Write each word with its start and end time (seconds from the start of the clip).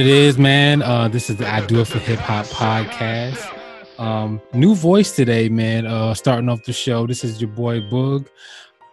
it 0.00 0.06
is, 0.06 0.38
man. 0.38 0.82
Uh, 0.82 1.08
this 1.08 1.28
is 1.28 1.36
the 1.36 1.48
I 1.48 1.64
Do 1.66 1.80
It 1.80 1.86
for 1.86 1.98
Hip 1.98 2.20
Hop 2.20 2.46
podcast. 2.46 3.52
Um, 3.98 4.40
new 4.52 4.76
voice 4.76 5.16
today, 5.16 5.48
man. 5.48 5.86
Uh, 5.86 6.14
starting 6.14 6.48
off 6.48 6.62
the 6.62 6.72
show. 6.72 7.06
This 7.06 7.24
is 7.24 7.40
your 7.40 7.50
boy 7.50 7.80
Boog. 7.80 8.28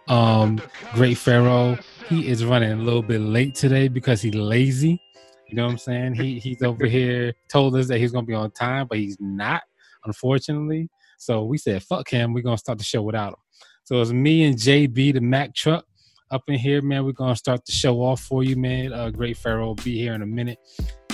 Um, 0.08 0.60
Great 0.94 1.16
Pharaoh. 1.16 1.78
He 2.08 2.26
is 2.28 2.44
running 2.44 2.72
a 2.72 2.76
little 2.82 3.02
bit 3.02 3.20
late 3.20 3.54
today 3.54 3.86
because 3.86 4.20
he's 4.20 4.34
lazy. 4.34 5.00
You 5.46 5.54
know 5.54 5.66
what 5.66 5.72
I'm 5.72 5.78
saying? 5.78 6.14
He 6.14 6.40
he's 6.40 6.62
over 6.62 6.86
here 6.86 7.34
told 7.48 7.76
us 7.76 7.86
that 7.86 7.98
he's 7.98 8.10
gonna 8.10 8.26
be 8.26 8.34
on 8.34 8.50
time, 8.50 8.88
but 8.88 8.98
he's 8.98 9.16
not, 9.20 9.62
unfortunately. 10.06 10.88
So 11.18 11.44
we 11.44 11.58
said, 11.58 11.84
fuck 11.84 12.08
him. 12.08 12.32
We're 12.32 12.42
gonna 12.42 12.58
start 12.58 12.78
the 12.78 12.84
show 12.84 13.02
without 13.02 13.34
him. 13.34 13.38
So 13.84 14.00
it's 14.00 14.10
me 14.10 14.42
and 14.42 14.56
JB, 14.56 15.14
the 15.14 15.20
Mac 15.20 15.54
truck, 15.54 15.84
up 16.30 16.42
in 16.48 16.58
here, 16.58 16.82
man. 16.82 17.04
We're 17.04 17.12
gonna 17.12 17.36
start 17.36 17.64
the 17.64 17.72
show 17.72 18.02
off 18.02 18.20
for 18.20 18.42
you, 18.42 18.56
man. 18.56 18.92
Uh, 18.92 19.10
Great 19.10 19.36
Pharaoh 19.36 19.66
will 19.66 19.74
be 19.76 19.98
here 19.98 20.14
in 20.14 20.22
a 20.22 20.26
minute, 20.26 20.58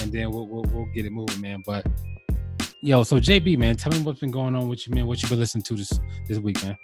and 0.00 0.12
then 0.12 0.30
we'll, 0.30 0.46
we'll 0.46 0.64
we'll 0.72 0.88
get 0.94 1.06
it 1.06 1.10
moving, 1.12 1.40
man. 1.40 1.62
But 1.66 1.86
yo, 2.82 3.02
so 3.02 3.18
JB, 3.18 3.58
man, 3.58 3.76
tell 3.76 3.92
me 3.92 4.00
what's 4.00 4.20
been 4.20 4.30
going 4.30 4.54
on 4.54 4.68
with 4.68 4.86
you, 4.86 4.94
man. 4.94 5.06
What 5.06 5.22
you 5.22 5.28
been 5.28 5.38
listening 5.38 5.62
to 5.64 5.74
this 5.74 6.00
this 6.28 6.38
week, 6.38 6.62
man? 6.64 6.76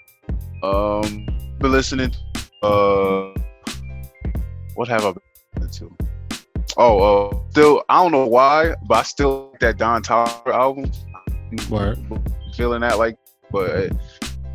Um, 0.62 1.26
been 1.58 1.72
listening. 1.72 2.12
Uh, 2.62 3.32
what 4.74 4.88
have 4.88 5.04
I 5.04 5.12
been 5.12 5.22
listening 5.62 5.96
to? 5.98 6.08
Oh, 6.76 7.28
uh, 7.28 7.50
still, 7.50 7.82
I 7.88 8.02
don't 8.02 8.12
know 8.12 8.26
why, 8.26 8.74
but 8.86 8.98
I 8.98 9.02
still 9.02 9.48
like 9.50 9.60
that 9.60 9.78
Don 9.78 10.02
Toliver 10.02 10.52
album. 10.52 10.90
Word. 11.68 11.98
Feeling 12.54 12.82
that 12.82 12.98
like, 12.98 13.16
but 13.50 13.90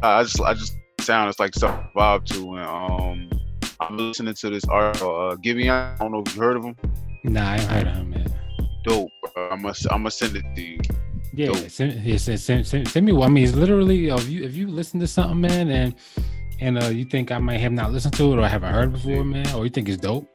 I 0.02 0.24
just, 0.24 0.40
I 0.40 0.54
just 0.54 0.78
sound 1.02 1.30
it's 1.30 1.40
like 1.40 1.54
some 1.54 1.88
vibe 1.96 2.26
to. 2.28 2.56
And 2.56 2.66
um, 2.66 3.40
I'm 3.90 3.98
listening 3.98 4.34
to 4.34 4.50
this 4.50 4.64
article, 4.66 5.10
uh, 5.10 5.36
Giveon. 5.36 5.70
I 5.70 5.98
don't 5.98 6.12
know 6.12 6.24
if 6.26 6.36
you 6.36 6.42
heard 6.42 6.56
of 6.56 6.64
him. 6.64 6.76
Nah, 7.24 7.52
I 7.52 7.60
heard 7.60 7.88
of 7.88 7.96
him, 7.96 8.10
man. 8.12 8.34
Dope. 8.84 9.10
Bro. 9.34 9.50
I'm 9.50 9.62
gonna, 9.62 9.74
I'm 9.92 10.00
gonna 10.00 10.12
send 10.12 10.38
it 10.38 10.46
to 10.56 10.62
you. 10.62 10.80
Yeah, 11.34 11.54
send, 11.68 12.04
yeah, 12.04 12.18
send, 12.18 12.40
send, 12.40 12.66
send, 12.68 12.88
send 12.88 13.06
me. 13.06 13.22
I 13.22 13.28
mean, 13.28 13.44
it's 13.44 13.56
literally 13.56 14.10
if 14.10 14.30
you 14.30 14.44
if 14.44 14.56
you 14.56 14.68
listen 14.68 15.00
to 15.00 15.08
something, 15.08 15.42
man, 15.42 15.70
and 15.70 15.96
and 16.60 16.82
uh, 16.82 16.88
you 16.88 17.06
think 17.06 17.32
I 17.32 17.40
might 17.40 17.60
have 17.60 17.72
not 17.72 17.92
listened 17.92 18.14
to 18.16 18.34
it 18.34 18.38
or 18.38 18.42
I 18.42 18.48
haven't 18.48 18.74
heard 18.74 18.94
before, 18.94 19.24
man, 19.24 19.54
or 19.56 19.66
you 19.66 19.70
think 19.70 19.90
it's 19.90 20.02
dope, 20.02 20.30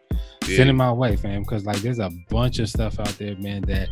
yeah. 0.47 0.57
send 0.57 0.71
it 0.71 0.75
my 0.75 0.93
way, 0.93 1.17
fam. 1.17 1.43
Because 1.43 1.65
like, 1.65 1.79
there's 1.79 2.01
a 2.01 2.11
bunch 2.29 2.59
of 2.59 2.69
stuff 2.69 2.99
out 2.99 3.17
there, 3.19 3.37
man, 3.37 3.63
that 3.63 3.89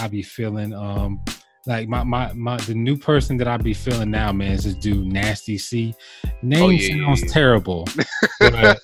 I 0.00 0.08
be 0.08 0.22
feeling. 0.22 0.72
Um, 0.72 1.20
like 1.66 1.88
my 1.88 2.04
my 2.04 2.32
my 2.32 2.56
the 2.58 2.74
new 2.74 2.96
person 2.96 3.36
that 3.38 3.48
I 3.48 3.56
be 3.56 3.74
feeling 3.74 4.10
now, 4.10 4.32
man, 4.32 4.52
is 4.52 4.64
this 4.64 4.74
dude 4.74 5.06
Nasty 5.06 5.58
C. 5.58 5.94
Name 6.42 6.62
oh, 6.62 6.68
yeah, 6.68 7.04
sounds 7.04 7.22
yeah. 7.22 7.28
terrible, 7.28 7.88
but, 8.40 8.80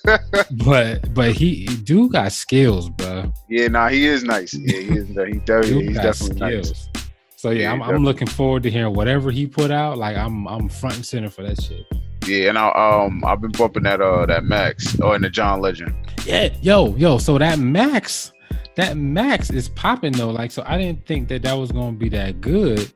but 0.65 1.13
but 1.13 1.31
he 1.31 1.65
dude 1.65 2.11
got 2.11 2.31
skills, 2.33 2.89
bro. 2.89 3.31
Yeah, 3.47 3.69
nah, 3.69 3.87
he 3.87 4.05
is 4.05 4.23
nice. 4.23 4.53
Yeah, 4.53 4.79
he 4.79 4.97
is. 4.97 5.07
He 5.07 5.13
definitely, 5.45 5.87
he's 5.87 5.95
definitely 5.95 6.35
skills. 6.35 6.89
nice. 6.93 7.03
So 7.37 7.51
yeah, 7.51 7.61
yeah 7.61 7.71
I'm, 7.71 7.81
I'm, 7.81 8.03
looking 8.03 8.27
forward 8.27 8.63
to 8.63 8.71
hearing 8.71 8.93
whatever 8.93 9.31
he 9.31 9.47
put 9.47 9.71
out. 9.71 9.97
Like 9.97 10.17
I'm 10.17 10.47
I'm 10.47 10.67
front 10.67 10.95
and 10.95 11.05
center 11.05 11.29
for 11.29 11.43
that 11.43 11.61
shit. 11.61 11.85
Yeah, 12.27 12.49
and 12.49 12.57
I 12.57 12.69
um 12.69 13.23
I've 13.25 13.41
been 13.41 13.51
bumping 13.51 13.83
that 13.83 14.01
uh 14.01 14.25
that 14.25 14.43
Max 14.43 14.99
or 14.99 15.11
oh, 15.11 15.13
in 15.13 15.21
the 15.21 15.29
John 15.29 15.61
Legend. 15.61 15.95
Yeah, 16.25 16.49
yo 16.61 16.95
yo. 16.95 17.17
So 17.17 17.37
that 17.37 17.59
Max 17.59 18.32
that 18.75 18.97
Max 18.97 19.49
is 19.49 19.69
popping 19.69 20.13
though. 20.13 20.29
Like, 20.31 20.51
so 20.51 20.63
I 20.65 20.77
didn't 20.77 21.05
think 21.05 21.27
that 21.29 21.43
that 21.43 21.53
was 21.53 21.71
gonna 21.71 21.97
be 21.97 22.09
that 22.09 22.41
good. 22.41 22.91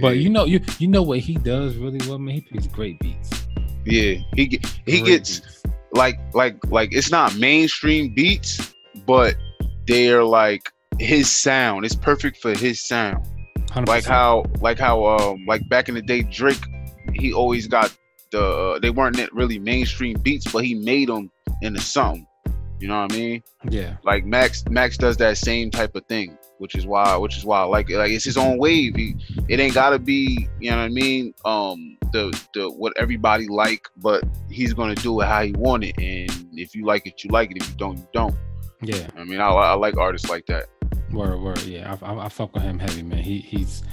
But 0.00 0.18
you 0.18 0.30
know, 0.30 0.44
you 0.44 0.60
you 0.78 0.88
know 0.88 1.02
what 1.02 1.20
he 1.20 1.34
does 1.34 1.76
really 1.76 2.00
well, 2.08 2.18
man. 2.18 2.34
He 2.36 2.40
picks 2.42 2.66
great 2.66 2.98
beats. 3.00 3.30
Yeah, 3.84 4.14
he 4.34 4.46
get, 4.46 4.66
he 4.86 5.00
great 5.00 5.06
gets 5.06 5.40
beats. 5.40 5.62
like 5.92 6.18
like 6.34 6.56
like 6.66 6.90
it's 6.92 7.10
not 7.10 7.36
mainstream 7.36 8.14
beats, 8.14 8.74
but 9.06 9.36
they're 9.86 10.24
like 10.24 10.70
his 10.98 11.30
sound. 11.30 11.84
It's 11.84 11.96
perfect 11.96 12.38
for 12.38 12.56
his 12.56 12.80
sound. 12.80 13.26
100%. 13.58 13.88
Like 13.88 14.04
how 14.04 14.44
like 14.60 14.78
how 14.78 15.04
um 15.06 15.44
like 15.46 15.66
back 15.68 15.88
in 15.88 15.94
the 15.94 16.02
day, 16.02 16.22
Drake, 16.22 16.62
he 17.14 17.32
always 17.32 17.66
got 17.66 17.96
the 18.30 18.42
uh, 18.42 18.78
they 18.78 18.90
weren't 18.90 19.18
really 19.32 19.58
mainstream 19.58 20.18
beats, 20.20 20.50
but 20.50 20.64
he 20.64 20.74
made 20.74 21.08
them 21.08 21.30
into 21.62 21.80
something. 21.80 22.26
You 22.82 22.88
know 22.88 23.00
what 23.00 23.12
I 23.12 23.16
mean? 23.16 23.42
Yeah. 23.70 23.96
Like 24.02 24.24
Max, 24.24 24.64
Max 24.68 24.96
does 24.96 25.16
that 25.18 25.38
same 25.38 25.70
type 25.70 25.94
of 25.94 26.04
thing, 26.06 26.36
which 26.58 26.74
is 26.74 26.84
why, 26.84 27.16
which 27.16 27.36
is 27.36 27.44
why, 27.44 27.62
like, 27.62 27.88
like 27.90 28.10
it's 28.10 28.24
his 28.24 28.36
own 28.36 28.58
wave. 28.58 28.96
He, 28.96 29.14
it 29.48 29.60
ain't 29.60 29.72
gotta 29.72 30.00
be, 30.00 30.48
you 30.58 30.72
know 30.72 30.78
what 30.78 30.82
I 30.82 30.88
mean? 30.88 31.32
Um, 31.44 31.96
the 32.12 32.36
the 32.54 32.68
what 32.68 32.92
everybody 32.98 33.46
like, 33.46 33.86
but 33.98 34.24
he's 34.50 34.74
gonna 34.74 34.96
do 34.96 35.20
it 35.20 35.26
how 35.26 35.44
he 35.44 35.52
want 35.52 35.84
it, 35.84 35.96
and 35.96 36.48
if 36.54 36.74
you 36.74 36.84
like 36.84 37.06
it, 37.06 37.22
you 37.22 37.30
like 37.30 37.52
it. 37.52 37.58
If 37.58 37.68
you 37.68 37.76
don't, 37.76 37.98
you 37.98 38.08
don't. 38.12 38.34
Yeah. 38.82 39.06
I 39.16 39.22
mean, 39.22 39.40
I, 39.40 39.46
I 39.46 39.74
like 39.74 39.96
artists 39.96 40.28
like 40.28 40.46
that. 40.46 40.66
Word, 41.12 41.40
word, 41.40 41.62
yeah. 41.62 41.96
I, 42.02 42.14
I, 42.14 42.24
I 42.24 42.28
fuck 42.28 42.52
with 42.52 42.64
him 42.64 42.80
heavy, 42.80 43.04
man. 43.04 43.22
He 43.22 43.38
he's 43.38 43.84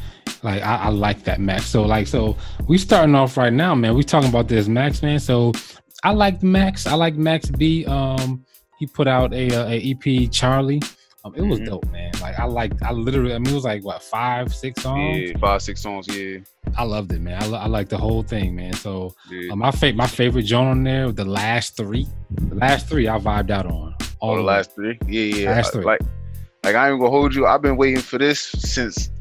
like 0.42 0.64
I, 0.64 0.78
I 0.78 0.90
like 0.90 1.24
that 1.26 1.40
Max. 1.40 1.68
So 1.68 1.84
like 1.84 2.08
so 2.08 2.36
we 2.68 2.80
starting 2.80 3.14
off 3.14 3.38
right 3.38 3.54
now, 3.54 3.76
man. 3.76 3.94
We 3.94 4.04
talking 4.04 4.30
about 4.30 4.48
this 4.48 4.68
Max, 4.68 5.04
man. 5.04 5.20
So 5.20 5.54
I 6.04 6.10
like 6.10 6.42
Max. 6.42 6.88
I 6.88 6.96
like 6.96 7.14
Max 7.14 7.52
B. 7.52 7.86
Um 7.86 8.44
he 8.80 8.88
put 8.88 9.08
out 9.08 9.34
a, 9.34 9.54
uh, 9.54 9.68
a 9.68 9.92
EP 9.92 10.32
Charlie. 10.32 10.82
Um, 11.26 11.36
it 11.36 11.42
was 11.42 11.60
mm-hmm. 11.60 11.66
dope, 11.66 11.92
man. 11.92 12.12
Like 12.22 12.40
I 12.40 12.46
like, 12.46 12.82
I 12.82 12.94
literally, 12.94 13.34
I 13.34 13.40
mean, 13.40 13.50
it 13.50 13.54
was 13.54 13.66
like 13.66 13.84
what 13.84 14.02
five, 14.02 14.56
six 14.56 14.82
songs. 14.82 15.20
Yeah, 15.20 15.38
five, 15.38 15.62
six 15.62 15.82
songs. 15.82 16.08
Yeah, 16.08 16.40
I 16.78 16.84
loved 16.84 17.12
it, 17.12 17.20
man. 17.20 17.44
I, 17.44 17.58
I 17.58 17.68
like 17.68 17.90
the 17.90 17.98
whole 17.98 18.24
thing, 18.24 18.56
man. 18.56 18.74
So 18.74 19.14
yeah. 19.30 19.52
um, 19.52 19.60
my 19.60 19.72
favorite, 19.72 19.98
my 19.98 20.08
favorite 20.08 20.44
joint 20.44 20.70
on 20.70 20.84
there, 20.84 21.12
the 21.12 21.26
last 21.26 21.76
three, 21.76 22.08
the 22.32 22.56
last 22.56 22.88
three, 22.88 23.10
I 23.10 23.20
vibed 23.20 23.50
out 23.52 23.66
on. 23.66 23.96
All 24.22 24.32
oh, 24.32 24.38
the 24.38 24.44
last 24.44 24.74
three, 24.76 24.98
yeah, 25.08 25.24
yeah. 25.24 25.52
Last 25.52 25.74
three. 25.74 25.84
Like, 25.84 26.02
like 26.64 26.76
I 26.76 26.90
ain't 26.90 27.00
gonna 27.00 27.12
hold 27.12 27.36
you. 27.36 27.46
I've 27.46 27.62
been 27.62 27.76
waiting 27.76 28.02
for 28.02 28.18
this 28.18 28.40
since 28.40 29.12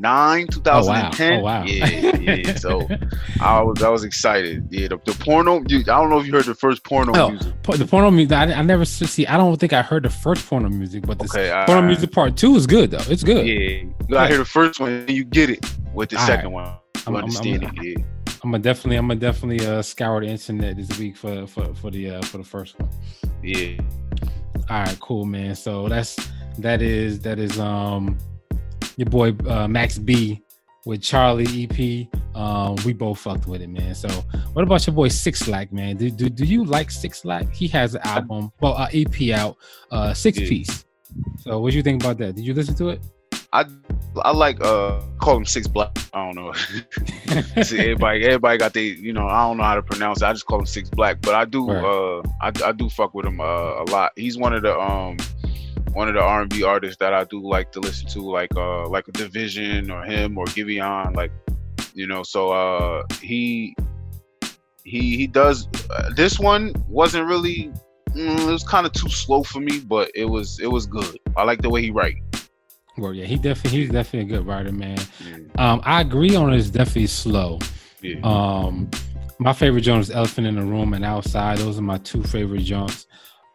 2009, 0.00 0.46
2010. 0.48 1.32
Oh, 1.32 1.40
wow. 1.40 1.40
Oh, 1.40 1.42
wow. 1.42 1.64
Yeah, 1.64 2.16
yeah. 2.16 2.54
So 2.56 2.88
I 3.40 3.60
was 3.62 3.82
I 3.82 3.88
was 3.88 4.04
excited. 4.04 4.66
Yeah, 4.70 4.88
the, 4.88 4.98
the 5.04 5.12
porno. 5.12 5.60
Dude, 5.60 5.88
I 5.88 6.00
don't 6.00 6.10
know 6.10 6.18
if 6.18 6.26
you 6.26 6.32
heard 6.32 6.44
the 6.44 6.54
first 6.54 6.84
porno 6.84 7.12
oh, 7.14 7.30
music. 7.30 7.62
The 7.62 7.86
porno 7.86 8.10
music. 8.10 8.32
I, 8.32 8.52
I, 8.52 8.62
never 8.62 8.84
see. 8.84 9.26
I 9.26 9.36
don't 9.36 9.58
think 9.58 9.72
I 9.72 9.82
heard 9.82 10.04
the 10.04 10.10
first 10.10 10.46
porno 10.46 10.68
music, 10.68 11.06
but 11.06 11.18
the 11.18 11.24
okay, 11.24 11.64
porno 11.66 11.86
music 11.86 12.12
part 12.12 12.36
two 12.36 12.56
is 12.56 12.66
good 12.66 12.90
though. 12.90 13.12
It's 13.12 13.22
good. 13.22 13.46
Yeah, 13.46 13.54
you 13.54 13.94
gotta 14.08 14.28
hear 14.28 14.38
the 14.38 14.44
first 14.44 14.80
one, 14.80 15.06
you 15.08 15.24
get 15.24 15.50
it 15.50 15.64
with 15.94 16.10
the 16.10 16.18
all 16.18 16.26
second 16.26 16.52
right. 16.52 16.66
one. 16.66 16.74
I'm, 17.06 17.16
understand 17.16 17.64
I'm, 17.64 17.78
I'm, 17.78 17.86
it. 17.86 17.98
Yeah. 17.98 18.04
I'm 18.42 18.50
gonna 18.52 18.62
definitely, 18.62 18.96
I'm 18.96 19.08
gonna 19.08 19.20
definitely 19.20 19.66
uh, 19.66 19.82
scour 19.82 20.20
the 20.20 20.26
internet 20.26 20.76
this 20.76 20.98
week 20.98 21.16
for 21.16 21.46
for 21.46 21.74
for 21.74 21.90
the 21.90 22.10
uh, 22.10 22.22
for 22.22 22.38
the 22.38 22.44
first 22.44 22.78
one. 22.78 22.88
Yeah. 23.42 23.80
All 24.70 24.82
right, 24.82 25.00
cool, 25.00 25.26
man. 25.26 25.54
So 25.54 25.88
that's 25.88 26.16
that 26.58 26.80
is 26.80 27.20
that 27.20 27.38
is 27.38 27.58
um 27.58 28.16
your 29.00 29.08
boy 29.08 29.34
uh, 29.48 29.66
Max 29.66 29.98
B 29.98 30.42
with 30.84 31.00
Charlie 31.00 31.64
EP. 31.64 32.36
Um, 32.36 32.76
we 32.84 32.92
both 32.92 33.18
fucked 33.18 33.46
with 33.46 33.62
it, 33.62 33.68
man. 33.68 33.94
So, 33.94 34.08
what 34.52 34.62
about 34.62 34.86
your 34.86 34.94
boy 34.94 35.08
6LACK, 35.08 35.72
man? 35.72 35.96
Do, 35.96 36.10
do, 36.10 36.28
do 36.28 36.44
you 36.44 36.64
like 36.64 36.88
6LACK? 36.88 37.50
He 37.50 37.66
has 37.68 37.94
an 37.94 38.02
album, 38.04 38.52
well, 38.60 38.74
uh, 38.74 38.88
EP 38.92 39.30
out, 39.30 39.56
uh, 39.90 40.12
six 40.12 40.38
yeah. 40.38 40.48
piece. 40.48 40.84
So, 41.38 41.58
what 41.60 41.70
do 41.70 41.78
you 41.78 41.82
think 41.82 42.02
about 42.02 42.18
that? 42.18 42.36
Did 42.36 42.44
you 42.44 42.52
listen 42.52 42.74
to 42.76 42.90
it? 42.90 43.00
I 43.52 43.64
I 44.22 44.30
like 44.30 44.60
uh 44.60 45.00
call 45.18 45.36
him 45.36 45.44
Six 45.44 45.66
Black. 45.66 45.90
I 46.14 46.30
don't 46.30 46.36
know. 46.36 46.52
See, 47.64 47.80
everybody 47.80 48.24
everybody 48.24 48.58
got 48.58 48.74
they 48.74 48.84
you 48.84 49.12
know 49.12 49.26
I 49.26 49.44
don't 49.44 49.56
know 49.56 49.64
how 49.64 49.74
to 49.74 49.82
pronounce 49.82 50.22
it. 50.22 50.26
I 50.26 50.32
just 50.32 50.46
call 50.46 50.60
him 50.60 50.66
Six 50.66 50.88
Black, 50.88 51.20
but 51.20 51.34
I 51.34 51.46
do 51.46 51.68
right. 51.68 51.82
uh 51.82 52.22
I, 52.40 52.52
I 52.68 52.70
do 52.70 52.88
fuck 52.88 53.12
with 53.12 53.26
him 53.26 53.40
uh, 53.40 53.82
a 53.82 53.84
lot. 53.90 54.12
He's 54.14 54.38
one 54.38 54.52
of 54.52 54.62
the 54.62 54.78
um 54.78 55.16
one 55.92 56.08
of 56.08 56.14
the 56.14 56.20
R 56.20 56.42
and 56.42 56.50
B 56.50 56.62
artists 56.62 56.98
that 56.98 57.12
I 57.12 57.24
do 57.24 57.40
like 57.40 57.72
to 57.72 57.80
listen 57.80 58.08
to, 58.08 58.20
like 58.20 58.54
uh 58.56 58.88
like 58.88 59.08
a 59.08 59.12
Division 59.12 59.90
or 59.90 60.02
him 60.02 60.38
or 60.38 60.44
Giveon, 60.46 61.14
like 61.16 61.32
you 61.94 62.06
know. 62.06 62.22
So 62.22 62.52
uh 62.52 63.04
he 63.20 63.76
he 64.84 65.16
he 65.16 65.26
does 65.26 65.68
uh, 65.90 66.10
this 66.16 66.38
one 66.38 66.74
wasn't 66.88 67.26
really 67.26 67.72
mm, 68.10 68.40
it 68.40 68.52
was 68.52 68.64
kind 68.64 68.86
of 68.86 68.92
too 68.92 69.08
slow 69.08 69.42
for 69.42 69.60
me, 69.60 69.80
but 69.80 70.10
it 70.14 70.24
was 70.24 70.60
it 70.60 70.70
was 70.70 70.86
good. 70.86 71.18
I 71.36 71.44
like 71.44 71.62
the 71.62 71.70
way 71.70 71.82
he 71.82 71.90
write. 71.90 72.16
Well, 72.98 73.14
yeah, 73.14 73.24
he 73.24 73.36
definitely 73.36 73.80
he's 73.80 73.90
definitely 73.90 74.34
a 74.34 74.38
good 74.38 74.46
writer, 74.46 74.72
man. 74.72 74.98
Yeah. 75.24 75.72
Um, 75.72 75.80
I 75.84 76.00
agree 76.00 76.36
on 76.36 76.52
it. 76.52 76.58
It's 76.58 76.70
definitely 76.70 77.06
slow. 77.06 77.58
Yeah. 78.02 78.20
Um, 78.22 78.90
my 79.38 79.52
favorite 79.52 79.82
joint 79.82 80.02
is 80.02 80.10
Elephant 80.10 80.46
in 80.46 80.56
the 80.56 80.62
Room 80.62 80.92
and 80.92 81.04
Outside. 81.04 81.58
Those 81.58 81.78
are 81.78 81.82
my 81.82 81.98
two 81.98 82.22
favorite 82.22 82.62
joints. 82.62 83.06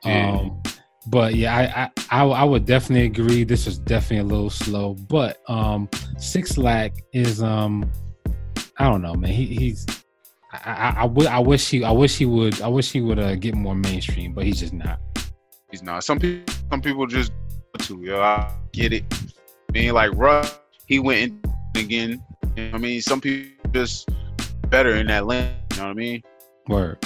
Yeah. 0.04 0.50
But 1.08 1.36
yeah, 1.36 1.92
I, 2.10 2.22
I 2.22 2.26
I 2.26 2.44
would 2.44 2.66
definitely 2.66 3.06
agree. 3.06 3.44
This 3.44 3.68
is 3.68 3.78
definitely 3.78 4.30
a 4.30 4.34
little 4.34 4.50
slow, 4.50 4.96
but 4.96 5.42
um, 5.48 5.88
6LACK 6.18 6.94
is 7.14 7.44
um, 7.44 7.90
I 8.78 8.86
don't 8.86 9.02
know, 9.02 9.14
man. 9.14 9.32
He, 9.32 9.46
he's 9.46 9.86
I, 10.52 10.72
I, 10.72 10.90
I, 11.00 11.02
w- 11.04 11.28
I 11.28 11.40
wish 11.40 11.70
he 11.70 11.84
I 11.84 11.92
wish 11.92 12.18
he 12.18 12.26
would 12.26 12.62
I 12.62 12.68
wish 12.68 12.92
he 12.92 13.02
would 13.02 13.20
uh, 13.20 13.36
get 13.36 13.56
more 13.56 13.76
mainstream, 13.76 14.34
but 14.34 14.46
he's 14.46 14.60
just 14.60 14.74
not. 14.74 15.00
He's 15.70 15.84
not. 15.84 16.04
Some 16.04 16.20
people 16.20 16.54
some 16.72 16.82
people 16.82 17.06
just 17.08 17.32
to 17.80 18.02
yo. 18.02 18.22
I 18.22 18.52
get 18.72 18.94
it. 18.94 19.04
Being 19.72 19.94
like 19.94 20.12
Russ, 20.16 20.60
he 20.86 21.00
went 21.00 21.34
in 21.34 21.84
again. 21.84 22.24
You 22.56 22.70
know 22.70 22.76
I 22.76 22.78
mean, 22.78 23.02
some 23.02 23.22
people 23.22 23.52
just 23.72 24.10
better 24.70 24.96
in 24.96 25.08
that 25.08 25.26
lane. 25.28 25.54
You 25.72 25.78
know 25.78 25.84
what 25.84 25.90
I 25.92 25.94
mean? 25.94 26.22
Word. 26.68 26.98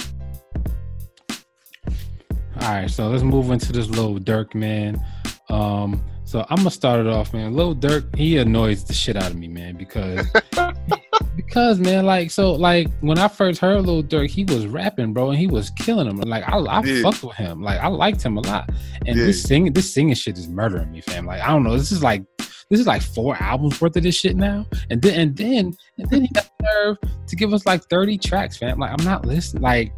All 2.60 2.68
right, 2.68 2.90
so 2.90 3.08
let's 3.08 3.22
move 3.22 3.50
into 3.50 3.72
this 3.72 3.88
Lil 3.88 4.18
Durk 4.18 4.54
man. 4.54 5.02
Um, 5.48 6.04
so 6.24 6.46
I'm 6.48 6.58
gonna 6.58 6.70
start 6.70 7.00
it 7.00 7.06
off, 7.06 7.32
man. 7.32 7.54
Lil 7.54 7.74
Durk, 7.74 8.14
he 8.14 8.36
annoys 8.36 8.84
the 8.84 8.92
shit 8.92 9.16
out 9.16 9.30
of 9.30 9.36
me, 9.36 9.48
man, 9.48 9.76
because 9.76 10.26
because 11.36 11.80
man, 11.80 12.04
like 12.04 12.30
so, 12.30 12.52
like 12.52 12.88
when 13.00 13.18
I 13.18 13.28
first 13.28 13.60
heard 13.60 13.84
Lil 13.86 14.02
Durk, 14.02 14.28
he 14.28 14.44
was 14.44 14.66
rapping, 14.66 15.12
bro, 15.12 15.30
and 15.30 15.38
he 15.38 15.46
was 15.46 15.70
killing 15.70 16.06
him. 16.06 16.18
Like 16.18 16.46
I, 16.48 16.58
I 16.58 16.82
yeah. 16.84 17.02
fucked 17.02 17.24
with 17.24 17.34
him, 17.34 17.62
like 17.62 17.80
I 17.80 17.88
liked 17.88 18.22
him 18.22 18.36
a 18.36 18.42
lot. 18.42 18.70
And 19.06 19.16
yeah. 19.16 19.24
this 19.24 19.42
singing, 19.42 19.72
this 19.72 19.92
singing 19.92 20.14
shit 20.14 20.38
is 20.38 20.48
murdering 20.48 20.92
me, 20.92 21.00
fam. 21.00 21.26
Like 21.26 21.40
I 21.40 21.48
don't 21.48 21.64
know, 21.64 21.76
this 21.76 21.90
is 21.90 22.02
like 22.02 22.22
this 22.68 22.78
is 22.78 22.86
like 22.86 23.02
four 23.02 23.36
albums 23.42 23.80
worth 23.80 23.96
of 23.96 24.02
this 24.02 24.14
shit 24.14 24.36
now, 24.36 24.66
and 24.90 25.00
then 25.02 25.18
and 25.18 25.36
then 25.36 25.74
and 25.98 26.10
then 26.10 26.22
he 26.22 26.28
got 26.28 26.48
the 26.58 26.66
nerve 26.74 26.98
to 27.26 27.36
give 27.36 27.52
us 27.54 27.66
like 27.66 27.82
30 27.90 28.18
tracks, 28.18 28.58
fam. 28.58 28.78
Like 28.78 28.92
I'm 28.92 29.04
not 29.04 29.24
listening. 29.24 29.62
Like 29.62 29.92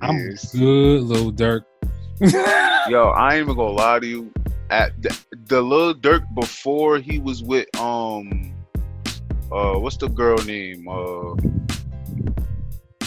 I'm 0.00 0.16
yes. 0.16 0.52
good, 0.52 1.02
Lil 1.02 1.32
Durk. 1.32 1.62
Yo, 2.88 3.08
I 3.16 3.34
ain't 3.34 3.42
even 3.42 3.56
gonna 3.56 3.72
lie 3.72 3.98
to 3.98 4.06
you 4.06 4.32
at 4.70 5.00
the, 5.02 5.16
the 5.46 5.60
Lil 5.60 5.94
Durk 5.94 6.22
before 6.34 6.98
he 6.98 7.18
was 7.18 7.42
with 7.42 7.66
um 7.78 8.54
uh 9.50 9.74
what's 9.74 9.96
the 9.96 10.08
girl 10.08 10.38
name 10.44 10.88
uh 10.88 11.34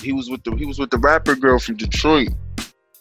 he 0.02 0.12
was 0.12 0.30
with 0.30 0.44
the 0.44 0.56
he 0.56 0.66
was 0.66 0.80
with 0.80 0.90
the 0.92 0.98
rapper 0.98 1.36
girl 1.36 1.60
from 1.60 1.78
Detroit. 1.78 2.30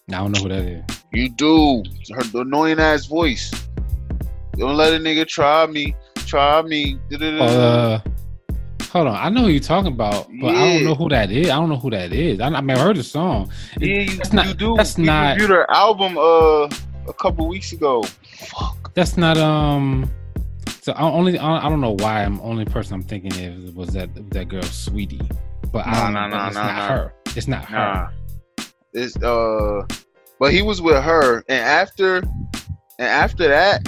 I 0.08 0.12
don't 0.12 0.32
know 0.32 0.43
who 0.43 0.49
that 0.49 0.62
is. 0.62 0.84
You 1.12 1.31
do 1.31 1.82
her 2.12 2.40
annoying 2.40 2.78
ass 2.78 3.06
voice. 3.06 3.52
Don't 4.56 4.76
let 4.76 4.94
a 4.94 4.99
nigga 4.99 5.26
try 5.26 5.66
me, 5.66 5.94
try 6.14 6.62
me. 6.62 6.99
Uh, 7.12 8.00
hold 8.94 9.08
on, 9.08 9.17
I 9.17 9.29
know 9.29 9.43
who 9.43 9.49
you're 9.49 9.61
talking 9.61 9.93
about, 9.93 10.29
but 10.41 10.55
yeah. 10.55 10.62
I 10.62 10.73
don't 10.73 10.85
know 10.85 10.94
who 10.94 11.08
that 11.08 11.31
is. 11.31 11.50
I 11.50 11.56
don't 11.56 11.69
know 11.69 11.76
who 11.76 11.91
that 11.91 12.12
is. 12.12 12.41
I, 12.41 12.46
I 12.46 12.61
mean, 12.61 12.76
I 12.76 12.81
heard 12.81 12.96
the 12.96 13.02
song. 13.02 13.50
Yeah, 13.79 14.02
you, 14.02 14.20
not, 14.32 14.46
you 14.46 14.55
do. 14.55 14.76
That's 14.76 14.96
not. 14.96 15.35
Reviewed 15.35 15.50
her 15.50 15.70
album 15.70 16.17
uh 16.17 16.69
a 17.08 17.12
couple 17.19 17.46
weeks 17.49 17.73
ago. 17.73 18.05
Fuck. 18.05 18.94
That's 18.94 19.17
not 19.17 19.37
um. 19.37 20.08
So 20.81 20.93
I 20.93 21.02
only 21.02 21.38
I 21.38 21.69
don't 21.69 21.81
know 21.81 21.96
why 21.99 22.25
I'm 22.25 22.41
only 22.41 22.64
person 22.64 22.94
I'm 22.94 23.02
thinking 23.02 23.32
of 23.44 23.75
was 23.75 23.88
that 23.91 24.08
that 24.31 24.49
girl 24.49 24.62
Sweetie, 24.62 25.20
but 25.73 25.87
I 25.87 26.05
don't 26.05 26.14
know. 26.14 26.29
No, 26.29 26.47
it's 26.47 26.55
no, 26.55 26.62
not 26.62 26.90
her. 26.90 27.12
It's 27.37 27.49
not 27.49 27.64
her. 27.64 28.11
It's 28.93 29.17
uh, 29.17 29.87
but 30.38 30.52
he 30.52 30.62
was 30.62 30.81
with 30.81 31.02
her, 31.02 31.44
and 31.49 31.58
after 31.64 32.19
and 32.19 33.08
after 33.08 33.49
that, 33.49 33.82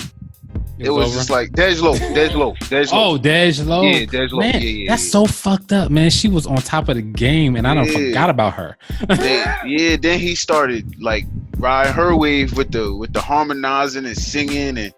it, 0.78 0.86
it 0.86 0.90
was, 0.90 1.14
just 1.14 1.30
like 1.30 1.52
Dej 1.52 1.80
Loaf, 1.80 1.98
Dej 1.98 2.34
Loaf, 2.34 2.58
Dej 2.58 2.92
Loaf. 2.92 3.18
Oh, 3.18 3.18
Dej. 3.18 3.58
Yeah, 3.58 4.04
Dej. 4.06 4.38
Man, 4.38 4.54
yeah, 4.54 4.58
yeah, 4.58 4.90
that's 4.90 5.04
yeah. 5.04 5.10
so 5.10 5.26
fucked 5.26 5.72
up, 5.72 5.90
man. 5.90 6.10
She 6.10 6.28
was 6.28 6.46
on 6.46 6.56
top 6.56 6.88
of 6.88 6.96
the 6.96 7.02
game, 7.02 7.56
and 7.56 7.66
I 7.66 7.74
don't 7.74 7.88
forgot 7.88 8.28
about 8.28 8.54
her. 8.54 8.76
then, 9.08 9.56
yeah, 9.66 9.96
then 9.96 10.18
he 10.18 10.34
started 10.34 11.00
like 11.00 11.24
ride 11.56 11.88
her 11.88 12.14
wave 12.14 12.56
with 12.56 12.72
the 12.72 12.94
with 12.94 13.12
the 13.12 13.20
harmonizing 13.20 14.04
and 14.04 14.16
singing, 14.16 14.76
and 14.76 14.94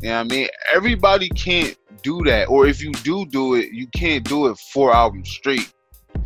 you 0.00 0.08
know 0.08 0.18
what 0.18 0.20
I 0.20 0.22
mean. 0.24 0.48
Everybody 0.72 1.28
can't 1.30 1.76
do 2.02 2.22
that, 2.24 2.48
or 2.48 2.66
if 2.66 2.80
you 2.80 2.92
do 2.92 3.26
do 3.26 3.54
it, 3.54 3.72
you 3.72 3.88
can't 3.88 4.24
do 4.24 4.46
it 4.46 4.58
four 4.72 4.94
albums 4.94 5.28
straight. 5.28 5.72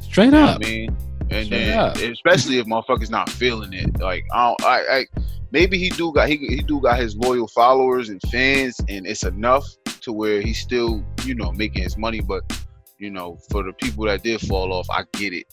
Straight 0.00 0.32
you 0.32 0.38
up, 0.38 0.56
I 0.56 0.58
mean. 0.58 0.96
And 1.30 1.46
Straight 1.46 1.66
then, 1.66 1.78
up. 1.78 1.96
especially 1.96 2.58
if 2.58 2.66
motherfuckers 2.66 3.08
not 3.08 3.30
feeling 3.30 3.72
it, 3.72 4.00
like 4.00 4.24
I, 4.32 4.48
don't, 4.48 4.64
I, 4.64 4.80
I 4.90 5.06
maybe 5.50 5.78
he 5.78 5.90
do 5.90 6.12
got 6.12 6.28
he, 6.28 6.36
he 6.36 6.62
do 6.62 6.80
got 6.80 6.98
his 6.98 7.16
loyal 7.16 7.48
followers 7.48 8.08
and 8.08 8.20
fans, 8.30 8.80
and 8.88 9.06
it's 9.06 9.24
enough 9.24 9.66
to 10.02 10.12
where 10.12 10.40
he's 10.40 10.58
still 10.58 11.04
you 11.24 11.34
know 11.34 11.52
making 11.52 11.82
his 11.82 11.96
money. 11.96 12.20
But 12.20 12.42
you 12.98 13.10
know, 13.10 13.38
for 13.50 13.62
the 13.62 13.72
people 13.72 14.04
that 14.06 14.22
did 14.22 14.40
fall 14.40 14.72
off, 14.72 14.88
I 14.90 15.04
get 15.12 15.32
it. 15.32 15.46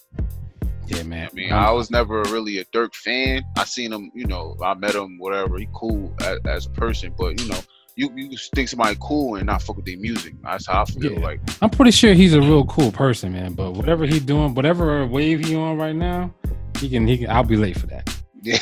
Yeah, 0.88 1.04
man. 1.04 1.28
I 1.32 1.36
mean, 1.36 1.52
I 1.52 1.72
was 1.72 1.92
never 1.92 2.22
really 2.24 2.60
a 2.60 2.66
Durk 2.66 2.94
fan. 2.96 3.44
I 3.58 3.66
seen 3.66 3.92
him, 3.92 4.10
you 4.14 4.26
know, 4.26 4.56
I 4.64 4.74
met 4.74 4.96
him, 4.96 5.18
whatever. 5.18 5.58
He 5.58 5.68
cool 5.74 6.14
as, 6.22 6.40
as 6.46 6.66
a 6.66 6.70
person, 6.70 7.14
but 7.18 7.42
you 7.42 7.50
know, 7.50 7.60
you 7.96 8.10
you 8.16 8.38
think 8.56 8.70
somebody 8.70 8.96
cool 9.02 9.36
and 9.36 9.48
not 9.48 9.62
fuck 9.62 9.76
with 9.76 9.86
their 9.86 9.98
music. 9.98 10.36
That's 10.44 10.68
how 10.68 10.84
I 10.84 10.86
feel. 10.86 11.14
Yeah. 11.14 11.20
Like 11.20 11.42
I'm 11.62 11.70
pretty 11.70 11.92
sure 11.92 12.14
he's 12.14 12.34
a 12.34 12.42
real 12.42 12.66
cool 12.66 12.92
person, 12.92 13.34
man. 13.34 13.54
But 13.54 13.72
whatever 13.72 14.06
he 14.06 14.20
doing, 14.20 14.54
whatever 14.54 15.06
wave 15.06 15.46
he 15.46 15.56
on 15.56 15.78
right 15.78 15.96
now, 15.96 16.34
he 16.80 16.90
can 16.90 17.06
he 17.06 17.18
can. 17.18 17.30
I'll 17.30 17.44
be 17.44 17.58
late 17.58 17.78
for 17.78 17.88
that. 17.88 18.10
Yeah. 18.42 18.60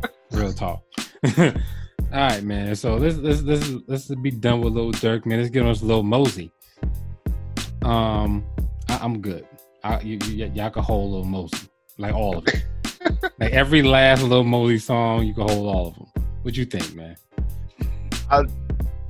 Real 0.34 0.52
talk. 0.52 0.82
All 1.38 2.20
right, 2.20 2.42
man. 2.42 2.74
So 2.76 2.96
let's 2.96 3.16
let's 3.16 3.42
let's 3.42 3.68
let's 3.86 4.14
be 4.16 4.30
done 4.30 4.60
with 4.60 4.74
Lil 4.74 4.92
Durk, 4.92 5.26
man. 5.26 5.40
Let's 5.40 5.50
get 5.50 5.62
on 5.62 5.68
this 5.68 5.82
Lil 5.82 6.02
Mosey. 6.02 6.50
Um, 7.82 8.44
I, 8.88 9.04
am 9.04 9.20
good. 9.20 9.46
I, 9.82 10.00
you, 10.00 10.18
you, 10.26 10.46
y'all 10.54 10.70
can 10.70 10.82
hold 10.82 11.12
Lil 11.12 11.24
Mosey, 11.24 11.68
like 11.98 12.14
all 12.14 12.38
of 12.38 12.48
it. 12.48 12.64
like 13.38 13.52
every 13.52 13.82
last 13.82 14.22
Lil 14.22 14.44
Mosey 14.44 14.78
song, 14.78 15.24
you 15.26 15.34
can 15.34 15.48
hold 15.48 15.74
all 15.74 15.88
of 15.88 15.94
them. 15.94 16.06
What 16.42 16.56
you 16.56 16.64
think, 16.64 16.94
man? 16.94 17.16
I, 18.30 18.44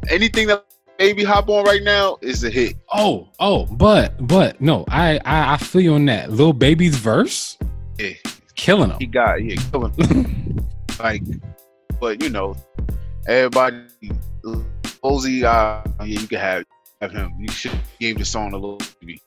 anything 0.09 0.49
that 0.49 0.65
baby 0.99 1.25
hop 1.25 1.49
on 1.49 1.65
right 1.65 1.83
now 1.83 2.19
is 2.21 2.45
a 2.45 2.51
hit. 2.51 2.77
Oh, 2.93 3.29
oh, 3.39 3.67
but 3.67 4.27
but 4.27 4.61
no, 4.61 4.85
I 4.89 5.19
I, 5.25 5.55
I 5.55 5.57
feel 5.57 5.81
you 5.83 5.95
on 5.95 6.07
that. 6.07 6.33
Lil 6.33 6.53
Baby's 6.53 6.97
verse, 6.97 7.59
yeah, 7.99 8.13
killing 8.55 8.91
him. 8.91 8.97
He 8.99 9.07
got 9.07 9.43
yeah, 9.43 9.57
killing 9.71 9.93
him. 9.93 10.69
like, 10.99 11.23
but 12.01 12.23
you 12.23 12.31
know, 12.31 12.55
everybody, 13.27 13.85
Ozzy, 15.05 15.45
uh, 15.45 15.83
yeah, 16.01 16.05
you 16.05 16.27
can 16.27 16.39
have 16.39 16.65
have 17.01 17.13
him. 17.13 17.33
You 17.39 17.49
should 17.49 17.79
give 18.01 18.19
the 18.19 18.25
song 18.25 18.53
a 18.53 18.57
Lil 18.57 18.79
Baby. 19.01 19.21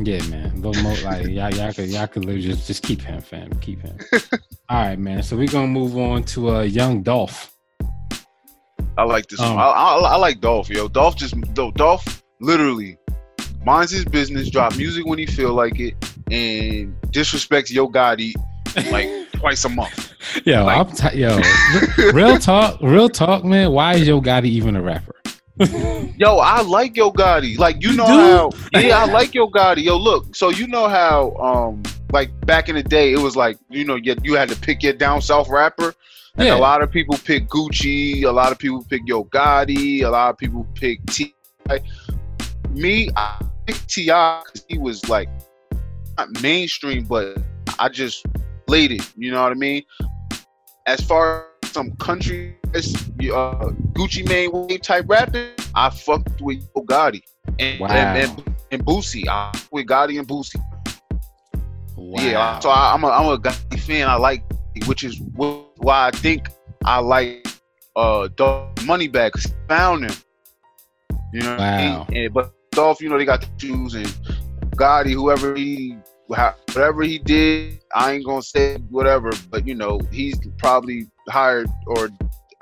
Yeah, 0.00 0.24
man. 0.28 0.60
More 0.60 0.72
like 0.72 1.26
y'all, 1.28 1.52
y'all 1.54 1.72
could 1.72 1.88
y'all 1.88 2.06
could 2.06 2.26
just 2.40 2.66
just 2.66 2.82
keep 2.82 3.00
him, 3.00 3.20
fam. 3.20 3.50
Keep 3.60 3.82
him. 3.82 3.98
All 4.68 4.82
right, 4.82 4.98
man. 4.98 5.22
So 5.22 5.36
we're 5.36 5.48
gonna 5.48 5.66
move 5.66 5.96
on 5.96 6.24
to 6.24 6.56
uh 6.56 6.62
Young 6.62 7.02
Dolph. 7.02 7.52
I 8.98 9.04
like 9.04 9.26
this 9.26 9.40
um, 9.40 9.56
I, 9.56 9.62
I, 9.62 9.96
I, 9.96 10.16
like 10.16 10.40
Dolph, 10.40 10.68
yo. 10.68 10.86
Dolph 10.86 11.16
just 11.16 11.34
though 11.54 11.70
Dolph 11.70 12.22
literally 12.40 12.98
minds 13.64 13.90
his 13.92 14.04
business, 14.04 14.50
drop 14.50 14.76
music 14.76 15.06
when 15.06 15.18
he 15.18 15.26
feel 15.26 15.54
like 15.54 15.80
it, 15.80 15.94
and 16.30 16.94
disrespects 17.10 17.70
Yo 17.70 17.88
Gotti 17.88 18.34
like 18.90 19.08
twice 19.42 19.64
a 19.64 19.68
month. 19.68 20.14
Yo, 20.46 20.64
like, 20.64 20.78
I'm 20.78 20.92
t- 20.94 21.18
yo, 21.18 21.40
real 22.12 22.38
talk, 22.38 22.78
real 22.80 23.08
talk, 23.08 23.44
man. 23.44 23.72
Why 23.72 23.94
is 23.94 24.06
Yo 24.06 24.20
Gotti 24.20 24.46
even 24.46 24.76
a 24.76 24.82
rapper? 24.82 25.16
yo, 26.16 26.38
I 26.38 26.62
like 26.62 26.96
Yo 26.96 27.10
Gotti. 27.12 27.58
Like 27.58 27.82
you 27.82 27.92
know 27.94 28.06
how, 28.06 28.50
yeah, 28.80 29.02
I 29.02 29.06
like 29.06 29.34
Yo 29.34 29.48
Gotti. 29.48 29.82
Yo, 29.82 29.96
look, 29.96 30.34
so 30.34 30.50
you 30.50 30.68
know 30.68 30.88
how, 30.88 31.34
um, 31.36 31.82
like 32.12 32.30
back 32.46 32.68
in 32.68 32.76
the 32.76 32.84
day, 32.84 33.12
it 33.12 33.18
was 33.18 33.36
like 33.36 33.58
you 33.68 33.84
know 33.84 33.96
you, 33.96 34.14
you 34.22 34.34
had 34.34 34.48
to 34.48 34.56
pick 34.56 34.82
your 34.82 34.92
down 34.92 35.20
south 35.20 35.48
rapper. 35.48 35.92
And 36.36 36.46
yeah. 36.46 36.54
a 36.54 36.58
lot 36.58 36.82
of 36.82 36.90
people 36.90 37.18
pick 37.18 37.46
Gucci, 37.48 38.24
a 38.24 38.30
lot 38.30 38.52
of 38.52 38.58
people 38.58 38.82
pick 38.88 39.02
Yo 39.04 39.24
Gotti, 39.24 40.02
a 40.02 40.08
lot 40.08 40.30
of 40.30 40.38
people 40.38 40.66
pick 40.74 41.04
T. 41.06 41.34
Me, 42.70 43.10
I 43.16 43.44
picked 43.66 43.88
T.I. 43.88 44.42
because 44.46 44.64
he 44.66 44.78
was 44.78 45.06
like 45.10 45.28
not 46.16 46.42
mainstream, 46.42 47.04
but 47.04 47.36
I 47.78 47.90
just 47.90 48.24
it. 48.68 49.12
You 49.16 49.30
know 49.30 49.42
what 49.42 49.52
I 49.52 49.54
mean? 49.54 49.82
As 50.86 51.00
far 51.00 51.46
as 51.62 51.70
some 51.70 51.92
country, 51.96 52.56
uh, 52.74 53.70
Gucci 53.92 54.28
Mane 54.28 54.50
wave 54.52 54.82
type 54.82 55.04
rapping, 55.08 55.50
I 55.74 55.90
fucked 55.90 56.40
with 56.40 56.58
Yo 56.74 56.82
Gotti 56.82 57.22
and, 57.58 57.80
wow. 57.80 57.88
and, 57.88 58.30
and, 58.30 58.56
and 58.70 58.84
Boosie. 58.84 59.28
I 59.28 59.52
with 59.70 59.86
Gotti 59.86 60.18
and 60.18 60.26
Boosie. 60.26 60.62
Wow. 61.96 62.22
Yeah, 62.22 62.58
so 62.58 62.70
I, 62.70 62.94
am 62.94 63.04
a 63.04 63.08
I'm 63.08 63.26
a 63.26 63.38
Gotti 63.38 63.78
fan. 63.80 64.08
I 64.08 64.16
like, 64.16 64.42
which 64.86 65.04
is 65.04 65.20
why 65.36 66.08
I 66.08 66.10
think 66.10 66.48
I 66.84 66.98
like 66.98 67.46
uh 67.96 68.28
Dolph 68.34 68.74
Moneybagg 68.76 69.32
because 69.32 69.52
found 69.68 70.10
him. 70.10 70.16
You 71.32 71.42
know, 71.42 71.56
wow. 71.56 72.06
and, 72.08 72.16
and, 72.16 72.34
but 72.34 72.52
Dolph, 72.72 73.00
you 73.00 73.08
know, 73.08 73.16
they 73.16 73.24
got 73.24 73.40
the 73.40 73.48
shoes 73.58 73.94
and 73.94 74.06
Gotti, 74.76 75.12
whoever 75.12 75.54
he 75.54 75.96
whatever 76.38 77.02
he 77.02 77.18
did, 77.18 77.80
I 77.94 78.12
ain't 78.12 78.24
gonna 78.24 78.42
say 78.42 78.76
whatever, 78.90 79.30
but 79.50 79.66
you 79.66 79.74
know, 79.74 80.00
he's 80.10 80.38
probably 80.58 81.06
hired 81.28 81.68
or 81.86 82.08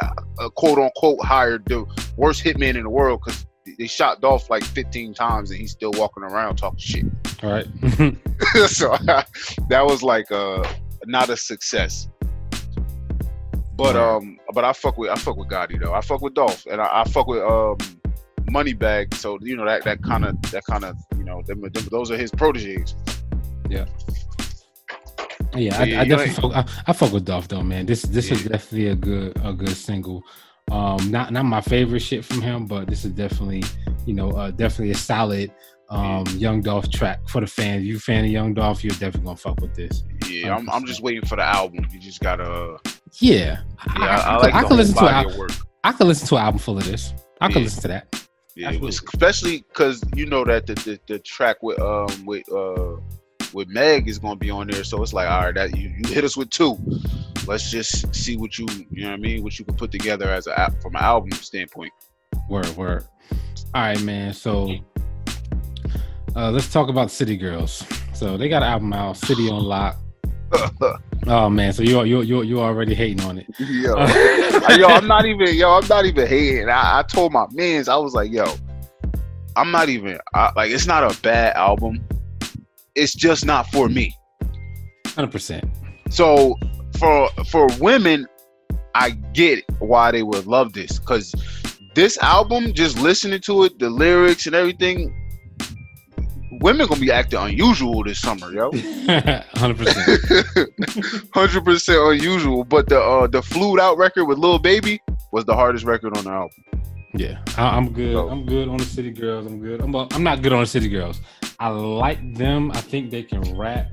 uh, 0.02 0.48
quote 0.50 0.78
unquote 0.78 1.24
hired 1.24 1.64
the 1.66 1.84
worst 2.16 2.42
hitman 2.44 2.76
in 2.76 2.84
the 2.84 2.90
world 2.90 3.20
because 3.24 3.46
they 3.78 3.86
shot 3.86 4.20
Dolph 4.20 4.50
like 4.50 4.64
15 4.64 5.14
times 5.14 5.50
and 5.50 5.60
he's 5.60 5.72
still 5.72 5.92
walking 5.94 6.22
around 6.22 6.56
talking 6.56 6.78
shit. 6.78 7.04
All 7.42 7.50
right. 7.50 7.66
so 8.66 8.96
that 9.68 9.84
was 9.86 10.02
like 10.02 10.30
uh 10.32 10.66
not 11.06 11.28
a 11.30 11.36
success. 11.36 12.08
But 13.74 13.96
um, 13.96 14.38
but 14.52 14.64
I 14.64 14.74
fuck 14.74 14.98
with 14.98 15.10
I 15.10 15.16
fuck 15.16 15.36
with 15.36 15.48
Gotti 15.48 15.82
though. 15.82 15.94
I 15.94 16.02
fuck 16.02 16.20
with 16.20 16.34
Dolph 16.34 16.66
and 16.66 16.80
I, 16.80 17.00
I 17.00 17.04
fuck 17.04 17.26
with 17.26 17.42
um 17.42 17.78
Moneybagg. 18.50 19.14
So 19.14 19.38
you 19.40 19.56
know 19.56 19.64
that 19.64 19.84
that 19.84 20.02
kind 20.02 20.24
of 20.26 20.40
that 20.50 20.64
kind 20.66 20.84
of 20.84 20.96
you 21.16 21.24
know 21.24 21.42
them, 21.46 21.62
them, 21.62 21.88
those 21.90 22.10
are 22.10 22.16
his 22.16 22.30
proteges. 22.30 22.94
Yeah. 23.70 23.86
Yeah, 25.56 25.78
I, 25.78 25.82
I 25.82 26.04
definitely 26.04 26.30
fuck, 26.30 26.52
I, 26.54 26.64
I, 26.86 26.92
fuck 26.92 27.12
with 27.12 27.24
Dolph 27.24 27.48
though, 27.48 27.62
man. 27.62 27.86
This 27.86 28.02
this 28.02 28.28
yeah. 28.28 28.36
is 28.36 28.44
definitely 28.44 28.88
a 28.88 28.94
good 28.94 29.40
a 29.42 29.52
good 29.52 29.76
single. 29.76 30.22
Um, 30.70 31.10
not 31.10 31.32
not 31.32 31.44
my 31.44 31.60
favorite 31.60 32.00
shit 32.00 32.24
from 32.24 32.40
him, 32.40 32.66
but 32.66 32.86
this 32.86 33.04
is 33.04 33.12
definitely 33.12 33.64
you 34.06 34.14
know 34.14 34.30
uh, 34.30 34.52
definitely 34.52 34.92
a 34.92 34.96
solid 34.96 35.50
um 35.88 36.24
Young 36.36 36.60
Dolph 36.60 36.88
track 36.90 37.28
for 37.28 37.40
the 37.40 37.48
fans. 37.48 37.84
You 37.84 37.98
fan 37.98 38.24
of 38.24 38.30
Young 38.30 38.54
Dolph, 38.54 38.84
you're 38.84 38.92
definitely 38.92 39.22
gonna 39.22 39.36
fuck 39.36 39.60
with 39.60 39.74
this. 39.74 40.04
Yeah, 40.28 40.54
I'm, 40.54 40.70
I'm 40.70 40.86
just 40.86 41.00
waiting 41.00 41.26
for 41.26 41.34
the 41.34 41.42
album. 41.42 41.84
You 41.90 41.98
just 41.98 42.20
gotta. 42.20 42.78
Yeah, 43.18 43.62
yeah, 43.96 43.96
I, 43.96 44.06
I, 44.06 44.34
I 44.34 44.36
like 44.36 44.54
I 44.54 44.62
can 44.62 44.76
listen 44.76 44.96
to 44.98 45.04
it. 45.04 45.58
I 45.82 45.92
could 45.92 46.06
listen 46.06 46.28
to 46.28 46.36
an 46.36 46.42
album 46.42 46.58
full 46.60 46.78
of 46.78 46.84
this. 46.84 47.12
I 47.40 47.48
could 47.48 47.56
yeah. 47.56 47.62
listen 47.62 47.82
to 47.82 47.88
that. 47.88 48.28
Yeah, 48.54 48.70
especially 48.70 49.64
because 49.68 50.02
you 50.14 50.26
know 50.26 50.44
that 50.44 50.66
the, 50.66 50.74
the, 50.74 51.00
the 51.06 51.18
track 51.20 51.62
with 51.62 51.80
um 51.80 52.26
with 52.26 52.44
uh 52.52 52.96
with 53.52 53.68
Meg 53.68 54.08
is 54.08 54.18
gonna 54.18 54.36
be 54.36 54.50
on 54.50 54.68
there, 54.68 54.84
so 54.84 55.02
it's 55.02 55.12
like 55.12 55.28
all 55.28 55.44
right, 55.44 55.54
that 55.54 55.76
you, 55.76 55.88
you 55.88 56.12
hit 56.12 56.24
us 56.24 56.36
with 56.36 56.50
two. 56.50 56.78
Let's 57.46 57.70
just 57.70 58.14
see 58.14 58.36
what 58.36 58.58
you 58.58 58.66
you 58.90 59.02
know 59.02 59.10
what 59.10 59.14
I 59.14 59.18
mean, 59.18 59.42
what 59.42 59.58
you 59.58 59.64
can 59.64 59.74
put 59.74 59.90
together 59.90 60.28
as 60.28 60.46
a 60.46 60.74
from 60.82 60.96
an 60.96 61.02
album 61.02 61.32
standpoint. 61.32 61.92
Word, 62.48 62.68
word. 62.76 63.06
All 63.74 63.82
right, 63.82 64.02
man. 64.02 64.34
So 64.34 64.74
uh, 66.36 66.50
let's 66.50 66.72
talk 66.72 66.88
about 66.88 67.10
City 67.10 67.36
Girls. 67.36 67.84
So 68.14 68.36
they 68.36 68.48
got 68.48 68.62
an 68.62 68.68
album 68.68 68.92
out, 68.92 69.16
City 69.16 69.48
on 69.48 69.62
Lock. 69.62 69.96
oh 71.28 71.48
man, 71.48 71.72
so 71.72 71.82
you 71.82 72.02
you 72.02 72.22
you 72.22 72.42
you 72.42 72.60
already 72.60 72.94
hating 72.94 73.20
on 73.22 73.38
it? 73.38 73.46
Yo, 73.58 73.96
yo, 74.76 74.86
I'm 74.86 75.06
not 75.06 75.24
even 75.26 75.54
yo, 75.54 75.78
I'm 75.78 75.86
not 75.86 76.06
even 76.06 76.26
hating. 76.26 76.68
I, 76.68 76.98
I 76.98 77.02
told 77.02 77.32
my 77.32 77.46
mans, 77.52 77.88
I 77.88 77.96
was 77.96 78.14
like, 78.14 78.32
yo, 78.32 78.52
I'm 79.56 79.70
not 79.70 79.88
even 79.88 80.18
I, 80.34 80.52
like 80.56 80.70
it's 80.70 80.86
not 80.86 81.04
a 81.04 81.20
bad 81.22 81.56
album. 81.56 82.04
It's 82.94 83.14
just 83.14 83.44
not 83.44 83.70
for 83.70 83.88
me. 83.88 84.16
Hundred 85.06 85.32
percent. 85.32 85.64
So 86.10 86.56
for 86.98 87.28
for 87.50 87.68
women, 87.80 88.26
I 88.94 89.10
get 89.10 89.64
why 89.80 90.10
they 90.10 90.22
would 90.22 90.46
love 90.46 90.72
this 90.72 90.98
because 90.98 91.34
this 91.94 92.18
album, 92.18 92.72
just 92.72 92.98
listening 92.98 93.40
to 93.42 93.64
it, 93.64 93.78
the 93.78 93.90
lyrics 93.90 94.46
and 94.46 94.54
everything, 94.54 95.14
women 96.60 96.86
gonna 96.86 97.00
be 97.00 97.10
acting 97.10 97.38
unusual 97.38 98.04
this 98.04 98.20
summer, 98.20 98.52
yo. 98.52 98.70
Hundred 99.54 99.78
percent. 99.78 100.70
Hundred 101.34 101.64
percent 101.64 101.98
unusual. 101.98 102.64
But 102.64 102.88
the 102.88 103.00
uh 103.00 103.26
the 103.26 103.42
Flewed 103.42 103.80
Out 103.80 103.98
record 103.98 104.26
with 104.26 104.38
Lil 104.38 104.58
Baby 104.58 105.00
was 105.32 105.44
the 105.44 105.54
hardest 105.54 105.84
record 105.84 106.16
on 106.16 106.24
the 106.24 106.30
album. 106.30 106.50
Yeah, 107.14 107.40
I, 107.56 107.76
am 107.76 107.92
good. 107.92 108.14
So, 108.14 108.28
I'm 108.28 108.46
good 108.46 108.68
on 108.68 108.78
the 108.78 108.84
City 108.84 109.10
Girls. 109.10 109.46
I'm 109.46 109.60
good. 109.60 109.80
I'm, 109.80 109.94
I'm 109.94 110.22
not 110.22 110.42
good 110.42 110.52
on 110.52 110.60
the 110.60 110.66
City 110.66 110.88
Girls. 110.88 111.20
I 111.58 111.68
like 111.68 112.34
them. 112.34 112.70
I 112.72 112.80
think 112.80 113.10
they 113.10 113.22
can 113.22 113.56
rap. 113.56 113.88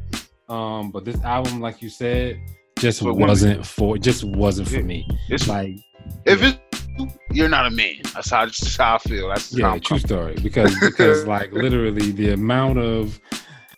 Um, 0.50 0.91
but 0.91 1.03
this 1.03 1.21
album, 1.24 1.59
like 1.59 1.81
you 1.81 1.89
said, 1.89 2.39
just 2.77 3.01
wasn't 3.01 3.51
women. 3.51 3.63
for 3.63 3.97
just 3.97 4.24
wasn't 4.24 4.69
for 4.69 4.83
me. 4.83 5.07
It's 5.29 5.47
like 5.47 5.77
if 6.25 6.41
yeah. 6.41 6.50
it's 6.50 7.17
you're 7.31 7.50
not 7.50 7.65
a 7.65 7.71
man. 7.71 8.01
That's 8.13 8.29
how, 8.29 8.45
that's 8.45 8.77
how 8.77 8.95
I 8.95 8.97
feel. 9.00 9.27
That's 9.29 9.53
yeah, 9.53 9.77
true 9.79 10.00
story. 10.00 10.36
Because 10.41 10.74
because 10.81 11.25
like 11.25 11.51
literally 11.51 12.12
the 12.12 12.33
amount 12.33 12.79
of 12.79 13.19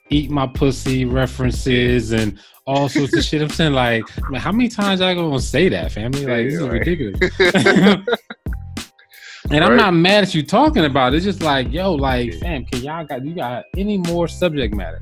eat 0.10 0.30
my 0.30 0.48
pussy 0.48 1.06
references 1.06 2.12
and 2.12 2.40
all 2.66 2.90
sorts 2.90 3.16
of 3.16 3.24
shit. 3.24 3.42
I'm 3.42 3.50
saying 3.50 3.74
like, 3.74 4.04
man, 4.30 4.42
how 4.42 4.52
many 4.52 4.70
times 4.70 5.02
I 5.02 5.14
gonna 5.16 5.40
say 5.40 5.70
that, 5.70 5.92
family? 5.92 6.26
Like 6.26 6.46
this 6.46 6.56
is 6.56 6.62
right. 6.62 6.72
ridiculous. 6.72 8.06
and 9.52 9.62
right. 9.62 9.64
I'm 9.64 9.78
not 9.78 9.94
mad 9.94 10.24
at 10.24 10.36
you 10.36 10.44
talking 10.44 10.86
about 10.86 11.14
it. 11.14 11.18
It's 11.18 11.26
just 11.26 11.42
like, 11.42 11.72
yo, 11.72 11.94
like, 11.94 12.34
fam, 12.36 12.66
can 12.66 12.84
y'all 12.84 13.06
got 13.06 13.26
you 13.26 13.34
got 13.34 13.66
any 13.76 13.98
more 13.98 14.28
subject 14.28 14.76
matter? 14.76 15.02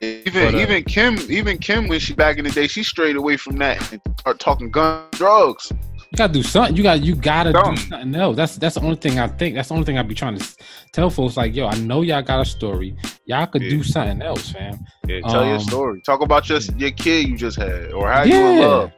Even 0.00 0.52
but, 0.52 0.54
uh, 0.54 0.58
even 0.58 0.84
Kim, 0.84 1.18
even 1.28 1.58
Kim, 1.58 1.88
when 1.88 1.98
she 1.98 2.14
back 2.14 2.38
in 2.38 2.44
the 2.44 2.50
day, 2.52 2.68
she 2.68 2.84
strayed 2.84 3.16
away 3.16 3.36
from 3.36 3.56
that 3.56 3.92
and 3.92 4.00
start 4.20 4.38
talking 4.38 4.70
gun 4.70 5.04
drugs. 5.12 5.72
You 5.72 6.16
gotta 6.16 6.32
do 6.32 6.42
something. 6.42 6.76
You 6.76 6.82
got 6.84 7.02
you 7.02 7.16
gotta 7.16 7.52
do 7.52 7.76
something 7.76 8.14
else. 8.14 8.36
That's 8.36 8.56
that's 8.56 8.76
the 8.76 8.82
only 8.82 8.96
thing 8.96 9.18
I 9.18 9.26
think. 9.26 9.56
That's 9.56 9.68
the 9.68 9.74
only 9.74 9.84
thing 9.84 9.98
I 9.98 10.02
be 10.02 10.14
trying 10.14 10.38
to 10.38 10.56
tell 10.92 11.10
folks. 11.10 11.36
Like, 11.36 11.54
yo, 11.54 11.66
I 11.66 11.76
know 11.78 12.02
y'all 12.02 12.22
got 12.22 12.40
a 12.40 12.44
story. 12.44 12.96
Y'all 13.26 13.46
could 13.46 13.62
yeah. 13.62 13.70
do 13.70 13.82
something 13.82 14.22
else, 14.22 14.52
fam. 14.52 14.78
Yeah, 15.06 15.20
tell 15.22 15.40
um, 15.40 15.48
your 15.48 15.60
story. 15.60 16.00
Talk 16.06 16.22
about 16.22 16.48
your 16.48 16.60
your 16.76 16.92
kid 16.92 17.28
you 17.28 17.36
just 17.36 17.58
had, 17.58 17.92
or 17.92 18.08
how 18.08 18.22
yeah, 18.22 18.34
you 18.34 18.46
in 18.46 18.60
love. 18.60 18.92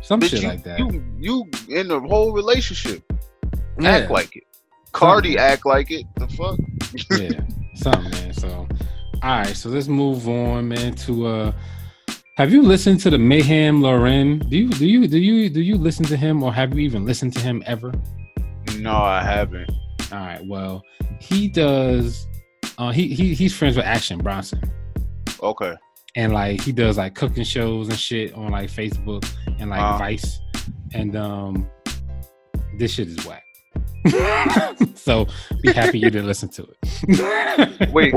Some 0.00 0.20
shit 0.22 0.42
you, 0.42 0.48
like 0.48 0.64
that. 0.64 0.78
You 0.78 1.04
you 1.18 1.50
in 1.68 1.88
the 1.88 2.00
whole 2.00 2.32
relationship. 2.32 3.02
Yeah. 3.78 3.90
Act 3.90 4.10
like 4.10 4.36
it. 4.36 4.44
Cardi 4.92 5.30
something. 5.30 5.40
act 5.40 5.66
like 5.66 5.90
it. 5.90 6.06
The 6.16 6.28
fuck. 6.28 6.58
yeah, 7.20 7.40
something, 7.74 8.10
man. 8.10 8.32
So, 8.32 8.68
all 9.22 9.38
right. 9.38 9.56
So 9.56 9.68
let's 9.68 9.88
move 9.88 10.28
on, 10.28 10.68
man. 10.68 10.94
To 10.94 11.26
uh 11.26 11.52
have 12.36 12.52
you 12.52 12.60
listened 12.62 13.00
to 13.00 13.08
the 13.08 13.16
Mayhem 13.16 13.80
Lauren? 13.80 14.40
Do 14.40 14.58
you 14.58 14.68
do 14.68 14.86
you 14.86 15.08
do 15.08 15.18
you 15.18 15.48
do 15.48 15.62
you 15.62 15.76
listen 15.76 16.04
to 16.04 16.18
him 16.18 16.42
or 16.42 16.52
have 16.52 16.74
you 16.74 16.80
even 16.80 17.06
listened 17.06 17.32
to 17.32 17.40
him 17.40 17.62
ever? 17.64 17.92
No, 18.78 18.92
I 18.92 19.22
haven't. 19.22 19.70
All 20.12 20.18
right. 20.18 20.46
Well, 20.46 20.82
he 21.18 21.48
does. 21.48 22.26
Uh, 22.76 22.90
he 22.90 23.08
he 23.08 23.32
he's 23.34 23.56
friends 23.56 23.74
with 23.74 23.86
Action 23.86 24.18
Bronson. 24.18 24.60
Okay. 25.42 25.74
And 26.14 26.34
like 26.34 26.60
he 26.60 26.72
does 26.72 26.98
like 26.98 27.14
cooking 27.14 27.44
shows 27.44 27.88
and 27.88 27.98
shit 27.98 28.34
on 28.34 28.50
like 28.50 28.70
Facebook 28.70 29.26
and 29.58 29.70
like 29.70 29.80
uh, 29.80 29.96
Vice, 29.96 30.38
and 30.92 31.16
um, 31.16 31.66
this 32.78 32.92
shit 32.92 33.08
is 33.08 33.24
whack. 33.24 33.45
so 34.94 35.26
be 35.62 35.72
happy 35.72 35.98
you 35.98 36.10
didn't 36.10 36.26
listen 36.26 36.48
to 36.48 36.66
it. 36.66 37.90
Wait, 37.92 38.14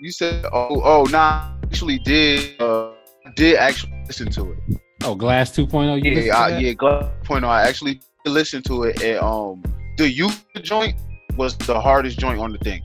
you 0.00 0.10
said 0.10 0.44
oh 0.52 0.80
oh 0.82 1.04
nah 1.10 1.50
actually 1.64 1.98
did 2.00 2.60
uh 2.60 2.90
did 3.36 3.56
actually 3.56 3.92
listen 4.06 4.30
to 4.30 4.52
it. 4.52 4.80
Oh, 5.04 5.14
Glass 5.14 5.50
2.0. 5.50 6.02
yeah, 6.02 6.36
I, 6.36 6.58
yeah, 6.58 6.72
Glass 6.72 7.10
2.0. 7.24 7.44
I 7.44 7.68
actually 7.68 8.00
listened 8.24 8.64
to 8.66 8.84
it, 8.84 9.02
and 9.02 9.18
um, 9.18 9.62
the 9.98 10.10
you 10.10 10.30
joint 10.62 10.96
was 11.36 11.56
the 11.58 11.78
hardest 11.78 12.18
joint 12.18 12.40
on 12.40 12.52
the 12.52 12.58
thing. 12.58 12.82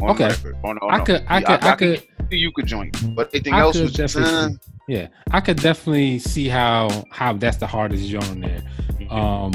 On 0.00 0.10
okay. 0.10 0.30
On, 0.64 0.78
on, 0.78 0.94
I 0.94 1.04
could, 1.04 1.24
I 1.28 1.40
could, 1.40 1.50
I, 1.50 1.68
I, 1.68 1.72
I 1.72 1.76
could. 1.76 2.06
You 2.30 2.52
could 2.52 2.66
joint, 2.66 2.96
but 3.16 3.28
anything 3.34 3.54
else 3.54 3.78
was 3.78 3.92
just. 3.92 4.16
Uh, 4.16 4.50
yeah, 4.88 5.08
I 5.32 5.40
could 5.40 5.56
definitely 5.56 6.20
see 6.20 6.48
how 6.48 7.04
how 7.10 7.32
that's 7.32 7.56
the 7.56 7.66
hardest 7.66 8.06
joint 8.08 8.40
there. 8.40 8.62
Mm-hmm. 8.92 9.12
Um, 9.12 9.52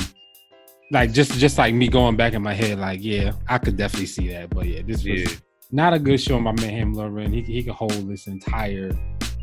like 0.95 1.11
just 1.11 1.33
just 1.33 1.57
like 1.57 1.75
me 1.75 1.89
going 1.89 2.15
back 2.15 2.33
in 2.33 2.41
my 2.41 2.53
head, 2.53 2.79
like 2.79 3.03
yeah, 3.03 3.33
I 3.49 3.57
could 3.57 3.75
definitely 3.75 4.07
see 4.07 4.29
that. 4.29 4.49
But 4.49 4.65
yeah, 4.65 4.81
this 4.81 5.03
was 5.03 5.21
yeah. 5.21 5.37
not 5.71 5.93
a 5.93 5.99
good 5.99 6.19
show. 6.19 6.39
My 6.39 6.53
man 6.53 6.69
him 6.69 6.93
Lauren, 6.93 7.33
he 7.33 7.41
he 7.41 7.63
could 7.63 7.73
hold 7.73 7.91
this 8.07 8.27
entire 8.27 8.91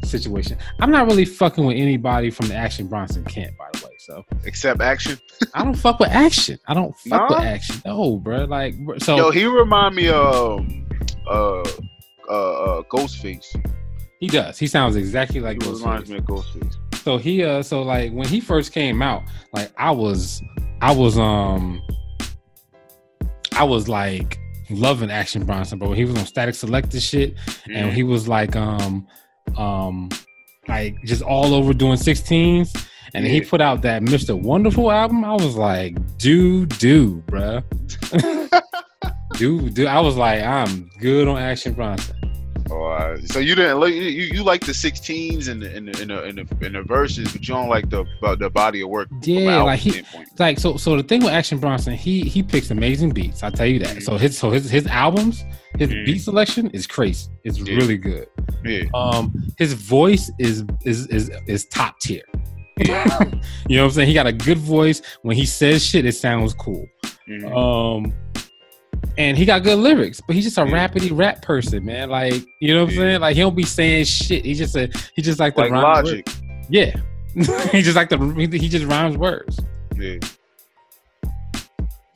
situation. 0.03 0.57
I'm 0.81 0.91
not 0.91 1.07
really 1.07 1.27
fucking 1.27 1.65
with 1.65 1.77
anybody 1.77 2.31
from 2.31 2.49
the 2.49 2.55
Action 2.55 2.87
Bronson 2.87 3.25
camp, 3.25 3.57
by 3.59 3.69
the 3.75 3.87
way. 3.87 3.93
So 3.99 4.25
except 4.45 4.81
Action, 4.81 5.19
I 5.55 5.63
don't 5.63 5.75
fuck 5.75 6.01
with 6.01 6.09
Action. 6.09 6.59
I 6.67 6.73
don't 6.73 6.97
fuck 6.99 7.29
with 7.29 7.39
Action. 7.41 7.83
No, 7.85 8.17
bro. 8.17 8.45
Like 8.45 8.75
so. 8.99 9.17
Yo, 9.17 9.31
he 9.31 9.45
remind 9.45 9.95
me 9.95 10.09
of 10.09 10.67
uh, 11.29 11.61
uh, 11.61 11.63
uh, 12.31 12.83
Ghostface. 12.85 13.47
He 14.21 14.29
does. 14.29 14.59
He 14.59 14.67
sounds 14.67 14.97
exactly 14.97 15.41
like 15.41 15.63
he 15.63 15.69
Ghostface. 15.69 15.81
Reminds 15.81 16.11
me 16.11 16.17
of 16.17 16.25
Ghostface. 16.25 16.77
So 17.03 17.19
he 17.19 17.43
uh, 17.43 17.63
so 17.63 17.83
like 17.83 18.13
when 18.13 18.29
he 18.29 18.41
first 18.41 18.73
came 18.73 19.03
out, 19.03 19.25
like 19.53 19.71
I 19.77 19.91
was, 19.91 20.41
I 20.83 20.93
was 20.93 21.17
um, 21.17 21.81
I 23.53 23.65
was 23.65 23.89
like 23.89 24.39
loving 24.69 25.11
Action 25.11 25.45
Bronson, 25.45 25.79
bro. 25.79 25.93
He 25.93 26.05
was 26.05 26.17
on 26.17 26.25
Statik 26.25 26.55
Selektah 26.55 27.01
shit, 27.01 27.37
mm. 27.37 27.75
and 27.75 27.93
he 27.93 28.03
was 28.03 28.29
like 28.29 28.57
um 28.57 29.07
um 29.57 30.11
like 30.69 30.97
just 31.05 31.23
all 31.23 31.55
over 31.55 31.73
doing 31.73 31.95
16s 31.97 32.89
and 33.15 33.25
yeah. 33.25 33.31
he 33.31 33.41
put 33.41 33.61
out 33.61 33.83
that 33.83 34.03
Mr. 34.03 34.41
Wonderful 34.41 34.91
album. 34.91 35.25
I 35.25 35.33
was 35.35 35.57
like, 35.57 35.97
do 36.19 36.67
do, 36.67 37.23
bruh. 37.27 37.63
do 39.39 39.71
do. 39.71 39.87
I 39.87 40.01
was 40.01 40.17
like, 40.17 40.43
I'm 40.43 40.91
good 40.99 41.29
on 41.29 41.37
Action 41.39 41.75
Bronson. 41.75 42.17
Oh, 42.73 43.17
so 43.27 43.39
you 43.39 43.55
didn't 43.55 43.81
like 43.81 43.93
you, 43.93 44.01
you 44.01 44.43
like 44.43 44.65
the 44.65 44.73
16s 44.73 45.49
and 45.49 45.63
the 45.63 45.77
in 45.77 45.87
the, 45.87 46.03
in 46.03 46.37
the 46.37 46.67
in 46.67 46.73
the 46.73 46.83
verses, 46.83 47.31
but 47.31 47.47
you 47.47 47.55
don't 47.55 47.69
like 47.69 47.91
the 47.91 48.05
the 48.39 48.49
body 48.49 48.81
of 48.83 48.89
work. 48.89 49.09
Yeah, 49.23 49.63
like 49.63 49.81
he 49.81 49.91
standpoint. 49.91 50.41
like 50.41 50.59
so 50.59 50.77
so 50.77 50.97
the 50.97 51.03
thing 51.03 51.23
with 51.23 51.33
Action 51.33 51.59
Bronson, 51.59 51.95
he 51.95 52.23
he 52.23 52.43
picks 52.43 52.71
amazing 52.71 53.11
beats. 53.11 53.43
I 53.43 53.51
tell 53.51 53.67
you 53.67 53.79
that. 53.81 53.89
Mm-hmm. 53.89 54.01
So 54.01 54.17
his 54.17 54.39
so 54.39 54.51
his 54.51 54.71
his 54.71 54.87
albums, 54.87 55.45
his 55.79 55.91
mm-hmm. 55.91 56.05
beat 56.05 56.19
selection 56.19 56.71
is 56.71 56.87
crazy. 56.87 57.29
It's 57.45 57.59
yeah. 57.59 57.77
really 57.77 57.99
good. 57.99 58.29
Yeah. 58.65 58.85
Um, 58.95 59.33
his 59.59 59.75
voice 59.75 60.31
is 60.39 60.65
is 60.85 61.07
is 61.09 61.31
is 61.47 61.67
top 61.67 61.99
tier. 62.01 62.23
Yeah. 62.79 63.07
you 63.69 63.77
know 63.77 63.83
what 63.83 63.89
I'm 63.89 63.91
saying? 63.91 64.09
He 64.09 64.15
got 64.15 64.27
a 64.27 64.33
good 64.33 64.59
voice. 64.59 65.03
When 65.23 65.37
he 65.37 65.45
says 65.45 65.85
shit, 65.85 66.07
it 66.07 66.13
sounds 66.13 66.55
cool. 66.55 66.87
Mm-hmm. 67.29 67.55
Um, 67.55 68.15
and 69.19 69.37
he 69.37 69.45
got 69.45 69.63
good 69.63 69.79
lyrics, 69.79 70.21
but 70.21 70.35
he's 70.35 70.45
just 70.45 70.59
a 70.59 70.67
yeah. 70.67 70.89
rapidy 70.89 71.17
rap 71.17 71.43
person, 71.43 71.85
man. 71.85 72.11
Like, 72.11 72.45
you 72.61 72.75
know 72.75 72.85
what 72.85 72.91
I'm 72.91 72.97
saying? 72.97 73.21
Like, 73.21 73.37
he 73.37 73.43
don't 73.43 73.55
be 73.55 73.65
saying 73.65 74.05
shit. 74.05 74.45
He 74.45 74.55
just 74.55 74.77
a 74.77 74.91
he 75.15 75.23
just 75.23 75.39
like 75.39 75.55
the 75.55 75.63
like 75.63 75.73
logic. 75.73 76.27
Words. 76.27 76.43
Yeah, 76.69 76.97
he 77.71 77.83
just 77.83 77.97
like 77.97 78.09
the 78.09 78.19
he 78.51 78.69
just 78.69 78.87
rhymes 78.87 79.17
words. 79.17 79.59
Yeah. 79.97 80.19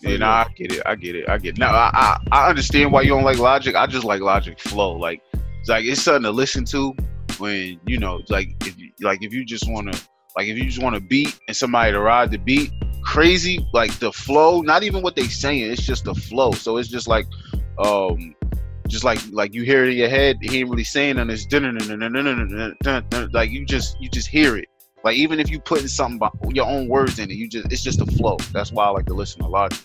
Yeah, 0.00 0.18
nah, 0.18 0.44
I 0.46 0.52
get 0.54 0.72
it. 0.72 0.82
I 0.86 0.94
get 0.94 1.16
it. 1.16 1.28
I 1.28 1.38
get 1.38 1.56
it. 1.56 1.58
Now, 1.58 1.74
I, 1.74 1.90
I, 1.92 2.18
I 2.30 2.48
understand 2.48 2.92
why 2.92 3.02
you 3.02 3.08
don't 3.08 3.24
like 3.24 3.38
Logic. 3.38 3.74
I 3.74 3.86
just 3.86 4.04
like 4.04 4.20
Logic 4.20 4.58
flow. 4.58 4.92
Like, 4.96 5.20
it's 5.60 5.68
like 5.68 5.84
it's 5.84 6.02
something 6.02 6.22
to 6.22 6.30
listen 6.30 6.64
to 6.66 6.94
when 7.38 7.80
you 7.86 7.98
know, 7.98 8.22
like 8.28 8.54
if 8.60 8.78
you, 8.78 8.92
like 9.00 9.22
if 9.22 9.32
you 9.32 9.44
just 9.44 9.68
want 9.68 9.92
to, 9.92 10.00
like 10.36 10.48
if 10.48 10.58
you 10.58 10.64
just 10.64 10.82
want 10.82 10.94
to 10.94 11.00
beat 11.00 11.38
and 11.48 11.56
somebody 11.56 11.92
to 11.92 12.00
ride 12.00 12.30
the 12.30 12.36
beat, 12.36 12.70
crazy. 13.02 13.66
Like 13.72 13.98
the 13.98 14.12
flow, 14.12 14.60
not 14.60 14.82
even 14.82 15.02
what 15.02 15.16
they 15.16 15.24
saying. 15.24 15.70
It's 15.70 15.82
just 15.82 16.04
the 16.04 16.14
flow. 16.14 16.52
So 16.52 16.76
it's 16.76 16.88
just 16.88 17.08
like, 17.08 17.26
um, 17.78 18.34
just 18.86 19.02
like 19.02 19.18
like 19.32 19.54
you 19.54 19.62
hear 19.62 19.84
it 19.84 19.90
in 19.90 19.96
your 19.96 20.08
head. 20.08 20.36
He 20.40 20.60
ain't 20.60 20.68
really 20.68 20.84
saying 20.84 21.18
and 21.18 21.30
it's 21.30 21.46
like 23.32 23.50
you 23.50 23.66
just 23.66 24.00
you 24.00 24.08
just 24.08 24.28
hear 24.28 24.56
it 24.56 24.68
Like 25.02 25.16
even 25.16 25.40
if 25.40 25.50
you 25.50 25.58
putting 25.58 25.88
something 25.88 26.18
by, 26.18 26.30
your 26.50 26.66
own 26.66 26.86
words 26.88 27.18
in 27.18 27.30
it, 27.30 27.34
you 27.34 27.48
just 27.48 27.72
it's 27.72 27.82
just 27.82 28.00
a 28.00 28.06
flow. 28.06 28.36
That's 28.52 28.70
why 28.72 28.84
I 28.84 28.90
like 28.90 29.06
to 29.06 29.14
listen 29.14 29.42
to 29.42 29.48
Logic. 29.48 29.78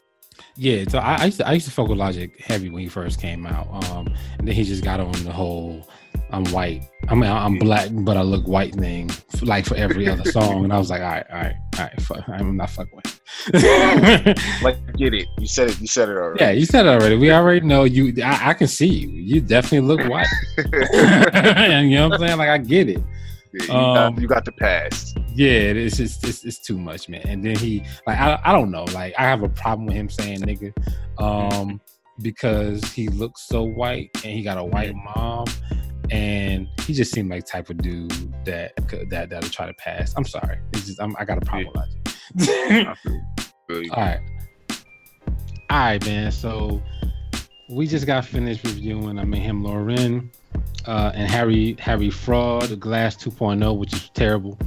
Yeah, 0.56 0.84
so 0.88 1.00
I, 1.00 1.16
I 1.16 1.26
used 1.26 1.38
to 1.38 1.48
I 1.48 1.54
used 1.54 1.66
to 1.66 1.72
fuck 1.72 1.88
with 1.88 1.98
Logic 1.98 2.40
heavy 2.42 2.70
when 2.70 2.84
he 2.84 2.90
first 2.90 3.20
came 3.20 3.46
out. 3.46 3.68
Um, 3.90 4.14
and 4.38 4.48
then 4.48 4.54
he 4.54 4.64
just 4.64 4.84
got 4.84 5.00
on 5.00 5.12
the 5.24 5.32
whole 5.32 5.88
I'm 6.32 6.46
white. 6.46 6.84
I 7.08 7.16
mean 7.16 7.30
I'm 7.30 7.58
black, 7.58 7.90
but 7.92 8.18
I 8.18 8.22
look 8.22 8.48
white 8.48 8.76
thing 8.76 9.10
like 9.42 9.66
for 9.66 9.76
every 9.76 10.08
other 10.08 10.30
song. 10.32 10.64
And 10.64 10.74
I 10.74 10.78
was 10.78 10.90
like, 10.90 11.02
all 11.02 11.08
right, 11.08 11.26
all 11.30 11.38
right, 11.38 11.56
all 11.78 11.84
right, 11.84 12.02
fuck, 12.02 12.30
I'm 12.30 12.58
not 12.58 12.70
fucking 12.70 12.94
with. 12.94 13.22
like 14.62 14.78
get 14.98 15.14
it. 15.14 15.28
You 15.40 15.48
said 15.48 15.70
it. 15.70 15.80
You 15.80 15.88
said 15.88 16.10
it 16.10 16.18
already. 16.18 16.44
Yeah, 16.44 16.52
you 16.52 16.66
said 16.66 16.86
it 16.86 16.90
already. 16.90 17.16
We 17.16 17.32
already 17.32 17.66
know 17.66 17.86
you. 17.86 18.14
I, 18.24 18.50
I 18.50 18.54
can 18.54 18.68
see 18.68 18.88
you. 18.88 19.10
You 19.10 19.42
definitely 19.42 19.88
look 19.88 20.08
white. 20.10 20.28
and 21.34 21.90
you 21.90 21.98
know 21.98 22.10
what 22.10 22.22
I'm 22.22 22.28
saying? 22.28 22.38
Like 22.38 22.50
I 22.50 22.58
get 22.58 22.90
it. 22.90 23.02
Yeah, 23.54 23.66
you, 23.66 23.74
um, 23.74 24.14
got, 24.16 24.22
you, 24.22 24.28
got, 24.28 24.46
the 24.46 24.52
past. 24.54 25.18
Yeah, 25.34 25.50
it's 25.50 25.98
just 25.98 26.26
it's, 26.26 26.46
it's 26.46 26.60
too 26.60 26.78
much, 26.78 27.10
man. 27.10 27.22
And 27.26 27.44
then 27.44 27.56
he 27.58 27.84
like 28.08 28.18
I, 28.18 28.40
I 28.44 28.52
don't 28.52 28.72
know, 28.72 28.86
like 28.94 29.14
I 29.18 29.24
have 29.24 29.44
a 29.44 29.50
problem 29.50 29.88
with 29.88 29.96
him 29.96 30.10
saying 30.10 30.40
nigga, 30.40 30.74
um, 31.22 31.82
because 32.22 32.84
he 32.94 33.10
looks 33.10 33.48
so 33.48 33.64
white 33.64 34.10
and 34.24 34.34
he 34.34 34.42
got 34.42 34.58
a 34.58 34.64
white 34.64 34.96
mom, 34.96 35.46
and 36.10 36.68
he 36.82 36.94
just 36.94 37.12
seemed 37.12 37.30
like 37.30 37.46
type 37.46 37.70
of 37.70 37.78
dude 37.78 38.12
that 38.46 38.74
that 39.10 39.30
that'll 39.30 39.50
try 39.50 39.66
to 39.66 39.74
pass. 39.74 40.14
I'm 40.18 40.26
sorry, 40.26 40.60
it's 40.74 40.88
just 40.88 41.02
I'm, 41.02 41.16
i 41.20 41.26
got 41.26 41.38
a 41.38 41.46
problem 41.46 41.86
yeah. 42.36 42.96
with 43.06 43.84
it. 43.84 43.92
All 43.92 44.04
right, 44.04 44.20
all 45.70 45.78
right, 45.78 46.06
man. 46.06 46.32
So 46.32 46.82
we 47.70 47.88
just 47.88 48.06
got 48.06 48.26
finished 48.26 48.64
reviewing. 48.64 49.20
I 49.20 49.24
mean, 49.24 49.42
him, 49.42 49.64
Lauren 49.64 50.32
uh, 50.86 51.12
and 51.14 51.30
Harry 51.30 51.76
Harry 51.80 52.10
Fraud, 52.10 52.64
the 52.64 52.76
Glass 52.76 53.16
2.0, 53.16 53.78
which 53.78 53.94
is 53.94 54.10
terrible. 54.14 54.58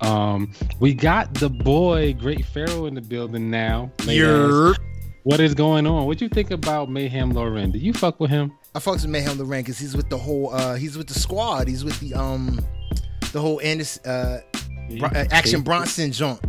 Um, 0.00 0.52
we 0.80 0.94
got 0.94 1.34
the 1.34 1.50
boy 1.50 2.14
Great 2.14 2.44
Pharaoh 2.44 2.86
in 2.86 2.94
the 2.94 3.02
building 3.02 3.50
now. 3.50 3.90
What 5.24 5.40
is 5.40 5.54
going 5.54 5.86
on? 5.86 6.06
What 6.06 6.18
do 6.18 6.24
you 6.24 6.30
think 6.30 6.50
about 6.50 6.90
Mayhem 6.90 7.32
Lauren? 7.32 7.70
Did 7.70 7.82
you 7.82 7.92
fuck 7.92 8.18
with 8.18 8.30
him? 8.30 8.52
I 8.74 8.78
fucks 8.78 9.02
with 9.02 9.08
Mayhem 9.08 9.36
Lauren 9.38 9.60
because 9.62 9.78
he's 9.78 9.96
with 9.96 10.08
the 10.10 10.18
whole. 10.18 10.54
uh 10.54 10.74
He's 10.74 10.96
with 10.96 11.08
the 11.08 11.14
squad. 11.18 11.66
He's 11.68 11.84
with 11.84 11.98
the 12.00 12.14
um, 12.14 12.60
the 13.32 13.40
whole 13.40 13.60
Anderson, 13.60 14.02
uh, 14.08 14.40
uh, 15.02 15.24
Action 15.30 15.62
Bronson 15.62 16.12
joint. 16.12 16.40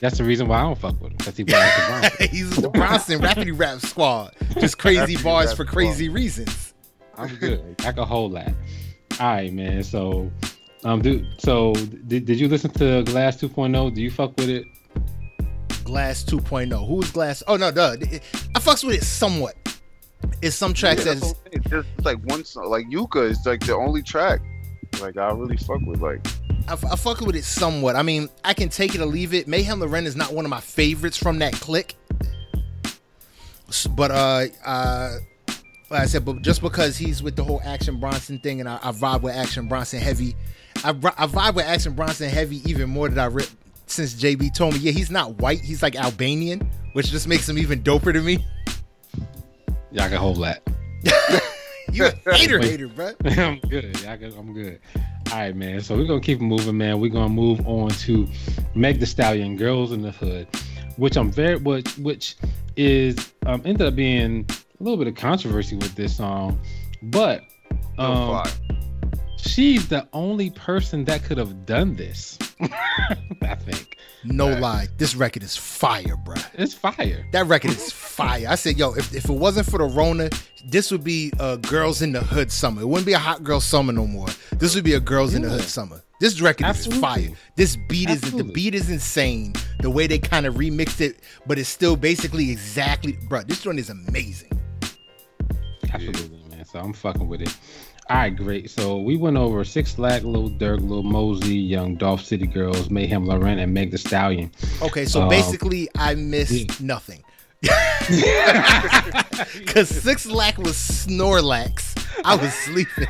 That's 0.00 0.18
the 0.18 0.24
reason 0.24 0.46
why 0.48 0.58
I 0.58 0.62
don't 0.62 0.78
fuck 0.78 1.00
with 1.00 1.12
him 1.12 1.16
because 1.16 1.36
he 1.38 1.44
Bronson. 1.44 2.28
he's 2.30 2.50
with 2.50 2.62
the 2.62 2.68
Bronson 2.68 3.20
Rapidy 3.20 3.58
Rap 3.58 3.80
Squad. 3.80 4.34
Just 4.58 4.78
crazy 4.78 5.16
bars 5.22 5.52
for 5.54 5.64
crazy 5.64 6.06
squad. 6.06 6.14
reasons. 6.14 6.74
I'm 7.16 7.34
good. 7.36 7.76
I 7.84 7.92
can 7.92 8.04
hold 8.04 8.34
that. 8.34 8.54
All 9.18 9.26
right, 9.26 9.52
man. 9.52 9.82
So, 9.82 10.30
um, 10.84 11.00
dude. 11.02 11.26
So, 11.38 11.72
did, 12.06 12.24
did 12.26 12.38
you 12.38 12.48
listen 12.48 12.70
to 12.72 13.02
Glass 13.04 13.36
2.0? 13.38 13.94
Do 13.94 14.00
you 14.02 14.10
fuck 14.10 14.36
with 14.38 14.48
it? 14.50 14.64
Glass 15.84 16.22
2.0. 16.24 16.86
Who 16.86 17.02
is 17.02 17.10
Glass? 17.10 17.42
Oh 17.46 17.56
no, 17.56 17.70
duh. 17.70 17.96
I 18.54 18.58
fucks 18.60 18.84
with 18.84 18.96
it 18.96 19.04
somewhat. 19.04 19.54
It's 20.42 20.56
some 20.56 20.72
tracks 20.74 21.04
yeah, 21.04 21.14
that's 21.14 21.34
it's 21.52 21.68
just 21.68 21.88
like 22.02 22.18
one 22.24 22.44
song, 22.44 22.68
like 22.68 22.86
Yuka 22.86 23.30
is 23.30 23.44
like 23.46 23.60
the 23.60 23.74
only 23.74 24.02
track. 24.02 24.40
Like 25.00 25.16
I 25.16 25.30
really 25.32 25.56
fuck 25.56 25.80
with 25.82 26.00
like. 26.00 26.26
I, 26.68 26.74
I 26.74 26.96
fuck 26.96 27.20
with 27.20 27.36
it 27.36 27.44
somewhat. 27.44 27.96
I 27.96 28.02
mean, 28.02 28.28
I 28.44 28.54
can 28.54 28.68
take 28.68 28.94
it 28.94 29.00
or 29.00 29.06
leave 29.06 29.34
it. 29.34 29.48
Mayhem 29.48 29.80
Lauren 29.80 30.06
is 30.06 30.16
not 30.16 30.32
one 30.32 30.44
of 30.44 30.50
my 30.50 30.60
favorites 30.60 31.16
from 31.16 31.38
that 31.40 31.54
clique. 31.54 31.96
But 33.90 34.10
uh, 34.10 34.46
uh, 34.64 35.18
like 35.90 36.02
I 36.02 36.06
said, 36.06 36.24
but 36.24 36.42
just 36.42 36.62
because 36.62 36.96
he's 36.96 37.22
with 37.22 37.36
the 37.36 37.44
whole 37.44 37.60
Action 37.64 37.98
Bronson 37.98 38.38
thing, 38.38 38.60
and 38.60 38.68
I, 38.68 38.78
I 38.82 38.92
vibe 38.92 39.22
with 39.22 39.34
Action 39.34 39.68
Bronson 39.68 40.00
heavy, 40.00 40.36
I, 40.84 40.90
I 40.90 40.92
vibe 41.26 41.54
with 41.54 41.66
Action 41.66 41.94
Bronson 41.94 42.28
heavy 42.28 42.62
even 42.68 42.90
more 42.90 43.08
than 43.08 43.18
I 43.18 43.26
rip 43.26 43.48
since 43.86 44.14
JB 44.14 44.54
told 44.54 44.74
me, 44.74 44.80
yeah, 44.80 44.92
he's 44.92 45.10
not 45.10 45.38
white, 45.40 45.60
he's 45.60 45.82
like 45.82 45.96
Albanian, 45.96 46.70
which 46.92 47.10
just 47.10 47.26
makes 47.26 47.48
him 47.48 47.58
even 47.58 47.82
doper 47.82 48.12
to 48.12 48.20
me. 48.20 48.44
I 49.98 50.08
can 50.08 50.18
hold 50.18 50.42
that. 50.42 50.62
you 51.92 52.06
a 52.06 52.34
hater, 52.34 52.60
hater, 52.60 52.88
bro. 52.88 53.12
I'm 53.24 53.58
good. 53.60 54.00
Yeah, 54.02 54.12
I'm 54.12 54.52
good. 54.52 54.80
All 55.32 55.38
right, 55.38 55.54
man. 55.54 55.80
So 55.80 55.96
we're 55.96 56.06
gonna 56.06 56.20
keep 56.20 56.40
moving, 56.40 56.76
man. 56.76 57.00
We're 57.00 57.12
gonna 57.12 57.28
move 57.28 57.66
on 57.66 57.90
to 57.90 58.28
Meg 58.74 59.00
The 59.00 59.06
Stallion, 59.06 59.56
"Girls 59.56 59.92
in 59.92 60.02
the 60.02 60.10
Hood," 60.10 60.48
which 60.96 61.16
I'm 61.16 61.30
very, 61.30 61.56
which 61.56 61.96
which 61.98 62.36
is 62.76 63.32
um 63.46 63.62
ended 63.64 63.86
up 63.86 63.96
being 63.96 64.46
a 64.48 64.82
little 64.82 64.96
bit 64.96 65.06
of 65.06 65.14
controversy 65.14 65.76
with 65.76 65.94
this 65.94 66.16
song, 66.16 66.60
but 67.02 67.42
um, 67.98 68.44
she's 69.36 69.88
the 69.88 70.08
only 70.12 70.50
person 70.50 71.04
that 71.04 71.22
could 71.24 71.38
have 71.38 71.66
done 71.66 71.94
this. 71.94 72.38
I 73.42 73.54
think. 73.56 73.96
No 74.22 74.48
lie, 74.48 74.86
this 74.98 75.14
record 75.14 75.42
is 75.42 75.56
fire, 75.56 76.16
bro. 76.24 76.36
It's 76.54 76.74
fire. 76.74 77.26
That 77.32 77.46
record 77.46 77.70
is 77.70 77.90
fire. 77.90 78.46
I 78.48 78.54
said, 78.54 78.78
yo, 78.78 78.92
if, 78.92 79.14
if 79.14 79.24
it 79.24 79.32
wasn't 79.32 79.66
for 79.66 79.78
the 79.78 79.84
Rona, 79.84 80.28
this 80.64 80.90
would 80.90 81.02
be 81.02 81.32
a 81.40 81.56
girls 81.56 82.02
in 82.02 82.12
the 82.12 82.20
hood 82.20 82.52
summer. 82.52 82.82
It 82.82 82.86
wouldn't 82.86 83.06
be 83.06 83.14
a 83.14 83.18
hot 83.18 83.44
girl 83.44 83.60
summer 83.60 83.92
no 83.92 84.06
more. 84.06 84.28
This 84.52 84.74
would 84.74 84.84
be 84.84 84.92
a 84.92 85.00
girls 85.00 85.32
yeah. 85.32 85.36
in 85.36 85.42
the 85.42 85.48
hood 85.48 85.62
summer. 85.62 86.02
This 86.20 86.38
record 86.42 86.66
Absolutely. 86.66 86.96
is 86.96 87.00
fire. 87.00 87.36
This 87.56 87.78
beat 87.88 88.10
is 88.10 88.20
the 88.20 88.44
beat 88.44 88.74
is 88.74 88.90
insane. 88.90 89.54
The 89.80 89.88
way 89.88 90.06
they 90.06 90.18
kind 90.18 90.44
of 90.44 90.56
remixed 90.56 91.00
it, 91.00 91.20
but 91.46 91.58
it's 91.58 91.70
still 91.70 91.96
basically 91.96 92.50
exactly, 92.50 93.16
bro. 93.26 93.42
This 93.42 93.64
one 93.64 93.78
is 93.78 93.88
amazing. 93.88 94.50
Absolutely, 95.90 96.42
man. 96.50 96.66
So 96.66 96.78
I'm 96.78 96.92
fucking 96.92 97.26
with 97.26 97.40
it. 97.40 97.56
All 98.10 98.16
right, 98.16 98.34
great. 98.34 98.68
So 98.68 98.98
we 98.98 99.16
went 99.16 99.36
over 99.36 99.62
6LACK, 99.62 100.24
Lil 100.24 100.50
Durk, 100.50 100.80
Lil 100.80 101.04
Mosey, 101.04 101.54
Young 101.54 101.94
Dolph 101.94 102.24
City 102.24 102.44
Girls, 102.44 102.90
Mayhem 102.90 103.24
Lauren, 103.24 103.60
and 103.60 103.72
Meg 103.72 103.92
The 103.92 103.98
Stallion. 103.98 104.50
Okay, 104.82 105.04
so 105.04 105.22
um, 105.22 105.28
basically 105.28 105.88
I 105.94 106.16
missed 106.16 106.50
yeah. 106.52 106.74
nothing. 106.80 107.22
Cause 109.68 109.92
6LACK 109.92 110.58
was 110.58 110.74
Snorlax. 110.74 112.04
I 112.24 112.34
was 112.34 112.52
sleeping. 112.52 113.06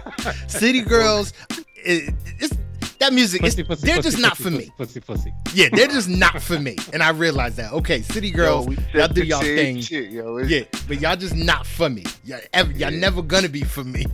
City 0.49 0.83
Girls, 0.83 1.33
it, 1.77 2.15
it's 2.39 2.55
that 2.99 3.15
music 3.15 3.41
pussy, 3.41 3.65
pussy, 3.65 3.87
they're 3.87 3.97
pussy, 3.97 4.11
just 4.11 4.21
not 4.21 4.37
for 4.37 4.51
me. 4.51 4.71
Pussy, 4.77 5.01
pussy. 5.01 5.33
Yeah, 5.55 5.71
they're 5.73 5.89
just 5.89 6.11
not 6.11 6.43
for 6.43 6.61
me. 6.61 6.77
And 6.93 7.03
I 7.03 7.09
realized 7.09 7.57
that. 7.57 7.73
Okay, 7.73 8.03
City 8.03 8.31
Girls, 8.31 8.67
yo, 8.67 8.75
y'all 8.93 9.09
do 9.09 9.25
y'all 9.25 9.41
thing. 9.41 9.81
Shit, 9.81 10.11
yo, 10.11 10.37
yeah, 10.41 10.65
but 10.87 11.01
y'all 11.01 11.17
just 11.17 11.35
not 11.35 11.67
for 11.67 11.89
me. 11.89 12.05
Y'all, 12.23 12.41
ever, 12.53 12.71
y'all 12.73 12.91
never 12.91 13.23
gonna 13.23 13.49
be 13.49 13.65
for 13.65 13.83
me. 13.83 14.05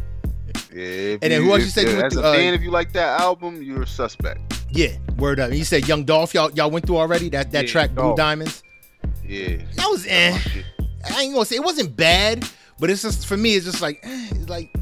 Yeah, 0.77 1.17
and 1.23 1.33
then 1.33 1.43
who 1.43 1.53
else 1.53 1.63
you 1.63 1.71
said 1.71 1.89
you 1.89 1.95
went 1.95 2.07
as 2.07 2.13
through, 2.13 2.23
a 2.23 2.35
fan, 2.35 2.53
uh, 2.53 2.57
if 2.57 2.63
you 2.63 2.71
like 2.71 2.93
that 2.93 3.21
album, 3.21 3.63
you're 3.63 3.83
a 3.83 3.87
suspect. 3.87 4.63
Yeah, 4.71 4.89
word 5.17 5.41
up. 5.41 5.49
And 5.49 5.59
you 5.59 5.65
said 5.65 5.89
Young 5.89 6.05
Dolph, 6.05 6.35
y'all 6.35 6.51
y'all 6.53 6.71
went 6.71 6.87
through 6.87 6.99
already 6.99 7.31
that 7.31 7.51
that 7.53 7.65
yeah, 7.65 7.71
track 7.71 7.95
Blue 7.95 8.15
Diamonds. 8.15 8.63
Yeah, 9.25 9.57
that 9.77 9.89
was 9.89 10.07
eh. 10.07 10.39
I 11.11 11.23
ain't 11.23 11.33
gonna 11.33 11.47
say 11.47 11.57
it 11.57 11.65
wasn't 11.65 11.97
bad, 11.97 12.47
but 12.79 12.91
it's 12.91 13.03
just 13.03 13.27
for 13.27 13.37
me, 13.37 13.55
it's 13.55 13.65
just 13.65 13.81
like 13.81 14.01
eh, 14.03 14.29
it's 14.33 14.51
like 14.51 14.75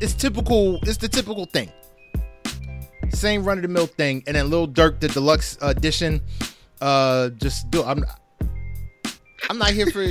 it's 0.00 0.14
typical. 0.14 0.78
It's 0.82 0.96
the 0.96 1.08
typical 1.08 1.44
thing 1.44 1.70
same 3.22 3.44
run 3.44 3.58
of 3.58 3.62
the 3.62 3.68
mill 3.68 3.86
thing, 3.86 4.22
and 4.26 4.36
then 4.36 4.50
Lil 4.50 4.68
Durk 4.68 5.00
the 5.00 5.08
deluxe 5.08 5.56
edition. 5.62 6.20
Uh, 6.80 7.30
just 7.30 7.70
do. 7.70 7.84
I'm. 7.84 8.04
I'm 9.48 9.58
not 9.58 9.70
here 9.70 9.86
for. 9.86 10.02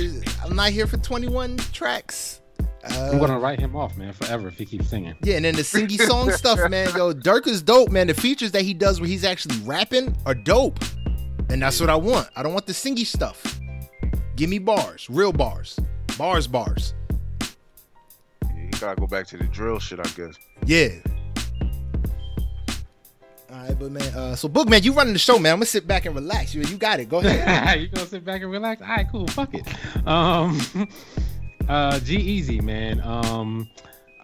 I'm 0.44 0.56
not 0.56 0.70
here 0.70 0.86
for 0.86 0.96
21 0.98 1.58
tracks. 1.72 2.40
Uh, 2.84 3.10
I'm 3.12 3.18
gonna 3.18 3.38
write 3.38 3.60
him 3.60 3.76
off, 3.76 3.96
man, 3.96 4.12
forever 4.12 4.48
if 4.48 4.58
he 4.58 4.64
keeps 4.64 4.88
singing. 4.88 5.14
Yeah, 5.22 5.36
and 5.36 5.44
then 5.44 5.54
the 5.54 5.62
singy 5.62 6.00
song 6.00 6.30
stuff, 6.32 6.58
man. 6.68 6.88
Yo, 6.96 7.12
Durk 7.12 7.46
is 7.46 7.62
dope, 7.62 7.90
man. 7.90 8.08
The 8.08 8.14
features 8.14 8.50
that 8.52 8.62
he 8.62 8.74
does 8.74 9.00
where 9.00 9.08
he's 9.08 9.24
actually 9.24 9.58
rapping 9.60 10.16
are 10.26 10.34
dope, 10.34 10.78
and 11.48 11.62
that's 11.62 11.80
what 11.80 11.90
I 11.90 11.96
want. 11.96 12.28
I 12.34 12.42
don't 12.42 12.52
want 12.52 12.66
the 12.66 12.72
singy 12.72 13.06
stuff. 13.06 13.60
Give 14.34 14.50
me 14.50 14.58
bars, 14.58 15.08
real 15.08 15.32
bars, 15.32 15.78
bars, 16.18 16.46
bars. 16.48 16.94
Yeah, 18.42 18.62
you 18.62 18.70
gotta 18.80 19.00
go 19.00 19.06
back 19.06 19.26
to 19.28 19.36
the 19.36 19.44
drill 19.44 19.78
shit, 19.78 20.00
I 20.00 20.08
guess. 20.16 20.36
Yeah, 20.66 20.90
all 23.52 23.58
right, 23.58 23.78
but 23.78 23.92
man, 23.92 24.14
uh, 24.14 24.34
so 24.34 24.48
Book 24.48 24.68
man, 24.68 24.82
you 24.82 24.94
running 24.94 25.12
the 25.12 25.18
show, 25.18 25.38
man. 25.38 25.52
I'm 25.52 25.58
gonna 25.58 25.66
sit 25.66 25.86
back 25.86 26.06
and 26.06 26.14
relax. 26.14 26.54
You, 26.54 26.62
you 26.62 26.78
got 26.78 27.00
it. 27.00 27.10
Go 27.10 27.18
ahead. 27.18 27.80
you 27.80 27.88
gonna 27.88 28.06
sit 28.06 28.24
back 28.24 28.40
and 28.40 28.50
relax? 28.50 28.80
All 28.80 28.88
right, 28.88 29.06
cool. 29.10 29.26
Fuck 29.26 29.54
it. 29.54 29.66
Um, 30.06 30.58
uh, 31.68 31.98
G-Eazy, 32.00 32.62
man. 32.62 33.00
Um, 33.00 33.68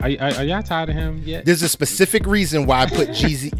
are, 0.00 0.10
are, 0.20 0.34
are, 0.34 0.44
y'all 0.44 0.62
tired 0.62 0.90
of 0.90 0.94
him 0.94 1.22
yet? 1.24 1.44
There's 1.44 1.62
a 1.62 1.68
specific 1.68 2.26
reason 2.26 2.66
why 2.66 2.82
I 2.82 2.86
put 2.86 3.12
G 3.12 3.50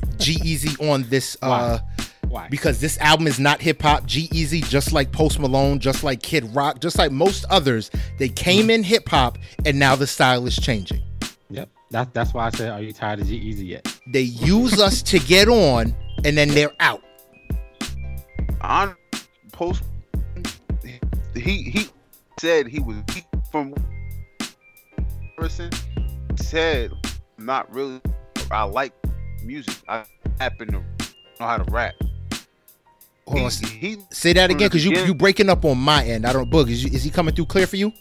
Easy 0.45 0.87
on 0.87 1.05
this. 1.09 1.37
Uh, 1.43 1.79
why? 1.79 2.05
Why? 2.29 2.49
Because 2.49 2.81
this 2.81 2.99
album 2.99 3.27
is 3.27 3.41
not 3.41 3.61
hip 3.61 3.81
hop. 3.81 4.05
G-Eazy, 4.05 4.69
just 4.69 4.93
like 4.93 5.11
Post 5.13 5.39
Malone, 5.39 5.79
just 5.79 6.05
like 6.05 6.23
Kid 6.23 6.45
Rock, 6.55 6.81
just 6.81 6.99
like 6.99 7.11
most 7.11 7.45
others, 7.49 7.91
they 8.19 8.29
came 8.29 8.63
mm-hmm. 8.63 8.71
in 8.71 8.83
hip 8.83 9.09
hop 9.09 9.39
and 9.65 9.79
now 9.79 9.97
the 9.97 10.07
style 10.07 10.47
is 10.47 10.57
changing. 10.57 11.03
Yep. 11.51 11.71
That, 11.91 12.13
that's 12.13 12.35
why 12.35 12.47
I 12.47 12.51
said, 12.51 12.71
are 12.71 12.83
you 12.83 12.93
tired 12.93 13.21
of 13.21 13.27
G-Eazy 13.27 13.69
yet? 13.69 13.99
They 14.13 14.21
use 14.21 14.79
us 14.79 15.01
to 15.03 15.19
get 15.19 15.49
on, 15.49 15.95
and 16.25 16.37
then 16.37 16.49
they're 16.49 16.73
out. 16.81 17.03
On 18.61 18.95
post, 19.53 19.83
he 21.35 21.63
he 21.63 21.87
said 22.41 22.67
he 22.67 22.81
was 22.81 22.97
he, 23.13 23.23
from 23.51 23.75
person 25.37 25.71
said 26.37 26.91
not 27.39 27.73
really. 27.73 28.01
I 28.51 28.65
like 28.65 28.93
music. 29.45 29.77
I 29.89 30.05
happen 30.41 30.69
to 30.69 30.73
know 30.75 30.85
how 31.39 31.59
to 31.59 31.71
rap. 31.71 31.95
hold 33.27 33.45
on. 33.45 33.51
He, 33.69 33.99
say 34.11 34.33
that 34.33 34.51
again, 34.51 34.69
because 34.69 34.85
you 34.85 34.93
you 35.05 35.15
breaking 35.15 35.49
up 35.49 35.65
on 35.65 35.79
my 35.79 36.05
end. 36.05 36.27
I 36.27 36.33
don't 36.33 36.51
book. 36.51 36.69
Is, 36.69 36.85
is 36.85 37.05
he 37.05 37.11
coming 37.11 37.35
through 37.35 37.47
clear 37.47 37.67
for 37.67 37.77
you? 37.77 37.93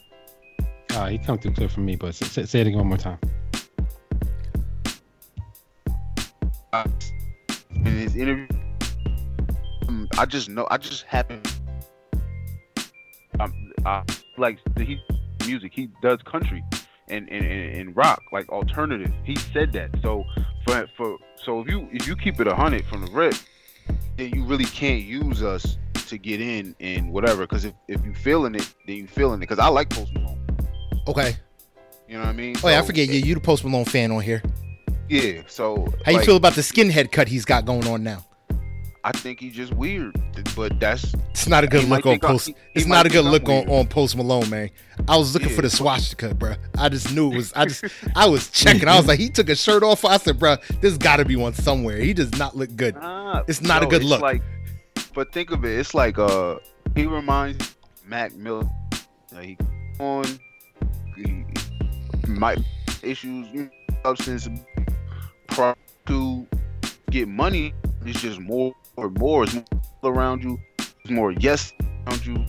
Uh, 0.91 1.07
he 1.07 1.17
come 1.17 1.37
through 1.37 1.53
clear 1.53 1.69
for 1.69 1.81
me, 1.81 1.95
but 1.95 2.15
say, 2.15 2.45
say 2.45 2.61
it 2.61 2.67
again 2.67 2.79
one 2.79 2.87
more 2.87 2.97
time. 2.97 3.19
Uh, 6.73 6.85
in 7.69 7.85
his 7.85 8.15
interview, 8.15 8.47
um, 9.87 10.07
I 10.17 10.25
just 10.25 10.49
know. 10.49 10.67
I 10.71 10.77
just 10.77 11.03
happen. 11.03 11.41
Um, 13.39 13.73
I 13.85 14.03
like 14.37 14.59
he 14.77 14.99
music. 15.45 15.71
He 15.73 15.89
does 16.01 16.19
country 16.23 16.63
and, 17.07 17.29
and, 17.29 17.45
and, 17.45 17.95
rock, 17.95 18.21
like 18.31 18.49
alternative. 18.49 19.11
He 19.23 19.35
said 19.35 19.71
that. 19.73 19.91
So 20.01 20.23
for 20.65 20.87
for 20.97 21.17
so 21.35 21.61
if 21.61 21.69
you 21.69 21.87
if 21.91 22.07
you 22.07 22.15
keep 22.15 22.39
it 22.39 22.47
a 22.47 22.55
hundred 22.55 22.85
from 22.85 23.05
the 23.05 23.11
rip, 23.11 23.35
then 24.17 24.31
you 24.33 24.43
really 24.45 24.65
can't 24.65 25.03
use 25.03 25.43
us 25.43 25.77
to 26.07 26.17
get 26.17 26.41
in 26.41 26.75
and 26.79 27.11
whatever. 27.11 27.41
Because 27.41 27.65
if, 27.65 27.73
if 27.87 28.03
you 28.05 28.13
feeling 28.13 28.55
it, 28.55 28.73
then 28.85 28.97
you 28.97 29.07
feeling 29.07 29.37
it. 29.37 29.41
Because 29.41 29.59
I 29.59 29.67
like 29.67 29.89
Post 29.89 30.13
Malone. 30.13 30.39
Okay. 31.07 31.35
You 32.07 32.15
know 32.15 32.23
what 32.23 32.29
I 32.29 32.33
mean? 32.33 32.55
Oh 32.63 32.69
yeah, 32.69 32.79
I 32.79 32.81
forget. 32.81 33.07
Yeah, 33.07 33.25
you 33.25 33.35
the 33.35 33.41
Post 33.41 33.63
Malone 33.63 33.85
fan 33.85 34.11
on 34.11 34.21
here. 34.21 34.41
Yeah. 35.09 35.41
So 35.47 35.87
how 36.05 36.11
you 36.11 36.21
feel 36.21 36.37
about 36.37 36.53
the 36.53 36.61
skinhead 36.61 37.11
cut 37.11 37.27
he's 37.27 37.45
got 37.45 37.65
going 37.65 37.87
on 37.87 38.03
now? 38.03 38.25
I 39.07 39.13
think 39.13 39.39
he's 39.39 39.53
just 39.53 39.73
weird, 39.73 40.21
but 40.53 40.81
that's 40.81 41.13
it's 41.29 41.47
not 41.47 41.63
a 41.63 41.67
good 41.67 41.85
look 41.85 42.05
on 42.05 42.19
post. 42.19 42.47
he, 42.47 42.55
it's 42.75 42.87
not 42.87 43.05
a 43.05 43.09
good 43.09 43.23
look 43.23 43.47
on, 43.47 43.69
on 43.69 43.87
Post 43.87 44.17
Malone, 44.17 44.49
man. 44.49 44.69
I 45.07 45.15
was 45.15 45.33
looking 45.33 45.47
yeah. 45.47 45.55
for 45.55 45.61
the 45.61 45.69
swastika, 45.69 46.35
bro. 46.35 46.55
I 46.77 46.89
just 46.89 47.15
knew 47.15 47.31
it 47.31 47.37
was. 47.37 47.53
I 47.53 47.67
just 47.67 47.85
I 48.17 48.27
was 48.27 48.49
checking. 48.49 48.89
I 48.89 48.97
was 48.97 49.07
like, 49.07 49.17
he 49.17 49.29
took 49.29 49.47
a 49.47 49.55
shirt 49.55 49.81
off. 49.81 50.03
I 50.03 50.17
said, 50.17 50.37
bro, 50.37 50.57
there's 50.81 50.97
got 50.97 51.17
to 51.17 51.25
be 51.25 51.37
one 51.37 51.53
somewhere. 51.53 51.95
He 51.99 52.13
does 52.13 52.37
not 52.37 52.57
look 52.57 52.75
good. 52.75 52.97
Uh, 52.97 53.43
it's 53.47 53.61
not 53.61 53.81
no, 53.81 53.87
a 53.87 53.89
good 53.89 54.03
look. 54.03 54.19
Like, 54.19 54.41
but 55.13 55.31
think 55.31 55.51
of 55.51 55.63
it. 55.63 55.79
It's 55.79 55.93
like 55.93 56.19
uh, 56.19 56.57
he 56.93 57.05
reminds 57.05 57.77
Mac 58.05 58.35
Miller. 58.35 58.69
Uh, 59.33 59.39
he 59.39 59.57
on 60.01 60.25
he 61.15 61.45
might 62.27 62.59
issues 63.01 63.69
substance 64.03 64.49
to 66.07 66.47
get 67.09 67.29
money. 67.29 67.73
It's 68.05 68.21
just 68.21 68.41
more 68.41 68.73
or 68.97 69.09
more. 69.11 69.43
It's 69.43 69.53
more 69.53 70.11
around 70.11 70.43
you. 70.43 70.59
It's 70.79 71.09
more 71.09 71.31
yes 71.31 71.71
around 72.05 72.25
you. 72.25 72.45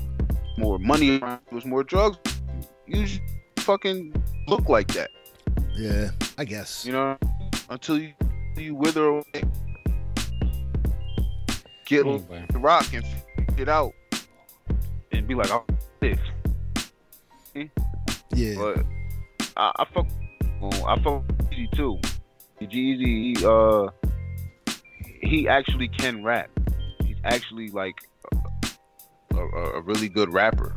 More 0.57 0.79
money 0.79 1.21
around 1.21 1.41
you. 1.53 1.59
It's 1.59 1.67
more 1.67 1.85
drugs. 1.85 2.19
You 2.87 3.07
fucking 3.59 4.15
look 4.49 4.69
like 4.69 4.89
that. 4.95 5.11
Yeah, 5.77 6.11
I 6.39 6.45
guess. 6.45 6.85
You 6.85 6.93
know, 6.93 7.19
until 7.71 7.99
you 7.99 8.15
you 8.57 8.75
wither 8.75 9.07
away, 9.07 9.25
get 11.87 12.07
anyway. 12.07 12.45
the 12.51 12.59
rock 12.59 12.93
and 12.93 13.05
get 13.57 13.69
out, 13.69 13.93
and 15.13 15.29
be 15.29 15.35
like, 15.35 15.51
"Oh, 15.53 15.65
this." 16.01 16.19
Yeah. 18.35 18.55
But 18.57 18.85
I, 19.57 19.73
I 19.79 19.85
fuck. 19.85 20.07
I 20.87 20.99
fuck 21.03 21.23
G 21.51 21.69
too. 21.75 21.99
Jeezy, 22.61 23.37
uh, 23.45 23.91
he 25.23 25.49
actually 25.49 25.89
can 25.89 26.23
rap. 26.23 26.51
He's 27.05 27.17
actually 27.25 27.71
like 27.71 27.97
a, 29.33 29.37
a, 29.37 29.65
a 29.77 29.81
really 29.83 30.09
good 30.09 30.33
rapper. 30.33 30.77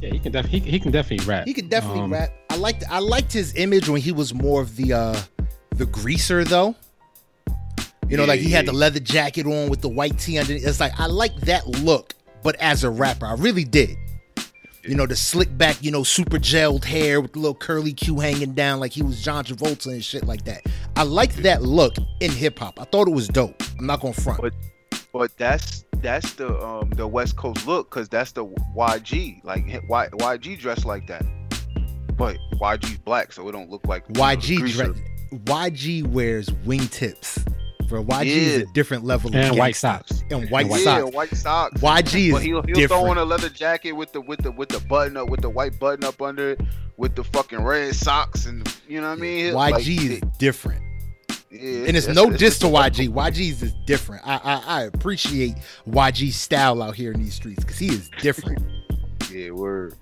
Yeah, 0.00 0.10
he 0.10 0.18
can 0.18 0.32
definitely 0.32 0.60
he, 0.60 0.70
he, 0.70 0.80
can 0.80 0.92
definitely 0.92 1.26
rap. 1.26 1.46
He 1.46 1.54
can 1.54 1.68
definitely 1.68 2.02
um, 2.02 2.12
rap. 2.12 2.30
I 2.50 2.56
liked 2.56 2.84
I 2.88 3.00
liked 3.00 3.32
his 3.32 3.54
image 3.56 3.88
when 3.88 4.00
he 4.00 4.12
was 4.12 4.32
more 4.32 4.60
of 4.62 4.76
the 4.76 4.92
uh 4.92 5.20
the 5.74 5.86
greaser 5.86 6.44
though. 6.44 6.74
You 8.08 8.16
know, 8.16 8.22
yeah, 8.22 8.28
like 8.28 8.40
he 8.40 8.50
had 8.50 8.66
the 8.66 8.72
leather 8.72 9.00
jacket 9.00 9.46
on 9.46 9.68
with 9.68 9.82
the 9.82 9.88
white 9.88 10.18
tee 10.18 10.38
underneath. 10.38 10.66
It's 10.66 10.80
like 10.80 10.98
I 10.98 11.06
like 11.06 11.34
that 11.42 11.66
look, 11.66 12.14
but 12.42 12.56
as 12.56 12.84
a 12.84 12.90
rapper, 12.90 13.26
I 13.26 13.34
really 13.34 13.64
did. 13.64 13.96
You 14.84 14.94
know, 14.94 15.06
the 15.06 15.16
slick 15.16 15.56
back, 15.58 15.76
you 15.82 15.90
know, 15.90 16.02
super 16.02 16.38
gelled 16.38 16.84
hair 16.84 17.20
with 17.20 17.32
the 17.32 17.40
little 17.40 17.54
curly 17.54 17.92
Q 17.92 18.20
hanging 18.20 18.54
down 18.54 18.80
like 18.80 18.92
he 18.92 19.02
was 19.02 19.22
John 19.22 19.44
Travolta 19.44 19.86
and 19.86 20.04
shit 20.04 20.24
like 20.24 20.44
that. 20.44 20.64
I 20.96 21.02
liked 21.02 21.42
that 21.42 21.62
look 21.62 21.94
in 22.20 22.30
hip 22.30 22.58
hop. 22.58 22.80
I 22.80 22.84
thought 22.84 23.08
it 23.08 23.14
was 23.14 23.28
dope. 23.28 23.62
I'm 23.78 23.86
not 23.86 24.00
gonna 24.00 24.14
front. 24.14 24.40
But 24.40 24.54
but 25.12 25.36
that's 25.36 25.84
that's 26.00 26.32
the 26.34 26.56
um 26.64 26.90
the 26.90 27.06
West 27.06 27.36
Coast 27.36 27.66
look 27.66 27.90
because 27.90 28.08
that's 28.08 28.32
the 28.32 28.46
YG 28.46 29.42
like 29.44 29.64
y, 29.88 30.08
YG 30.12 30.58
dressed 30.58 30.84
like 30.84 31.06
that. 31.08 31.24
But 32.16 32.38
YG's 32.54 32.98
black, 32.98 33.32
so 33.32 33.48
it 33.48 33.52
don't 33.52 33.70
look 33.70 33.86
like 33.86 34.06
YG. 34.08 34.78
Know, 34.78 34.94
YG 35.44 36.06
wears 36.06 36.48
wingtips. 36.48 37.44
Bro, 37.88 38.04
YG 38.04 38.24
yeah. 38.26 38.32
is 38.32 38.56
a 38.58 38.66
different 38.66 39.04
level 39.04 39.34
and 39.34 39.56
white 39.56 39.76
socks 39.76 40.22
and 40.30 40.50
white 40.50 40.66
yeah, 40.66 40.76
socks. 40.76 41.14
white 41.14 41.36
socks. 41.36 41.80
YG 41.80 42.26
is 42.26 42.32
but 42.32 42.42
he'll, 42.42 42.62
he'll 42.62 42.74
different. 42.74 43.02
throw 43.02 43.10
on 43.10 43.18
a 43.18 43.24
leather 43.24 43.48
jacket 43.48 43.92
with 43.92 44.12
the 44.12 44.20
with 44.20 44.40
the 44.42 44.52
with 44.52 44.68
the 44.68 44.80
button 44.80 45.16
up 45.16 45.28
with 45.28 45.40
the 45.40 45.48
white 45.48 45.78
button 45.78 46.04
up 46.04 46.20
under 46.20 46.50
it 46.50 46.60
with 46.98 47.14
the 47.14 47.24
fucking 47.24 47.62
red 47.62 47.94
socks 47.94 48.46
and 48.46 48.72
you 48.88 49.00
know 49.00 49.08
what 49.08 49.18
I 49.18 49.20
mean. 49.20 49.52
YG 49.52 49.54
like, 49.54 49.84
is 49.86 50.20
different. 50.38 50.82
Yeah, 51.50 51.86
and 51.86 51.96
it's 51.96 52.08
no 52.08 52.30
diss 52.30 52.58
to 52.58 52.66
YG. 52.66 53.08
YG 53.08 53.62
is 53.62 53.72
different. 53.86 54.26
I, 54.26 54.36
I 54.36 54.80
I 54.80 54.82
appreciate 54.82 55.54
YG's 55.88 56.36
style 56.36 56.82
out 56.82 56.94
here 56.94 57.12
in 57.12 57.22
these 57.22 57.34
streets 57.34 57.64
because 57.64 57.78
he 57.78 57.88
is 57.88 58.10
different. 58.20 58.62
yeah, 59.32 59.50
word. 59.50 59.94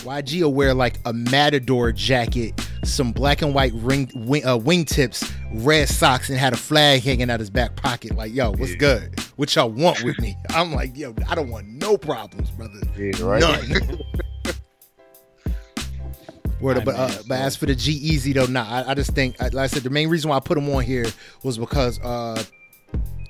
YG 0.00 0.42
will 0.42 0.52
wear 0.52 0.74
like 0.74 0.98
a 1.04 1.12
matador 1.12 1.92
jacket, 1.92 2.54
some 2.84 3.12
black 3.12 3.42
and 3.42 3.54
white 3.54 3.72
ring 3.74 4.10
wing, 4.14 4.44
uh, 4.44 4.56
wingtips, 4.56 5.32
red 5.64 5.88
socks, 5.88 6.28
and 6.30 6.38
had 6.38 6.52
a 6.52 6.56
flag 6.56 7.02
hanging 7.02 7.30
out 7.30 7.40
his 7.40 7.50
back 7.50 7.76
pocket. 7.76 8.16
Like, 8.16 8.32
yo, 8.32 8.50
what's 8.52 8.72
yeah. 8.72 8.76
good? 8.76 9.20
What 9.36 9.54
y'all 9.54 9.70
want 9.70 10.02
with 10.02 10.18
me? 10.20 10.36
I'm 10.50 10.72
like, 10.72 10.96
yo, 10.96 11.14
I 11.28 11.34
don't 11.34 11.50
want 11.50 11.66
no 11.68 11.96
problems, 11.96 12.50
brother. 12.50 12.80
Yeah, 12.96 13.12
right. 13.22 13.40
None. 13.40 14.00
Word, 16.60 16.84
but 16.84 16.94
uh, 16.94 17.10
but 17.26 17.38
as 17.38 17.56
for 17.56 17.64
the 17.64 17.74
G-Eazy 17.74 18.34
though, 18.34 18.44
nah, 18.44 18.68
I, 18.68 18.90
I 18.90 18.94
just 18.94 19.14
think, 19.14 19.40
like 19.40 19.54
I 19.54 19.66
said, 19.66 19.82
the 19.82 19.88
main 19.88 20.08
reason 20.10 20.28
why 20.28 20.36
I 20.36 20.40
put 20.40 20.58
him 20.58 20.68
on 20.68 20.84
here 20.84 21.06
was 21.42 21.56
because 21.56 21.98
uh, 22.00 22.42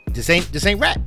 this 0.08 0.28
ain't 0.30 0.50
this 0.52 0.66
ain't 0.66 0.80
rap. 0.80 0.98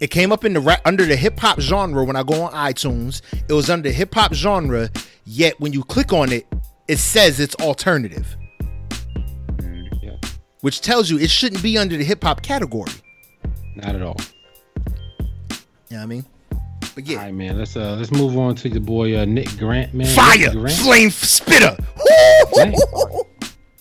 It 0.00 0.10
came 0.10 0.30
up 0.32 0.44
in 0.44 0.52
the 0.52 0.80
under 0.84 1.04
the 1.04 1.16
hip 1.16 1.38
hop 1.38 1.60
genre 1.60 2.04
when 2.04 2.16
I 2.16 2.22
go 2.22 2.42
on 2.42 2.52
iTunes. 2.52 3.20
It 3.48 3.52
was 3.52 3.68
under 3.68 3.90
hip 3.90 4.14
hop 4.14 4.32
genre, 4.32 4.90
yet 5.24 5.58
when 5.60 5.72
you 5.72 5.82
click 5.82 6.12
on 6.12 6.32
it, 6.32 6.46
it 6.86 6.98
says 6.98 7.40
it's 7.40 7.54
alternative. 7.56 8.36
Mm, 9.56 9.88
yeah. 10.02 10.16
Which 10.60 10.80
tells 10.80 11.10
you 11.10 11.18
it 11.18 11.30
shouldn't 11.30 11.62
be 11.62 11.76
under 11.76 11.96
the 11.96 12.04
hip 12.04 12.22
hop 12.22 12.42
category. 12.42 12.92
Not 13.76 13.94
at 13.94 14.02
all. 14.02 14.16
Yeah, 14.18 14.86
you 14.88 15.96
know 15.96 15.96
what 15.96 16.02
I 16.02 16.06
mean. 16.06 16.24
But 16.94 17.06
yeah. 17.06 17.18
All 17.18 17.24
right, 17.24 17.34
man. 17.34 17.58
Let's 17.58 17.76
uh 17.76 17.96
let's 17.96 18.12
move 18.12 18.36
on 18.38 18.54
to 18.56 18.68
the 18.68 18.80
boy 18.80 19.18
uh, 19.18 19.24
Nick 19.24 19.56
Grant, 19.58 19.94
man. 19.94 20.06
Fire, 20.14 20.52
Grant. 20.52 20.76
flame 20.76 21.10
spitter. 21.10 21.76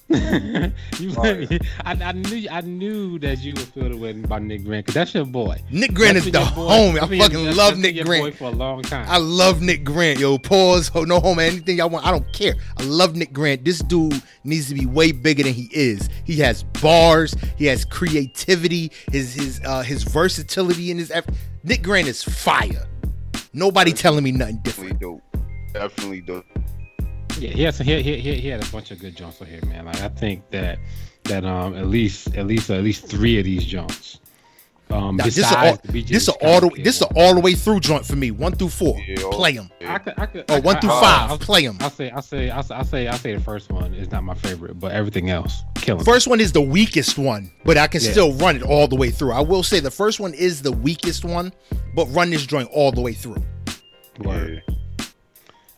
you, 0.10 0.74
I, 1.18 1.62
I, 1.86 2.12
knew 2.14 2.48
I 2.50 2.62
knew 2.62 3.20
that 3.20 3.40
you 3.40 3.54
would 3.54 3.68
feel 3.68 3.90
the 3.90 3.98
way 3.98 4.12
about 4.12 4.42
Nick 4.42 4.64
Grant 4.64 4.86
because 4.86 4.94
that's 4.94 5.14
your 5.14 5.26
boy. 5.26 5.62
Nick 5.70 5.94
Grant 5.94 6.14
that's 6.14 6.28
is 6.28 6.32
the 6.32 6.40
homie. 6.40 6.98
I 6.98 7.20
fucking 7.20 7.56
love 7.58 7.78
Nick 7.78 8.06
Grant 8.06 8.36
for 8.36 8.46
a 8.46 8.52
long 8.52 8.84
time. 8.84 9.06
I 9.10 9.18
love 9.18 9.62
Nick 9.62 9.84
Grant. 9.84 10.18
Yo, 10.20 10.38
pause. 10.38 10.90
No 10.96 11.20
home, 11.20 11.40
anything 11.40 11.78
y'all 11.78 11.90
want. 11.90 12.06
I 12.06 12.12
don't 12.12 12.32
care. 12.32 12.54
I 12.78 12.84
love 12.84 13.18
Nick 13.18 13.34
Grant. 13.34 13.66
This 13.66 13.80
dude 13.80 14.22
needs 14.46 14.70
to 14.70 14.76
be 14.76 14.86
way 14.86 15.12
bigger 15.12 15.44
than 15.44 15.54
he 15.54 15.70
is. 15.74 16.08
He 16.24 16.38
has 16.38 16.64
bars. 16.64 17.36
He 17.58 17.66
has 17.66 17.84
creativity. 17.84 18.92
His 19.12 19.34
his 19.34 19.62
uh 19.66 19.82
his 19.82 20.04
versatility 20.04 20.90
in 20.90 21.00
his. 21.00 21.12
Nick 21.64 21.84
Grant 21.84 22.08
is 22.08 22.24
fire. 22.24 22.88
Nobody 23.52 23.92
telling 23.92 24.24
me 24.24 24.32
nothing 24.32 24.60
different. 24.64 25.00
Definitely 25.00 25.22
dope. 25.22 25.74
Definitely 25.74 26.22
dope. 26.22 26.46
Yeah, 27.40 27.52
he 27.52 27.64
has 27.64 27.78
he, 27.78 28.02
he, 28.02 28.18
he 28.18 28.48
had 28.48 28.64
a 28.64 28.72
bunch 28.72 28.92
of 28.92 29.00
good 29.00 29.16
jumps 29.16 29.42
on 29.42 29.48
here, 29.48 29.62
man. 29.68 29.86
Like 29.86 30.02
I 30.02 30.10
think 30.10 30.50
that 30.52 30.80
that 31.24 31.46
um 31.46 31.76
at 31.76 31.88
least 31.88 32.36
at 32.36 32.48
least 32.48 32.70
at 32.70 32.84
least 32.84 33.08
three 33.08 33.38
of 33.40 33.46
these 33.46 33.66
jumps. 33.66 34.20
Um, 34.90 35.18
now, 35.18 35.26
this 35.26 35.38
is 35.38 35.52
all, 35.52 35.78
this 35.84 36.30
all 36.30 36.62
the 36.62 36.82
this 36.82 37.02
is 37.02 37.08
all 37.14 37.34
the 37.34 37.42
way 37.42 37.56
through 37.56 37.82
joint 37.82 38.06
for 38.06 38.16
me. 38.16 38.32
One 38.32 38.54
through 38.54 38.70
four, 38.70 38.98
yeah, 39.06 39.18
play 39.32 39.52
them. 39.52 39.70
I 39.86 39.98
could, 39.98 40.14
I 40.18 40.26
could, 40.28 40.46
oh, 40.48 40.62
one 40.62 40.80
through 40.80 40.92
I, 40.92 41.02
five, 41.02 41.32
I, 41.32 41.38
play 41.38 41.68
them. 41.68 41.78
I 41.82 41.90
say, 41.90 42.10
I 42.10 42.22
say, 42.22 42.50
I 42.50 42.62
say, 42.62 42.76
I 42.76 42.84
say, 42.84 43.08
I 43.10 43.18
say 43.18 43.36
the 43.36 43.42
first 43.42 43.70
one 43.70 43.94
is 43.94 44.10
not 44.12 44.24
my 44.24 44.34
favorite, 44.34 44.80
but 44.80 44.94
everything 44.94 45.30
else, 45.30 45.64
killing. 45.76 46.06
First 46.06 46.28
one 46.28 46.40
is 46.40 46.54
the 46.54 46.62
weakest 46.62 47.18
one, 47.18 47.52
but 47.66 47.78
I 47.78 47.88
can 47.88 48.02
yeah. 48.02 48.12
still 48.12 48.32
run 48.36 48.56
it 48.56 48.64
all 48.64 48.88
the 48.88 48.96
way 48.96 49.10
through. 49.10 49.34
I 49.34 49.42
will 49.42 49.62
say 49.62 49.82
the 49.82 49.92
first 49.92 50.22
one 50.22 50.34
is 50.34 50.62
the 50.62 50.72
weakest 50.72 51.26
one, 51.26 51.52
but 51.94 52.06
run 52.06 52.30
this 52.30 52.46
joint 52.46 52.70
all 52.72 52.94
the 52.94 53.02
way 53.02 53.12
through. 53.12 53.44
Word. 54.20 54.64
Yeah. 54.66 54.76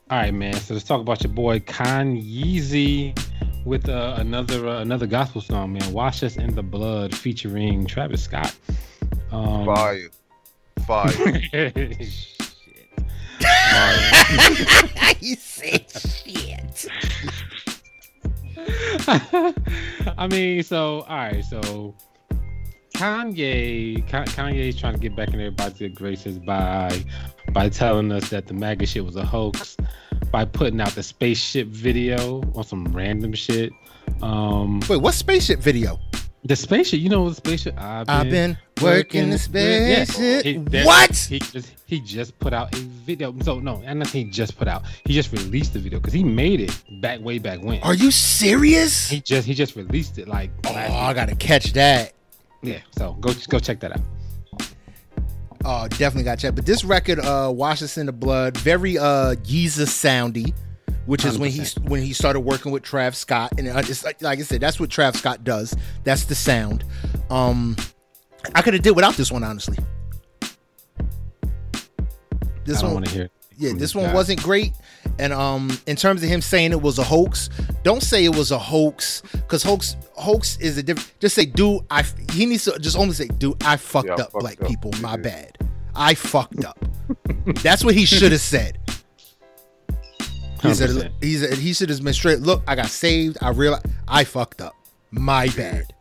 All 0.09 0.17
right, 0.17 0.33
man. 0.33 0.55
So 0.55 0.73
let's 0.73 0.85
talk 0.87 1.01
about 1.01 1.23
your 1.23 1.31
boy 1.31 1.59
Kanye 1.59 3.15
with 3.63 3.87
uh, 3.87 4.15
another 4.17 4.67
uh, 4.67 4.79
another 4.79 5.05
gospel 5.05 5.39
song, 5.39 5.73
man. 5.73 5.93
"Wash 5.93 6.23
Us 6.23 6.35
in 6.37 6.55
the 6.55 6.63
Blood" 6.63 7.15
featuring 7.15 7.85
Travis 7.85 8.23
Scott. 8.23 8.55
Um, 9.31 9.65
Fire, 9.65 10.09
fire. 10.87 11.11
shit. 11.11 11.97
you 15.21 15.35
said 15.35 15.85
shit. 15.91 16.87
I 20.17 20.27
mean, 20.27 20.63
so 20.63 21.01
all 21.01 21.17
right, 21.17 21.45
so 21.45 21.93
Kanye, 22.93 24.08
Kanye's 24.10 24.78
trying 24.80 24.93
to 24.93 24.99
get 24.99 25.15
back 25.15 25.30
in 25.30 25.36
everybody's 25.36 25.80
good 25.80 25.95
graces 25.95 26.38
by 26.39 27.04
by 27.52 27.69
telling 27.69 28.12
us 28.12 28.30
that 28.30 28.47
the 28.47 28.54
MAGA 28.54 28.86
shit 28.86 29.06
was 29.06 29.15
a 29.15 29.25
hoax, 29.25 29.78
by 30.32 30.45
putting 30.45 30.82
out 30.82 30.89
the 30.89 31.04
spaceship 31.04 31.67
video 31.67 32.41
on 32.56 32.63
some 32.63 32.86
random 32.86 33.34
shit. 33.34 33.71
Um, 34.21 34.82
Wait, 34.89 34.97
what 34.97 35.13
spaceship 35.13 35.60
video? 35.60 35.99
The 36.45 36.56
spaceship, 36.56 36.99
you 37.02 37.10
know 37.10 37.30
the 37.30 37.36
spaceship. 37.36 37.75
I've 37.78 38.08
been, 38.08 38.15
I've 38.15 38.30
been 38.30 38.58
working 38.82 39.30
the 39.30 39.38
spaceship. 39.38 40.63
Yeah. 40.71 40.86
What? 40.86 41.15
He 41.15 41.39
just 41.39 41.73
he 41.86 41.99
just 41.99 42.38
put 42.39 42.54
out 42.54 42.73
a 42.75 42.80
video. 42.80 43.36
So 43.41 43.60
no, 43.60 43.82
and 43.86 43.99
nothing 43.99 44.25
he 44.25 44.32
just 44.32 44.58
put 44.58 44.67
out. 44.67 44.84
He 45.06 45.13
just 45.13 45.32
released 45.32 45.73
the 45.73 45.80
video 45.80 45.99
because 45.99 46.13
he 46.13 46.23
made 46.23 46.62
it 46.62 46.84
back 47.02 47.19
way 47.19 47.39
back 47.39 47.62
when. 47.62 47.82
Are 47.82 47.93
you 47.93 48.10
serious? 48.10 49.10
He 49.10 49.19
just 49.19 49.47
he 49.47 49.54
just 49.54 49.75
released 49.75 50.17
it 50.17 50.28
like. 50.28 50.52
Oh, 50.65 50.73
I 50.73 51.13
gotta 51.13 51.36
catch 51.36 51.73
that. 51.73 52.13
Yeah, 52.61 52.79
so 52.97 53.13
go 53.13 53.33
go 53.47 53.59
check 53.59 53.79
that 53.81 53.93
out. 53.93 54.01
Oh, 55.65 55.87
definitely 55.87 56.23
got 56.23 56.39
check. 56.39 56.55
But 56.55 56.65
this 56.65 56.83
record, 56.83 57.19
uh, 57.19 57.51
Wash 57.53 57.81
Us 57.81 57.97
in 57.97 58.05
the 58.05 58.13
Blood, 58.13 58.57
very 58.57 58.97
uh 58.97 59.35
Yeezus 59.35 59.89
soundy 59.89 60.53
which 61.09 61.25
is 61.25 61.37
100%. 61.37 61.39
when 61.39 61.51
he 61.51 61.65
when 61.89 62.01
he 62.03 62.13
started 62.13 62.41
working 62.41 62.71
with 62.71 62.83
Trav 62.83 63.15
Scott, 63.15 63.53
and 63.57 63.67
it's 63.67 64.05
like, 64.05 64.21
like 64.21 64.37
I 64.37 64.43
said, 64.43 64.61
that's 64.61 64.79
what 64.79 64.91
Trav 64.91 65.15
Scott 65.15 65.43
does. 65.43 65.75
That's 66.03 66.25
the 66.25 66.35
sound. 66.35 66.83
Um, 67.31 67.75
I 68.53 68.61
could 68.61 68.75
have 68.75 68.83
did 68.83 68.95
without 68.95 69.15
this 69.15 69.31
one, 69.31 69.43
honestly. 69.43 69.79
This 72.63 72.83
I 72.83 72.85
one, 72.85 72.93
want 72.93 73.05
to 73.07 73.11
hear. 73.11 73.29
Yeah, 73.59 73.73
this 73.75 73.93
one 73.93 74.13
wasn't 74.13 74.41
great. 74.41 74.71
And 75.19 75.33
um, 75.33 75.77
in 75.85 75.97
terms 75.97 76.23
of 76.23 76.29
him 76.29 76.39
saying 76.39 76.71
it 76.71 76.81
was 76.81 76.97
a 76.97 77.03
hoax, 77.03 77.49
don't 77.83 78.01
say 78.01 78.23
it 78.23 78.33
was 78.33 78.51
a 78.51 78.57
hoax 78.57 79.21
because 79.33 79.63
hoax 79.63 79.97
hoax 80.13 80.57
is 80.59 80.77
a 80.77 80.83
different. 80.83 81.13
Just 81.19 81.35
say, 81.35 81.45
"Do 81.45 81.81
I?" 81.91 82.05
He 82.31 82.45
needs 82.45 82.63
to 82.63 82.79
just 82.79 82.97
only 82.97 83.13
say, 83.13 83.27
"Do 83.27 83.57
I 83.65 83.75
fucked 83.75 84.07
yeah, 84.07 84.13
up, 84.13 84.31
fucked 84.31 84.39
black 84.39 84.61
up. 84.61 84.67
people? 84.69 84.93
My 85.01 85.17
bad. 85.17 85.57
I 85.93 86.13
fucked 86.13 86.63
up." 86.63 86.79
That's 87.61 87.83
what 87.83 87.95
he 87.95 88.05
should 88.05 88.31
have 88.31 88.39
said. 88.39 88.79
He 90.61 90.73
said, 90.73 91.11
he 91.21 91.35
said 91.35 91.57
he 91.57 91.73
should 91.73 91.89
have 91.89 92.01
been 92.01 92.13
straight. 92.13 92.39
Look, 92.39 92.63
I 92.65 92.75
got 92.75 92.87
saved. 92.87 93.37
I 93.41 93.49
realized 93.49 93.85
I 94.07 94.23
fucked 94.23 94.61
up. 94.61 94.73
My 95.11 95.47
bad. 95.49 95.93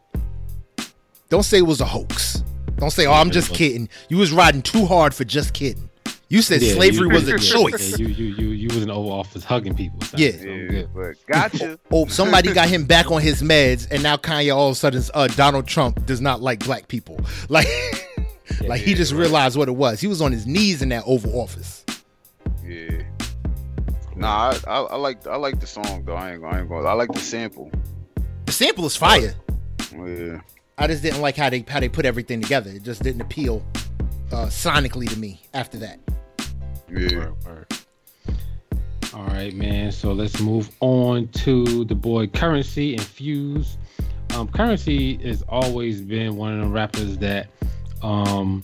Don't 1.28 1.44
say 1.44 1.58
it 1.58 1.66
was 1.66 1.80
a 1.80 1.84
hoax. 1.84 2.44
Don't 2.76 2.90
say, 2.90 3.06
oh, 3.06 3.12
I'm 3.12 3.30
just 3.30 3.52
kidding. 3.52 3.88
You 4.08 4.18
was 4.18 4.30
riding 4.32 4.62
too 4.62 4.86
hard 4.86 5.12
for 5.12 5.24
just 5.24 5.52
kidding. 5.52 5.87
You 6.30 6.42
said 6.42 6.60
yeah, 6.60 6.74
slavery 6.74 7.08
you, 7.08 7.14
was 7.14 7.26
a 7.26 7.38
choice. 7.38 7.98
Yeah, 7.98 8.06
you, 8.06 8.08
you, 8.08 8.34
you, 8.34 8.48
you 8.50 8.68
was 8.68 8.82
in 8.82 8.90
Oval 8.90 9.12
Office 9.12 9.44
hugging 9.44 9.74
people. 9.74 9.98
Yeah. 10.14 10.30
yeah 10.30 10.82
but 10.94 11.14
gotcha. 11.26 11.78
Oh, 11.90 12.06
somebody 12.06 12.52
got 12.52 12.68
him 12.68 12.84
back 12.84 13.10
on 13.10 13.22
his 13.22 13.42
meds, 13.42 13.88
and 13.90 14.02
now 14.02 14.18
Kanye 14.18 14.54
all 14.54 14.68
of 14.68 14.72
a 14.72 14.74
sudden, 14.74 15.02
uh, 15.14 15.28
Donald 15.28 15.66
Trump 15.66 16.04
does 16.04 16.20
not 16.20 16.42
like 16.42 16.64
black 16.64 16.88
people. 16.88 17.18
Like, 17.48 17.66
like 18.66 18.80
he 18.82 18.94
just 18.94 19.12
realized 19.12 19.56
what 19.56 19.68
it 19.68 19.72
was. 19.72 20.00
He 20.00 20.06
was 20.06 20.20
on 20.20 20.32
his 20.32 20.46
knees 20.46 20.82
in 20.82 20.90
that 20.90 21.02
Oval 21.06 21.40
Office. 21.40 21.84
Yeah. 22.62 23.02
Nah, 24.16 24.52
I, 24.66 24.70
I, 24.70 24.80
I, 24.80 24.96
like 24.96 25.26
I 25.26 25.36
like 25.36 25.60
the 25.60 25.66
song 25.66 26.04
though. 26.04 26.14
I 26.14 26.32
ain't, 26.32 26.44
I 26.44 26.60
ain't 26.60 26.68
going. 26.68 26.86
I 26.86 26.92
like 26.92 27.12
the 27.12 27.20
sample. 27.20 27.70
The 28.44 28.52
sample 28.52 28.84
is 28.86 28.96
fire. 28.96 29.34
Yeah. 29.92 30.40
I 30.76 30.86
just 30.86 31.02
didn't 31.02 31.20
like 31.20 31.36
how 31.36 31.48
they 31.48 31.64
how 31.66 31.80
they 31.80 31.88
put 31.88 32.04
everything 32.04 32.40
together. 32.40 32.70
It 32.70 32.82
just 32.82 33.02
didn't 33.02 33.22
appeal 33.22 33.64
uh, 34.32 34.46
sonically 34.46 35.08
to 35.08 35.18
me 35.18 35.42
after 35.54 35.78
that. 35.78 35.98
Yeah. 36.90 37.30
All 39.14 39.24
right, 39.26 39.54
man. 39.54 39.90
So 39.90 40.12
let's 40.12 40.40
move 40.40 40.70
on 40.80 41.28
to 41.28 41.84
the 41.84 41.94
boy 41.94 42.26
Curren$y 42.28 42.82
and 42.92 43.02
Fuse. 43.02 43.78
Um, 44.34 44.48
Curren$y 44.48 45.18
has 45.24 45.42
always 45.48 46.00
been 46.00 46.36
one 46.36 46.58
of 46.58 46.64
the 46.66 46.70
rappers 46.70 47.18
that 47.18 47.48
um 48.02 48.62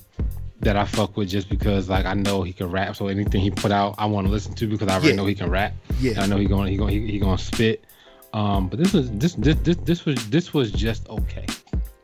that 0.60 0.76
I 0.76 0.84
fuck 0.84 1.16
with 1.16 1.28
just 1.28 1.48
because 1.48 1.88
like 1.88 2.06
I 2.06 2.14
know 2.14 2.42
he 2.42 2.52
can 2.52 2.70
rap. 2.70 2.96
So 2.96 3.08
anything 3.08 3.40
he 3.40 3.50
put 3.50 3.72
out, 3.72 3.94
I 3.98 4.06
want 4.06 4.26
to 4.26 4.30
listen 4.30 4.54
to 4.54 4.66
because 4.66 4.88
I 4.88 4.94
already 4.94 5.08
yeah. 5.08 5.14
know 5.14 5.26
he 5.26 5.34
can 5.34 5.50
rap. 5.50 5.74
Yeah, 5.98 6.20
I 6.20 6.26
know 6.26 6.36
he 6.36 6.46
going 6.46 6.70
he 6.70 6.76
going 6.76 6.92
he, 6.92 7.12
he 7.12 7.18
going 7.18 7.36
to 7.36 7.44
spit. 7.44 7.84
Um, 8.32 8.68
but 8.68 8.78
this 8.78 8.92
was 8.92 9.10
this 9.12 9.34
this 9.34 9.56
this 9.58 9.76
this 9.78 10.04
was 10.04 10.28
this 10.28 10.52
was 10.52 10.72
just 10.72 11.08
okay. 11.08 11.46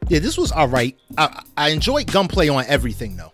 Yeah, 0.09 0.18
this 0.18 0.37
was 0.37 0.53
all 0.53 0.68
right. 0.68 0.99
I 1.18 1.42
I 1.57 1.68
enjoyed 1.70 2.11
gunplay 2.11 2.49
on 2.49 2.64
everything 2.66 3.16
though. 3.16 3.33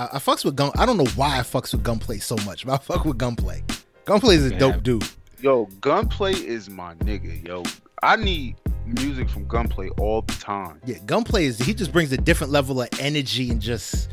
Word. 0.00 0.08
I, 0.12 0.16
I 0.16 0.18
fucks 0.18 0.44
with 0.44 0.56
gun. 0.56 0.72
I 0.76 0.86
don't 0.86 0.96
know 0.96 1.06
why 1.16 1.38
I 1.38 1.40
fucks 1.40 1.72
with 1.72 1.82
gunplay 1.82 2.18
so 2.18 2.36
much, 2.44 2.66
but 2.66 2.72
I 2.74 2.78
fuck 2.78 3.04
with 3.04 3.18
gunplay. 3.18 3.62
Gunplay 4.04 4.36
is 4.36 4.46
a 4.46 4.58
dope 4.58 4.82
dude. 4.82 5.06
Yo, 5.40 5.66
gunplay 5.80 6.32
is 6.32 6.68
my 6.68 6.94
nigga. 6.96 7.46
Yo, 7.46 7.62
I 8.02 8.16
need 8.16 8.56
music 8.86 9.28
from 9.28 9.46
Gunplay 9.46 9.88
all 10.00 10.22
the 10.22 10.34
time. 10.34 10.80
Yeah, 10.84 10.98
Gunplay 11.06 11.46
is 11.46 11.58
he 11.58 11.74
just 11.74 11.92
brings 11.92 12.12
a 12.12 12.16
different 12.16 12.52
level 12.52 12.82
of 12.82 12.88
energy 12.98 13.50
and 13.50 13.60
just 13.60 14.10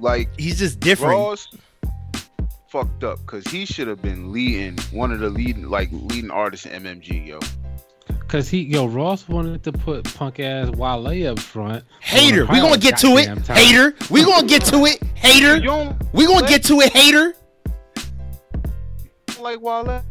like 0.00 0.28
he's 0.38 0.58
just 0.58 0.80
different. 0.80 1.14
Ross 1.14 1.48
fucked 2.68 3.04
up 3.04 3.18
because 3.20 3.46
he 3.46 3.64
should 3.64 3.88
have 3.88 4.02
been 4.02 4.32
leading 4.32 4.78
one 4.90 5.12
of 5.12 5.20
the 5.20 5.30
leading 5.30 5.68
like 5.68 5.88
leading 5.92 6.30
artists 6.30 6.66
in 6.66 6.82
MMG, 6.82 7.26
yo. 7.26 7.38
Cause 8.28 8.48
he 8.48 8.62
yo 8.62 8.86
Ross 8.86 9.28
wanted 9.28 9.62
to 9.62 9.72
put 9.72 10.04
punk 10.14 10.40
ass 10.40 10.68
Wale 10.70 11.30
up 11.30 11.38
front. 11.38 11.84
Hater, 12.00 12.44
we 12.46 12.60
gonna 12.60 12.76
get 12.76 12.98
to 12.98 13.18
it. 13.18 13.26
Time. 13.44 13.56
Hater, 13.56 13.94
we 14.10 14.24
gonna 14.24 14.46
get 14.48 14.64
to 14.64 14.84
it. 14.84 15.00
Hater, 15.14 15.60
we 16.12 16.26
gonna 16.26 16.48
get 16.48 16.64
to 16.64 16.80
it. 16.80 16.92
Hater. 16.92 17.34
Like 19.40 19.60
Wale. 19.60 20.04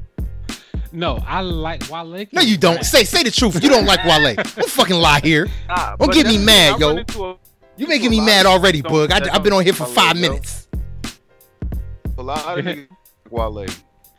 No, 0.93 1.21
I 1.27 1.41
like 1.41 1.89
Wale. 1.89 2.25
No, 2.31 2.41
you 2.41 2.57
don't. 2.57 2.85
Say 2.85 3.03
say 3.03 3.21
the 3.21 3.31
truth. 3.31 3.61
You 3.61 3.69
don't 3.69 3.85
like 3.85 4.05
Wale. 4.05 4.35
don't 4.35 4.69
fucking 4.69 4.95
lie 4.95 5.19
here. 5.19 5.47
Nah, 5.67 5.97
don't 5.97 6.13
get 6.13 6.25
me 6.25 6.37
mad, 6.37 6.79
yo. 6.79 6.97
A, 6.97 7.37
you 7.75 7.85
making 7.85 8.11
me 8.11 8.21
mad 8.21 8.45
already, 8.45 8.81
Bug. 8.81 9.11
I, 9.11 9.27
have 9.29 9.43
been 9.43 9.51
on 9.51 9.63
here 9.63 9.73
for 9.73 9.85
five 9.85 10.15
minutes. 10.15 10.69
A 12.17 12.23
lot 12.23 12.59
of 12.59 12.65
Wale. 13.29 13.65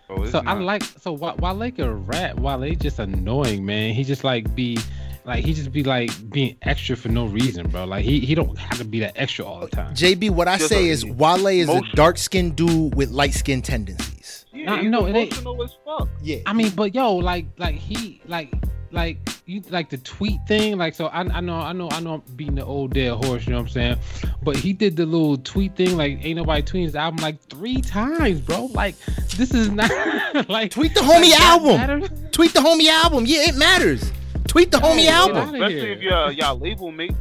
Oh, 0.09 0.25
so 0.27 0.41
not. 0.41 0.57
I 0.57 0.61
like 0.61 0.83
so 0.85 1.13
Wale 1.13 1.71
can 1.73 2.07
rap. 2.07 2.39
Wale 2.39 2.75
just 2.75 2.99
annoying, 2.99 3.67
man. 3.67 3.93
He 3.93 4.05
just 4.05 4.23
like 4.25 4.55
be 4.55 4.79
like 5.25 5.45
he 5.45 5.53
just 5.53 5.73
be 5.73 5.83
like 5.83 6.11
being 6.31 6.57
extra 6.63 6.97
for 6.97 7.09
no 7.09 7.27
reason, 7.27 7.69
bro. 7.69 7.85
Like 7.85 8.05
he 8.05 8.21
he 8.21 8.35
don't 8.35 8.57
have 8.57 8.79
to 8.79 8.85
be 8.85 9.01
that 9.01 9.13
extra 9.17 9.45
all 9.45 9.61
the 9.61 9.69
time. 9.69 9.95
JB, 9.95 10.31
what 10.31 10.47
I 10.49 10.59
just 10.59 10.69
say 10.69 10.89
is 10.89 11.05
Wale 11.05 11.49
is 11.49 11.69
a 11.69 11.83
dark 11.95 12.19
skinned 12.19 12.57
dude 12.57 12.95
with 12.95 13.11
light 13.11 13.35
skin 13.35 13.63
tendencies. 13.63 14.46
Yeah, 14.57 14.81
no, 14.83 15.07
it 15.07 15.15
ain't. 15.15 15.33
As 15.37 15.77
fuck. 15.85 16.09
Yeah. 16.23 16.39
I 16.47 16.53
mean, 16.53 16.71
but 16.71 16.95
yo, 16.95 17.17
like, 17.17 17.47
like 17.59 17.75
he, 17.75 18.21
like, 18.27 18.53
like 18.93 19.19
you, 19.47 19.63
like 19.71 19.91
the 19.91 19.99
tweet 19.99 20.41
thing. 20.47 20.79
Like, 20.79 20.95
so 20.95 21.07
I, 21.07 21.21
I 21.21 21.41
know, 21.41 21.57
I 21.57 21.73
know, 21.73 21.89
I 21.91 22.01
know, 22.01 22.15
I'm 22.15 22.23
beating 22.35 22.55
the 22.57 22.65
old 22.65 22.95
dead 22.95 23.13
horse. 23.13 23.47
You 23.47 23.53
know 23.53 23.59
what 23.59 23.67
I'm 23.67 23.69
saying? 23.69 23.99
But 24.43 24.57
he 24.57 24.73
did 24.73 24.97
the 24.97 25.07
little 25.07 25.37
tweet 25.37 25.77
thing. 25.77 25.97
Like, 25.97 26.25
ain't 26.25 26.37
nobody 26.37 26.63
tweeting 26.63 26.85
his 26.85 26.97
album 26.97 27.23
like 27.23 27.41
three 27.49 27.81
times, 27.81 28.41
bro. 28.41 28.67
Like, 28.67 28.97
this 29.37 29.53
is 29.53 29.71
not 29.71 29.91
like 30.49 30.71
tweet 30.71 30.95
the 30.95 31.01
homie 31.01 31.31
like, 31.31 31.41
album. 31.41 32.31
Tweet 32.31 32.53
the 32.55 32.61
homie 32.61 32.89
album. 32.89 33.25
Yeah, 33.27 33.49
it 33.49 33.57
matters. 33.57 34.13
Tweet 34.49 34.71
the 34.71 34.79
homie 34.79 35.07
album. 35.07 35.55
Especially 35.55 35.93
if 35.93 36.03
y'all, 36.03 36.33
y'all 36.33 36.59
label 36.59 36.91
mates. 36.91 37.15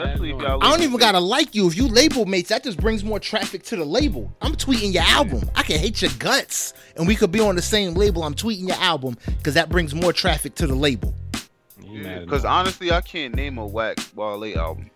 Especially 0.00 0.30
if 0.30 0.40
y'all 0.40 0.62
I 0.62 0.70
don't 0.70 0.82
even 0.82 0.98
gotta 0.98 1.20
like 1.20 1.54
you. 1.54 1.66
If 1.66 1.76
you 1.76 1.88
label 1.88 2.26
mates, 2.26 2.48
that 2.50 2.64
just 2.64 2.78
brings 2.78 3.04
more 3.04 3.18
traffic 3.18 3.62
to 3.64 3.76
the 3.76 3.84
label. 3.84 4.32
I'm 4.40 4.54
tweeting 4.54 4.92
your 4.92 5.02
album. 5.04 5.50
I 5.54 5.62
can 5.62 5.78
hate 5.78 6.02
your 6.02 6.10
guts, 6.18 6.74
and 6.96 7.06
we 7.06 7.14
could 7.16 7.32
be 7.32 7.40
on 7.40 7.56
the 7.56 7.62
same 7.62 7.94
label. 7.94 8.22
I'm 8.22 8.34
tweeting 8.34 8.68
your 8.68 8.78
album 8.78 9.16
because 9.26 9.54
that 9.54 9.68
brings 9.68 9.94
more 9.94 10.12
traffic 10.12 10.54
to 10.56 10.66
the 10.66 10.74
label. 10.74 11.14
Because 11.80 12.44
yeah, 12.44 12.50
honestly, 12.50 12.92
I 12.92 13.00
can't 13.00 13.34
name 13.34 13.58
a 13.58 13.66
whack 13.66 13.98
Wale 14.14 14.58
album. 14.58 14.90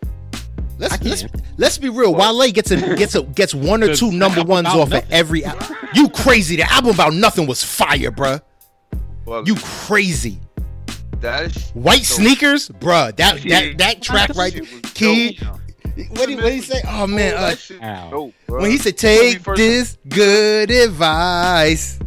Let's 0.78 1.02
let's 1.02 1.24
let's 1.56 1.78
be 1.78 1.88
real. 1.88 2.14
What? 2.14 2.34
Wale 2.34 2.52
gets 2.52 2.70
a 2.70 2.96
gets 2.96 3.14
a 3.14 3.22
gets 3.22 3.54
one 3.54 3.82
or 3.82 3.94
two 3.94 4.10
number 4.12 4.42
ones 4.42 4.68
off 4.68 4.90
nothing. 4.90 5.04
of 5.04 5.12
every. 5.12 5.44
album. 5.44 5.76
You 5.94 6.08
crazy? 6.08 6.56
The 6.56 6.70
album 6.72 6.94
about 6.94 7.14
nothing 7.14 7.46
was 7.46 7.62
fire, 7.62 8.10
bruh. 8.10 8.40
Well, 9.24 9.46
you 9.46 9.54
crazy? 9.56 10.40
That 11.22 11.44
is 11.56 11.70
white 11.70 12.02
so, 12.02 12.16
sneakers, 12.16 12.68
bruh. 12.68 13.14
That 13.14 13.40
that 13.44 13.78
that 13.78 14.02
track 14.02 14.30
right, 14.34 14.52
kid. 14.92 15.40
What 16.10 16.26
did 16.26 16.40
he 16.40 16.60
say? 16.60 16.80
Oh 16.88 17.06
man, 17.06 17.34
uh, 17.34 18.10
dope, 18.10 18.34
when 18.48 18.72
he 18.72 18.76
said 18.76 18.98
take 18.98 19.40
this 19.44 19.98
good 20.08 20.72
advice, 20.72 22.00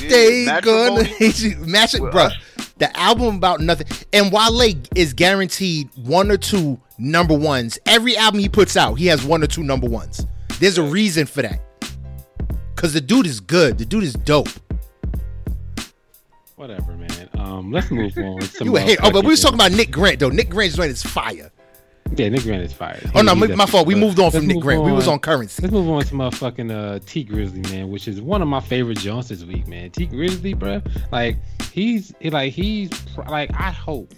yeah, 0.00 0.08
they 0.08 0.60
gonna 0.60 1.04
hate 1.04 1.40
you. 1.40 1.56
Match 1.58 1.94
it, 1.94 2.00
bro. 2.10 2.30
The 2.78 2.94
album 2.98 3.36
about 3.36 3.60
nothing, 3.60 3.86
and 4.12 4.32
Wale 4.32 4.74
is 4.96 5.12
guaranteed 5.12 5.88
one 5.94 6.28
or 6.32 6.36
two 6.36 6.80
number 6.98 7.38
ones. 7.38 7.78
Every 7.86 8.16
album 8.16 8.40
he 8.40 8.48
puts 8.48 8.76
out, 8.76 8.94
he 8.94 9.06
has 9.06 9.24
one 9.24 9.44
or 9.44 9.46
two 9.46 9.62
number 9.62 9.88
ones. 9.88 10.26
There's 10.58 10.78
a 10.78 10.82
reason 10.82 11.26
for 11.26 11.42
that, 11.42 11.60
cause 12.74 12.92
the 12.92 13.00
dude 13.00 13.26
is 13.26 13.38
good. 13.38 13.78
The 13.78 13.84
dude 13.84 14.02
is 14.02 14.14
dope. 14.14 14.48
Whatever, 16.62 16.92
man. 16.92 17.28
Um, 17.40 17.72
let's 17.72 17.90
move 17.90 18.16
on. 18.18 18.38
you 18.60 18.76
hate, 18.76 19.00
oh, 19.02 19.10
but 19.10 19.24
we 19.24 19.30
was 19.30 19.40
talking 19.40 19.56
about 19.56 19.72
Nick 19.72 19.90
Grant 19.90 20.20
though. 20.20 20.28
Nick 20.28 20.48
Grant's 20.48 20.76
joint 20.76 20.92
is 20.92 21.02
fire. 21.02 21.50
Yeah, 22.14 22.28
Nick 22.28 22.44
Grant 22.44 22.62
is 22.62 22.72
fire. 22.72 23.00
Oh 23.16 23.22
no, 23.22 23.34
my, 23.34 23.48
my 23.48 23.66
fault. 23.66 23.84
We 23.84 23.96
moved 23.96 24.20
on 24.20 24.30
from 24.30 24.46
Nick 24.46 24.60
Grant. 24.60 24.78
On. 24.78 24.86
We 24.86 24.92
was 24.92 25.08
on 25.08 25.18
Curren$y. 25.18 25.54
Let's 25.60 25.72
move 25.72 25.90
on 25.90 26.04
to 26.04 26.14
motherfucking 26.14 26.70
uh, 26.70 27.00
Tee 27.04 27.24
Grizzley 27.24 27.68
man, 27.72 27.90
which 27.90 28.06
is 28.06 28.20
one 28.20 28.42
of 28.42 28.46
my 28.46 28.60
favorite 28.60 28.98
Jones 28.98 29.28
this 29.28 29.42
week, 29.42 29.66
man. 29.66 29.90
Tee 29.90 30.06
Grizzley, 30.06 30.56
bro, 30.56 30.80
like 31.10 31.36
he's 31.72 32.14
like 32.22 32.52
he's 32.52 32.92
like 33.28 33.50
I 33.54 33.72
hope 33.72 34.14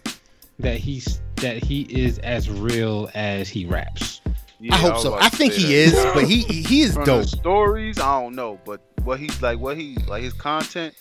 that 0.58 0.76
he's 0.76 1.22
that 1.36 1.64
he 1.64 1.82
is 1.88 2.18
as 2.18 2.50
real 2.50 3.08
as 3.14 3.48
he 3.48 3.64
raps. 3.64 4.20
Yeah, 4.60 4.74
I 4.74 4.76
hope 4.76 4.94
I 4.96 4.98
so. 4.98 5.14
I 5.14 5.28
think 5.30 5.54
he 5.54 5.62
that. 5.62 5.72
is, 5.72 5.94
but 6.12 6.24
he 6.24 6.42
he 6.42 6.82
is 6.82 6.92
From 6.92 7.04
dope. 7.06 7.24
stories, 7.24 7.98
I 7.98 8.20
don't 8.20 8.34
know, 8.34 8.60
but 8.66 8.82
what 9.02 9.18
he's 9.18 9.40
like, 9.40 9.58
what 9.58 9.78
he 9.78 9.96
like 10.06 10.22
his 10.22 10.34
content. 10.34 10.94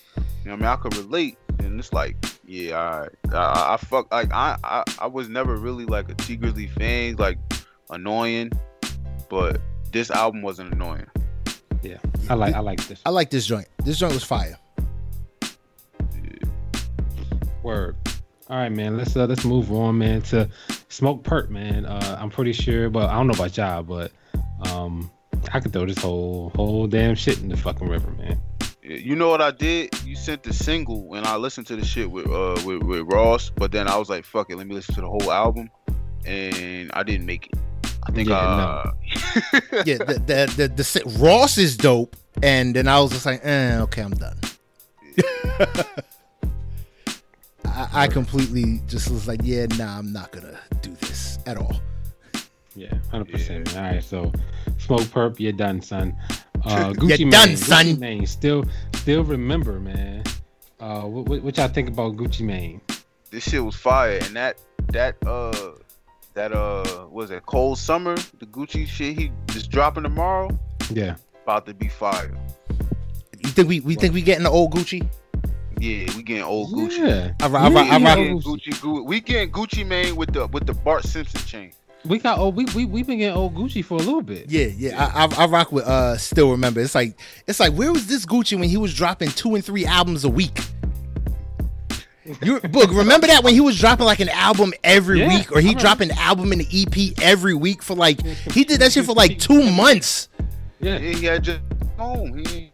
You 0.44 0.50
know, 0.50 0.54
I 0.54 0.58
mean, 0.58 0.66
I 0.66 0.76
could 0.76 0.96
relate, 0.98 1.38
and 1.60 1.80
it's 1.80 1.94
like, 1.94 2.18
yeah, 2.46 3.08
I, 3.32 3.36
I, 3.36 3.74
I 3.74 3.78
fuck, 3.78 4.12
like, 4.12 4.34
I, 4.34 4.58
I, 4.64 4.84
I 5.00 5.08
was 5.08 5.30
never 5.30 5.56
really 5.56 5.86
like 5.86 6.10
a 6.10 6.16
Tee 6.16 6.38
Grizzley 6.38 6.70
fan, 6.70 7.16
like, 7.16 7.38
annoying, 7.90 8.52
but 9.30 9.62
this 9.94 10.12
album 10.12 10.42
wasn't 10.42 10.74
annoying. 10.74 11.08
Yeah, 11.82 11.98
I 12.30 12.34
like, 12.34 12.56
I 12.56 12.60
like 12.60 12.86
this. 12.88 13.02
I 13.06 13.10
like 13.10 13.30
this 13.30 13.46
joint. 13.46 13.68
This 13.86 13.98
joint 13.98 14.14
was 14.14 14.24
fire. 14.24 14.58
Yeah. 16.14 16.50
Word. 17.62 17.96
All 18.50 18.58
right, 18.58 18.72
man. 18.72 18.98
Let's 18.98 19.16
uh, 19.16 19.26
let's 19.26 19.46
move 19.46 19.72
on, 19.72 19.98
man. 19.98 20.22
To 20.24 20.50
Smokepurpp, 20.90 21.50
man. 21.50 21.86
Uh, 21.86 22.18
I'm 22.20 22.30
pretty 22.30 22.54
sure, 22.54 22.90
but 22.90 23.10
I 23.10 23.14
don't 23.14 23.28
know 23.28 23.34
about 23.34 23.56
y'all, 23.58 23.84
but 23.84 24.12
um, 24.70 25.10
I 25.54 25.60
could 25.60 25.74
throw 25.74 25.86
this 25.86 25.98
whole 25.98 26.52
whole 26.56 26.88
damn 26.88 27.16
shit 27.16 27.40
in 27.40 27.50
the 27.50 27.58
fucking 27.58 27.88
river, 27.88 28.12
man. 28.12 28.40
You 28.84 29.16
know 29.16 29.30
what 29.30 29.42
I 29.42 29.52
did? 29.52 29.92
You 30.04 30.16
sent 30.18 30.44
the 30.44 30.52
single, 30.52 31.14
and 31.16 31.26
I 31.26 31.38
listened 31.38 31.68
to 31.68 31.78
the 31.78 31.86
shit 31.86 32.12
with 32.12 32.28
uh 32.28 32.62
with, 32.66 32.84
with 32.84 33.02
Ross. 33.12 33.50
But 33.50 33.72
then 33.72 33.88
I 33.88 33.98
was 33.98 34.10
like, 34.10 34.26
"Fuck 34.26 34.50
it, 34.50 34.58
let 34.58 34.68
me 34.68 34.76
listen 34.76 34.94
to 34.96 35.02
the 35.02 35.08
whole 35.08 35.32
album," 35.32 35.70
and 36.26 36.92
I 36.94 37.04
didn't 37.04 37.26
make 37.26 37.48
it. 37.48 37.54
I 38.06 38.12
think 38.12 38.28
yeah, 38.28 38.38
uh, 38.38 38.92
no. 38.92 38.92
yeah, 39.86 39.98
the, 40.00 40.22
the, 40.26 40.54
the 40.58 40.68
the 40.68 41.18
Ross 41.20 41.58
is 41.58 41.78
dope, 41.78 42.18
and 42.42 42.76
then 42.76 42.90
I 42.90 43.00
was 43.00 43.12
just 43.12 43.26
like, 43.26 43.40
eh, 43.44 43.80
"Okay, 43.84 44.02
I'm 44.02 44.12
done." 44.12 44.38
I, 47.66 47.88
I 47.94 48.08
completely 48.08 48.82
just 48.88 49.10
was 49.10 49.30
like, 49.30 49.40
"Yeah, 49.44 49.68
nah, 49.78 49.98
I'm 49.98 50.12
not 50.12 50.34
gonna 50.34 50.60
do 50.82 50.92
this 51.00 51.40
at 51.46 51.56
all." 51.56 51.80
Yeah, 52.76 52.94
hundred 53.10 53.30
yeah. 53.30 53.38
percent. 53.38 53.78
All 53.78 53.84
right, 53.84 54.04
so 54.04 54.34
Smokepurpp, 54.88 55.40
you're 55.40 55.52
done, 55.52 55.82
son. 55.82 56.16
Uh, 56.66 56.92
Gucci 56.94 57.20
you're 57.20 57.28
Mane, 57.28 57.32
done, 57.32 57.58
son. 57.58 57.86
Gucci 57.86 58.00
Mane, 58.00 58.26
still, 58.26 58.66
still 58.96 59.24
remember, 59.24 59.80
man. 59.80 60.24
Uh, 60.80 61.04
what, 61.04 61.42
what 61.42 61.58
y'all 61.58 61.68
think 61.68 61.88
about 61.88 62.18
Gucci 62.18 62.42
Mane? 62.42 62.82
This 63.32 63.50
shit 63.50 63.64
was 63.64 63.76
fire, 63.76 64.20
and 64.22 64.36
that 64.36 64.60
that 64.92 65.16
uh 65.26 65.72
that 66.36 66.52
uh 66.52 67.08
was 67.10 67.32
it 67.32 67.46
cold 67.46 67.80
summer 67.80 68.16
the 68.38 68.46
Gucci 68.46 68.86
shit 68.86 69.18
he 69.18 69.32
just 69.48 69.72
dropping 69.72 70.04
tomorrow. 70.04 70.50
Yeah, 70.92 71.16
about 71.44 71.66
to 71.66 71.74
be 71.74 71.88
fire. 71.88 72.32
You 73.40 73.50
think 73.50 73.68
we 73.68 73.80
we 73.80 73.96
think 73.96 74.14
we 74.14 74.22
getting 74.22 74.44
the 74.44 74.52
old 74.52 74.74
Gucci? 74.74 75.10
Yeah, 75.80 76.16
we 76.16 76.22
getting 76.22 76.44
old 76.44 76.70
yeah. 76.72 76.78
Gucci. 76.78 77.42
I, 77.42 77.48
I, 77.48 77.50
I, 77.50 77.68
I, 77.68 77.96
I, 77.96 78.18
Gucci, 78.18 78.74
Gucci. 78.74 79.06
We 79.06 79.20
getting 79.20 79.52
Gucci 79.52 79.86
Mane 79.86 80.16
with 80.16 80.34
the 80.34 80.48
with 80.48 80.68
the 80.68 80.74
Bart 80.74 81.04
Simpson 81.04 81.42
chain. 81.42 81.72
We 82.06 82.20
got 82.20 82.38
old. 82.38 82.56
We 82.56 82.66
we 82.76 82.86
we 82.86 83.04
been 83.04 83.20
getting 83.20 83.36
old 83.36 83.56
Gucci 83.56 83.84
for 83.84 83.96
a 83.96 84.00
little 84.02 84.22
bit. 84.22 84.50
Yeah, 84.50 84.66
yeah. 84.66 85.12
I, 85.14 85.26
I, 85.26 85.44
I 85.44 85.48
rock 85.48 85.72
with. 85.72 85.86
Uh, 85.86 86.18
still 86.18 86.52
remember. 86.52 86.82
It's 86.82 86.96
like 86.96 87.18
it's 87.48 87.60
like 87.60 87.74
where 87.74 87.92
was 87.92 88.08
this 88.08 88.26
Gucci 88.26 88.60
when 88.60 88.68
he 88.68 88.78
was 88.78 88.94
dropping 88.94 89.30
two 89.30 89.56
and 89.56 89.64
three 89.64 89.86
albums 89.86 90.26
a 90.26 90.30
week? 90.30 90.60
You 92.42 92.60
book. 92.60 92.90
Remember 92.92 93.28
that 93.28 93.44
when 93.44 93.54
he 93.54 93.62
was 93.62 93.78
dropping 93.78 94.06
like 94.06 94.20
an 94.20 94.30
album 94.30 94.74
every 94.84 95.20
yeah, 95.20 95.28
week, 95.28 95.52
or 95.52 95.60
he 95.60 95.76
dropped 95.76 96.02
an 96.02 96.12
album 96.12 96.54
in 96.54 96.60
the 96.60 96.68
EP 96.72 97.22
every 97.22 97.54
week 97.54 97.84
for 97.84 97.96
like 97.96 98.26
he 98.26 98.64
did 98.64 98.80
that 98.80 98.92
shit 98.94 99.06
for 99.06 99.14
like 99.14 99.40
two 99.40 99.70
months. 99.72 100.30
Yeah, 100.80 100.98
he 101.00 101.26
had 101.26 101.44
just 101.44 101.62
home. 101.98 102.38
He, 102.38 102.72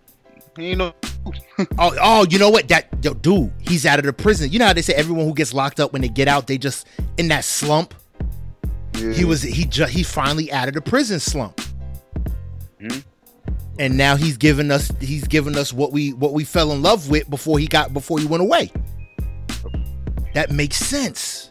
he 0.56 0.68
ain't 0.70 0.78
no. 0.80 0.94
oh, 1.78 1.96
oh, 2.02 2.26
you 2.30 2.40
know 2.40 2.50
what? 2.50 2.68
That 2.68 2.88
yo, 3.04 3.14
dude, 3.14 3.52
he's 3.60 3.86
out 3.86 4.00
of 4.00 4.06
the 4.06 4.14
prison. 4.14 4.52
You 4.52 4.60
know 4.60 4.66
how 4.66 4.74
they 4.74 4.82
say 4.82 4.94
everyone 4.94 5.26
who 5.26 5.34
gets 5.34 5.54
locked 5.54 5.80
up 5.80 5.94
when 5.94 6.02
they 6.02 6.10
get 6.10 6.28
out, 6.28 6.48
they 6.48 6.58
just 6.58 6.88
in 7.18 7.28
that 7.30 7.44
slump. 7.44 7.94
Yeah. 8.96 9.14
He 9.14 9.26
was 9.26 9.42
he 9.42 9.66
just 9.66 9.94
he 9.94 10.04
finally 10.04 10.52
added 10.52 10.76
a 10.76 10.82
prison 10.82 11.20
slump. 11.20 11.60
Mm-hmm. 12.80 13.00
And 13.80 13.98
now 13.98 14.16
he's 14.16 14.38
given 14.38 14.72
us 14.72 14.92
he's 15.00 15.28
given 15.28 15.56
us 15.56 15.72
what 15.72 15.92
we 15.92 16.14
what 16.14 16.34
we 16.34 16.44
fell 16.44 16.72
in 16.72 16.82
love 16.82 17.10
with 17.10 17.30
before 17.30 17.60
he 17.60 17.68
got 17.68 17.94
before 17.94 18.20
he 18.20 18.26
went 18.26 18.42
away. 18.42 18.72
That 20.34 20.52
makes 20.52 20.78
sense. 20.78 21.50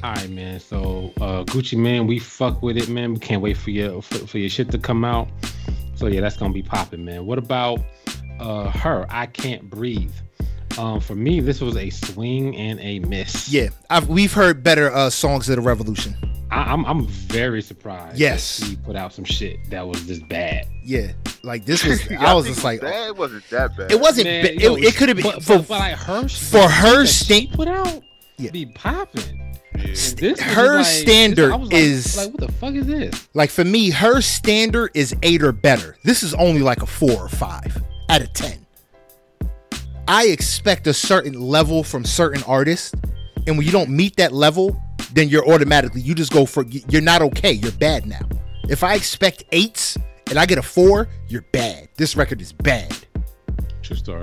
All 0.00 0.12
right, 0.14 0.30
man. 0.30 0.60
So 0.60 1.12
uh, 1.20 1.42
Gucci 1.44 1.76
Mane, 1.76 2.06
we 2.06 2.20
fuck 2.20 2.62
with 2.62 2.76
it, 2.76 2.88
man. 2.88 3.14
We 3.14 3.18
can't 3.18 3.42
wait 3.42 3.56
for 3.56 3.70
your 3.70 4.00
for, 4.00 4.18
for 4.26 4.38
your 4.38 4.48
shit 4.48 4.70
to 4.70 4.78
come 4.78 5.04
out. 5.04 5.28
So 5.96 6.06
yeah, 6.06 6.20
that's 6.20 6.36
gonna 6.36 6.54
be 6.54 6.62
popping, 6.62 7.04
man. 7.04 7.26
What 7.26 7.38
about 7.38 7.80
uh 8.38 8.70
her? 8.70 9.04
I 9.10 9.26
can't 9.26 9.68
breathe. 9.68 10.14
Um, 10.78 11.00
for 11.00 11.16
me, 11.16 11.40
this 11.40 11.60
was 11.60 11.76
a 11.76 11.90
swing 11.90 12.54
and 12.56 12.78
a 12.78 13.00
miss. 13.00 13.48
Yeah, 13.52 13.70
I've, 13.90 14.08
we've 14.08 14.32
heard 14.32 14.62
better 14.62 14.92
uh, 14.94 15.10
songs 15.10 15.48
of 15.48 15.56
the 15.56 15.62
Revolution. 15.62 16.14
I, 16.52 16.72
am 16.72 16.86
I'm, 16.86 17.00
I'm 17.00 17.06
very 17.08 17.60
surprised. 17.62 18.16
Yes, 18.16 18.58
he 18.58 18.76
put 18.76 18.94
out 18.94 19.12
some 19.12 19.24
shit 19.24 19.58
that 19.70 19.86
was 19.86 20.06
just 20.06 20.26
bad. 20.28 20.68
Yeah, 20.84 21.12
like 21.42 21.64
this 21.64 21.84
was. 21.84 22.00
I 22.20 22.32
was 22.32 22.46
just 22.46 22.62
like, 22.62 22.80
it 22.80 23.16
wasn't 23.16 23.50
that 23.50 23.76
bad. 23.76 23.90
It 23.90 24.00
wasn't. 24.00 24.26
Man, 24.26 24.44
ba- 24.44 24.54
it, 24.54 24.84
it 24.84 24.94
could 24.94 25.08
have 25.08 25.16
been 25.16 25.26
but, 25.26 25.42
for, 25.42 25.58
but, 25.58 25.68
but 25.68 25.78
like 25.80 25.96
her 25.96 26.28
for 26.28 26.68
her 26.68 27.06
state 27.06 27.52
put 27.52 27.66
out. 27.66 28.00
Yeah, 28.36 28.52
be 28.52 28.66
popping. 28.66 29.56
Yeah. 29.74 30.34
her 30.40 30.76
like, 30.76 30.86
standard 30.86 31.50
like, 31.50 31.72
is 31.72 32.16
like 32.16 32.30
what 32.30 32.40
the 32.40 32.52
fuck 32.52 32.74
is 32.74 32.86
this? 32.86 33.28
Like 33.34 33.50
for 33.50 33.64
me, 33.64 33.90
her 33.90 34.20
standard 34.20 34.92
is 34.94 35.14
eight 35.24 35.42
or 35.42 35.50
better. 35.50 35.96
This 36.04 36.22
is 36.22 36.34
only 36.34 36.62
like 36.62 36.82
a 36.82 36.86
four 36.86 37.12
or 37.12 37.28
five 37.28 37.82
out 38.08 38.22
of 38.22 38.32
ten. 38.32 38.64
I 40.08 40.28
expect 40.28 40.86
a 40.86 40.94
certain 40.94 41.38
level 41.38 41.84
from 41.84 42.02
certain 42.02 42.42
artists, 42.44 42.94
and 43.46 43.58
when 43.58 43.66
you 43.66 43.70
don't 43.70 43.90
meet 43.90 44.16
that 44.16 44.32
level, 44.32 44.82
then 45.12 45.28
you're 45.28 45.46
automatically 45.46 46.00
you 46.00 46.14
just 46.14 46.32
go 46.32 46.46
for 46.46 46.64
you're 46.64 47.02
not 47.02 47.20
okay. 47.20 47.52
You're 47.52 47.72
bad 47.72 48.06
now. 48.06 48.26
If 48.70 48.82
I 48.82 48.94
expect 48.94 49.44
eights 49.52 49.98
and 50.30 50.38
I 50.38 50.46
get 50.46 50.56
a 50.56 50.62
four, 50.62 51.08
you're 51.28 51.44
bad. 51.52 51.90
This 51.96 52.16
record 52.16 52.40
is 52.40 52.54
bad. 52.54 52.96
True 53.82 53.96
story. 53.96 54.22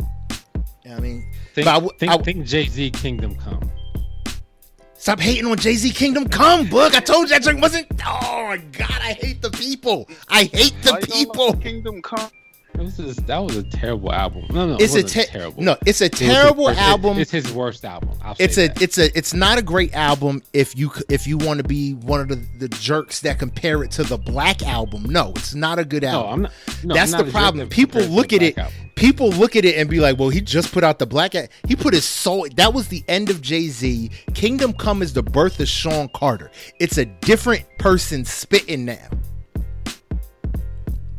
I 0.00 1.00
mean, 1.00 1.32
think, 1.54 1.66
I, 1.66 1.80
think, 1.80 2.12
I, 2.12 2.18
think 2.18 2.44
Jay 2.44 2.66
Z 2.66 2.90
Kingdom 2.90 3.36
Come. 3.36 3.70
Stop 4.92 5.18
hating 5.18 5.46
on 5.46 5.56
Jay 5.56 5.76
Z 5.76 5.90
Kingdom 5.92 6.28
Come, 6.28 6.68
book. 6.68 6.94
I 6.94 7.00
told 7.00 7.22
you 7.22 7.28
that 7.30 7.42
joint 7.42 7.58
wasn't. 7.60 7.86
Oh 8.06 8.48
my 8.48 8.58
god, 8.58 9.00
I 9.00 9.14
hate 9.14 9.40
the 9.40 9.50
people. 9.50 10.10
I 10.28 10.44
hate 10.44 10.74
the 10.82 10.98
people. 11.10 11.54
Kingdom 11.54 12.02
Come. 12.02 12.30
This 12.76 12.98
is 12.98 13.16
that 13.16 13.38
was 13.38 13.56
a 13.56 13.62
terrible 13.62 14.12
album. 14.12 14.46
No, 14.50 14.66
no, 14.66 14.76
it's 14.80 14.96
it 14.96 15.04
a 15.04 15.08
te- 15.08 15.30
terrible. 15.30 15.62
No, 15.62 15.76
it's 15.86 16.00
a 16.00 16.08
terrible 16.08 16.68
it 16.68 16.76
album. 16.76 17.18
It's 17.18 17.30
his 17.30 17.52
worst 17.52 17.84
album. 17.84 18.10
it's 18.38 18.58
a 18.58 18.66
that. 18.66 18.82
it's 18.82 18.98
a 18.98 19.16
it's 19.16 19.32
not 19.32 19.58
a 19.58 19.62
great 19.62 19.94
album 19.94 20.42
if 20.52 20.76
you 20.76 20.90
if 21.08 21.26
you 21.26 21.38
want 21.38 21.58
to 21.58 21.64
be 21.64 21.92
one 21.94 22.20
of 22.20 22.28
the, 22.28 22.36
the 22.58 22.68
jerks 22.68 23.20
that 23.20 23.38
compare 23.38 23.84
it 23.84 23.92
to 23.92 24.02
the 24.02 24.18
Black 24.18 24.62
album. 24.62 25.04
No, 25.04 25.30
it's 25.36 25.54
not 25.54 25.78
a 25.78 25.84
good 25.84 26.02
album. 26.02 26.24
No, 26.24 26.32
I'm 26.32 26.42
not. 26.42 26.52
No, 26.84 26.94
That's 26.94 27.12
I'm 27.12 27.24
the 27.24 27.30
problem. 27.30 27.68
People 27.68 28.02
look 28.02 28.32
at 28.32 28.42
it. 28.42 28.58
Album. 28.58 28.74
People 28.96 29.30
look 29.30 29.56
at 29.56 29.64
it 29.64 29.76
and 29.76 29.88
be 29.88 30.00
like, 30.00 30.18
"Well, 30.18 30.28
he 30.28 30.40
just 30.40 30.72
put 30.72 30.82
out 30.82 30.98
the 30.98 31.06
Black. 31.06 31.34
He 31.68 31.76
put 31.76 31.94
his 31.94 32.04
soul. 32.04 32.46
That 32.56 32.74
was 32.74 32.88
the 32.88 33.04
end 33.06 33.30
of 33.30 33.40
Jay 33.40 33.68
Z. 33.68 34.10
Kingdom 34.34 34.72
Come 34.72 35.02
is 35.02 35.12
the 35.12 35.22
birth 35.22 35.60
of 35.60 35.68
Sean 35.68 36.08
Carter. 36.08 36.50
It's 36.80 36.98
a 36.98 37.04
different 37.04 37.64
person 37.78 38.24
spitting 38.24 38.84
now." 38.84 39.08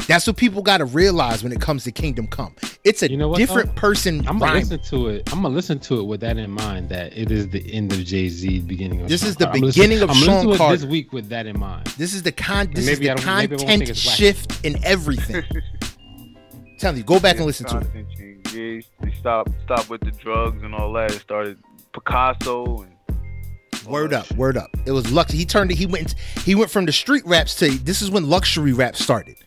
That's 0.07 0.27
what 0.27 0.37
people 0.37 0.61
got 0.61 0.77
to 0.77 0.85
realize 0.85 1.43
when 1.43 1.51
it 1.51 1.59
comes 1.59 1.83
to 1.85 1.91
Kingdom 1.91 2.27
Come. 2.27 2.55
It's 2.83 3.01
a 3.01 3.09
you 3.09 3.17
know 3.17 3.29
what, 3.29 3.37
different 3.37 3.69
though? 3.69 3.81
person. 3.81 4.27
I'm 4.27 4.37
gonna 4.37 4.53
listen 4.53 4.79
to 4.79 5.07
it. 5.07 5.33
I'm 5.33 5.41
gonna 5.41 5.55
listen 5.55 5.79
to 5.79 5.99
it 5.99 6.03
with 6.03 6.21
that 6.21 6.37
in 6.37 6.51
mind. 6.51 6.89
That 6.89 7.17
it 7.17 7.31
is 7.31 7.49
the 7.49 7.73
end 7.73 7.91
of 7.91 7.99
Jay 8.05 8.29
Z, 8.29 8.59
beginning 8.61 9.01
of. 9.01 9.09
This 9.09 9.21
Sean 9.21 9.29
is 9.29 9.35
the 9.37 9.45
Carter. 9.45 9.59
beginning 9.61 10.03
I'm 10.03 10.09
of 10.11 10.15
Sean 10.17 10.57
Carter. 10.57 10.77
this 10.77 10.85
week 10.85 11.11
with 11.11 11.29
that 11.29 11.47
in 11.47 11.59
mind. 11.59 11.87
This 11.97 12.13
is 12.13 12.21
the 12.21 12.31
con. 12.31 12.69
This 12.73 12.87
is 12.87 12.99
the 12.99 13.15
content 13.15 13.97
shift 13.97 14.63
in 14.63 14.83
everything. 14.85 15.43
Tell 16.79 16.95
you, 16.95 17.03
go 17.03 17.19
back 17.19 17.35
yeah, 17.35 17.37
and 17.37 17.45
listen 17.47 17.65
to 17.67 17.77
it. 17.79 17.87
Yeah, 18.53 18.81
they 18.99 19.11
stopped 19.17 19.51
stop 19.63 19.89
with 19.89 20.01
the 20.01 20.11
drugs 20.11 20.61
and 20.61 20.75
all 20.75 20.93
that. 20.93 21.11
It 21.11 21.21
started 21.21 21.57
Picasso 21.93 22.83
and 22.83 22.95
Word 23.87 24.13
up, 24.13 24.31
word 24.33 24.57
up. 24.57 24.71
It 24.85 24.91
was 24.91 25.11
lucky. 25.11 25.37
He 25.37 25.45
turned 25.45 25.71
it. 25.71 25.77
He 25.77 25.85
went. 25.85 26.15
He 26.43 26.55
went 26.55 26.71
from 26.71 26.85
the 26.85 26.91
street 26.91 27.25
raps 27.25 27.55
to 27.55 27.69
this 27.69 28.01
is 28.01 28.09
when 28.09 28.27
luxury 28.29 28.73
rap 28.73 28.95
started. 28.95 29.37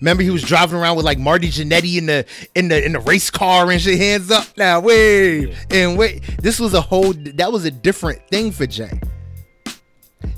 Remember, 0.00 0.22
he 0.22 0.30
was 0.30 0.42
driving 0.42 0.78
around 0.78 0.96
with 0.96 1.04
like 1.04 1.18
Marty 1.18 1.48
Jannetty 1.48 1.96
in 1.96 2.06
the 2.06 2.26
in 2.54 2.68
the 2.68 2.84
in 2.84 2.92
the 2.92 3.00
race 3.00 3.30
car 3.30 3.70
and 3.70 3.80
shit. 3.80 3.98
Hands 3.98 4.30
up 4.30 4.46
now, 4.56 4.80
wait 4.80 5.48
yeah. 5.48 5.54
and 5.70 5.98
wait. 5.98 6.22
This 6.38 6.60
was 6.60 6.74
a 6.74 6.80
whole. 6.80 7.12
That 7.12 7.52
was 7.52 7.64
a 7.64 7.70
different 7.70 8.26
thing 8.28 8.52
for 8.52 8.66
Jay. 8.66 9.00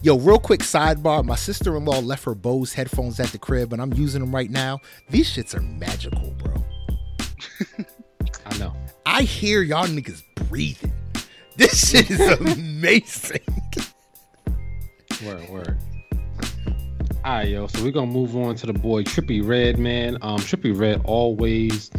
Yo, 0.02 0.16
real 0.18 0.38
quick 0.38 0.61
sidebar. 0.61 1.24
My 1.24 1.34
sister 1.34 1.76
in 1.76 1.84
law 1.84 1.98
left 1.98 2.24
her 2.24 2.34
Bose 2.34 2.72
headphones 2.72 3.18
at 3.18 3.28
the 3.28 3.38
crib, 3.38 3.72
and 3.72 3.82
I'm 3.82 3.92
using 3.94 4.20
them 4.20 4.34
right 4.34 4.50
now. 4.50 4.78
These 5.11 5.34
shits 5.34 5.56
are 5.56 5.61
magical, 5.61 6.34
bro. 6.38 6.64
I 8.46 8.59
know. 8.59 8.74
I 9.04 9.22
hear 9.22 9.62
y'all 9.62 9.86
niggas 9.86 10.22
breathing. 10.48 10.92
This 11.56 11.90
shit 11.90 12.11
is 12.11 12.20
amazing. 12.40 13.40
Word, 15.24 15.48
word. 15.48 15.78
All 17.25 17.35
right, 17.35 17.49
yo. 17.49 17.66
So 17.66 17.83
we're 17.83 17.91
gonna 17.93 18.11
move 18.11 18.37
on 18.37 18.55
to 18.57 18.66
the 18.66 18.73
boy 18.73 19.03
Trippie 19.03 19.47
Redd, 19.47 19.79
man. 19.79 20.16
Um, 20.23 20.39
Trippie 20.41 20.77
Redd 20.77 21.03
always 21.05 21.91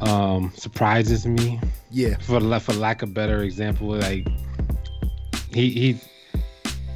um 0.00 0.52
surprises 0.56 1.26
me. 1.26 1.60
Yeah. 1.90 2.16
For 2.18 2.40
for 2.60 2.72
lack 2.72 3.02
of 3.02 3.12
better 3.12 3.42
example, 3.42 3.88
like 3.88 4.26
he 5.52 5.70
he 5.70 6.00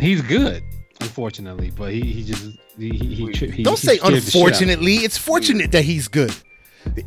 he's 0.01 0.22
good, 0.22 0.62
unfortunately, 1.01 1.72
but 1.77 1.93
he 1.93 2.01
he 2.01 2.24
just 2.24 2.45
he 2.79 2.91
he, 2.91 3.14
he, 3.33 3.47
he 3.51 3.62
don't 3.62 3.77
say 3.77 3.97
scared 3.99 3.99
the 3.99 3.99
shit 3.99 4.03
out 4.05 4.09
of 4.09 4.12
me. 4.12 4.16
unfortunately. 4.18 4.95
It's 4.97 5.18
fortunate 5.18 5.72
that 5.72 5.85
he's 5.85 6.09
good. 6.09 6.35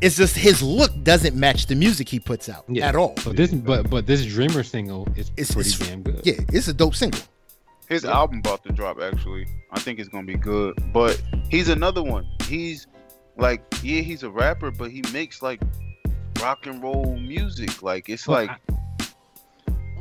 It's 0.01 0.17
just 0.17 0.35
his 0.35 0.61
look 0.61 0.91
doesn't 1.03 1.35
match 1.37 1.67
the 1.67 1.75
music 1.75 2.09
he 2.09 2.19
puts 2.19 2.49
out 2.49 2.65
Yeah. 2.67 2.87
at 2.89 2.95
all. 2.95 3.15
But 3.23 3.37
this 3.37 3.51
but 3.53 3.89
but 3.89 4.05
this 4.05 4.25
Dreamer 4.25 4.61
single 4.63 5.07
is 5.15 5.31
It's- 5.37 5.53
pretty 5.53 5.69
it's- 5.69 5.87
damn 5.89 6.03
good. 6.03 6.21
Yeah, 6.25 6.33
it's 6.51 6.67
a 6.67 6.73
dope 6.73 6.95
single. 6.95 7.21
His 7.89 8.05
album 8.05 8.39
about 8.39 8.63
to 8.65 8.71
drop 8.71 9.01
actually. 9.01 9.47
I 9.71 9.79
think 9.79 9.99
it's 9.99 10.09
gonna 10.09 10.25
be 10.27 10.35
good. 10.35 10.77
But 10.93 11.21
he's 11.49 11.69
another 11.69 12.03
one. 12.03 12.27
He's 12.43 12.87
like, 13.37 13.61
yeah, 13.83 14.01
he's 14.01 14.23
a 14.23 14.29
rapper, 14.29 14.71
but 14.71 14.91
he 14.91 15.03
makes 15.11 15.41
like 15.41 15.59
rock 16.41 16.65
and 16.67 16.81
roll 16.81 17.15
music. 17.17 17.81
Like 17.81 18.07
it's 18.09 18.25
But 18.25 18.47
like 18.47 18.49
I- 18.49 18.75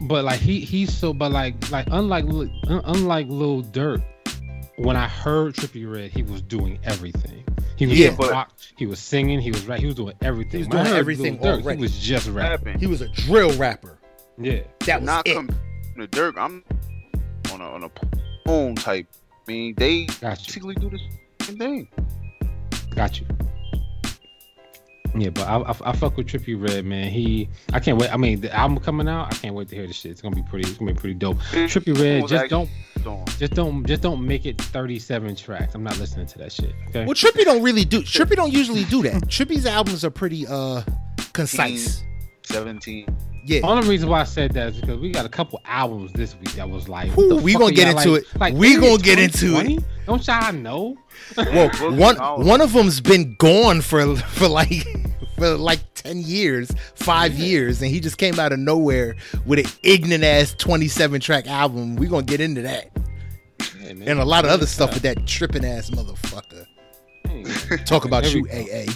but 0.03 0.24
like 0.24 0.39
he 0.39 0.61
he's 0.61 0.97
so 0.97 1.12
but 1.12 1.32
like 1.32 1.70
like 1.70 1.86
unlike 1.91 2.24
unlike 2.68 3.26
Lil 3.28 3.62
Durk, 3.64 4.03
when 4.76 4.97
I 4.97 5.09
heard 5.09 5.55
Trippie 5.55 5.91
Redd, 5.93 6.11
he 6.12 6.22
was 6.22 6.41
doing 6.43 6.78
everything. 6.84 7.45
He 7.76 7.86
was 7.86 7.99
Yeah, 7.99 8.11
yeah, 8.11 8.16
but- 8.16 8.30
rock, 8.30 8.53
he 8.76 8.86
was 8.86 8.99
singing, 9.01 9.41
he 9.41 9.51
was 9.51 9.64
rap, 9.66 9.78
he 9.80 9.86
was 9.86 9.95
doing 9.95 10.14
everything. 10.20 10.51
He 10.53 10.59
was 10.59 10.68
doing 10.68 10.86
everything 10.86 11.41
Lil 11.41 11.59
Durk, 11.59 11.62
already. 11.62 11.78
He 11.78 11.82
was 11.82 11.99
just 11.99 12.28
rapping. 12.28 12.66
rapping. 12.66 12.78
He 12.80 12.86
was 12.86 13.01
a 13.01 13.09
drill 13.09 13.53
rapper. 13.57 13.99
Yeah, 14.36 14.61
That 14.86 15.01
was 15.01 15.07
not 15.07 15.26
it. 15.26 15.34
come 15.34 15.49
to 15.97 16.07
Durk. 16.09 16.36
I'm 16.36 16.62
on 17.61 17.66
a 17.66 17.74
on 17.74 17.84
a 17.84 18.50
own 18.50 18.74
type. 18.74 19.06
I 19.30 19.50
mean, 19.50 19.74
they 19.76 20.06
got 20.06 20.40
you, 20.40 20.46
basically 20.46 20.74
do 20.74 20.90
the 20.90 20.98
same 21.44 21.59
thing. 21.59 21.88
got 22.94 23.20
you. 23.20 23.26
Yeah, 25.16 25.30
but 25.30 25.48
I, 25.48 25.56
I, 25.56 25.90
I 25.90 25.92
fuck 25.96 26.16
with 26.16 26.26
Trippie 26.26 26.61
Redd, 26.61 26.84
man. 26.84 27.11
He, 27.11 27.48
I 27.72 27.80
can't 27.80 27.98
wait. 27.98 28.12
I 28.12 28.16
mean, 28.16 28.40
the 28.40 28.54
album 28.54 28.78
coming 28.78 29.09
out, 29.09 29.32
I 29.32 29.36
can't 29.36 29.54
wait 29.54 29.68
to 29.68 29.74
hear 29.74 29.86
this 29.86 29.96
shit. 29.96 30.12
It's 30.12 30.20
gonna 30.20 30.36
be 30.36 30.42
pretty. 30.42 30.68
It's 30.68 30.78
gonna 30.78 30.92
be 30.92 30.98
pretty 30.98 31.14
dope. 31.14 31.38
Trippie 31.38 31.98
Redd, 31.98 32.22
was 32.22 32.30
just 32.30 32.44
actually 32.44 32.68
don't, 33.02 33.38
just 33.38 33.54
don't, 33.54 33.86
just 33.86 34.02
don't 34.02 34.24
make 34.24 34.44
it 34.44 34.61
37 34.61 35.34
tracks. 35.36 35.74
I'm 35.74 35.82
not 35.82 35.98
listening 35.98 36.26
to 36.26 36.38
that 36.38 36.52
shit. 36.52 36.74
Okay. 36.88 37.04
Well, 37.04 37.14
Trippie 37.14 37.44
don't 37.44 37.62
really 37.62 37.84
do. 37.84 38.02
Trippie 38.02 38.36
don't 38.36 38.52
usually 38.52 38.84
do 38.84 39.02
that. 39.02 39.22
Trippie's 39.28 39.66
albums 39.66 40.04
are 40.04 40.11
pretty 40.11 40.46
uh 40.46 40.82
concise. 41.32 42.02
17. 42.44 43.06
Yeah. 43.49 43.61
Only 43.62 43.88
reason 43.88 44.09
why 44.11 44.20
I 44.20 44.24
said 44.24 44.53
that 44.53 44.74
is 44.74 44.80
because 44.80 44.99
we 45.01 45.11
got 45.11 45.24
a 45.24 45.28
couple 45.30 45.61
albums 45.64 46.12
this 46.12 46.36
week 46.36 46.53
that 46.53 46.68
was 46.68 46.86
like, 46.88 47.16
Ooh, 47.16 47.36
we 47.36 47.53
fuck 47.55 47.62
gonna 47.62 47.74
get 47.74 47.88
into 47.88 48.11
like- 48.12 48.22
it. 48.22 48.38
Like, 48.40 48.55
We 48.55 48.72
ain't 48.74 48.82
gonna 48.82 48.99
get 48.99 49.18
into 49.18 49.57
it. 49.59 49.82
Don't 50.07 50.26
y'all 50.26 50.53
know? 50.53 50.96
Well, 51.36 51.70
one 51.96 52.16
one 52.46 52.61
of 52.61 52.72
them's 52.74 53.01
been 53.01 53.34
gone 53.36 53.80
for 53.80 54.16
for 54.16 54.49
like 54.49 54.84
for 55.38 55.57
like 55.57 55.80
ten 55.94 56.18
years, 56.20 56.70
five 56.94 57.32
years, 57.34 57.80
and 57.80 57.90
he 57.90 58.01
just 58.01 58.18
came 58.18 58.38
out 58.38 58.53
of 58.53 58.59
nowhere 58.59 59.16
with 59.46 59.59
an 59.61 59.66
ignorant 59.82 60.24
ass 60.24 60.55
twenty 60.59 60.88
seven 60.88 61.20
track 61.20 61.46
album. 61.46 61.96
We 61.96 62.07
gonna 62.07 62.22
get 62.24 62.40
into 62.40 62.62
that 62.62 62.90
Yeah, 63.80 63.94
man. 63.94 64.09
and 64.09 64.20
a 64.20 64.24
lot 64.24 64.44
of 64.44 64.51
other 64.51 64.66
stuff 64.66 64.92
with 64.94 65.03
that 65.05 65.26
tripping 65.26 65.64
ass 65.64 65.88
motherfucker. 65.90 66.66
Hey, 67.26 67.76
Talk 67.84 68.05
about 68.05 68.24
There 68.24 68.36
you, 68.36 68.42
we 68.42 68.49
go. 68.49 68.57
AA. 68.57 68.92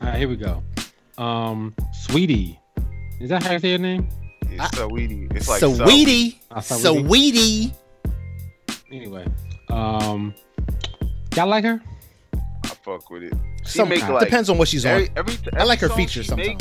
All 0.00 0.08
right, 0.10 0.18
here 0.18 0.28
we 0.28 0.36
go. 0.36 0.62
Um, 1.16 1.74
Sweetie, 1.92 2.58
is 3.20 3.28
that 3.30 3.42
how 3.42 3.52
you 3.52 3.58
say 3.58 3.70
your 3.70 3.78
name? 3.78 4.08
It's 4.50 4.76
Saweetie. 4.76 5.34
It's 5.36 5.48
like 5.48 5.60
Sweetie, 5.60 6.40
Ah, 6.50 6.58
Saweetie. 6.60 7.06
Sweetie. 7.06 7.74
Anyway, 8.92 9.26
um, 9.70 10.34
y'all 11.34 11.48
like 11.48 11.64
her? 11.64 11.80
I 12.34 12.68
fuck 12.84 13.10
with 13.10 13.24
it. 13.24 13.32
She 13.64 13.78
Some 13.78 13.88
make 13.88 14.06
like 14.06 14.20
depends 14.24 14.48
on 14.50 14.58
what 14.58 14.68
she's 14.68 14.84
on. 14.86 14.92
every, 14.92 15.10
every, 15.16 15.38
I 15.54 15.64
like 15.64 15.80
her 15.80 15.88
features 15.88 16.26
she 16.26 16.34
make- 16.34 16.60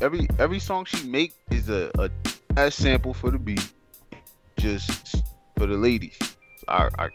every 0.00 0.26
every 0.38 0.58
song 0.58 0.84
she 0.84 1.06
make 1.06 1.32
is 1.50 1.68
a 1.68 1.90
a 1.98 2.08
ass 2.56 2.74
sample 2.76 3.12
for 3.12 3.30
the 3.30 3.38
beat, 3.38 3.72
just 4.58 5.16
for 5.58 5.66
the 5.66 5.76
ladies. 5.76 6.16
I, 6.68 6.88
I 6.98 7.08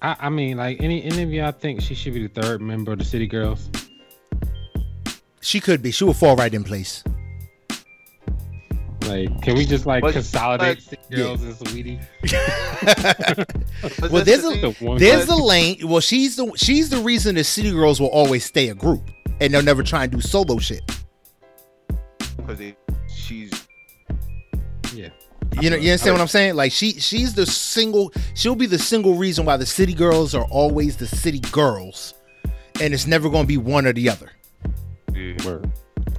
I, 0.00 0.16
I 0.20 0.28
mean, 0.28 0.56
like 0.58 0.80
any 0.80 1.02
any 1.02 1.22
of 1.22 1.32
y'all 1.32 1.50
think 1.52 1.80
she 1.80 1.94
should 1.94 2.14
be 2.14 2.26
the 2.26 2.40
third 2.40 2.60
member 2.60 2.92
of 2.92 2.98
the 2.98 3.04
City 3.04 3.26
Girls? 3.26 3.68
She 5.40 5.60
could 5.60 5.82
be. 5.82 5.90
She 5.90 6.04
will 6.04 6.14
fall 6.14 6.36
right 6.36 6.52
in 6.52 6.64
place. 6.64 7.02
Like, 9.02 9.40
can 9.40 9.56
we 9.56 9.64
just 9.64 9.86
like 9.86 10.02
But, 10.02 10.12
consolidate 10.12 10.68
like, 10.68 10.80
City 10.80 11.02
Girls 11.16 11.42
and 11.42 11.56
Sweetie? 11.68 11.98
Well, 14.10 14.24
there's 14.24 14.42
the 14.42 14.48
a- 14.66 14.72
thing. 14.72 14.94
The 14.94 14.96
There's 14.98 15.28
a 15.28 15.36
lane. 15.36 15.78
Well, 15.88 16.00
she's 16.00 16.36
the 16.36 16.52
she's 16.56 16.90
the 16.90 16.98
reason 16.98 17.36
the 17.36 17.44
City 17.44 17.70
Girls 17.70 18.00
will 18.00 18.08
always 18.08 18.44
stay 18.44 18.68
a 18.68 18.74
group, 18.74 19.02
and 19.40 19.54
they'll 19.54 19.62
never 19.62 19.82
try 19.82 20.02
and 20.04 20.12
do 20.12 20.20
solo 20.20 20.58
shit. 20.58 20.82
because 22.36 22.60
she's 23.08 23.52
yeah. 24.94 25.08
You 25.62 25.70
know, 25.70 25.76
you 25.76 25.90
understand 25.92 26.14
what 26.14 26.20
I'm 26.20 26.28
saying? 26.28 26.56
Like 26.56 26.72
she 26.72 26.92
she's 27.00 27.34
the 27.34 27.46
single. 27.46 28.12
She'll 28.34 28.54
be 28.56 28.66
the 28.66 28.78
single 28.78 29.14
reason 29.14 29.44
why 29.46 29.56
the 29.56 29.66
City 29.66 29.94
Girls 29.94 30.34
are 30.34 30.44
always 30.50 30.96
the 30.96 31.06
City 31.06 31.40
Girls, 31.52 32.14
and 32.80 32.92
it's 32.92 33.06
never 33.06 33.30
going 33.30 33.44
to 33.44 33.48
be 33.48 33.56
one 33.58 33.86
or 33.86 33.92
the 33.92 34.08
other. 34.10 34.30
Yeah. 35.18 35.46
Word. 35.46 35.70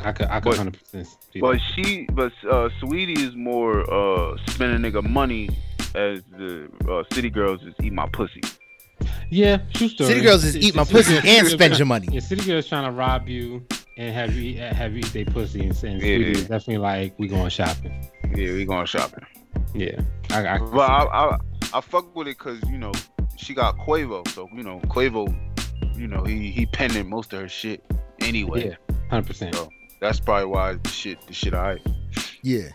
I 0.01 0.11
could 0.11 0.27
I 0.27 0.39
could 0.39 0.49
But- 0.51 0.57
hundred 0.57 0.79
percent. 0.79 1.07
But 1.41 1.59
she, 1.73 2.07
but 2.13 2.31
uh, 2.49 2.69
Sweetie 2.79 3.21
is 3.21 3.35
more 3.35 3.81
uh, 3.91 4.37
spending 4.47 4.91
nigga 4.91 5.07
money 5.07 5.49
as 5.95 6.21
the 6.37 6.69
uh, 6.89 7.03
City 7.13 7.29
Girls 7.29 7.61
is 7.63 7.73
eat 7.83 7.93
my 7.93 8.07
pussy. 8.09 8.41
Yeah, 9.29 9.57
true 9.73 9.87
story. 9.89 10.09
City 10.09 10.21
Girls 10.21 10.43
is 10.43 10.57
eat 10.57 10.75
my 10.75 10.83
pussy 10.83 11.17
and 11.23 11.47
spend 11.47 11.77
your 11.77 11.85
money. 11.85 12.07
Yeah, 12.11 12.19
City 12.19 12.45
Girls 12.45 12.67
trying 12.67 12.85
to 12.85 12.91
rob 12.91 13.27
you 13.29 13.65
and 13.97 14.13
have 14.13 14.33
you 14.35 14.51
eat, 14.51 14.57
have 14.57 14.93
you 14.93 14.99
eat 14.99 15.13
their 15.13 15.25
pussy 15.25 15.61
and, 15.61 15.71
and 15.83 16.01
Yeah. 16.01 16.15
Sweetie 16.17 16.31
is 16.31 16.41
definitely 16.41 16.77
like 16.79 17.13
we 17.17 17.27
going 17.27 17.49
shopping. 17.49 17.93
Yeah, 18.35 18.53
we 18.53 18.65
going 18.65 18.85
shopping. 18.85 19.25
Yeah, 19.73 20.01
I, 20.31 20.47
I, 20.47 20.57
But 20.59 20.89
I, 20.89 21.03
I, 21.33 21.37
I 21.75 21.81
fuck 21.81 22.15
with 22.15 22.27
it 22.27 22.37
because 22.37 22.59
you 22.69 22.77
know 22.77 22.91
she 23.37 23.53
got 23.53 23.77
Quavo, 23.77 24.27
so 24.29 24.47
you 24.53 24.63
know 24.63 24.79
Quavo, 24.87 25.33
you 25.99 26.07
know 26.07 26.23
he 26.23 26.49
he 26.51 26.65
penning 26.67 27.09
most 27.09 27.33
of 27.33 27.41
her 27.41 27.47
shit 27.49 27.83
anyway. 28.21 28.69
yeah, 28.69 28.95
hundred 29.09 29.27
percent. 29.27 29.55
So 29.55 29.69
that's 30.01 30.19
probably 30.19 30.45
why 30.45 30.73
the 30.73 30.89
shit 30.89 31.21
the 31.27 31.33
shit 31.33 31.53
I. 31.53 31.77
Yeah, 32.41 32.69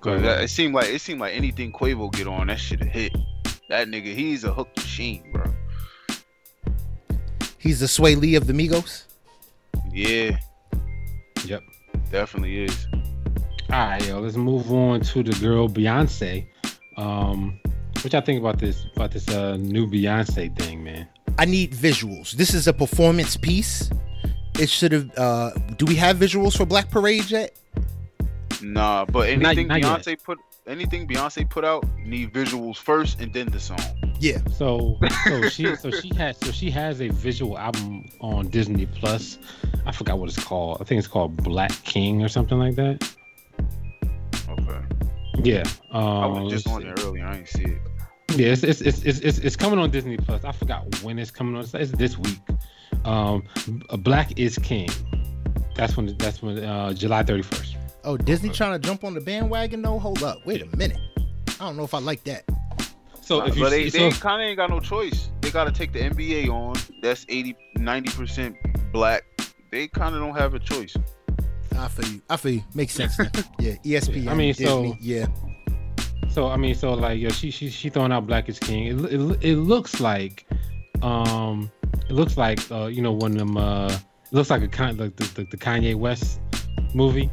Cause 0.00 0.22
that, 0.22 0.42
it 0.42 0.48
seemed 0.48 0.74
like 0.74 0.88
it 0.88 1.00
seemed 1.00 1.20
like 1.20 1.34
anything 1.34 1.72
Quavo 1.72 2.10
get 2.12 2.26
on 2.26 2.46
that 2.46 2.58
shit 2.58 2.80
a 2.80 2.86
hit. 2.86 3.14
That 3.68 3.86
nigga, 3.88 4.14
he's 4.14 4.44
a 4.44 4.52
hook 4.52 4.68
machine, 4.76 5.30
bro. 5.32 5.44
he's 7.58 7.80
the 7.80 7.86
Swae 7.86 8.16
Lee 8.18 8.34
of 8.34 8.46
the 8.46 8.52
Migos. 8.52 9.04
Yeah, 9.92 10.38
Yep. 11.44 11.62
definitely 12.10 12.64
is. 12.64 12.86
All 13.72 13.78
right, 13.86 14.04
yo, 14.06 14.20
let's 14.20 14.36
move 14.36 14.72
on 14.72 15.00
to 15.02 15.22
the 15.22 15.38
girl 15.40 15.68
Beyonce. 15.68 16.46
Um, 16.96 17.60
what 18.02 18.12
y'all 18.12 18.22
think 18.22 18.40
about 18.40 18.58
this 18.58 18.86
about 18.96 19.10
this 19.12 19.28
uh 19.28 19.56
new 19.58 19.86
Beyonce 19.86 20.56
thing, 20.58 20.82
man? 20.82 21.06
I 21.38 21.44
need 21.44 21.72
visuals. 21.72 22.32
This 22.32 22.54
is 22.54 22.66
a 22.68 22.72
performance 22.72 23.36
piece. 23.36 23.90
It 24.58 24.68
should 24.68 24.92
have. 24.92 25.10
uh 25.18 25.50
Do 25.78 25.84
we 25.86 25.94
have 25.96 26.16
visuals 26.16 26.56
for 26.56 26.66
Black 26.66 26.90
Parade 26.90 27.30
yet? 27.30 27.56
Nah, 28.62 29.06
but 29.06 29.28
anything 29.28 29.68
not 29.68 29.80
yet. 29.80 30.00
Beyonce 30.04 30.22
put 30.22 30.38
anything 30.66 31.08
Beyonce 31.08 31.48
put 31.48 31.64
out 31.64 31.84
need 32.04 32.32
visuals 32.32 32.76
first 32.76 33.20
and 33.20 33.32
then 33.32 33.46
the 33.48 33.58
song. 33.60 33.80
Yeah. 34.20 34.38
So 34.52 34.98
so 35.24 35.48
she 35.48 35.74
so 35.76 35.90
she 35.90 36.14
has 36.16 36.36
so 36.38 36.52
she 36.52 36.70
has 36.70 37.00
a 37.00 37.08
visual 37.08 37.56
album 37.58 38.10
on 38.20 38.48
Disney 38.48 38.84
Plus. 38.86 39.38
I 39.86 39.92
forgot 39.92 40.18
what 40.18 40.28
it's 40.28 40.42
called. 40.44 40.78
I 40.80 40.84
think 40.84 40.98
it's 40.98 41.08
called 41.08 41.42
Black 41.42 41.72
King 41.84 42.22
or 42.22 42.28
something 42.28 42.58
like 42.58 42.74
that. 42.76 43.02
Okay. 44.48 44.80
Yeah. 45.42 45.64
I 45.92 45.98
Um, 45.98 46.44
was 46.44 46.52
just 46.52 46.66
let's 46.66 46.76
on 46.76 46.82
see. 46.82 46.86
there 46.88 47.06
earlier. 47.06 47.26
I 47.26 47.34
didn't 47.36 47.48
see 47.48 47.64
it. 47.64 47.78
Yeah, 48.36 48.52
it's 48.52 48.62
it's, 48.62 48.80
it's 48.80 49.02
it's 49.02 49.18
it's 49.20 49.38
it's 49.38 49.56
coming 49.56 49.78
on 49.78 49.90
Disney 49.90 50.16
Plus. 50.16 50.44
I 50.44 50.52
forgot 50.52 51.02
when 51.02 51.18
it's 51.18 51.30
coming 51.30 51.56
on. 51.56 51.62
It's, 51.62 51.74
it's 51.74 51.92
this 51.92 52.16
week. 52.16 52.38
Um, 53.04 53.42
Black 53.98 54.38
is 54.38 54.58
King. 54.58 54.88
That's 55.74 55.96
when 55.96 56.16
that's 56.18 56.42
when 56.42 56.62
uh, 56.62 56.92
July 56.92 57.22
thirty 57.22 57.42
first. 57.42 57.76
Oh, 58.04 58.16
Disney 58.16 58.50
trying 58.50 58.80
to 58.80 58.86
jump 58.86 59.04
on 59.04 59.14
the 59.14 59.20
bandwagon? 59.20 59.82
No, 59.82 59.98
hold 59.98 60.22
up. 60.22 60.38
Wait 60.46 60.62
a 60.62 60.76
minute. 60.76 60.98
I 61.60 61.64
don't 61.64 61.76
know 61.76 61.84
if 61.84 61.92
I 61.92 61.98
like 61.98 62.24
that. 62.24 62.44
So 63.20 63.44
if 63.44 63.54
you 63.56 63.62
but 63.62 63.70
they, 63.70 63.90
see, 63.90 63.98
they 63.98 64.10
so, 64.10 64.20
kind 64.20 64.42
of 64.42 64.48
ain't 64.48 64.56
got 64.56 64.70
no 64.70 64.80
choice. 64.80 65.30
They 65.40 65.50
got 65.50 65.64
to 65.64 65.72
take 65.72 65.92
the 65.92 66.00
NBA 66.00 66.48
on. 66.48 66.74
That's 67.02 67.26
80, 67.28 67.54
90% 67.78 68.92
black. 68.92 69.22
They 69.70 69.86
kind 69.86 70.14
of 70.14 70.20
don't 70.20 70.36
have 70.36 70.54
a 70.54 70.58
choice. 70.58 70.96
I 71.78 71.88
feel 71.88 72.08
you. 72.08 72.22
I 72.28 72.36
feel 72.36 72.52
you. 72.54 72.64
Makes 72.74 72.94
sense. 72.94 73.18
Now. 73.18 73.26
Yeah, 73.60 73.74
ESPN. 73.84 74.28
I 74.28 74.34
mean, 74.34 74.54
so- 74.54 74.96
yeah. 75.00 75.26
So 76.30 76.48
I 76.48 76.56
mean, 76.56 76.74
so 76.74 76.94
like, 76.94 77.20
yeah, 77.20 77.30
she 77.30 77.50
she 77.50 77.70
she 77.70 77.90
throwing 77.90 78.12
out 78.12 78.26
Black 78.26 78.48
is 78.48 78.58
King. 78.58 78.86
It 78.86 79.12
it, 79.12 79.44
it 79.44 79.56
looks 79.56 80.00
like, 80.00 80.46
um, 81.02 81.70
it 82.08 82.12
looks 82.12 82.36
like 82.36 82.58
uh, 82.70 82.86
you 82.86 83.02
know, 83.02 83.12
one 83.12 83.32
of 83.32 83.38
them 83.38 83.56
uh 83.56 83.96
looks 84.30 84.50
like 84.50 84.62
a 84.62 84.68
kind 84.68 84.98
like 84.98 85.16
the, 85.16 85.24
the, 85.34 85.44
the 85.50 85.56
Kanye 85.56 85.94
West 85.94 86.40
movie. 86.94 87.30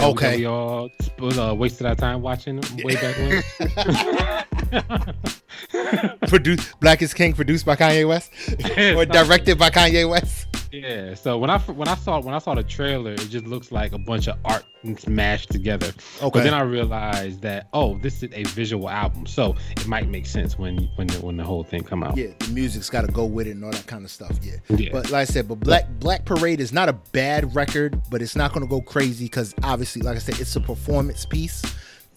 Okay. 0.00 0.38
we 0.38 0.44
all 0.46 0.90
uh, 1.20 1.54
wasted 1.54 1.86
our 1.86 1.94
time 1.94 2.20
watching 2.20 2.60
way 2.82 2.94
back 2.96 3.16
when. 3.16 4.44
Produced 6.28 6.78
Black 6.80 7.02
is 7.02 7.14
King, 7.14 7.32
produced 7.32 7.66
by 7.66 7.76
Kanye 7.76 8.06
West, 8.08 8.30
or 8.96 9.04
directed 9.04 9.58
by 9.58 9.70
Kanye 9.70 10.08
West. 10.08 10.46
Yeah. 10.72 11.14
So 11.14 11.38
when 11.38 11.50
I 11.50 11.58
when 11.58 11.88
I 11.88 11.94
saw 11.94 12.20
when 12.20 12.34
I 12.34 12.38
saw 12.38 12.54
the 12.54 12.62
trailer, 12.62 13.12
it 13.12 13.28
just 13.30 13.46
looks 13.46 13.70
like 13.70 13.92
a 13.92 13.98
bunch 13.98 14.28
of 14.28 14.36
art 14.44 14.64
smashed 14.98 15.50
together. 15.50 15.86
Okay. 15.86 16.30
But 16.30 16.44
then 16.44 16.54
I 16.54 16.62
realized 16.62 17.42
that 17.42 17.68
oh, 17.72 17.98
this 17.98 18.22
is 18.22 18.30
a 18.32 18.42
visual 18.44 18.88
album, 18.88 19.26
so 19.26 19.54
it 19.70 19.86
might 19.86 20.08
make 20.08 20.26
sense 20.26 20.58
when 20.58 20.88
when 20.96 21.06
the, 21.08 21.24
when 21.24 21.36
the 21.36 21.44
whole 21.44 21.62
thing 21.62 21.82
come 21.84 22.02
out. 22.02 22.16
yeah, 22.16 22.28
the 22.38 22.48
music's 22.48 22.90
got 22.90 23.02
to 23.02 23.12
go 23.12 23.24
with 23.24 23.46
it 23.46 23.52
and 23.52 23.64
all 23.64 23.70
that 23.70 23.86
kind 23.86 24.04
of 24.04 24.10
stuff. 24.10 24.38
Yeah. 24.42 24.56
Yeah. 24.68 24.90
But 24.92 25.10
like 25.10 25.22
I 25.22 25.24
said, 25.24 25.48
but 25.48 25.60
Black 25.60 25.88
Black 26.00 26.24
Parade 26.24 26.60
is 26.60 26.72
not 26.72 26.88
a 26.88 26.94
bad 27.12 27.54
record, 27.54 28.00
but 28.10 28.20
it's 28.20 28.36
not 28.36 28.52
going 28.52 28.66
to 28.66 28.70
go 28.70 28.80
crazy 28.80 29.26
because 29.26 29.54
obviously, 29.62 30.02
like 30.02 30.16
I 30.16 30.20
said, 30.20 30.40
it's 30.40 30.56
a 30.56 30.60
performance 30.60 31.24
piece, 31.24 31.62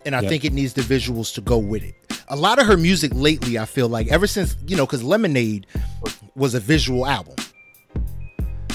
and 0.08 0.16
I 0.16 0.22
Yep. 0.22 0.30
think 0.30 0.46
it 0.46 0.54
needs 0.54 0.74
the 0.74 0.82
visuals 0.82 1.34
to 1.36 1.42
go 1.42 1.58
with 1.60 1.84
it. 1.84 1.94
A 2.30 2.36
lot 2.36 2.58
of 2.60 2.66
her 2.66 2.78
music 2.78 3.12
lately, 3.14 3.60
I 3.60 3.66
feel 3.66 3.88
like, 3.90 4.08
ever 4.08 4.26
since 4.26 4.56
you 4.66 4.76
know, 4.76 4.86
because 4.88 5.04
Lemonade 5.04 5.68
was 6.36 6.56
a 6.56 6.60
visual 6.60 7.06
album. 7.06 7.36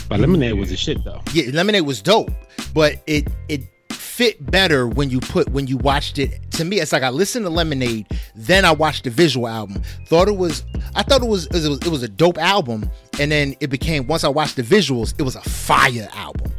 But 0.09 0.21
Lemonade 0.21 0.55
was 0.55 0.71
a 0.71 0.77
shit 0.77 1.03
though. 1.05 1.21
Yeah, 1.33 1.51
Lemonade 1.53 1.87
was 1.87 2.03
dope, 2.03 2.31
but 2.75 3.03
it 3.07 3.27
it 3.49 3.63
fit 3.93 4.51
better 4.51 4.87
when 4.87 5.09
you 5.11 5.21
put 5.21 5.49
when 5.51 5.67
you 5.67 5.79
watched 5.79 6.19
it. 6.19 6.39
To 6.53 6.65
me, 6.65 6.81
it's 6.81 6.93
like 6.93 7.03
I 7.03 7.09
listened 7.11 7.45
to 7.47 7.51
Lemonade, 7.51 8.07
then 8.35 8.65
I 8.67 8.73
watched 8.73 9.05
the 9.05 9.11
visual 9.11 9.49
album. 9.49 9.83
Thought 10.09 10.29
it 10.29 10.37
was, 10.37 10.65
I 10.95 11.03
thought 11.03 11.23
it 11.23 11.29
was 11.29 11.47
it 11.47 11.53
was, 11.69 11.79
it 11.79 11.89
was 11.89 12.03
a 12.03 12.09
dope 12.09 12.39
album, 12.39 12.91
and 13.19 13.33
then 13.33 13.55
it 13.61 13.69
became 13.71 14.07
once 14.07 14.23
I 14.25 14.29
watched 14.29 14.57
the 14.57 14.63
visuals, 14.63 15.15
it 15.19 15.23
was 15.23 15.35
a 15.37 15.41
fire 15.43 16.09
album. 16.13 16.53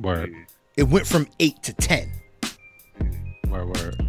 Word, 0.00 0.32
It 0.76 0.84
went 0.84 1.06
from 1.06 1.28
eight 1.38 1.62
to 1.62 1.72
ten, 1.74 2.10
word, 3.52 3.66
word. 3.76 4.00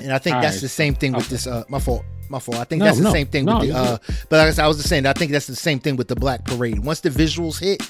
and 0.00 0.12
I 0.12 0.18
think 0.18 0.36
All 0.36 0.42
that's 0.42 0.56
right. 0.56 0.60
the 0.62 0.68
same 0.68 0.94
thing 0.94 1.12
with 1.12 1.24
Okay. 1.26 1.30
this. 1.36 1.46
Uh, 1.46 1.64
my 1.68 1.78
fault. 1.78 2.04
My 2.30 2.38
fault. 2.38 2.58
I 2.58 2.64
think 2.64 2.80
No, 2.80 2.86
that's 2.86 2.98
the 2.98 3.04
no, 3.04 3.12
same 3.12 3.26
thing 3.26 3.44
no, 3.44 3.58
with 3.60 3.68
the. 3.68 3.76
Uh, 3.76 3.98
but 4.28 4.38
like 4.38 4.48
I, 4.48 4.50
said, 4.52 4.64
I 4.64 4.68
was 4.68 4.78
just 4.78 4.88
saying, 4.88 5.06
I 5.06 5.12
think 5.12 5.30
that's 5.30 5.46
the 5.46 5.54
same 5.56 5.78
thing 5.78 5.96
with 5.96 6.08
the 6.08 6.16
Black 6.16 6.44
Parade. 6.44 6.78
Once 6.84 7.00
the 7.00 7.10
visuals 7.10 7.60
hit, 7.60 7.82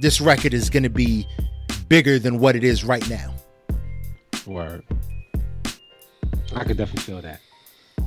this 0.00 0.20
record 0.20 0.54
is 0.54 0.70
going 0.70 0.84
to 0.84 0.88
be 0.90 1.26
bigger 1.88 2.18
than 2.18 2.38
what 2.38 2.54
it 2.56 2.62
is 2.64 2.84
right 2.84 3.06
now. 3.10 3.34
Word. 4.46 4.84
I 6.54 6.64
could 6.64 6.76
definitely 6.76 7.02
feel 7.02 7.20
that. 7.22 7.40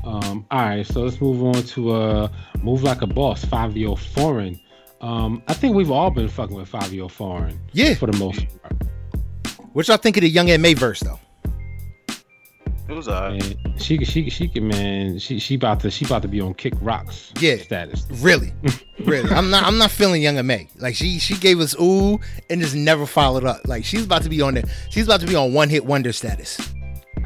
Um, 0.06 0.46
all 0.52 0.62
right, 0.62 0.86
so 0.86 1.02
let's 1.04 1.22
move 1.22 1.44
on 1.44 1.64
to 1.64 1.92
uh 1.92 2.28
move 2.62 2.84
like 2.84 3.02
a 3.02 3.08
boss, 3.08 3.46
five 3.46 3.78
year 3.78 3.96
foreign. 3.96 4.60
Um, 5.02 5.42
I 5.48 5.54
think 5.54 5.76
we've 5.76 5.92
all 5.92 6.10
been 6.10 6.28
fucking 6.28 6.56
with 6.56 6.68
five 6.68 6.92
year 6.94 7.08
foreign 7.10 7.60
Yeah. 7.74 7.94
for 7.96 8.08
the 8.08 8.18
most 8.18 8.46
part. 8.62 8.74
What 9.74 9.88
y'all 9.88 9.98
think 9.98 10.18
of 10.18 10.22
the 10.22 10.30
Young 10.30 10.50
M.A 10.50 10.74
verse 10.74 11.00
though? 11.02 11.20
It 12.90 12.92
was 12.94 13.08
alright. 13.08 13.42
And 13.64 13.82
she 13.82 14.04
she 14.04 14.30
she 14.30 14.48
can 14.50 14.68
man, 14.68 15.18
she 15.18 15.40
she 15.40 15.56
about 15.56 15.80
to 15.82 15.90
she 15.92 16.04
about 16.06 16.22
to 16.24 16.28
be 16.28 16.42
on 16.42 16.54
kick 16.54 16.74
rocks 16.82 17.32
Yeah. 17.40 17.56
status. 17.58 18.06
Really, 18.22 18.52
really. 19.06 19.30
I'm 19.32 19.50
not. 19.50 19.64
I'm 19.64 19.78
not 19.78 19.90
feeling 19.90 20.22
Young 20.22 20.38
and 20.38 20.48
May. 20.48 20.68
Like 20.78 20.96
she 20.96 21.18
she 21.20 21.38
gave 21.38 21.60
us 21.62 21.74
ooh 21.80 22.20
and 22.50 22.62
just 22.62 22.76
never 22.76 23.06
followed 23.06 23.46
up. 23.46 23.62
Like 23.66 23.86
she's 23.86 24.04
about 24.06 24.24
to 24.24 24.30
be 24.30 24.42
on 24.42 24.56
the. 24.56 24.70
She's 24.90 25.06
about 25.06 25.22
to 25.22 25.28
be 25.28 25.36
on 25.36 25.54
one 25.54 25.70
hit 25.70 25.86
wonder 25.86 26.12
status. 26.12 26.60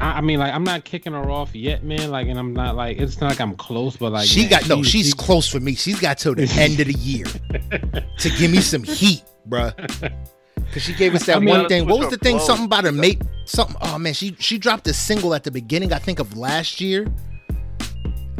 I, 0.00 0.18
I 0.18 0.20
mean, 0.20 0.38
like 0.38 0.52
I'm 0.54 0.62
not 0.64 0.84
kicking 0.84 1.12
her 1.12 1.28
off 1.28 1.52
yet, 1.56 1.82
man. 1.82 2.10
Like, 2.12 2.28
and 2.28 2.38
I'm 2.38 2.52
not 2.54 2.76
like 2.76 2.98
it's 2.98 3.20
not 3.20 3.30
like 3.30 3.40
I'm 3.40 3.56
close, 3.56 3.96
but 3.96 4.12
like 4.12 4.28
she 4.28 4.42
man, 4.42 4.50
got 4.50 4.68
no. 4.68 4.82
She's 4.84 5.06
she- 5.08 5.12
close 5.12 5.48
for 5.48 5.58
me. 5.58 5.74
She's 5.74 5.98
got 5.98 6.18
till 6.18 6.36
the 6.36 6.42
end 6.56 6.78
of 6.78 6.86
the 6.86 6.92
year 6.94 7.24
to 7.24 8.30
give 8.38 8.50
me 8.52 8.60
some 8.60 8.84
heat, 8.84 9.24
bruh. 9.48 9.74
Cause 10.72 10.82
she 10.82 10.92
gave 10.94 11.14
us 11.14 11.24
that 11.26 11.36
I 11.36 11.40
mean, 11.40 11.48
one 11.48 11.66
thing. 11.68 11.86
What 11.86 11.98
was 11.98 12.10
the 12.10 12.18
thing? 12.18 12.36
flow. 12.36 12.46
Something 12.46 12.66
about 12.66 12.84
her 12.84 12.92
mate. 12.92 13.22
Something. 13.46 13.76
Oh 13.80 13.98
man, 13.98 14.12
she 14.12 14.36
she 14.38 14.58
dropped 14.58 14.86
a 14.86 14.92
single 14.92 15.34
at 15.34 15.42
the 15.44 15.50
beginning. 15.50 15.92
I 15.92 15.98
think 15.98 16.18
of 16.18 16.36
last 16.36 16.80
year. 16.80 17.06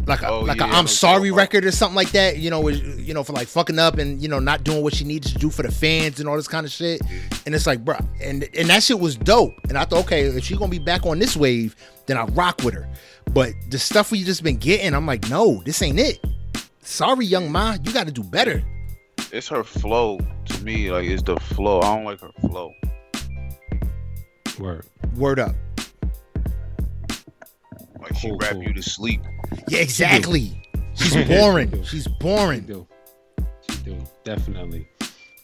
Like 0.06 0.22
a 0.22 0.28
Oh, 0.28 0.40
like 0.40 0.58
yeah, 0.58 0.70
a 0.70 0.74
I'm 0.74 0.86
sorry 0.86 1.30
record 1.30 1.64
or 1.66 1.70
something 1.70 1.94
like 1.96 2.12
that. 2.12 2.38
You 2.38 2.48
know, 2.50 2.60
was- 2.60 2.80
you 2.80 3.12
know 3.12 3.22
for 3.22 3.32
like 3.34 3.46
fucking 3.48 3.78
up 3.78 3.98
and 3.98 4.22
you 4.22 4.28
know 4.28 4.38
not 4.38 4.64
doing 4.64 4.82
what 4.82 4.94
she 4.94 5.04
needed 5.04 5.32
to 5.32 5.38
do 5.38 5.50
for 5.50 5.62
the 5.62 5.70
fans 5.70 6.18
and 6.20 6.28
all 6.28 6.36
this 6.36 6.48
kind 6.48 6.64
of 6.64 6.72
shit. 6.72 7.00
And 7.46 7.54
it's 7.54 7.66
like, 7.66 7.84
bruh, 7.84 8.02
and 8.22 8.48
and 8.56 8.68
that 8.68 8.82
shit 8.82 8.98
was 9.00 9.16
dope. 9.16 9.52
And 9.68 9.76
I 9.76 9.84
thought, 9.84 10.04
okay, 10.04 10.22
if 10.22 10.44
she 10.44 10.56
gonna 10.56 10.70
be 10.70 10.78
back 10.78 11.04
on 11.06 11.18
this 11.18 11.36
wave, 11.36 11.76
then 12.06 12.16
I 12.16 12.24
rock 12.24 12.62
with 12.64 12.74
her. 12.74 12.88
But 13.32 13.52
the 13.70 13.78
stuff 13.78 14.10
we 14.10 14.24
just 14.24 14.42
been 14.42 14.56
getting, 14.56 14.94
I'm 14.94 15.06
like, 15.06 15.28
no, 15.28 15.62
this 15.64 15.82
ain't 15.82 15.98
it. 16.00 16.24
Sorry, 16.80 17.26
Young 17.26 17.44
M.A, 17.54 17.78
you 17.84 17.92
got 17.92 18.06
to 18.06 18.12
do 18.12 18.22
better. 18.22 18.62
It's 19.32 19.48
her 19.48 19.62
flow 19.64 20.18
to 20.46 20.64
me. 20.64 20.90
Like 20.90 21.04
it's 21.06 21.22
the 21.22 21.36
flow. 21.36 21.80
I 21.80 21.94
don't 21.96 22.04
like 22.04 22.20
her 22.20 22.32
flow. 22.48 22.72
word. 24.58 24.86
Word 25.16 25.38
up. 25.38 25.54
Like 28.00 28.16
she 28.16 28.28
Cool, 28.28 28.38
rap 28.38 28.52
cool. 28.52 28.62
you 28.62 28.72
to 28.74 28.82
sleep. 28.82 29.20
Yeah, 29.68 29.80
exactly. 29.80 30.60
She's 30.94 31.14
boring. 31.26 31.82
She's 31.84 32.04
She 32.04 32.14
boring. 32.20 32.62
do. 32.62 32.86
She 33.70 33.76
do. 33.82 33.98
Definitely. 34.24 34.88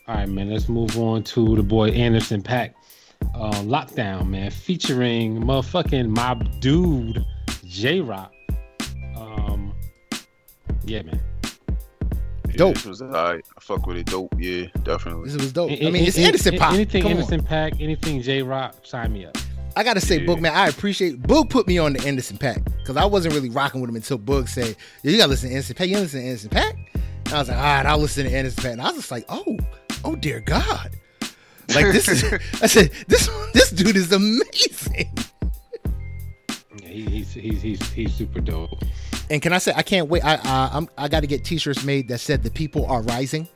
All 0.08 0.16
right, 0.16 0.28
man. 0.28 0.50
Let's 0.50 0.68
move 0.68 0.98
on 0.98 1.22
to 1.24 1.56
the 1.56 1.62
boy 1.62 1.88
Anderson 1.90 2.42
.Paak. 2.42 2.74
Uh, 3.34 3.50
Lockdown, 3.62 4.28
man, 4.28 4.50
featuring 4.50 5.40
motherfucking 5.42 6.08
my 6.08 6.34
dude 6.60 7.24
Jay 7.64 8.00
Rock. 8.00 8.32
Um, 9.16 9.72
yeah, 10.84 11.02
man. 11.02 11.20
Yeah, 12.54 12.58
Dope. 12.58 12.74
This 12.74 12.84
was 12.86 13.02
alright. 13.02 13.44
I 13.56 13.60
fuck 13.60 13.86
with 13.86 13.96
it. 13.98 14.06
Dope. 14.06 14.34
Yeah, 14.38 14.66
definitely. 14.82 15.30
This 15.30 15.40
was 15.40 15.52
dope. 15.52 15.70
I 15.70 15.74
mean, 15.90 15.96
a- 15.96 16.06
it's 16.06 16.18
a- 16.18 16.22
Anderson 16.22 16.54
a- 16.54 16.58
Pop. 16.58 16.72
Anything 16.74 17.02
Come 17.02 17.10
Anderson 17.12 17.40
on. 17.40 17.46
Pack, 17.46 17.80
anything 17.80 18.22
Jay 18.22 18.42
Rock, 18.42 18.74
sign 18.84 19.12
me 19.12 19.26
up. 19.26 19.36
I 19.76 19.82
gotta 19.82 20.00
say, 20.00 20.20
Yeah. 20.20 20.26
Boog, 20.26 20.40
man, 20.40 20.52
I 20.54 20.68
appreciate 20.68 21.20
Boog 21.22 21.50
put 21.50 21.66
me 21.66 21.78
on 21.78 21.94
the 21.94 22.06
Anderson 22.06 22.38
.Paak 22.38 22.64
because 22.78 22.96
I 22.96 23.04
wasn't 23.04 23.34
really 23.34 23.50
rocking 23.50 23.80
with 23.80 23.90
him 23.90 23.96
until 23.96 24.18
Boog 24.18 24.48
said, 24.48 24.76
"Yeah, 25.02 25.10
you 25.10 25.18
gotta 25.18 25.30
listen 25.30 25.48
to 25.48 25.54
Anderson 25.56 25.74
.Paak. 25.74 25.88
You 25.88 25.98
listen 25.98 26.20
to 26.20 26.26
Anderson 26.26 26.50
.Paak." 26.50 26.74
And 27.26 27.34
I 27.34 27.38
was 27.40 27.48
like, 27.48 27.56
"All 27.56 27.62
right, 27.64 27.86
I'll 27.86 27.98
listen 27.98 28.24
to 28.24 28.32
Anderson 28.32 28.62
.Paak." 28.62 28.72
And 28.72 28.80
I 28.80 28.84
was 28.86 28.96
just 28.96 29.10
like, 29.10 29.24
"Oh, 29.28 29.56
oh 30.04 30.14
dear 30.14 30.38
God!" 30.40 30.90
Like 31.74 31.86
this 31.92 32.06
is, 32.08 32.22
I 32.62 32.66
said, 32.66 32.90
"This 33.08 33.28
this 33.52 33.70
dude 33.70 33.96
is 33.96 34.12
amazing." 34.12 35.10
Yeah, 36.80 36.88
he, 36.88 37.02
he's 37.06 37.32
he's 37.32 37.62
he's 37.62 37.82
he's 37.90 38.14
super 38.14 38.40
dope. 38.40 38.78
And 39.30 39.40
can 39.40 39.52
I 39.52 39.58
say, 39.58 39.72
I 39.74 39.82
can't 39.82 40.08
wait. 40.08 40.24
I 40.24 40.34
uh, 40.34 40.70
I'm, 40.72 40.88
I 40.98 41.08
got 41.08 41.20
to 41.20 41.26
get 41.26 41.44
T-shirts 41.44 41.84
made 41.84 42.08
that 42.08 42.18
said 42.18 42.42
"The 42.42 42.50
people 42.50 42.86
are 42.86 43.02
rising." 43.02 43.48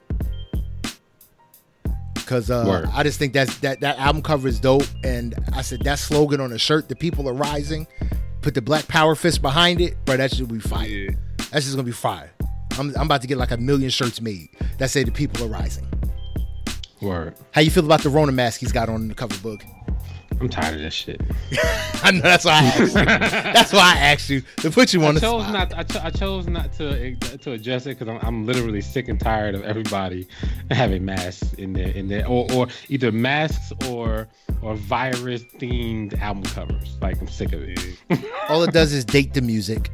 Cause 2.27 2.51
uh, 2.51 2.87
I 2.93 3.03
just 3.05 3.19
think 3.19 3.33
that's 3.33 3.57
that 3.61 3.81
that 3.81 3.99
album 3.99 4.23
cover 4.23 4.49
is 4.49 4.61
dope, 4.61 4.85
and 5.03 5.35
I 5.55 5.63
said 5.63 5.81
that 5.85 5.99
slogan 5.99 6.41
on 6.41 6.53
a 6.53 6.59
shirt, 6.59 6.89
"The 6.89 6.97
people 6.97 7.29
are 7.29 7.35
rising." 7.35 7.87
Put 8.43 8.55
the 8.55 8.63
Black 8.63 8.87
Power 8.87 9.15
fist 9.15 9.43
behind 9.43 9.81
it, 9.81 9.97
bro. 10.05 10.19
That 10.19 10.35
should 10.35 10.49
be 10.49 10.61
fire. 10.61 10.87
Yeah. 10.87 11.11
That's 11.51 11.65
just 11.65 11.73
gonna 11.75 11.85
be 11.85 11.93
fire. 11.93 12.31
I'm, 12.79 12.95
I'm 12.97 13.07
about 13.07 13.23
to 13.23 13.27
get 13.27 13.39
like 13.39 13.51
a 13.51 13.57
million 13.57 13.91
shirts 13.91 14.21
made 14.21 14.51
that 14.79 14.91
say 14.91 15.05
"The 15.05 15.11
people 15.11 15.45
are 15.45 15.49
rising." 15.49 15.87
Word. 17.01 17.35
How 17.53 17.61
you 17.61 17.71
feel 17.71 17.85
about 17.85 18.03
the 18.03 18.11
Rona 18.11 18.33
mask 18.33 18.61
he's 18.61 18.73
got 18.73 18.89
on 18.89 19.03
in 19.03 19.09
the 19.09 19.15
cover 19.15 19.37
book? 19.39 19.63
I'm 20.41 20.49
tired 20.49 20.75
of 20.77 20.81
this 20.81 20.95
shit. 20.95 21.21
I 22.03 22.13
know 22.13 22.21
that's 22.21 22.45
why 22.45 22.53
I 22.53 22.63
asked 22.65 22.81
you. 22.81 23.05
that's 23.05 23.73
why 23.73 23.95
I 23.95 23.99
asked 23.99 24.31
you 24.31 24.43
to 24.59 24.71
put 24.71 24.93
you 24.95 25.03
on 25.05 25.11
I 25.11 25.13
the 25.15 25.21
chose 25.21 25.43
spot. 25.43 25.53
not. 25.53 25.75
I, 25.79 25.83
cho- 25.83 26.01
I 26.05 26.11
chose 26.11 26.47
not 26.47 26.73
to 26.75 27.17
to 27.17 27.53
address 27.53 27.87
it 27.87 27.99
because 27.99 28.09
I'm, 28.09 28.25
I'm 28.27 28.47
literally 28.47 28.81
sick 28.81 29.09
and 29.09 29.19
tired 29.19 29.55
of 29.55 29.63
everybody 29.65 30.29
having 30.71 31.05
masks 31.05 31.53
in 31.55 31.73
there, 31.73 31.89
in 31.89 32.09
there, 32.09 32.27
or, 32.27 32.47
or 32.53 32.69
either 32.89 33.11
masks 33.11 33.73
or 33.89 34.29
or 34.63 34.77
virus 34.77 35.43
themed 35.59 36.19
album 36.21 36.45
covers. 36.45 36.97
Like 37.01 37.21
I'm 37.21 37.29
sick 37.29 37.53
of 37.53 37.63
it. 37.63 37.81
All 38.49 38.63
it 38.63 38.73
does 38.73 38.93
is 38.93 39.05
date 39.05 39.35
the 39.35 39.43
music. 39.43 39.91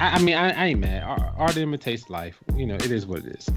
I, 0.00 0.16
I 0.16 0.18
mean, 0.18 0.34
I, 0.34 0.50
I 0.50 0.66
ain't 0.66 0.80
mad. 0.80 1.04
Art, 1.04 1.22
art 1.36 1.56
imitates 1.56 2.10
life. 2.10 2.38
You 2.56 2.66
know, 2.66 2.74
it 2.74 2.90
is 2.90 3.06
what 3.06 3.20
it 3.20 3.26
is. 3.36 3.48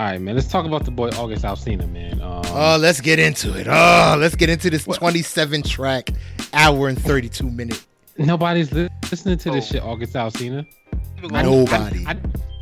All 0.00 0.06
right, 0.06 0.18
man. 0.18 0.34
Let's 0.34 0.48
talk 0.48 0.64
about 0.64 0.86
the 0.86 0.90
boy 0.90 1.08
August 1.10 1.44
Alsina, 1.44 1.86
man. 1.92 2.22
Um, 2.22 2.40
Oh, 2.46 2.78
let's 2.80 3.02
get 3.02 3.18
into 3.18 3.52
it. 3.54 3.66
Oh, 3.68 4.16
let's 4.18 4.34
get 4.34 4.48
into 4.48 4.70
this 4.70 4.84
27 4.84 5.62
track, 5.62 6.08
hour 6.54 6.88
and 6.88 6.98
32 6.98 7.50
minute. 7.50 7.84
nobody's 8.16 8.72
li- 8.72 8.88
listening 9.10 9.36
to 9.36 9.50
this 9.50 9.66
Oh. 9.70 9.74
shit, 9.74 9.82
August 9.82 10.14
Alsina. 10.14 10.64
Even 11.18 11.36
I- 11.36 11.42
though- 11.42 11.64
Nobody. 11.66 12.06
I, 12.06 12.12
I, 12.12 12.16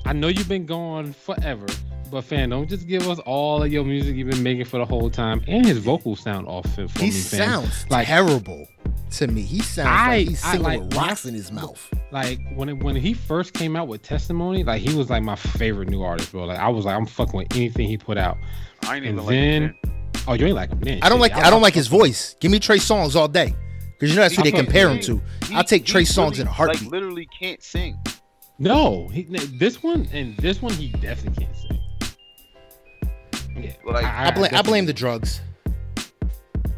I 0.07 0.12
know 0.14 0.26
you've 0.26 0.49
been 0.49 0.66
gone 0.66 1.12
forever, 1.12 1.66
but 2.11 2.22
fan, 2.24 2.50
don't 2.50 2.68
just 2.68 2.86
give 2.86 3.09
us 3.09 3.18
all 3.20 3.62
of 3.62 3.72
your 3.72 3.84
music 3.84 4.16
you've 4.16 4.30
been 4.30 4.42
making 4.42 4.64
for 4.64 4.78
the 4.78 4.84
whole 4.84 5.11
time. 5.11 5.42
And 5.48 5.64
his 5.66 5.78
vocals 5.78 6.20
sound 6.20 6.46
off 6.48 6.64
for 6.74 6.88
for 6.88 6.98
He 7.00 7.06
me, 7.06 7.11
fam. 7.12 7.48
sounds 7.62 7.86
like 7.90 8.06
terrible 8.06 8.66
to 9.12 9.26
me. 9.26 9.42
He 9.42 9.61
sounds 9.61 9.88
I- 9.88 10.09
like 10.18 10.28
he's 10.28 10.44
I 10.44 10.56
like- 10.56 10.80
with 10.80 10.94
rocks 10.94 11.24
in 11.24 11.34
his 11.34 11.50
mouth. 11.52 11.88
like 12.11 12.38
when 12.54 12.68
it, 12.68 12.82
when 12.82 12.96
he 12.96 13.12
first 13.14 13.52
came 13.54 13.76
out 13.76 13.88
with 13.88 14.02
Testimony, 14.02 14.64
like 14.64 14.80
he 14.82 14.94
was 14.94 15.11
like 15.11 15.22
my 15.22 15.36
favorite 15.36 15.88
new 15.90 16.02
artist, 16.02 16.32
bro. 16.32 16.44
Like 16.44 16.59
I 16.59 16.68
was 16.68 16.84
like 16.84 16.96
I'm 16.96 17.06
fucking 17.06 17.36
with 17.38 17.56
anything 17.56 17.88
he 17.88 17.96
put 17.96 18.18
out. 18.18 18.36
I 18.82 18.96
ain't 18.96 19.06
And 19.06 19.14
even 19.20 19.26
then 19.28 19.62
like 19.62 19.72
it. 19.84 20.24
oh, 20.28 20.32
you 20.34 20.46
ain't 20.46 20.54
like 20.56 20.70
him 20.70 20.80
then. 20.80 20.98
I 21.02 21.09
don't 21.09 21.20
like 21.20 21.32
I 21.32 21.50
don't 21.50 21.62
like 21.62 21.74
his 21.74 21.86
voice. 21.88 22.36
Give 22.40 22.50
me 22.50 22.59
Trey 22.59 22.78
Songz 22.78 23.14
all 23.16 23.28
day. 23.28 23.54
Because 23.92 24.11
you 24.11 24.16
know 24.16 24.22
that's 24.22 24.36
who 24.36 24.42
I 24.42 24.44
they 24.44 24.52
compare 24.52 24.88
him 24.88 25.00
to. 25.00 25.20
He- 25.46 25.54
I'll 25.56 25.64
take 25.64 25.82
he 25.86 25.92
Trey 25.92 26.02
Songz 26.02 26.30
really, 26.32 26.40
in 26.42 26.46
a 26.46 26.50
heartbeat. 26.52 26.82
Like 26.82 26.90
literally 26.92 27.28
can't 27.40 27.62
sing. 27.62 27.98
No, 28.61 29.06
he, 29.09 29.22
this 29.22 29.82
one 29.84 30.09
and 30.12 30.36
this 30.38 30.61
one 30.62 30.72
he 30.72 30.88
definitely 30.88 31.44
can't 31.44 31.56
sing. 31.56 31.78
Yeah. 33.62 33.72
Like 33.84 34.04
I, 34.04 34.24
I, 34.24 34.28
I 34.28 34.30
blame 34.30 34.54
I 34.54 34.62
blame 34.62 34.86
the 34.86 34.92
drugs. 34.92 35.40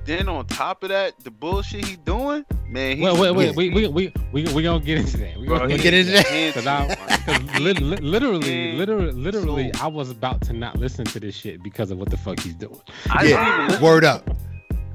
Then 0.05 0.29
on 0.29 0.47
top 0.47 0.83
of 0.83 0.89
that, 0.89 1.13
the 1.23 1.31
bullshit 1.31 1.85
he 1.85 1.97
doing, 1.97 2.45
man. 2.67 2.97
He, 2.97 3.03
wait, 3.03 3.19
wait, 3.19 3.31
wait, 3.31 3.55
we 3.55 3.69
we 3.69 3.87
we 3.87 4.13
we 4.33 4.45
we 4.53 4.63
gonna 4.63 4.85
get 4.85 4.99
into 4.99 5.19
that. 5.19 5.39
We 5.39 5.47
gonna 5.47 5.77
get 5.79 5.95
into 5.95 6.13
that 6.13 6.89
because 7.29 7.61
li- 7.61 7.75
li- 7.75 7.97
literally, 7.99 8.73
literally, 8.73 9.13
literally, 9.13 9.73
I 9.75 9.87
was 9.87 10.11
about 10.11 10.41
to 10.43 10.53
not 10.53 10.77
listen 10.79 11.05
to 11.05 11.21
this 11.21 11.35
shit 11.37 11.63
because 11.63 11.91
of 11.91 11.99
what 11.99 12.11
the 12.11 12.17
fuck 12.17 12.41
he's 12.41 12.55
doing. 12.55 12.81
I 13.11 13.25
yeah, 13.25 13.81
word 13.81 14.05
up. 14.05 14.25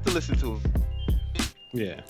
To 0.04 0.10
listen 0.10 0.36
to 0.38 0.56
him. 0.56 0.60
Yeah, 1.72 2.00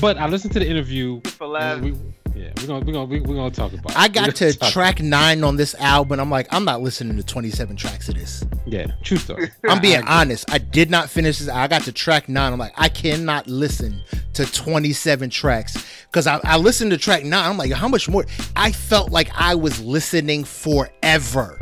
but 0.00 0.18
I 0.18 0.28
listened 0.28 0.52
to 0.52 0.58
the 0.60 0.68
interview. 0.68 1.20
For 1.22 1.46
last, 1.46 1.80
we, 1.80 1.96
yeah, 2.34 2.52
we're 2.56 2.66
gonna 2.66 2.84
we're 2.84 2.92
gonna 2.92 3.06
we're 3.06 3.34
gonna 3.36 3.50
talk 3.50 3.72
about. 3.72 3.96
I 3.96 4.08
got 4.08 4.34
to 4.36 4.52
track 4.70 5.00
nine 5.00 5.44
on 5.44 5.56
this 5.56 5.74
album. 5.76 6.20
I'm 6.20 6.30
like, 6.30 6.46
I'm 6.50 6.64
not 6.64 6.80
listening 6.80 7.16
to 7.16 7.22
27 7.22 7.76
tracks 7.76 8.08
of 8.08 8.16
this. 8.16 8.44
Yeah, 8.66 8.86
true 9.02 9.16
story. 9.16 9.50
I'm 9.68 9.80
being 9.80 10.02
I 10.02 10.20
honest. 10.20 10.50
I 10.50 10.58
did 10.58 10.90
not 10.90 11.10
finish 11.10 11.38
this. 11.38 11.48
I 11.48 11.66
got 11.68 11.82
to 11.82 11.92
track 11.92 12.28
nine. 12.28 12.52
I'm 12.52 12.58
like, 12.58 12.74
I 12.76 12.88
cannot 12.88 13.46
listen 13.46 14.02
to 14.34 14.44
27 14.46 15.30
tracks 15.30 15.84
because 16.06 16.26
I, 16.26 16.40
I 16.44 16.56
listened 16.56 16.90
to 16.92 16.98
track 16.98 17.24
nine. 17.24 17.50
I'm 17.50 17.58
like, 17.58 17.72
how 17.72 17.88
much 17.88 18.08
more? 18.08 18.24
I 18.56 18.72
felt 18.72 19.10
like 19.10 19.30
I 19.34 19.54
was 19.54 19.80
listening 19.80 20.44
forever. 20.44 21.58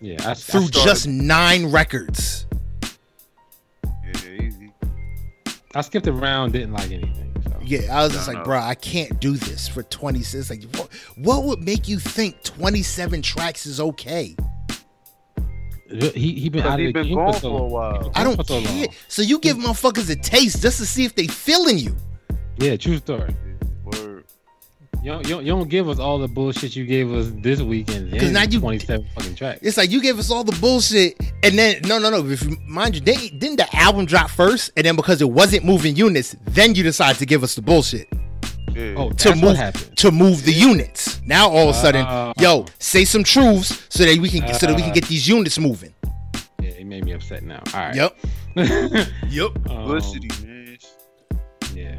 Yeah, 0.00 0.16
I, 0.28 0.34
through 0.34 0.64
I 0.64 0.84
just 0.84 1.06
nine 1.06 1.70
records. 1.70 2.46
Yeah, 3.84 4.28
easy. 4.40 4.72
I 5.74 5.80
skipped 5.80 6.06
around, 6.06 6.52
didn't 6.52 6.72
like 6.72 6.90
anything. 6.90 7.31
Yeah, 7.72 7.98
I 7.98 8.04
was 8.04 8.12
just 8.12 8.28
like, 8.28 8.44
bro, 8.44 8.58
I 8.58 8.74
can't 8.74 9.18
do 9.18 9.32
this 9.32 9.66
for 9.66 9.82
26. 9.82 10.50
Like, 10.50 10.64
what, 10.76 10.92
what 11.16 11.44
would 11.44 11.60
make 11.62 11.88
you 11.88 11.98
think 11.98 12.42
27 12.42 13.22
tracks 13.22 13.64
is 13.64 13.80
okay? 13.80 14.36
He 15.88 16.34
he 16.34 16.50
been, 16.50 16.64
out 16.64 16.78
he 16.78 16.92
been 16.92 17.14
gone 17.14 17.32
for 17.32 17.60
a 17.60 17.64
while. 17.64 18.12
I 18.14 18.24
don't 18.24 18.46
so 18.46 18.60
care. 18.60 18.88
So 19.08 19.22
you 19.22 19.38
give 19.38 19.56
motherfuckers 19.56 20.10
a 20.10 20.16
taste 20.16 20.60
just 20.60 20.80
to 20.80 20.86
see 20.86 21.06
if 21.06 21.14
they 21.14 21.26
feeling 21.26 21.78
you. 21.78 21.96
Yeah, 22.58 22.76
true 22.76 22.98
story. 22.98 23.34
You 25.02 25.10
don't, 25.10 25.26
you, 25.26 25.34
don't, 25.34 25.44
you 25.44 25.52
don't 25.52 25.68
give 25.68 25.88
us 25.88 25.98
all 25.98 26.18
the 26.18 26.28
bullshit 26.28 26.76
you 26.76 26.86
gave 26.86 27.12
us 27.12 27.26
this 27.42 27.60
weekend. 27.60 28.12
Because 28.12 28.30
now 28.30 28.42
you 28.44 28.60
27 28.60 29.04
fucking 29.16 29.34
tracks. 29.34 29.58
It's 29.60 29.76
like 29.76 29.90
you 29.90 30.00
gave 30.00 30.16
us 30.16 30.30
all 30.30 30.44
the 30.44 30.56
bullshit, 30.60 31.18
and 31.42 31.58
then 31.58 31.80
no, 31.86 31.98
no, 31.98 32.08
no. 32.08 32.24
If 32.28 32.44
you, 32.44 32.56
mind 32.68 32.94
you, 32.94 33.00
they, 33.00 33.30
didn't 33.30 33.56
the 33.56 33.66
album 33.74 34.06
drop 34.06 34.30
first, 34.30 34.70
and 34.76 34.86
then 34.86 34.94
because 34.94 35.20
it 35.20 35.28
wasn't 35.28 35.64
moving 35.64 35.96
units, 35.96 36.36
then 36.44 36.76
you 36.76 36.84
decide 36.84 37.16
to 37.16 37.26
give 37.26 37.42
us 37.42 37.56
the 37.56 37.62
bullshit. 37.62 38.06
Yeah. 38.76 38.94
Oh, 38.96 39.10
to 39.10 39.34
move 39.34 39.94
to 39.96 40.12
move 40.12 40.44
the 40.44 40.52
units. 40.52 41.20
Now 41.26 41.50
all 41.50 41.68
of 41.68 41.74
a 41.74 41.78
sudden, 41.78 42.06
uh, 42.06 42.32
yo, 42.38 42.66
say 42.78 43.04
some 43.04 43.24
truths 43.24 43.84
so 43.88 44.04
that 44.04 44.16
we 44.18 44.28
can 44.28 44.44
uh, 44.44 44.52
so 44.52 44.68
that 44.68 44.76
we 44.76 44.82
can 44.82 44.92
get 44.92 45.06
these 45.08 45.26
units 45.26 45.58
moving. 45.58 45.92
Yeah, 46.60 46.70
it 46.70 46.86
made 46.86 47.04
me 47.04 47.12
upset 47.12 47.42
now. 47.42 47.60
All 47.74 47.80
right. 47.80 47.94
Yep. 47.96 48.18
yep. 49.28 49.48
Um, 49.48 49.62
Publicity, 49.64 50.46
man. 50.46 50.78
Yeah 51.74 51.98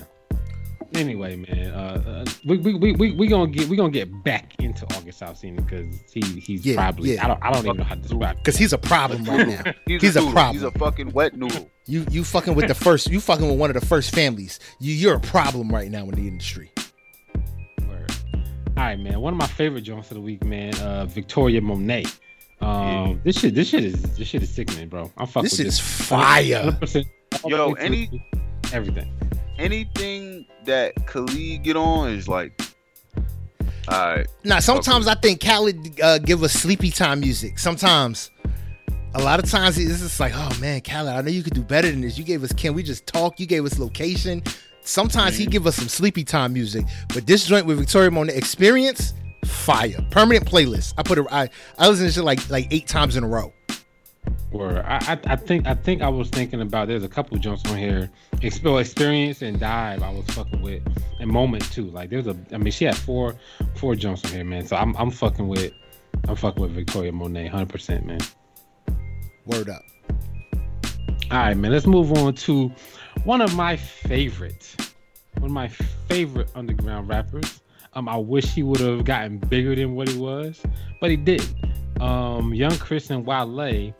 anyway, 0.95 1.35
man, 1.35 1.71
uh, 1.73 2.03
uh, 2.05 2.31
we, 2.45 2.57
we 2.57 2.73
we 2.73 2.91
we 2.93 3.11
we 3.11 3.27
gonna 3.27 3.51
get 3.51 3.67
we 3.67 3.75
gonna 3.75 3.91
get 3.91 4.23
back 4.23 4.55
into 4.59 4.85
August 4.95 5.21
Alsina 5.21 5.57
because 5.57 6.11
he 6.11 6.21
he's 6.39 6.65
yeah, 6.65 6.75
probably 6.75 7.13
yeah. 7.13 7.25
I 7.25 7.27
don't 7.27 7.43
I 7.43 7.51
don't 7.51 7.65
even 7.65 7.77
know 7.77 7.83
how 7.83 7.95
to 7.95 8.01
describe 8.01 8.37
because 8.37 8.57
he's 8.57 8.73
a 8.73 8.77
problem 8.77 9.23
right 9.25 9.47
now. 9.47 9.63
he's, 9.85 10.01
he's 10.01 10.15
a, 10.15 10.23
a, 10.23 10.31
problem. 10.31 10.55
He's 10.55 10.63
a 10.63 10.71
fucking 10.71 11.11
wet 11.11 11.35
noodle. 11.35 11.69
You 11.85 12.05
you 12.09 12.23
fucking 12.23 12.55
with 12.55 12.69
the 12.69 12.75
first. 12.75 13.09
You 13.09 13.19
fucking 13.19 13.45
with 13.45 13.59
one 13.59 13.69
of 13.69 13.77
the 13.77 13.85
first 13.85 14.15
families. 14.15 14.61
You 14.79 14.93
you're 14.93 15.15
a 15.15 15.19
problem 15.19 15.67
right 15.67 15.91
now 15.91 16.03
in 16.05 16.11
the 16.11 16.29
industry. 16.29 16.71
Word. 17.85 18.09
All 18.33 18.73
right, 18.77 18.97
man. 18.97 19.19
One 19.19 19.33
of 19.33 19.37
my 19.37 19.47
favorite 19.47 19.81
joints 19.81 20.09
of 20.09 20.15
the 20.15 20.21
week, 20.21 20.45
man. 20.45 20.73
Uh, 20.79 21.05
Victoria 21.07 21.59
Monet. 21.59 22.05
Um, 22.61 22.69
yeah. 22.71 23.15
this 23.25 23.37
shit, 23.37 23.53
this 23.53 23.67
shit 23.67 23.83
is 23.83 24.01
this 24.15 24.29
shit 24.29 24.43
is 24.43 24.49
sickening, 24.49 24.87
bro. 24.87 25.11
I'm 25.17 25.27
fucking. 25.27 25.43
This 25.43 25.57
with 25.57 25.67
is 25.67 25.77
this. 25.77 26.07
fire. 26.07 26.77
Yo, 27.45 27.73
any 27.73 28.29
everything 28.71 29.13
anything 29.57 30.22
that 30.65 31.05
Khalid 31.07 31.63
get 31.63 31.75
on 31.75 32.09
is 32.09 32.27
like 32.27 32.59
all 33.87 34.15
right. 34.15 34.27
Now, 34.43 34.59
sometimes 34.59 35.07
okay. 35.07 35.17
I 35.17 35.21
think 35.21 35.41
Khalid 35.41 36.01
uh, 36.01 36.17
give 36.19 36.43
us 36.43 36.53
sleepy 36.53 36.89
time 36.89 37.19
music. 37.19 37.59
Sometimes, 37.59 38.31
a 39.13 39.21
lot 39.21 39.43
of 39.43 39.49
times 39.49 39.77
it's 39.77 39.99
just 39.99 40.19
like, 40.19 40.33
oh 40.35 40.57
man, 40.59 40.81
Khalid, 40.81 41.13
I 41.13 41.21
know 41.21 41.29
you 41.29 41.43
could 41.43 41.53
do 41.53 41.63
better 41.63 41.89
than 41.91 42.01
this. 42.01 42.17
You 42.17 42.23
gave 42.23 42.43
us, 42.43 42.53
can 42.53 42.73
we 42.73 42.83
just 42.83 43.05
talk? 43.05 43.39
You 43.39 43.45
gave 43.45 43.65
us 43.65 43.77
location. 43.79 44.41
Sometimes 44.81 45.35
mm-hmm. 45.35 45.43
he 45.43 45.47
give 45.47 45.67
us 45.67 45.75
some 45.75 45.87
sleepy 45.87 46.23
time 46.23 46.53
music, 46.53 46.85
but 47.13 47.25
this 47.27 47.45
joint 47.45 47.65
with 47.65 47.77
Victoria 47.77 48.11
Monet 48.11 48.35
experience, 48.35 49.13
fire, 49.45 49.97
permanent 50.11 50.45
playlist. 50.45 50.93
I 50.97 51.03
put 51.03 51.17
it, 51.17 51.25
I 51.31 51.49
I 51.77 51.87
listen 51.87 52.05
to 52.05 52.11
shit 52.11 52.23
like 52.23 52.49
like 52.49 52.67
eight 52.71 52.87
times 52.87 53.15
in 53.15 53.23
a 53.23 53.27
row. 53.27 53.53
Or 54.53 54.85
I, 54.85 55.17
I 55.25 55.35
think 55.35 55.65
I 55.65 55.73
think 55.73 56.03
I 56.03 56.09
was 56.09 56.29
thinking 56.29 56.61
about 56.61 56.87
there's 56.87 57.03
a 57.03 57.09
couple 57.09 57.37
jumps 57.37 57.65
on 57.71 57.77
here. 57.77 58.09
Explore 58.43 58.81
experience 58.81 59.41
and 59.41 59.59
dive 59.59 60.03
I 60.03 60.11
was 60.11 60.25
fucking 60.27 60.61
with 60.61 60.83
and 61.19 61.29
moment 61.29 61.69
too. 61.71 61.89
Like 61.89 62.11
there's 62.11 62.27
a 62.27 62.37
I 62.51 62.57
mean 62.57 62.71
she 62.71 62.85
had 62.85 62.95
four 62.95 63.35
four 63.75 63.95
jumps 63.95 64.23
on 64.25 64.31
here, 64.31 64.43
man. 64.43 64.65
So 64.67 64.75
I'm 64.75 64.95
I'm 64.95 65.09
fucking 65.09 65.47
with 65.47 65.73
I'm 66.27 66.35
fucking 66.35 66.61
with 66.61 66.71
Victoria 66.71 67.11
Monet, 67.11 67.47
hundred 67.47 67.69
percent, 67.69 68.05
man. 68.05 68.19
Word 69.45 69.69
up. 69.69 69.81
All 71.31 71.39
right, 71.39 71.57
man. 71.57 71.71
Let's 71.71 71.87
move 71.87 72.13
on 72.13 72.35
to 72.35 72.71
one 73.23 73.41
of 73.41 73.55
my 73.55 73.75
favorite, 73.75 74.75
one 75.39 75.45
of 75.45 75.51
my 75.51 75.67
favorite 76.07 76.49
underground 76.53 77.09
rappers. 77.09 77.61
Um, 77.95 78.07
I 78.07 78.17
wish 78.17 78.45
he 78.45 78.61
would 78.61 78.79
have 78.79 79.03
gotten 79.03 79.39
bigger 79.39 79.75
than 79.75 79.95
what 79.95 80.09
he 80.09 80.17
was, 80.17 80.61
but 81.01 81.09
he 81.09 81.17
did 81.17 81.43
um, 81.99 82.53
Young 82.53 82.75
Chris 82.77 83.09
and 83.09 83.25
Wale, 83.25 83.93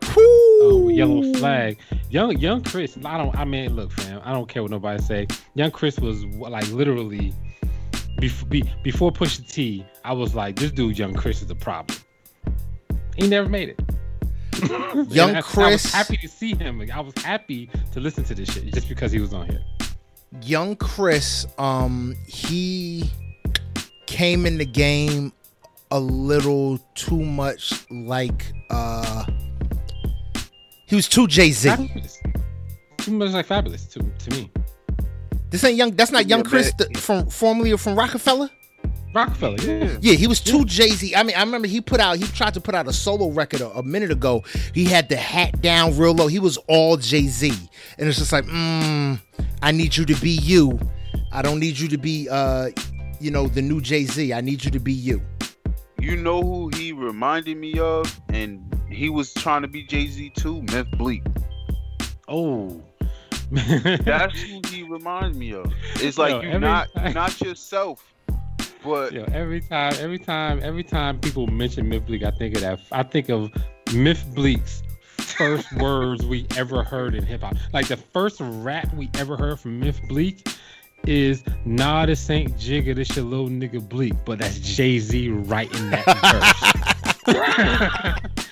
uh, 0.72 0.88
Yellow 0.88 1.34
Flag. 1.34 1.78
Young 2.09 2.38
Young 2.38 2.64
Chris, 2.64 2.97
I 3.03 3.18
don't. 3.18 3.36
I 3.36 3.45
mean, 3.45 3.76
look, 3.76 3.91
fam, 3.91 4.22
I 4.24 4.32
don't 4.32 4.47
care 4.47 4.61
what 4.61 4.72
nobody 4.72 5.01
say. 5.01 5.28
Young 5.55 5.72
Chris 5.72 5.99
was 5.99 6.24
like 6.26 6.70
literally 6.72 7.34
before 8.20 8.49
be, 8.49 8.64
before 8.84 9.11
Pusha 9.11 9.49
T. 9.49 9.86
I 10.03 10.14
was 10.14 10.36
like, 10.36 10.55
this 10.55 10.72
dude, 10.72 10.97
Young 10.97 11.14
Chris, 11.14 11.41
is 11.41 11.49
a 11.49 11.55
problem. 11.55 11.97
He 13.16 13.28
never 13.28 13.49
made 13.49 13.70
it. 13.70 13.80
Young 15.09 15.41
Chris, 15.41 15.57
I 15.57 15.72
was 15.72 15.91
happy 15.91 16.18
to 16.18 16.28
see 16.28 16.55
him. 16.55 16.82
I 16.93 16.99
was 16.99 17.14
happy 17.18 17.70
to 17.91 17.99
listen 17.99 18.24
to 18.26 18.36
this 18.36 18.51
shit 18.53 18.74
just 18.74 18.88
because 18.88 19.11
he 19.11 19.20
was 19.20 19.34
on 19.34 19.49
here. 19.49 19.64
Young 20.41 20.76
Chris, 20.76 21.45
um, 21.57 22.16
he 22.28 23.11
came 24.05 24.45
in 24.45 24.57
the 24.57 24.66
game 24.66 25.34
a 25.91 25.99
little 25.99 26.80
too 26.95 27.24
much 27.24 27.86
like 27.91 28.51
uh 28.72 29.26
he 30.93 30.95
was 30.95 31.07
too 31.07 31.25
Jay 31.25 31.49
Z. 31.49 31.71
Too 32.97 33.11
much 33.13 33.31
like 33.31 33.47
Fabolous 33.47 33.91
to 33.93 34.29
to 34.29 34.37
me. 34.37 34.51
This 35.49 35.63
ain't 35.63 35.75
young. 35.75 35.89
That's 35.89 36.11
not 36.11 36.29
young 36.29 36.43
Chris 36.43 36.71
the, 36.77 36.85
from 36.99 37.25
formerly 37.31 37.75
from 37.77 37.95
Roc-A-Fella. 37.95 38.51
Rockefeller, 39.11 39.57
yeah. 39.61 39.97
Yeah, 40.01 40.13
he 40.13 40.27
was 40.27 40.39
too 40.39 40.59
yeah. 40.59 40.65
Jay 40.65 40.89
Z. 40.89 41.15
I 41.15 41.23
mean, 41.23 41.35
I 41.35 41.39
remember 41.39 41.67
he 41.67 41.81
put 41.81 41.99
out, 41.99 42.17
he 42.17 42.25
tried 42.25 42.53
to 42.53 42.61
put 42.61 42.75
out 42.75 42.87
a 42.87 42.93
solo 42.93 43.31
record 43.31 43.61
a, 43.61 43.69
a, 43.71 43.81
minute 43.81 44.11
ago. 44.11 44.43
He 44.75 44.85
had 44.85 45.09
the 45.09 45.15
hat 45.15 45.61
down 45.61 45.97
real 45.97 46.13
low. 46.13 46.27
He 46.27 46.37
was 46.37 46.57
all 46.67 46.97
Jay 46.97 47.25
Z, 47.25 47.51
and 47.97 48.07
it's 48.07 48.19
just 48.19 48.31
like, 48.31 48.45
mm, 48.45 49.19
I 49.63 49.71
need 49.71 49.97
you 49.97 50.05
to 50.05 50.15
be 50.21 50.31
you. 50.31 50.79
I 51.31 51.41
don't 51.41 51.59
need 51.59 51.79
you 51.79 51.87
to 51.87 51.97
be, 51.97 52.29
uh, 52.29 52.69
you 53.19 53.31
know, 53.31 53.47
the 53.47 53.63
new 53.63 53.81
Jay 53.81 54.03
Z. 54.03 54.31
I 54.31 54.41
need 54.41 54.63
you 54.63 54.69
to 54.69 54.79
be 54.79 54.93
you 54.93 55.23
you 56.03 56.17
know 56.17 56.41
who 56.41 56.69
he 56.75 56.91
reminded 56.91 57.55
me 57.57 57.79
of, 57.79 58.19
and 58.27 58.72
he 58.93 59.09
was 59.09 59.33
trying 59.33 59.61
to 59.63 59.67
be 59.67 59.83
Jay 59.83 60.07
Z 60.07 60.29
too. 60.31 60.61
Memphis 60.63 60.97
Bleek. 60.97 61.23
Oh, 62.27 62.81
that's 63.51 64.41
who 64.41 64.61
he 64.69 64.83
reminds 64.83 65.37
me 65.37 65.53
of. 65.53 65.71
It's 65.95 66.17
like 66.17 66.31
Yo, 66.31 66.41
you're 66.41 66.59
not 66.59 66.93
time. 66.93 67.13
not 67.13 67.39
yourself. 67.41 68.05
But 68.83 69.13
Yo, 69.13 69.23
every 69.31 69.61
time, 69.61 69.93
every 69.99 70.19
time, 70.19 70.59
every 70.61 70.83
time 70.83 71.19
people 71.19 71.47
mention 71.47 71.87
Memphis 71.87 72.07
Bleek, 72.07 72.23
I 72.23 72.31
think 72.31 72.55
of 72.55 72.61
that. 72.61 72.79
I 72.91 73.03
think 73.03 73.29
of 73.29 73.51
Memphis 73.93 74.23
Bleek's 74.33 74.83
first 75.17 75.71
words 75.77 76.25
we 76.25 76.47
ever 76.57 76.83
heard 76.83 77.15
in 77.15 77.23
hip 77.25 77.41
hop. 77.41 77.55
Like 77.73 77.87
the 77.87 77.97
first 77.97 78.37
rap 78.39 78.93
we 78.93 79.09
ever 79.15 79.37
heard 79.37 79.59
from 79.59 79.79
Memphis 79.79 80.01
Bleek 80.07 80.47
is 81.05 81.43
nah 81.65 82.05
this 82.05 82.29
ain't 82.29 82.55
Jigga, 82.57 82.95
this 82.95 83.15
your 83.15 83.25
little 83.25 83.49
nigga 83.49 83.87
Bleek, 83.87 84.13
but 84.25 84.39
that's 84.39 84.59
Jay-Z 84.59 85.29
writing 85.29 85.89
that 85.89 86.05
verse. 87.25 88.42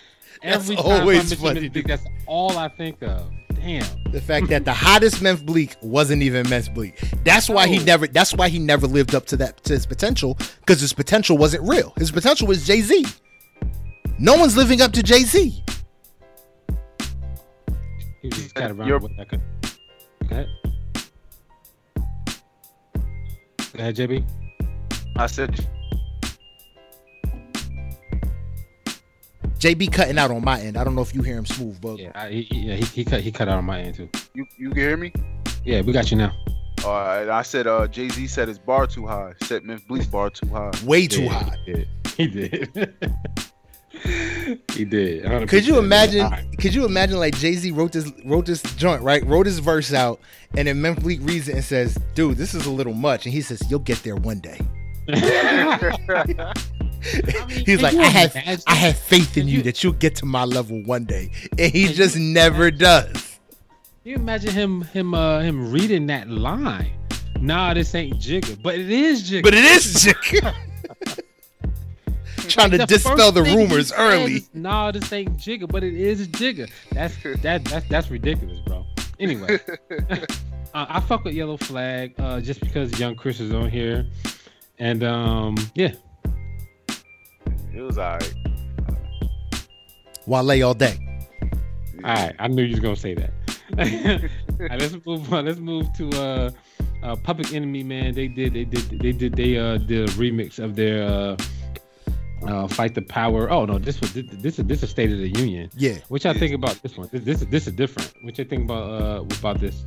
Every 0.44 0.76
that's 0.76 0.88
time 0.88 1.02
always 1.02 1.32
I 1.32 1.36
funny. 1.36 1.70
Bleek, 1.70 1.88
that's 1.88 2.06
all 2.26 2.58
I 2.58 2.68
think 2.68 3.02
of. 3.04 3.32
Damn. 3.54 3.86
The 4.12 4.22
fact 4.22 4.48
that 4.48 4.66
the 4.66 4.74
hottest 4.74 5.22
Memphis 5.22 5.44
Bleek 5.44 5.76
wasn't 5.82 6.24
even 6.24 6.50
Memphis 6.50 6.70
Bleek. 6.70 7.00
That's 7.24 7.48
why 7.48 7.66
oh. 7.66 7.68
he 7.68 7.78
never 7.84 8.08
that's 8.08 8.34
why 8.34 8.50
he 8.50 8.58
never 8.58 8.88
lived 8.88 9.14
up 9.14 9.28
to 9.28 9.38
that 9.38 9.64
to 9.66 9.74
his 9.74 9.86
potential, 9.86 10.38
because 10.62 10.82
his 10.82 10.94
potential 10.94 11.38
wasn't 11.38 11.68
real. 11.68 11.94
His 11.98 12.12
potential 12.12 12.48
was 12.48 12.66
Jay-Z. 12.66 13.06
No 14.18 14.36
one's 14.36 14.58
living 14.58 14.82
up 14.82 14.94
to 14.94 15.04
Jay-Z. 15.04 15.64
He 18.22 18.28
was 18.28 18.38
just 18.38 18.56
kind 18.56 18.72
of 18.72 18.80
around 18.80 19.04
with 19.04 19.18
that. 19.18 19.30
Go 19.30 19.38
ahead. 20.32 20.48
Go 23.74 23.80
ahead, 23.80 23.96
JB. 23.96 24.26
I 25.18 25.28
said. 25.28 25.68
JB 29.62 29.94
cutting 29.94 30.18
out 30.18 30.32
on 30.32 30.44
my 30.44 30.60
end. 30.60 30.76
I 30.76 30.84
don't 30.84 30.96
know 30.96 31.04
if 31.04 31.14
you 31.14 31.22
hear 31.22 31.38
him 31.38 31.46
smooth, 31.46 31.80
but 31.80 32.00
yeah, 32.00 32.12
I, 32.16 32.30
he, 32.30 32.48
yeah, 32.52 32.76
he, 32.76 32.84
he 32.84 33.06
cut 33.06 33.22
he 33.22 33.32
cut 33.32 33.48
out 33.48 33.60
on 33.60 33.66
my 33.66 33.80
end 33.80 33.94
too. 33.94 34.10
You 34.34 34.48
you 34.58 34.70
can 34.70 34.78
hear 34.80 34.98
me? 34.98 35.14
Yeah, 35.64 35.82
we 35.82 35.94
got 35.94 36.10
you 36.10 36.18
now. 36.18 36.34
All 36.84 36.92
right, 36.94 37.30
I 37.30 37.44
said 37.44 37.68
uh 37.68 37.88
Jay 37.88 38.10
Z 38.10 38.26
set 38.26 38.48
his 38.48 38.58
bar 38.58 38.88
too 38.88 39.06
high. 39.06 39.34
Set 39.44 39.64
Memphis 39.64 39.86
Bleek's 39.88 40.08
bar 40.08 40.32
too 40.32 40.48
high. 40.48 40.72
way 40.84 41.06
too 41.06 41.24
Yeah, 41.24 41.30
high. 41.44 41.58
He 41.66 41.74
did. 41.74 41.88
He 42.18 42.28
did. 42.28 42.94
he 44.74 44.84
did. 44.86 45.26
100%. 45.26 45.48
Could 45.48 45.68
you 45.68 45.78
imagine? 45.78 46.22
All 46.22 46.32
right. 46.32 46.58
Could 46.58 46.74
you 46.74 46.86
imagine 46.86 47.20
like 47.20 47.38
Jay 47.38 47.54
Z 47.54 47.70
wrote 47.70 47.92
this 47.92 48.12
wrote 48.26 48.48
this 48.48 48.64
joint 48.78 49.04
right? 49.04 49.24
Wrote 49.28 49.46
his 49.46 49.60
verse 49.60 49.94
out, 49.94 50.20
and 50.58 50.68
then 50.68 50.82
Memphis 50.82 51.04
Bleek 51.04 51.20
reads 51.22 51.48
it 51.48 51.54
and 51.54 51.64
says, 51.64 51.96
"Dude, 52.16 52.36
this 52.36 52.56
is 52.56 52.66
a 52.66 52.72
little 52.72 52.96
much." 52.96 53.28
And 53.28 53.34
he 53.34 53.42
says, 53.42 53.62
"You'll 53.70 53.80
get 53.80 54.02
there 54.02 54.16
one 54.16 54.40
day." 54.40 54.60
He's 57.66 57.82
like, 57.82 57.96
"I 57.96 58.04
have 58.06 58.36
imagine? 58.36 58.64
I 58.68 58.76
have 58.76 58.98
faith 58.98 59.38
in 59.38 59.48
you 59.48 59.58
you- 59.58 59.64
that 59.64 59.84
you'll 59.84 59.94
get 59.94 60.16
to 60.18 60.26
my 60.26 60.46
level 60.46 60.82
one 60.84 61.06
day," 61.06 61.32
and 61.58 61.72
he 61.72 61.88
just 61.94 62.16
never 62.18 62.70
does. 62.72 63.12
Can 64.04 64.12
you 64.12 64.16
imagine 64.16 64.52
him 64.52 64.82
him 64.82 65.14
uh 65.14 65.40
him 65.42 65.72
reading 65.72 66.08
that 66.08 66.30
line? 66.30 66.92
Nah, 67.40 67.74
this 67.74 67.94
ain't 67.96 68.18
Jigga, 68.20 68.62
but 68.62 68.76
it 68.76 68.90
is 68.92 69.30
Jigga. 69.30 69.44
But 69.44 69.54
it 69.56 69.64
is 69.66 69.96
Jigga. 69.96 70.54
Trying 72.50 72.72
to 72.72 72.78
The 72.80 72.86
dispel 72.86 73.32
the 73.32 73.44
rumors 73.44 73.94
early. 73.94 74.36
is, 74.36 74.50
Nah, 74.54 74.92
this 74.92 75.12
ain't 75.14 75.38
Jigga, 75.38 75.68
but 75.72 75.84
it 75.84 75.94
is 75.94 76.28
Jigga. 76.28 76.70
That's 76.92 77.16
that 77.42 77.64
that's 77.66 77.88
that's 77.88 78.10
ridiculous, 78.12 78.60
bro. 78.66 78.86
Anyway, 79.20 79.60
uh, 80.02 80.26
I 80.74 81.00
fuck 81.02 81.24
with 81.24 81.34
Yellow 81.34 81.58
Flag 81.58 82.14
uh, 82.20 82.42
just 82.42 82.60
because 82.60 83.00
Young 83.00 83.16
Chris 83.16 83.40
is 83.40 83.54
on 83.54 83.70
here, 83.70 84.06
and 84.80 85.04
um 85.04 85.56
yeah, 85.76 85.94
It 87.74 87.82
was 87.82 87.98
alright. 87.98 88.34
Wale 90.28 90.64
all 90.64 90.74
day. 90.74 90.98
all 92.04 92.14
right. 92.14 92.36
I 92.40 92.48
knew 92.48 92.64
you 92.64 92.72
was 92.72 92.80
gonna 92.80 92.96
say 92.96 93.16
that. 93.16 93.32
All 93.78 94.68
right, 94.68 94.80
let's 94.80 94.94
move 95.06 95.34
on. 95.34 95.46
Let's 95.46 95.60
move 95.60 95.92
to 95.94 96.10
uh, 96.22 96.52
uh 97.04 97.16
Public 97.16 97.54
Enemy, 97.54 97.84
man. 97.84 98.14
They 98.14 98.28
did 98.28 98.54
they 98.54 98.66
did 98.66 99.00
they 99.00 99.14
did 99.14 99.34
they 99.34 99.58
uh 99.58 99.78
did 99.78 100.10
a 100.10 100.14
remix 100.14 100.60
of 100.60 100.76
their 100.76 101.08
uh. 101.08 101.38
Uh, 102.44 102.68
fight 102.68 102.96
the 102.96 103.04
power. 103.04 103.52
Oh 103.52 103.66
no, 103.66 103.78
this 103.78 104.02
was 104.02 104.14
this 104.14 104.26
this 104.32 104.58
is 104.58 104.66
this 104.66 104.82
is 104.82 104.90
State 104.90 105.12
of 105.12 105.20
the 105.20 105.30
Union. 105.30 105.70
Yeah. 105.78 106.00
What 106.08 106.24
y'all 106.24 106.34
think 106.34 106.56
about 106.56 106.82
this 106.82 106.98
one? 106.98 107.08
This, 107.12 107.24
this 107.24 107.42
is 107.44 107.48
this 107.50 107.68
is 107.68 107.74
different. 107.74 108.12
What 108.24 108.36
you 108.36 108.46
think 108.46 108.64
about 108.64 108.90
uh 108.90 109.22
about 109.40 109.60
this? 109.60 109.86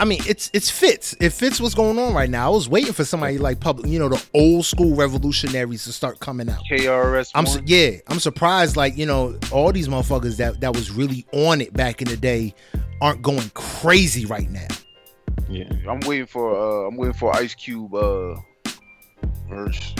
I 0.00 0.04
mean, 0.04 0.20
it's 0.26 0.50
it's 0.52 0.70
fits. 0.70 1.14
It 1.20 1.30
fits 1.30 1.60
what's 1.60 1.74
going 1.74 1.98
on 1.98 2.14
right 2.14 2.30
now. 2.30 2.46
I 2.46 2.54
was 2.54 2.68
waiting 2.68 2.92
for 2.92 3.04
somebody 3.04 3.38
like 3.38 3.60
public, 3.60 3.90
you 3.90 3.98
know, 3.98 4.08
the 4.08 4.24
old 4.34 4.64
school 4.64 4.94
revolutionaries 4.94 5.84
to 5.84 5.92
start 5.92 6.20
coming 6.20 6.48
out. 6.48 6.62
KRS 6.70 7.32
I'm 7.34 7.46
su- 7.46 7.62
yeah, 7.66 7.98
I'm 8.06 8.20
surprised. 8.20 8.76
Like 8.76 8.96
you 8.96 9.06
know, 9.06 9.38
all 9.50 9.72
these 9.72 9.88
motherfuckers 9.88 10.36
that 10.36 10.60
that 10.60 10.74
was 10.74 10.90
really 10.90 11.26
on 11.32 11.60
it 11.60 11.72
back 11.72 12.00
in 12.00 12.08
the 12.08 12.16
day 12.16 12.54
aren't 13.00 13.22
going 13.22 13.50
crazy 13.54 14.24
right 14.24 14.50
now. 14.50 14.68
Yeah, 15.48 15.68
I'm 15.88 16.00
waiting 16.00 16.26
for 16.26 16.54
uh 16.54 16.88
I'm 16.88 16.96
waiting 16.96 17.14
for 17.14 17.34
Ice 17.36 17.54
Cube 17.54 17.94
uh 17.94 18.36
verse 19.48 19.94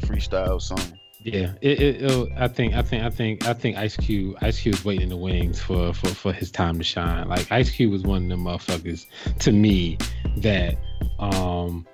freestyle 0.00 0.60
song. 0.60 0.98
Yeah. 1.26 1.52
It, 1.60 1.80
it, 1.80 2.32
I 2.36 2.46
think 2.46 2.74
I 2.74 2.82
think 2.82 3.02
I 3.02 3.10
think 3.10 3.46
I 3.46 3.52
think 3.52 3.76
Ice 3.76 3.96
Cube 3.96 4.36
Ice 4.42 4.60
Cube's 4.60 4.84
waiting 4.84 5.02
in 5.02 5.08
the 5.08 5.16
wings 5.16 5.60
for 5.60 5.92
for 5.92 6.06
for 6.08 6.32
his 6.32 6.52
time 6.52 6.78
to 6.78 6.84
shine. 6.84 7.28
Like 7.28 7.50
Ice 7.50 7.68
Cube 7.68 7.90
was 7.90 8.02
one 8.02 8.24
of 8.24 8.28
them 8.28 8.44
motherfuckers 8.44 9.06
to 9.40 9.50
me 9.50 9.98
that 10.36 10.76
um 11.18 11.84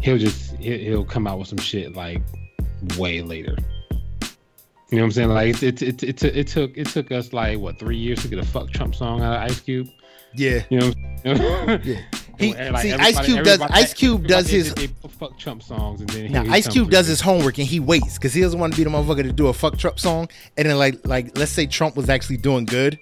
he'll 0.00 0.16
just 0.16 0.56
he'll, 0.56 0.78
he'll 0.78 1.04
come 1.04 1.26
out 1.26 1.38
with 1.38 1.48
some 1.48 1.58
shit 1.58 1.94
like 1.94 2.22
way 2.96 3.20
later. 3.20 3.56
You 4.90 4.96
know 4.96 5.02
what 5.02 5.04
I'm 5.04 5.12
saying? 5.12 5.28
Like 5.28 5.62
it 5.62 5.82
it, 5.82 6.02
it, 6.02 6.02
it, 6.02 6.22
it 6.24 6.46
took 6.46 6.78
it 6.78 6.86
took 6.86 7.12
us 7.12 7.34
like 7.34 7.58
what 7.58 7.78
three 7.78 7.98
years 7.98 8.22
to 8.22 8.28
get 8.28 8.38
a 8.38 8.46
fuck 8.46 8.70
Trump 8.70 8.94
song 8.94 9.20
out 9.20 9.34
of 9.34 9.50
Ice 9.50 9.60
Cube. 9.60 9.88
Yeah, 10.34 10.62
You 10.70 10.80
know. 10.80 10.92
yeah. 11.84 12.00
He- 12.38 12.54
And, 12.54 12.78
see, 12.78 12.92
Ice 12.92 13.18
Cube 13.24 13.44
does- 13.44 13.60
Ice 13.60 13.94
Cube 13.94 14.26
does 14.26 14.48
his- 14.48 14.72
they 14.74 14.88
fuck 15.18 15.36
Trump 15.38 15.62
songs, 15.62 16.00
and 16.00 16.08
then 16.10 16.30
Now 16.32 16.44
he 16.44 16.50
Ice 16.50 16.68
Cube 16.68 16.90
does 16.90 17.06
his 17.08 17.20
homework 17.20 17.58
and 17.58 17.66
he 17.66 17.80
waits 17.80 18.14
because 18.14 18.32
he 18.32 18.40
doesn't 18.40 18.58
want 18.60 18.72
to 18.74 18.76
be 18.76 18.84
the 18.84 18.90
motherfucker 18.90 19.24
to 19.24 19.32
do 19.32 19.48
a 19.48 19.52
fuck 19.52 19.76
Trump 19.76 19.98
song, 19.98 20.28
and 20.56 20.68
then 20.68 20.78
like 20.78 21.04
like 21.06 21.36
let's 21.36 21.50
say 21.50 21.66
Trump 21.66 21.96
was 21.96 22.08
actually 22.08 22.36
doing 22.36 22.64
good. 22.64 22.98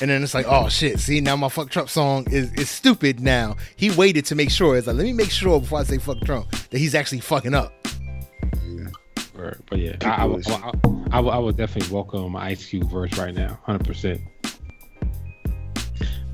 And 0.00 0.10
then 0.10 0.22
it's 0.24 0.34
like, 0.34 0.46
oh 0.48 0.68
shit! 0.68 0.98
See 0.98 1.20
now 1.20 1.36
my 1.36 1.48
fuck 1.48 1.70
Trump 1.70 1.88
song 1.88 2.26
is, 2.30 2.52
is 2.54 2.68
stupid. 2.68 3.20
Now 3.20 3.56
he 3.76 3.90
waited 3.90 4.24
to 4.26 4.34
make 4.34 4.50
sure. 4.50 4.76
It's 4.76 4.86
like 4.86 4.96
let 4.96 5.04
me 5.04 5.12
make 5.12 5.30
sure 5.30 5.60
before 5.60 5.80
I 5.80 5.84
say 5.84 5.98
fuck 5.98 6.20
Trump 6.22 6.50
that 6.70 6.78
he's 6.78 6.94
actually 6.96 7.20
fucking 7.20 7.54
up. 7.54 7.72
But 9.68 9.78
yeah, 9.78 9.96
I, 10.02 10.24
I, 10.26 10.26
I, 10.26 10.72
I, 11.10 11.20
I 11.20 11.38
would 11.38 11.56
definitely 11.56 11.92
welcome 11.92 12.36
Ice 12.36 12.64
Cube 12.66 12.90
verse 12.90 13.16
right 13.18 13.34
now, 13.34 13.58
hundred 13.64 13.84
percent. 13.84 14.20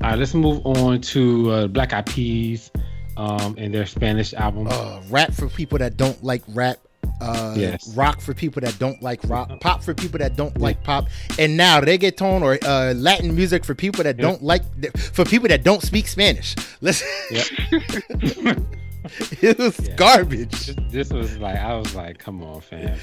All 0.01 0.09
right, 0.11 0.17
let's 0.19 0.33
move 0.33 0.65
on 0.65 1.01
to 1.01 1.51
uh, 1.51 1.67
Black 1.67 1.91
Eyed 1.93 2.05
Peas 2.05 2.71
um, 3.17 3.55
and 3.57 3.73
their 3.73 3.85
Spanish 3.85 4.33
album. 4.33 4.67
uh, 4.69 5.01
rap 5.09 5.33
for 5.33 5.49
people 5.49 5.77
that 5.79 5.97
don't 5.97 6.21
like 6.23 6.41
rap. 6.49 6.77
Uh, 7.21 7.53
Yes. 7.57 7.93
rock 7.97 8.21
for 8.21 8.33
people 8.33 8.61
that 8.61 8.79
don't 8.79 9.01
like 9.03 9.19
rock, 9.25 9.51
pop 9.59 9.83
for 9.83 9.93
people 9.93 10.19
that 10.19 10.37
don't 10.37 10.57
like 10.57 10.81
pop, 10.85 11.07
and 11.37 11.57
now 11.57 11.81
reggaeton 11.81 12.41
or 12.41 12.57
uh, 12.65 12.93
Latin 12.93 13.35
music 13.35 13.65
for 13.65 13.75
people 13.75 14.05
that 14.05 14.15
Yeah. 14.17 14.21
don't 14.21 14.41
like, 14.41 14.61
for 15.13 15.25
people 15.25 15.49
that 15.49 15.63
don't 15.65 15.81
speak 15.81 16.07
Spanish. 16.07 16.55
Yep. 16.79 16.95
it 19.41 19.57
was 19.57 19.77
Yeah. 19.81 19.95
garbage. 19.97 20.67
this, 20.91 21.09
was 21.09 21.37
like, 21.39 21.57
I 21.57 21.75
was 21.75 21.93
like, 21.93 22.19
come 22.19 22.41
on, 22.41 22.61
fam. 22.61 22.97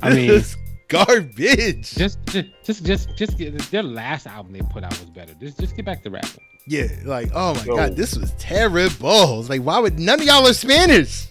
I 0.00 0.14
mean, 0.14 0.42
garbage. 0.88 1.94
just, 1.94 2.18
just, 2.26 2.48
just, 2.64 2.84
just, 2.84 3.16
just 3.16 3.38
get 3.38 3.58
their 3.70 3.82
last 3.82 4.26
album 4.26 4.52
they 4.52 4.60
put 4.60 4.84
out 4.84 4.90
was 4.92 5.10
better. 5.10 5.34
Just, 5.34 5.58
just 5.58 5.76
get 5.76 5.84
back 5.84 6.02
to 6.04 6.10
rapping. 6.10 6.42
yeah, 6.66 6.88
like 7.04 7.30
oh 7.34 7.54
my 7.54 7.64
Yo. 7.64 7.76
god, 7.76 7.96
this 7.96 8.16
was 8.16 8.32
terrible. 8.38 9.40
It's 9.40 9.48
like 9.48 9.62
why 9.62 9.78
would 9.78 9.98
none 9.98 10.20
of 10.20 10.26
y'all 10.26 10.46
are 10.46 10.52
Spanish? 10.52 11.28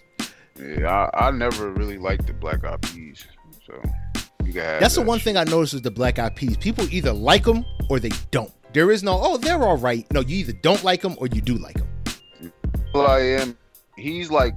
Yeah, 0.60 1.10
I, 1.14 1.28
I 1.28 1.32
never 1.32 1.72
really 1.72 1.98
liked 1.98 2.28
the 2.28 2.34
Black 2.34 2.64
Eyed 2.64 2.82
Peas. 2.82 3.26
So 3.66 3.82
you 4.44 4.54
can 4.54 4.62
have 4.62 4.80
That's 4.80 4.96
the 4.96 5.02
one 5.02 5.20
thing 5.20 5.38
I 5.38 5.44
noticed 5.44 5.74
with 5.74 5.84
the 5.84 5.92
Black 5.92 6.20
Eyed 6.20 6.36
Peas. 6.36 6.58
People 6.58 6.88
either 6.94 7.12
like 7.12 7.44
them 7.44 7.66
or 7.90 8.00
they 8.00 8.12
don't. 8.32 8.52
There 8.74 8.92
is 8.92 9.04
no 9.04 9.20
oh 9.22 9.38
they're 9.38 9.64
all 9.64 9.78
right. 9.78 10.06
No, 10.14 10.22
you 10.22 10.38
either 10.38 10.54
don't 10.54 10.84
like 10.84 11.02
them 11.02 11.16
or 11.18 11.28
you 11.28 11.42
do 11.42 11.56
like 11.56 11.76
them. 11.76 11.88
Well, 12.94 13.08
I 13.08 13.20
am. 13.20 13.58
He's 13.98 14.32
like 14.32 14.56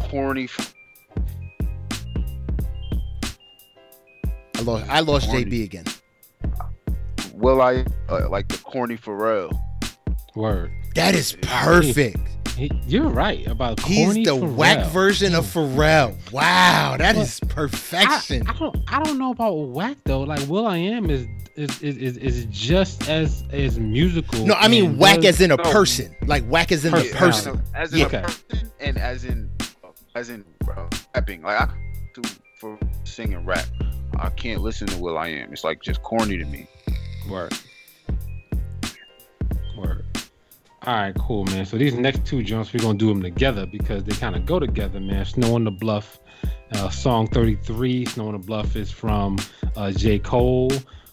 corny. 0.00 0.48
I 4.56 4.62
lost 4.62 4.86
I 4.88 5.00
lost 5.00 5.26
Corny. 5.28 5.44
JB 5.44 5.64
again. 5.64 5.84
Well, 7.34 7.60
I 7.60 7.84
uh, 8.08 8.28
like 8.28 8.48
the 8.48 8.58
corny 8.58 8.96
Pharrell. 8.96 9.50
Word. 10.36 10.70
That 10.94 11.14
is 11.14 11.36
perfect. 11.42 12.18
He, 12.56 12.70
you're 12.86 13.08
right 13.08 13.46
about 13.46 13.78
corny. 13.80 13.94
He's 13.96 14.04
corny 14.06 14.24
the 14.24 14.30
Pharrell. 14.36 14.54
whack 14.56 14.86
version 14.92 15.34
of 15.34 15.44
Pharrell. 15.46 16.32
Wow, 16.32 16.96
that 16.98 17.14
Well, 17.16 17.24
is 17.24 17.40
perfection. 17.48 18.46
I, 18.46 18.52
I 18.52 18.58
don't 18.58 18.76
I 18.88 19.02
don't 19.02 19.18
know 19.18 19.30
about 19.32 19.54
whack 19.54 19.96
though. 20.04 20.20
Like 20.20 20.46
will.i.am 20.48 21.08
is 21.10 21.26
is, 21.56 21.82
is 21.82 21.96
is 21.96 22.16
is 22.18 22.44
just 22.46 23.08
as 23.08 23.44
as 23.50 23.78
musical. 23.80 24.46
no, 24.46 24.54
I 24.54 24.68
mean 24.68 24.98
whack 24.98 25.18
was- 25.18 25.26
as 25.26 25.40
in 25.40 25.50
a 25.50 25.56
No. 25.56 25.62
person. 25.64 26.14
Like 26.26 26.44
whack 26.44 26.70
as 26.72 26.84
in 26.84 26.92
the 26.92 26.98
Person. 27.14 27.54
person. 27.54 27.62
As 27.74 27.92
in 27.92 27.98
Yeah. 28.00 28.06
a 28.06 28.08
person 28.22 28.70
and 28.80 28.98
as 28.98 29.24
in 29.24 29.50
as 30.14 30.28
in 30.30 30.44
uh, 30.76 30.86
rapping. 31.14 31.42
Like 31.42 31.60
I 31.62 31.74
do 32.14 32.22
for 32.60 32.78
singing 33.04 33.44
rap. 33.46 33.64
I 34.18 34.30
can't 34.30 34.60
listen 34.60 34.86
to 34.88 34.98
will.i.am. 34.98 35.52
It's 35.52 35.64
like 35.64 35.82
just 35.82 36.02
corny 36.02 36.38
to 36.38 36.44
me. 36.44 36.66
Word. 37.28 37.52
Word. 39.76 40.04
All 40.84 40.94
right, 40.94 41.14
cool, 41.16 41.44
man. 41.44 41.64
So 41.64 41.78
these 41.78 41.94
next 41.94 42.26
two 42.26 42.42
jumps, 42.42 42.72
we're 42.72 42.80
gonna 42.80 42.98
do 42.98 43.08
them 43.08 43.22
together 43.22 43.66
because 43.66 44.04
they 44.04 44.14
kind 44.16 44.34
of 44.34 44.46
go 44.46 44.58
together, 44.58 44.98
man. 44.98 45.24
Snow 45.24 45.54
on 45.54 45.64
the 45.64 45.70
Bluff, 45.70 46.18
uh, 46.72 46.88
song 46.90 47.28
33. 47.28 48.06
Snow 48.06 48.28
on 48.28 48.32
the 48.32 48.38
Bluff 48.38 48.74
is 48.74 48.90
from 48.90 49.38
uh, 49.76 49.92
J. 49.92 50.18
Cole, 50.18 50.70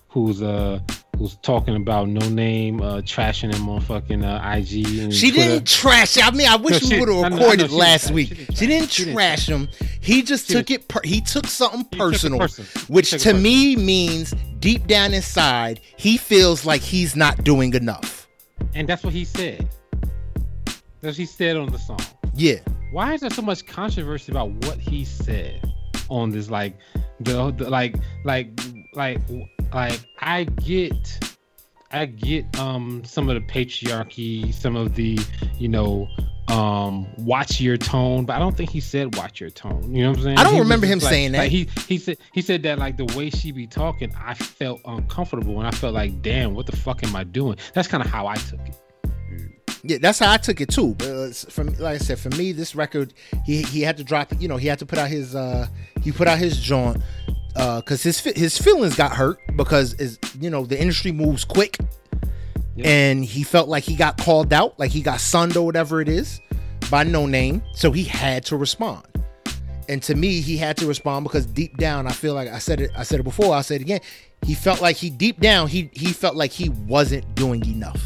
who's 0.09 0.41
uh 0.41 0.79
who's 1.17 1.35
talking 1.41 1.75
about 1.75 2.07
Noname, 2.07 2.81
uh, 2.81 3.01
trashing 3.01 3.53
him 3.53 3.67
on 3.67 3.81
fucking 3.81 4.23
uh, 4.23 4.37
IG 4.55 4.99
and 4.99 5.13
She 5.13 5.31
Twitter. 5.31 5.49
didn't 5.49 5.67
trash. 5.67 6.17
I 6.17 6.31
mean, 6.31 6.47
I 6.47 6.55
wish 6.55 6.81
No, 6.83 6.89
we 6.97 6.99
would 7.01 7.09
I 7.09 7.11
know- 7.11 7.19
I 7.19 7.23
have 7.23 7.31
know 7.33 7.37
recorded 7.39 7.57
didn't 7.63 7.77
last 7.77 8.11
week. 8.11 8.29
She 8.29 8.45
She 8.55 8.67
didn't 8.67 8.89
trash. 8.89 8.93
She 8.93 9.03
didn't 9.03 9.15
trash 9.15 9.49
him. 9.49 9.67
He 9.99 10.21
just 10.21 10.47
She 10.47 10.53
took 10.53 10.71
it. 10.71 10.87
Per- 10.87 11.01
he 11.03 11.19
took 11.19 11.45
something 11.47 11.79
He 11.79 11.97
took 11.97 11.99
personal, 11.99 12.39
personal. 12.39 12.69
which 12.87 13.11
to 13.21 13.33
me 13.33 13.75
means 13.75 14.33
deep 14.59 14.87
down 14.87 15.13
inside 15.13 15.81
he 15.97 16.15
feels 16.17 16.65
like 16.65 16.81
he's 16.81 17.15
not 17.17 17.43
doing 17.43 17.73
enough. 17.73 18.27
and 18.75 18.87
that's 18.87 19.03
what 19.03 19.13
he 19.13 19.25
said. 19.25 19.67
That's 21.01 21.15
what 21.15 21.15
he 21.17 21.25
said 21.25 21.57
on 21.57 21.69
the 21.71 21.79
song. 21.79 21.99
Yeah, 22.33 22.59
why 22.91 23.13
is 23.13 23.21
there 23.21 23.29
so 23.29 23.41
much 23.41 23.65
controversy 23.65 24.31
about 24.31 24.51
what 24.65 24.77
he 24.77 25.03
said 25.03 25.61
on 26.09 26.29
this 26.31 26.49
like 26.49 26.77
the, 27.19 27.51
the 27.51 27.69
like 27.69 27.95
like 28.23 28.49
like 28.95 29.19
like 29.73 29.99
i 30.19 30.43
get 30.43 31.33
i 31.91 32.05
get 32.05 32.59
um 32.59 33.03
some 33.05 33.29
of 33.29 33.35
the 33.35 33.41
patriarchy 33.51 34.53
some 34.53 34.75
of 34.75 34.95
the 34.95 35.17
you 35.57 35.67
know 35.67 36.07
um 36.47 37.05
watch 37.19 37.61
your 37.61 37.77
tone 37.77 38.25
but 38.25 38.35
i 38.35 38.39
don't 38.39 38.57
think 38.57 38.69
he 38.71 38.79
said 38.79 39.15
watch 39.15 39.39
your 39.39 39.51
tone. 39.51 39.93
You 39.93 40.03
know 40.03 40.09
what 40.09 40.17
i'm 40.17 40.23
saying? 40.23 40.37
I 40.39 40.43
don't 40.43 40.53
He 40.55 40.59
remember 40.59 40.87
him 40.87 40.97
like- 40.99 41.09
saying 41.09 41.31
that. 41.33 41.37
like 41.39 41.51
he 41.51 41.69
he 41.87 41.97
said 41.99 42.17
he 42.33 42.41
said 42.41 42.63
that 42.63 42.79
like 42.79 42.97
the 42.97 43.05
way 43.15 43.29
she 43.29 43.51
be 43.51 43.67
talking 43.67 44.11
i 44.19 44.33
felt 44.33 44.81
uncomfortable 44.85 45.59
and 45.59 45.67
i 45.67 45.71
felt 45.71 45.93
like 45.93 46.21
damn 46.23 46.55
what 46.55 46.65
the 46.65 46.75
fuck 46.75 47.03
am 47.03 47.15
i 47.15 47.23
doing? 47.23 47.57
That's 47.73 47.87
kind 47.87 48.03
of 48.03 48.09
how 48.09 48.25
i 48.25 48.35
took 48.35 48.61
it 48.61 48.75
Yeah, 49.83 49.97
that's 50.01 50.19
how 50.19 50.31
I 50.31 50.37
took 50.37 50.61
it 50.61 50.69
too. 50.69 50.95
But 50.97 51.07
uh, 51.09 51.31
from 51.49 51.67
like 51.75 51.95
I 51.95 51.97
said, 51.97 52.19
for 52.19 52.29
me, 52.31 52.51
this 52.51 52.75
record, 52.75 53.13
he 53.45 53.61
he 53.63 53.81
had 53.81 53.97
to 53.97 54.03
drop. 54.03 54.31
You 54.39 54.47
know, 54.47 54.57
he 54.57 54.67
had 54.67 54.79
to 54.79 54.85
put 54.85 54.99
out 54.99 55.07
his 55.09 55.35
uh 55.35 55.67
he 56.01 56.11
put 56.11 56.27
out 56.27 56.37
his 56.37 56.59
joint 56.59 57.01
because 57.55 58.03
his 58.03 58.19
his 58.19 58.57
feelings 58.57 58.95
got 58.95 59.13
hurt 59.13 59.39
because 59.55 59.93
is 59.95 60.19
you 60.39 60.49
know 60.49 60.65
the 60.65 60.79
industry 60.79 61.11
moves 61.11 61.43
quick, 61.45 61.77
Yeah. 62.75 62.87
and 62.89 63.23
he 63.25 63.43
felt 63.43 63.67
like 63.69 63.83
he 63.83 63.95
got 63.95 64.17
called 64.17 64.53
out, 64.53 64.77
like 64.79 64.91
he 64.91 65.01
got 65.01 65.19
sunned 65.19 65.55
or 65.57 65.65
whatever 65.65 66.01
it 66.01 66.09
is 66.09 66.39
by 66.89 67.03
Noname, 67.03 67.61
so 67.75 67.91
he 67.91 68.03
had 68.03 68.45
to 68.45 68.57
respond. 68.57 69.03
And 69.87 70.03
to 70.03 70.13
me, 70.13 70.39
he 70.41 70.55
had 70.55 70.77
to 70.77 70.85
respond 70.85 71.23
because 71.23 71.47
deep 71.47 71.77
down, 71.77 72.05
I 72.05 72.11
feel 72.11 72.35
like 72.35 72.47
I 72.47 72.59
said 72.59 72.79
it. 72.79 72.91
I 72.95 73.01
said 73.03 73.19
it 73.19 73.23
before. 73.23 73.55
I'll 73.55 73.63
say 73.63 73.75
it 73.75 73.81
again. 73.81 74.01
He 74.45 74.53
felt 74.53 74.81
like 74.81 74.95
he 74.95 75.09
deep 75.09 75.39
down 75.39 75.67
he 75.67 75.89
he 75.93 76.13
felt 76.13 76.35
like 76.35 76.51
he 76.51 76.69
wasn't 76.69 77.33
doing 77.35 77.65
enough. 77.65 78.05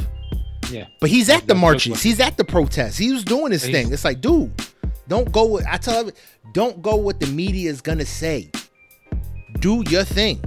Yeah 0.74 0.86
But 1.00 1.10
he's 1.10 1.30
at 1.30 1.48
the 1.48 1.56
marches. 1.56 2.02
He's 2.04 2.20
at 2.20 2.36
the 2.38 2.44
protests. 2.44 2.98
He 2.98 3.12
was 3.12 3.24
doing 3.24 3.52
his 3.52 3.64
He's- 3.64 3.74
thing. 3.84 3.94
It's 3.94 4.04
like, 4.06 4.20
dude, 4.22 4.52
don't 5.08 5.32
go 5.32 5.46
with. 5.48 5.66
I 5.68 5.78
tell 5.78 6.06
him, 6.06 6.14
don't 6.54 6.82
go 6.82 6.96
what 6.96 7.20
the 7.20 7.28
media 7.28 7.70
is 7.70 7.82
gonna 7.82 8.06
say. 8.06 8.50
Do 9.60 9.84
your 9.90 10.04
thing. 10.04 10.42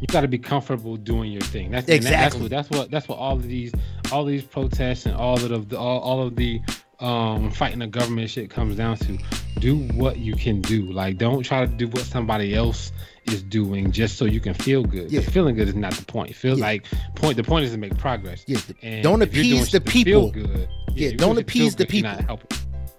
you 0.00 0.06
got 0.08 0.20
to 0.20 0.28
be 0.28 0.38
comfortable 0.38 0.96
doing 0.96 1.32
your 1.32 1.40
thing. 1.42 1.70
That's 1.70 1.88
Exactly. 1.88 2.18
that's 2.20 2.36
what 2.40 2.50
that's 2.50 2.70
what 2.70 2.90
that's 2.90 3.08
what 3.08 3.18
all 3.18 3.36
of 3.36 3.42
these 3.48 3.72
all 4.12 4.24
these 4.24 4.42
protests 4.42 5.06
and 5.06 5.14
all 5.16 5.42
of 5.42 5.68
the 5.70 5.78
all, 5.78 6.00
all 6.00 6.22
of 6.26 6.36
the 6.36 6.60
um 7.00 7.50
fighting 7.50 7.78
the 7.80 7.86
government 7.86 8.28
shit 8.30 8.50
comes 8.50 8.76
down 8.76 8.96
to. 8.98 9.18
Do 9.60 9.76
what 9.94 10.18
you 10.18 10.34
can 10.34 10.60
do. 10.60 10.92
Like 10.92 11.16
don't 11.16 11.42
try 11.42 11.64
to 11.64 11.72
do 11.72 11.86
what 11.88 12.02
somebody 12.04 12.54
else 12.54 12.92
is 13.26 13.42
doing 13.42 13.90
just 13.92 14.16
so 14.16 14.24
you 14.24 14.40
can 14.40 14.54
feel 14.54 14.82
good. 14.84 15.10
Yeah. 15.10 15.20
Feeling 15.20 15.54
good 15.56 15.68
is 15.68 15.74
not 15.74 15.92
the 15.94 16.04
point. 16.04 16.34
Feel 16.34 16.58
Yeah. 16.58 16.64
like 16.64 16.86
point 17.14 17.36
the 17.36 17.44
point 17.44 17.64
is 17.64 17.72
to 17.72 17.78
make 17.78 17.96
progress. 17.98 18.44
Yeah, 18.46 18.58
And 18.82 19.02
don't 19.02 19.22
if 19.22 19.34
you're 19.34 19.44
doing 19.44 19.56
appease 19.58 19.70
the 19.72 19.80
people. 19.80 20.30
Good, 20.30 20.68
Yeah, 20.94 21.08
you're 21.08 21.16
don't 21.16 21.34
doing 21.34 21.44
shit 21.46 21.50
feel 21.50 21.62
appease 21.66 21.74
the 21.76 21.84
good, 21.84 21.90
people. 21.90 22.40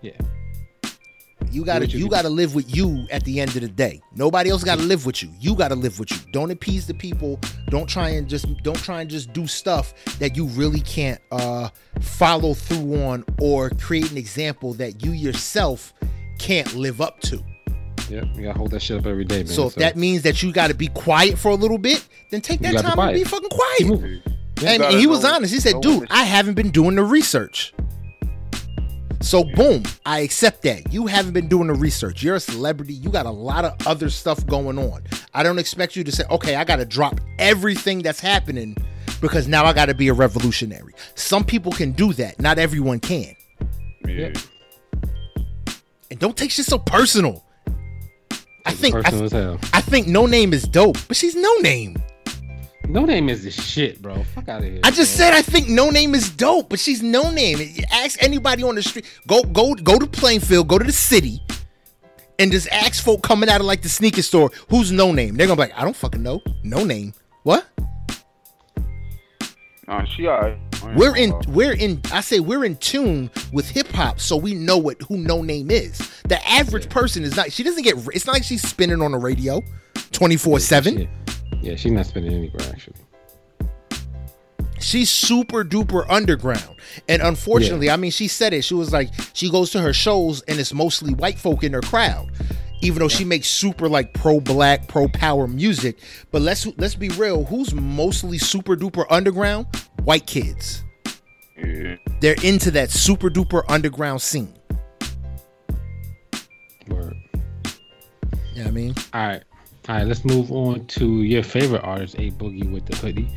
Yeah. 0.01 0.11
You 1.51 1.63
gotta 1.63 1.87
you 1.87 1.99
you 1.99 2.09
gotta 2.09 2.27
live 2.29 2.53
with 2.53 2.75
you 2.75 3.05
at 3.11 3.23
the 3.23 3.39
end 3.39 3.55
of 3.55 3.61
the 3.61 3.67
day. 3.69 4.01
Nobody 4.15 4.49
else 4.49 4.63
gotta 4.63 4.81
live 4.81 5.05
with 5.05 5.23
you. 5.23 5.29
You 5.39 5.55
gotta 5.55 5.75
live 5.75 5.99
with 5.99 6.11
you. 6.11 6.17
Don't 6.33 6.51
appease 6.51 6.85
the 6.85 6.93
people. 6.93 7.39
Don't 7.69 7.87
try 7.87 8.09
and 8.09 8.27
just 8.27 8.45
don't 8.63 8.77
try 8.81 9.01
and 9.01 9.09
just 9.09 9.31
do 9.31 9.47
stuff 9.47 9.93
that 10.19 10.35
you 10.35 10.45
really 10.47 10.81
can't 10.81 11.21
uh 11.31 11.69
follow 12.01 12.53
through 12.55 13.01
on 13.03 13.23
or 13.39 13.69
create 13.69 14.11
an 14.11 14.17
example 14.17 14.73
that 14.73 15.03
you 15.05 15.11
yourself 15.11 15.93
can't 16.39 16.73
live 16.75 16.99
up 16.99 17.21
to. 17.21 17.41
Yeah, 18.09 18.23
you 18.35 18.43
gotta 18.43 18.57
hold 18.57 18.71
that 18.71 18.81
shit 18.81 18.99
up 18.99 19.05
every 19.05 19.25
day, 19.25 19.37
man. 19.37 19.47
So 19.47 19.67
if 19.67 19.75
that 19.75 19.95
means 19.95 20.21
that 20.23 20.43
you 20.43 20.51
got 20.51 20.67
to 20.67 20.73
be 20.75 20.87
quiet 20.89 21.39
for 21.39 21.49
a 21.49 21.55
little 21.55 21.77
bit, 21.77 22.07
then 22.29 22.41
take 22.41 22.59
that 22.61 22.81
time 22.81 22.99
and 22.99 23.13
be 23.13 23.23
fucking 23.23 23.49
quiet. 23.49 24.21
And, 24.63 24.83
and 24.83 24.99
he 24.99 25.07
was 25.07 25.23
know- 25.23 25.33
honest. 25.33 25.53
He 25.53 25.59
said, 25.59 25.75
know 25.75 25.81
"Dude, 25.81 25.99
when 26.01 26.07
I 26.11 26.23
haven't 26.23 26.53
been 26.53 26.69
doing 26.69 26.95
the 26.95 27.03
research." 27.03 27.73
So 29.21 29.43
boom, 29.43 29.83
I 30.05 30.19
accept 30.19 30.61
that. 30.63 30.93
You 30.93 31.07
haven't 31.07 31.33
been 31.33 31.47
doing 31.47 31.67
the 31.67 31.73
research. 31.73 32.21
You're 32.21 32.35
a 32.35 32.39
celebrity. 32.39 32.93
You 32.93 33.09
got 33.09 33.25
a 33.25 33.31
lot 33.31 33.65
of 33.65 33.87
other 33.87 34.11
stuff 34.11 34.45
going 34.45 34.77
on. 34.77 35.01
I 35.33 35.41
don't 35.41 35.57
expect 35.57 35.95
you 35.95 36.03
to 36.03 36.11
say, 36.11 36.25
"Okay, 36.29 36.55
I 36.55 36.63
got 36.63 36.75
to 36.75 36.85
drop 36.85 37.19
everything 37.39 38.03
that's 38.03 38.19
happening 38.19 38.77
because 39.19 39.47
now 39.47 39.65
I 39.65 39.73
got 39.73 39.87
to 39.87 39.95
be 39.95 40.09
a 40.09 40.13
revolutionary." 40.13 40.93
Some 41.15 41.43
people 41.43 41.71
can 41.71 41.91
do 41.91 42.13
that. 42.13 42.39
Not 42.39 42.59
everyone 42.59 42.99
can. 42.99 43.35
Yeah. 44.05 44.31
And 46.11 46.19
don't 46.19 46.37
take 46.37 46.51
shit 46.51 46.65
so 46.65 46.77
personal. 46.77 47.43
I 48.65 48.71
think 48.73 48.95
I, 48.95 49.09
hell. 49.09 49.59
I 49.73 49.81
think 49.81 50.07
Noname 50.07 50.53
is 50.53 50.63
dope, 50.63 50.97
but 51.07 51.15
she's 51.15 51.35
Noname. 51.35 52.01
No 52.87 53.05
name 53.05 53.29
is 53.29 53.43
the 53.43 53.51
shit, 53.51 54.01
bro. 54.01 54.23
Fuck 54.35 54.47
out 54.49 54.61
of 54.61 54.67
here. 54.67 54.79
I 54.83 54.91
just 54.91 55.17
bro. 55.17 55.25
said 55.25 55.33
I 55.33 55.41
think 55.41 55.67
Noname 55.67 56.13
is 56.13 56.29
dope, 56.29 56.69
but 56.69 56.79
she's 56.79 57.01
Noname. 57.01 57.83
Ask 57.91 58.21
anybody 58.21 58.63
on 58.63 58.75
the 58.75 58.83
street. 58.83 59.05
Go 59.27 59.43
go 59.43 59.73
go 59.75 59.97
to 59.97 60.07
Plainfield. 60.07 60.67
Go 60.67 60.77
to 60.77 60.85
the 60.85 60.91
city, 60.91 61.41
and 62.39 62.51
just 62.51 62.67
ask 62.69 63.03
folk 63.03 63.21
coming 63.23 63.49
out 63.49 63.61
of 63.61 63.67
like 63.67 63.81
the 63.81 63.89
sneaker 63.89 64.21
store 64.21 64.51
who's 64.69 64.91
Noname. 64.91 65.37
They're 65.37 65.47
gonna 65.47 65.55
be 65.55 65.69
like, 65.69 65.77
I 65.77 65.83
don't 65.83 65.95
fucking 65.95 66.21
know. 66.21 66.41
Noname. 66.63 67.13
What? 67.43 67.67
Nah, 69.87 70.03
she 70.05 70.27
alright. 70.27 70.57
We're 70.95 71.15
in 71.15 71.33
we're 71.47 71.73
in 71.73 72.01
I 72.11 72.21
say 72.21 72.39
we're 72.39 72.65
in 72.65 72.75
tune 72.77 73.29
with 73.53 73.69
hip 73.69 73.87
hop, 73.89 74.19
so 74.19 74.35
we 74.35 74.53
know 74.53 74.77
what 74.77 75.01
who 75.03 75.17
Noname 75.17 75.71
is. 75.71 75.97
The 76.27 76.39
average 76.47 76.89
person 76.89 77.23
is 77.23 77.35
not. 77.35 77.51
She 77.51 77.63
doesn't 77.63 77.83
get. 77.83 77.95
It's 78.13 78.25
not 78.25 78.33
like 78.33 78.43
she's 78.43 78.61
spinning 78.67 79.01
on 79.01 79.11
the 79.11 79.17
radio, 79.17 79.61
twenty 80.11 80.37
four 80.37 80.59
seven. 80.59 80.97
Shit. 80.97 81.09
Yeah, 81.61 81.75
she's 81.75 81.91
not 81.91 82.05
spending 82.05 82.33
anywhere 82.33 82.61
actually. 82.69 82.95
she's 84.79 85.09
super 85.09 85.63
duper 85.63 86.05
underground. 86.09 86.75
And 87.09 87.21
unfortunately, 87.21 87.89
I 87.89 87.95
mean, 87.97 88.11
she 88.11 88.27
said 88.27 88.53
it. 88.53 88.63
She 88.63 88.73
was 88.75 88.93
like, 88.93 89.09
she 89.33 89.49
goes 89.49 89.71
to 89.71 89.81
her 89.81 89.93
shows 89.93 90.41
and 90.43 90.59
it's 90.59 90.73
mostly 90.73 91.13
white 91.13 91.39
folk 91.39 91.63
in 91.63 91.73
her 91.73 91.81
crowd. 91.81 92.29
Even 92.81 92.99
though 92.99 93.07
she 93.07 93.23
makes 93.23 93.47
super 93.47 93.87
like 93.89 94.13
pro 94.13 94.39
black, 94.39 94.87
pro 94.87 95.07
power 95.07 95.47
music, 95.47 95.97
but 96.31 96.41
let's 96.41 96.67
let's 96.77 96.95
be 96.95 97.09
real. 97.09 97.45
Who's 97.45 97.73
mostly 97.73 98.37
super 98.37 98.75
duper 98.75 99.05
underground? 99.09 99.67
White 100.03 100.27
kids. 100.27 100.83
Yeah. 101.57 101.95
They're 102.19 102.35
into 102.43 102.71
that 102.71 102.91
super 102.91 103.29
duper 103.29 103.63
underground 103.67 104.21
scene. 104.21 104.53
Word. 106.87 107.15
Know 108.55 108.65
I 108.65 108.71
mean? 108.71 108.95
All 109.13 109.27
right. 109.27 109.43
All 109.87 109.95
right, 109.97 110.07
let's 110.07 110.25
move 110.25 110.51
on 110.51 110.85
to 110.87 111.21
your 111.21 111.43
favorite 111.43 111.83
artist, 111.83 112.15
A 112.15 112.31
Boogie 112.31 112.69
with 112.71 112.87
the 112.87 112.95
hoodie. 112.95 113.29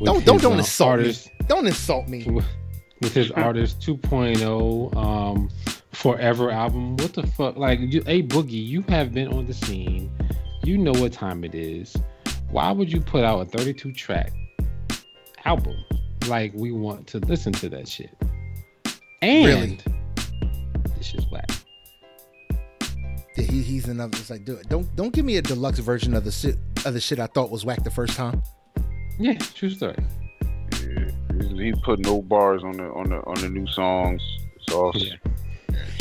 with 0.00 0.06
Don't 0.06 0.24
don't 0.24 0.40
don't 0.40 0.54
uh, 0.54 0.58
insult 0.58 0.90
artist, 0.90 1.26
me. 1.26 1.46
Don't 1.46 1.66
insult 1.66 2.08
me. 2.08 2.24
with 3.02 3.14
his 3.14 3.30
artist 3.36 3.80
2.0 3.80 4.96
um 4.96 5.50
forever 5.92 6.50
album 6.50 6.96
what 6.96 7.12
the 7.14 7.26
fuck 7.26 7.56
like 7.56 7.78
you, 7.80 8.02
a 8.06 8.22
boogie 8.24 8.64
you 8.64 8.82
have 8.88 9.12
been 9.12 9.28
on 9.28 9.46
the 9.46 9.54
scene 9.54 10.10
you 10.62 10.78
know 10.78 10.92
what 10.92 11.12
time 11.12 11.42
it 11.44 11.54
is 11.54 11.96
why 12.50 12.70
would 12.70 12.92
you 12.92 13.00
put 13.00 13.24
out 13.24 13.40
a 13.40 13.44
32 13.44 13.92
track 13.92 14.32
album 15.44 15.76
like 16.28 16.52
we 16.54 16.70
want 16.70 17.06
to 17.06 17.18
listen 17.20 17.52
to 17.52 17.68
that 17.68 17.88
shit 17.88 18.10
and 19.22 19.46
Really? 19.46 19.80
this 20.96 21.06
shit's 21.06 21.26
whack 21.30 21.48
Yeah, 23.36 23.44
he, 23.44 23.62
he's 23.62 23.88
another. 23.88 24.16
It's 24.18 24.30
like, 24.30 24.44
dude, 24.44 24.68
don't 24.68 24.94
don't 24.96 25.12
give 25.12 25.24
me 25.24 25.36
a 25.38 25.42
deluxe 25.42 25.78
version 25.78 26.14
of 26.14 26.24
the 26.24 26.30
shit 26.32 26.56
of 26.84 26.94
the 26.94 27.00
shit 27.00 27.18
I 27.18 27.26
thought 27.26 27.50
was 27.50 27.64
whack 27.64 27.82
the 27.84 27.90
first 27.90 28.16
time. 28.16 28.42
yeah 29.18 29.34
true 29.34 29.70
story 29.70 29.96
Yeah. 30.82 31.10
He 31.40 31.64
he 31.64 31.72
put 31.72 31.98
no 32.00 32.22
bars 32.22 32.62
on 32.64 32.72
the 32.76 32.84
on 32.84 33.08
the 33.10 33.16
on 33.26 33.34
the 33.40 33.48
new 33.48 33.66
songs. 33.68 34.22
It's 34.56 34.72
all 34.74 34.92
yeah 34.94 35.14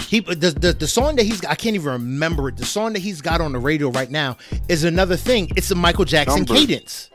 He 0.08 0.20
the, 0.22 0.52
the 0.52 0.74
the 0.74 0.88
song 0.88 1.16
that 1.18 1.24
he's 1.24 1.44
I 1.46 1.56
can't 1.56 1.76
even 1.76 1.92
remember 1.94 2.50
it. 2.50 2.58
The 2.58 2.66
song 2.66 2.94
that 2.94 3.00
he's 3.00 3.22
got 3.22 3.42
on 3.42 3.52
the 3.52 3.60
radio 3.60 3.90
right 3.92 4.10
now 4.10 4.38
is 4.68 4.84
another 4.84 5.16
thing. 5.16 5.52
It's 5.56 5.70
a 5.72 5.76
Michael 5.76 6.06
Jackson 6.06 6.40
Numbers. 6.46 6.58
cadence. 6.60 7.10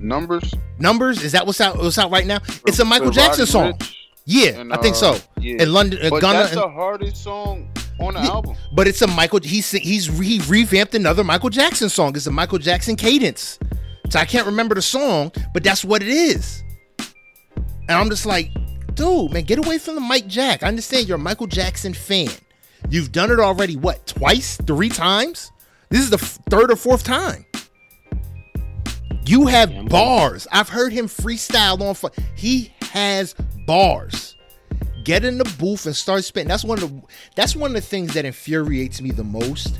numbers. 0.00 0.54
Numbers 0.78 1.22
is 1.22 1.32
that 1.32 1.46
what's 1.46 1.60
out 1.60 1.76
what's 1.78 1.98
out 1.98 2.10
right 2.10 2.26
now? 2.26 2.38
It's 2.66 2.78
a 2.78 2.84
Michael 2.84 3.10
Jackson 3.10 3.46
song. 3.46 3.72
Ricch 3.74 3.94
Yeah, 4.26 4.60
and, 4.60 4.72
I 4.72 4.76
think 4.78 4.96
uh, 4.96 5.16
so. 5.16 5.18
Yeah. 5.38 5.62
And 5.62 5.72
London, 5.72 6.00
uh, 6.04 6.10
but 6.10 6.20
Gunna, 6.20 6.38
that's 6.40 6.52
and- 6.52 6.62
the 6.62 6.68
hardest 6.68 7.22
song 7.22 7.68
on 8.00 8.14
the 8.14 8.20
Yeah. 8.20 8.26
album. 8.28 8.56
but 8.74 8.88
it's 8.88 9.02
a 9.02 9.06
Michael. 9.06 9.40
He's 9.42 9.70
he's 9.70 10.06
he 10.18 10.40
revamped 10.48 10.94
another 10.94 11.22
Michael 11.24 11.50
Jackson 11.50 11.88
song. 11.88 12.16
It's 12.16 12.26
a 12.26 12.30
Michael 12.32 12.58
Jackson 12.58 12.96
cadence. 12.96 13.58
So 14.10 14.18
I 14.18 14.24
can't 14.26 14.46
remember 14.46 14.74
the 14.74 14.82
song, 14.82 15.32
but 15.54 15.64
that's 15.64 15.84
what 15.84 16.02
it 16.02 16.08
is. 16.08 16.62
And 17.88 17.90
I'm 17.98 18.08
just 18.10 18.26
like, 18.26 18.50
dude, 18.94 19.32
man, 19.32 19.44
get 19.44 19.58
away 19.58 19.78
from 19.78 19.94
the 19.94 20.00
Mike 20.00 20.26
Jack. 20.26 20.62
I 20.62 20.68
understand 20.68 21.08
you're 21.08 21.16
a 21.16 21.20
Michael 21.20 21.46
Jackson 21.46 21.94
fan. 21.94 22.28
You've 22.90 23.12
done 23.12 23.30
it 23.30 23.40
already. 23.40 23.76
What 23.76 24.06
twice, 24.06 24.56
three 24.66 24.88
times? 24.88 25.50
This 25.90 26.00
is 26.00 26.10
the 26.10 26.18
f- 26.18 26.38
third 26.50 26.70
or 26.70 26.76
fourth 26.76 27.04
time. 27.04 27.44
You 29.26 29.46
have 29.46 29.70
Yeah, 29.72 29.82
bars. 29.82 30.46
I've 30.52 30.68
heard 30.68 30.92
him 30.92 31.06
freestyle 31.06 31.80
on. 31.80 32.10
He 32.36 32.74
has 32.82 33.34
bars. 33.66 34.36
Get 35.04 35.24
in 35.24 35.38
the 35.38 35.44
booth 35.58 35.86
and 35.86 35.96
start 35.96 36.24
spitting. 36.24 36.48
That's 36.48 36.64
one 36.64 36.82
of 36.82 36.90
the. 36.90 37.02
That's 37.34 37.54
one 37.56 37.70
of 37.70 37.74
the 37.74 37.80
things 37.80 38.14
that 38.14 38.24
infuriates 38.24 39.00
me 39.00 39.10
the 39.10 39.24
most. 39.24 39.78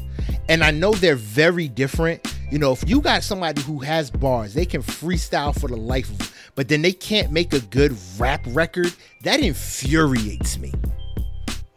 And 0.48 0.62
I 0.62 0.70
know 0.70 0.92
they're 0.92 1.14
very 1.14 1.68
different. 1.68 2.26
You 2.50 2.58
know, 2.58 2.72
if 2.72 2.88
you 2.88 3.00
got 3.00 3.22
somebody 3.22 3.62
who 3.62 3.78
has 3.80 4.10
bars, 4.10 4.54
they 4.54 4.66
can 4.66 4.82
freestyle 4.82 5.58
for 5.58 5.68
the 5.68 5.76
life 5.76 6.10
of. 6.10 6.34
But 6.54 6.68
then 6.68 6.82
they 6.82 6.92
can't 6.92 7.32
make 7.32 7.52
a 7.52 7.60
good 7.60 7.96
rap 8.18 8.44
record. 8.48 8.92
That 9.22 9.40
infuriates 9.40 10.58
me. 10.58 10.72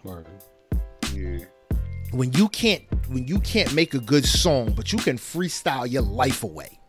Word. 0.03 0.27
Yeah. 1.13 1.39
When 2.11 2.31
you 2.33 2.47
can't, 2.49 2.83
when 3.09 3.27
you 3.27 3.39
can't 3.39 3.73
make 3.73 3.93
a 3.93 3.99
good 3.99 4.25
song, 4.25 4.73
but 4.75 4.93
you 4.93 4.99
can 4.99 5.17
freestyle 5.17 5.89
your 5.89 6.03
life 6.03 6.43
away. 6.43 6.79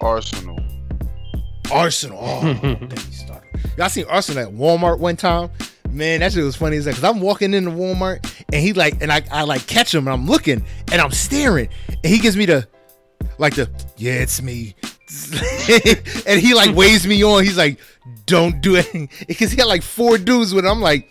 Arsonal. 0.00 0.58
Arsonal. 1.64 2.18
Oh, 2.20 2.54
then 2.62 2.90
he 2.90 3.12
started. 3.12 3.48
Y'all 3.76 3.88
seen 3.88 4.06
Arsonal 4.06 4.46
at 4.46 4.52
Walmart 4.52 4.98
one 4.98 5.16
time? 5.16 5.50
Man, 5.90 6.20
that 6.20 6.32
shit 6.32 6.44
was 6.44 6.56
funny 6.56 6.76
as 6.76 6.86
that. 6.86 6.94
Cause 6.94 7.04
I'm 7.04 7.20
walking 7.20 7.54
into 7.54 7.70
Walmart 7.70 8.24
and 8.52 8.60
he 8.62 8.72
like, 8.72 9.02
and 9.02 9.12
I, 9.12 9.22
I 9.30 9.42
like 9.42 9.66
catch 9.66 9.94
him 9.94 10.08
and 10.08 10.14
I'm 10.14 10.26
looking 10.26 10.64
and 10.90 11.00
I'm 11.00 11.10
staring 11.10 11.68
and 11.88 12.06
he 12.06 12.18
gives 12.18 12.36
me 12.36 12.46
the, 12.46 12.66
like 13.38 13.54
the, 13.54 13.70
yeah, 13.96 14.14
it's 14.14 14.42
me. 14.42 14.74
and 16.26 16.40
he 16.40 16.54
like 16.54 16.74
waves 16.74 17.06
me 17.06 17.22
on. 17.24 17.44
He's 17.44 17.58
like, 17.58 17.78
don't 18.26 18.60
do 18.60 18.76
it. 18.76 18.86
Because 19.26 19.52
he 19.52 19.58
had 19.58 19.66
like 19.66 19.82
four 19.82 20.18
dudes 20.18 20.54
with 20.54 20.64
him. 20.64 20.72
I'm 20.72 20.80
like, 20.80 21.10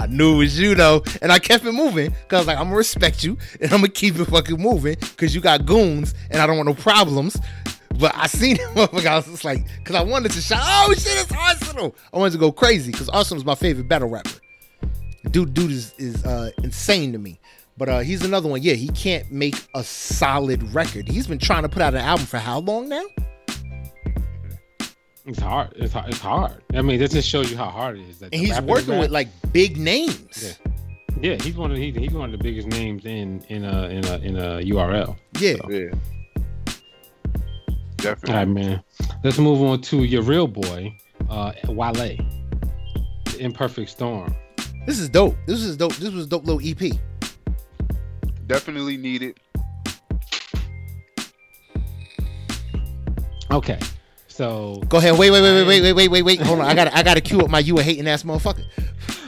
I 0.00 0.06
knew 0.06 0.34
it 0.34 0.38
was 0.38 0.58
you 0.58 0.74
though. 0.74 1.02
And 1.22 1.32
I 1.32 1.38
kept 1.38 1.64
it 1.64 1.72
moving. 1.72 2.14
Cause 2.28 2.46
like, 2.46 2.58
I'm 2.58 2.64
gonna 2.64 2.76
respect 2.76 3.24
you 3.24 3.36
and 3.60 3.72
I'm 3.72 3.80
gonna 3.80 3.88
keep 3.88 4.16
it 4.16 4.24
fucking 4.26 4.60
moving. 4.60 4.96
Cause 5.16 5.34
you 5.34 5.40
got 5.40 5.66
goons 5.66 6.14
and 6.30 6.40
I 6.40 6.46
don't 6.46 6.56
want 6.56 6.68
no 6.68 6.74
problems. 6.74 7.36
But 7.98 8.14
I 8.14 8.26
seen 8.26 8.56
him, 8.74 8.76
I 8.76 8.88
was 8.92 9.26
just 9.26 9.44
like, 9.44 9.66
cause 9.84 9.96
I 9.96 10.02
wanted 10.02 10.32
to 10.32 10.40
shout, 10.40 10.60
oh 10.62 10.92
shit, 10.94 11.20
it's 11.20 11.32
Arsonal. 11.32 11.94
I 12.12 12.18
wanted 12.18 12.32
to 12.32 12.38
go 12.38 12.52
crazy 12.52 12.92
because 12.92 13.08
Arsonal's 13.08 13.44
my 13.44 13.54
favorite 13.54 13.88
battle 13.88 14.08
rapper. 14.08 14.30
Dude, 15.30 15.52
dude 15.52 15.72
is 15.72 15.94
is 15.98 16.24
uh, 16.24 16.50
insane 16.62 17.12
to 17.12 17.18
me. 17.18 17.40
But 17.76 17.88
uh, 17.88 17.98
he's 18.00 18.24
another 18.24 18.48
one. 18.48 18.60
Yeah, 18.62 18.74
he 18.74 18.88
can't 18.88 19.30
make 19.30 19.54
a 19.74 19.84
solid 19.84 20.74
record. 20.74 21.06
He's 21.06 21.28
been 21.28 21.38
trying 21.38 21.62
to 21.62 21.68
put 21.68 21.80
out 21.80 21.94
an 21.94 22.00
album 22.00 22.26
for 22.26 22.38
how 22.38 22.58
long 22.58 22.88
now? 22.88 23.04
It's 25.28 25.40
hard. 25.40 25.74
It's 25.76 25.92
hard. 25.92 26.08
It's 26.08 26.20
hard. 26.20 26.62
I 26.72 26.80
mean, 26.80 26.98
this 26.98 27.12
just 27.12 27.28
shows 27.28 27.50
you 27.50 27.56
how 27.58 27.66
hard 27.68 27.98
it 27.98 28.08
is. 28.08 28.18
That 28.20 28.32
and 28.32 28.40
he's 28.40 28.58
working 28.62 28.92
rap, 28.92 29.00
with 29.00 29.10
like 29.10 29.28
big 29.52 29.76
names. 29.76 30.58
Yeah. 31.20 31.32
yeah, 31.32 31.42
he's 31.42 31.54
one 31.54 31.70
of 31.70 31.76
he, 31.76 31.92
he's 31.92 32.12
one 32.12 32.32
of 32.32 32.38
the 32.38 32.42
biggest 32.42 32.66
names 32.68 33.04
in 33.04 33.44
in 33.48 33.62
a 33.62 33.88
in 33.88 34.06
a 34.06 34.18
in 34.20 34.38
uh, 34.38 34.56
a 34.56 34.62
URL. 34.62 35.18
Yeah, 35.38 35.56
so. 35.56 35.70
yeah. 35.70 35.90
Definitely. 37.98 38.32
All 38.32 38.38
right, 38.38 38.48
man. 38.48 38.82
Let's 39.22 39.38
move 39.38 39.60
on 39.60 39.82
to 39.82 40.04
your 40.04 40.22
real 40.22 40.46
boy, 40.46 40.96
uh, 41.28 41.52
Wale. 41.66 41.92
The 41.92 43.36
Imperfect 43.38 43.90
Storm. 43.90 44.34
This 44.86 44.98
is 44.98 45.10
dope. 45.10 45.36
This 45.44 45.60
is 45.60 45.76
dope. 45.76 45.94
This 45.96 46.14
was 46.14 46.26
dope 46.26 46.46
little 46.46 46.62
EP. 46.66 46.98
Definitely 48.46 48.96
needed. 48.96 49.38
Okay. 53.50 53.78
So 54.38 54.80
go 54.88 54.98
ahead. 54.98 55.18
Wait, 55.18 55.32
wait, 55.32 55.42
wait, 55.42 55.66
wait, 55.66 55.82
wait, 55.82 55.92
wait, 55.96 56.08
wait, 56.08 56.22
wait, 56.22 56.40
Hold 56.42 56.60
on. 56.60 56.66
I 56.66 56.72
got 56.72 56.94
I 56.94 57.02
got 57.02 57.14
to 57.14 57.20
cue 57.20 57.40
up 57.40 57.50
my 57.50 57.58
you 57.58 57.76
a 57.80 57.82
hating 57.82 58.06
ass 58.06 58.22
motherfucker. 58.22 58.64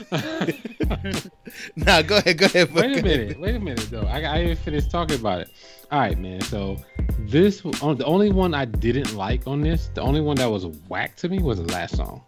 nah, 1.75 2.01
go 2.01 2.15
ahead, 2.15 2.37
go 2.37 2.45
ahead. 2.45 2.73
Wait 2.73 2.97
a 2.97 3.03
minute. 3.03 3.37
Wait 3.37 3.55
a 3.55 3.59
minute 3.59 3.89
though. 3.91 4.03
I 4.03 4.21
I 4.21 4.43
even 4.43 4.55
finished 4.55 4.89
talking 4.89 5.19
about 5.19 5.41
it. 5.41 5.49
All 5.91 5.99
right, 5.99 6.17
man. 6.17 6.39
So 6.39 6.77
this 7.19 7.61
oh, 7.81 7.93
the 7.93 8.05
only 8.05 8.31
one 8.31 8.53
I 8.53 8.63
didn't 8.63 9.13
like 9.13 9.45
on 9.47 9.59
this, 9.59 9.89
the 9.93 9.99
only 9.99 10.21
one 10.21 10.37
that 10.37 10.49
was 10.49 10.65
whack 10.87 11.17
to 11.17 11.27
me 11.27 11.39
was 11.39 11.57
the 11.57 11.69
last 11.73 11.97
song. 11.97 12.23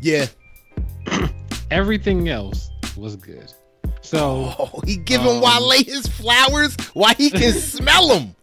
Yeah. 0.00 0.26
Everything 1.72 2.28
else 2.28 2.70
was 2.96 3.16
good. 3.16 3.52
So 4.02 4.54
oh, 4.56 4.80
he 4.86 4.98
giving 4.98 5.26
um, 5.26 5.40
Wale 5.40 5.82
his 5.82 6.06
flowers. 6.06 6.76
Why 6.92 7.12
he 7.14 7.28
can 7.28 7.52
smell 7.54 8.06
them? 8.06 8.36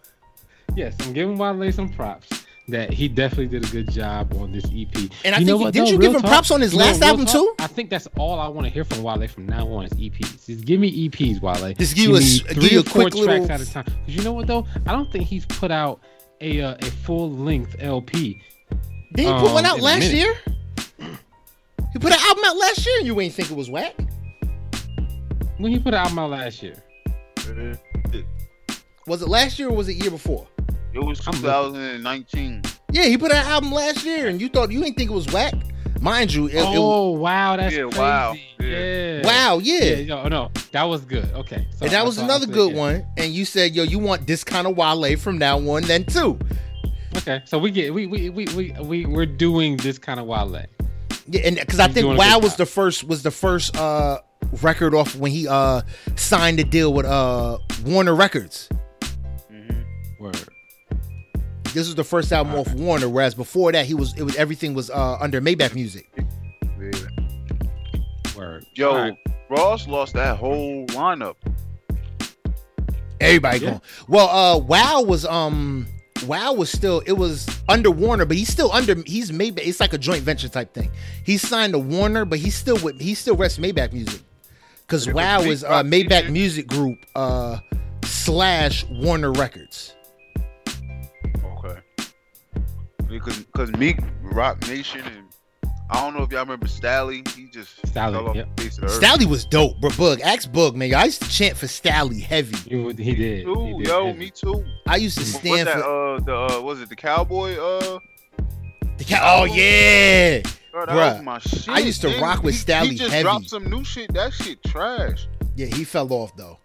Yes, 0.75 0.93
I'm 0.99 1.13
giving 1.13 1.38
Wale 1.38 1.71
some 1.71 1.88
props 1.88 2.47
that 2.70 2.91
he 2.91 3.07
definitely 3.07 3.47
did 3.47 3.65
a 3.65 3.72
good 3.72 3.89
job 3.89 4.34
on 4.34 4.51
this 4.51 4.65
EP. 4.65 5.09
And 5.24 5.34
I 5.34 5.39
you 5.39 5.57
think, 5.57 5.74
didn't 5.74 5.89
you 5.89 5.99
give 5.99 6.13
him 6.13 6.22
talk? 6.22 6.30
props 6.30 6.51
on 6.51 6.59
his 6.59 6.74
last 6.74 7.01
album 7.01 7.26
talk? 7.26 7.34
too? 7.34 7.55
I 7.59 7.68
think 7.68 7.89
that's 7.89 8.07
all 8.18 8.39
I 8.39 8.47
want 8.49 8.68
to 8.68 8.74
hear 8.74 8.84
from 8.84 9.03
Wale 9.03 9.26
from 9.28 9.45
now 9.45 9.68
on 9.70 9.86
is 9.86 9.93
EPs. 9.93 10.45
Just 10.45 10.65
give 10.65 10.80
me 10.80 11.09
EPs, 11.09 11.41
Wale. 11.41 11.74
Just 11.74 11.95
give, 11.95 12.07
give 12.07 12.09
you 12.09 12.15
a, 12.18 12.20
three 12.20 12.61
give 12.61 12.72
you 12.72 12.80
a 12.82 12.84
quick 12.84 13.13
tracks 13.13 13.20
little... 13.20 13.51
at 13.51 13.61
a 13.61 13.72
time. 13.72 13.86
Because 13.86 14.15
you 14.15 14.24
know 14.24 14.34
what 14.34 14.47
though, 14.47 14.68
I 14.86 14.91
don't 14.91 15.09
think 15.11 15.26
he's 15.26 15.45
put 15.45 15.72
out 15.72 16.01
a 16.41 16.61
uh, 16.61 16.76
a 16.82 16.86
full 16.86 17.32
length 17.32 17.78
LP. 17.80 18.41
Did 19.13 19.26
he 19.26 19.28
um, 19.28 19.41
put 19.41 19.53
one 19.53 19.65
um, 19.65 19.72
out 19.72 19.82
last 19.82 20.11
year? 20.11 20.36
He 21.93 21.99
put 21.99 22.11
an 22.11 22.20
album 22.20 22.43
out 22.45 22.57
last 22.57 22.86
year, 22.86 22.97
and 22.97 23.07
you 23.07 23.20
ain't 23.22 23.34
think 23.34 23.49
it 23.49 23.55
was 23.55 23.70
whack. 23.70 23.95
When 25.57 25.72
he 25.72 25.80
put 25.80 25.93
an 25.93 26.01
album 26.01 26.20
out 26.20 26.32
last 26.32 26.61
year, 26.61 26.76
was 29.07 29.22
it 29.22 29.28
last 29.30 29.57
year 29.57 29.70
or 29.70 29.76
was 29.76 29.88
it 29.88 29.93
year 29.93 30.11
before? 30.11 30.45
It 30.98 31.06
was 31.06 31.20
2019. 31.20 32.64
Yeah, 32.91 33.04
he 33.04 33.20
put 33.20 33.32
out 33.32 33.45
an 33.45 33.52
album 33.52 33.72
last 33.72 34.04
year, 34.04 34.30
and 34.30 34.41
you 34.41 34.50
thought 34.50 34.72
you 34.72 34.82
didn't 34.82 34.98
think 34.98 35.12
it 35.12 35.14
was 35.14 35.28
whack. 35.28 35.54
Mind 36.02 36.34
you, 36.34 36.48
it, 36.48 36.56
oh 36.58 37.16
it, 37.16 37.20
wow, 37.20 37.56
that's 37.56 37.76
yeah, 37.76 37.84
crazy. 37.84 38.00
wow, 38.00 38.36
yeah. 38.60 39.22
wow, 39.24 39.60
yeah. 39.60 39.84
yeah 39.84 40.06
no, 40.06 40.28
no, 40.28 40.52
that 40.72 40.84
was 40.84 41.06
good. 41.06 41.32
Okay, 41.36 41.68
so 41.76 41.86
and 41.86 41.91
that 41.91 42.04
was 42.04 42.18
another 42.18 42.48
good 42.48 42.74
one. 42.74 43.06
And 43.16 43.32
you 43.32 43.45
said, 43.45 43.76
yo, 43.76 43.84
you 43.84 44.00
want 44.00 44.26
this 44.26 44.43
kind 44.43 44.66
of 44.66 44.76
Wale 44.76 45.18
from 45.18 45.38
now 45.38 45.60
on, 45.70 45.84
then 45.84 46.04
too. 46.04 46.39
Okay, 47.18 47.43
so 47.45 47.60
we 47.60 47.70
get 47.70 47.93
we 47.93 48.08
we 48.08 48.32
we 48.32 48.45
we, 48.56 48.72
we 48.82 49.06
we're 49.06 49.28
doing 49.28 49.78
this 49.78 50.00
kind 50.00 50.20
of 50.20 50.26
Wale. 50.26 50.66
Yeah, 51.28 51.41
and 51.45 51.58
because 51.58 51.80
I 51.80 51.89
think 51.89 52.18
Wow 52.18 52.39
was 52.39 52.56
the 52.56 52.66
first 52.66 53.04
was 53.04 53.22
the 53.22 53.32
first 53.32 53.78
uh 53.78 54.20
record 54.64 54.95
off 54.95 55.16
when 55.16 55.32
he 55.32 55.48
uh 55.48 55.84
signed 56.16 56.60
a 56.60 56.64
deal 56.64 56.91
with 56.91 57.06
uh 57.06 57.60
Warner 57.86 58.16
Records. 58.16 58.68
Mm-hmm. 59.52 60.24
Word. 60.24 60.50
This 61.78 61.86
was 61.86 61.93
the 61.93 62.03
first 62.03 62.34
album 62.34 62.55
off 62.55 62.73
Warner, 62.73 63.07
whereas 63.07 63.36
before 63.36 63.71
that 63.71 63.86
he 63.86 63.93
was 63.93 64.15
it 64.17 64.23
was 64.23 64.36
everything 64.36 64.73
was 64.73 64.89
uh 64.89 65.19
under 65.21 65.39
Maybach 65.39 65.75
Music. 65.75 66.11
Yeah. 66.80 66.91
Word. 68.36 68.65
Yo, 68.73 68.95
right. 68.95 69.15
Ross 69.47 69.88
lost 69.88 70.15
that 70.15 70.38
whole 70.38 70.88
lineup. 70.88 71.36
Everybody 73.21 73.59
yeah. 73.59 73.69
going. 73.69 73.82
Well, 74.07 74.28
uh 74.28 74.57
Wow 74.57 75.03
was 75.03 75.23
um 75.28 75.86
Wow 76.25 76.53
was 76.53 76.71
still 76.71 77.03
it 77.05 77.11
was 77.11 77.47
under 77.69 77.91
Warner, 77.91 78.25
but 78.25 78.38
he's 78.38 78.49
still 78.49 78.71
under 78.71 78.95
he's 79.05 79.30
Maybach. 79.30 79.59
It's 79.61 79.80
like 79.80 79.93
a 79.93 79.99
joint 79.99 80.23
venture 80.23 80.49
type 80.49 80.73
thing. 80.73 80.89
He 81.23 81.38
signed 81.38 81.73
to 81.73 81.80
Warner, 81.80 82.25
but 82.25 82.39
he's 82.39 82.55
still 82.55 82.80
with 82.80 82.99
he 82.99 83.13
still 83.13 83.36
rests 83.36 83.59
Maybach 83.59 83.93
Music. 83.93 84.21
Because 84.88 85.07
Wow 85.13 85.41
is 85.41 85.63
uh, 85.63 85.84
Maybach 85.84 86.32
Music 86.32 86.65
Group 86.65 87.05
uh, 87.13 87.59
slash 88.03 88.84
Warner 88.86 89.32
Records. 89.32 89.93
Because 93.10 93.39
because 93.39 93.72
Meek 93.74 93.99
Roc 94.22 94.62
Nation 94.68 95.01
and 95.01 95.28
I 95.89 96.01
don't 96.01 96.18
know 96.18 96.24
if 96.24 96.32
y'all 96.32 96.41
remember 96.41 96.68
Stalley. 96.68 97.26
He 97.30 97.47
just 97.47 97.82
Stalley, 97.84 98.14
fell 98.14 98.30
off 98.30 98.36
yep. 98.36 98.53
the 98.55 98.64
face 98.64 98.78
of 98.78 98.82
the 98.82 98.88
earth. 98.88 99.01
Stalley 99.01 99.26
was 99.26 99.45
dope, 99.45 99.80
bro. 99.80 99.89
Bug, 99.97 100.20
ask 100.22 100.51
Bug, 100.51 100.76
man. 100.76 100.93
I 100.93 101.05
used 101.05 101.22
to 101.22 101.30
chant 101.30 101.55
for 101.55 101.68
Stalley 101.68 102.22
heavy. 102.22 102.58
He, 102.58 103.03
he 103.03 103.16
did. 103.16 103.45
Too, 103.45 103.66
he 103.66 103.78
did 103.78 103.88
yo, 103.88 104.08
heavy. 104.08 104.20
me 104.20 104.30
too. 104.30 104.66
I 104.86 104.97
used 104.97 105.18
to 105.18 105.26
stand 105.26 105.68
that, 105.68 105.78
for 105.78 106.16
uh, 106.16 106.20
the 106.20 106.36
uh, 106.36 106.62
was 106.62 106.82
it 106.82 106.89
the 106.89 106.95
cowboy? 106.95 107.55
Uh, 107.55 107.99
the 108.97 109.03
cow. 109.05 109.41
Oh 109.41 109.45
yeah. 109.45 110.41
Bro, 110.74 110.88
Bruh, 110.88 111.24
my 111.24 111.39
shit. 111.39 111.70
I 111.70 111.80
used 111.80 112.01
to 112.01 112.10
man. 112.10 112.22
rock 112.22 112.43
with 112.43 112.55
he, 112.55 112.60
Stalley 112.60 112.89
he 112.89 112.95
just 112.95 113.12
heavy. 113.12 113.24
dropped 113.24 113.49
some 113.49 113.70
new 113.70 113.86
shit. 113.86 114.14
That 114.14 114.34
shit 114.34 114.62
trash. 114.64 115.28
Yeah, 115.55 115.68
he 115.68 115.86
fell 115.86 116.12
off 116.12 116.36
though. 116.36 116.60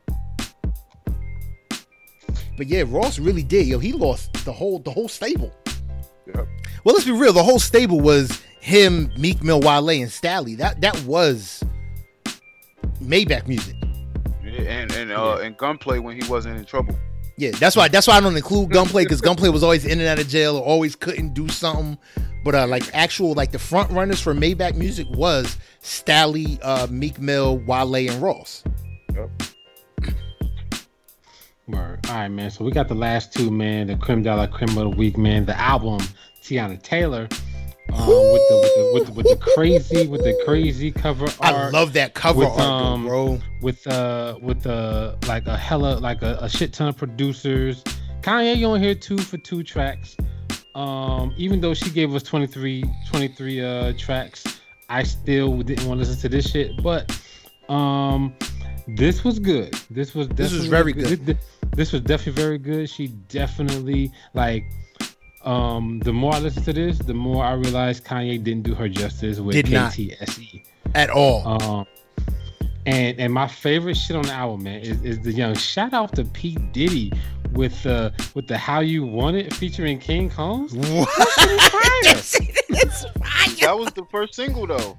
But 2.59 2.67
yeah, 2.67 2.83
Ross 2.87 3.19
really 3.19 3.43
did. 3.43 3.69
Yo, 3.69 3.79
he 3.79 3.93
lost 3.93 4.33
the 4.45 4.53
whole 4.53 4.81
the 4.81 4.91
whole 4.91 5.09
stable. 5.09 5.53
Yep. 6.27 6.49
Well, 6.85 6.95
let's 6.95 7.05
be 7.05 7.13
real. 7.13 7.33
The 7.33 7.43
whole 7.43 7.59
stable 7.59 8.01
was 8.01 8.43
him, 8.61 9.13
Meek 9.19 9.43
Mill, 9.43 9.61
Wale, 9.61 9.89
and 9.91 10.11
Stalley. 10.11 10.57
That 10.57 10.81
that 10.81 11.01
was 11.05 11.63
Maybach 13.03 13.47
music. 13.47 13.77
Yeah, 14.45 14.63
and 14.63 14.93
and 14.93 15.13
uh, 15.13 15.37
yeah. 15.39 15.47
and 15.47 15.57
Gunplay 15.57 15.99
when 15.99 16.21
he 16.21 16.29
wasn't 16.29 16.59
in 16.59 16.65
trouble. 16.65 16.97
Yeah, 17.37 17.51
that's 17.53 17.75
why 17.75 17.89
that's 17.89 18.07
why 18.07 18.17
I 18.17 18.21
don't 18.21 18.37
include 18.37 18.71
Gunplay 18.71 19.05
because 19.05 19.21
Gunplay 19.21 19.49
was 19.49 19.63
always 19.63 19.85
in 19.85 19.99
and 19.99 20.09
out 20.09 20.19
of 20.19 20.29
jail 20.29 20.57
or 20.57 20.63
always 20.63 20.95
couldn't 20.95 21.35
do 21.35 21.49
something. 21.49 21.99
But 22.45 22.55
uh, 22.55 22.67
like 22.67 22.83
actual 22.95 23.35
like 23.35 23.53
the 23.53 23.59
front 23.59 23.91
runners 23.91 24.21
for 24.21 24.35
Maybach 24.35 24.75
music 24.75 25.07
was 25.11 25.57
Stalley, 25.83 26.59
uh, 26.63 26.87
Meek 26.91 27.19
Mill, 27.19 27.59
Wale, 27.59 27.95
and 28.11 28.23
Ross. 28.23 28.65
Yep. 29.15 29.31
Word. 31.69 32.01
All 32.09 32.15
right, 32.15 32.29
man. 32.29 32.51
So 32.51 32.65
we 32.65 32.73
got 32.73 32.89
the 32.89 32.95
last 32.95 33.33
two, 33.33 33.51
man. 33.51 33.87
The 33.87 33.97
creme 33.97 34.23
de 34.23 34.35
la 34.35 34.47
creme 34.47 34.77
of 34.77 34.91
the 34.91 34.97
week, 34.97 35.17
man. 35.17 35.45
The 35.45 35.59
album, 35.59 36.01
Teyana 36.43 36.83
Taylor 36.83 37.29
um, 37.93 38.07
with, 38.07 38.43
the, 38.49 38.57
with, 38.57 38.75
the, 38.75 38.91
with, 38.95 39.07
the, 39.07 39.13
with 39.13 39.29
the 39.29 39.37
crazy 39.55 40.07
with 40.07 40.23
the 40.23 40.41
crazy 40.45 40.91
cover 40.91 41.27
art. 41.41 41.55
I 41.55 41.71
love 41.71 41.93
that 41.93 42.15
cover 42.15 42.41
with, 42.41 42.49
art, 42.49 42.61
um, 42.61 43.07
bro. 43.07 43.39
With 43.61 43.87
uh 43.87 44.39
with 44.41 44.67
uh 44.67 45.17
like 45.29 45.47
a 45.47 45.57
hella 45.57 45.99
like 45.99 46.23
a, 46.23 46.39
a 46.41 46.49
shit 46.49 46.73
ton 46.73 46.89
of 46.89 46.97
producers. 46.97 47.83
Kanye 48.23 48.57
you 48.57 48.67
on 48.69 48.81
here 48.81 48.95
two 48.95 49.19
for 49.19 49.37
two 49.39 49.63
tracks. 49.63 50.17
Um, 50.75 51.35
even 51.37 51.61
though 51.61 51.75
she 51.75 51.91
gave 51.91 52.15
us 52.15 52.23
23, 52.23 52.83
23 53.11 53.61
uh 53.61 53.93
tracks, 53.99 54.61
I 54.89 55.03
still 55.03 55.59
didn't 55.59 55.87
want 55.87 56.01
to 56.01 56.09
listen 56.09 56.21
to 56.23 56.29
this 56.29 56.51
shit. 56.51 56.83
But 56.83 57.11
um, 57.69 58.35
this 58.89 59.25
was 59.25 59.39
good. 59.39 59.75
This 59.91 60.15
was 60.15 60.29
this 60.29 60.53
was 60.53 60.67
very 60.67 60.93
good. 60.93 61.25
This, 61.27 61.37
this 61.75 61.93
was 61.93 62.03
definitely 62.03 62.43
very 62.43 62.59
good. 62.59 62.91
She 62.91 63.09
definitely 63.09 64.13
like 64.35 64.65
um, 65.45 66.01
the 66.01 66.13
more 66.13 66.35
I 66.35 66.39
listen 66.39 66.63
to 66.65 66.73
this, 66.73 66.99
the 66.99 67.15
more 67.15 67.45
I 67.45 67.55
realize 67.55 68.01
Kanye 68.01 68.43
didn't 68.43 68.63
do 68.63 68.75
her 68.75 68.89
justice 68.89 69.41
with 69.41 69.55
Did 69.55 69.67
KTSE 69.67 70.65
at 70.95 71.11
all. 71.11 71.47
Um, 71.47 71.87
and 72.87 73.19
and 73.19 73.33
my 73.33 73.47
favorite 73.47 73.97
shit 73.97 74.17
on 74.17 74.23
the 74.23 74.33
album, 74.33 74.65
man, 74.65 74.81
is, 74.81 75.01
is 75.03 75.21
the 75.21 75.33
young 75.33 75.55
shout 75.55 75.93
out 75.93 76.15
to 76.17 76.25
P. 76.25 76.57
Diddy 76.73 77.13
with 77.53 77.87
uh 77.87 78.11
with 78.35 78.47
the 78.49 78.59
How 78.59 78.81
You 78.81 79.05
Want 79.05 79.37
It 79.37 79.53
featuring 79.55 79.99
King 79.99 80.29
Combs. 80.29 80.75
What? 80.75 81.09
that 83.63 83.77
was 83.79 83.93
the 83.93 84.05
first 84.11 84.35
single 84.35 84.67
though. 84.67 84.97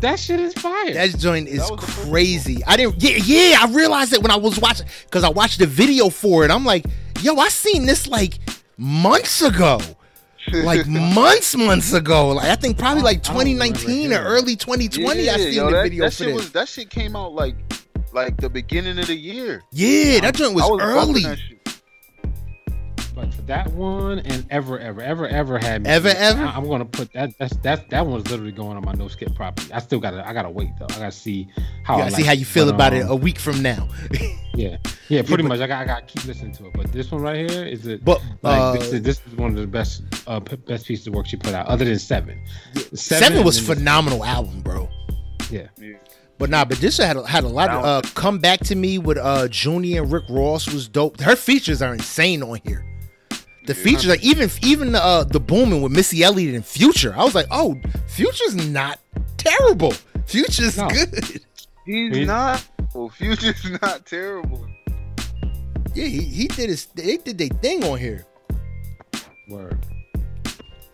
That 0.00 0.18
shit 0.20 0.38
is 0.38 0.54
fire. 0.54 0.94
That 0.94 1.18
joint 1.18 1.48
is 1.48 1.68
crazy. 1.76 2.62
I 2.64 2.76
didn't. 2.76 3.02
Yeah, 3.02 3.16
yeah. 3.16 3.58
I 3.60 3.72
realized 3.72 4.12
it 4.12 4.22
when 4.22 4.30
I 4.30 4.36
was 4.36 4.58
watching 4.60 4.86
because 5.04 5.24
I 5.24 5.28
watched 5.28 5.58
the 5.58 5.66
video 5.66 6.08
for 6.08 6.44
it. 6.44 6.50
I'm 6.50 6.64
like, 6.64 6.86
yo, 7.20 7.36
I 7.36 7.48
seen 7.48 7.84
this 7.84 8.06
like 8.06 8.38
months 8.76 9.42
ago. 9.42 9.80
like 10.52 10.86
months, 10.86 11.56
months 11.56 11.92
ago. 11.92 12.28
Like 12.28 12.46
I 12.46 12.54
think 12.54 12.78
probably 12.78 13.02
like 13.02 13.22
2019 13.22 14.12
or 14.12 14.18
early 14.18 14.56
2020. 14.56 15.22
Yeah, 15.22 15.32
I 15.32 15.36
seen 15.36 15.52
yo, 15.52 15.70
the 15.70 15.82
video 15.82 16.04
that 16.04 16.12
for 16.12 16.24
shit 16.24 16.26
this. 16.28 16.36
Was, 16.36 16.52
that 16.52 16.68
shit 16.68 16.90
came 16.90 17.16
out 17.16 17.34
like 17.34 17.56
like 18.12 18.36
the 18.38 18.48
beginning 18.48 18.98
of 18.98 19.06
the 19.08 19.16
year. 19.16 19.62
Yeah, 19.72 20.20
that 20.20 20.34
joint 20.36 20.54
was, 20.54 20.64
was 20.64 20.80
early. 20.80 21.24
But 23.48 23.64
for 23.64 23.70
that 23.70 23.76
one 23.76 24.18
and 24.20 24.46
ever, 24.50 24.78
ever, 24.78 25.00
ever, 25.00 25.26
ever 25.26 25.58
had 25.58 25.84
me. 25.84 25.90
Ever, 25.90 26.08
ever. 26.08 26.44
I, 26.44 26.56
am 26.56 26.68
gonna 26.68 26.84
put 26.84 27.12
that. 27.14 27.36
That's 27.38 27.56
that. 27.58 27.88
That 27.90 28.06
one's 28.06 28.30
literally 28.30 28.52
going 28.52 28.76
on 28.76 28.84
my 28.84 28.92
no 28.92 29.08
skip 29.08 29.34
property. 29.34 29.72
I 29.72 29.80
still 29.80 30.00
gotta. 30.00 30.26
I 30.26 30.32
gotta 30.32 30.50
wait 30.50 30.70
though. 30.78 30.86
I 30.90 30.98
gotta 30.98 31.12
see 31.12 31.48
how. 31.84 31.94
You 31.94 32.02
gotta 32.02 32.10
like 32.12 32.20
see 32.20 32.26
how 32.26 32.32
you 32.32 32.44
feel 32.44 32.68
about 32.68 32.92
um, 32.92 32.98
it 33.00 33.06
a 33.08 33.16
week 33.16 33.38
from 33.38 33.62
now. 33.62 33.88
yeah, 34.54 34.76
yeah, 35.08 35.22
pretty 35.22 35.42
yeah, 35.42 35.48
much. 35.48 35.60
I 35.60 35.66
got. 35.66 35.82
I 35.82 35.84
got 35.86 36.08
to 36.08 36.14
keep 36.14 36.26
listening 36.26 36.52
to 36.52 36.66
it. 36.66 36.72
But 36.74 36.92
this 36.92 37.10
one 37.10 37.22
right 37.22 37.50
here 37.50 37.64
is 37.64 37.86
it. 37.86 38.04
But 38.04 38.22
like 38.42 38.60
uh, 38.60 38.72
this, 38.74 38.92
is, 38.92 39.02
this, 39.02 39.20
is, 39.26 39.34
one 39.34 39.50
of 39.50 39.56
the 39.56 39.66
best 39.66 40.02
uh, 40.26 40.40
best 40.40 40.86
pieces 40.86 41.06
of 41.06 41.14
work 41.14 41.26
she 41.26 41.36
put 41.36 41.54
out, 41.54 41.66
other 41.66 41.84
than 41.84 41.98
Seven. 41.98 42.40
Seven, 42.74 42.96
Seven 42.96 43.44
was 43.44 43.58
phenomenal 43.58 44.24
album, 44.24 44.60
bro. 44.60 44.88
Yeah. 45.50 45.68
yeah. 45.78 45.96
But 46.36 46.50
nah, 46.50 46.64
but 46.64 46.78
this 46.78 46.98
had 46.98 47.16
a, 47.16 47.26
had 47.26 47.44
a 47.44 47.48
lot 47.48 47.70
of 47.70 47.84
uh, 47.84 48.02
come 48.14 48.38
back 48.38 48.60
to 48.60 48.76
me 48.76 48.98
with 48.98 49.16
uh 49.16 49.48
Junie 49.50 49.96
and 49.96 50.12
Rick 50.12 50.24
Ross 50.28 50.70
was 50.70 50.86
dope. 50.86 51.20
Her 51.20 51.34
features 51.34 51.82
are 51.82 51.92
insane 51.92 52.42
on 52.42 52.60
here. 52.64 52.84
The 53.68 53.74
yeah. 53.74 53.82
features, 53.82 54.06
like 54.06 54.24
even 54.24 54.50
even 54.62 54.94
uh 54.94 55.24
the 55.24 55.38
booming 55.38 55.82
with 55.82 55.92
Missy 55.92 56.22
Elliott 56.22 56.54
and 56.54 56.64
Future, 56.64 57.14
I 57.14 57.22
was 57.22 57.34
like, 57.34 57.48
oh, 57.50 57.78
Future's 58.06 58.56
not 58.70 58.98
terrible. 59.36 59.92
Future's 60.24 60.78
no. 60.78 60.88
good. 60.88 61.42
He's, 61.84 62.16
He's 62.16 62.26
not. 62.26 62.66
Well, 62.94 63.10
Future's 63.10 63.70
not 63.82 64.06
terrible. 64.06 64.66
Yeah, 65.94 66.06
he, 66.06 66.22
he 66.22 66.48
did 66.48 66.70
his 66.70 66.86
they 66.86 67.18
did 67.18 67.36
their 67.36 67.48
thing 67.60 67.84
on 67.84 67.98
here. 67.98 68.24
Word. 69.50 69.84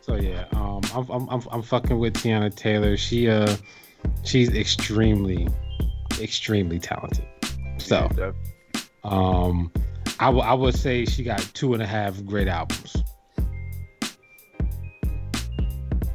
So 0.00 0.16
yeah, 0.16 0.46
um, 0.54 0.80
I'm 0.96 1.08
I'm 1.08 1.28
I'm, 1.28 1.42
I'm 1.52 1.62
fucking 1.62 1.96
with 1.96 2.14
Teyana 2.14 2.52
Taylor. 2.52 2.96
She 2.96 3.28
uh 3.28 3.54
she's 4.24 4.48
extremely, 4.48 5.46
extremely 6.20 6.80
talented. 6.80 7.24
So, 7.78 8.34
um, 9.04 9.70
I, 10.20 10.26
w- 10.26 10.44
I 10.44 10.54
would 10.54 10.74
say 10.74 11.04
she 11.04 11.22
got 11.22 11.40
two 11.54 11.74
and 11.74 11.82
a 11.82 11.86
half 11.86 12.24
great 12.24 12.48
albums. 12.48 12.96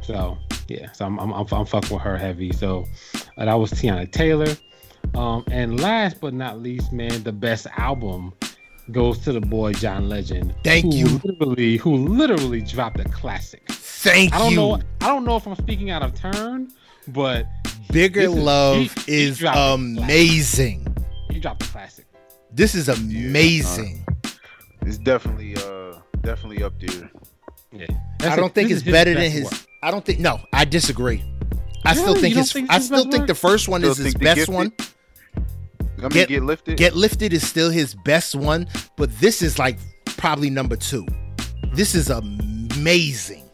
So 0.01 0.37
yeah, 0.67 0.91
so 0.91 1.05
I'm 1.05 1.19
I'm, 1.19 1.31
I'm, 1.33 1.45
I'm 1.51 1.65
fucking 1.65 1.95
with 1.95 2.01
her 2.03 2.17
heavy. 2.17 2.51
So 2.51 2.85
uh, 3.37 3.45
that 3.45 3.53
was 3.53 3.71
Teyana 3.71 4.11
Taylor. 4.11 4.55
Um, 5.15 5.43
and 5.51 5.79
last 5.79 6.21
but 6.21 6.33
not 6.33 6.59
least, 6.59 6.91
man, 6.91 7.23
the 7.23 7.31
best 7.31 7.67
album 7.77 8.33
goes 8.91 9.19
to 9.19 9.31
the 9.31 9.41
boy 9.41 9.73
John 9.73 10.09
Legend. 10.09 10.55
Thank 10.63 10.85
who 10.85 10.99
you. 10.99 11.21
Literally, 11.23 11.77
who 11.77 11.95
literally 11.95 12.61
dropped 12.61 12.99
a 12.99 13.05
classic. 13.05 13.63
Thank 13.69 14.33
I 14.33 14.39
don't 14.39 14.51
you. 14.51 14.57
Know, 14.57 14.81
I 15.01 15.07
don't 15.07 15.25
know 15.25 15.35
if 15.35 15.45
I'm 15.47 15.55
speaking 15.55 15.89
out 15.89 16.01
of 16.01 16.15
turn, 16.15 16.71
but 17.07 17.45
Bigger 17.91 18.21
is, 18.21 18.33
Love 18.33 18.91
he, 19.05 19.23
is 19.23 19.39
he 19.39 19.47
amazing. 19.47 20.85
He 21.29 21.39
dropped 21.39 21.63
a 21.63 21.67
classic. 21.67 22.05
This 22.51 22.75
is 22.75 22.89
amazing. 22.89 24.05
Yeah, 24.05 24.29
uh, 24.29 24.85
it's 24.85 24.97
definitely 24.97 25.55
uh 25.55 25.99
definitely 26.21 26.63
up 26.63 26.73
there. 26.79 27.11
Yeah. 27.71 27.85
I 28.21 28.35
don't 28.35 28.53
think 28.53 28.71
it's 28.71 28.83
better 28.83 29.13
than 29.13 29.31
his 29.31 29.45
work. 29.45 29.53
I 29.83 29.91
don't 29.91 30.03
think 30.03 30.19
no, 30.19 30.39
I 30.51 30.65
disagree. 30.65 31.23
I 31.85 31.93
really? 31.93 32.01
still 32.01 32.15
think 32.15 32.35
his 32.35 32.51
think 32.51 32.71
I 32.71 32.79
still 32.79 33.03
think 33.03 33.19
work? 33.19 33.27
the 33.27 33.35
first 33.35 33.67
one 33.67 33.81
still 33.81 33.91
is 33.91 33.97
his 33.97 34.15
best 34.15 34.35
gifted? 34.35 34.55
one. 34.55 34.73
I 35.99 36.01
mean, 36.03 36.09
get, 36.09 36.29
get 36.29 36.43
lifted. 36.43 36.77
Get 36.77 36.95
lifted 36.95 37.33
is 37.33 37.47
still 37.47 37.69
his 37.69 37.93
best 37.93 38.35
one, 38.35 38.67
but 38.95 39.11
this 39.19 39.41
is 39.41 39.59
like 39.59 39.77
probably 40.17 40.49
number 40.49 40.75
two. 40.75 41.05
This 41.73 41.93
is 41.93 42.09
amazing. 42.09 43.49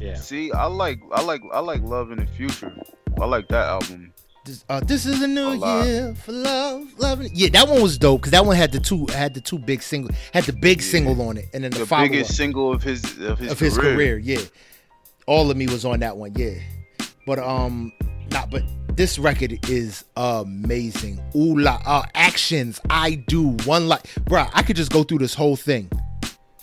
Yeah. 0.00 0.14
See, 0.14 0.50
I 0.52 0.66
like 0.66 1.00
I 1.12 1.22
like 1.22 1.42
I 1.52 1.60
like 1.60 1.82
Love 1.82 2.12
in 2.12 2.18
the 2.18 2.26
Future. 2.26 2.74
I 3.20 3.26
like 3.26 3.48
that 3.48 3.68
album. 3.68 4.12
This, 4.44 4.64
uh, 4.68 4.80
this 4.80 5.06
is 5.06 5.22
a 5.22 5.28
new 5.28 5.50
a 5.50 5.84
year 5.84 6.14
for 6.16 6.32
love, 6.32 6.98
love. 6.98 7.22
Yeah, 7.32 7.48
that 7.50 7.68
one 7.68 7.80
was 7.80 7.96
dope 7.96 8.22
because 8.22 8.32
that 8.32 8.44
one 8.44 8.56
had 8.56 8.72
the 8.72 8.80
two 8.80 9.06
had 9.06 9.34
the 9.34 9.40
two 9.40 9.56
big 9.56 9.82
single 9.82 10.10
had 10.34 10.42
the 10.44 10.52
big 10.52 10.78
yeah. 10.78 10.88
single 10.88 11.22
on 11.22 11.36
it, 11.36 11.44
and 11.54 11.62
then 11.62 11.70
the, 11.70 11.84
the 11.84 11.96
biggest 11.96 12.36
single 12.36 12.72
of 12.72 12.82
his 12.82 13.04
of 13.20 13.38
his 13.38 13.52
of 13.52 13.60
his 13.60 13.78
career. 13.78 13.94
career. 13.94 14.18
Yeah, 14.18 14.40
all 15.26 15.48
of 15.48 15.56
me 15.56 15.68
was 15.68 15.84
on 15.84 16.00
that 16.00 16.16
one. 16.16 16.32
Yeah, 16.34 16.54
but 17.24 17.38
um, 17.38 17.92
not 18.32 18.50
but 18.50 18.64
this 18.96 19.16
record 19.16 19.60
is 19.70 20.04
amazing. 20.16 21.20
Ooh 21.36 21.56
la, 21.56 21.80
uh, 21.86 22.02
actions. 22.16 22.80
I 22.90 23.14
do 23.14 23.50
one 23.64 23.86
like, 23.86 24.02
bruh. 24.24 24.50
I 24.52 24.62
could 24.64 24.74
just 24.74 24.90
go 24.90 25.04
through 25.04 25.18
this 25.18 25.34
whole 25.34 25.54
thing. 25.54 25.88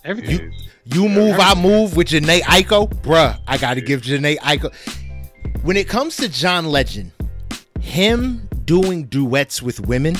Everything. 0.03 0.51
You, 0.84 1.03
you 1.03 1.09
move, 1.09 1.38
I 1.39 1.55
move 1.55 1.95
with 1.95 2.09
Jhené 2.09 2.41
Aiko, 2.41 2.89
bruh. 3.03 3.39
I 3.47 3.57
got 3.57 3.75
to 3.75 3.82
give 3.82 4.01
Jhené 4.01 4.38
Aiko. 4.39 4.73
When 5.63 5.77
it 5.77 5.88
comes 5.88 6.17
to 6.17 6.30
John 6.30 6.65
Legend, 6.65 7.11
him 7.82 8.47
doing 8.65 9.05
duets 9.05 9.61
with 9.61 9.80
women 9.82 10.15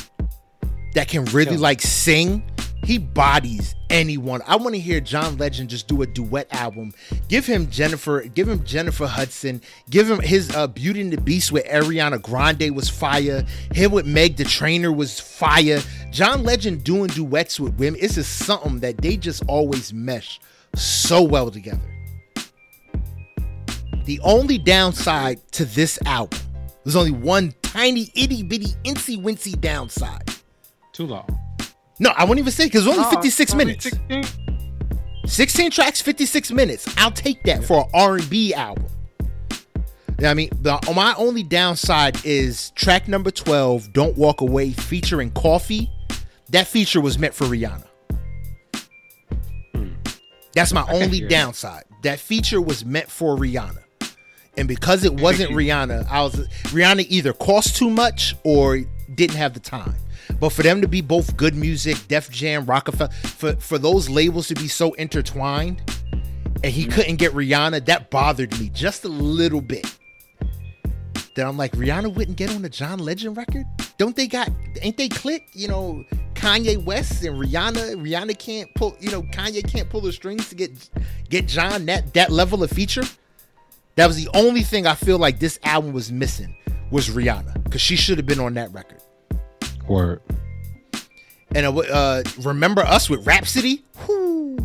that 0.94 1.08
can 1.08 1.26
really 1.26 1.58
like 1.58 1.82
sing, 1.82 2.44
he 2.84 2.98
bodies 2.98 3.76
anyone. 3.90 4.42
I 4.48 4.56
want 4.56 4.76
to 4.76 4.82
hear 4.82 5.00
John 5.00 5.38
Legend 5.38 5.70
just 5.70 5.88
do 5.88 6.02
a 6.02 6.08
duet 6.08 6.48
album. 6.52 6.94
Give 7.28 7.46
him 7.46 7.70
Jennifer, 7.70 8.22
give 8.22 8.48
him 8.48 8.64
Jennifer 8.64 9.06
Hudson, 9.06 9.62
give 9.90 10.10
him 10.10 10.20
his 10.20 10.50
uh, 10.56 10.68
Beauty 10.68 11.02
and 11.02 11.12
the 11.14 11.22
Beast 11.22 11.52
with 11.52 11.66
Ariana 11.66 12.22
Grande 12.22 12.76
was 12.76 12.90
fire. 12.90 13.46
Him 13.74 13.92
with 13.92 14.06
Meghan 14.06 14.48
Trainor 14.48 14.92
was 14.92 15.20
fire. 15.20 15.82
John 16.12 16.44
Legend 16.44 16.84
doing 16.84 17.08
duets 17.08 17.60
with 17.60 17.76
women. 17.76 18.00
It's 18.02 18.16
just 18.16 18.38
something 18.38 18.80
that 18.80 18.98
they 18.98 19.18
just 19.18 19.44
always 19.48 19.94
mesh 19.94 20.40
so 20.76 21.22
well 21.22 21.52
together. 21.52 21.80
The 24.06 24.20
only 24.24 24.58
downside 24.58 25.40
to 25.52 25.66
this 25.66 26.00
album, 26.06 26.40
there's 26.84 26.96
only 26.96 27.12
one 27.12 27.54
tiny 27.62 28.12
itty 28.16 28.44
bitty 28.44 28.74
incy 28.84 29.22
wincy 29.22 29.60
downside. 29.60 30.34
Too 30.94 31.06
long. 31.06 31.28
No, 32.00 32.12
I 32.16 32.24
won't 32.24 32.40
even 32.40 32.52
say 32.52 32.66
because 32.66 32.88
it's 32.88 32.98
only 32.98 33.10
56 33.10 33.56
minutes. 33.56 33.84
16? 33.84 34.24
16 35.26 35.72
tracks, 35.72 36.02
56 36.02 36.52
minutes. 36.52 36.92
I'll 36.98 37.12
take 37.12 37.44
that 37.44 37.64
for 37.64 37.82
an 37.82 37.90
R&B 37.94 38.54
album. 38.54 38.88
You 40.20 40.24
know 40.24 40.32
I 40.32 40.34
mean, 40.34 40.50
the, 40.62 40.80
my 40.96 41.14
only 41.18 41.44
downside 41.44 42.26
is 42.26 42.72
track 42.72 43.08
number 43.08 43.32
12, 43.32 43.94
Don't 43.94 44.18
Walk 44.18 44.42
Away, 44.42 44.72
featuring 44.72 45.32
Koffee. 45.32 45.90
That 46.50 46.68
feature 46.68 47.00
was 47.00 47.20
meant 47.20 47.34
for 47.34 47.46
Rihanna. 47.46 47.86
Hmm. 49.74 49.92
That's 50.56 50.74
my 50.74 50.86
only 50.90 51.22
downside. 51.22 51.84
That 52.04 52.20
feature 52.20 52.60
was 52.60 52.84
meant 52.84 53.10
for 53.10 53.38
Rihanna. 53.38 53.84
And 54.60 54.68
because 54.68 55.06
it 55.06 55.14
wasn't 55.14 55.52
Rihanna, 55.52 56.06
I 56.10 56.22
was 56.22 56.36
Rihanna 56.74 57.06
either 57.08 57.32
cost 57.32 57.78
too 57.78 57.90
much 57.90 58.36
or 58.44 58.80
didn't 59.16 59.38
have 59.38 59.54
the 59.54 59.62
time. 59.62 59.96
But 60.38 60.50
for 60.50 60.64
them 60.64 60.82
to 60.82 60.88
be 60.88 61.00
both 61.00 61.38
G.O.O.D. 61.38 61.56
Music, 61.56 61.98
Def 62.10 62.30
Jam, 62.30 62.66
Roc-A-Fella, 62.66 63.10
for 63.10 63.56
for 63.56 63.78
those 63.78 64.10
labels 64.10 64.50
to 64.50 64.56
be 64.56 64.68
so 64.68 64.92
intertwined, 64.94 65.82
and 66.62 66.74
he 66.74 66.86
couldn't 66.86 67.16
get 67.16 67.32
Rihanna, 67.32 67.86
that 67.86 68.12
bothered 68.12 68.60
me 68.60 68.68
just 68.70 69.06
a 69.06 69.08
little 69.08 69.62
bit. 69.62 69.98
That 71.36 71.48
I'm 71.48 71.58
like, 71.58 71.72
Rihanna 71.72 72.14
wouldn't 72.14 72.36
get 72.36 72.54
on 72.54 72.62
the 72.62 72.70
John 72.70 73.00
Legend 73.00 73.38
record? 73.38 73.66
Don't 73.98 74.16
they 74.16 74.28
got 74.28 74.50
ain't 74.82 74.98
they 74.98 75.08
click? 75.08 75.48
You 75.54 75.70
know, 75.70 76.04
Kanye 76.34 76.84
West 76.84 77.24
and 77.24 77.38
Rihanna. 77.38 77.96
Rihanna 77.96 78.38
can't 78.38 78.74
pull, 78.76 78.98
you 79.00 79.10
know, 79.10 79.24
Kanye 79.24 79.66
can't 79.72 79.90
pull 79.90 80.02
the 80.02 80.12
strings 80.12 80.50
to 80.50 80.56
get 80.56 80.90
get 81.30 81.48
John 81.48 81.86
that 81.86 82.14
that 82.14 82.30
level 82.30 82.62
of 82.62 82.72
feature. 82.72 83.04
That 84.00 84.08
was 84.08 84.16
the 84.16 84.30
only 84.34 84.62
thing 84.62 84.88
I 84.88 84.96
feel 84.96 85.18
like 85.18 85.40
this 85.40 85.60
album 85.66 85.92
was 85.92 86.10
missing 86.10 86.56
was 86.90 87.10
Rihanna 87.10 87.66
because 87.66 87.82
she 87.82 87.98
should 87.98 88.18
have 88.18 88.26
been 88.26 88.40
on 88.40 88.54
that 88.54 88.72
record. 88.72 89.02
Word. 89.90 90.22
And 91.54 91.66
uh, 91.66 91.78
uh 91.78 92.24
remember 92.40 92.82
us 92.82 93.10
with 93.10 93.28
Rapsody? 93.28 93.84
Whoo. 94.08 94.58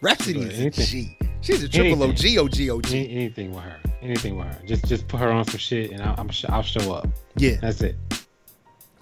Rapsody 0.00 0.42
is 0.42 0.60
anything, 0.60 0.84
a 0.84 0.86
G. 0.86 1.18
She's 1.40 1.64
a 1.64 1.68
triple 1.68 2.04
anything, 2.04 2.38
OG, 2.38 2.44
OG, 2.46 2.86
OG. 2.86 2.92
Anything 2.92 3.50
with 3.50 3.64
her. 3.64 3.80
Anything 4.00 4.36
with 4.36 4.46
her. 4.46 4.64
Just 4.64 4.86
just 4.86 5.08
put 5.08 5.18
her 5.18 5.32
on 5.32 5.44
some 5.46 5.58
shit, 5.58 5.90
and 5.90 6.00
I'll, 6.00 6.14
I'm 6.18 6.30
I'll 6.50 6.62
show 6.62 6.92
up. 6.92 7.08
Yeah, 7.34 7.56
that's 7.60 7.80
it. 7.80 7.96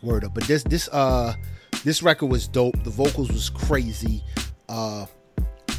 Word 0.01 0.25
up. 0.25 0.33
But 0.33 0.45
this 0.45 0.63
this 0.63 0.89
uh 0.89 1.35
this 1.85 2.03
record 2.03 2.31
was 2.31 2.49
dope. 2.49 2.83
The 2.83 2.89
vocals 2.89 3.31
was 3.31 3.51
crazy. 3.51 4.25
Uh, 4.71 5.05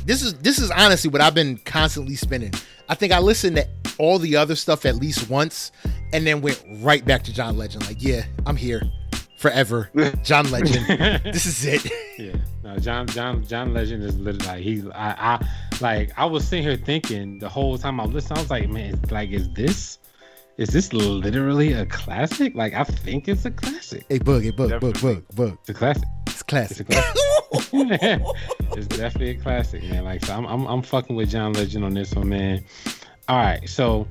this 0.08 0.22
is 0.22 0.34
this 0.36 0.58
is 0.58 0.72
honestly 0.72 1.10
what 1.10 1.22
I've 1.22 1.36
been 1.36 1.58
constantly 1.58 2.16
spinning. 2.16 2.54
I 2.88 2.96
think 2.96 3.12
I 3.12 3.20
listened 3.20 3.58
to 3.58 3.68
all 4.00 4.18
the 4.18 4.38
other 4.38 4.56
stuff 4.56 4.86
at 4.86 4.96
least 4.96 5.30
once, 5.30 5.72
and 6.14 6.26
then 6.26 6.42
went 6.42 6.64
right 6.80 7.04
back 7.04 7.24
to 7.24 7.34
John 7.34 7.58
Legend. 7.58 7.86
Like, 7.88 8.02
yeah, 8.02 8.24
I'm 8.46 8.56
here 8.56 8.82
forever. 9.38 9.92
John 10.24 10.50
Legend. 10.50 11.24
this 11.26 11.46
is 11.46 11.66
it. 11.66 11.92
yeah. 12.18 12.36
No, 12.64 12.78
John 12.78 13.06
John 13.08 13.46
John 13.46 13.74
Legend 13.74 14.02
is 14.02 14.18
literally 14.18 14.48
like 14.48 14.64
he 14.64 14.92
I, 14.96 15.36
I 15.36 15.48
like 15.82 16.12
I 16.18 16.24
was 16.24 16.48
sitting 16.48 16.64
here 16.64 16.78
thinking 16.78 17.40
the 17.40 17.50
whole 17.50 17.78
time 17.78 18.00
I 18.00 18.06
was 18.06 18.14
listening, 18.14 18.38
I 18.38 18.42
was 18.42 18.50
like, 18.50 18.70
man, 18.70 19.00
like 19.12 19.32
is 19.32 19.50
this 19.54 20.00
is 20.58 20.70
this 20.70 20.94
literally 20.94 21.74
a 21.74 21.86
classic? 21.86 22.56
Like 22.56 22.74
I 22.74 22.86
think 22.86 23.28
it's 23.28 23.44
a 23.44 23.52
classic. 23.52 24.06
Hey, 24.08 24.20
Boog, 24.20 24.44
hey, 24.44 24.52
Boog, 24.52 24.80
Boog, 24.80 24.94
Boog, 24.94 25.24
Boog. 25.36 25.58
It's 25.60 25.70
a 25.70 25.74
classic. 25.74 26.08
It's 26.28 26.44
classic. 26.44 26.88
It's 26.90 27.74
a 27.74 27.86
classic. 27.86 28.22
it's 28.78 28.88
definitely 28.88 29.32
a 29.32 29.36
classic, 29.36 29.84
man. 29.84 30.04
Like 30.04 30.24
so 30.24 30.34
I'm, 30.34 30.46
I'm 30.46 30.66
I'm 30.66 30.82
fucking 30.82 31.16
with 31.16 31.32
John 31.32 31.54
Legend 31.54 31.84
on 31.84 31.94
this 31.94 32.14
one, 32.14 32.30
man. 32.30 32.64
All 33.28 33.38
right, 33.38 33.68
so 33.68 34.08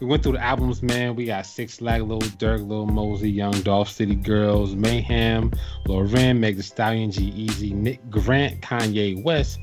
we 0.00 0.06
went 0.06 0.22
through 0.22 0.32
the 0.32 0.42
albums, 0.42 0.82
man. 0.82 1.14
We 1.14 1.26
got 1.26 1.46
Six 1.46 1.78
Flag, 1.78 2.02
Lil 2.02 2.20
Durk, 2.20 2.66
Lil 2.66 2.86
Mosey, 2.86 3.30
Young 3.30 3.52
Dolph, 3.62 3.88
City 3.88 4.14
Girls, 4.14 4.74
Mayhem, 4.74 5.52
Lauren, 5.86 6.40
Meg 6.40 6.56
Thee 6.56 6.62
Stallion, 6.62 7.10
G-Eazy, 7.10 7.72
Nick 7.72 8.10
Grant, 8.10 8.60
Kanye 8.60 9.22
West, 9.22 9.58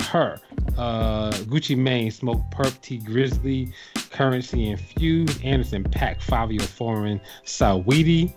H.E.R., 0.00 0.38
uh, 0.78 1.30
Gucci 1.32 1.76
Mane, 1.76 2.10
Smokepurpp, 2.10 2.80
Tee 2.80 2.98
Grizzley, 2.98 3.72
Curren$y 4.14 4.70
Infused, 4.70 5.44
Anderson 5.44 5.82
.Paak, 5.82 6.20
Fivio 6.22 6.62
Foreign, 6.62 7.20
Saweetie, 7.44 8.32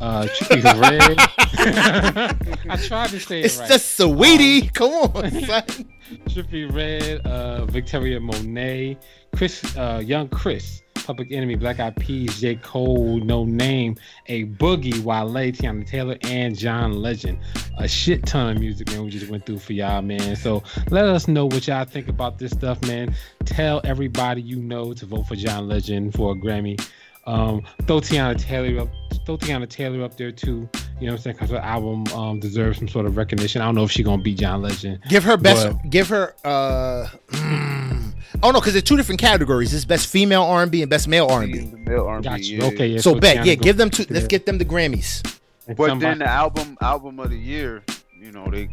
uh, 0.00 0.26
Trippie 0.26 0.80
Redd. 0.80 1.16
I 2.68 2.76
tried 2.76 3.08
to 3.10 3.18
say 3.18 3.40
it 3.40 3.46
It's 3.46 3.58
right. 3.58 3.68
just 3.68 3.98
Saweetie. 3.98 4.72
Come 4.74 4.92
on, 4.92 5.30
son. 5.46 5.88
Trippie 6.28 6.70
Redd, 6.70 7.26
uh, 7.26 7.64
Victoria 7.64 8.20
Monet, 8.20 8.98
Chris, 9.34 9.64
uh, 9.78 10.02
Young 10.04 10.28
Chris, 10.28 10.82
Public 11.06 11.32
Enemy, 11.32 11.56
Black 11.56 11.80
Eyed 11.80 11.96
Peas, 11.96 12.40
J. 12.40 12.56
Cole, 12.56 13.20
Noname, 13.20 13.98
A 14.26 14.44
Boogie, 14.44 14.98
Wale, 15.00 15.52
Teyana 15.52 15.86
Taylor, 15.86 16.16
and 16.22 16.56
John 16.56 16.92
Legend. 16.92 17.38
A 17.78 17.88
shit 17.88 18.24
ton 18.26 18.56
of 18.56 18.60
music, 18.60 18.88
man. 18.90 19.04
We 19.04 19.10
just 19.10 19.28
went 19.28 19.46
through 19.46 19.58
for 19.58 19.72
y'all, 19.72 20.02
man. 20.02 20.36
So 20.36 20.62
let 20.90 21.06
us 21.06 21.26
know 21.26 21.46
what 21.46 21.66
y'all 21.66 21.84
think 21.84 22.08
about 22.08 22.38
this 22.38 22.52
stuff, 22.52 22.80
man. 22.86 23.14
Tell 23.44 23.80
everybody 23.84 24.42
you 24.42 24.56
know 24.56 24.92
to 24.94 25.06
vote 25.06 25.21
for 25.24 25.36
John 25.36 25.68
Legend 25.68 26.14
for 26.14 26.32
a 26.32 26.34
Grammy. 26.34 26.80
Um, 27.24 27.62
throw 27.86 28.00
Teyana 28.00 28.36
Taylor 28.40 28.82
up, 28.82 28.88
throw 29.26 29.36
Teyana 29.38 29.68
Taylor 29.68 30.02
up 30.04 30.16
there 30.16 30.32
too. 30.32 30.68
You 31.00 31.06
know 31.06 31.12
what 31.12 31.18
I'm 31.18 31.18
saying? 31.18 31.36
Because 31.36 31.50
her 31.50 31.58
album 31.58 32.04
um, 32.16 32.40
deserves 32.40 32.78
some 32.78 32.88
sort 32.88 33.06
of 33.06 33.16
recognition. 33.16 33.62
I 33.62 33.64
don't 33.66 33.76
know 33.76 33.84
if 33.84 33.92
she's 33.92 34.04
gonna 34.04 34.22
beat 34.22 34.38
John 34.38 34.60
Legend. 34.62 34.98
Give 35.08 35.22
her 35.24 35.36
best. 35.36 35.68
But- 35.68 35.90
give 35.90 36.08
her. 36.08 36.34
uh 36.44 37.06
mm, 37.28 38.12
Oh 38.42 38.50
no, 38.50 38.58
because 38.60 38.72
there's 38.72 38.82
two 38.82 38.96
different 38.96 39.20
categories. 39.20 39.72
It's 39.72 39.84
best 39.84 40.08
female 40.08 40.42
R&B 40.42 40.82
and 40.82 40.90
best 40.90 41.06
male 41.06 41.26
R&B. 41.28 41.60
Male 41.86 42.06
R&B, 42.06 42.24
Got 42.24 42.40
you. 42.42 42.58
yeah. 42.58 42.64
Okay, 42.64 42.86
yeah. 42.88 43.00
So 43.00 43.14
bet, 43.14 43.44
yeah, 43.46 43.54
give 43.54 43.76
them 43.76 43.90
two. 43.90 44.04
to 44.04 44.12
Let's 44.14 44.26
get 44.26 44.46
them 44.46 44.58
the 44.58 44.64
Grammys. 44.64 45.22
and 45.68 45.76
But 45.76 45.88
somebody- 45.90 46.10
then 46.10 46.18
the 46.20 46.28
album 46.28 46.76
album 46.80 47.20
of 47.20 47.30
the 47.30 47.38
year, 47.38 47.82
you 48.20 48.32
know, 48.32 48.48
they 48.50 48.68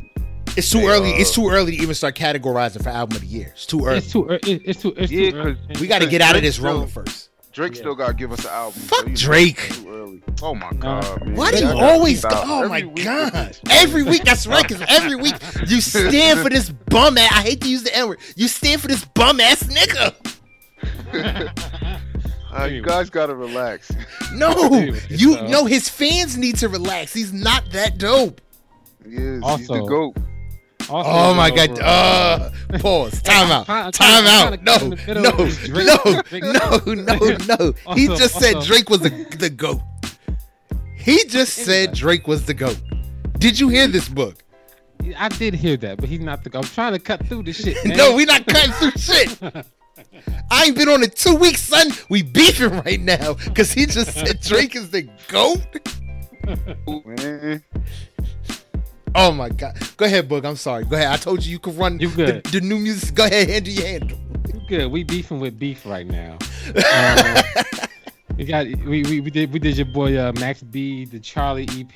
It's 0.58 0.70
too 0.72 0.80
They, 0.80 0.88
early. 0.88 1.14
uh, 1.14 1.18
It's 1.18 1.34
too 1.34 1.50
early 1.50 1.76
to 1.78 1.82
even 1.84 1.96
start 1.96 2.16
categorizing 2.16 2.84
for 2.84 2.90
album 2.90 3.16
of 3.18 3.22
the 3.22 3.28
year. 3.28 3.52
It's 3.56 3.66
too 3.66 3.86
early. 3.86 3.98
it's 4.00 4.12
too. 4.12 4.28
ear- 4.30 4.40
it- 4.46 4.62
It's 4.66 4.82
too. 4.82 4.94
It's 4.98 5.12
Yeah, 5.12 5.32
too. 5.32 5.38
early. 5.38 5.58
'cause 5.72 5.82
we 5.82 5.88
got 5.88 6.00
to 6.02 6.08
get 6.08 6.22
out 6.22 6.36
of 6.36 6.42
this 6.42 6.58
Drake 6.58 6.72
rolling 6.74 6.88
first. 6.88 7.30
Drake 7.52 7.74
Yeah. 7.76 7.80
still 7.82 7.96
gotta 7.96 8.14
give 8.14 8.32
us 8.32 8.44
an 8.46 8.52
album. 8.52 8.80
Fuck 8.82 9.04
you 9.06 9.10
know, 9.10 9.16
Drake. 9.16 9.70
too 9.74 9.90
early. 9.90 10.24
Oh 10.42 10.54
my 10.56 10.72
god, 10.80 11.26
man. 11.26 11.36
Why 11.36 11.52
do 11.52 11.58
you 11.58 11.64
Y'all 11.68 11.82
always 11.84 12.22
go? 12.22 12.30
Oh 12.32 12.58
Every 12.64 12.70
my 12.70 12.84
week 12.86 13.04
god! 13.04 13.58
Every 13.70 14.04
week, 14.04 14.24
that's 14.24 14.46
right. 14.48 14.66
Because 14.66 14.84
every 14.88 15.16
week 15.16 15.34
you 15.68 15.82
stand 15.82 16.40
for 16.42 16.50
this 16.50 16.70
bum 16.70 17.18
ass. 17.18 17.32
I 17.32 17.42
hate 17.42 17.62
to 17.62 17.68
use 17.70 17.84
the 17.84 17.96
N 17.96 18.08
word. 18.10 18.20
You 18.36 18.48
stand 18.48 18.82
for 18.82 18.88
this 18.88 19.04
bum 19.04 19.40
ass 19.42 19.64
nigga. 19.64 20.14
Uh, 22.52 22.66
you 22.66 22.82
guys 22.82 23.12
gotta 23.12 23.36
relax. 23.36 23.92
No, 24.34 24.52
you 25.10 25.34
so- 25.36 25.48
know 25.48 25.66
his 25.66 25.88
fans 25.88 26.36
need 26.36 26.56
to 26.58 26.68
relax. 26.68 27.14
He's 27.14 27.32
not 27.32 27.64
that 27.74 28.00
dope. 28.00 28.42
Yes, 29.08 29.20
he's 29.36 29.44
Also, 29.44 29.74
the 29.76 29.86
goat. 29.86 30.18
Also, 30.90 31.10
Oh 31.10 31.34
my 31.36 31.50
god! 31.52 31.70
over, 31.72 31.82
Uh, 31.84 32.52
pause. 32.80 33.22
Time 33.24 33.52
out. 33.52 33.70
I'm 33.70 33.92
Time 33.92 34.26
out. 34.26 34.64
No, 34.64 34.78
to 34.78 34.96
get 34.96 35.18
in 35.18 35.24
the 35.24 35.30
no, 35.30 35.38
middle 35.38 35.42
of 35.42 35.48
this 35.50 35.68
Drake- 36.30 36.44
no, 36.44 36.94
no, 36.96 37.16
no, 37.16 37.56
no. 37.56 37.74
He 37.96 38.08
Also- 38.10 38.22
just 38.24 38.40
said 38.40 38.62
Drake 38.64 38.90
was 38.90 39.02
the 39.02 39.10
the 39.38 39.50
goat. 39.50 39.82
He 40.98 41.24
just 41.26 41.54
said 41.54 41.94
Drake 41.94 42.28
was 42.28 42.46
the 42.46 42.54
goat. 42.54 42.80
Did 43.38 43.60
you 43.60 43.70
hear 43.70 43.88
this 43.88 44.10
book? 44.10 44.36
I 45.18 45.30
did 45.30 45.54
hear 45.54 45.78
that, 45.78 45.98
but 45.98 46.10
he's 46.10 46.20
not 46.20 46.44
the. 46.44 46.50
Goat. 46.50 46.60
I'm 46.66 46.70
trying 46.72 46.94
to 46.94 47.00
cut 47.00 47.26
through 47.28 47.44
the 47.44 47.54
shit. 47.54 47.78
Man. 47.86 47.98
No, 47.98 48.14
we 48.16 48.26
not 48.26 48.46
cutting 48.46 48.72
through 48.74 48.92
shit. 48.98 49.38
I 50.52 50.66
ain't 50.66 50.76
been 50.76 50.90
on 50.90 51.04
it 51.04 51.16
two 51.16 51.36
weeks, 51.36 51.62
son. 51.62 51.88
We 52.10 52.22
beefing 52.24 52.72
right 52.86 53.00
now 53.00 53.34
because 53.36 53.72
he 53.72 53.86
just 53.86 54.14
said 54.14 54.42
Drake 54.42 54.76
is 54.76 54.90
the 54.90 55.04
goat. 55.28 55.62
Man. 59.14 59.28
Oh 59.28 59.32
my 59.32 59.50
god. 59.50 59.78
Go 59.98 60.06
ahead, 60.06 60.30
Book. 60.30 60.46
I'm 60.46 60.56
sorry. 60.56 60.86
Go 60.86 60.96
ahead. 60.96 61.08
I 61.08 61.18
told 61.18 61.46
you 61.46 61.52
you 61.52 61.60
could 61.60 61.76
run 61.76 62.00
You 62.00 62.10
good. 62.10 62.44
The, 62.46 62.60
the 62.60 62.62
new 62.62 62.78
music. 62.78 63.16
Go 63.16 63.26
ahead, 63.26 63.50
handle 63.50 63.74
your 63.74 63.88
handle. 63.88 64.18
You 64.54 64.62
good. 64.68 64.92
We 64.92 65.04
beefing 65.04 65.40
with 65.40 65.58
beef 65.60 65.86
right 65.86 66.06
now. 66.06 66.38
Uh, 66.76 67.44
we 68.38 68.46
got 68.46 68.66
we, 68.66 69.04
we, 69.04 69.22
we 69.22 69.32
did 69.32 69.52
we 69.52 69.60
did 69.60 69.78
your 69.78 69.88
boy 69.88 70.18
uh, 70.18 70.32
Max 70.40 70.62
B, 70.62 71.06
the 71.06 71.20
Charlie 71.20 71.68
EP. 71.72 71.96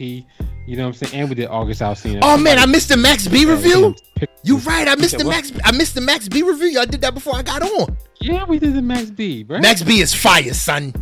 You 0.65 0.77
know 0.77 0.83
what 0.87 1.01
I'm 1.01 1.07
saying? 1.07 1.21
And 1.21 1.29
we 1.29 1.35
did 1.35 1.47
August 1.47 1.81
Alsina. 1.81 2.19
Oh 2.21 2.37
man, 2.37 2.57
I 2.57 2.65
missed 2.65 2.89
the 2.89 2.97
Max 2.97 3.27
B 3.27 3.45
review. 3.45 3.95
You 4.43 4.57
right. 4.59 4.87
I 4.87 4.95
missed 4.95 5.17
the? 5.17 5.25
Max. 5.25 5.51
I 5.63 5.71
missed 5.71 5.95
the 5.95 6.01
Max 6.01 6.27
B 6.29 6.41
review. 6.41 6.67
Y'all 6.67 6.85
did 6.85 7.01
that 7.01 7.13
before 7.13 7.35
I 7.35 7.41
got 7.41 7.61
on. 7.61 7.97
Yeah, 8.21 8.45
we 8.45 8.59
did 8.59 8.73
the 8.73 8.81
Max 8.81 9.09
B, 9.09 9.43
bro. 9.43 9.59
Max 9.59 9.83
B 9.83 9.99
is 9.99 10.13
fire, 10.13 10.53
son. 10.53 10.93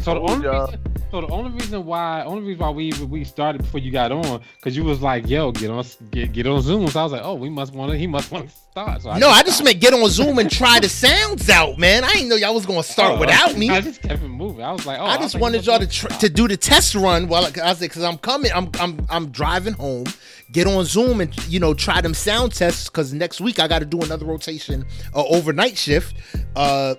So 0.00 0.14
the 0.14 0.20
only 0.20 0.46
y'all. 0.46 0.66
reason, 0.66 0.99
so 1.10 1.20
the 1.20 1.28
only 1.28 1.50
reason 1.50 1.84
why, 1.84 2.22
only 2.24 2.42
reason 2.46 2.60
why 2.60 2.70
we 2.70 2.84
even 2.86 3.10
we 3.10 3.24
started 3.24 3.62
before 3.62 3.80
you 3.80 3.90
got 3.90 4.12
on, 4.12 4.40
because 4.56 4.76
you 4.76 4.84
was 4.84 5.00
like, 5.02 5.28
"Yo, 5.28 5.50
get 5.52 5.70
on, 5.70 5.84
get, 6.10 6.32
get 6.32 6.46
on 6.46 6.62
Zoom." 6.62 6.86
So 6.88 7.00
I 7.00 7.02
was 7.02 7.12
like, 7.12 7.22
"Oh, 7.24 7.34
we 7.34 7.48
must 7.50 7.72
want 7.72 7.90
to, 7.92 7.98
he 7.98 8.06
must 8.06 8.30
want 8.30 8.48
to 8.48 8.54
start." 8.54 9.02
So 9.02 9.12
No, 9.16 9.28
I 9.28 9.42
just 9.42 9.62
meant 9.64 9.80
get 9.80 9.92
on 9.92 10.08
Zoom 10.08 10.38
and 10.38 10.50
try 10.50 10.78
the 10.78 10.88
sounds 10.88 11.50
out, 11.50 11.78
man. 11.78 12.04
I 12.04 12.12
didn't 12.12 12.28
know 12.28 12.36
y'all 12.36 12.54
was 12.54 12.66
gonna 12.66 12.82
start 12.82 13.16
Oh, 13.16 13.20
without 13.20 13.56
me. 13.56 13.70
I 13.70 13.80
just 13.80 14.02
kept 14.02 14.22
it 14.22 14.28
moving. 14.28 14.62
I 14.64 14.72
was 14.72 14.86
like, 14.86 15.00
"Oh, 15.00 15.04
I 15.04 15.16
just 15.16 15.34
like, 15.34 15.42
wanted 15.42 15.66
y'all 15.66 15.78
to 15.78 15.86
tr- 15.86 16.06
to 16.08 16.28
do 16.28 16.46
the 16.46 16.56
test 16.56 16.94
run 16.94 17.28
while 17.28 17.44
I 17.44 17.50
said, 17.50 17.80
because 17.80 18.02
I'm 18.02 18.18
coming, 18.18 18.52
I'm 18.54 18.70
I'm 18.78 19.04
I'm 19.10 19.30
driving 19.30 19.74
home. 19.74 20.06
Get 20.52 20.66
on 20.66 20.84
Zoom 20.84 21.20
and 21.20 21.36
you 21.48 21.60
know 21.60 21.74
try 21.74 22.00
them 22.00 22.14
sound 22.14 22.52
tests 22.52 22.88
because 22.88 23.12
next 23.12 23.40
week 23.40 23.58
I 23.58 23.68
got 23.68 23.80
to 23.80 23.84
do 23.84 24.00
another 24.00 24.26
rotation, 24.26 24.84
uh, 25.14 25.24
overnight 25.26 25.76
shift. 25.76 26.14
Uh, 26.56 26.94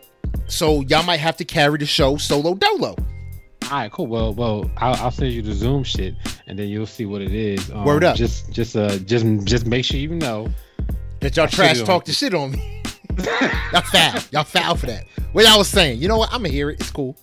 so 0.48 0.82
y'all 0.82 1.04
might 1.04 1.20
have 1.20 1.38
to 1.38 1.46
carry 1.46 1.78
the 1.78 1.86
show 1.86 2.18
solo 2.18 2.56
dolo. 2.56 2.96
All 3.72 3.78
right, 3.78 3.90
cool. 3.90 4.08
Well, 4.08 4.34
well, 4.34 4.70
I'll, 4.76 4.96
I'll 4.96 5.12
send 5.12 5.32
you 5.32 5.42
the 5.42 5.54
Zoom 5.54 5.86
shit, 5.86 6.14
and 6.46 6.60
then 6.60 6.68
you'll 6.68 6.86
see 6.86 7.06
what 7.06 7.22
it 7.22 7.34
is. 7.34 7.72
Um, 7.72 7.86
Word 7.86 8.04
up. 8.04 8.18
Just, 8.18 8.52
just, 8.52 8.76
uh, 8.76 8.98
just, 8.98 9.26
just 9.46 9.66
make 9.66 9.86
sure 9.86 9.98
you 9.98 10.14
know. 10.14 10.50
That 11.22 11.38
y'all 11.38 11.46
I 11.46 11.48
trash 11.48 11.82
talk 11.84 12.04
the 12.04 12.12
shit 12.12 12.34
on 12.34 12.52
me. 12.52 12.84
y'all 13.72 13.82
foul. 13.82 14.22
Y'all 14.32 14.44
foul 14.44 14.76
for 14.76 14.88
that. 14.88 15.06
What 15.32 15.46
y'all 15.46 15.58
was 15.58 15.70
saying? 15.70 16.02
You 16.02 16.10
know 16.10 16.18
what? 16.18 16.34
I'ma 16.34 16.50
hear 16.50 16.70
it. 16.70 16.82
It's 16.82 16.92
cool. 16.92 17.16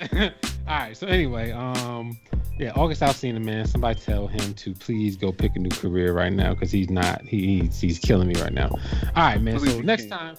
All 0.12 0.30
right. 0.66 0.96
So 0.96 1.06
anyway, 1.06 1.52
um, 1.52 2.18
yeah, 2.58 2.72
August 2.74 3.02
i 3.02 3.12
seen 3.12 3.36
Alsina, 3.36 3.44
man. 3.44 3.66
Somebody 3.66 4.00
tell 4.00 4.26
him 4.26 4.54
to 4.54 4.74
please 4.74 5.16
go 5.16 5.30
pick 5.30 5.54
a 5.54 5.60
new 5.60 5.70
career 5.70 6.12
right 6.12 6.32
now 6.32 6.52
because 6.54 6.72
he's 6.72 6.90
not. 6.90 7.22
He, 7.22 7.60
he's 7.60 7.80
he's 7.80 8.00
killing 8.00 8.26
me 8.26 8.34
right 8.40 8.52
now. 8.52 8.70
All 8.70 9.22
right, 9.22 9.40
man. 9.40 9.54
Believe 9.54 9.72
So 9.72 9.80
next 9.82 10.08
can. 10.08 10.18
time. 10.18 10.36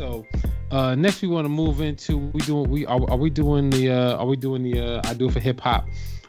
So 0.00 0.24
uh 0.70 0.94
next 0.94 1.20
we 1.20 1.28
want 1.28 1.44
to 1.44 1.50
move 1.50 1.82
into 1.82 2.16
we 2.16 2.40
doing 2.40 2.70
we 2.70 2.86
are, 2.86 2.98
are 3.10 3.18
we 3.18 3.28
doing 3.28 3.68
the 3.68 3.90
uh 3.90 4.16
are 4.16 4.24
we 4.24 4.34
doing 4.34 4.62
the 4.62 4.80
uh 4.80 5.02
I 5.04 5.12
do 5.12 5.28
it 5.28 5.32
for 5.32 5.40
hip 5.40 5.60
hop 5.60 5.86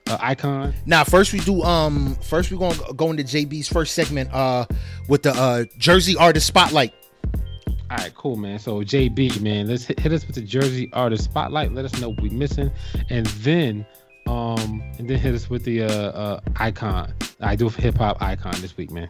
uh, 0.07 0.17
icon 0.19 0.73
Now, 0.85 1.05
first 1.05 1.31
we 1.31 1.39
do 1.39 1.61
um 1.61 2.17
first 2.21 2.51
we 2.51 2.57
gonna 2.57 2.75
go 2.97 3.11
into 3.11 3.23
JB's 3.23 3.69
first 3.69 3.95
segment 3.95 4.29
uh 4.33 4.65
with 5.07 5.23
the 5.23 5.31
uh 5.31 5.63
Jersey 5.77 6.17
artist 6.17 6.47
spotlight. 6.47 6.93
All 7.89 7.97
right, 7.97 8.13
cool, 8.13 8.35
man. 8.35 8.59
So 8.59 8.81
JB, 8.81 9.39
man, 9.39 9.67
let's 9.67 9.85
hit, 9.85 10.01
hit 10.01 10.11
us 10.11 10.27
with 10.27 10.35
the 10.35 10.41
Jersey 10.41 10.89
artist 10.91 11.23
spotlight. 11.23 11.71
Let 11.71 11.85
us 11.85 11.97
know 12.01 12.09
what 12.09 12.19
we 12.19 12.29
missing, 12.29 12.71
and 13.09 13.25
then, 13.27 13.85
um, 14.27 14.83
and 14.97 15.09
then 15.09 15.17
hit 15.17 15.33
us 15.33 15.49
with 15.49 15.63
the 15.63 15.83
uh, 15.83 15.87
uh 15.87 16.39
icon. 16.57 17.13
I 17.39 17.55
do 17.55 17.69
for 17.69 17.81
hip 17.81 17.97
hop 17.97 18.21
icon 18.21 18.59
this 18.59 18.75
week, 18.75 18.91
man. 18.91 19.09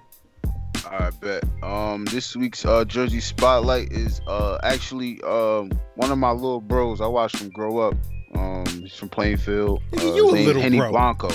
I 0.90 1.10
bet. 1.22 1.44
Um, 1.64 2.06
this 2.06 2.36
week's 2.36 2.66
uh 2.66 2.86
Jersey 2.86 3.20
Spotlight 3.20 3.92
is 3.92 4.22
uh 4.28 4.58
actually 4.64 5.22
um 5.24 5.72
one 5.96 6.12
of 6.12 6.18
my 6.18 6.32
little 6.32 6.62
bros. 6.62 7.02
I 7.02 7.08
watched 7.08 7.40
him 7.40 7.50
grow 7.50 7.80
up. 7.80 7.96
Um, 8.36 8.66
he's 8.66 8.96
from 8.96 9.10
Plainfield. 9.10 9.82
Uh, 9.98 10.16
you 10.16 10.30
a 10.30 10.32
little 10.32 10.62
Henny 10.62 10.78
bro. 10.78 10.92
Blanco. 10.92 11.30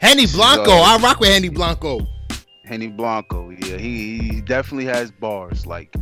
Henny 0.00 0.26
Blanco. 0.26 0.64
So- 0.64 0.72
I 0.72 0.98
rock 1.02 1.20
with 1.20 1.30
Henny 1.30 1.48
Blanco. 1.48 2.06
Henny 2.64 2.88
Blanco. 2.88 3.50
Yeah, 3.50 3.76
he, 3.76 4.18
he 4.18 4.40
definitely 4.40 4.86
has 4.86 5.10
bars. 5.10 5.66
Like 5.66 5.94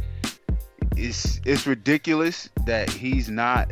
it's 0.97 1.41
it's 1.45 1.67
ridiculous 1.67 2.49
that 2.67 2.89
he's 2.89 3.29
not, 3.29 3.71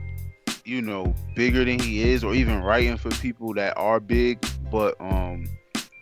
you 0.64 0.82
know, 0.82 1.14
bigger 1.34 1.64
than 1.64 1.78
he 1.78 2.02
is, 2.10 2.22
or 2.22 2.34
even 2.34 2.62
writing 2.62 2.96
for 2.96 3.10
people 3.10 3.54
that 3.54 3.76
are 3.76 3.98
big. 4.00 4.44
But 4.70 4.96
um, 5.00 5.46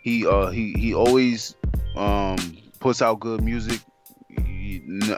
he 0.03 0.25
uh 0.27 0.47
he 0.49 0.73
he 0.73 0.93
always 0.93 1.55
um 1.95 2.57
puts 2.79 3.01
out 3.01 3.19
good 3.19 3.43
music. 3.43 3.79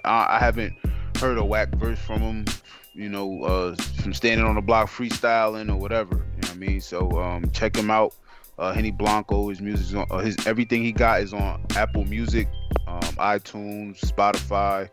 I, 0.04 0.38
haven't 0.40 0.74
heard 1.18 1.38
a 1.38 1.46
whack 1.46 1.70
verse 1.76 2.00
from 2.00 2.22
him. 2.22 2.46
You 2.94 3.10
know, 3.10 3.44
uh, 3.44 3.76
from 4.02 4.14
standing 4.14 4.46
on 4.46 4.56
the 4.56 4.62
block 4.62 4.88
freestyling 4.88 5.70
or 5.70 5.78
whatever. 5.78 6.16
You 6.16 6.42
know 6.42 6.48
what 6.48 6.52
I 6.52 6.56
mean? 6.56 6.82
So 6.82 7.10
um, 7.20 7.50
check 7.52 7.76
him 7.76 7.90
out 7.90 8.14
uh, 8.58 8.74
Henny 8.74 8.92
Blanco. 8.92 9.50
His 9.50 9.62
music's 9.62 9.94
on 9.94 10.06
uh, 10.12 10.20
his 10.20 10.36
everything 10.46 10.84
he 10.84 10.92
got 10.92 11.22
is 11.22 11.34
on 11.34 11.66
Apple 11.76 12.06
Music, 12.06 12.48
um, 12.88 13.02
iTunes, 13.02 14.00
Spotify. 14.00 14.90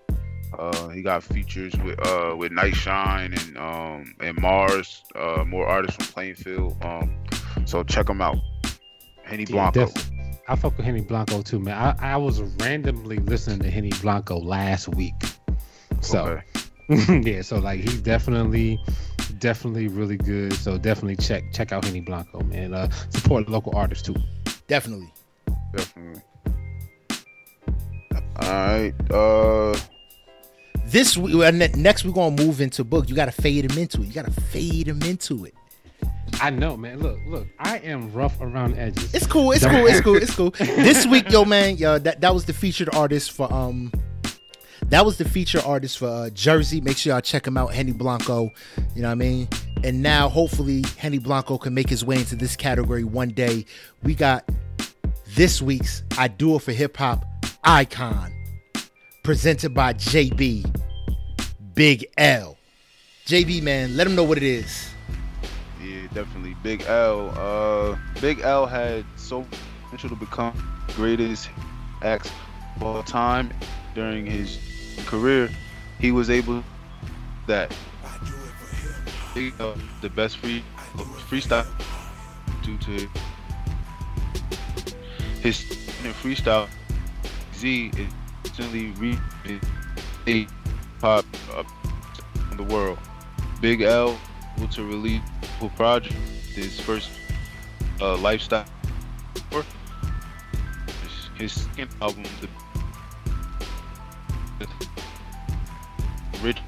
Uh, 0.58 0.88
he 0.88 1.00
got 1.02 1.22
features 1.22 1.72
with 1.84 1.98
uh 2.06 2.34
with 2.36 2.52
Night 2.52 2.74
Shine 2.74 3.34
and 3.34 3.58
um 3.58 4.14
and 4.20 4.40
Mars. 4.40 5.02
Uh, 5.14 5.44
more 5.46 5.66
artists 5.66 5.96
from 5.96 6.12
Plainfield. 6.12 6.76
Um, 6.82 7.14
so 7.66 7.82
check 7.82 8.08
him 8.08 8.20
out. 8.20 8.36
Henny 9.22 9.44
Blanco. 9.44 9.80
Yeah, 9.80 10.02
I 10.50 10.56
fuck 10.56 10.76
with 10.76 10.84
Henny 10.84 11.00
Blanco 11.00 11.42
too, 11.42 11.60
man. 11.60 11.78
I, 11.78 12.14
I 12.14 12.16
was 12.16 12.40
randomly 12.60 13.18
listening 13.18 13.60
to 13.60 13.70
Henny 13.70 13.92
Blanco 14.02 14.36
last 14.36 14.88
week. 14.88 15.14
So 16.00 16.42
okay. 16.90 17.20
yeah, 17.22 17.42
so 17.42 17.60
like 17.60 17.78
he's 17.78 18.00
definitely 18.00 18.76
definitely 19.38 19.86
really 19.86 20.16
good. 20.16 20.52
So 20.54 20.76
definitely 20.76 21.24
check 21.24 21.44
check 21.52 21.70
out 21.70 21.84
Henny 21.84 22.00
Blanco, 22.00 22.42
man. 22.42 22.74
Uh, 22.74 22.90
support 23.10 23.48
local 23.48 23.76
artists 23.76 24.04
too. 24.04 24.16
Definitely. 24.66 25.12
Definitely. 25.72 26.22
All 28.10 28.50
right. 28.50 28.94
Uh 29.08 29.78
this 30.86 31.16
week, 31.16 31.36
next 31.76 32.04
we're 32.04 32.10
gonna 32.10 32.34
move 32.34 32.60
into 32.60 32.82
book. 32.82 33.08
You 33.08 33.14
gotta 33.14 33.30
fade 33.30 33.70
him 33.70 33.78
into 33.78 34.02
it. 34.02 34.08
You 34.08 34.12
gotta 34.12 34.32
fade 34.32 34.88
him 34.88 35.00
into 35.02 35.44
it. 35.44 35.54
I 36.40 36.50
know, 36.50 36.76
man. 36.76 37.00
Look, 37.00 37.18
look. 37.26 37.46
I 37.58 37.78
am 37.78 38.12
rough 38.12 38.40
around 38.40 38.78
edges. 38.78 39.14
It's 39.14 39.26
cool. 39.26 39.52
It's 39.52 39.64
cool. 39.64 39.86
It's 39.86 40.00
cool. 40.00 40.16
It's 40.16 40.34
cool. 40.34 40.50
this 40.58 41.06
week, 41.06 41.30
yo, 41.30 41.44
man, 41.44 41.76
yo, 41.76 41.98
that 41.98 42.20
that 42.20 42.34
was 42.34 42.44
the 42.44 42.52
featured 42.52 42.94
artist 42.94 43.32
for 43.32 43.52
um. 43.52 43.92
That 44.86 45.04
was 45.06 45.18
the 45.18 45.28
feature 45.28 45.60
artist 45.64 45.98
for 45.98 46.08
uh, 46.08 46.30
Jersey. 46.30 46.80
Make 46.80 46.96
sure 46.96 47.12
y'all 47.12 47.20
check 47.20 47.46
him 47.46 47.56
out, 47.56 47.72
Henny 47.72 47.92
Blanco. 47.92 48.50
You 48.96 49.02
know 49.02 49.08
what 49.08 49.12
I 49.12 49.14
mean? 49.14 49.48
And 49.84 50.02
now, 50.02 50.28
hopefully, 50.28 50.84
Henny 50.96 51.18
Blanco 51.18 51.58
can 51.58 51.74
make 51.74 51.88
his 51.88 52.04
way 52.04 52.16
into 52.16 52.34
this 52.34 52.56
category 52.56 53.04
one 53.04 53.28
day. 53.28 53.66
We 54.02 54.14
got 54.14 54.48
this 55.36 55.62
week's 55.62 56.02
I 56.18 56.28
Do 56.28 56.56
It 56.56 56.62
for 56.62 56.72
Hip 56.72 56.96
Hop 56.96 57.24
icon, 57.62 58.32
presented 59.22 59.74
by 59.74 59.94
JB 59.94 60.74
Big 61.74 62.06
L. 62.18 62.56
JB, 63.26 63.62
man, 63.62 63.96
let 63.96 64.06
him 64.06 64.16
know 64.16 64.24
what 64.24 64.38
it 64.38 64.42
is 64.42 64.89
definitely. 66.14 66.54
Big 66.62 66.82
L. 66.86 67.32
Uh, 67.36 67.96
Big 68.20 68.40
L 68.40 68.66
had 68.66 69.04
so 69.16 69.46
potential 69.84 70.10
to 70.10 70.16
become 70.16 70.52
greatest 70.96 71.50
acts 72.02 72.30
of 72.76 72.82
all 72.82 73.02
time 73.02 73.52
during 73.94 74.26
his 74.26 74.58
career. 75.06 75.48
He 75.98 76.12
was 76.12 76.30
able 76.30 76.62
that 77.46 77.74
the 79.34 80.10
best 80.14 80.38
free 80.38 80.62
freestyle 81.28 81.66
due 82.62 82.78
to 82.78 83.08
his 85.42 85.62
freestyle. 86.22 86.68
Z 87.54 87.90
is 87.96 88.12
instantly 88.44 88.92
re 90.26 90.46
pop 91.00 91.24
up 91.54 91.66
in 92.50 92.56
the 92.56 92.62
world. 92.64 92.98
Big 93.60 93.82
L 93.82 94.18
to 94.70 94.84
release 94.84 95.20
project, 95.76 96.14
his 96.54 96.80
first 96.80 97.10
uh, 98.00 98.16
lifestyle. 98.16 98.64
Or 99.52 99.64
his, 101.38 101.52
second 101.52 101.90
album, 102.00 102.24
the 102.40 102.48
Rich 106.42 106.58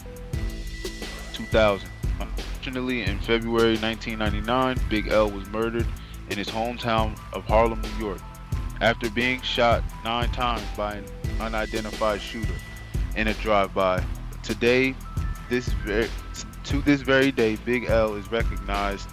2000. 1.32 1.88
Unfortunately, 2.20 3.02
in 3.02 3.18
February 3.20 3.76
1999, 3.76 4.78
Big 4.88 5.08
L 5.08 5.30
was 5.30 5.46
murdered 5.48 5.86
in 6.30 6.38
his 6.38 6.48
hometown 6.48 7.18
of 7.32 7.44
Harlem, 7.44 7.80
New 7.80 8.06
York, 8.06 8.20
after 8.80 9.10
being 9.10 9.40
shot 9.42 9.82
nine 10.04 10.30
times 10.32 10.64
by 10.76 10.96
an 10.96 11.04
unidentified 11.40 12.20
shooter 12.20 12.54
in 13.16 13.28
a 13.28 13.34
drive-by. 13.34 14.02
Today, 14.42 14.94
this 15.48 15.68
very 15.84 16.08
to 16.64 16.80
this 16.82 17.00
very 17.00 17.32
day, 17.32 17.56
Big 17.64 17.84
L 17.84 18.14
is 18.14 18.30
recognized 18.30 19.08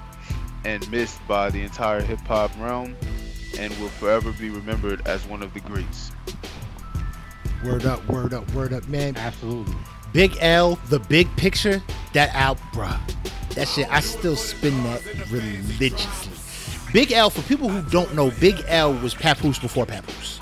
and 0.66 0.90
missed 0.92 1.20
by 1.28 1.50
the 1.50 1.62
entire 1.62 2.02
hip 2.02 2.20
hop 2.20 2.52
realm 2.60 2.96
and 3.58 3.78
will 3.80 3.90
forever 3.90 4.32
be 4.34 4.50
remembered 4.50 5.06
as 5.08 5.26
one 5.26 5.42
of 5.42 5.54
the 5.54 5.60
greats. 5.62 6.12
Word 7.64 7.86
up, 7.86 8.08
word 8.08 8.34
up, 8.34 8.50
word 8.54 8.74
up, 8.74 8.88
man. 8.88 9.18
Absolutely. 9.18 9.76
Big 10.14 10.38
L, 10.40 10.76
the 10.90 11.00
big 11.00 11.34
picture, 11.36 11.82
that 12.14 12.34
out, 12.34 12.58
bruh. 12.74 13.00
That 13.56 13.68
shit, 13.68 13.92
I 13.92 14.00
still 14.00 14.36
spin 14.36 14.82
that 14.84 15.04
religiously. 15.30 16.34
Big 16.94 17.12
L, 17.12 17.30
for 17.30 17.42
people 17.44 17.70
who 17.70 17.88
don't 17.90 18.16
know, 18.16 18.32
Big 18.40 18.64
L 18.68 18.94
was 18.94 19.14
Papoose 19.14 19.60
before 19.60 19.86
Papoose. 19.86 20.40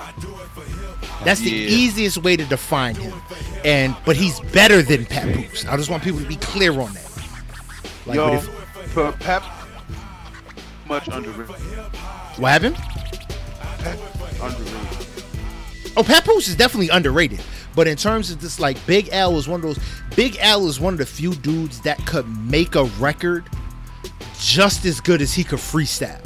That's 1.27 1.41
the 1.41 1.49
yeah. 1.49 1.67
easiest 1.67 2.19
way 2.19 2.37
to 2.37 2.45
define 2.45 2.95
him. 2.95 3.13
And 3.65 3.97
but 4.05 4.15
he's 4.15 4.39
better 4.39 4.81
than 4.81 5.05
Papoose. 5.05 5.65
I 5.65 5.75
just 5.75 5.89
want 5.89 6.01
people 6.01 6.21
to 6.21 6.25
be 6.25 6.37
clear 6.37 6.71
on 6.71 6.93
that. 6.93 7.27
Like, 8.05 8.15
Yo, 8.15 8.35
if, 8.35 8.45
for 8.93 9.11
Pap, 9.11 9.43
much 10.87 11.09
underrated. 11.09 11.53
What 12.37 12.61
happened? 12.61 12.77
underrated. 14.41 15.13
Oh, 15.97 16.03
Papoose 16.03 16.47
is 16.47 16.55
definitely 16.55 16.87
underrated. 16.87 17.41
But 17.75 17.89
in 17.89 17.97
terms 17.97 18.31
of 18.31 18.39
this, 18.39 18.57
like 18.57 18.77
Big 18.87 19.09
L 19.11 19.33
was 19.33 19.49
one 19.49 19.59
of 19.59 19.63
those. 19.63 19.79
Big 20.15 20.37
L 20.39 20.65
is 20.67 20.79
one 20.79 20.93
of 20.93 20.99
the 20.99 21.05
few 21.05 21.35
dudes 21.35 21.81
that 21.81 21.97
could 22.05 22.25
make 22.49 22.75
a 22.75 22.85
record 23.01 23.49
just 24.39 24.85
as 24.85 25.01
good 25.01 25.21
as 25.21 25.33
he 25.33 25.43
could 25.43 25.59
freestyle. 25.59 26.25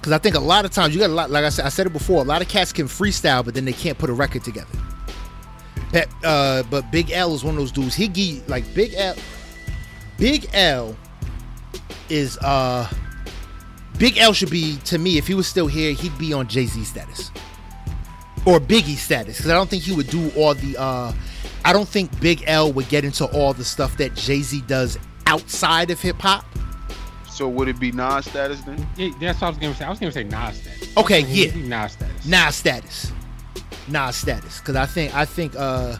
Because 0.00 0.12
I 0.12 0.18
think 0.18 0.34
a 0.34 0.40
lot 0.40 0.64
of 0.64 0.70
times 0.70 0.94
you 0.94 1.00
got 1.00 1.10
a 1.10 1.12
lot, 1.12 1.30
like 1.30 1.44
I 1.44 1.50
said, 1.50 1.66
I 1.66 1.68
said 1.68 1.86
it 1.86 1.92
before, 1.92 2.22
a 2.22 2.24
lot 2.24 2.40
of 2.40 2.48
cats 2.48 2.72
can 2.72 2.86
freestyle, 2.86 3.44
but 3.44 3.52
then 3.52 3.66
they 3.66 3.74
can't 3.74 3.98
put 3.98 4.08
a 4.08 4.14
record 4.14 4.42
together. 4.42 4.72
Pep, 5.92 6.08
uh, 6.24 6.62
but 6.70 6.90
Big 6.90 7.10
L 7.10 7.34
is 7.34 7.44
one 7.44 7.54
of 7.54 7.60
those 7.60 7.72
dudes. 7.72 7.94
He 7.94 8.08
give 8.08 8.48
like 8.48 8.64
Big 8.74 8.94
L. 8.94 9.14
Big 10.16 10.48
L 10.54 10.96
is 12.08 12.38
uh 12.38 12.88
Big 13.98 14.16
L 14.16 14.32
should 14.32 14.50
be 14.50 14.76
to 14.84 14.98
me 14.98 15.18
if 15.18 15.26
he 15.26 15.34
was 15.34 15.46
still 15.46 15.66
here, 15.66 15.92
he'd 15.92 16.16
be 16.16 16.32
on 16.32 16.48
Jay 16.48 16.66
Z 16.66 16.82
status 16.84 17.30
or 18.46 18.58
Biggie 18.58 18.96
status 18.96 19.36
because 19.36 19.50
I 19.50 19.54
don't 19.54 19.68
think 19.68 19.82
he 19.82 19.94
would 19.94 20.08
do 20.08 20.30
all 20.36 20.54
the. 20.54 20.80
uh 20.80 21.12
I 21.62 21.74
don't 21.74 21.88
think 21.88 22.18
Big 22.20 22.44
L 22.46 22.72
would 22.72 22.88
get 22.88 23.04
into 23.04 23.26
all 23.26 23.52
the 23.52 23.64
stuff 23.64 23.98
that 23.98 24.14
Jay 24.14 24.40
Z 24.40 24.62
does 24.66 24.98
outside 25.26 25.90
of 25.90 26.00
hip 26.00 26.16
hop. 26.16 26.44
So 27.40 27.48
would 27.48 27.68
it 27.68 27.80
be 27.80 27.90
Nas 27.90 28.26
status 28.26 28.60
then? 28.60 28.86
Yeah, 28.98 29.12
that's 29.18 29.40
what 29.40 29.46
I 29.46 29.48
was 29.48 29.58
gonna 29.58 29.74
say. 29.74 29.84
I 29.86 29.88
was 29.88 29.98
gonna 29.98 30.12
say 30.12 30.24
Nas 30.24 30.60
status. 30.60 30.94
Okay, 30.98 31.20
yeah, 31.20 31.50
Nas 31.68 31.92
status. 31.92 32.26
Nas 32.26 32.54
status. 32.54 33.12
Nas 33.88 34.14
status. 34.14 34.58
Because 34.58 34.76
I 34.76 34.84
think 34.84 35.14
I 35.14 35.24
think 35.24 35.54
uh 35.56 35.96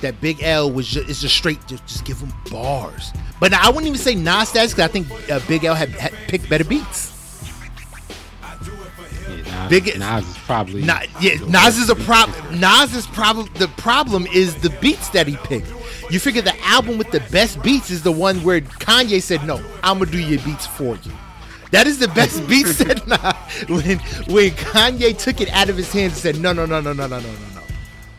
that 0.00 0.20
Big 0.20 0.44
L 0.44 0.70
was 0.70 0.86
just, 0.86 1.08
is 1.08 1.20
just 1.20 1.34
straight 1.34 1.58
just 1.66 1.84
just 1.88 2.04
give 2.04 2.20
him 2.20 2.32
bars. 2.52 3.10
But 3.40 3.52
I 3.52 3.66
wouldn't 3.66 3.86
even 3.86 3.98
say 3.98 4.14
Nas 4.14 4.50
status 4.50 4.74
because 4.74 4.88
I 4.88 4.92
think 4.92 5.08
uh, 5.28 5.40
Big 5.48 5.64
L 5.64 5.74
had, 5.74 5.88
had 5.88 6.12
picked 6.28 6.48
better 6.48 6.62
beats. 6.62 7.12
Yeah, 9.28 9.42
Nas, 9.42 9.68
Big 9.68 9.98
Nas 9.98 10.24
is 10.24 10.38
probably 10.38 10.84
Na, 10.84 11.00
yeah. 11.20 11.34
Nas 11.48 11.78
is 11.78 11.90
a 11.90 11.96
problem. 11.96 12.60
Nas 12.60 12.94
is 12.94 13.08
problem. 13.08 13.48
The 13.54 13.66
problem 13.76 14.28
is 14.32 14.54
the 14.62 14.70
beats 14.80 15.08
that 15.08 15.26
he 15.26 15.36
picked. 15.38 15.66
You 16.10 16.20
figure 16.20 16.42
the 16.42 16.58
album 16.64 16.98
with 16.98 17.10
the 17.10 17.20
best 17.30 17.62
beats 17.62 17.90
is 17.90 18.02
the 18.02 18.12
one 18.12 18.42
where 18.42 18.60
Kanye 18.60 19.22
said, 19.22 19.44
"No, 19.46 19.56
I'm 19.82 19.98
gonna 19.98 20.10
do 20.10 20.18
your 20.18 20.40
beats 20.40 20.66
for 20.66 20.96
you." 20.96 21.12
That 21.70 21.86
is 21.86 21.98
the 21.98 22.08
best 22.08 22.46
beat 22.48 22.66
said 22.66 23.06
nah. 23.08 23.34
when 23.68 23.98
when 24.28 24.50
Kanye 24.52 25.16
took 25.16 25.40
it 25.40 25.50
out 25.50 25.68
of 25.68 25.76
his 25.76 25.92
hands 25.92 26.12
and 26.12 26.22
said, 26.22 26.40
"No, 26.40 26.52
no, 26.52 26.66
no, 26.66 26.80
no, 26.80 26.92
no, 26.92 27.06
no, 27.06 27.18
no, 27.18 27.32
no, 27.32 27.48
no, 27.54 27.62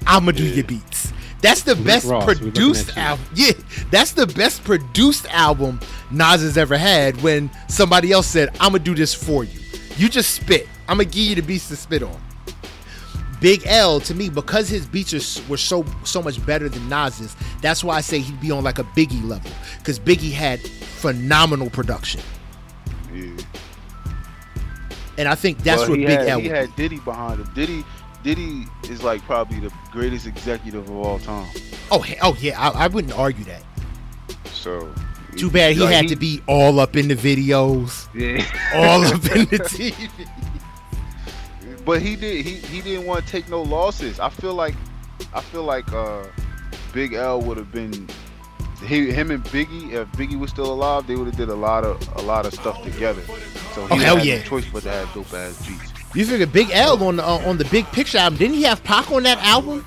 I'm 0.06 0.26
gonna 0.26 0.38
do 0.38 0.46
your 0.46 0.64
beats." 0.64 1.14
That's 1.42 1.62
the 1.62 1.76
Rick 1.76 1.86
best 1.86 2.08
Ross, 2.08 2.26
produced 2.26 2.98
album. 2.98 3.26
Yeah, 3.36 3.52
that's 3.92 4.12
the 4.12 4.26
best 4.26 4.64
produced 4.64 5.28
album 5.28 5.80
Nas 6.10 6.42
has 6.42 6.58
ever 6.58 6.78
had. 6.78 7.22
When 7.22 7.50
somebody 7.70 8.12
else 8.12 8.28
said, 8.28 8.50
"I'm 8.60 8.72
gonna 8.72 8.80
do 8.80 8.96
this 8.96 9.14
for 9.14 9.44
you," 9.44 9.60
you 9.98 10.10
just 10.10 10.34
spit. 10.34 10.68
I'm 10.88 10.98
gonna 10.98 11.06
give 11.06 11.16
you 11.24 11.36
the 11.36 11.42
beats 11.42 11.68
to 11.70 11.76
spit 11.76 12.04
on. 12.04 12.20
Big 13.40 13.64
L 13.66 14.00
to 14.02 14.16
me 14.16 14.30
because 14.30 14.68
his 14.68 14.86
beats 14.86 15.48
were 15.48 15.58
so 15.58 15.86
so 16.04 16.22
much 16.22 16.44
better 16.46 16.70
than 16.70 16.90
Nas's. 16.90 17.36
That's 17.62 17.84
why 17.84 17.98
I 17.98 18.02
say 18.02 18.20
he'd 18.20 18.42
be 18.42 18.52
on 18.52 18.64
like 18.64 18.80
a 18.80 18.84
Biggie 18.84 19.24
level 19.24 19.52
because 19.78 20.00
Biggie 20.00 20.32
had 20.32 20.60
phenomenal 20.60 21.70
production. 21.70 22.22
Yeah. 23.14 23.38
And 25.18 25.28
I 25.28 25.36
think 25.36 25.60
that's 25.60 25.82
well, 25.82 25.92
what 25.92 26.00
Big 26.00 26.10
had, 26.10 26.28
L. 26.28 26.40
He 26.40 26.48
had 26.48 26.76
Diddy 26.76 27.00
behind 27.00 27.42
him. 27.42 27.50
Diddy 27.54 27.84
Diddy 28.24 28.66
is 28.90 29.04
like 29.04 29.22
probably 29.24 29.60
the 29.60 29.72
greatest 29.92 30.26
executive 30.26 30.90
of 30.90 30.96
all 30.96 31.20
time. 31.20 31.50
Oh, 31.92 32.04
oh 32.22 32.36
yeah, 32.40 32.60
I, 32.60 32.86
I 32.86 32.88
wouldn't 32.88 33.14
argue 33.14 33.46
that. 33.46 33.64
So 34.46 34.94
too 35.36 35.52
bad 35.52 35.74
he 35.74 35.82
like 35.82 35.94
had 35.94 36.04
he, 36.06 36.10
to 36.10 36.16
be 36.16 36.42
all 36.48 36.80
up 36.80 36.96
in 36.96 37.08
the 37.08 37.16
videos, 37.16 38.08
yeah, 38.14 38.44
all 38.76 39.06
up 39.06 39.24
in 39.36 39.46
the 39.46 39.60
TV. 39.64 40.28
But 41.88 42.02
he 42.02 42.18
did 42.18 42.46
he 42.46 42.56
he 42.56 42.82
didn't 42.82 43.06
want 43.06 43.26
to 43.26 43.32
take 43.32 43.48
no 43.50 43.62
losses. 43.62 44.20
I 44.20 44.28
feel 44.28 44.54
like 44.54 44.76
I 45.34 45.40
feel 45.40 45.64
like 45.64 45.92
uh, 45.94 46.26
Big 46.92 47.14
L 47.14 47.42
would 47.42 47.56
have 47.58 47.72
been 47.72 48.10
he 48.86 49.10
him 49.10 49.32
and 49.32 49.42
Biggie 49.46 49.94
if 49.94 50.08
Biggie 50.10 50.38
was 50.38 50.52
still 50.52 50.72
alive, 50.72 51.08
they 51.08 51.16
would 51.16 51.28
have 51.28 51.38
did 51.38 51.48
a 51.48 51.56
lot 51.56 51.86
of 51.86 51.98
a 52.18 52.22
lot 52.22 52.46
of 52.46 52.54
stuff 52.54 52.84
together. 52.84 53.22
So 53.74 53.88
he 53.88 53.94
oh, 53.94 53.96
hell 53.96 54.18
had 54.18 54.26
yeah. 54.26 54.38
no 54.40 54.44
choice 54.44 54.66
but 54.72 54.84
to 54.84 54.90
have 54.90 55.14
dope 55.14 55.34
ass 55.34 55.66
beats. 55.66 55.94
You 56.14 56.26
figure 56.26 56.46
Big 56.46 56.70
L 56.72 57.02
on 57.02 57.16
the 57.16 57.26
uh, 57.26 57.48
on 57.48 57.58
the 57.58 57.66
Big 57.66 57.86
Picture 57.94 58.18
album? 58.18 58.38
Didn't 58.38 58.56
he 58.56 58.64
have 58.64 58.84
Pac 58.84 59.10
on 59.10 59.24
that 59.24 59.38
album? 59.40 59.86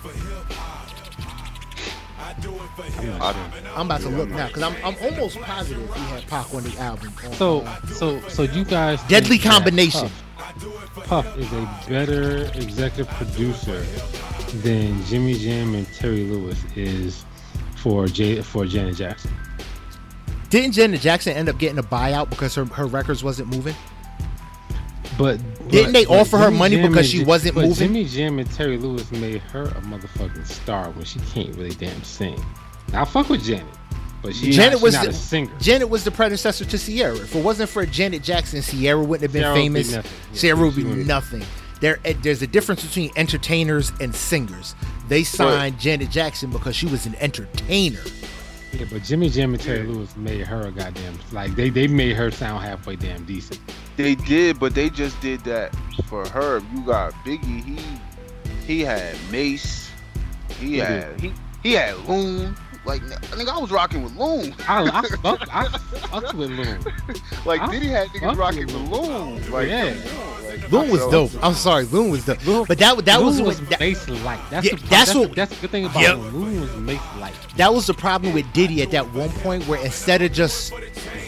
I'm 3.77 3.87
about 3.87 4.01
to 4.01 4.09
look 4.09 4.31
now 4.31 4.47
because 4.47 4.63
I'm, 4.63 4.75
I'm 4.83 4.97
almost 5.03 5.39
positive 5.41 5.95
he 5.95 6.01
had 6.01 6.27
Pac 6.29 6.55
on 6.55 6.63
the 6.63 6.79
album. 6.79 7.13
On, 7.27 7.33
So 7.35 7.61
uh, 7.61 7.87
so 7.89 8.21
so 8.29 8.45
you 8.45 8.65
guys 8.65 9.03
Deadly 9.03 9.37
think 9.37 9.43
that 9.43 9.53
Combination. 9.53 10.11
Puff, 11.05 11.37
is 11.37 11.53
a 11.53 11.81
better 11.89 12.45
executive 12.55 13.09
producer 13.15 13.81
than 14.63 15.03
Jimmy 15.05 15.35
Jam 15.39 15.75
and 15.75 15.87
Terry 15.95 16.25
Lewis 16.25 16.59
is 16.77 17.25
for 17.77 18.07
J 18.07 18.43
for 18.43 18.67
Janet 18.67 18.97
Jackson. 18.97 19.31
didn't 20.51 20.73
Janet 20.73 21.01
Jackson 21.01 21.33
end 21.35 21.49
up 21.49 21.59
getting 21.59 21.79
a 21.79 21.83
buyout 21.83 22.31
because 22.31 22.55
her, 22.55 22.65
her 22.67 22.87
records 22.87 23.23
wasn't 23.23 23.49
moving? 23.49 23.75
But 25.19 25.39
Didn't 25.69 25.93
but- 25.93 25.93
they 25.93 26.07
offer 26.07 26.39
her 26.39 26.47
Jimmy 26.47 26.59
money 26.59 26.77
Jam 26.77 26.91
because 26.93 27.09
she 27.09 27.19
J- 27.19 27.25
wasn't 27.25 27.57
moving? 27.57 27.75
Jimmy 27.75 28.05
Jam 28.05 28.39
and 28.39 28.51
Terry 28.53 28.77
Lewis 28.79 29.11
made 29.13 29.41
her 29.43 29.65
a 29.65 29.81
motherfucking 29.83 30.47
star 30.47 30.91
when 30.91 31.05
she 31.05 31.19
can't 31.33 31.55
really 31.57 31.75
damn 31.75 32.03
sing. 32.03 32.43
Now 32.93 33.03
I 33.03 33.05
fuck 33.05 33.29
with 33.29 33.45
Janet, 33.45 33.67
but 34.23 34.35
she 34.35 34.51
Janet 34.51 34.73
not, 34.73 34.79
she 34.79 34.85
was 34.85 34.95
not 34.95 35.05
the- 35.05 35.11
a 35.11 35.15
singer. 35.15 35.51
Janet 35.61 35.89
was 35.89 36.05
the 36.05 36.11
predecessor 36.11 36.65
to 36.65 36.79
Ciara. 36.79 37.17
If 37.17 37.35
it 37.35 37.43
wasn't 37.45 37.71
for 37.71 37.85
Janet 37.87 38.23
Jackson, 38.23 38.63
Ciara 38.63 39.03
wouldn't 39.03 39.23
have 39.23 39.33
been 39.33 39.43
Ciara 39.43 39.55
would 39.55 39.75
be 39.75 39.83
famous. 39.83 39.93
nothing. 39.93 40.11
Yeah, 40.33 40.41
Ciara 40.41 40.57
would 40.61 40.77
be 40.77 40.85
wouldn't. 40.85 41.07
nothing. 41.07 41.43
There, 41.81 41.99
eh, 42.05 42.13
there's 42.23 42.43
a 42.43 42.47
difference 42.47 42.85
between 42.85 43.11
entertainers 43.17 43.91
and 44.01 44.15
singers. 44.15 44.75
They 45.09 45.25
signed 45.25 45.81
Janet 45.81 46.11
Jackson 46.11 46.51
because 46.51 46.77
she 46.77 46.87
was 46.87 47.07
an 47.07 47.15
entertainer. 47.17 48.01
Yeah, 48.73 48.87
but 48.93 49.03
Jimmy 49.03 49.29
Jam 49.31 49.53
and 49.55 49.63
Terry 49.63 49.85
Lewis 49.85 50.15
made 50.17 50.47
her 50.47 50.69
a 50.69 50.71
goddamn 50.71 51.19
like 51.33 51.57
they 51.57 51.71
they 51.71 51.89
made 51.89 52.15
her 52.17 52.31
sound 52.31 52.63
halfway 52.63 52.95
damn 52.97 53.25
decent. 53.25 53.59
They 53.97 54.15
did, 54.15 54.61
but 54.61 54.75
they 54.75 54.91
just 54.91 55.21
did 55.21 55.41
that 55.41 55.75
for 56.07 56.29
her. 56.29 56.63
You 56.73 56.83
got 56.83 57.13
Biggie. 57.25 57.65
He 57.65 57.81
he 58.67 58.81
had 58.83 59.17
Mase. 59.33 59.91
He 60.61 60.67
He 60.67 60.79
had 60.79 61.21
he 61.21 61.33
he 61.65 61.73
had 61.73 61.97
Loon. 62.07 62.55
Like 62.85 63.03
nigga, 63.03 63.49
I 63.49 63.59
was 63.59 63.71
rocking 63.71 64.03
with 64.03 64.17
Loon. 64.17 64.55
I 64.67 64.85
I 64.85 65.03
fuck 65.23 65.49
I 65.53 65.69
fuck 65.79 66.33
with 66.33 66.51
Loon. 66.51 66.79
Like 67.45 67.61
I 67.61 67.71
Diddy 67.71 67.89
had 67.89 68.09
fuck 68.09 68.23
niggas 68.23 68.37
rocking 68.39 68.67
with 68.67 68.75
with 68.77 68.91
Loon. 68.91 69.51
Like 69.53 69.69
Yeah. 69.69 69.95
like, 70.49 70.73
Loon 70.73 70.91
was 70.91 71.01
so- 71.03 71.11
dope. 71.11 71.31
I'm 71.45 71.55
sorry, 71.55 71.85
Loon 71.85 72.11
was 72.11 72.25
dope. 72.25 72.45
Loon- 72.47 72.65
but 72.67 72.79
that 72.79 73.05
that 73.05 73.19
Loon 73.19 73.27
was, 73.27 73.43
was 73.43 73.61
that, 73.69 73.81
Mase 73.81 74.09
light. 74.09 74.41
That's 74.51 74.67
Yeah, 74.67 74.75
the, 74.77 74.81
that's 74.87 74.91
that's, 74.91 75.15
what- 75.15 75.29
the, 75.31 75.35
that's 75.35 75.55
the 75.55 75.61
good 75.61 75.71
thing 75.71 75.85
about 75.85 76.01
Yep. 76.01 76.17
Loon. 76.17 76.33
Loon 76.33 76.61
was 76.63 76.77
Mase 76.77 77.01
light. 77.19 77.35
that 77.57 77.73
was 77.75 77.87
the 77.87 77.95
problem 77.95 78.33
with 78.33 78.51
Diddy 78.55 78.83
at 78.83 78.91
that 78.93 79.13
one 79.15 79.29
point 79.31 79.67
where 79.69 79.81
instead 79.85 80.23
of 80.23 80.33
just 80.33 80.73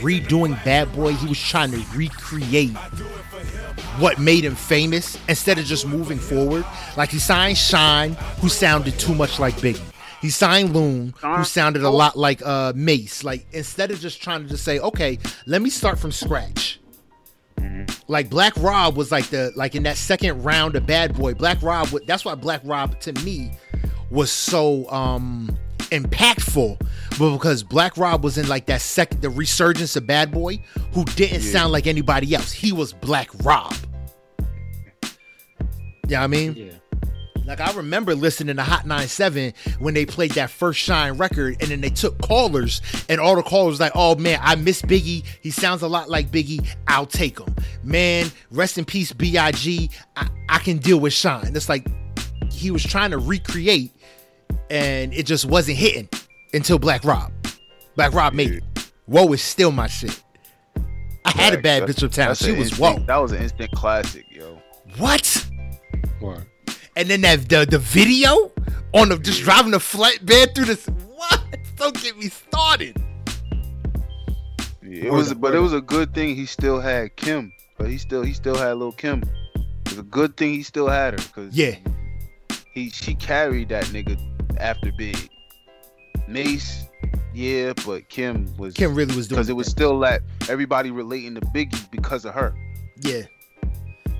redoing 0.00 0.62
Bad 0.64 0.92
Boy, 0.94 1.12
he 1.12 1.26
was 1.28 1.38
trying 1.40 1.70
to 1.72 1.84
recreate 1.94 2.74
what 3.98 4.18
made 4.18 4.44
him 4.44 4.54
famous 4.54 5.18
instead 5.28 5.58
of 5.58 5.64
just 5.66 5.86
moving 5.86 6.18
forward. 6.18 6.64
Like 6.96 7.10
he 7.10 7.18
signed 7.18 7.58
Shyne, 7.58 8.14
who 8.40 8.48
sounded 8.48 8.98
too 8.98 9.14
much 9.14 9.38
like 9.38 9.54
Biggie. 9.56 9.80
He 10.22 10.30
signed 10.30 10.72
Loon, 10.72 11.12
who 11.20 11.44
sounded 11.44 11.82
a 11.82 11.90
lot 11.90 12.16
like 12.16 12.40
uh, 12.46 12.72
Mase. 12.74 13.24
Like 13.24 13.44
instead 13.52 13.90
of 13.90 13.98
just 14.00 14.22
trying 14.22 14.44
to 14.44 14.48
just 14.48 14.64
say, 14.64 14.78
okay, 14.78 15.18
let 15.46 15.60
me 15.60 15.68
start 15.68 15.98
from 15.98 16.12
scratch. 16.12 16.78
Like 18.08 18.30
Black 18.30 18.54
Rob 18.56 18.96
was 18.96 19.10
like 19.12 19.26
the 19.26 19.52
like 19.56 19.74
in 19.74 19.82
that 19.82 19.96
second 19.96 20.42
round 20.44 20.76
of 20.76 20.86
Bad 20.86 21.14
Boy. 21.16 21.34
Black 21.34 21.60
Rob, 21.62 21.88
that's 22.06 22.24
why 22.24 22.34
Black 22.36 22.60
Rob 22.64 22.98
to 23.00 23.12
me 23.24 23.50
was 24.10 24.30
so 24.30 24.88
um 24.90 25.58
impactful 25.90 26.78
but 27.18 27.32
because 27.34 27.62
black 27.62 27.96
rob 27.98 28.24
was 28.24 28.38
in 28.38 28.48
like 28.48 28.64
that 28.64 28.80
second 28.80 29.20
the 29.20 29.28
resurgence 29.28 29.94
of 29.94 30.06
bad 30.06 30.30
boy 30.30 30.56
who 30.94 31.04
didn't 31.04 31.42
Yeah. 31.42 31.50
sound 31.52 31.72
like 31.72 31.86
anybody 31.86 32.34
else 32.34 32.50
he 32.50 32.72
was 32.72 32.94
black 32.94 33.28
rob 33.44 33.74
yeah 36.08 36.22
i 36.22 36.26
mean 36.26 36.54
Yeah. 36.56 36.72
Like 37.44 37.60
i 37.60 37.72
remember 37.72 38.14
listening 38.14 38.56
to 38.56 38.62
hot 38.62 38.86
97 38.86 39.52
when 39.78 39.94
they 39.94 40.06
played 40.06 40.32
that 40.32 40.50
first 40.50 40.80
Shyne 40.80 41.18
record 41.18 41.56
and 41.60 41.70
then 41.70 41.80
they 41.80 41.90
took 41.90 42.18
callers 42.22 42.80
and 43.08 43.20
all 43.20 43.36
the 43.36 43.42
callers 43.42 43.80
like 43.80 43.92
oh 43.94 44.14
man 44.14 44.38
i 44.42 44.54
miss 44.54 44.80
biggie 44.82 45.24
he 45.40 45.50
sounds 45.50 45.82
a 45.82 45.88
lot 45.88 46.08
like 46.08 46.30
biggie 46.30 46.66
i'll 46.86 47.06
take 47.06 47.38
him 47.38 47.54
man 47.82 48.30
rest 48.50 48.78
in 48.78 48.84
peace 48.84 49.12
big 49.12 49.36
I, 49.36 49.52
I 50.48 50.58
can 50.58 50.78
deal 50.78 51.00
with 51.00 51.12
Shyne 51.12 51.56
it's 51.56 51.68
like 51.68 51.86
he 52.50 52.70
was 52.70 52.84
trying 52.84 53.10
to 53.10 53.18
recreate 53.18 53.92
and 54.70 55.12
it 55.12 55.26
just 55.26 55.44
wasn't 55.44 55.76
hitting 55.76 56.08
until 56.54 56.78
Black 56.78 57.04
Rob. 57.04 57.32
Black 57.94 58.14
Rob 58.14 58.32
made 58.32 58.52
it. 58.52 58.64
Whoa 59.06 59.30
is 59.32 59.42
still 59.42 59.72
my 59.72 59.86
shit. 59.86 60.22
I 61.24 61.30
had 61.30 61.54
a 61.54 61.58
bad 61.58 61.82
bitch 61.84 62.02
uptown. 62.02 62.28
that's 62.28 62.44
She 62.44 62.52
was 62.52 62.70
instant- 62.70 63.00
whoa. 63.00 63.04
That 63.06 63.16
was 63.16 63.32
an 63.32 63.42
instant 63.42 63.70
classic, 63.72 64.24
yo. 64.30 64.58
What? 64.96 65.46
Word. 66.20 66.46
And 66.96 67.08
then 67.08 67.22
that 67.22 67.48
the 67.48 67.64
the 67.68 67.78
video 67.78 68.50
on 68.92 69.08
the 69.08 69.18
just 69.18 69.42
driving 69.42 69.72
the 69.72 69.78
flatbed 69.78 70.54
through 70.54 70.66
this. 70.66 70.86
What? 70.86 71.40
Don't 71.76 72.00
get 72.02 72.16
me 72.18 72.28
started. 72.28 72.96
Yeah, 74.82 75.06
it 75.06 75.12
was, 75.12 75.32
but 75.34 75.54
it 75.54 75.58
was 75.58 75.72
a 75.72 75.80
good 75.80 76.12
thing 76.14 76.36
he 76.36 76.44
still 76.46 76.78
had 76.80 77.16
Kim. 77.16 77.52
But 77.78 77.88
he 77.88 77.98
still 77.98 78.22
he 78.22 78.34
still 78.34 78.56
had 78.56 78.72
Lil 78.76 78.92
Kim. 78.92 79.22
It 79.54 79.90
was 79.90 79.98
a 79.98 80.02
good 80.02 80.36
thing 80.36 80.52
he 80.52 80.62
still 80.62 80.88
had 80.88 81.18
her 81.18 81.26
because 81.26 81.54
Yeah. 81.56 81.76
he 82.74 82.90
she 82.90 83.14
carried 83.14 83.70
that 83.70 83.84
nigga 83.86 84.18
after 84.58 84.92
Big. 84.92 85.28
Mase, 86.28 86.84
yeah, 87.34 87.72
but 87.84 88.08
Kim 88.08 88.54
was 88.56 88.74
Kim 88.74 88.94
really 88.94 89.14
was 89.16 89.28
doing 89.28 89.36
because 89.38 89.48
it 89.48 89.54
was 89.56 89.66
still 89.66 89.96
like 89.98 90.22
everybody 90.48 90.90
relating 90.90 91.34
to 91.34 91.40
Biggie 91.40 91.90
because 91.90 92.24
of 92.24 92.34
her. 92.34 92.54
Yeah. 93.02 93.22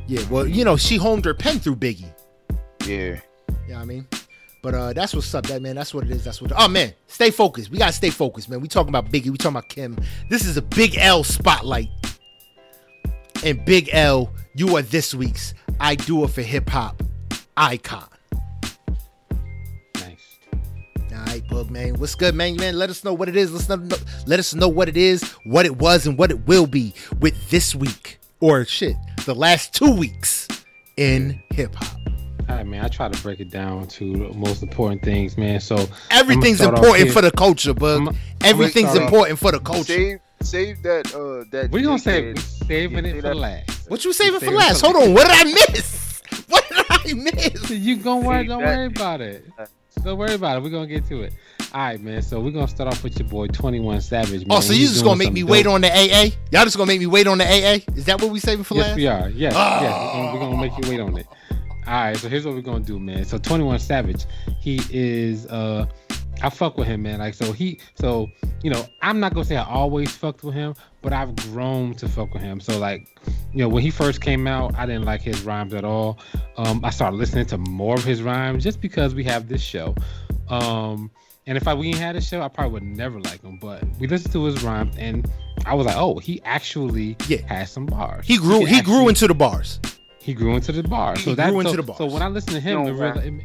Yeah. 0.09 0.23
Well, 0.31 0.47
you 0.47 0.65
know, 0.65 0.77
she 0.77 0.97
homed 0.97 1.24
her 1.27 1.35
pen 1.35 1.59
through 1.61 1.77
Biggie. 1.77 2.12
Yeah. 2.86 3.20
You 3.66 3.68
know 3.68 3.74
what 3.74 3.76
I 3.76 3.84
mean? 3.84 4.09
But 4.62 4.74
uh 4.74 4.92
that's 4.92 5.14
what's 5.14 5.34
up, 5.34 5.46
that 5.46 5.60
man. 5.60 5.74
That's 5.74 5.92
what 5.92 6.04
it 6.04 6.10
is. 6.10 6.24
That's 6.24 6.40
what 6.40 6.52
oh 6.56 6.68
man, 6.68 6.94
stay 7.09 7.30
focused. 7.30 7.70
We 7.70 7.78
gotta 7.78 7.92
stay 7.92 8.10
focused, 8.10 8.48
man. 8.48 8.60
We 8.60 8.68
talking 8.68 8.90
about 8.90 9.06
Biggie, 9.10 9.30
we 9.30 9.36
talking 9.36 9.56
about 9.56 9.68
Kim. 9.68 9.98
This 10.30 10.44
is 10.44 10.56
a 10.56 10.62
big 10.62 10.96
L 10.96 11.24
spotlight. 11.24 11.88
And 13.44 13.64
Big 13.64 13.90
L, 13.92 14.32
you 14.54 14.76
are 14.76 14.82
this 14.82 15.14
week's 15.14 15.54
I 15.80 15.96
do 15.96 16.22
it 16.24 16.28
for 16.28 16.42
hip 16.42 16.68
hop 16.68 17.02
icon. 17.56 18.09
Nice. 19.96 20.38
All 21.12 21.18
right, 21.26 21.42
Bug 21.48 21.70
man. 21.70 21.94
What's 21.94 22.14
good, 22.14 22.36
man? 22.36 22.56
Man, 22.56 22.78
let 22.78 22.88
us 22.88 23.02
know 23.02 23.14
what 23.14 23.28
it 23.28 23.36
is. 23.36 23.52
Let's 23.52 23.68
know, 23.68 23.96
let 24.26 24.38
us 24.38 24.54
know 24.54 24.68
what 24.68 24.88
it 24.88 24.96
is, 24.96 25.22
what 25.44 25.66
it 25.66 25.76
was, 25.76 26.06
and 26.06 26.16
what 26.16 26.30
it 26.30 26.46
will 26.46 26.66
be 26.66 26.94
with 27.20 27.50
this 27.50 27.74
week. 27.74 28.20
Or 28.40 28.64
shit, 28.64 28.96
the 29.24 29.34
last 29.34 29.74
two 29.74 29.92
weeks 29.92 30.46
in 30.96 31.42
hip 31.50 31.74
hop. 31.74 32.01
All 32.52 32.58
right, 32.58 32.66
man. 32.66 32.84
I 32.84 32.88
try 32.88 33.08
to 33.08 33.22
break 33.22 33.40
it 33.40 33.48
down 33.50 33.86
to 33.88 34.12
the 34.28 34.34
most 34.34 34.62
important 34.62 35.00
things, 35.02 35.38
man. 35.38 35.58
So 35.58 35.88
Everything's 36.10 36.60
important 36.60 37.10
for 37.10 37.22
the 37.22 37.30
culture, 37.30 37.72
Bug. 37.72 38.00
I'ma- 38.00 38.10
I'ma 38.10 38.18
Everything's 38.42 38.90
off- 38.90 38.96
important 38.98 39.38
for 39.38 39.52
the 39.52 39.58
culture. 39.58 39.84
Save 39.84 40.18
save 40.42 40.82
that 40.82 41.06
uh 41.14 41.44
that 41.52 41.70
we're 41.70 41.82
gonna 41.82 41.96
dickhead- 41.96 42.38
save 42.38 42.66
saving 42.66 43.06
it 43.06 43.16
for 43.16 43.22
that- 43.22 43.36
last. 43.36 43.88
What 43.88 44.04
you 44.04 44.12
saving 44.12 44.40
for 44.40 44.50
last? 44.50 44.82
Hold 44.82 44.96
on. 44.96 45.14
What 45.14 45.28
did 45.28 45.46
I 45.46 45.50
miss? 45.50 46.20
What 46.48 46.64
did 46.68 46.84
I 46.90 47.14
miss? 47.14 47.70
You 47.70 47.96
don't 47.96 48.24
worry, 48.24 48.46
don't 48.46 48.62
worry 48.62 48.86
about 48.86 49.20
it. 49.22 49.46
Don't 50.04 50.18
worry 50.18 50.34
about 50.34 50.58
it. 50.58 50.62
We're 50.62 50.70
gonna 50.70 50.86
get 50.86 51.06
to 51.08 51.22
it. 51.22 51.32
All 51.72 51.80
right, 51.80 52.00
man. 52.00 52.20
So 52.20 52.38
we're 52.40 52.50
gonna 52.50 52.68
start 52.68 52.92
off 52.92 53.02
with 53.02 53.18
your 53.18 53.28
boy 53.28 53.46
Twenty 53.46 53.80
One 53.80 54.00
Savage. 54.02 54.40
Man. 54.40 54.48
Oh, 54.50 54.60
so 54.60 54.72
you 54.74 54.80
He's 54.80 54.92
just 54.92 55.04
gonna 55.04 55.16
make 55.16 55.28
some 55.28 55.34
me 55.34 55.42
wait 55.44 55.66
on 55.66 55.80
the 55.80 55.88
AA? 55.90 56.32
Y'all 56.50 56.64
just 56.64 56.76
gonna 56.76 56.86
make 56.88 57.00
me 57.00 57.06
wait 57.06 57.26
on 57.26 57.38
the 57.38 57.44
AA? 57.46 57.80
Is 57.96 58.04
that 58.06 58.20
what 58.20 58.30
we 58.30 58.40
saving 58.40 58.64
for 58.64 58.74
Yes, 58.74 58.88
last? 58.88 58.96
we 58.96 59.06
are. 59.06 59.28
Yes, 59.30 59.54
Ah. 59.56 59.80
yes. 59.80 59.92
We're 59.92 60.12
gonna, 60.20 60.32
we're 60.34 60.40
gonna 60.40 60.60
make 60.60 60.84
you 60.84 60.90
wait 60.90 61.00
on 61.00 61.16
it. 61.16 61.26
All 61.86 61.92
right. 61.92 62.16
So 62.16 62.28
here's 62.28 62.44
what 62.46 62.54
we're 62.54 62.60
gonna 62.62 62.84
do, 62.84 62.98
man. 62.98 63.24
So 63.24 63.38
21 63.38 63.78
Savage, 63.78 64.24
he 64.60 64.80
is. 64.90 65.46
uh 65.46 65.86
I 66.44 66.50
fuck 66.50 66.76
with 66.76 66.88
him, 66.88 67.02
man. 67.02 67.18
Like 67.20 67.34
so 67.34 67.52
he. 67.52 67.78
So 67.94 68.28
you 68.62 68.70
know, 68.70 68.84
I'm 69.02 69.20
not 69.20 69.34
gonna 69.34 69.44
say 69.44 69.56
I 69.56 69.64
always 69.64 70.10
fucked 70.10 70.42
with 70.42 70.54
him, 70.54 70.74
but 71.00 71.12
I've 71.12 71.34
grown 71.36 71.94
to 71.94 72.09
fuck 72.09 72.32
with 72.34 72.42
him. 72.42 72.59
So 72.60 72.78
like, 72.78 73.06
you 73.52 73.59
know, 73.59 73.68
when 73.68 73.82
he 73.82 73.90
first 73.90 74.20
came 74.20 74.46
out, 74.46 74.74
I 74.76 74.86
didn't 74.86 75.04
like 75.04 75.20
his 75.22 75.42
rhymes 75.42 75.74
at 75.74 75.84
all. 75.84 76.18
Um, 76.56 76.84
I 76.84 76.90
started 76.90 77.16
listening 77.16 77.46
to 77.46 77.59
more 77.59 77.94
of 77.94 78.04
his 78.04 78.22
rhymes 78.22 78.64
just 78.64 78.80
because 78.80 79.14
we 79.14 79.22
have 79.24 79.48
this 79.48 79.60
show. 79.62 79.94
Um, 80.48 81.10
and 81.46 81.56
if 81.56 81.66
I 81.68 81.74
we 81.74 81.92
had 81.92 82.16
a 82.16 82.20
show, 82.20 82.40
I 82.42 82.48
probably 82.48 82.72
would 82.74 82.82
never 82.84 83.20
like 83.20 83.42
him. 83.42 83.59
But 83.60 83.84
we 83.98 84.06
listened 84.06 84.32
to 84.32 84.44
his 84.44 84.62
rhymes, 84.62 84.96
and 84.98 85.30
I 85.66 85.74
was 85.74 85.86
like, 85.86 85.96
oh, 85.96 86.18
he 86.18 86.40
actually 86.44 87.16
Yeah. 87.28 87.38
has 87.46 87.70
some 87.70 87.86
bars. 87.86 88.26
He 88.26 88.36
grew. 88.38 88.60
can 88.60 88.68
He 88.68 88.80
grew 88.82 89.09
into 89.09 89.26
the 89.28 89.34
bars. 89.34 89.80
He 90.23 90.35
grew 90.35 90.55
into 90.55 90.73
the 90.73 90.82
bar. 90.82 91.15
He 91.16 91.23
So 91.23 91.35
that 91.35 91.51
grew 91.51 91.61
into 91.61 91.73
so, 91.73 91.77
the 91.77 91.82
bars. 91.82 91.99
so 91.99 92.07
when 92.07 92.23
I 92.23 92.28
listen 92.28 92.55
to 92.55 92.61
him, 92.61 92.85
No, 92.85 92.89
it, 92.89 92.93
real- 92.93 93.19
it, 93.19 93.44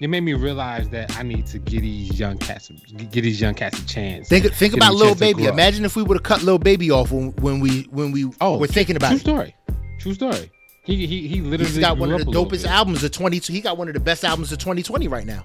it 0.00 0.08
made 0.08 0.20
me 0.20 0.34
realize 0.34 0.88
that 0.90 1.16
I 1.18 1.22
need 1.22 1.46
to 1.48 1.58
get 1.58 1.80
these 1.80 2.18
young 2.18 2.38
cats, 2.38 2.70
get 3.10 3.22
these 3.22 3.40
young 3.40 3.54
cats 3.54 3.78
a 3.80 3.86
chance. 3.86 4.28
Think 4.28 4.52
think 4.54 4.74
about 4.74 4.90
him 4.92 4.96
a 4.96 4.98
Lil 4.98 5.14
Baby. 5.14 5.44
Imagine 5.46 5.84
if 5.84 5.96
we 5.96 6.02
would 6.02 6.16
have 6.16 6.22
cut 6.22 6.42
Lil 6.42 6.58
Baby 6.58 6.90
off 6.90 7.10
when, 7.12 7.32
when 7.36 7.60
we 7.60 7.82
when 7.90 8.12
we 8.12 8.30
Oh, 8.40 8.58
were 8.58 8.66
thinking 8.66 8.96
about 8.96 9.08
True 9.08 9.16
it. 9.16 9.20
story. 9.20 9.56
True 9.98 10.14
story. 10.14 10.50
He 10.84 11.06
he 11.06 11.28
he 11.28 11.40
literally 11.42 11.70
He's 11.72 11.78
got 11.78 11.98
one 11.98 12.10
of 12.10 12.16
the 12.18 12.22
up 12.22 12.28
a 12.28 12.30
little 12.30 12.46
dopest 12.46 12.66
albums 12.66 13.04
of 13.04 13.10
22. 13.12 13.52
He 13.52 13.60
got 13.60 13.76
one 13.76 13.88
of 13.88 13.94
the 13.94 14.00
best 14.00 14.24
albums 14.24 14.50
of 14.52 14.58
2020 14.58 15.08
right 15.08 15.26
now. 15.26 15.44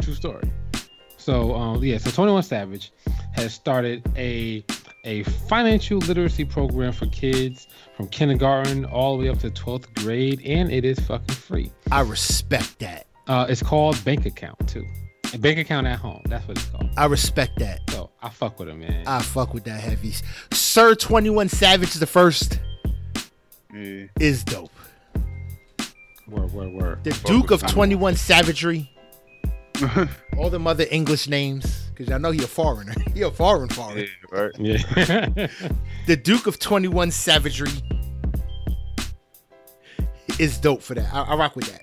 True 0.00 0.14
story. 0.14 0.50
So 1.16 1.54
um 1.54 1.82
yeah, 1.82 1.98
so 1.98 2.10
21 2.10 2.42
Savage 2.44 2.92
has 3.34 3.52
started 3.54 4.08
a 4.16 4.64
a 5.04 5.22
financial 5.24 5.98
literacy 5.98 6.44
program 6.44 6.92
for 6.92 7.06
kids 7.06 7.66
from 7.96 8.06
kindergarten 8.08 8.84
all 8.84 9.16
the 9.16 9.24
way 9.24 9.28
up 9.30 9.38
to 9.40 9.50
12th 9.50 9.92
grade, 10.02 10.40
and 10.44 10.70
it 10.70 10.84
is 10.84 10.98
fucking 11.00 11.34
free. 11.34 11.72
I 11.90 12.02
respect 12.02 12.78
that. 12.78 13.06
Uh, 13.26 13.46
it's 13.48 13.62
called 13.62 14.02
Bank 14.04 14.26
Account 14.26 14.68
too. 14.68 14.86
A 15.34 15.38
bank 15.38 15.58
account 15.58 15.86
at 15.86 15.98
home. 15.98 16.20
That's 16.26 16.46
what 16.46 16.58
it's 16.58 16.66
called. 16.66 16.90
I 16.96 17.06
respect 17.06 17.58
that. 17.58 17.80
So 17.90 18.10
I 18.22 18.28
fuck 18.28 18.58
with 18.58 18.68
him, 18.68 18.80
man. 18.80 19.04
I 19.06 19.22
fuck 19.22 19.54
with 19.54 19.64
that 19.64 19.80
heavy. 19.80 20.12
Sir 20.52 20.94
Twenty 20.94 21.30
One 21.30 21.48
Savage 21.48 21.94
the 21.94 22.06
first 22.06 22.60
Yeah. 23.72 24.04
is 24.20 24.44
dope. 24.44 24.70
Word, 26.28 26.52
word, 26.52 26.72
word. 26.74 27.04
The 27.04 27.18
Duke 27.24 27.50
of. 27.50 27.66
Twenty 27.66 27.94
One 27.94 28.14
Savagery. 28.14 28.90
All 30.38 30.50
them 30.50 30.66
other 30.66 30.86
English 30.90 31.28
names, 31.28 31.90
because 31.94 32.12
I 32.12 32.18
know 32.18 32.30
he 32.30 32.42
a 32.42 32.46
foreigner. 32.46 32.94
he 33.14 33.22
a 33.22 33.30
foreign 33.30 33.68
foreigner. 33.68 34.06
yeah, 34.32 34.40
right. 34.40 34.52
Yeah. 34.58 35.46
The 36.06 36.16
Duke 36.16 36.48
of 36.48 36.58
21 36.58 37.12
Savagery 37.12 37.70
is 40.40 40.58
dope 40.58 40.82
for 40.82 40.94
that. 40.94 41.14
I, 41.14 41.22
I 41.22 41.36
rock 41.36 41.54
with 41.54 41.66
that. 41.70 41.82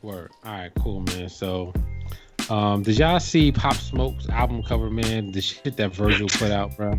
Word. 0.00 0.30
All 0.44 0.52
right, 0.52 0.72
cool, 0.78 1.00
man. 1.00 1.28
So, 1.28 1.74
um, 2.48 2.82
did 2.82 2.98
y'all 2.98 3.20
see 3.20 3.52
Pop 3.52 3.74
Smoke's 3.74 4.28
album 4.30 4.62
cover, 4.62 4.88
man? 4.88 5.30
The 5.30 5.42
shit 5.42 5.76
that 5.76 5.94
Virgil 5.94 6.28
put 6.28 6.50
out, 6.50 6.74
bro. 6.76 6.98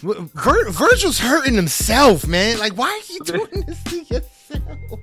Vir- 0.00 0.70
Virgil's 0.70 1.18
hurting 1.18 1.54
himself, 1.54 2.26
man. 2.26 2.58
Like, 2.58 2.72
why 2.72 2.88
are 2.88 3.12
you 3.12 3.20
doing 3.20 3.64
this 3.66 3.82
to 3.84 3.98
yourself? 3.98 5.00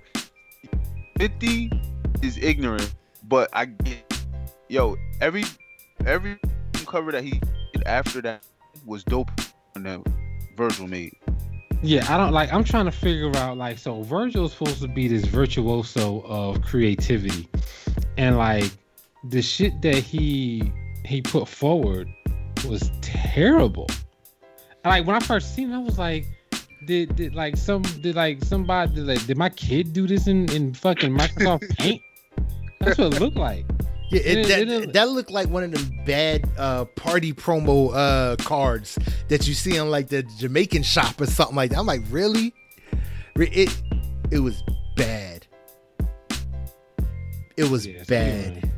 50 1.20 1.72
is 2.24 2.38
ignorant, 2.38 2.94
but 3.28 3.50
I 3.54 3.66
get 3.66 4.14
yo, 4.70 4.98
every 5.22 5.44
every 6.06 6.38
cover 6.86 7.12
that 7.12 7.24
he 7.24 7.40
did 7.74 7.84
after 7.86 8.22
that 8.22 8.44
was 8.86 9.04
dope 9.04 9.32
and 9.76 9.86
that 9.86 10.02
Virgil 10.58 10.88
made. 10.88 11.14
Yeah, 11.82 12.06
I 12.14 12.18
don't 12.18 12.32
like. 12.32 12.52
I'm 12.54 12.64
trying 12.64 12.86
to 12.86 12.92
figure 12.92 13.36
out 13.36 13.58
like, 13.58 13.78
so 13.78 14.02
Virgil's 14.04 14.54
supposed 14.54 14.82
to 14.82 14.88
be 14.88 15.08
this 15.08 15.26
virtuoso 15.26 16.22
of 16.22 16.62
creativity, 16.62 17.50
and 18.18 18.38
like 18.38 18.72
the 19.30 19.42
shit 19.42 19.82
that 19.82 19.96
he 19.96 20.72
he 21.06 21.22
put 21.22 21.48
forward 21.48 22.08
was 22.68 22.90
terrible. 23.02 23.88
And, 24.84 24.92
like 24.92 25.06
when 25.06 25.16
I 25.16 25.20
first 25.20 25.56
seen 25.56 25.72
it, 25.72 25.76
I 25.76 25.80
was 25.80 26.00
like, 26.00 26.26
did, 26.86 27.16
did 27.16 27.36
like 27.36 27.58
some 27.58 27.82
did 27.82 28.16
like 28.16 28.44
somebody 28.44 28.96
did, 28.96 29.08
like 29.08 29.26
did 29.26 29.38
my 29.38 29.50
kid 29.50 29.94
do 29.94 30.08
this 30.08 30.28
in 30.28 30.50
in 30.52 30.74
fucking 30.74 31.16
Microsoft 31.16 31.70
Paint? 31.78 32.02
That's 32.86 32.98
what 32.98 33.14
it 33.14 33.20
looked 33.20 33.38
like. 33.38 33.66
Yeah, 34.12 34.22
it, 34.22 34.38
It- 34.38 34.48
that, 34.48 34.68
it 34.84 34.94
that 34.94 35.10
looked 35.10 35.32
like 35.32 35.50
one 35.50 35.64
of 35.64 35.72
them 35.72 35.92
bad 36.06 36.48
uh, 36.58 36.86
party 36.86 37.34
promo 37.34 37.92
uh, 37.94 38.36
cards 38.44 38.98
that 39.30 39.48
you 39.48 39.54
see 39.54 39.76
in 39.78 39.90
like 39.90 40.10
the 40.10 40.24
Jamaican 40.38 40.84
shop 40.84 41.20
or 41.20 41.26
something 41.26 41.56
like 41.56 41.72
that. 41.72 41.80
I'm 41.80 41.86
like, 41.86 42.02
really? 42.10 42.54
It 43.36 43.76
it 44.32 44.40
was 44.40 44.62
bad. 44.96 45.48
It 47.58 47.70
was 47.70 47.86
Yeah, 47.86 48.04
bad. 48.08 48.72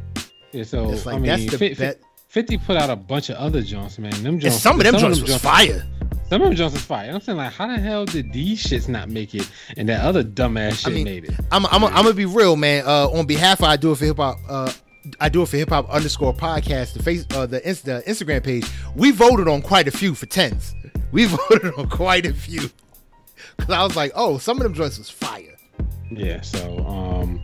Yeah, 0.51 0.63
so 0.63 0.89
It's 0.91 1.05
like 1.05 1.15
I 1.15 1.19
mean, 1.19 1.27
that's 1.27 1.51
the 1.51 1.57
Fif- 1.57 1.77
bet. 1.79 1.99
50 2.29 2.57
put 2.59 2.75
out 2.77 2.89
a 2.89 2.95
bunch 2.95 3.29
of 3.29 3.37
other 3.37 3.61
joints, 3.61 3.97
man. 3.99 4.11
Them 4.23 4.39
joints, 4.39 4.57
some 4.61 4.77
of 4.79 4.85
them 4.85 4.97
joints 4.97 5.21
was 5.21 5.37
fire. 5.37 5.85
Some 6.27 6.41
of 6.41 6.47
them 6.47 6.55
joints 6.55 6.73
was 6.73 6.83
fire. 6.83 7.11
I'm 7.11 7.21
saying 7.21 7.37
like, 7.37 7.53
how 7.53 7.67
the 7.67 7.77
hell 7.77 8.05
did 8.05 8.33
these 8.33 8.63
shits 8.63 8.89
not 8.89 9.09
make 9.09 9.35
it, 9.35 9.49
and 9.77 9.87
that 9.89 10.03
other 10.03 10.23
dumbass 10.23 10.79
shit 10.79 10.87
I 10.87 10.95
mean, 10.95 11.03
made 11.03 11.25
it? 11.25 11.35
I'm 11.51 11.65
I'm 11.67 11.83
I'm 11.83 11.91
gonna 12.03 12.13
be 12.13 12.25
real, 12.25 12.55
man. 12.55 12.83
Uh, 12.85 13.09
on 13.09 13.27
behalf 13.27 13.59
of 13.59 13.65
I 13.65 13.77
do 13.77 13.91
it 13.91 13.97
for 13.97 14.05
hip 14.05 14.17
hop. 14.17 14.39
Uh, 14.49 14.71
I 15.19 15.29
do 15.29 15.43
it 15.43 15.49
for 15.49 15.57
hip 15.57 15.69
hop 15.69 15.87
underscore 15.89 16.33
podcast. 16.33 16.93
The 16.93 17.03
face, 17.03 17.27
uh, 17.31 17.45
the, 17.45 17.67
Inst- 17.67 17.85
the 17.85 18.01
Instagram 18.07 18.43
page. 18.43 18.65
We 18.95 19.11
voted 19.11 19.47
on 19.47 19.61
quite 19.61 19.87
a 19.87 19.91
few 19.91 20.15
for 20.15 20.25
tens. 20.25 20.73
We 21.11 21.25
voted 21.49 21.73
on 21.77 21.89
quite 21.89 22.25
a 22.25 22.33
few 22.33 22.71
because 23.57 23.73
I 23.73 23.83
was 23.83 23.95
like, 23.95 24.11
oh, 24.15 24.39
some 24.39 24.57
of 24.57 24.63
them 24.63 24.73
joints 24.73 24.97
was 24.97 25.11
fire. 25.11 25.55
Yeah. 26.09 26.41
So 26.41 26.79
um, 26.87 27.39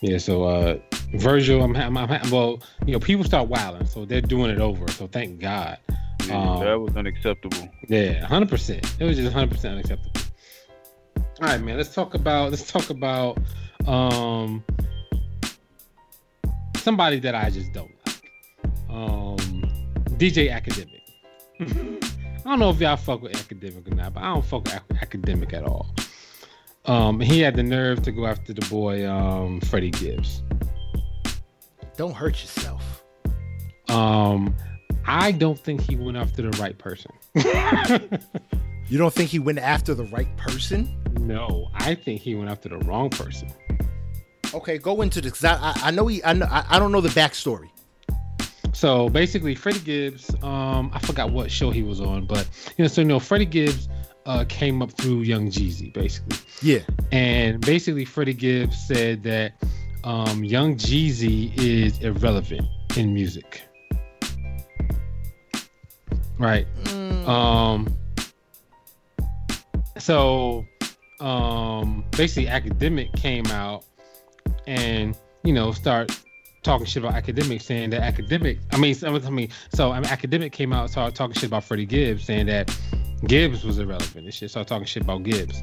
yeah. 0.00 0.16
So 0.16 0.44
uh, 0.44 0.78
Virgil, 1.14 1.62
I'm, 1.62 1.74
ha- 1.74 1.86
I'm, 1.86 2.30
well, 2.30 2.62
you 2.86 2.94
know, 2.94 3.00
people 3.00 3.24
start 3.24 3.48
wilding, 3.48 3.86
so 3.86 4.06
they're 4.06 4.22
doing 4.22 4.50
it 4.50 4.58
over. 4.58 4.88
So 4.92 5.06
thank 5.06 5.38
God. 5.38 5.76
Yeah, 6.30 6.36
Um, 6.50 6.60
that 6.64 6.74
was 6.80 6.96
unacceptable. 6.96 7.68
Yeah, 7.88 8.24
hundred 8.26 8.48
percent. 8.48 8.84
It 8.98 9.04
was 9.04 9.16
just 9.16 9.32
hundred 9.32 9.50
percent 9.50 9.74
unacceptable. 9.74 10.20
All 11.42 11.48
right, 11.48 11.60
man. 11.60 11.76
Let's 11.76 11.94
talk 11.94 12.14
about 12.14 12.50
let's 12.50 12.70
talk 12.70 12.90
about 12.90 13.38
um 13.86 14.62
somebody 16.76 17.18
that 17.20 17.34
I 17.34 17.50
just 17.50 17.72
don't 17.72 17.90
like. 18.06 18.30
Um, 18.88 19.36
DJ 20.18 20.50
Akademiks. 20.50 20.96
I 22.40 22.50
don't 22.50 22.58
know 22.58 22.70
if 22.70 22.80
y'all 22.80 22.96
fuck 22.96 23.22
with 23.22 23.32
Akademiks 23.32 23.90
or 23.90 23.94
not, 23.94 24.14
but 24.14 24.22
I 24.22 24.32
don't 24.34 24.44
fuck 24.44 24.64
with 24.64 24.74
Ac- 24.74 25.06
Akademiks 25.06 25.52
at 25.52 25.64
all. 25.64 25.94
Um, 26.86 27.20
he 27.20 27.40
had 27.40 27.54
the 27.54 27.62
nerve 27.62 28.02
to 28.02 28.12
go 28.12 28.26
after 28.26 28.52
the 28.54 28.66
boy 28.68 29.08
um 29.08 29.60
Freddie 29.60 29.90
Gibbs. 29.90 30.42
Don't 31.96 32.14
hurt 32.14 32.40
yourself. 32.40 33.04
Um, 33.88 34.54
I 35.06 35.32
don't 35.32 35.58
think 35.58 35.80
he 35.80 35.96
went 35.96 36.16
after 36.16 36.42
the 36.42 36.56
right 36.62 36.76
person. 36.78 37.10
You 38.88 38.98
don't 38.98 39.14
think 39.14 39.30
he 39.30 39.38
went 39.38 39.60
after 39.60 39.94
the 39.94 40.02
right 40.06 40.36
person? 40.36 40.96
no, 41.20 41.68
I 41.74 41.94
think 41.94 42.20
he 42.22 42.34
went 42.34 42.50
after 42.50 42.68
the 42.68 42.78
wrong 42.78 43.08
person. 43.08 43.48
Okay, 44.52 44.78
go 44.78 45.00
into 45.02 45.20
this. 45.20 45.44
I, 45.44 45.54
I 45.54 45.72
I 45.84 45.90
know 45.92 46.08
he. 46.08 46.24
I 46.24 46.32
know. 46.32 46.46
I, 46.50 46.64
I 46.70 46.78
don't 46.80 46.90
know 46.90 47.00
the 47.00 47.08
backstory. 47.10 47.68
So 48.72 49.08
basically, 49.08 49.54
Freddie 49.54 49.78
Gibbs, 49.78 50.34
um, 50.42 50.90
I 50.92 50.98
forgot 50.98 51.30
what 51.30 51.52
show 51.52 51.70
he 51.70 51.84
was 51.84 52.00
on, 52.00 52.26
but 52.26 52.48
you 52.76 52.82
know, 52.82 52.88
so 52.88 53.00
you 53.02 53.06
know, 53.06 53.20
Freddie 53.20 53.44
Gibbs 53.44 53.88
uh, 54.26 54.44
came 54.48 54.82
up 54.82 54.90
through 54.92 55.20
Young 55.20 55.50
Jeezy, 55.50 55.92
basically, 55.92 56.38
Yeah. 56.60 56.80
and 57.12 57.60
basically, 57.60 58.04
Freddie 58.04 58.34
Gibbs 58.34 58.76
said 58.76 59.22
that 59.22 59.52
um, 60.02 60.42
Young 60.42 60.74
Jeezy 60.76 61.56
is 61.56 62.00
irrelevant 62.00 62.66
in 62.96 63.14
music, 63.14 63.62
right? 66.40 66.66
Um, 67.26 67.94
so 69.98 70.64
um, 71.20 72.04
basically, 72.12 72.46
Akademiks 72.46 73.14
came 73.20 73.46
out 73.48 73.84
and 74.66 75.16
you 75.44 75.52
know 75.52 75.72
start 75.72 76.18
talking 76.62 76.86
shit 76.86 77.04
about 77.04 77.22
Akademiks, 77.22 77.62
saying 77.62 77.90
that 77.90 78.14
Akademiks. 78.14 78.60
I 78.72 78.78
mean, 78.78 78.96
I 79.04 79.30
mean, 79.30 79.48
so 79.72 79.92
I 79.92 80.00
mean, 80.00 80.10
Akademiks 80.10 80.52
came 80.52 80.72
out 80.72 80.90
started 80.90 81.14
talking 81.14 81.34
shit 81.34 81.44
about 81.44 81.64
Freddie 81.64 81.86
Gibbs, 81.86 82.24
saying 82.24 82.46
that 82.46 82.76
Gibbs 83.26 83.64
was 83.64 83.78
irrelevant 83.78 84.24
and 84.24 84.34
shit. 84.34 84.50
Started 84.50 84.68
talking 84.68 84.86
shit 84.86 85.02
about 85.02 85.22
Gibbs, 85.22 85.62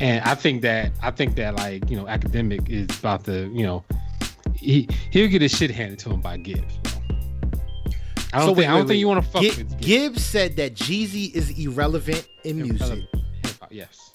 and 0.00 0.22
I 0.24 0.34
think 0.34 0.62
that 0.62 0.92
I 1.00 1.12
think 1.12 1.36
that 1.36 1.56
like 1.56 1.88
you 1.88 1.96
know, 1.96 2.04
Akademiks 2.04 2.68
is 2.68 2.98
about 2.98 3.24
to 3.24 3.48
you 3.52 3.62
know 3.62 3.84
he 4.54 4.88
he'll 5.10 5.28
get 5.28 5.42
his 5.42 5.52
shit 5.52 5.70
handed 5.70 6.00
to 6.00 6.10
him 6.10 6.20
by 6.20 6.36
Gibbs, 6.38 6.76
bro. 6.82 6.92
I 8.32 8.38
don't 8.38 8.48
So 8.48 8.54
think 8.54 8.58
wait, 8.58 8.66
I 8.66 8.70
don't 8.70 8.80
wait, 8.80 8.88
think 8.88 8.98
you 9.00 9.08
want 9.08 9.24
to 9.24 9.30
fuck 9.30 9.42
Gi- 9.42 9.48
with 9.50 9.70
Gibbs. 9.80 9.86
Gibbs 9.86 10.24
said 10.24 10.56
that 10.56 10.74
Jeezy 10.74 11.34
is 11.34 11.50
irrelevant 11.58 12.26
in 12.44 12.56
music, 12.62 12.80
Irrelevant. 12.80 13.08
Hip-hop, 13.44 13.68
Yes. 13.72 14.10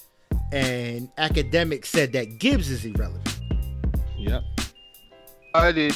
and 0.52 1.08
Akademiks 1.16 1.86
said 1.86 2.12
that 2.14 2.38
Gibbs 2.38 2.68
is 2.70 2.84
irrelevant. 2.84 3.38
Yep. 4.18 4.42
Why 5.52 5.72
did 5.72 5.92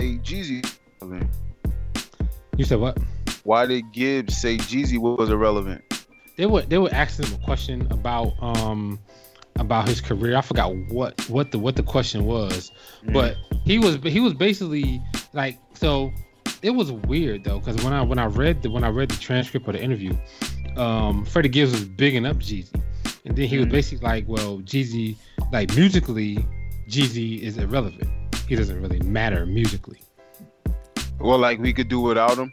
a 0.00 0.18
Jeezy? 0.18 0.66
You 2.56 2.64
said 2.64 2.78
what? 2.80 2.98
Why 3.44 3.66
did 3.66 3.92
Gibbs 3.92 4.36
say 4.36 4.56
Jeezy 4.56 4.98
was 4.98 5.30
irrelevant? 5.30 5.82
they 6.36 6.46
were 6.46 6.62
they 6.62 6.78
were 6.78 6.88
asking 6.92 7.26
him 7.26 7.38
a 7.40 7.44
question 7.44 7.86
about 7.90 8.32
um 8.40 8.98
about 9.58 9.86
his 9.88 10.00
career. 10.00 10.36
I 10.36 10.40
forgot 10.40 10.74
what 10.88 11.20
what 11.28 11.50
the 11.52 11.58
what 11.58 11.76
the 11.76 11.82
question 11.82 12.24
was, 12.24 12.70
but 13.12 13.36
he 13.64 13.78
was 13.78 13.96
he 14.04 14.20
was 14.20 14.32
basically 14.34 15.02
like 15.34 15.58
so. 15.74 16.10
It 16.62 16.70
was 16.70 16.92
weird 16.92 17.44
though 17.44 17.58
because 17.58 17.82
when 17.82 17.92
I 17.92 18.02
when 18.02 18.18
I 18.18 18.26
read 18.26 18.62
the 18.62 18.70
when 18.70 18.84
I 18.84 18.88
read 18.88 19.08
the 19.10 19.16
transcript 19.16 19.66
of 19.66 19.74
the 19.74 19.82
interview, 19.82 20.12
um, 20.76 21.24
Freddie 21.24 21.48
Gibbs 21.48 21.72
was 21.72 21.84
bigging 21.84 22.26
up 22.26 22.36
Jeezy, 22.36 22.74
and 23.24 23.36
then 23.36 23.46
he 23.48 23.56
was 23.56 23.66
Mhm. 23.66 23.70
basically 23.72 24.06
like, 24.06 24.24
well, 24.28 24.58
Jeezy 24.60 25.16
like 25.52 25.74
musically, 25.74 26.44
Jeezy 26.88 27.40
is 27.40 27.56
irrelevant. 27.58 28.08
He 28.46 28.56
doesn't 28.56 28.80
really 28.82 29.00
matter 29.00 29.46
musically. 29.46 30.00
Well, 31.18 31.38
like 31.38 31.58
we 31.60 31.72
could 31.72 31.88
do 31.88 32.00
without 32.00 32.36
him. 32.36 32.52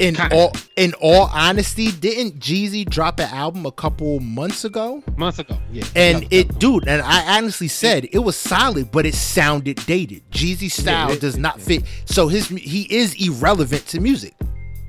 In 0.00 0.16
Kinda. 0.16 0.34
all 0.34 0.52
in 0.76 0.92
all 1.00 1.30
honesty, 1.32 1.92
didn't 1.92 2.40
Jeezy 2.40 2.88
drop 2.88 3.20
an 3.20 3.28
album 3.30 3.64
a 3.64 3.70
couple 3.70 4.18
months 4.18 4.64
ago? 4.64 5.04
Months 5.16 5.38
ago, 5.38 5.56
yeah. 5.70 5.84
And 5.94 6.22
Yeah, 6.22 6.40
it, 6.40 6.58
dude, 6.58 6.88
and 6.88 7.00
I 7.00 7.38
honestly 7.38 7.68
said 7.68 8.08
it 8.10 8.18
was 8.18 8.36
solid, 8.36 8.90
but 8.90 9.06
it 9.06 9.14
sounded 9.14 9.76
dated. 9.86 10.28
Jeezy 10.32 10.68
style 10.70 11.12
it- 11.12 11.20
does 11.20 11.36
not 11.38 11.60
fit. 11.60 11.84
So 12.06 12.26
his 12.26 12.48
he 12.48 12.82
is 12.92 13.14
irrelevant 13.24 13.86
to 13.88 14.00
music. 14.00 14.34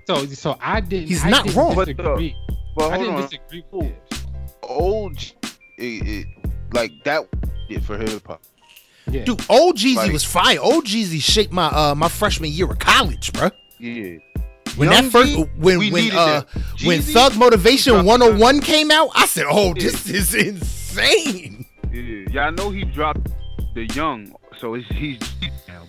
So 0.07 0.25
so 0.27 0.57
I 0.59 0.81
didn't. 0.81 1.07
He's 1.09 1.23
I 1.23 1.29
not 1.29 1.43
didn't 1.45 1.57
wrong. 1.57 1.75
But, 1.75 1.89
uh, 1.89 1.93
Disagree. 1.93 2.35
But 2.75 2.85
I 2.85 2.95
hold 2.95 2.99
didn't 3.05 3.15
on, 3.15 3.21
disagree 3.21 3.63
with 3.71 3.83
Gibbs. 4.09 4.25
old, 4.63 5.17
it, 5.77 5.83
it, 6.07 6.27
like 6.73 6.91
that, 7.03 7.27
it 7.69 7.83
for 7.83 7.97
hip 7.97 8.25
hop. 8.25 8.41
Yeah. 9.09 9.23
Dude, 9.23 9.39
old 9.49 9.77
Jeezy 9.77 9.95
Like- 9.97 10.11
was 10.13 10.23
fire. 10.23 10.57
Old 10.59 10.85
Jeezy 10.85 11.21
shaped 11.21 11.53
my 11.53 11.67
uh 11.67 11.93
my 11.95 12.09
freshman 12.09 12.51
year 12.51 12.71
of 12.71 12.79
college, 12.79 13.31
bro. 13.33 13.51
Yeah. 13.79 14.17
When 14.75 14.91
Young 14.91 15.03
that 15.03 15.11
first 15.11 15.33
G, 15.33 15.43
when 15.57 15.91
when 15.91 16.11
uh 16.11 16.43
when 16.83 17.01
Thug 17.01 17.37
Motivation 17.37 18.05
101 18.05 18.61
came 18.61 18.91
out, 18.91 19.09
I 19.15 19.25
said, 19.25 19.45
"Oh, 19.47 19.73
this 19.73 20.09
is 20.09 20.33
insane." 20.33 21.65
Yeah, 21.91 22.25
yeah, 22.31 22.41
I 22.47 22.49
know 22.49 22.71
he 22.71 22.83
dropped 22.83 23.29
the 23.73 23.85
young, 23.93 24.35
so 24.59 24.73
it's, 24.73 24.87
he's 24.89 25.19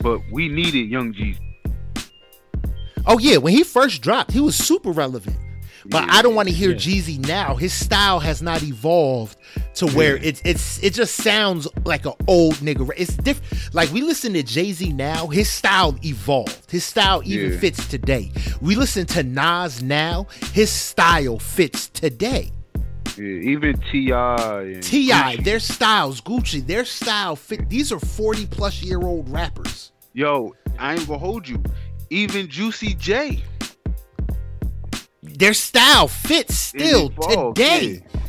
but 0.01 0.21
we 0.31 0.49
needed 0.49 0.89
Young 0.89 1.13
Jeezy. 1.13 1.41
Oh 3.07 3.19
yeah, 3.19 3.39
when 3.39 3.53
he 3.53 3.65
first 3.65 4.03
dropped, 4.03 4.33
he 4.33 4.41
was 4.41 4.57
super 4.57 4.91
relevant. 4.91 5.37
But 5.89 6.05
Yeah. 6.05 6.15
I 6.17 6.23
don't 6.23 6.35
want 6.35 6.49
to 6.49 6.55
hear 6.55 6.71
Yeah. 6.71 6.77
Jeezy 6.77 7.19
now. 7.27 7.55
His 7.57 7.73
style 7.73 8.19
has 8.21 8.43
not 8.43 8.63
evolved 8.63 9.37
to 9.75 9.87
where 9.89 10.17
it's 10.17 10.41
it's 10.45 10.83
it 10.83 10.95
just 10.95 11.15
sounds 11.17 11.69
like 11.85 12.07
an 12.07 12.15
old 12.27 12.55
nigga. 12.57 12.89
It's 12.97 13.17
different. 13.17 13.75
Like 13.75 13.93
we 13.93 14.01
listen 14.03 14.33
to 14.35 14.43
Jay 14.43 14.73
Z 14.73 14.93
now, 14.93 15.27
his 15.29 15.49
style 15.49 15.97
evolved. 16.05 16.71
His 16.71 16.85
style 16.85 17.23
even 17.25 17.53
Yeah. 17.53 17.59
fits 17.59 17.87
today. 17.89 18.33
We 18.61 18.75
listen 18.75 19.07
to 19.07 19.23
Nas 19.23 19.83
now, 19.83 20.27
his 20.53 20.71
style 20.71 21.39
fits 21.39 21.89
today. 21.89 22.51
Yeah, 23.17 23.25
even 23.53 23.79
Ti 23.91 24.13
Ti, 24.83 25.37
their 25.43 25.59
styles, 25.61 26.21
Gucci, 26.21 26.67
their 26.67 26.85
style 26.85 27.35
fit. 27.37 27.69
These 27.71 27.93
are 27.93 28.01
forty 28.01 28.47
plus 28.47 28.83
year 28.83 29.01
old 29.01 29.29
rappers. 29.31 29.93
Yo, 30.13 30.55
I 30.79 30.95
ain't 30.95 31.07
gonna 31.07 31.19
hold 31.19 31.49
you. 31.49 31.63
Even 32.11 32.49
Juicy 32.49 32.95
J. 32.95 33.43
Their 35.39 35.55
style 35.55 36.09
fits 36.09 36.55
still 36.55 37.09
evolved, 37.09 37.57
today. 37.57 38.03
yeah. 38.15 38.21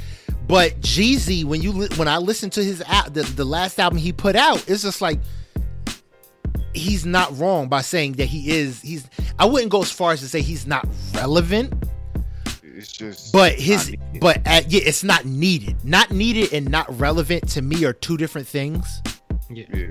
But 0.47 0.79
Jeezy, 0.79 1.43
when 1.43 1.61
you 1.61 1.71
li- 1.71 1.89
when 1.97 2.07
I 2.07 2.17
listen 2.17 2.49
to 2.51 2.63
his 2.63 2.81
al- 2.81 3.09
the, 3.09 3.23
the 3.23 3.43
last 3.45 3.79
album 3.79 3.97
he 3.99 4.13
put 4.13 4.35
out, 4.35 4.63
it's 4.69 4.81
just 4.83 5.01
like 5.01 5.19
he's 6.73 7.05
not 7.05 7.37
wrong 7.37 7.67
by 7.67 7.81
saying 7.81 8.13
that 8.13 8.25
he 8.25 8.51
is. 8.51 8.81
He's. 8.81 9.09
I 9.39 9.45
wouldn't 9.45 9.71
go 9.71 9.81
as 9.81 9.91
far 9.91 10.11
as 10.13 10.21
to 10.21 10.27
say 10.29 10.41
he's 10.41 10.65
not 10.65 10.87
relevant, 11.13 11.73
It's 12.63 12.91
just 12.91 13.33
but 13.33 13.53
his. 13.53 13.95
But 14.21 14.41
at, 14.45 14.71
yeah, 14.71 14.81
it's 14.83 15.03
not 15.03 15.25
needed. 15.25 15.75
Not 15.83 16.11
needed 16.11 16.53
and 16.53 16.69
not 16.69 16.97
relevant 16.99 17.47
to 17.49 17.61
me 17.61 17.83
are 17.85 17.93
two 17.93 18.17
different 18.17 18.47
things. 18.47 19.01
Yeah. 19.49 19.65
yeah. 19.73 19.87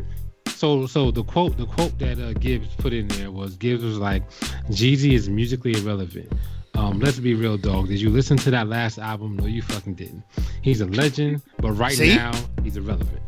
So 0.48 0.86
so 0.86 1.10
the 1.10 1.22
quote 1.22 1.58
the 1.58 1.66
quote 1.66 1.98
that 1.98 2.18
uh, 2.18 2.32
Gibbs 2.32 2.68
put 2.78 2.94
in 2.94 3.08
there 3.08 3.30
was 3.30 3.56
Gibbs 3.56 3.84
was 3.84 3.98
like, 3.98 4.22
Jeezy 4.70 5.12
is 5.12 5.28
musically 5.28 5.74
irrelevant. 5.74 6.32
Um, 6.76 7.00
let's 7.00 7.18
be 7.18 7.34
real, 7.34 7.56
dog. 7.56 7.88
Did 7.88 8.00
you 8.00 8.10
listen 8.10 8.36
to 8.38 8.50
that 8.50 8.68
last 8.68 8.98
album? 8.98 9.36
No, 9.36 9.46
you 9.46 9.62
fucking 9.62 9.94
didn't. 9.94 10.22
He's 10.62 10.80
a 10.80 10.86
legend, 10.86 11.42
but 11.58 11.72
right 11.72 11.96
See? 11.96 12.14
now 12.14 12.32
he's 12.62 12.76
irrelevant. 12.76 13.20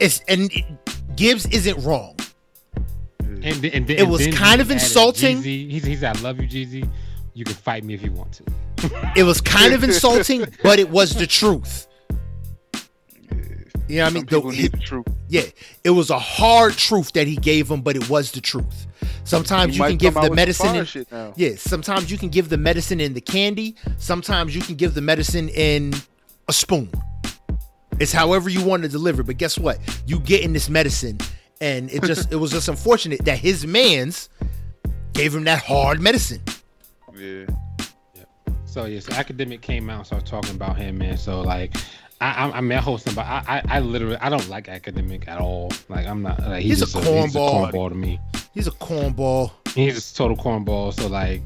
It's 0.00 0.20
and 0.28 0.50
Gibbs 1.14 1.46
isn't 1.46 1.82
wrong. 1.84 2.16
And, 3.20 3.64
and, 3.64 3.88
It 3.90 4.08
was 4.08 4.26
kind 4.28 4.60
of 4.60 4.70
insulting. 4.70 5.38
Jeezy. 5.38 5.70
He's, 5.70 5.84
he's 5.84 6.04
I 6.04 6.12
love 6.12 6.40
you, 6.40 6.48
Jeezy. 6.48 6.88
You 7.34 7.44
can 7.44 7.54
fight 7.54 7.84
me 7.84 7.94
if 7.94 8.02
you 8.02 8.10
want 8.12 8.32
to. 8.32 8.44
It 9.14 9.22
was 9.22 9.40
kind 9.40 9.72
of 9.72 9.84
insulting, 9.84 10.44
but 10.62 10.78
it 10.78 10.90
was 10.90 11.14
the 11.14 11.26
truth. 11.26 11.85
You 13.88 13.98
know 13.98 14.02
what 14.02 14.06
I 14.06 14.08
Some 14.08 14.14
mean? 14.14 14.26
people 14.26 14.50
The- 14.50 14.56
need 14.56 14.72
the 14.72 14.78
truth. 14.78 15.06
Yeah, 15.28 15.42
it 15.84 15.90
was 15.90 16.10
a 16.10 16.18
hard 16.18 16.74
truth 16.74 17.12
that 17.12 17.26
he 17.26 17.36
gave 17.36 17.70
him, 17.70 17.82
but 17.82 17.96
it 17.96 18.08
was 18.08 18.32
the 18.32 18.40
truth. 18.40 18.86
Sometimes 19.24 19.74
He 19.76 19.82
you 19.82 19.88
can 19.88 19.96
give 19.96 20.14
the 20.14 20.30
medicine. 20.30 20.66
fire 20.66 20.80
In, 20.80 20.86
shit 20.86 21.10
now. 21.12 21.32
yeah, 21.36 21.50
sometimes 21.56 22.10
you 22.10 22.18
can 22.18 22.28
give 22.28 22.48
the 22.48 22.56
medicine 22.56 23.00
in 23.00 23.14
the 23.14 23.20
candy. 23.20 23.74
Sometimes 23.98 24.54
you 24.54 24.62
can 24.62 24.74
give 24.76 24.94
the 24.94 25.00
medicine 25.00 25.48
in 25.50 25.94
a 26.48 26.52
spoon. 26.52 26.90
It's 27.98 28.12
however 28.12 28.48
you 28.48 28.62
want 28.64 28.82
to 28.84 28.88
deliver. 28.88 29.22
But 29.22 29.36
guess 29.38 29.58
what? 29.58 29.78
You 30.06 30.20
get 30.20 30.42
in 30.42 30.52
this 30.52 30.68
medicine, 30.68 31.18
and 31.60 31.90
it 31.90 32.02
just 32.04 32.30
it 32.32 32.36
was 32.36 32.50
just 32.52 32.68
unfortunate 32.68 33.24
that 33.24 33.38
his 33.38 33.66
man's 33.66 34.28
gave 35.12 35.34
him 35.34 35.44
that 35.44 35.62
hard 35.62 36.00
medicine. 36.00 36.42
Yeah. 37.16 37.46
So 38.64 38.84
yeah, 38.84 39.00
so 39.00 39.10
Akademiks 39.12 39.62
came 39.62 39.88
out 39.88 39.98
and 39.98 40.06
started 40.06 40.26
talking 40.26 40.54
about 40.54 40.76
him, 40.76 40.98
man. 40.98 41.16
So 41.16 41.40
like, 41.40 41.74
I 42.20 42.26
I, 42.46 42.50
I 42.58 42.60
mean 42.60 42.78
I 42.78 42.80
host 42.80 43.06
him, 43.06 43.14
but 43.14 43.26
I, 43.26 43.42
I 43.46 43.62
I 43.76 43.80
literally 43.80 44.16
I 44.16 44.28
don't 44.28 44.48
like 44.48 44.66
Akademiks 44.66 45.28
at 45.28 45.38
all. 45.40 45.70
Like 45.88 46.06
I'm 46.06 46.22
not. 46.22 46.40
Like, 46.40 46.62
He's 46.62 46.80
a 46.82 46.86
just 46.86 46.96
He's 46.96 47.04
a 47.06 47.08
cornball. 47.08 47.70
cornball 47.72 47.88
to 47.90 47.94
me. 47.94 48.18
He's 48.54 48.66
a 48.66 48.70
cornball. 48.72 49.50
He's 49.74 50.10
a 50.10 50.14
total 50.14 50.36
cornball. 50.36 50.94
So 50.94 51.08
like, 51.08 51.42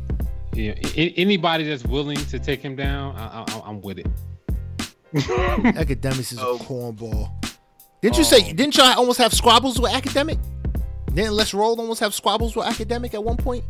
you 0.55 0.69
know, 0.69 0.81
anybody 0.97 1.65
that's 1.65 1.85
willing 1.85 2.17
to 2.19 2.39
take 2.39 2.61
him 2.63 2.77
down, 2.77 3.17
I, 3.17 3.45
I, 3.49 3.61
I'm 3.67 3.81
with 3.81 3.99
it. 3.99 4.07
Akademiks 5.15 6.33
is 6.33 6.39
Oh. 6.41 6.57
a 6.57 6.59
cornball. 6.59 7.31
Didn't 8.03 8.19
you 8.19 8.25
say? 8.25 8.39
Oh. 8.51 8.53
Didn't 8.53 8.77
y'all 8.77 8.97
almost 8.99 9.19
have 9.19 9.33
squabbles 9.35 9.81
with 9.81 9.91
Akademiks? 9.93 10.39
Didn't 11.13 11.33
Let's 11.33 11.53
Roll 11.53 11.79
almost 11.81 12.01
have 12.01 12.15
squabbles 12.15 12.55
with 12.55 12.67
Akademiks 12.67 13.15
at 13.15 13.23
one 13.25 13.37
point? 13.37 13.65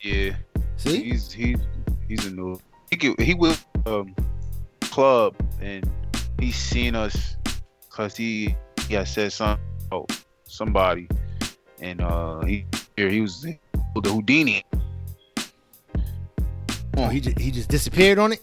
Yeah. 0.00 0.34
See, 0.76 1.02
He's 1.10 1.32
he 1.32 1.56
he's 2.08 2.24
a 2.26 2.30
new. 2.30 2.60
He 2.90 2.96
could, 2.96 3.20
he 3.20 3.34
will 3.34 3.56
um 3.86 4.14
club 4.82 5.34
and 5.60 5.88
he's 6.42 6.56
seen 6.56 6.94
us 6.94 7.36
because 7.88 8.16
he 8.16 8.56
he 8.88 8.94
had 8.94 9.06
said 9.06 9.32
something 9.32 9.64
oh 9.92 10.06
somebody 10.44 11.08
and 11.80 12.00
uh 12.00 12.40
he 12.42 12.66
here 12.96 13.08
he 13.08 13.20
was 13.20 13.42
the 13.42 13.58
Houdini. 14.10 14.64
oh, 16.96 17.08
he 17.08 17.20
just 17.20 17.38
he 17.38 17.50
just 17.50 17.68
disappeared 17.68 18.18
on 18.18 18.32
it. 18.32 18.42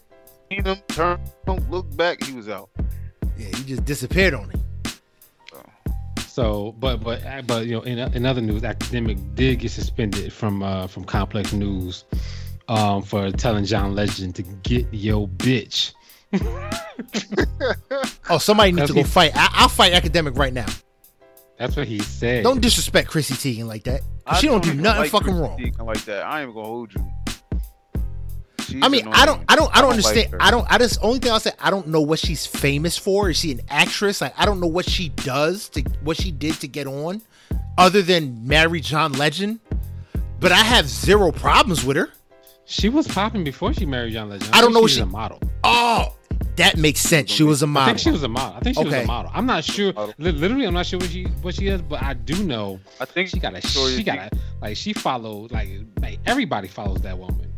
Seen 0.50 0.64
him 0.64 0.78
turn 0.88 1.20
don't 1.46 1.70
look 1.70 1.86
back 1.98 2.24
he 2.24 2.34
was 2.34 2.48
out. 2.48 2.70
Yeah, 3.38 3.48
he 3.58 3.64
just 3.64 3.84
disappeared 3.86 4.34
on 4.34 4.52
it. 4.52 4.60
So, 6.28 6.74
but 6.80 7.04
but 7.04 7.22
but 7.48 7.66
you 7.66 7.74
know, 7.74 7.82
in, 7.82 8.00
in 8.14 8.26
other 8.26 8.40
news, 8.40 8.62
Akademiks 8.62 9.36
did 9.36 9.60
get 9.60 9.72
suspended 9.72 10.32
from 10.32 10.64
uh 10.64 10.88
from 10.88 11.04
Complex 11.04 11.52
News, 11.52 12.06
um 12.70 13.02
for 13.02 13.30
telling 13.32 13.66
John 13.66 13.94
Legend 13.94 14.36
to 14.36 14.44
get 14.44 14.88
yo 14.94 15.28
bitch. 15.28 15.94
Oh, 18.32 18.38
somebody 18.38 18.72
needs 18.72 18.82
That's 18.82 18.90
to 18.92 18.96
go 18.96 19.02
he- 19.04 19.08
fight. 19.10 19.32
I, 19.36 19.50
I'll 19.54 19.70
fight 19.70 19.94
Akademiks 19.94 20.38
right 20.38 20.54
now. 20.54 20.68
That's 21.58 21.76
what 21.76 21.88
he 21.88 22.00
said. 22.00 22.44
Don't 22.44 22.62
disrespect 22.62 23.10
Chrissy 23.10 23.34
Teigen 23.34 23.66
like 23.66 23.84
that. 23.86 24.02
I 24.26 24.40
She 24.40 24.48
don't 24.48 24.64
do 24.64 24.70
even 24.70 24.82
nothing 24.84 25.02
like 25.02 25.12
fucking 25.12 25.28
Chrissy 25.28 25.42
wrong. 25.42 25.58
Teigen 25.58 25.86
Like 25.86 26.06
that, 26.06 26.26
I 26.26 26.42
ain't 26.42 26.50
even 26.50 26.56
gonna 26.56 26.68
hold 26.68 26.94
you. 26.94 27.12
She's 28.66 28.84
I 28.84 28.88
mean, 28.88 29.08
I 29.08 29.26
don't, 29.26 29.36
annoying. 29.38 29.46
I 29.50 29.56
don't, 29.56 29.78
I 29.78 29.82
don't 29.82 29.90
like 29.90 29.98
understand. 30.06 30.32
her. 30.32 30.38
I 30.42 30.52
don't. 30.52 30.66
I 30.72 30.78
just 30.78 31.00
only 31.02 31.18
thing 31.20 31.32
I'll 31.32 31.40
say, 31.40 31.52
I 31.60 31.72
don't 31.72 31.88
know 31.88 32.02
what 32.02 32.20
she's 32.20 32.46
famous 32.46 32.98
for. 32.98 33.30
Is 33.32 33.38
she 33.40 33.52
an 33.52 33.62
actress? 33.68 34.22
Like, 34.22 34.34
I 34.38 34.46
don't 34.46 34.60
know 34.60 34.68
what 34.68 34.88
she 34.88 35.10
does 35.10 35.70
to 35.70 35.82
what 36.04 36.18
she 36.18 36.32
did 36.32 36.54
to 36.62 36.68
get 36.68 36.86
on, 36.86 37.22
other 37.80 38.04
than 38.04 38.48
marry 38.48 38.80
John 38.80 39.14
Legend. 39.14 39.60
But 40.40 40.52
I 40.52 40.58
have 40.64 40.88
zero 40.88 41.32
problems 41.32 41.84
with 41.84 41.98
her. 41.98 42.10
She 42.66 42.88
was 42.90 43.08
popping 43.08 43.44
before 43.44 43.74
she 43.74 43.86
married 43.88 44.14
John 44.14 44.30
Legend. 44.30 44.52
I 44.54 44.62
don't 44.62 44.72
think 44.72 44.82
know 44.84 44.88
She's 44.88 44.98
she- 44.98 45.02
a 45.02 45.06
model. 45.08 45.40
Oh, 45.64 46.16
that 46.60 46.78
makes 46.78 47.00
sense. 47.00 47.32
She 47.32 47.44
was 47.44 47.62
a 47.62 47.66
I 47.66 47.70
model. 47.70 47.84
I 47.84 47.88
think 47.94 48.00
she 48.00 48.12
was 48.12 48.24
a 48.24 48.28
model. 48.28 48.58
I 48.58 48.60
think 48.62 48.78
she 48.78 48.84
was 48.84 48.94
a 48.94 49.06
model. 49.06 49.32
I'm 49.34 49.46
not 49.46 49.64
sure. 49.64 49.94
Literally, 50.18 50.66
I'm 50.66 50.74
not 50.74 50.86
sure 50.86 51.00
what 51.00 51.10
she 51.10 51.24
what 51.42 51.56
she 51.56 51.68
is, 51.68 51.82
but 51.82 52.02
I 52.04 52.14
do 52.14 52.44
know 52.44 52.80
I 53.00 53.06
think 53.06 53.30
she 53.30 53.40
got 53.40 53.54
a 53.54 53.62
Victoria's 53.62 53.98
she 53.98 54.04
got 54.04 54.18
a 54.18 54.30
like 54.62 54.78
she 54.78 54.94
followed 54.94 55.52
like 55.52 55.70
like 56.02 56.20
everybody 56.26 56.68
follows 56.68 57.02
that 57.02 57.18
woman. 57.18 57.52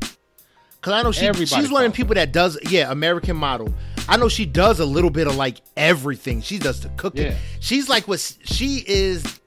Cause 0.81 0.93
I 0.93 1.03
know 1.03 1.11
she, 1.11 1.27
Everybody 1.27 1.61
she's 1.61 1.71
one 1.71 1.85
of 1.85 1.91
the 1.91 1.95
people 1.95 2.15
that 2.15 2.31
does, 2.31 2.57
yeah, 2.71 2.91
American 2.91 3.37
model. 3.37 3.71
I 4.09 4.17
know 4.17 4.27
she 4.29 4.47
does 4.47 4.79
a 4.79 4.85
little 4.85 5.11
bit 5.11 5.27
of 5.27 5.35
like 5.35 5.61
everything. 5.77 6.41
She 6.41 6.57
does 6.57 6.81
the 6.81 6.89
cooking. 6.97 7.27
Yeah. 7.27 7.35
She's 7.59 7.87
like 7.87 8.07
what 8.07 8.19
she 8.43 8.83
is, 8.87 9.39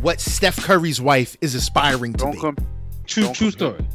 what 0.00 0.20
Steph 0.20 0.56
Curry's 0.56 1.00
wife 1.00 1.36
is 1.40 1.54
aspiring 1.54 2.14
to 2.14 2.18
don't 2.18 2.32
be. 2.32 2.40
come. 2.40 2.56
True 3.06 3.24
Don't 3.24 3.34
true 3.34 3.50
compare. 3.52 3.74
story. 3.74 3.88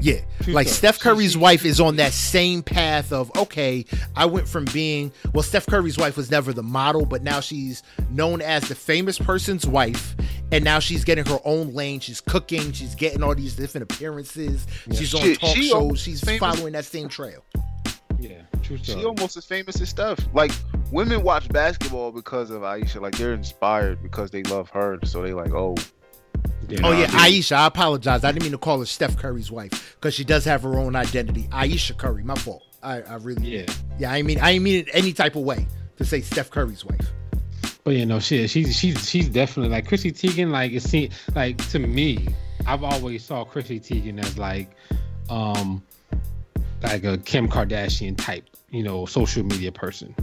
Yeah, 0.00 0.20
True 0.42 0.52
like 0.54 0.66
story. 0.68 0.76
Steph 0.76 0.98
Curry's 1.00 1.32
she- 1.32 1.38
wife 1.38 1.64
is 1.64 1.80
on 1.80 1.96
that 1.96 2.12
same 2.12 2.62
path 2.62 3.12
of 3.12 3.30
okay, 3.36 3.84
I 4.14 4.26
went 4.26 4.46
from 4.48 4.64
being 4.66 5.12
well, 5.32 5.42
Steph 5.42 5.66
Curry's 5.66 5.98
wife 5.98 6.16
was 6.16 6.30
never 6.30 6.52
the 6.52 6.62
model, 6.62 7.04
but 7.04 7.22
now 7.22 7.40
she's 7.40 7.82
known 8.10 8.40
as 8.42 8.68
the 8.68 8.74
famous 8.74 9.18
person's 9.18 9.66
wife, 9.66 10.14
and 10.52 10.62
now 10.64 10.78
she's 10.78 11.04
getting 11.04 11.26
her 11.26 11.38
own 11.44 11.74
lane. 11.74 12.00
She's 12.00 12.20
cooking, 12.20 12.72
she's 12.72 12.94
getting 12.94 13.22
all 13.22 13.34
these 13.34 13.56
different 13.56 13.90
appearances. 13.90 14.66
She's 14.94 15.14
on 15.14 15.22
She- 15.22 15.36
talk 15.36 15.56
she 15.56 15.68
shows. 15.68 16.00
She's 16.00 16.20
famous. 16.20 16.40
following 16.40 16.72
that 16.74 16.84
same 16.84 17.08
trail. 17.08 17.44
Yeah, 18.20 18.42
true 18.62 18.78
She 18.82 19.04
almost 19.04 19.36
as 19.36 19.44
famous 19.44 19.80
as 19.80 19.88
Steph. 19.90 20.18
Like 20.34 20.50
women 20.90 21.22
watch 21.22 21.48
basketball 21.50 22.10
because 22.12 22.50
of 22.50 22.62
Aisha. 22.62 23.00
Like 23.00 23.16
they're 23.16 23.32
inspired 23.32 24.02
because 24.02 24.30
they 24.32 24.42
love 24.44 24.68
her. 24.70 24.98
So 25.04 25.22
they 25.22 25.32
like, 25.32 25.52
oh, 25.54 25.76
Yeah. 26.68 26.80
Oh 26.84 26.92
Nah, 26.92 26.98
yeah, 27.00 27.06
dude. 27.06 27.16
Aisha. 27.20 27.52
I 27.56 27.66
apologize. 27.66 28.24
I 28.24 28.32
didn't 28.32 28.42
mean 28.44 28.52
to 28.52 28.58
call 28.58 28.80
her 28.80 28.86
Steph 28.86 29.16
Curry's 29.16 29.50
wife 29.50 29.96
because 29.98 30.14
she 30.14 30.24
does 30.24 30.44
have 30.44 30.62
her 30.62 30.78
own 30.78 30.94
identity. 30.96 31.44
Aisha 31.50 31.96
Curry. 31.96 32.22
My 32.22 32.34
fault. 32.34 32.62
I, 32.82 33.00
I 33.02 33.14
really. 33.16 33.46
Yeah. 33.46 33.66
Yeah. 33.98 34.12
I 34.12 34.22
mean, 34.22 34.38
I 34.40 34.52
didn't 34.52 34.64
mean 34.64 34.80
it 34.86 34.88
any 34.92 35.12
type 35.12 35.34
of 35.36 35.42
way 35.42 35.66
to 35.96 36.04
say 36.04 36.20
Steph 36.20 36.50
Curry's 36.50 36.84
wife. 36.84 37.08
But 37.84 37.94
you 37.94 38.04
know, 38.06 38.20
shit, 38.20 38.50
she's 38.50 38.76
she's 38.76 39.08
she's 39.08 39.28
definitely 39.28 39.70
like 39.72 39.88
Chrissy 39.88 40.12
Teigen. 40.12 40.50
Like 40.50 40.72
it 40.72 40.82
seems 40.82 41.14
like 41.34 41.56
to 41.70 41.78
me, 41.78 42.28
I've 42.66 42.84
always 42.84 43.24
saw 43.24 43.44
Chrissy 43.44 43.80
Teigen 43.80 44.22
as 44.22 44.36
like, 44.36 44.70
um, 45.30 45.82
like 46.82 47.04
a 47.04 47.16
Kim 47.18 47.48
Kardashian 47.48 48.16
type, 48.18 48.44
you 48.70 48.82
know, 48.82 49.06
social 49.06 49.42
media 49.42 49.72
person. 49.72 50.14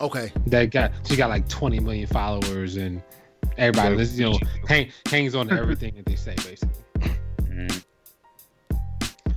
Okay. 0.00 0.30
That 0.48 0.66
got 0.70 0.92
she 1.06 1.16
got 1.16 1.30
like 1.30 1.48
20 1.48 1.80
million 1.80 2.06
followers 2.06 2.76
and 2.76 3.00
everybody, 3.58 3.90
Yeah. 3.90 3.96
listens, 3.96 4.18
you 4.20 4.30
know, 4.30 4.38
hang, 4.68 4.90
hangs 5.06 5.34
on 5.34 5.48
to 5.48 5.54
everything 5.60 5.94
that 5.96 6.06
they 6.06 6.16
say 6.16 6.34
basically. 6.36 6.68
mm, 7.42 7.84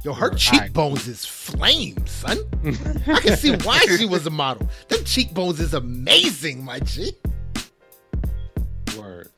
Yo, 0.03 0.13
her 0.13 0.25
Alright. 0.27 0.37
cheekbones 0.39 1.07
is 1.07 1.25
flame, 1.25 2.05
son. 2.07 2.37
I 3.07 3.19
can 3.19 3.35
see 3.35 3.55
why 3.57 3.79
she 3.97 4.05
was 4.05 4.25
a 4.25 4.29
model. 4.29 4.69
Them 4.87 5.03
cheekbones 5.03 5.59
is 5.59 5.73
amazing, 5.73 6.63
my 6.63 6.79
G. 6.79 7.11
Word. 8.97 9.29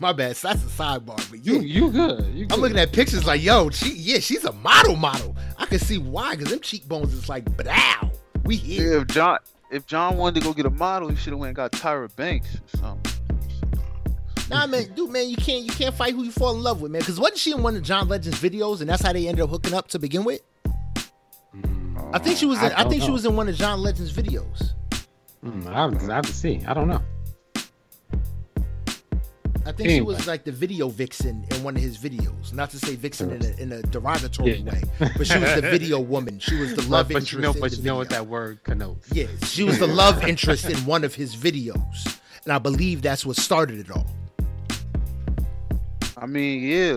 My 0.00 0.12
bad. 0.12 0.36
So 0.36 0.48
that's 0.48 0.62
a 0.62 0.66
sidebar, 0.66 1.16
but 1.30 1.44
You 1.44 1.54
yeah. 1.54 1.60
you 1.60 1.90
good. 1.90 2.24
You 2.34 2.42
I'm 2.44 2.48
good. 2.48 2.58
looking 2.58 2.78
at 2.78 2.92
pictures 2.92 3.24
like, 3.26 3.42
yo, 3.42 3.70
she 3.70 3.92
yeah, 3.94 4.18
she's 4.18 4.44
a 4.44 4.52
model 4.52 4.96
model. 4.96 5.36
I 5.58 5.66
can 5.66 5.78
see 5.78 5.98
why, 5.98 6.36
cause 6.36 6.46
them 6.50 6.60
cheekbones 6.60 7.12
is 7.14 7.28
like, 7.28 7.44
blow. 7.56 8.10
We 8.44 8.56
here. 8.56 8.94
Yeah, 8.96 9.00
if 9.02 9.06
John 9.08 9.38
if 9.70 9.86
John 9.86 10.16
wanted 10.18 10.40
to 10.40 10.46
go 10.46 10.52
get 10.52 10.66
a 10.66 10.70
model, 10.70 11.08
he 11.08 11.16
should 11.16 11.32
have 11.32 11.40
went 11.40 11.48
and 11.48 11.56
got 11.56 11.72
Tyra 11.72 12.14
Banks 12.16 12.54
or 12.56 12.78
something. 12.78 13.12
Nah, 14.50 14.66
man, 14.66 14.92
dude, 14.94 15.10
man, 15.10 15.28
you 15.28 15.36
can't 15.36 15.64
you 15.64 15.70
can't 15.72 15.94
fight 15.94 16.14
who 16.14 16.22
you 16.22 16.30
fall 16.30 16.54
in 16.54 16.62
love 16.62 16.80
with, 16.82 16.92
man. 16.92 17.02
Cause 17.02 17.18
wasn't 17.18 17.38
she 17.38 17.52
in 17.52 17.62
one 17.62 17.76
of 17.76 17.82
John 17.82 18.08
Legend's 18.08 18.38
videos, 18.40 18.80
and 18.80 18.88
that's 18.90 19.02
how 19.02 19.12
they 19.12 19.26
ended 19.26 19.42
up 19.42 19.50
hooking 19.50 19.72
up 19.74 19.88
to 19.88 19.98
begin 19.98 20.22
with? 20.24 20.40
Mm, 21.56 22.10
I 22.14 22.18
think 22.18 22.36
she 22.38 22.46
was. 22.46 22.58
In, 22.62 22.72
I 22.72 22.80
I, 22.80 22.88
think 22.88 23.00
don't 23.00 23.06
she 23.08 23.10
was 23.10 23.24
in 23.24 23.36
one 23.36 23.48
of 23.48 23.54
John 23.56 23.80
Legend's 23.80 24.12
videos. 24.12 24.72
mm, 25.44 25.66
I 25.66 25.72
have, 25.82 26.10
I 26.10 26.14
have 26.16 26.26
to 26.26 26.32
see. 26.34 26.62
I 26.66 26.74
don't 26.74 26.88
know. 26.88 27.00
I 29.66 29.72
think 29.72 29.88
she 29.88 30.02
was 30.02 30.26
like 30.26 30.44
the 30.44 30.52
video 30.52 30.90
vixen 30.90 31.46
in 31.50 31.62
one 31.62 31.74
of 31.74 31.80
his 31.80 31.96
videos. 31.96 32.52
Not 32.52 32.68
to 32.70 32.78
say 32.78 32.96
vixen 32.96 33.30
in 33.30 33.42
a, 33.42 33.56
in 33.62 33.72
a 33.72 33.80
derogatory 33.82 34.56
Yeah. 34.58 34.72
way, 34.72 34.82
but 35.16 35.26
she 35.26 35.38
was 35.38 35.54
the 35.54 35.62
video 35.70 36.00
woman. 36.00 36.38
She 36.38 36.56
was 36.60 36.74
the 36.74 36.82
love 36.82 37.08
but 37.08 37.16
interest. 37.22 37.32
you 37.32 37.40
know, 37.40 37.54
but 37.58 37.72
you 37.78 37.82
know 37.82 37.96
what 37.96 38.10
that 38.10 38.26
word 38.26 38.62
connotes. 38.62 39.10
Yeah, 39.10 39.26
she 39.46 39.64
was 39.64 39.78
the 39.78 39.86
love 39.86 40.22
interest 40.24 40.66
in 40.68 40.76
one 40.84 41.02
of 41.02 41.14
his 41.14 41.34
videos, 41.34 42.18
and 42.44 42.52
I 42.52 42.58
believe 42.58 43.00
that's 43.00 43.24
what 43.24 43.36
started 43.36 43.78
it 43.80 43.90
all. 43.90 44.06
I 46.24 46.26
mean, 46.26 46.62
yeah, 46.62 46.94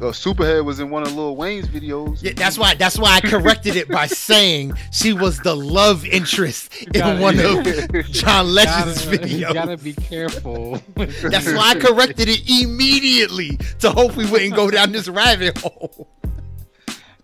uh, 0.00 0.10
Superhead 0.10 0.64
was 0.64 0.80
in 0.80 0.88
one 0.88 1.02
of 1.02 1.14
Lil 1.14 1.36
Wayne's 1.36 1.68
videos. 1.68 2.22
Yeah, 2.22 2.32
that's 2.34 2.56
why. 2.56 2.74
That's 2.74 2.98
why 2.98 3.16
I 3.16 3.20
corrected 3.20 3.76
it 3.76 3.90
by 3.90 4.06
saying 4.06 4.72
she 4.90 5.12
was 5.12 5.38
the 5.40 5.54
love 5.54 6.06
interest 6.06 6.74
in 6.82 6.92
Gotta- 6.92 7.20
one 7.20 7.38
of 7.38 8.04
John 8.10 8.54
Legend's 8.54 9.04
Gotta, 9.04 9.28
you 9.28 9.52
gotta 9.52 9.76
be 9.76 9.92
careful. 9.92 10.80
That's 10.96 11.44
why 11.52 11.72
I 11.72 11.78
corrected 11.78 12.30
it 12.30 12.40
immediately 12.48 13.58
to 13.80 13.90
hope 13.90 14.16
we 14.16 14.24
wouldn't 14.30 14.54
go 14.54 14.70
down 14.70 14.92
this 14.92 15.08
rabbit 15.08 15.58
hole. 15.58 16.08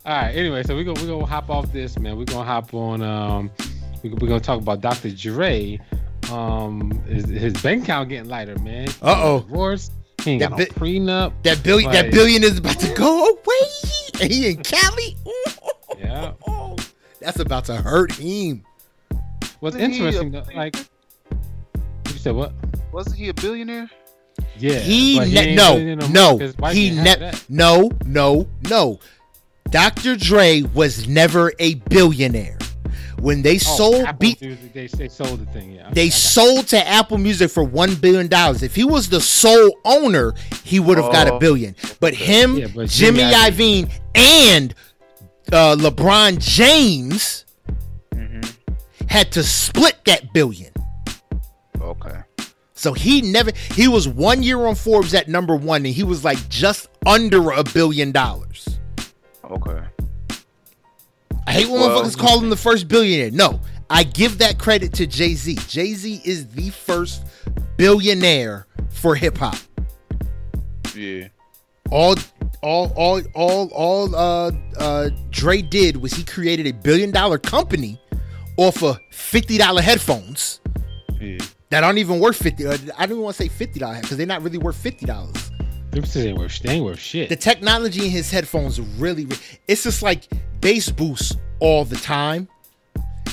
All 0.05 0.15
right. 0.15 0.37
Anyway, 0.37 0.63
so 0.63 0.75
we're 0.75 0.85
gonna 0.85 1.01
we're 1.01 1.09
gonna 1.09 1.25
hop 1.25 1.49
off 1.49 1.73
this, 1.73 1.99
man. 1.99 2.19
We're 2.19 2.27
gonna 2.27 2.45
hop 2.45 2.75
on. 2.75 3.01
Um, 3.01 3.51
we, 4.03 4.11
we're 4.11 4.29
gonna 4.29 4.41
talk 4.41 4.61
about 4.61 4.83
Dr. 4.83 5.11
Dre. 5.11 5.81
Um, 6.31 6.91
his, 7.07 7.25
his 7.25 7.63
bank 7.63 7.85
account 7.85 8.11
getting 8.11 8.29
lighter, 8.29 8.59
man. 8.59 8.89
Uh-oh. 9.01 9.41
Divorced. 9.41 9.93
He 10.23 10.33
ain't 10.33 10.41
That 10.41 10.51
got 10.51 10.59
no 10.59 10.65
bit- 10.65 10.75
prenup. 10.75 11.33
That 11.43 11.63
billion, 11.63 11.91
that 11.93 12.11
billion 12.11 12.43
is 12.45 12.59
about 12.59 12.79
to 12.81 12.95
go 12.95 13.27
away, 13.31 14.21
and 14.21 14.31
he 14.33 14.49
in 14.49 14.63
Cali. 14.63 15.17
Yeah. 15.99 16.33
That's 17.21 17.39
about 17.39 17.67
to 17.67 17.77
hurt 17.77 18.13
him. 18.13 18.65
What's 19.61 19.77
Wasn't 19.77 19.83
interesting, 19.83 20.31
though, 20.33 20.45
like 20.55 20.77
you 22.09 22.19
said, 22.19 22.35
what? 22.35 22.53
Wasn't 22.93 23.15
he 23.17 23.29
a 23.29 23.35
billionaire? 23.35 23.91
Yeah. 24.59 24.79
He 24.79 25.19
but 25.19 25.29
ne- 25.29 25.41
ain't 25.41 25.57
no 25.57 25.77
really 25.77 25.95
no 26.13 26.71
he 26.73 26.89
ain't 26.89 26.97
never 26.97 27.33
no 27.49 27.91
no 28.05 28.49
no. 28.69 29.01
Dr. 29.71 30.17
Dre 30.17 30.63
was 30.75 31.07
never 31.07 31.53
a 31.59 31.75
billionaire. 31.75 32.59
When 33.21 33.43
they 33.43 33.57
Oh, 33.57 33.59
sold 33.59 33.95
Apple 34.07 34.19
beat 34.19 34.41
Music, 34.41 34.73
they, 34.73 34.87
they 34.87 35.09
sold 35.09 35.41
the 35.41 35.47
thing. 35.53 35.73
Yeah. 35.73 35.91
they 35.93 36.07
I 36.07 36.09
sold 36.09 36.69
to 36.69 36.89
Apple 36.89 37.19
Music 37.19 37.51
for 37.51 37.63
one 37.63 37.95
billion 37.95 38.29
dollars. 38.29 38.63
If 38.63 38.75
he 38.75 38.85
was 38.85 39.09
the 39.11 39.21
sole 39.21 39.77
owner, 39.85 40.33
he 40.65 40.81
would 40.81 40.97
have 40.99 41.13
got 41.13 41.29
a 41.29 41.35
Oh. 41.35 41.39
billion. 41.39 41.77
But 42.01 42.15
him, 42.15 42.57
Yeah, 42.57 42.67
but 42.75 42.89
Jimmy 42.89 43.19
Jimmy 43.21 43.33
Iovine, 43.35 43.91
and 44.15 44.75
uh, 45.53 45.77
LeBron 45.77 46.39
James 46.39 47.45
Mm-hmm. 48.15 48.41
had 49.09 49.31
to 49.33 49.43
split 49.43 49.97
that 50.07 50.33
billion. 50.33 50.73
Okay. 51.81 52.21
So 52.75 52.93
he 52.95 53.21
never 53.21 53.51
he 53.75 53.89
was 53.89 54.09
one 54.09 54.43
year 54.43 54.67
on 54.67 54.75
Forbes 54.75 55.13
at 55.15 55.29
number 55.29 55.55
one, 55.57 55.85
and 55.85 55.95
he 55.95 56.03
was 56.05 56.25
like 56.25 56.49
just 56.49 56.89
under 57.07 57.51
a 57.51 57.63
billion 57.63 58.13
dollars. 58.13 58.79
Okay. 59.51 59.79
I 61.51 61.53
hate 61.53 61.69
when 61.69 61.81
Well- 61.81 62.05
motherfuckers 62.05 62.17
call 62.17 62.39
him 62.39 62.49
the 62.49 62.57
first 62.57 62.87
billionaire. 62.87 63.33
No, 63.33 63.61
I 63.91 64.05
give 64.05 64.39
that 64.39 64.57
credit 64.57 64.93
to 64.95 65.07
Jay 65.09 65.35
Z. 65.35 65.59
Jay 65.67 65.95
Z 65.95 66.23
is 66.25 66.47
the 66.47 66.71
first 66.71 67.23
billionaire 67.77 68.69
for 68.89 69.17
hip 69.17 69.37
hop. 69.37 69.57
Yeah. 70.95 71.27
All, 71.91 72.15
all, 72.63 72.93
all, 72.95 73.21
all, 73.35 73.69
all. 73.73 74.15
Uh, 74.15 74.53
uh, 74.79 75.11
Dre 75.31 75.61
did 75.61 75.97
was 75.97 76.13
he 76.13 76.23
created 76.23 76.69
a 76.69 76.73
billion 76.73 77.11
dollar 77.11 77.37
company 77.37 78.01
off 78.57 78.81
of 78.85 78.97
fifty 79.11 79.59
dollar 79.59 79.83
headphones 79.83 80.61
Yeah. 81.21 81.39
that 81.71 81.83
aren't 81.83 81.99
even 81.99 82.21
worth 82.21 82.37
fifty. 82.37 82.65
Uh, 82.65 82.75
I 82.97 83.07
don't 83.07 83.17
even 83.17 83.23
want 83.23 83.37
to 83.39 83.43
say 83.43 83.49
fifty 83.49 83.81
dollars 83.81 84.03
because 84.03 84.19
they're 84.19 84.25
not 84.27 84.43
really 84.43 84.59
worth 84.59 84.77
fifty 84.77 85.05
dollars. 85.05 85.51
Them 85.91 86.05
shit 86.05 86.27
ain't 86.27 86.39
worth, 86.39 86.61
they 86.61 86.75
ain't 86.75 86.85
worth 86.85 86.99
shit. 87.01 87.29
The 87.29 87.37
technology 87.37 88.05
in 88.05 88.11
his 88.11 88.31
headphones 88.31 88.81
really, 88.81 89.27
it's 89.67 89.83
just 89.83 90.03
like 90.03 90.29
bass 90.61 90.89
boosts 90.91 91.37
all 91.59 91.85
the 91.85 91.97
time. 91.97 92.49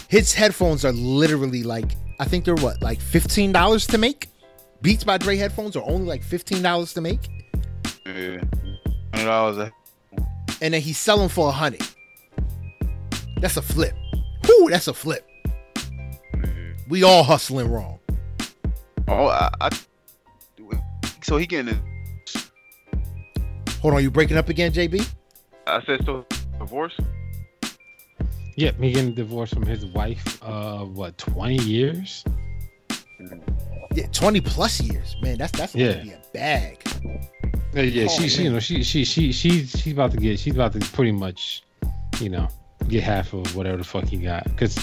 His 0.08 0.34
headphones 0.34 0.84
are 0.86 0.92
literally 0.94 1.64
like, 1.64 1.92
I 2.20 2.26
think 2.26 2.46
they're 2.46 2.56
what, 2.56 2.82
like 2.82 3.00
fifteen 3.00 3.52
dollars 3.52 3.86
to 3.88 3.98
make. 3.98 4.28
Beats 4.82 5.04
by 5.04 5.18
Dre 5.18 5.38
headphones 5.38 5.76
are 5.76 5.84
only 5.84 6.08
like 6.08 6.24
fifteen 6.24 6.62
dollars 6.64 6.94
to 6.94 7.02
make, 7.02 7.20
Yeah. 8.06 8.42
Hundred 9.14 9.26
dollars. 9.26 9.72
and 10.62 10.74
then 10.74 10.82
he's 10.82 10.98
selling 10.98 11.30
for 11.30 11.50
a 11.50 11.52
hundred. 11.52 11.82
That's 13.40 13.58
a 13.58 13.62
flip. 13.62 13.94
Whoo, 14.48 14.70
that's 14.70 14.88
a 14.88 14.94
flip. 14.94 15.28
Yeah. 15.76 16.46
We 16.90 17.04
all 17.04 17.24
hustling 17.24 17.70
wrong. 17.70 18.00
Oh, 19.08 19.28
I, 19.28 19.50
I. 19.62 19.70
So 21.22 21.38
he 21.38 21.46
getting. 21.46 21.78
A, 23.78 23.82
Hold 23.82 23.94
on, 23.96 24.04
you 24.04 24.12
breaking 24.12 24.38
up 24.38 24.50
again, 24.50 24.72
JB? 24.72 25.08
I 25.66 25.82
said 25.86 26.04
so. 26.06 26.26
Divorce. 26.60 26.98
Yep, 28.56 28.80
me 28.80 28.92
getting 28.92 29.14
divorced 29.14 29.54
from 29.54 29.66
his 29.66 29.86
wife. 29.86 30.40
Uh, 30.42 30.80
what, 30.86 31.18
twenty 31.18 31.58
years? 31.58 32.24
Yeah, 33.94 34.08
twenty 34.12 34.42
plus 34.42 34.82
years, 34.82 35.16
man. 35.22 35.38
That's 35.38 35.52
that's 35.52 35.76
Yeah. 35.76 35.94
gonna 35.94 36.04
be 36.04 36.12
a 36.12 36.22
bag. 36.34 36.82
Yeah, 37.74 37.82
yeah. 37.84 38.06
Oh, 38.06 38.08
she, 38.08 38.28
she, 38.30 38.44
you 38.44 38.52
know, 38.52 38.60
she, 38.60 38.82
she, 38.84 39.04
she, 39.06 39.32
she, 39.32 39.66
she's 39.66 39.94
about 39.94 40.12
to 40.12 40.18
get, 40.18 40.40
she's 40.40 40.56
about 40.56 40.74
to 40.74 40.80
pretty 40.94 41.12
much, 41.12 41.62
you 42.20 42.30
know, 42.30 42.48
get 42.88 43.04
half 43.04 43.34
of 43.34 43.56
whatever 43.56 43.78
the 43.78 43.84
fuck 43.84 44.06
he 44.06 44.18
got, 44.18 44.44
cause 44.58 44.76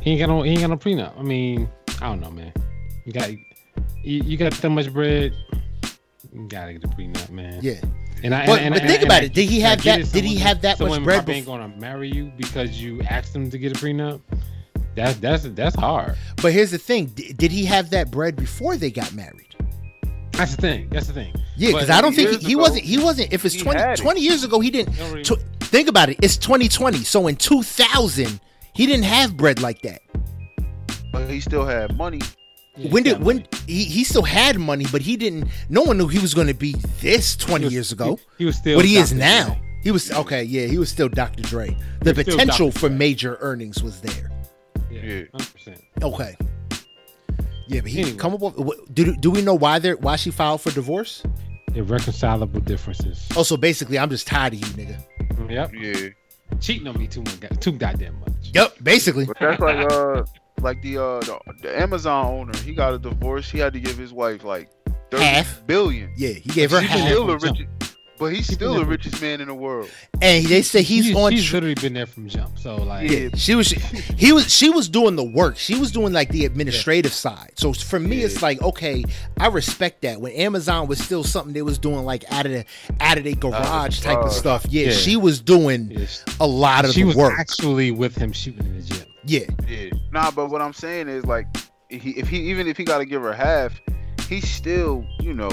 he 0.00 0.12
ain't 0.12 0.20
got 0.20 0.28
no, 0.28 0.42
he 0.42 0.52
ain't 0.52 0.60
got 0.60 0.70
no 0.70 0.76
prenup. 0.76 1.18
I 1.18 1.22
mean, 1.22 1.68
I 2.00 2.06
don't 2.06 2.20
know, 2.20 2.30
man. 2.30 2.52
You 3.04 3.12
got, 3.12 3.30
you, 3.30 3.38
you 4.22 4.36
got 4.38 4.52
that 4.52 4.70
much 4.70 4.90
bread, 4.90 5.34
you 6.32 6.48
gotta 6.48 6.72
get 6.72 6.84
a 6.84 6.88
prenup, 6.88 7.28
man. 7.30 7.58
Yeah. 7.62 7.80
And 8.24 8.34
I, 8.34 8.46
But- 8.46 8.62
and, 8.62 8.72
but 8.74 8.80
and 8.82 8.90
think 8.90 9.02
I- 9.02 9.04
about 9.04 9.22
and 9.22 9.26
it. 9.26 9.34
Did 9.34 9.48
he 9.50 9.60
have 9.60 9.82
that- 9.84 10.00
it, 10.00 10.12
did 10.12 10.24
he 10.24 10.36
have 10.36 10.62
that 10.62 10.80
much 10.80 10.88
someone 10.88 11.04
bread 11.04 11.18
probably 11.18 11.34
ain't 11.34 11.46
gonna 11.46 11.68
marry 11.78 12.10
you 12.10 12.32
because 12.36 12.70
you 12.82 13.00
asked 13.02 13.32
them 13.34 13.50
to 13.50 13.58
get 13.58 13.76
a 13.76 13.78
prenup. 13.78 14.20
That's 14.96 15.16
that's 15.18 15.42
that's 15.50 15.76
hard. 15.76 16.16
But 16.40 16.52
here's 16.52 16.70
the 16.70 16.78
thing: 16.78 17.06
D- 17.06 17.32
did 17.34 17.52
he 17.52 17.64
have 17.66 17.90
that 17.90 18.10
bread 18.10 18.34
before 18.36 18.76
they 18.76 18.90
got 18.90 19.12
married? 19.12 19.54
That's 20.32 20.56
the 20.56 20.62
thing. 20.62 20.88
That's 20.90 21.06
the 21.06 21.12
thing. 21.12 21.32
Yeah, 21.56 21.72
because 21.72 21.90
I 21.90 22.00
don't 22.00 22.14
think 22.14 22.28
he, 22.28 22.34
years 22.34 22.46
he 22.46 22.52
ago, 22.54 22.62
wasn't. 22.62 22.84
He 22.84 22.98
wasn't. 22.98 23.32
If 23.32 23.44
it's 23.44 23.54
he 23.54 23.60
20, 23.60 23.96
20 23.96 24.20
years 24.20 24.42
ago, 24.42 24.58
he 24.60 24.70
didn't. 24.70 24.96
Don't 24.96 25.10
really- 25.12 25.22
tw- 25.24 25.40
think 25.60 25.88
about 25.88 26.08
it. 26.08 26.18
It's 26.22 26.36
2020. 26.38 27.04
So 27.04 27.26
in 27.28 27.36
2000, 27.36 28.40
he 28.72 28.86
didn't 28.86 29.04
have 29.04 29.36
bread 29.36 29.60
like 29.60 29.82
that. 29.82 30.00
But 31.12 31.28
he 31.30 31.40
still 31.40 31.64
had 31.66 31.96
money. 31.96 32.20
Yeah, 32.76 32.90
when 32.90 33.02
did 33.04 33.22
when 33.22 33.46
he, 33.66 33.84
he 33.84 34.02
still 34.04 34.22
had 34.24 34.58
money, 34.58 34.84
but 34.90 35.00
he 35.00 35.16
didn't. 35.16 35.48
No 35.68 35.82
one 35.82 35.96
knew 35.96 36.08
he 36.08 36.18
was 36.18 36.34
going 36.34 36.48
to 36.48 36.54
be 36.54 36.74
this 37.00 37.36
20 37.36 37.64
was- 37.66 37.72
years 37.72 37.92
ago. 37.92 38.16
he, 38.16 38.22
he 38.38 38.44
was 38.46 38.56
still 38.56 38.76
What 38.76 38.84
he 38.84 38.96
is 38.96 39.12
now. 39.12 39.46
Dre. 39.46 39.60
He 39.84 39.90
was 39.90 40.10
okay. 40.10 40.42
Yeah, 40.42 40.66
he 40.66 40.78
was 40.78 40.88
still 40.88 41.08
Dr. 41.08 41.42
Dre. 41.42 41.76
The 42.00 42.12
was 42.14 42.22
still 42.24 42.36
potential 42.38 42.68
Dr. 42.70 42.78
for 42.80 42.88
Dre. 42.88 42.98
major 42.98 43.36
earnings 43.40 43.82
was 43.82 44.00
there. 44.00 44.30
Yeah, 44.90 45.02
Yeah. 45.02 45.22
hundred 45.32 45.52
percent. 45.54 45.80
Okay. 46.02 46.36
Yeah, 47.68 47.80
but 47.80 47.90
he 47.90 48.00
Anyway. 48.00 48.16
come 48.16 48.34
up 48.34 48.40
with. 48.40 48.56
what- 48.56 48.94
Do 48.94 49.14
do 49.16 49.30
we 49.30 49.40
know 49.42 49.54
why 49.54 49.78
they 49.78 49.90
are 49.90 49.96
why 49.96 50.16
she 50.16 50.30
filed 50.30 50.60
for 50.60 50.70
divorce? 50.72 51.22
Irreconcilable 51.74 52.60
differences. 52.60 53.26
Oh, 53.36 53.42
so 53.42 53.56
basically, 53.56 53.98
I'm 53.98 54.10
just 54.10 54.26
tired 54.26 54.52
of 54.54 54.60
you, 54.60 54.66
nigga. 54.74 55.50
Yep. 55.50 55.72
Yeah. 55.74 56.08
Cheating 56.60 56.86
on 56.86 56.98
me 56.98 57.06
too 57.06 57.22
much, 57.22 57.60
too 57.60 57.72
goddamn 57.72 58.18
much. 58.20 58.50
Yep, 58.54 58.76
basically. 58.82 59.24
But 59.26 59.36
that's 59.40 59.60
like 59.60 59.92
uh 59.92 60.22
like 60.60 60.80
the 60.82 60.98
uh 60.98 61.20
the, 61.20 61.38
the 61.62 61.80
Amazon 61.80 62.26
owner. 62.26 62.58
He 62.58 62.74
got 62.74 62.94
a 62.94 62.98
divorce. 62.98 63.50
He 63.50 63.58
had 63.58 63.72
to 63.74 63.80
give 63.80 63.96
his 63.98 64.12
wife 64.12 64.44
like 64.44 64.70
thirty 65.10 65.24
Half. 65.24 65.66
billion. 65.66 66.12
Yeah, 66.16 66.30
he 66.30 66.50
gave 66.50 66.70
her 66.70 66.80
He's 66.80 66.90
half. 66.90 67.06
still 67.08 67.26
the 67.26 67.38
from 67.38 67.54
jump. 67.56 67.68
richest, 67.80 67.96
but 68.18 68.26
he's 68.26 68.46
He's 68.46 68.56
still 68.56 68.74
the 68.74 68.84
richest 68.84 69.20
man 69.20 69.40
in 69.40 69.48
the 69.48 69.54
world. 69.54 69.90
and 70.22 70.46
they 70.46 70.62
say 70.62 70.82
he's 70.82 71.06
She- 71.06 71.14
on. 71.14 71.32
She's 71.32 71.44
tr- 71.44 71.56
literally 71.56 71.74
been 71.74 71.92
there 71.94 72.06
from 72.06 72.28
jump. 72.28 72.58
So 72.58 72.76
like, 72.76 73.10
Yeah. 73.10 73.28
she 73.34 73.54
was. 73.56 73.68
He 73.70 74.32
was. 74.32 74.50
She 74.52 74.70
was 74.70 74.88
doing 74.88 75.16
the 75.16 75.24
work. 75.24 75.58
She 75.58 75.78
was 75.78 75.90
doing 75.92 76.12
like 76.12 76.30
the 76.30 76.44
administrative 76.46 77.12
side. 77.12 77.52
So 77.56 77.72
for 77.72 77.98
me, 78.00 78.20
Yeah. 78.20 78.26
it's 78.26 78.40
like 78.40 78.62
okay, 78.62 79.04
I 79.38 79.48
respect 79.48 80.02
that. 80.02 80.20
When 80.20 80.32
Amazon 80.32 80.86
was 80.86 80.98
still 81.02 81.24
something 81.24 81.52
they 81.52 81.62
was 81.62 81.78
doing 81.78 82.04
like 82.04 82.24
out 82.32 82.46
of 82.46 82.52
the 82.52 82.64
out 83.00 83.18
of 83.18 83.24
the 83.24 83.34
garage 83.34 84.00
type 84.00 84.18
of 84.18 84.32
stuff. 84.32 84.64
Yeah, 84.70 84.86
Yeah. 84.86 84.92
she 84.92 85.16
was 85.16 85.40
doing 85.40 85.90
yes. 85.90 86.24
a 86.40 86.46
lot 86.46 86.84
of 86.84 86.92
she 86.92 87.00
the 87.02 87.08
was 87.08 87.16
work. 87.16 87.34
actually 87.38 87.90
with 87.90 88.16
him 88.16 88.32
shooting 88.32 88.64
in 88.64 88.76
the 88.76 88.82
gym. 88.82 89.06
Yeah, 89.26 89.46
Yeah. 89.68 89.90
Nah, 90.12 90.30
but 90.30 90.50
what 90.50 90.62
I'm 90.62 90.72
saying 90.72 91.08
is 91.08 91.24
like, 91.24 91.46
if 91.90 92.02
he, 92.02 92.10
if 92.12 92.28
he 92.28 92.38
even 92.50 92.66
if 92.66 92.76
he 92.76 92.84
got 92.84 92.98
to 92.98 93.04
give 93.04 93.22
her 93.22 93.32
half, 93.32 93.80
he's 94.28 94.48
still 94.48 95.04
you 95.20 95.34
know 95.34 95.50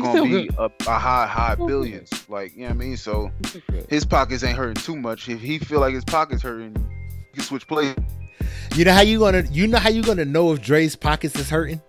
gonna 0.00 0.22
be 0.22 0.50
a, 0.58 0.70
a, 0.86 0.98
high 0.98 1.26
high 1.26 1.54
billions. 1.54 2.10
Like 2.28 2.52
you 2.54 2.60
know 2.60 2.66
what 2.66 2.74
I 2.74 2.78
mean. 2.78 2.96
So 2.96 3.30
his 3.88 4.04
pockets 4.04 4.42
ain't 4.42 4.56
hurting 4.56 4.82
too 4.82 4.96
much. 4.96 5.28
If 5.28 5.40
he 5.40 5.58
feel 5.58 5.80
like 5.80 5.94
his 5.94 6.04
pockets 6.04 6.42
hurting, 6.42 6.74
he 7.28 7.34
can 7.34 7.42
switch 7.42 7.66
places. 7.66 8.02
You 8.74 8.84
know 8.84 8.92
how 8.92 9.02
you 9.02 9.18
gonna 9.18 9.44
you 9.50 9.66
know 9.66 9.78
how 9.78 9.90
you 9.90 10.02
gonna 10.02 10.24
know 10.24 10.52
if 10.52 10.62
Dre's 10.62 10.96
pockets 10.96 11.36
is 11.36 11.50
hurting? 11.50 11.80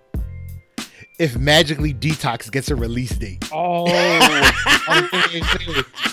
If 1.19 1.37
magically 1.37 1.93
Detox 1.93 2.51
gets 2.51 2.71
a 2.71 2.75
release 2.75 3.15
date. 3.15 3.47
Oh, 3.51 3.85
oh, 3.87 4.51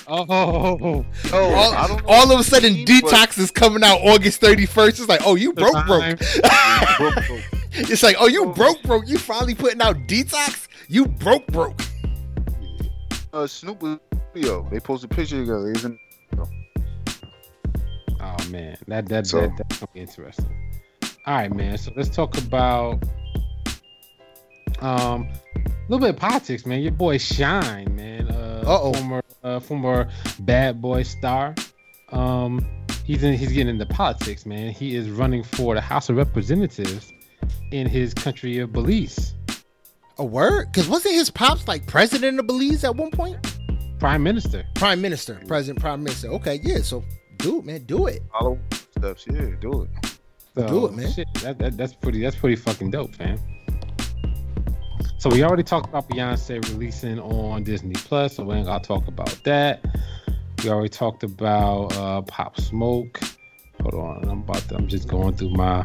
oh, 0.09 1.06
oh 1.32 1.55
all, 1.55 2.01
all, 2.06 2.32
of 2.32 2.40
a 2.40 2.44
sudden 2.44 2.85
Detox 2.85 3.39
is 3.39 3.51
coming 3.51 3.82
out 3.82 3.98
August 4.02 4.43
31st. 4.43 4.89
It's 4.89 5.09
like, 5.09 5.22
oh, 5.24 5.36
you 5.36 5.55
broke, 5.55 5.86
broke. 5.86 6.05
it's 7.72 8.02
like, 8.02 8.16
oh, 8.18 8.27
you 8.27 8.52
broke, 8.52 8.82
broke. 8.82 9.09
You 9.09 9.16
finally 9.16 9.55
putting 9.55 9.81
out 9.81 9.97
Detox? 10.06 10.68
You 10.89 11.06
broke, 11.06 11.47
broke. 11.47 11.81
Uh, 13.32 13.47
Snoop 13.47 13.82
video. 14.35 14.68
They 14.70 14.81
posted 14.81 15.10
a 15.10 15.14
picture 15.14 15.40
together. 15.40 15.70
Even. 15.70 15.98
Oh 18.22 18.36
man, 18.51 18.77
that 18.86 19.09
that, 19.09 19.27
so, 19.27 19.40
that 19.40 19.56
that's 19.56 19.78
gonna 19.78 19.90
be 19.94 20.01
interesting. 20.01 20.47
All 21.27 21.35
right, 21.35 21.55
man. 21.55 21.78
So 21.78 21.93
let's 21.97 22.09
talk 22.10 22.36
about 22.39 23.02
um 24.81 25.28
a 25.66 25.70
little 25.89 26.01
bit 26.01 26.11
of 26.11 26.16
politics, 26.16 26.65
man. 26.66 26.81
Your 26.81 26.93
boy 26.93 27.19
Shyne, 27.19 27.94
man. 27.97 28.28
Uh 28.28 28.62
oh 28.66 28.93
former 28.93 29.23
uh, 29.43 29.61
former 29.61 30.09
bad 30.40 30.81
boy 30.81 31.02
star. 31.02 31.55
Um 32.12 32.65
he's 33.05 33.23
in 33.23 33.35
he's 33.35 33.52
getting 33.52 33.69
into 33.69 33.86
politics, 33.86 34.47
man. 34.47 34.70
He 34.70 34.97
is 34.97 35.11
running 35.11 35.43
for 35.43 35.74
the 35.74 35.81
House 35.81 36.09
of 36.09 36.16
Representatives 36.16 37.12
in 37.73 37.89
his 37.89 38.15
country 38.15 38.59
of 38.59 38.73
Belize. 38.73 39.35
A 40.19 40.24
word? 40.24 40.70
Because 40.70 40.89
wasn't 40.89 41.15
his 41.15 41.31
pops 41.31 41.66
like 41.66 41.86
president 41.86 42.39
of 42.39 42.47
Belize 42.47 42.85
at 42.85 42.94
one 42.94 43.11
point? 43.11 43.39
Prime 43.98 44.23
Minister. 44.23 44.65
Prime 44.74 45.01
Minister. 45.01 45.40
President, 45.47 45.81
Prime 45.81 46.02
Minister. 46.02 46.28
Okay, 46.28 46.61
yeah. 46.62 46.78
So 46.82 47.05
do 47.39 47.59
it, 47.59 47.65
man. 47.65 47.85
Do 47.85 48.07
it. 48.07 48.23
Follow 48.32 48.59
steps. 48.97 49.27
Yeah, 49.31 49.47
do 49.61 49.82
it. 49.82 50.11
So, 50.55 50.66
do 50.66 50.86
it, 50.86 50.93
man. 50.93 51.12
Shit, 51.12 51.28
that, 51.43 51.59
that, 51.59 51.77
that's 51.77 51.94
pretty. 51.94 52.20
That's 52.20 52.36
pretty 52.36 52.57
fucking 52.57 52.90
dope, 52.90 53.15
fam. 53.15 53.39
So 55.18 55.28
we 55.28 55.43
already 55.44 55.62
talked 55.62 55.89
about 55.89 56.09
Beyonce 56.09 56.62
releasing 56.70 57.18
on 57.20 57.62
Disney 57.62 57.94
Plus, 57.94 58.36
so 58.36 58.44
we 58.44 58.55
ain't 58.55 58.66
gotta 58.66 58.86
talk 58.86 59.06
about 59.06 59.39
that. 59.44 59.85
We 60.62 60.70
already 60.70 60.89
talked 60.89 61.22
about 61.22 61.97
uh, 61.97 62.22
Pop 62.22 62.59
Smoke. 62.60 63.20
Hold 63.82 63.94
on, 63.94 64.28
I'm 64.28 64.40
about 64.40 64.68
to, 64.68 64.77
I'm 64.77 64.89
just 64.89 65.09
going 65.09 65.35
through 65.36 65.51
my 65.51 65.85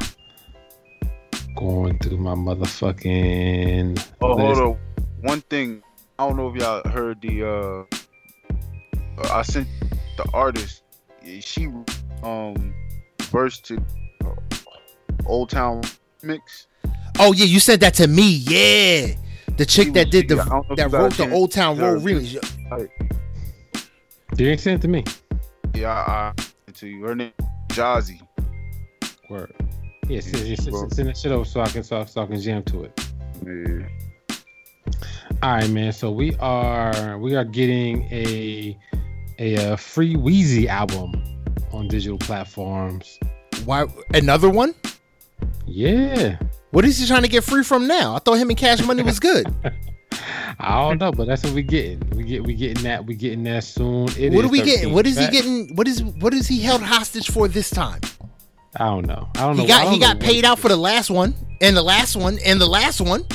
going 1.55 1.97
through 1.99 2.17
my 2.17 2.33
motherfucking. 2.33 4.05
Oh, 4.21 4.35
list. 4.35 4.59
hold 4.59 4.59
on. 4.59 4.79
One 5.21 5.41
thing, 5.41 5.81
I 6.19 6.27
don't 6.27 6.37
know 6.37 6.49
if 6.49 6.55
y'all 6.55 6.87
heard 6.89 7.21
the. 7.21 7.43
uh 7.47 7.83
I 9.31 9.43
sent 9.43 9.67
the 10.17 10.29
artist. 10.33 10.83
She 11.39 11.67
um 12.23 12.73
burst 13.31 13.65
to 13.65 13.83
uh, 14.25 14.35
Old 15.25 15.49
Town 15.49 15.81
mix. 16.21 16.67
Oh 17.19 17.33
yeah, 17.33 17.45
you 17.45 17.59
sent 17.59 17.81
that 17.81 17.93
to 17.95 18.07
me. 18.07 18.29
Yeah, 18.29 19.15
the 19.57 19.65
chick 19.65 19.93
that 19.93 20.11
did 20.11 20.27
the 20.27 20.35
that 20.75 20.91
wrote 20.91 21.13
the 21.13 21.31
Old 21.31 21.51
Town 21.51 21.77
Road 21.77 22.01
remix. 22.01 22.41
You 24.37 24.47
ain't 24.47 24.59
sent 24.59 24.79
it 24.79 24.81
to 24.81 24.87
me. 24.87 25.03
Yeah, 25.73 25.91
I, 25.91 26.33
I 26.67 26.71
to 26.73 26.87
you. 26.87 27.03
Her 27.03 27.15
name 27.15 27.31
Jazzy. 27.69 28.21
Word. 29.29 29.53
Yeah, 30.07 30.19
send, 30.19 30.45
yeah, 30.45 30.55
send, 30.55 30.93
send 30.93 31.09
that 31.09 31.17
shit 31.17 31.31
over 31.31 31.45
so 31.45 31.61
I 31.61 31.67
can 31.67 31.83
so, 31.83 32.03
so 32.05 32.21
I 32.21 32.25
can 32.25 32.39
jam 32.39 32.63
to 32.63 32.83
it. 32.83 33.07
Yeah. 33.45 33.87
All 35.41 35.55
right, 35.55 35.69
man. 35.69 35.93
So 35.93 36.11
we 36.11 36.35
are 36.35 37.17
we 37.17 37.35
are 37.35 37.43
getting 37.45 38.03
a 38.11 38.77
a, 39.39 39.55
a 39.55 39.73
uh, 39.73 39.75
free 39.77 40.15
Weezy 40.15 40.67
album 40.67 41.13
on 41.71 41.87
digital 41.87 42.17
platforms. 42.17 43.19
Why 43.63 43.85
another 44.13 44.49
one? 44.49 44.75
Yeah. 45.65 46.37
What 46.75 46.83
is 46.83 46.99
he 46.99 47.07
trying 47.07 47.21
to 47.21 47.29
get 47.29 47.45
free 47.45 47.63
from 47.63 47.87
now? 47.87 48.15
I 48.15 48.19
thought 48.19 48.33
him 48.33 48.49
and 48.49 48.57
Cash 48.57 48.83
Money 48.85 49.01
was 49.01 49.17
good. 49.17 49.47
I 50.59 50.81
don't 50.81 50.99
know, 50.99 51.09
but 51.09 51.25
that's 51.25 51.41
what 51.45 51.53
we 51.53 51.63
getting. 51.63 52.01
We 52.09 52.25
get 52.25 52.43
we 52.43 52.53
getting 52.53 52.83
that. 52.83 53.05
We 53.05 53.15
getting 53.15 53.45
that 53.45 53.63
soon. 53.63 54.09
It 54.17 54.33
what 54.33 54.43
are 54.43 54.49
we 54.49 54.61
getting? 54.61 54.91
What 54.91 55.07
is 55.07 55.17
he 55.17 55.25
getting? 55.27 55.73
What 55.77 55.87
is 55.87 56.03
what 56.03 56.33
is 56.33 56.49
he 56.49 56.59
held 56.59 56.81
hostage 56.81 57.31
for 57.31 57.47
this 57.47 57.69
time? 57.69 58.01
I 58.75 58.87
don't 58.87 59.07
know. 59.07 59.29
I 59.37 59.45
don't 59.45 59.55
know. 59.55 59.61
He 59.63 59.69
got 59.69 59.93
he 59.93 59.99
got 59.99 60.19
paid 60.19 60.43
out 60.43 60.59
for 60.59 60.67
the 60.67 60.75
last 60.75 61.09
one, 61.09 61.33
and 61.61 61.77
the 61.77 61.81
last 61.81 62.17
one, 62.17 62.39
and 62.45 62.59
the 62.59 62.67
last 62.67 62.99
one. 62.99 63.25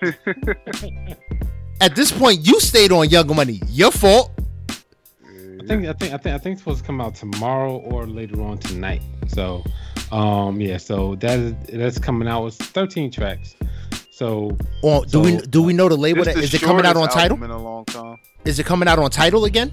At 1.80 1.96
this 1.96 2.12
point, 2.12 2.46
you 2.46 2.60
stayed 2.60 2.92
on 2.92 3.08
Young 3.08 3.34
Money. 3.34 3.60
Your 3.66 3.90
fault. 3.90 4.30
I 5.66 5.68
think 5.68 5.86
I 5.88 5.92
think 5.94 6.14
I 6.14 6.16
think 6.16 6.34
I 6.34 6.38
think 6.38 6.52
it's 6.52 6.62
supposed 6.62 6.80
to 6.80 6.86
come 6.86 7.00
out 7.00 7.16
tomorrow 7.16 7.78
or 7.78 8.06
later 8.06 8.40
on 8.40 8.58
tonight. 8.58 9.02
So, 9.26 9.64
um, 10.12 10.60
yeah. 10.60 10.76
So 10.76 11.16
that 11.16 11.38
is 11.40 11.54
that's 11.72 11.98
coming 11.98 12.28
out 12.28 12.44
with 12.44 12.54
13 12.54 13.10
tracks. 13.10 13.56
So, 14.12 14.56
well, 14.84 15.02
do 15.02 15.10
so, 15.10 15.20
we 15.20 15.36
do 15.38 15.62
we 15.64 15.72
know 15.72 15.88
the 15.88 15.96
label? 15.96 16.22
That, 16.22 16.36
is 16.36 16.54
it 16.54 16.62
coming 16.62 16.86
out 16.86 16.96
on 16.96 17.08
Tidal? 17.08 17.42
In 17.42 17.50
a 17.50 17.60
long 17.60 17.84
time. 17.86 18.16
Is 18.44 18.60
it 18.60 18.66
coming 18.66 18.88
out 18.88 19.00
on 19.00 19.10
Tidal 19.10 19.44
again? 19.44 19.72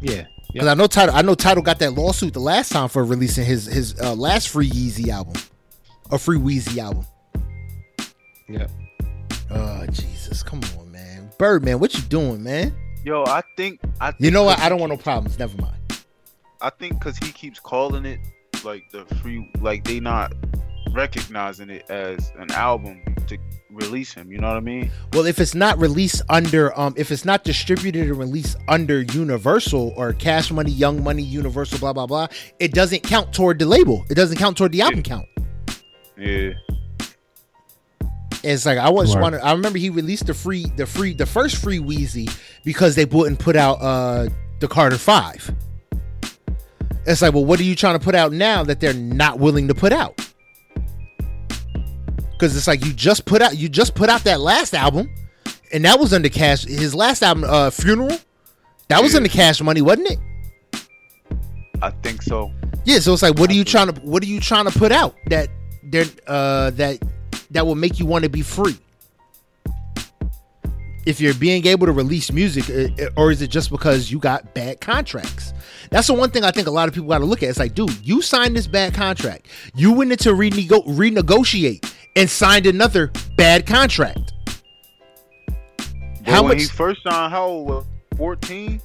Yeah. 0.00 0.26
Because 0.52 0.66
yep. 0.66 0.66
I 0.66 0.74
know 0.74 0.88
Tidal. 0.88 1.14
I 1.14 1.22
know 1.22 1.36
Tidal 1.36 1.62
got 1.62 1.78
that 1.78 1.92
lawsuit 1.92 2.34
the 2.34 2.40
last 2.40 2.72
time 2.72 2.88
for 2.88 3.04
releasing 3.04 3.44
his 3.44 3.66
his 3.66 3.98
uh, 4.00 4.14
last 4.16 4.48
free 4.48 4.68
Yeezy 4.68 5.08
album, 5.08 5.40
a 6.10 6.18
free 6.18 6.36
Weezy 6.36 6.78
album. 6.78 7.06
Yeah. 8.48 8.66
Oh 9.52 9.86
Jesus, 9.86 10.42
come 10.42 10.60
on, 10.78 10.90
man, 10.90 11.30
Birdman, 11.38 11.78
what 11.78 11.94
you 11.94 12.02
doing, 12.02 12.42
man? 12.42 12.74
Yo, 13.04 13.24
I 13.24 13.42
think 13.56 13.80
I. 14.00 14.12
Think 14.12 14.20
you 14.20 14.30
know 14.30 14.44
what? 14.44 14.58
I 14.60 14.68
don't 14.68 14.78
want 14.78 14.90
no 14.90 14.96
problems. 14.96 15.38
Never 15.38 15.56
mind. 15.60 15.76
I 16.60 16.70
think 16.70 16.98
because 16.98 17.16
he 17.18 17.32
keeps 17.32 17.58
calling 17.58 18.06
it 18.06 18.20
like 18.64 18.84
the 18.92 19.04
free, 19.16 19.50
like 19.60 19.82
they 19.84 19.98
not 19.98 20.32
recognizing 20.92 21.70
it 21.70 21.84
as 21.88 22.32
an 22.38 22.52
album 22.52 23.02
to 23.26 23.38
release 23.70 24.12
him. 24.12 24.30
You 24.30 24.38
know 24.38 24.48
what 24.48 24.56
I 24.56 24.60
mean? 24.60 24.90
Well, 25.12 25.26
if 25.26 25.40
it's 25.40 25.54
not 25.54 25.78
released 25.78 26.22
under, 26.28 26.78
um, 26.78 26.94
if 26.96 27.10
it's 27.10 27.24
not 27.24 27.42
distributed 27.42 28.08
and 28.08 28.16
released 28.16 28.56
under 28.68 29.02
Universal 29.02 29.94
or 29.96 30.12
Cash 30.12 30.52
Money, 30.52 30.70
Young 30.70 31.02
Money, 31.02 31.22
Universal, 31.22 31.78
blah 31.78 31.92
blah 31.92 32.06
blah, 32.06 32.28
it 32.60 32.72
doesn't 32.72 33.02
count 33.02 33.32
toward 33.32 33.58
the 33.58 33.66
label. 33.66 34.04
It 34.10 34.14
doesn't 34.14 34.38
count 34.38 34.56
toward 34.56 34.70
the 34.70 34.82
album 34.82 34.98
yeah. 34.98 35.02
count. 35.02 35.26
Yeah. 36.16 36.50
It's 38.44 38.66
like 38.66 38.78
I 38.78 38.90
was 38.90 39.14
right. 39.16 39.34
I 39.34 39.52
remember 39.52 39.78
he 39.78 39.90
released 39.90 40.26
the 40.26 40.34
free, 40.34 40.66
the 40.76 40.84
free, 40.86 41.14
the 41.14 41.26
first 41.26 41.56
free 41.56 41.78
Weezy 41.78 42.28
because 42.64 42.94
they 42.94 43.04
wouldn't 43.04 43.38
put 43.38 43.56
out 43.56 43.74
uh 43.80 44.28
the 44.60 44.68
Carter 44.68 44.98
Five. 44.98 45.54
It's 47.06 47.20
like, 47.20 47.34
well, 47.34 47.44
what 47.44 47.58
are 47.58 47.64
you 47.64 47.74
trying 47.74 47.98
to 47.98 48.04
put 48.04 48.14
out 48.14 48.32
now 48.32 48.62
that 48.62 48.78
they're 48.78 48.94
not 48.94 49.40
willing 49.40 49.68
to 49.68 49.74
put 49.74 49.92
out? 49.92 50.20
because 52.42 52.56
it's 52.56 52.66
like 52.66 52.84
you 52.84 52.92
just 52.92 53.24
put 53.24 53.40
out 53.40 53.56
you 53.56 53.68
just 53.68 53.94
put 53.94 54.08
out 54.08 54.24
that 54.24 54.40
last 54.40 54.74
album, 54.74 55.08
and 55.72 55.84
that 55.84 56.00
was 56.00 56.12
under 56.12 56.28
cash. 56.28 56.64
His 56.64 56.92
last 56.92 57.22
album, 57.22 57.44
uh, 57.44 57.70
Funeral, 57.70 58.18
that 58.88 59.00
was 59.00 59.14
under 59.14 59.28
Cash 59.28 59.62
Money, 59.62 59.80
wasn't 59.80 60.10
it? 60.10 60.18
I 61.80 61.90
think 62.02 62.20
so. 62.20 62.50
Yeah, 62.84 62.98
so 62.98 63.12
it's 63.12 63.22
like, 63.22 63.38
what 63.38 63.48
are 63.48 63.54
you 63.54 63.62
trying 63.62 63.92
to 63.92 64.00
what 64.00 64.24
are 64.24 64.26
you 64.26 64.40
trying 64.40 64.64
to 64.64 64.76
put 64.76 64.90
out 64.90 65.14
that 65.28 65.50
there 65.84 66.04
uh 66.26 66.70
that 66.70 66.98
that 67.52 67.64
will 67.64 67.76
make 67.76 68.00
you 68.00 68.06
want 68.06 68.24
to 68.24 68.28
be 68.30 68.42
free? 68.42 68.76
If 71.04 71.20
you're 71.20 71.34
being 71.34 71.66
able 71.66 71.86
to 71.86 71.92
release 71.92 72.30
music, 72.30 72.70
uh, 72.70 73.02
uh, 73.02 73.08
or 73.16 73.32
is 73.32 73.42
it 73.42 73.48
just 73.48 73.70
because 73.70 74.10
you 74.10 74.18
got 74.18 74.54
bad 74.54 74.80
contracts? 74.80 75.52
That's 75.90 76.06
the 76.06 76.14
one 76.14 76.30
thing 76.30 76.44
I 76.44 76.52
think 76.52 76.68
a 76.68 76.70
lot 76.70 76.88
of 76.88 76.94
people 76.94 77.08
got 77.08 77.18
to 77.18 77.24
look 77.24 77.42
at. 77.42 77.48
It's 77.48 77.58
like, 77.58 77.74
dude, 77.74 78.06
you 78.06 78.22
signed 78.22 78.56
this 78.56 78.66
bad 78.66 78.94
contract. 78.94 79.48
You 79.74 79.92
went 79.92 80.12
into 80.12 80.30
renego- 80.30 80.86
renegotiate 80.86 81.92
and 82.14 82.30
signed 82.30 82.66
another 82.66 83.10
bad 83.36 83.66
contract. 83.66 84.32
how 86.24 86.42
much? 86.44 86.58
he 86.58 86.64
first 86.66 87.02
signed, 87.02 87.32
how 87.32 87.46
old? 87.46 87.86
Fourteen. 88.16 88.80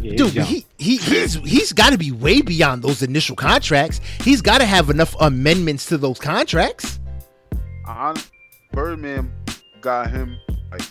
Yeah, 0.00 0.16
Dude, 0.16 0.32
he, 0.32 0.66
he 0.78 0.96
he's 0.96 1.34
he's 1.34 1.72
got 1.72 1.90
to 1.90 1.98
be 1.98 2.10
way 2.10 2.40
beyond 2.40 2.82
those 2.82 3.02
initial 3.02 3.36
contracts. 3.36 4.00
He's 4.20 4.42
got 4.42 4.58
to 4.58 4.64
have 4.64 4.90
enough 4.90 5.14
amendments 5.20 5.86
to 5.86 5.98
those 5.98 6.18
contracts. 6.18 6.98
I, 7.86 8.20
Birdman 8.72 9.30
got 9.80 10.10
him 10.10 10.36
like 10.72 10.82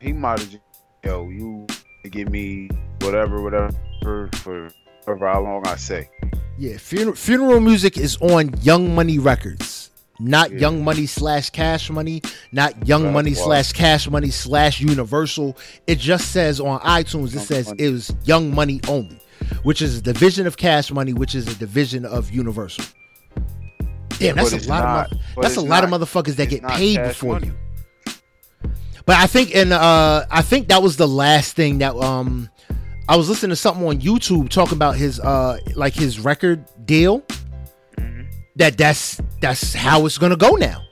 he 0.00 0.12
might 0.12 0.38
have 0.38 0.50
just 0.50 0.62
yo 1.04 1.28
you 1.28 1.66
give 2.10 2.30
me 2.30 2.68
whatever 3.00 3.42
whatever 3.42 3.70
for 4.02 4.30
for 5.04 5.16
how 5.18 5.40
long 5.40 5.66
I 5.66 5.76
say. 5.76 6.10
Yeah, 6.58 6.76
funeral 6.76 7.14
funeral 7.14 7.60
music 7.60 7.96
is 7.96 8.16
on 8.20 8.52
Young 8.62 8.94
Money 8.94 9.18
Records 9.18 9.88
not 10.20 10.50
yeah. 10.52 10.58
Young 10.58 10.84
Money 10.84 11.06
slash 11.06 11.50
Cash 11.50 11.90
Money, 11.90 12.22
not 12.52 12.86
Young 12.86 13.04
That's 13.04 13.14
Money 13.14 13.34
wild. 13.34 13.44
slash 13.44 13.72
Cash 13.72 14.10
Money 14.10 14.30
slash 14.30 14.80
Universal. 14.80 15.56
It 15.86 15.98
just 15.98 16.32
says 16.32 16.60
on 16.60 16.80
iTunes, 16.80 17.34
it 17.34 17.40
says 17.40 17.68
money. 17.68 17.84
it 17.84 17.90
was 17.90 18.14
Young 18.24 18.54
Money 18.54 18.80
only, 18.88 19.20
which 19.62 19.82
is 19.82 19.98
a 19.98 20.02
division 20.02 20.46
of 20.46 20.56
Cash 20.56 20.90
Money, 20.90 21.12
which 21.12 21.34
is 21.34 21.46
a 21.46 21.54
division 21.54 22.04
of 22.04 22.30
Universal. 22.30 22.84
Damn, 24.18 24.34
that's 24.36 24.52
a 24.52 24.68
lot 24.68 24.82
not, 24.82 25.12
of 25.12 25.18
that's 25.40 25.56
a 25.56 25.60
lot 25.60 25.84
of 25.84 25.90
motherfuckers 25.90 26.34
that 26.36 26.48
get 26.48 26.64
paid 26.64 26.96
before 26.98 27.34
money. 27.34 27.48
you. 27.48 27.54
But 29.08 29.16
I 29.16 29.26
think 29.26 29.54
and 29.54 29.72
uh 29.72 30.26
I 30.30 30.42
think 30.42 30.68
that 30.68 30.82
was 30.82 30.98
the 30.98 31.08
last 31.08 31.56
thing 31.56 31.78
that 31.78 31.96
um 31.96 32.50
I 33.08 33.16
was 33.16 33.26
listening 33.26 33.48
to 33.48 33.56
something 33.56 33.86
on 33.88 34.02
YouTube 34.02 34.50
talking 34.50 34.76
about 34.76 34.96
his 34.96 35.18
uh 35.18 35.58
like 35.74 35.94
his 35.94 36.20
record 36.20 36.66
deal. 36.84 37.22
Mm-hmm. 37.96 38.24
That 38.56 38.76
that's 38.76 39.18
that's 39.40 39.72
how 39.72 40.04
it's 40.04 40.18
gonna 40.18 40.36
go 40.36 40.56
now. 40.56 40.82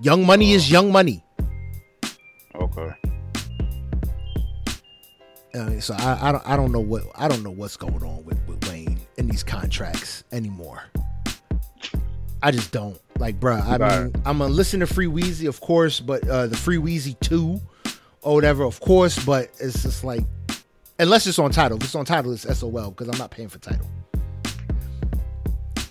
Young 0.00 0.26
money 0.26 0.52
oh. 0.52 0.56
is 0.56 0.68
young 0.68 0.90
money. 0.90 1.24
Okay. 2.56 2.92
Uh, 5.54 5.78
so 5.78 5.94
I, 5.94 6.28
I 6.28 6.32
don't 6.32 6.48
I 6.48 6.56
don't 6.56 6.72
know 6.72 6.80
what 6.80 7.04
I 7.14 7.28
don't 7.28 7.44
know 7.44 7.52
what's 7.52 7.76
going 7.76 8.02
on 8.02 8.24
with, 8.24 8.40
with 8.48 8.68
Wayne 8.68 8.98
in 9.16 9.28
these 9.28 9.44
contracts 9.44 10.24
anymore. 10.32 10.82
I 12.42 12.50
just 12.50 12.72
don't 12.72 13.00
like, 13.18 13.38
bruh. 13.38 13.62
I 13.62 13.78
mean, 13.78 14.12
I'm 14.24 14.38
gonna 14.38 14.52
listen 14.52 14.80
to 14.80 14.86
Free 14.86 15.06
Weezy, 15.06 15.48
of 15.48 15.60
course, 15.60 16.00
but 16.00 16.26
uh, 16.28 16.46
the 16.46 16.56
Free 16.56 16.78
Weezy 16.78 17.18
two 17.20 17.60
or 18.22 18.34
whatever, 18.34 18.64
of 18.64 18.80
course. 18.80 19.22
But 19.24 19.50
it's 19.60 19.82
just 19.82 20.04
like, 20.04 20.24
unless 20.98 21.26
it's 21.26 21.38
on 21.38 21.50
Tidal. 21.50 21.78
If 21.78 21.84
it's 21.84 21.94
on 21.94 22.04
Tidal, 22.04 22.32
it's 22.32 22.42
SOL 22.58 22.90
because 22.90 23.08
I'm 23.08 23.18
not 23.18 23.30
paying 23.30 23.48
for 23.48 23.58
Tidal. 23.58 23.86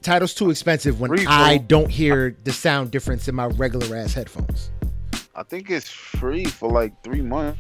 Tidal's 0.02 0.34
too 0.34 0.50
expensive 0.50 1.00
when 1.00 1.10
free, 1.10 1.26
I 1.28 1.58
don't 1.58 1.90
hear 1.90 2.36
the 2.44 2.52
sound 2.52 2.92
difference 2.92 3.28
in 3.28 3.36
my 3.36 3.46
regular 3.48 3.96
ass 3.96 4.14
headphones. 4.14 4.72
I 5.36 5.44
think 5.44 5.70
it's 5.70 5.90
free 5.90 6.46
for 6.46 6.72
like 6.72 7.04
three 7.04 7.22
months. 7.22 7.60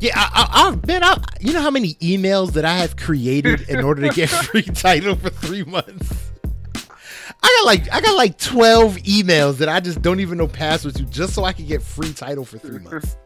Yeah, 0.00 0.12
I, 0.14 0.66
have 0.66 0.82
been 0.82 1.02
out. 1.02 1.24
You 1.40 1.52
know 1.52 1.60
how 1.60 1.72
many 1.72 1.94
emails 1.94 2.52
that 2.52 2.64
I 2.64 2.78
have 2.78 2.96
created 2.96 3.68
in 3.68 3.84
order 3.84 4.06
to 4.06 4.14
get 4.14 4.28
free 4.28 4.62
Tidal 4.62 5.16
for 5.16 5.30
three 5.30 5.64
months? 5.64 6.27
I 7.42 7.56
got 7.58 7.66
like 7.66 7.92
I 7.92 8.00
got 8.00 8.16
like 8.16 8.38
twelve 8.38 8.96
emails 8.98 9.58
that 9.58 9.68
I 9.68 9.80
just 9.80 10.02
don't 10.02 10.20
even 10.20 10.38
know 10.38 10.48
passwords 10.48 10.96
to, 10.96 11.04
just 11.04 11.34
so 11.34 11.44
I 11.44 11.52
can 11.52 11.66
get 11.66 11.82
free 11.82 12.12
Tidal 12.12 12.44
for 12.44 12.58
three 12.58 12.78
months. 12.78 13.16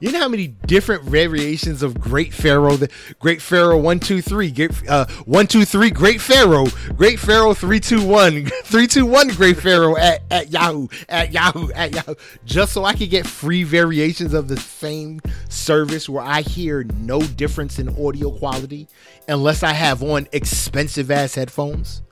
You 0.00 0.12
know 0.12 0.20
how 0.20 0.28
many 0.28 0.48
different 0.48 1.02
variations 1.04 1.82
of 1.82 1.98
Great 1.98 2.32
Pharaoh, 2.32 2.76
the 2.76 2.90
Great 3.18 3.42
Pharaoh 3.42 3.78
one 3.78 3.98
two 3.98 4.20
three, 4.22 4.54
uh, 4.88 5.06
one 5.24 5.46
two 5.46 5.64
three, 5.64 5.90
Great 5.90 6.20
Pharaoh, 6.20 6.66
Great 6.96 7.18
Pharaoh 7.18 7.54
three 7.54 7.80
two 7.80 8.06
one, 8.06 8.46
three 8.64 8.86
two 8.86 9.06
one, 9.06 9.28
Great 9.28 9.56
Pharaoh 9.56 9.96
at, 9.96 10.22
at 10.30 10.50
Yahoo, 10.50 10.88
at 11.08 11.32
Yahoo, 11.32 11.70
at 11.72 11.94
Yahoo, 11.94 12.14
just 12.44 12.72
so 12.72 12.84
I 12.84 12.94
could 12.94 13.10
get 13.10 13.26
free 13.26 13.64
variations 13.64 14.34
of 14.34 14.46
the 14.48 14.58
same 14.58 15.20
service 15.48 16.08
where 16.08 16.24
I 16.24 16.42
hear 16.42 16.84
no 16.98 17.20
difference 17.20 17.78
in 17.78 17.88
audio 17.88 18.30
quality 18.30 18.88
unless 19.26 19.62
I 19.62 19.72
have 19.72 20.02
on 20.02 20.28
expensive 20.32 21.10
ass 21.10 21.34
headphones. 21.34 22.02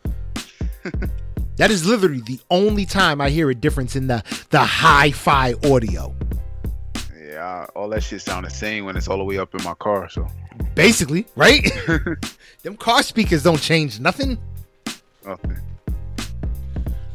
that 1.56 1.70
is 1.70 1.86
literally 1.86 2.20
the 2.20 2.40
only 2.50 2.86
time 2.86 3.20
I 3.20 3.30
hear 3.30 3.50
a 3.50 3.54
difference 3.54 3.96
in 3.96 4.06
the 4.06 4.22
the 4.50 4.60
hi-fi 4.60 5.54
audio 5.64 6.14
yeah, 7.36 7.66
all 7.74 7.90
that 7.90 8.02
shit 8.02 8.22
sound 8.22 8.46
the 8.46 8.50
same 8.50 8.86
when 8.86 8.96
it's 8.96 9.08
all 9.08 9.18
the 9.18 9.24
way 9.24 9.36
up 9.36 9.54
in 9.54 9.62
my 9.62 9.74
car. 9.74 10.08
So 10.08 10.26
basically, 10.74 11.26
right? 11.36 11.62
Them 12.62 12.76
car 12.76 13.02
speakers 13.02 13.42
don't 13.42 13.60
change 13.60 14.00
nothing. 14.00 14.38
Nothing. 15.24 15.58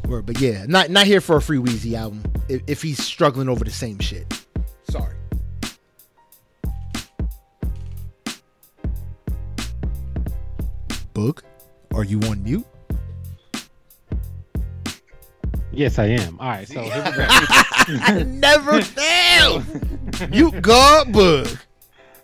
Word, 0.07 0.27
but 0.27 0.39
yeah, 0.39 0.65
not 0.67 0.91
not 0.91 1.07
here 1.07 1.21
for 1.21 1.37
a 1.37 1.41
free 1.41 1.57
Weezy 1.57 1.95
album. 1.95 2.23
If, 2.47 2.61
if 2.67 2.81
he's 2.83 3.03
struggling 3.03 3.49
over 3.49 3.65
the 3.65 3.71
same 3.71 3.97
shit, 3.97 4.45
sorry. 4.89 5.15
Boog, 11.15 11.41
are 11.95 12.03
you 12.03 12.19
on 12.29 12.43
mute? 12.43 12.65
Yes, 15.73 15.99
I 15.99 16.05
am. 16.05 16.39
All 16.39 16.49
right, 16.49 16.67
so 16.67 16.81
here 16.81 17.03
we 17.05 17.97
go. 17.97 18.23
Never 18.23 18.81
fail. 18.81 19.63
you 20.31 20.51
God 20.61 21.11
book. 21.13 21.47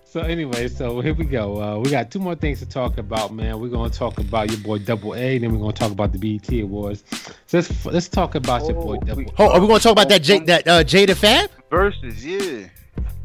So 0.03 0.21
anyway, 0.21 0.67
so 0.67 0.99
here 0.99 1.13
we 1.13 1.25
go. 1.25 1.61
Uh, 1.61 1.79
we 1.79 1.89
got 1.89 2.09
two 2.11 2.19
more 2.19 2.35
things 2.35 2.59
to 2.59 2.65
talk 2.65 2.97
about, 2.97 3.33
man. 3.33 3.59
We're 3.59 3.69
gonna 3.69 3.89
talk 3.89 4.19
about 4.19 4.49
your 4.49 4.59
boy 4.59 4.79
Double 4.79 5.15
A, 5.15 5.37
then 5.37 5.51
we're 5.51 5.59
gonna 5.59 5.73
talk 5.73 5.91
about 5.91 6.11
the 6.11 6.17
BET 6.17 6.49
Awards. 6.61 7.03
So 7.45 7.57
let's 7.57 7.85
let's 7.85 8.09
talk 8.09 8.35
about 8.35 8.63
oh, 8.63 8.69
your 8.69 8.81
boy 8.81 8.95
oh, 9.01 9.05
Double. 9.05 9.23
We, 9.23 9.27
oh, 9.37 9.51
are 9.51 9.59
we 9.59 9.67
gonna 9.67 9.79
talk 9.79 9.91
about 9.91 10.09
that 10.09 10.23
J, 10.23 10.39
that 10.39 10.67
uh, 10.67 10.83
Jada 10.83 11.15
Fab 11.15 11.49
versus? 11.69 12.25
Yeah. 12.25 12.67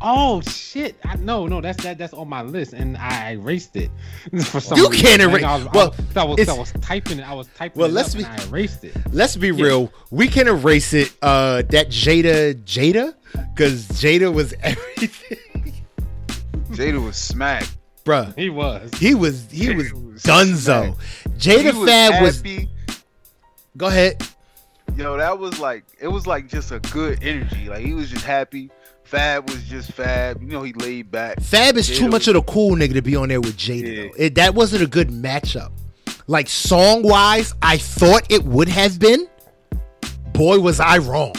Oh 0.04 0.40
shit! 0.40 0.96
I, 1.04 1.14
no, 1.16 1.46
no, 1.46 1.60
that's 1.60 1.80
that. 1.84 1.96
That's 1.96 2.12
on 2.12 2.28
my 2.28 2.42
list, 2.42 2.72
and 2.72 2.96
I 2.96 3.32
erased 3.32 3.76
it 3.76 3.88
for 4.46 4.58
some. 4.58 4.76
You 4.76 4.88
reason. 4.88 5.06
can't 5.06 5.22
erase. 5.22 5.42
Well, 5.42 5.54
I 5.56 5.64
was, 5.64 6.16
I 6.16 6.24
was, 6.24 6.48
I 6.48 6.58
was 6.58 6.72
typing 6.80 7.20
it. 7.20 7.28
I 7.28 7.32
was 7.34 7.46
typing. 7.54 7.80
Well, 7.80 7.88
let's 7.88 8.16
be. 8.16 8.24
I 8.24 8.36
erased 8.44 8.82
it. 8.82 8.96
Let's 9.12 9.36
be 9.36 9.48
yeah. 9.48 9.64
real. 9.64 9.92
We 10.10 10.26
can 10.26 10.48
erase 10.48 10.92
it. 10.92 11.12
Uh, 11.22 11.62
that 11.70 11.90
Jada, 11.90 12.54
Jada, 12.64 13.14
because 13.54 13.86
Jada 13.90 14.32
was 14.32 14.52
everything. 14.62 15.72
Jada 16.70 17.04
was 17.04 17.16
smack, 17.16 17.64
bruh. 18.04 18.36
He 18.36 18.50
was. 18.50 18.92
He 18.94 19.14
was. 19.14 19.48
He 19.52 19.72
was, 19.72 19.92
was 19.92 20.22
Dunzo. 20.24 20.96
Jada 21.38 21.74
was 21.78 21.88
Fab 21.88 22.14
happy. 22.14 22.68
was. 22.88 23.04
Go 23.76 23.86
ahead. 23.86 24.26
Yo, 24.96 25.16
that 25.16 25.38
was 25.38 25.60
like 25.60 25.84
it 26.00 26.08
was 26.08 26.26
like 26.26 26.48
just 26.48 26.72
a 26.72 26.80
good 26.80 27.22
energy. 27.22 27.68
Like 27.68 27.84
he 27.84 27.94
was 27.94 28.10
just 28.10 28.24
happy 28.24 28.68
Fab 29.04 29.48
was 29.50 29.62
just 29.64 29.92
Fab. 29.92 30.40
You 30.40 30.48
know, 30.48 30.62
he 30.62 30.72
laid 30.72 31.10
back. 31.10 31.40
Fab 31.40 31.76
is 31.76 31.88
Jada 31.88 31.96
too 31.96 32.08
much 32.08 32.26
was, 32.26 32.28
of 32.28 32.34
the 32.34 32.42
cool 32.42 32.76
nigga 32.76 32.94
to 32.94 33.02
be 33.02 33.16
on 33.16 33.28
there 33.28 33.40
with 33.40 33.56
Jada. 33.56 34.04
Yeah. 34.04 34.10
It, 34.16 34.34
that 34.36 34.54
wasn't 34.54 34.82
a 34.82 34.86
good 34.86 35.08
matchup. 35.08 35.72
Like 36.26 36.48
song 36.48 37.02
wise, 37.02 37.54
I 37.62 37.78
thought 37.78 38.30
it 38.30 38.44
would 38.44 38.68
have 38.68 38.98
been. 38.98 39.28
Boy, 40.32 40.60
was 40.60 40.80
I 40.80 40.98
wrong. 40.98 41.34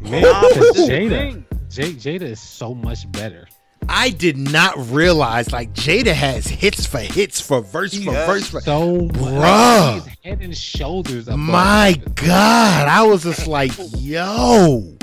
Man, 0.00 0.22
Jada, 0.22 1.44
Jada 1.68 2.22
is 2.22 2.40
so 2.40 2.74
much 2.74 3.10
better. 3.12 3.46
I 3.88 4.10
did 4.10 4.36
not 4.36 4.74
realize 4.90 5.52
like 5.52 5.72
Jada 5.72 6.12
has 6.12 6.46
hits 6.46 6.86
for 6.86 6.98
hits 6.98 7.40
for 7.40 7.60
verse 7.60 7.94
for 7.96 8.12
verse 8.12 8.48
for 8.48 8.60
so 8.60 9.08
bruh. 9.08 10.06
head 10.24 10.40
and 10.42 10.56
shoulders. 10.56 11.28
My 11.28 12.00
God, 12.14 12.88
I 12.88 13.02
was 13.04 13.22
just 13.22 13.46
like, 13.46 13.72
yo. 13.96 14.96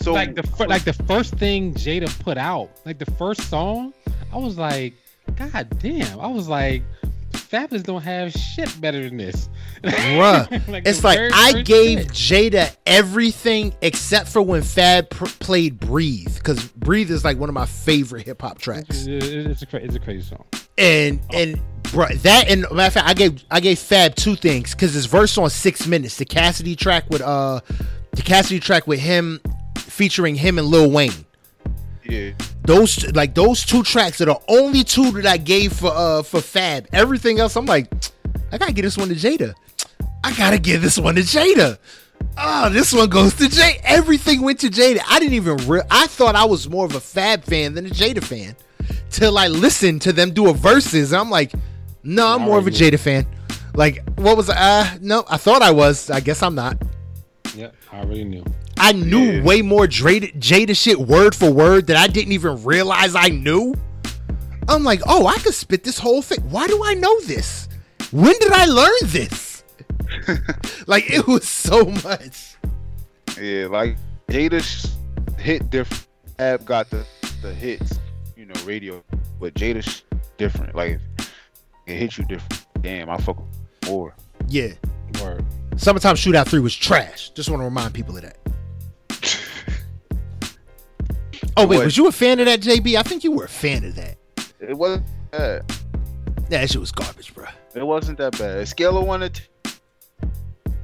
So 0.00 0.12
like 0.12 0.34
the 0.34 0.42
fir- 0.42 0.66
like 0.66 0.84
the 0.84 0.92
first 0.92 1.34
thing 1.34 1.74
Jada 1.74 2.08
put 2.20 2.38
out, 2.38 2.70
like 2.84 2.98
the 2.98 3.10
first 3.12 3.42
song, 3.50 3.92
I 4.32 4.36
was 4.36 4.56
like, 4.56 4.94
God 5.36 5.68
damn! 5.80 6.20
I 6.20 6.28
was 6.28 6.48
like, 6.48 6.82
Fabolous 7.32 7.82
don't 7.82 8.02
have 8.02 8.32
shit 8.32 8.80
better 8.80 9.02
than 9.02 9.16
this. 9.16 9.48
Bruh, 9.82 10.68
like 10.68 10.86
it's 10.86 11.02
like 11.02 11.18
I 11.18 11.62
gave 11.62 12.00
shit. 12.14 12.52
Jada 12.52 12.76
everything 12.86 13.74
except 13.80 14.28
for 14.28 14.42
when 14.42 14.62
Fab 14.62 15.10
pr- 15.10 15.26
played 15.40 15.80
"Breathe" 15.80 16.34
because 16.34 16.64
"Breathe" 16.68 17.10
is 17.10 17.24
like 17.24 17.38
one 17.38 17.48
of 17.48 17.54
my 17.54 17.66
favorite 17.66 18.26
hip 18.26 18.42
hop 18.42 18.58
tracks. 18.58 19.06
It's, 19.06 19.26
it's, 19.26 19.62
a 19.62 19.66
cra- 19.66 19.80
it's 19.80 19.94
a 19.94 20.00
crazy 20.00 20.22
song. 20.22 20.44
And 20.76 21.20
oh. 21.32 21.36
and 21.36 21.60
bro, 21.84 22.08
that 22.08 22.48
and 22.48 22.62
matter 22.70 22.86
of 22.86 22.92
fact, 22.92 23.08
I 23.08 23.14
gave 23.14 23.44
I 23.50 23.60
gave 23.60 23.78
Fab 23.78 24.14
two 24.14 24.36
things 24.36 24.74
because 24.74 24.94
his 24.94 25.06
verse 25.06 25.36
on 25.38 25.48
six 25.50 25.86
minutes, 25.86 26.16
the 26.16 26.24
Cassidy 26.24 26.76
track 26.76 27.08
with 27.08 27.22
uh, 27.22 27.60
the 28.12 28.22
Cassidy 28.22 28.60
track 28.60 28.86
with 28.86 29.00
him 29.00 29.40
featuring 29.80 30.34
him 30.34 30.58
and 30.58 30.66
Lil 30.66 30.90
Wayne. 30.90 31.24
Yeah. 32.04 32.32
Those 32.64 33.12
like 33.12 33.34
those 33.34 33.64
two 33.64 33.82
tracks 33.82 34.20
are 34.20 34.26
the 34.26 34.40
only 34.48 34.84
two 34.84 35.10
that 35.12 35.26
I 35.26 35.36
gave 35.36 35.72
for 35.72 35.92
uh 35.94 36.22
for 36.22 36.40
Fab. 36.40 36.86
Everything 36.92 37.38
else, 37.40 37.56
I'm 37.56 37.66
like, 37.66 37.90
I 38.52 38.58
gotta 38.58 38.72
get 38.72 38.82
this 38.82 38.96
one 38.96 39.08
to 39.08 39.14
Jada. 39.14 39.54
I 40.24 40.34
gotta 40.34 40.58
give 40.58 40.82
this 40.82 40.98
one 40.98 41.14
to 41.14 41.22
Jada. 41.22 41.78
Oh, 42.36 42.68
this 42.68 42.92
one 42.92 43.08
goes 43.08 43.34
to 43.34 43.44
Jada. 43.44 43.80
Everything 43.84 44.42
went 44.42 44.60
to 44.60 44.68
Jada. 44.68 45.00
I 45.08 45.18
didn't 45.18 45.34
even. 45.34 45.56
Re- 45.68 45.82
I 45.90 46.06
thought 46.06 46.34
I 46.34 46.44
was 46.44 46.68
more 46.68 46.84
of 46.84 46.94
a 46.94 47.00
Fab 47.00 47.44
fan 47.44 47.74
than 47.74 47.86
a 47.86 47.90
Jada 47.90 48.22
fan, 48.22 48.56
till 49.10 49.38
I 49.38 49.48
listened 49.48 50.02
to 50.02 50.12
them 50.12 50.32
do 50.32 50.48
a 50.48 50.52
verses. 50.52 51.12
I'm 51.12 51.30
like, 51.30 51.52
no, 52.02 52.34
I'm 52.34 52.42
more 52.42 52.58
of 52.58 52.66
a 52.66 52.70
Jada 52.70 52.98
fan. 52.98 53.26
Like, 53.74 54.02
what 54.16 54.36
was? 54.36 54.50
Uh, 54.50 54.96
no, 55.00 55.24
I 55.28 55.36
thought 55.36 55.62
I 55.62 55.70
was. 55.70 56.10
I 56.10 56.20
guess 56.20 56.42
I'm 56.42 56.54
not. 56.54 56.80
Yeah, 57.58 57.70
I 57.90 57.98
already 57.98 58.22
knew. 58.22 58.44
I 58.76 58.92
knew 58.92 59.32
yeah. 59.32 59.42
way 59.42 59.62
more 59.62 59.88
Jada, 59.88 60.32
Jada 60.38 60.76
shit 60.80 60.96
word 60.96 61.34
for 61.34 61.50
word 61.50 61.88
that 61.88 61.96
I 61.96 62.06
didn't 62.06 62.30
even 62.30 62.62
realize 62.62 63.16
I 63.16 63.30
knew. 63.30 63.74
I'm 64.68 64.84
like, 64.84 65.00
oh, 65.08 65.26
I 65.26 65.34
could 65.38 65.54
spit 65.54 65.82
this 65.82 65.98
whole 65.98 66.22
thing. 66.22 66.38
Why 66.50 66.68
do 66.68 66.80
I 66.84 66.94
know 66.94 67.20
this? 67.22 67.68
When 68.12 68.38
did 68.38 68.52
I 68.52 68.66
learn 68.66 68.96
this? 69.06 69.64
like 70.86 71.10
it 71.10 71.26
was 71.26 71.48
so 71.48 71.86
much. 72.04 72.54
Yeah, 73.36 73.66
like 73.66 73.96
Jada 74.28 74.92
hit 75.36 75.68
different. 75.68 76.06
Ab 76.38 76.64
got 76.64 76.88
the 76.90 77.04
the 77.42 77.52
hits, 77.52 77.98
you 78.36 78.46
know, 78.46 78.54
radio, 78.64 79.02
but 79.40 79.54
Jada 79.54 80.02
different. 80.36 80.76
Like 80.76 81.00
it 81.88 81.96
hit 81.96 82.18
you 82.18 82.24
different. 82.26 82.66
Damn, 82.82 83.10
I 83.10 83.16
fuck 83.16 83.42
more. 83.84 84.14
Yeah. 84.46 84.74
Word. 85.20 85.44
Summertime 85.78 86.16
Shootout 86.16 86.48
3 86.48 86.58
was 86.60 86.74
trash. 86.74 87.30
Just 87.30 87.48
want 87.48 87.60
to 87.60 87.64
remind 87.64 87.94
people 87.94 88.16
of 88.16 88.22
that. 88.22 88.36
oh 91.56 91.66
wait, 91.66 91.84
was 91.84 91.96
you 91.96 92.08
a 92.08 92.12
fan 92.12 92.40
of 92.40 92.46
that, 92.46 92.60
JB? 92.60 92.96
I 92.96 93.02
think 93.02 93.22
you 93.22 93.30
were 93.32 93.44
a 93.44 93.48
fan 93.48 93.84
of 93.84 93.94
that. 93.94 94.16
It 94.60 94.76
wasn't 94.76 95.04
bad. 95.30 95.64
Yeah, 96.50 96.60
that 96.60 96.70
shit 96.70 96.80
was 96.80 96.90
garbage, 96.90 97.32
bro. 97.32 97.46
It 97.74 97.86
wasn't 97.86 98.18
that 98.18 98.36
bad. 98.38 98.58
A 98.58 98.66
scale 98.66 98.98
of 98.98 99.06
one 99.06 99.20
to 99.20 99.30
t- 99.30 99.42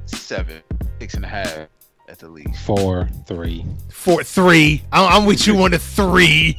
seven, 0.07 0.63
six 1.01 1.15
and 1.15 1.25
a 1.25 1.29
half. 1.29 1.69
at 2.09 2.19
the 2.21 2.29
least. 2.29 2.65
Four, 2.65 3.09
three. 3.27 3.65
Four, 3.91 4.23
three. 4.23 4.83
I'm, 4.93 5.23
I'm 5.23 5.27
with 5.27 5.47
you 5.47 5.61
on 5.63 5.73
the 5.73 5.79
three. 5.81 6.57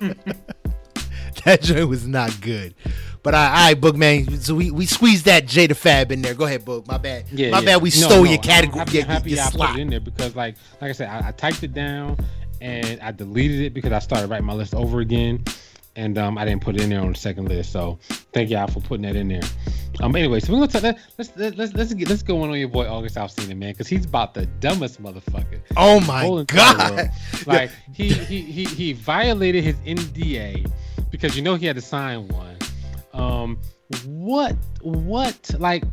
that 1.44 1.62
joint 1.62 1.88
was 1.88 2.06
not 2.06 2.40
good. 2.40 2.74
But 3.22 3.34
I, 3.34 3.46
all 3.46 3.52
right, 3.52 3.80
Boog 3.80 3.96
man. 3.96 4.40
So 4.40 4.54
we, 4.54 4.70
we 4.70 4.86
squeezed 4.86 5.24
that 5.24 5.46
Jada 5.46 5.74
Fab 5.74 6.12
in 6.12 6.22
there. 6.22 6.34
Go 6.34 6.44
ahead, 6.44 6.64
Boog. 6.64 6.86
My 6.86 6.98
bad. 6.98 7.26
Yeah, 7.32 7.50
my 7.50 7.58
yeah. 7.58 7.64
bad. 7.64 7.82
We 7.82 7.90
no, 7.90 8.08
stole 8.08 8.24
no, 8.24 8.30
your 8.30 8.38
category. 8.38 8.80
I'm 8.80 8.86
happy, 8.86 8.98
your, 8.98 9.06
happy 9.06 9.30
your 9.30 9.40
I 9.40 9.48
slot. 9.48 9.70
put 9.70 9.78
it 9.78 9.82
in 9.82 9.90
there 9.90 10.00
because, 10.00 10.36
like, 10.36 10.54
like 10.80 10.90
I 10.90 10.92
said, 10.92 11.08
I, 11.08 11.28
I, 11.28 11.32
typed 11.32 11.62
it 11.64 11.74
down 11.74 12.16
and 12.60 13.00
I 13.00 13.10
deleted 13.10 13.60
it 13.60 13.74
because 13.74 13.92
I 13.92 13.98
started 13.98 14.30
writing 14.30 14.46
my 14.46 14.52
list 14.52 14.74
over 14.74 15.00
again, 15.00 15.42
and 15.96 16.18
um, 16.18 16.38
I 16.38 16.44
didn't 16.44 16.62
put 16.62 16.76
it 16.76 16.82
in 16.82 16.90
there 16.90 17.00
on 17.00 17.12
the 17.12 17.18
second 17.18 17.48
list. 17.48 17.72
So 17.72 17.98
thank 18.32 18.50
y'all 18.50 18.66
for 18.68 18.80
putting 18.80 19.02
that 19.02 19.16
in 19.16 19.28
there. 19.28 19.42
Um, 20.00 20.14
anyway, 20.14 20.40
so 20.40 20.52
we're 20.52 20.66
gonna 20.66 20.92
talk, 20.92 21.02
let's 21.16 21.32
let's 21.36 21.74
let's 21.74 21.94
get 21.94 22.08
let's 22.08 22.22
go 22.22 22.42
on 22.42 22.50
on 22.50 22.58
your 22.58 22.68
boy 22.68 22.86
August 22.86 23.16
Alsina, 23.16 23.56
man, 23.56 23.72
because 23.72 23.88
he's 23.88 24.04
about 24.04 24.34
the 24.34 24.46
dumbest 24.60 25.02
motherfucker. 25.02 25.60
Oh 25.76 26.00
my 26.00 26.44
god! 26.44 27.10
Like 27.46 27.70
he, 27.94 28.12
he 28.12 28.40
he 28.40 28.64
he 28.64 28.92
violated 28.92 29.62
his 29.62 29.76
NDA 29.76 30.70
because 31.10 31.36
you 31.36 31.42
know 31.42 31.54
he 31.54 31.66
had 31.66 31.76
to 31.76 31.82
sign 31.82 32.28
one. 32.28 32.56
Um, 33.14 33.58
what 34.04 34.56
what 34.82 35.50
like 35.58 35.84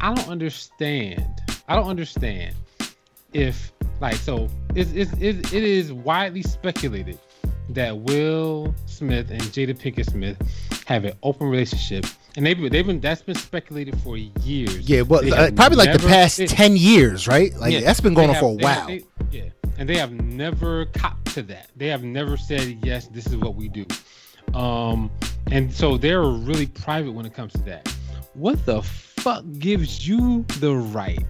I 0.00 0.14
don't 0.14 0.28
understand. 0.28 1.24
I 1.68 1.76
don't 1.76 1.88
understand 1.88 2.54
if 3.32 3.72
like 4.00 4.16
so 4.16 4.48
it's, 4.74 4.90
it's, 4.92 5.12
it's 5.18 5.52
it 5.52 5.62
is 5.64 5.92
widely 5.92 6.42
speculated 6.42 7.18
that 7.70 7.96
Will 7.96 8.74
Smith 8.86 9.30
and 9.30 9.40
Jada 9.42 9.76
Pinkett 9.76 10.10
Smith 10.10 10.36
have 10.86 11.04
an 11.04 11.14
open 11.22 11.48
relationship, 11.48 12.06
and 12.36 12.46
they've 12.46 12.70
they've 12.70 12.86
been 12.86 13.00
that's 13.00 13.22
been 13.22 13.34
speculated 13.34 13.98
for 14.00 14.16
years. 14.16 14.88
Yeah, 14.88 15.02
well, 15.02 15.22
uh, 15.32 15.50
probably 15.52 15.76
like 15.76 15.92
the 15.92 16.06
past 16.06 16.38
they, 16.38 16.46
ten 16.46 16.76
years, 16.76 17.26
right? 17.26 17.54
Like 17.54 17.72
yeah, 17.72 17.80
that's 17.80 18.00
been 18.00 18.14
going 18.14 18.28
on 18.28 18.34
have, 18.34 18.42
for 18.42 18.50
a 18.50 18.54
while. 18.54 18.86
They, 18.86 19.04
yeah, 19.30 19.50
and 19.78 19.88
they 19.88 19.96
have 19.96 20.12
never 20.12 20.86
copped 20.86 21.34
to 21.34 21.42
that. 21.44 21.70
They 21.76 21.88
have 21.88 22.04
never 22.04 22.36
said 22.36 22.78
yes, 22.84 23.08
this 23.08 23.26
is 23.26 23.36
what 23.36 23.54
we 23.54 23.68
do. 23.68 23.86
Um, 24.54 25.10
and 25.50 25.72
so 25.72 25.96
they're 25.96 26.22
really 26.22 26.66
private 26.66 27.12
when 27.12 27.26
it 27.26 27.34
comes 27.34 27.52
to 27.54 27.62
that. 27.62 27.88
What 28.34 28.64
the 28.64 28.82
fuck 28.82 29.44
gives 29.58 30.06
you 30.06 30.44
the 30.60 30.74
right 30.74 31.24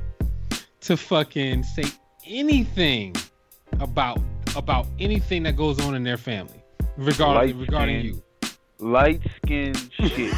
to 0.83 0.97
fucking 0.97 1.63
say 1.65 1.85
anything 2.27 3.15
about 3.81 4.21
about 4.57 4.87
anything 4.99 5.43
that 5.45 5.57
goes 5.57 5.81
on 5.81 5.95
in 5.95 6.03
their 6.03 6.17
family 6.17 6.63
regarding 6.97 7.57
light 7.59 7.69
regarding 7.69 8.01
skin, 8.01 8.15
you. 8.15 8.23
Light 8.79 9.21
skin 9.37 9.75
shit. 9.91 10.33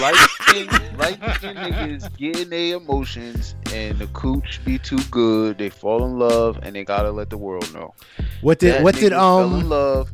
light 0.00 0.28
skin 0.30 0.66
light 0.98 1.18
skin 1.36 1.56
niggas 1.56 2.16
getting 2.16 2.50
their 2.50 2.76
emotions 2.76 3.54
and 3.72 3.98
the 3.98 4.06
cooch 4.08 4.60
be 4.64 4.78
too 4.78 4.98
good. 5.10 5.58
They 5.58 5.70
fall 5.70 6.04
in 6.04 6.18
love 6.18 6.58
and 6.62 6.74
they 6.74 6.84
gotta 6.84 7.10
let 7.10 7.30
the 7.30 7.38
world 7.38 7.72
know. 7.72 7.94
What 8.40 8.58
did 8.58 8.74
that 8.74 8.82
what 8.82 8.94
did 8.94 9.12
um 9.12 9.50
fell 9.50 9.60
in 9.60 9.68
love? 9.68 10.12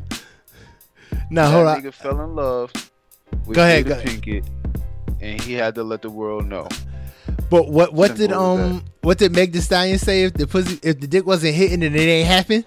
Now 1.31 1.51
that 1.51 1.55
hold 1.55 1.67
on. 1.69 1.83
Nigga 1.83 1.95
fell 1.95 2.21
in 2.21 2.35
love 2.37 2.73
with 3.47 3.57
go 3.57 3.63
ahead, 3.63 3.87
go 3.87 4.01
Pinkett, 4.01 4.47
and 5.21 5.41
he 5.41 5.55
had 5.55 5.75
to 5.77 5.83
let 5.83 6.03
the 6.03 6.11
world 6.11 6.47
know. 6.47 6.69
But 7.51 7.69
what 7.71 7.93
what 7.93 8.17
Simple 8.17 8.27
did 8.27 8.33
um 8.37 8.85
what 9.03 9.19
did 9.19 9.33
Meg 9.33 9.53
Thee 9.53 9.61
Stallion 9.61 9.99
say 9.99 10.25
if 10.25 10.35
the 10.35 10.47
pussy 10.47 10.79
if 10.83 11.01
the 11.01 11.07
dick 11.07 11.27
wasn't 11.27 11.55
hitting 11.55 11.83
and 11.83 11.95
it 11.95 12.01
ain't 12.01 12.29
happen? 12.29 12.65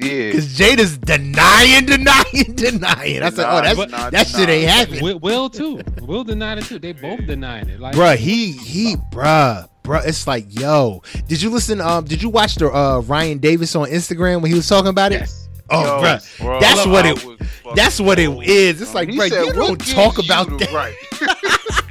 Yeah, 0.00 0.26
because 0.30 0.56
Jada's 0.56 0.96
denying, 0.98 1.86
denying, 1.86 2.54
denying. 2.54 3.22
I 3.22 3.30
said, 3.30 3.46
oh, 3.48 3.62
that's 3.62 3.76
that 3.78 4.10
denying. 4.10 4.26
shit 4.26 4.48
ain't 4.48 4.70
happening. 4.70 5.02
Will, 5.02 5.18
Will, 5.18 5.50
too. 5.50 5.80
Will 6.02 6.22
denied 6.24 6.58
it 6.58 6.64
too. 6.66 6.78
They 6.78 6.92
both 6.92 7.26
denying 7.26 7.68
it. 7.68 7.80
Like, 7.80 7.94
bruh, 7.96 8.16
he 8.16 8.52
he, 8.52 8.94
bruh, 9.12 9.68
bruh. 9.82 10.06
It's 10.06 10.26
like, 10.26 10.46
yo, 10.48 11.02
did 11.26 11.42
you 11.42 11.50
listen? 11.50 11.80
Um, 11.80 12.04
did 12.04 12.22
you 12.22 12.28
watch 12.28 12.54
the 12.56 12.70
uh 12.72 13.00
Ryan 13.00 13.38
Davis 13.38 13.74
on 13.74 13.88
Instagram 13.88 14.40
when 14.40 14.50
he 14.52 14.56
was 14.56 14.68
talking 14.68 14.90
about 14.90 15.10
it? 15.12 15.20
Yes. 15.22 15.48
Oh, 15.70 15.82
Yo, 15.82 16.02
bruh, 16.02 16.38
bro, 16.40 16.60
that's 16.60 16.86
what 16.86 17.04
it. 17.04 17.48
That's 17.74 18.00
what 18.00 18.18
it 18.20 18.30
is. 18.48 18.80
It's 18.80 18.94
like, 18.94 19.14
bro, 19.14 19.24
you 19.26 19.52
don't 19.52 19.84
talk 19.94 20.18
about 20.18 20.46
that. 20.60 20.72
Right. 20.72 20.94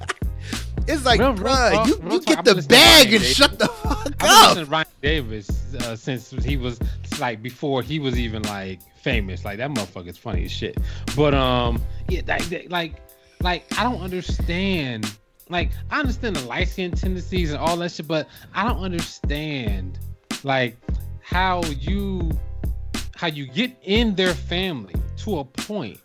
It's 0.90 1.04
like, 1.04 1.20
real, 1.20 1.34
bro, 1.34 1.84
you, 1.86 2.00
you 2.10 2.22
get 2.22 2.46
the 2.46 2.56
bag 2.70 3.08
and 3.08 3.22
Davis. 3.22 3.36
shut 3.36 3.60
the 3.60 3.68
fuck 3.68 4.14
I've 4.22 4.58
up. 4.58 4.70
Ryan 4.72 4.88
Davis 5.02 5.50
uh, 5.82 5.98
since 5.98 6.32
he 6.32 6.56
was 6.56 6.80
like 7.20 7.42
before 7.42 7.82
he 7.82 8.00
was 8.00 8.20
even 8.20 8.42
like 8.44 8.82
famous. 9.02 9.46
Like 9.46 9.58
that 9.58 9.72
motherfucker's 9.72 10.18
funny 10.18 10.46
as 10.46 10.52
shit. 10.52 10.78
But 11.16 11.34
um, 11.34 11.82
yeah, 12.10 12.22
like 12.28 12.70
like 12.70 12.94
like 13.42 13.66
I 13.78 13.84
don't 13.84 14.02
understand. 14.02 15.12
Like 15.50 15.72
I 15.90 16.00
understand 16.00 16.36
the 16.36 16.46
light 16.46 16.68
skin 16.68 16.92
tendencies 16.92 17.52
and 17.52 17.60
all 17.60 17.78
that 17.78 17.92
shit, 17.92 18.08
but 18.08 18.28
I 18.54 18.68
don't 18.68 18.84
understand 18.84 20.00
like 20.44 20.78
how 21.22 21.64
you 21.64 22.32
how 23.16 23.28
you 23.28 23.48
get 23.48 23.76
in 23.82 24.16
their 24.16 24.34
family 24.34 24.96
to 25.18 25.40
a 25.40 25.46
point. 25.46 26.00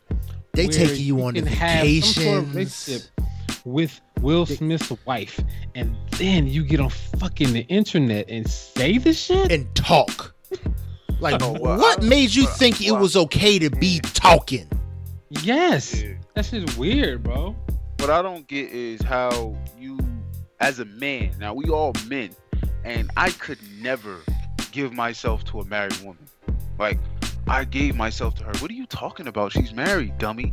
They 0.53 0.69
take 0.69 0.99
you 0.99 1.23
on 1.23 1.35
vacations. 1.35 2.75
Sort 2.75 3.01
of 3.01 3.11
with 3.65 4.01
Will 4.21 4.47
Smith's 4.47 4.93
wife, 5.07 5.41
and 5.75 5.97
then 6.13 6.47
you 6.47 6.65
get 6.65 6.81
on 6.81 6.91
fucking 6.91 7.53
the 7.53 7.61
internet 7.63 8.29
and 8.29 8.49
say 8.49 8.99
the 8.99 9.13
shit 9.13 9.51
and 9.51 9.73
talk. 9.75 10.35
Like, 11.23 11.41
oh, 11.41 11.57
well, 11.61 11.79
what 11.79 12.03
made 12.03 12.35
you 12.35 12.47
think 12.47 12.81
it 12.83 12.91
was 12.91 13.17
okay 13.17 13.61
to 13.61 13.71
be 13.71 14.01
talking? 14.01 14.69
Yes, 15.31 16.03
yeah. 16.03 16.15
that's 16.35 16.51
just 16.51 16.77
weird, 16.77 17.23
bro. 17.23 17.55
What 17.99 18.11
I 18.11 18.23
don't 18.23 18.47
get 18.49 18.71
is 18.71 19.01
how 19.03 19.57
you, 19.79 20.01
as 20.59 20.81
a 20.81 20.85
man, 20.85 21.33
now 21.39 21.55
we 21.55 21.67
all 21.67 21.93
men, 22.09 22.31
and 22.85 23.09
I 23.17 23.31
could 23.31 23.61
never 23.81 24.19
give 24.73 24.93
myself 24.93 25.45
to 25.45 25.61
a 25.61 25.65
married 25.67 25.97
woman. 26.01 26.27
Like, 26.77 26.99
I 27.47 27.67
gave 27.67 27.95
myself 27.95 28.35
to 28.37 28.45
her. 28.45 28.53
What 28.59 28.73
are 28.73 28.75
you 28.75 28.87
talking 28.87 29.29
about? 29.29 29.53
She's 29.53 29.73
married, 29.73 30.19
dummy. 30.19 30.53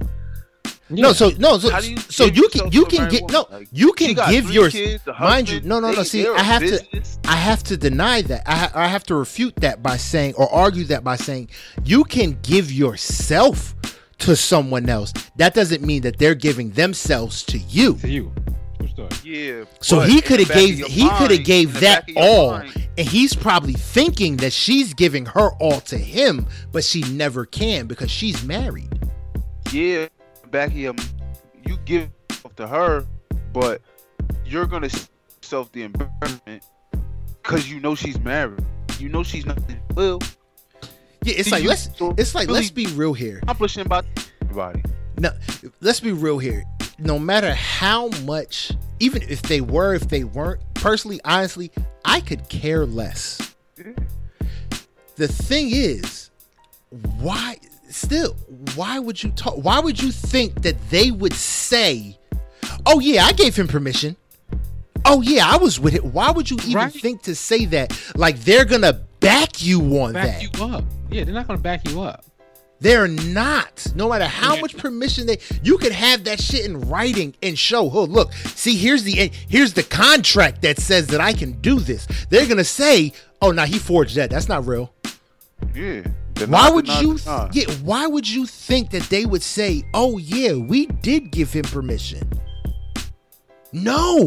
Yeah. 0.91 1.03
No, 1.03 1.13
so 1.13 1.29
no, 1.37 1.59
so 1.59 1.77
you 1.79 1.97
so 1.97 2.25
you 2.25 2.49
can 2.49 2.71
you 2.71 2.85
can 2.85 3.09
get 3.09 3.29
no, 3.29 3.45
like, 3.51 3.67
you 3.71 3.93
can 3.93 4.15
give 4.29 4.51
your 4.51 4.69
kids, 4.69 5.03
mind 5.19 5.49
you. 5.49 5.61
No, 5.61 5.79
no, 5.79 5.91
no. 5.91 6.01
See, 6.01 6.27
I 6.27 6.41
have 6.41 6.61
business. 6.61 7.17
to 7.21 7.29
I 7.29 7.35
have 7.35 7.61
to 7.63 7.77
deny 7.77 8.23
that. 8.23 8.41
I 8.47 8.55
ha- 8.55 8.71
I 8.73 8.87
have 8.87 9.03
to 9.03 9.15
refute 9.15 9.55
that 9.57 9.83
by 9.83 9.97
saying 9.97 10.33
or 10.35 10.51
argue 10.51 10.85
that 10.85 11.03
by 11.03 11.15
saying 11.15 11.49
you 11.83 12.03
can 12.03 12.39
give 12.41 12.71
yourself 12.71 13.75
to 14.19 14.35
someone 14.35 14.89
else. 14.89 15.13
That 15.35 15.53
doesn't 15.53 15.83
mean 15.83 16.01
that 16.03 16.17
they're 16.17 16.35
giving 16.35 16.71
themselves 16.71 17.43
to 17.43 17.59
you. 17.59 17.95
To 17.97 18.09
you. 18.09 18.33
Yeah. 19.23 19.65
So 19.81 19.99
he 19.99 20.21
could 20.21 20.39
have 20.39 20.51
gave 20.51 20.79
he 20.87 21.07
could 21.17 21.31
have 21.31 21.43
gave 21.43 21.79
that 21.81 22.09
all, 22.15 22.51
mind. 22.53 22.89
and 22.97 23.07
he's 23.07 23.33
probably 23.33 23.73
thinking 23.73 24.37
that 24.37 24.53
she's 24.53 24.93
giving 24.93 25.25
her 25.27 25.51
all 25.59 25.81
to 25.81 25.97
him, 25.97 26.47
but 26.71 26.83
she 26.83 27.01
never 27.03 27.45
can 27.45 27.87
because 27.87 28.11
she's 28.11 28.43
married. 28.43 28.89
Yeah, 29.71 30.07
back 30.51 30.71
here, 30.71 30.93
you 31.65 31.77
give 31.85 32.09
to 32.55 32.67
her, 32.67 33.05
but 33.53 33.81
you're 34.45 34.65
gonna 34.65 34.89
self 35.41 35.71
the 35.71 35.83
embarrassment 35.83 36.63
because 37.41 37.69
you 37.71 37.79
know 37.79 37.95
she's 37.95 38.19
married. 38.19 38.63
You 38.99 39.09
know 39.09 39.23
she's 39.23 39.45
not 39.45 39.59
will. 39.95 40.19
Yeah, 41.23 41.35
it's 41.37 41.51
like 41.51 41.63
let's 41.63 41.89
it's 42.17 42.35
like 42.35 42.47
really 42.47 42.59
let's 42.59 42.71
be 42.71 42.87
real 42.87 43.13
here. 43.13 43.39
Accomplishing 43.43 43.85
about 43.85 44.05
everybody. 44.41 44.83
No, 45.17 45.31
let's 45.81 45.99
be 45.99 46.11
real 46.11 46.37
here. 46.37 46.63
No 46.97 47.17
matter 47.17 47.53
how 47.53 48.09
much, 48.25 48.71
even 48.99 49.21
if 49.23 49.41
they 49.43 49.61
were, 49.61 49.93
if 49.93 50.09
they 50.09 50.23
weren't, 50.23 50.61
personally, 50.73 51.19
honestly, 51.23 51.71
I 52.03 52.19
could 52.21 52.47
care 52.49 52.85
less. 52.85 53.55
The 55.15 55.27
thing 55.27 55.69
is, 55.71 56.29
why 57.19 57.57
still, 57.89 58.33
why 58.75 58.99
would 58.99 59.21
you 59.21 59.31
talk? 59.31 59.55
Why 59.55 59.79
would 59.79 60.01
you 60.01 60.11
think 60.11 60.61
that 60.61 60.89
they 60.89 61.11
would 61.11 61.33
say, 61.33 62.17
"Oh 62.85 62.99
yeah, 62.99 63.25
I 63.25 63.33
gave 63.33 63.55
him 63.55 63.67
permission." 63.67 64.15
Oh 65.05 65.21
yeah, 65.21 65.47
I 65.47 65.57
was 65.57 65.79
with 65.79 65.95
it. 65.95 66.03
Why 66.03 66.31
would 66.31 66.49
you 66.49 66.57
even 66.61 66.73
right? 66.73 66.93
think 66.93 67.23
to 67.23 67.35
say 67.35 67.65
that? 67.65 67.97
Like 68.15 68.39
they're 68.39 68.65
gonna 68.65 68.93
back 69.19 69.63
you 69.63 69.79
on 70.01 70.13
back 70.13 70.25
that. 70.25 70.57
you 70.57 70.65
up. 70.65 70.83
Yeah, 71.09 71.23
they're 71.23 71.33
not 71.33 71.47
gonna 71.47 71.59
back 71.59 71.87
you 71.89 72.01
up. 72.01 72.25
They're 72.81 73.07
not. 73.07 73.85
No 73.93 74.09
matter 74.09 74.25
how 74.25 74.55
much 74.59 74.77
permission 74.77 75.27
they, 75.27 75.39
you 75.63 75.77
could 75.77 75.91
have 75.91 76.23
that 76.23 76.39
shit 76.41 76.65
in 76.65 76.79
writing 76.81 77.35
and 77.43 77.59
show. 77.59 77.91
Oh, 77.91 78.05
look, 78.05 78.31
see, 78.33 78.77
here's 78.77 79.03
the 79.03 79.31
here's 79.49 79.73
the 79.73 79.83
contract 79.83 80.61
that 80.61 80.79
says 80.79 81.07
that 81.07 81.19
I 81.19 81.33
can 81.33 81.53
do 81.59 81.79
this. 81.79 82.07
They're 82.29 82.47
gonna 82.47 82.63
say, 82.63 83.13
oh, 83.41 83.51
now 83.51 83.65
he 83.65 83.79
forged 83.79 84.15
that. 84.15 84.29
That's 84.29 84.47
not 84.47 84.65
real. 84.65 84.93
Yeah. 85.73 86.03
Why 86.47 86.69
would 86.69 86.87
you? 86.87 87.19
yeah. 87.51 87.71
Why 87.83 88.07
would 88.07 88.27
you 88.27 88.45
think 88.45 88.91
that 88.91 89.03
they 89.03 89.25
would 89.25 89.41
say, 89.41 89.83
"Oh 89.93 90.17
yeah, 90.17 90.53
we 90.53 90.87
did 90.87 91.31
give 91.31 91.51
him 91.53 91.63
permission"? 91.63 92.29
No. 93.71 94.25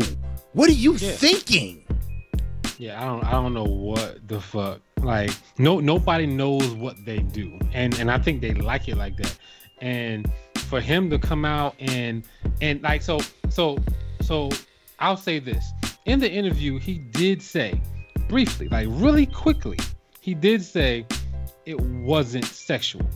What 0.52 0.68
are 0.68 0.74
you 0.74 0.93
yeah. 0.94 1.12
thinking? 1.12 1.84
Yeah, 2.78 3.01
I 3.01 3.06
don't. 3.06 3.24
I 3.24 3.30
don't 3.32 3.55
know 3.55 3.64
what 3.64 4.26
the 4.28 4.40
fuck. 4.40 4.80
Like, 5.01 5.30
no, 5.59 5.80
nobody 5.80 6.26
knows 6.26 6.68
what 6.74 6.97
they 7.05 7.18
do, 7.18 7.59
and 7.72 7.98
and 7.98 8.10
I 8.10 8.18
think 8.18 8.40
they 8.40 8.55
like 8.55 8.89
it 8.89 8.97
like 8.97 9.16
that. 9.16 9.36
And 9.80 10.30
for 10.68 10.80
him 10.80 11.10
to 11.10 11.18
come 11.18 11.44
out 11.44 11.74
and 11.78 12.24
and 12.60 12.82
like 12.82 13.02
so 13.02 13.20
so 13.48 13.78
so, 14.22 14.51
I'll 14.98 15.16
say 15.16 15.39
this 15.39 15.72
in 16.06 16.20
the 16.20 16.30
interview, 16.30 16.78
he 16.78 16.98
did 16.98 17.43
say 17.43 17.80
briefly, 18.28 18.68
like 18.68 18.86
really 18.90 19.26
quickly, 19.26 19.78
he 20.20 20.34
did 20.34 20.62
say 20.62 21.06
it 21.66 21.80
wasn't 21.80 22.44
sexual. 22.44 23.06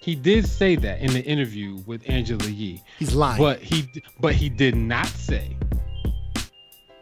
He 0.00 0.14
did 0.14 0.46
say 0.46 0.76
that 0.76 1.00
in 1.00 1.12
the 1.12 1.24
interview 1.24 1.78
with 1.86 2.02
Angela 2.08 2.44
Yee. 2.46 2.82
He's 2.98 3.14
lying. 3.14 3.38
But 3.40 3.60
he 3.60 3.88
but 4.20 4.34
he 4.34 4.48
did 4.50 4.76
not 4.76 5.06
say. 5.06 5.56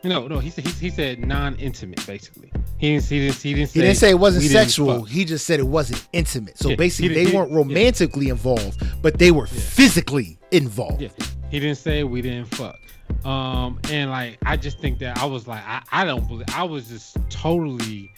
No, 0.05 0.27
no, 0.27 0.41
he 0.41 0.51
said 0.51 0.67
he, 0.67 0.73
he 0.73 0.91
said 0.91 1.21
non-intimate 1.25 2.05
basically. 2.07 2.51
He 2.79 2.91
didn't, 2.95 3.05
he 3.05 3.21
didn't, 3.21 3.37
he 3.41 3.55
didn't 3.55 3.69
say 3.71 3.79
he 3.81 3.81
didn't 3.87 3.97
say 3.99 4.11
it 4.11 4.19
wasn't 4.19 4.45
sexual. 4.45 5.05
He 5.05 5.25
just 5.25 5.47
said 5.47 5.61
it 5.61 5.67
wasn't 5.67 6.07
intimate. 6.13 6.59
So 6.59 6.71
Yeah, 6.71 6.75
basically, 6.77 7.11
he- 7.11 7.25
they 7.25 7.31
he- 7.31 7.37
weren't 7.37 7.51
yeah. 7.53 7.57
romantically 7.59 8.29
involved, 8.29 8.83
but 9.01 9.19
they 9.19 9.31
were 9.31 9.47
Yeah. 9.47 9.61
physically 9.61 10.39
involved. 10.51 11.03
Yeah, 11.03 11.09
he 11.51 11.61
didn't 11.61 11.79
say 11.79 12.03
we 12.03 12.21
didn't 12.21 12.47
fuck. 12.55 12.77
Um, 13.25 13.79
and 13.91 14.11
like 14.11 14.39
I 14.45 14.57
just 14.57 14.81
think 14.81 14.99
that 15.01 15.19
I 15.19 15.25
was 15.27 15.47
like 15.47 15.63
I, 15.65 15.83
I 15.93 16.05
don't 16.05 16.27
believe 16.27 16.47
I 16.55 16.65
was 16.65 16.89
just 16.89 17.17
totally, 17.31 18.11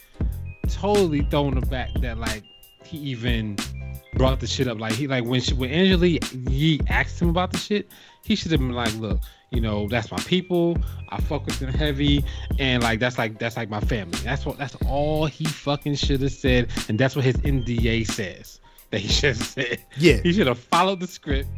totally 0.65 1.21
thrown 1.21 1.57
aback 1.57 1.93
that 2.01 2.17
like 2.17 2.43
he 2.83 2.97
even 2.97 3.57
brought 4.15 4.39
the 4.39 4.47
shit 4.47 4.67
up. 4.67 4.79
Like 4.79 4.93
he 4.93 5.07
like 5.07 5.25
when 5.25 5.41
she, 5.41 5.53
when 5.53 5.69
Angela 5.69 6.07
Yee 6.07 6.81
asked 6.87 7.21
him 7.21 7.29
about 7.29 7.51
the 7.51 7.57
shit, 7.57 7.91
he 8.23 8.35
should 8.35 8.51
have 8.51 8.59
been 8.59 8.71
like, 8.71 8.93
look, 8.95 9.19
you 9.51 9.61
know 9.61 9.87
that's 9.87 10.11
my 10.11 10.17
people. 10.19 10.77
I 11.09 11.21
fuck 11.21 11.45
with 11.45 11.59
them 11.59 11.73
heavy, 11.73 12.23
and 12.59 12.83
like 12.83 12.99
that's 12.99 13.17
like 13.17 13.39
that's 13.39 13.57
like 13.57 13.69
my 13.69 13.79
family. 13.81 14.17
That's 14.19 14.45
what 14.45 14.57
that's 14.57 14.75
all 14.87 15.25
he 15.25 15.45
fucking 15.45 15.95
should 15.95 16.21
have 16.21 16.31
said, 16.31 16.69
and 16.89 16.99
that's 16.99 17.15
what 17.15 17.25
his 17.25 17.37
NDA 17.37 18.07
says 18.07 18.59
that 18.91 18.99
he 18.99 19.07
should 19.09 19.37
have 19.37 19.45
said. 19.45 19.83
Yeah. 19.97 20.17
He 20.17 20.33
should 20.33 20.47
have 20.47 20.59
followed 20.59 20.99
the 20.99 21.07
script 21.07 21.49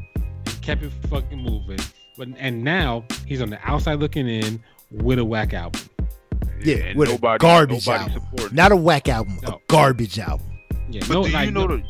and 0.46 0.62
kept 0.62 0.84
it 0.84 0.92
fucking 1.10 1.40
moving. 1.40 1.80
But 2.18 2.30
and 2.38 2.64
now 2.64 3.06
he's 3.26 3.42
on 3.42 3.50
the 3.50 3.60
outside 3.64 4.00
looking 4.00 4.28
in 4.28 4.64
with 4.92 5.20
a 5.20 5.26
whack 5.26 5.54
album. 5.54 5.82
Yeah, 6.64 6.76
and 6.78 6.98
with 7.00 7.10
nobody, 7.10 7.36
a 7.36 7.40
garbage 7.40 7.88
nobody 7.88 8.04
album. 8.12 8.24
supported. 8.32 8.56
Not 8.56 8.72
a 8.72 8.76
whack 8.76 9.08
album, 9.10 9.40
a 9.44 9.54
garbage 9.68 10.20
album. 10.20 10.48
Yeah, 10.90 11.02
But 11.08 11.10
no, 11.14 11.24
do 11.26 11.32
like, 11.32 11.46
you 11.46 11.52
know 11.52 11.68
no- 11.68 11.78
the 11.78 11.84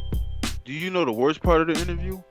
do 0.65 0.73
you 0.73 0.89
know 0.89 1.05
the 1.05 1.11
worst 1.13 1.41
part 1.41 1.61
of 1.61 1.67
the 1.67 1.81
interview? 1.81 2.21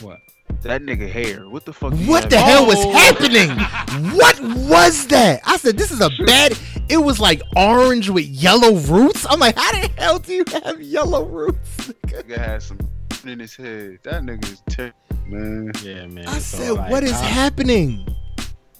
what? 0.00 0.18
That 0.62 0.82
nigga 0.82 1.10
hair. 1.10 1.48
What 1.48 1.64
the 1.64 1.72
fuck? 1.72 1.92
What 2.06 2.30
the 2.30 2.38
hell 2.38 2.66
was 2.66 2.76
Oh. 2.78 2.92
happening? 2.92 3.50
What 4.16 4.40
was 4.40 5.06
that? 5.08 5.40
I 5.44 5.56
said, 5.58 5.76
this 5.76 5.90
is 5.90 6.00
a 6.00 6.08
bad. 6.24 6.56
It 6.88 6.98
was 6.98 7.18
like 7.20 7.42
orange 7.56 8.08
with 8.10 8.24
yellow 8.26 8.76
roots. 8.76 9.26
I'm 9.28 9.40
like, 9.40 9.56
how 9.56 9.72
the 9.72 9.88
hell 9.98 10.18
do 10.20 10.32
you 10.32 10.44
have 10.64 10.80
yellow 10.80 11.24
roots? 11.26 11.92
Nigga 12.06 12.38
had 12.38 12.62
some 12.62 12.78
in 13.26 13.38
his 13.40 13.54
head. 13.56 13.98
That 14.04 14.22
nigga 14.22 14.44
is 14.52 14.62
terrible, 14.68 14.96
man. 15.26 15.72
Yeah, 15.82 16.06
man. 16.06 16.26
I 16.28 16.38
So, 16.38 16.58
said, 16.58 16.70
like, 16.72 16.90
what 16.90 17.02
is 17.04 17.12
I- 17.12 17.24
happening? 17.24 18.06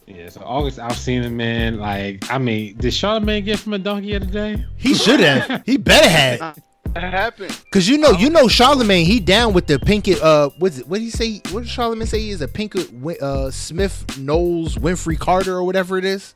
Yeah, 0.07 0.29
so 0.29 0.41
August 0.45 0.79
I've 0.79 0.97
seen 0.97 1.23
him, 1.23 1.37
man. 1.37 1.79
Like, 1.79 2.31
I 2.31 2.39
mean, 2.39 2.77
did 2.77 2.93
Charlamagne 2.93 3.45
get 3.45 3.59
from 3.61 3.73
a 3.75 3.79
donkey 3.79 4.15
of 4.15 4.27
the 4.27 4.33
day? 4.33 4.65
He 4.77 4.95
should 4.95 5.21
have. 5.21 5.63
He 5.65 5.77
better 5.77 6.09
have. 6.09 6.59
That 6.95 7.05
happened. 7.05 7.59
Cause 7.71 7.89
you 7.89 7.97
know, 7.97 8.11
you 8.11 8.29
know, 8.29 8.49
Charlamagne, 8.49 9.07
he 9.07 9.19
down 9.19 9.55
with 9.55 9.67
the 9.67 9.79
Pinkett. 9.79 10.21
Uh, 10.21 10.51
what's 10.59 10.77
it? 10.81 10.87
What 10.87 10.99
did 10.99 11.05
he 11.05 11.11
say? 11.11 11.41
What 11.51 11.63
did 11.63 11.71
Charlamagne 11.71 12.07
say? 12.07 12.19
He 12.19 12.29
is 12.31 12.43
a 12.43 12.49
Pinkett, 12.49 13.23
uh, 13.23 13.51
Smith, 13.51 14.19
Knowles, 14.19 14.77
Winfrey 14.77 15.19
Carter, 15.19 15.55
or 15.55 15.63
whatever 15.65 15.97
it 15.97 16.05
is. 16.05 16.35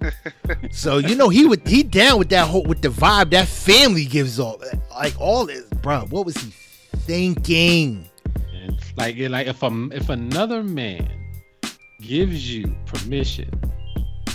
so 0.70 0.98
you 0.98 1.14
know, 1.14 1.30
he 1.30 1.46
would 1.46 1.66
he 1.66 1.82
down 1.82 2.18
with 2.18 2.28
that 2.28 2.46
whole 2.46 2.64
with 2.64 2.82
the 2.82 2.88
vibe 2.88 3.30
that 3.30 3.48
family 3.48 4.04
gives 4.04 4.38
off. 4.38 4.62
Like 4.90 5.18
all 5.18 5.46
this, 5.46 5.64
bro. 5.80 6.00
What 6.10 6.26
was 6.26 6.36
he 6.36 6.50
thinking? 6.50 8.06
Like, 8.96 9.16
it- 9.16 9.30
like 9.30 9.46
if 9.46 9.62
a, 9.62 9.88
if 9.92 10.10
another 10.10 10.62
man 10.62 11.08
gives 12.00 12.54
you 12.54 12.74
permission 12.86 13.50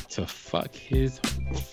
to 0.09 0.25
fuck 0.25 0.73
his 0.75 1.19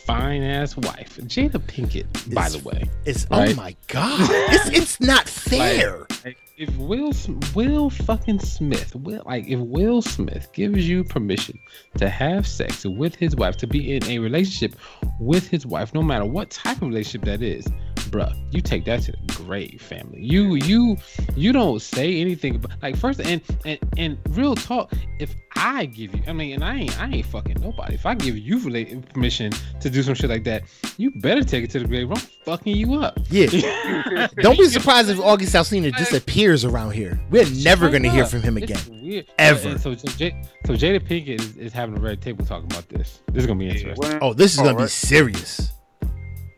fine 0.07 0.43
ass 0.43 0.77
wife, 0.77 1.19
Jada 1.23 1.59
Pinkett, 1.59 2.07
by 2.35 2.47
It's- 2.47 2.57
the 2.63 2.69
way. 2.69 2.85
It's 3.05 3.27
oh 3.31 3.53
my 3.55 3.75
god, 3.89 4.29
it's 4.53 4.69
it's 4.69 5.01
not 5.01 5.29
fair. 5.29 6.07
Like, 6.25 6.37
if 6.57 6.75
Will 6.77 7.13
Will 7.55 7.91
fucking 7.91 8.39
Smith, 8.41 8.95
Will 8.95 9.23
like 9.27 9.47
if 9.49 9.59
Will 9.59 10.03
Smith 10.03 10.49
gives 10.53 10.89
you 10.89 11.03
permission 11.05 11.59
to 11.97 12.09
have 12.09 12.47
sex 12.47 12.85
with 12.85 13.15
his 13.17 13.35
wife, 13.37 13.57
to 13.59 13.67
be 13.67 13.95
in 13.97 14.05
a 14.05 14.19
relationship 14.19 14.77
with 15.21 15.49
his 15.49 15.67
wife, 15.67 15.93
no 15.95 16.03
matter 16.03 16.25
what 16.25 16.51
type 16.51 16.77
of 16.83 16.89
relationship 16.89 17.23
that 17.25 17.43
is, 17.43 17.67
bruh, 18.11 18.35
you 18.51 18.61
take 18.61 18.85
that 18.87 19.03
to 19.03 19.13
the 19.13 19.19
grave, 19.35 19.81
family. 19.81 20.21
You 20.23 20.55
you 20.57 20.97
you 21.37 21.53
don't 21.53 21.81
say 21.81 22.21
anything 22.21 22.57
about 22.57 22.73
like 22.83 22.97
first 22.97 23.21
and 23.21 23.41
and 23.65 23.79
and 23.97 24.19
real 24.31 24.55
talk. 24.55 24.93
If 25.21 25.35
I 25.57 25.87
give 25.87 26.15
you, 26.15 26.23
I 26.27 26.33
mean, 26.33 26.55
and 26.55 26.65
I 26.65 26.75
ain't 26.77 27.01
I 27.01 27.11
ain't 27.11 27.27
fucking 27.27 27.61
nobody. 27.61 27.95
If 27.95 28.07
I 28.07 28.15
give 28.15 28.37
you 28.39 28.59
rela- 28.59 29.13
permission 29.13 29.53
to 29.81 29.91
do 29.91 30.03
some 30.03 30.15
shit 30.15 30.31
like 30.31 30.45
that, 30.45 30.65
you 30.97 31.11
better 31.21 31.43
take 31.43 31.65
it 31.65 31.71
to 31.71 31.81
the 31.81 31.85
grave. 31.87 32.11
I'm 32.11 32.17
fucking 32.45 32.77
you 32.77 32.95
up. 32.95 33.19
Yeah. 33.31 34.29
Don't 34.37 34.59
be 34.59 34.69
surprised 34.69 35.11
if 35.11 35.19
August 35.21 35.55
Alsina 35.55 35.97
disappears 35.97 36.65
around 36.65 36.93
here. 36.93 37.21
We're 37.31 37.45
never 37.63 37.89
Straight 37.89 38.03
gonna 38.03 38.11
hear 38.11 38.27
from 38.27 38.43
him 38.43 38.57
again. 38.57 39.25
Ever. 39.39 39.69
And 39.71 39.81
so, 39.81 39.95
so, 39.95 40.09
J- 40.17 40.43
so 40.67 40.75
Jada 40.75 41.01
Pinkett 41.01 41.41
is, 41.41 41.57
is 41.57 41.73
having 41.73 41.97
a 41.97 42.01
red 42.01 42.21
table 42.23 42.45
talking 42.45 42.71
about 42.71 42.89
this. 42.89 43.21
This 43.33 43.43
is 43.43 43.47
gonna 43.47 43.59
be 43.59 43.69
interesting. 43.71 44.19
Oh, 44.23 44.33
this 44.35 44.55
is 44.55 44.61
gonna 44.61 44.77
be 44.79 44.87
serious. 44.87 45.73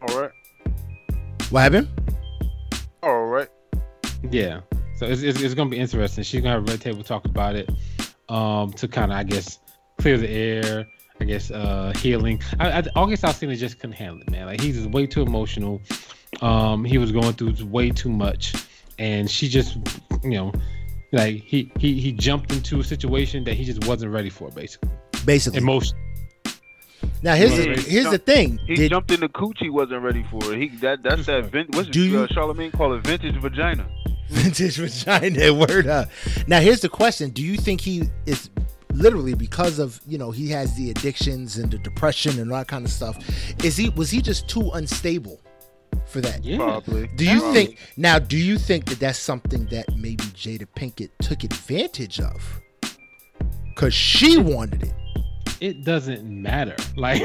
all 0.09 0.21
right, 0.21 0.31
What 1.51 1.63
happened? 1.63 1.89
all 3.03 3.27
right. 3.27 3.49
Yeah. 4.31 4.61
So 4.97 5.07
it's, 5.07 5.23
it's, 5.23 5.41
it's 5.41 5.55
gonna 5.55 5.71
be 5.71 5.79
interesting. 5.79 6.23
She's 6.23 6.43
gonna 6.43 6.55
have 6.55 6.69
a 6.69 6.71
red 6.71 6.81
table 6.81 7.03
talk 7.03 7.25
about 7.25 7.57
it, 7.57 7.69
um, 8.29 8.73
to 8.75 8.87
kind 8.87 9.11
of 9.11 9.19
I 9.19 9.25
guess 9.25 9.59
clear 9.99 10.17
the 10.17 10.29
air. 10.29 10.87
I 11.21 11.25
guess 11.25 11.51
uh 11.51 11.93
healing. 11.97 12.41
I, 12.61 12.79
I 12.79 12.83
August 12.95 13.25
Alsina 13.25 13.57
just 13.57 13.81
couldn't 13.81 13.97
handle 13.97 14.21
it, 14.21 14.31
man. 14.31 14.47
Like 14.47 14.61
he's 14.61 14.77
just 14.77 14.91
way 14.91 15.07
too 15.07 15.23
emotional. 15.23 15.81
Um, 16.41 16.85
he 16.85 16.99
was 16.99 17.11
going 17.13 17.33
through 17.33 17.55
way 17.67 17.91
too 17.91 18.11
much, 18.11 18.55
and 18.99 19.29
she 19.29 19.49
just, 19.49 19.77
you 20.23 20.31
know, 20.31 20.53
like 21.13 21.43
he 21.43 21.73
he 21.79 22.01
he 22.01 22.13
jumped 22.13 22.53
into 22.53 22.79
a 22.81 22.85
situation 22.85 23.43
that 23.45 23.55
he 23.55 23.65
just 23.65 23.87
wasn't 23.87 24.13
ready 24.13 24.31
for, 24.31 24.51
basically. 24.51 24.91
Basically. 25.25 25.59
Emotion. 25.59 25.99
Now 27.23 27.35
here's 27.35 27.53
Yeah, 27.59 27.75
the, 27.75 27.81
he 27.83 27.91
here's 27.91 28.11
the 28.11 28.19
thing. 28.19 28.59
He 28.67 28.75
Did, 28.77 28.91
jumped 28.91 29.11
in 29.11 29.21
the 29.21 29.29
coochie, 29.29 29.71
wasn't 29.71 30.03
ready 30.03 30.23
for 30.31 30.53
it. 30.53 30.59
He 30.61 30.69
that 30.79 31.03
that's 31.03 31.27
that. 31.27 31.47
Vin, 31.47 31.67
what's 31.73 31.89
Do 31.89 32.01
you- 32.03 32.21
uh, 32.21 32.27
Charlamagne 32.29 32.73
call 32.73 32.95
it? 32.95 33.07
Vintage 33.07 33.37
vagina. 33.37 33.87
vintage 34.29 34.77
vagina 34.77 35.53
word 35.69 35.87
up. 35.87 36.09
Now 36.47 36.61
here's 36.61 36.81
the 36.81 36.89
question: 36.89 37.31
Do 37.31 37.43
you 37.43 37.57
think 37.57 37.81
he 37.81 38.05
is 38.27 38.51
literally 38.93 39.35
because 39.35 39.79
of 39.79 40.01
you 40.07 40.19
know 40.19 40.31
he 40.31 40.49
has 40.49 40.75
the 40.77 40.91
addictions 40.91 41.57
and 41.59 41.71
the 41.71 41.79
depression 41.79 42.39
and 42.41 42.51
all 42.53 42.59
that 42.59 42.69
kind 42.69 42.85
of 42.85 42.91
stuff? 42.91 43.17
Is 43.65 43.77
he 43.77 43.91
was 43.91 44.11
he 44.11 44.21
just 44.23 44.49
too 44.49 44.71
unstable 44.75 45.41
for 46.07 46.21
that? 46.21 46.45
Yeah. 46.45 46.57
Probably. 46.57 47.07
Do 47.17 47.25
you 47.25 47.41
Probably. 47.41 47.67
think 47.67 47.79
now? 47.97 48.19
Do 48.19 48.37
you 48.39 48.57
think 48.59 48.87
that 48.87 48.99
that's 49.01 49.19
something 49.19 49.67
that 49.67 49.87
maybe 49.97 50.25
Jada 50.35 50.67
Pinkett 50.77 51.11
took 51.23 51.45
advantage 51.45 52.21
of? 52.21 52.61
Cause 53.77 53.95
she 53.95 54.37
wanted 54.37 54.83
it. 54.83 54.93
It 55.61 55.85
doesn't 55.85 56.25
matter. 56.25 56.77
Like, 56.97 57.21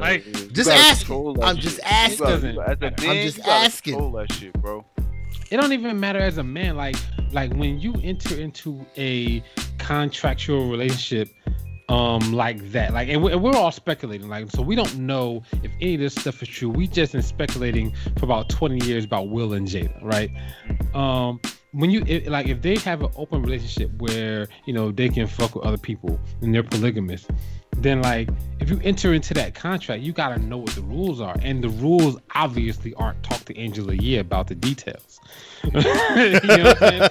like 0.00 0.24
Just 0.52 0.68
gotta 0.68 0.80
asking. 0.80 1.34
that 1.34 1.44
I'm 1.44 1.56
shit. 1.56 1.64
just 1.64 1.76
You 1.76 1.82
gotta- 1.82 1.94
asking. 1.94 2.50
you 2.50 2.56
gotta- 2.56 2.70
As 2.86 3.04
a 3.04 3.08
I'm 3.08 3.16
just 3.16 3.40
asking. 3.40 3.92
Control 3.94 4.12
that 4.12 4.32
shit, 4.32 4.52
bro. 4.60 4.84
it 5.50 5.56
don't 5.56 5.72
even 5.72 5.98
matter 6.00 6.18
as 6.20 6.38
a 6.38 6.42
man. 6.42 6.76
Like, 6.76 6.96
like 7.32 7.52
when 7.54 7.80
you 7.80 7.94
enter 8.02 8.34
into 8.40 8.84
a 8.96 9.42
contractual 9.78 10.68
relationship, 10.70 11.28
um, 11.90 12.32
like 12.32 12.70
that, 12.72 12.94
like, 12.94 13.08
and 13.10 13.22
we're, 13.22 13.32
and 13.32 13.42
we're 13.42 13.54
all 13.54 13.70
speculating, 13.70 14.26
like, 14.28 14.50
so 14.50 14.62
we 14.62 14.74
don't 14.74 14.96
know 14.98 15.42
if 15.62 15.70
any 15.82 15.94
of 15.94 16.00
this 16.00 16.14
stuff 16.14 16.42
is 16.42 16.48
true. 16.48 16.70
We 16.70 16.86
just 16.88 17.12
been 17.12 17.20
speculating 17.22 17.94
for 18.18 18.24
about 18.24 18.48
20 18.48 18.84
years 18.86 19.04
about 19.04 19.28
Will 19.28 19.52
and 19.52 19.68
Jada, 19.68 20.02
right? 20.02 20.30
Um, 20.94 21.40
when 21.72 21.90
you 21.90 22.02
it, 22.06 22.28
like, 22.28 22.46
if 22.48 22.62
they 22.62 22.76
have 22.76 23.02
an 23.02 23.10
open 23.16 23.42
relationship 23.42 23.90
where 24.00 24.48
you 24.64 24.72
know 24.72 24.92
they 24.92 25.08
can 25.10 25.26
fuck 25.26 25.54
with 25.56 25.64
other 25.66 25.76
people 25.76 26.18
and 26.40 26.54
they're 26.54 26.62
polygamous, 26.62 27.26
then 27.78 28.02
like 28.02 28.28
if 28.60 28.70
you 28.70 28.80
enter 28.82 29.12
into 29.12 29.34
that 29.34 29.54
contract, 29.54 30.02
you 30.02 30.12
gotta 30.12 30.38
know 30.40 30.58
what 30.58 30.70
the 30.74 30.80
rules 30.82 31.20
are, 31.20 31.36
and 31.42 31.62
the 31.62 31.68
rules 31.68 32.16
obviously 32.34 32.94
aren't 32.94 33.22
talk 33.22 33.44
to 33.46 33.58
Angela 33.58 33.94
Yee 33.94 34.18
about 34.18 34.46
the 34.46 34.54
details. 34.54 35.20
you 35.64 35.70
know 35.70 35.80
what 35.80 36.82
I'm 36.82 37.10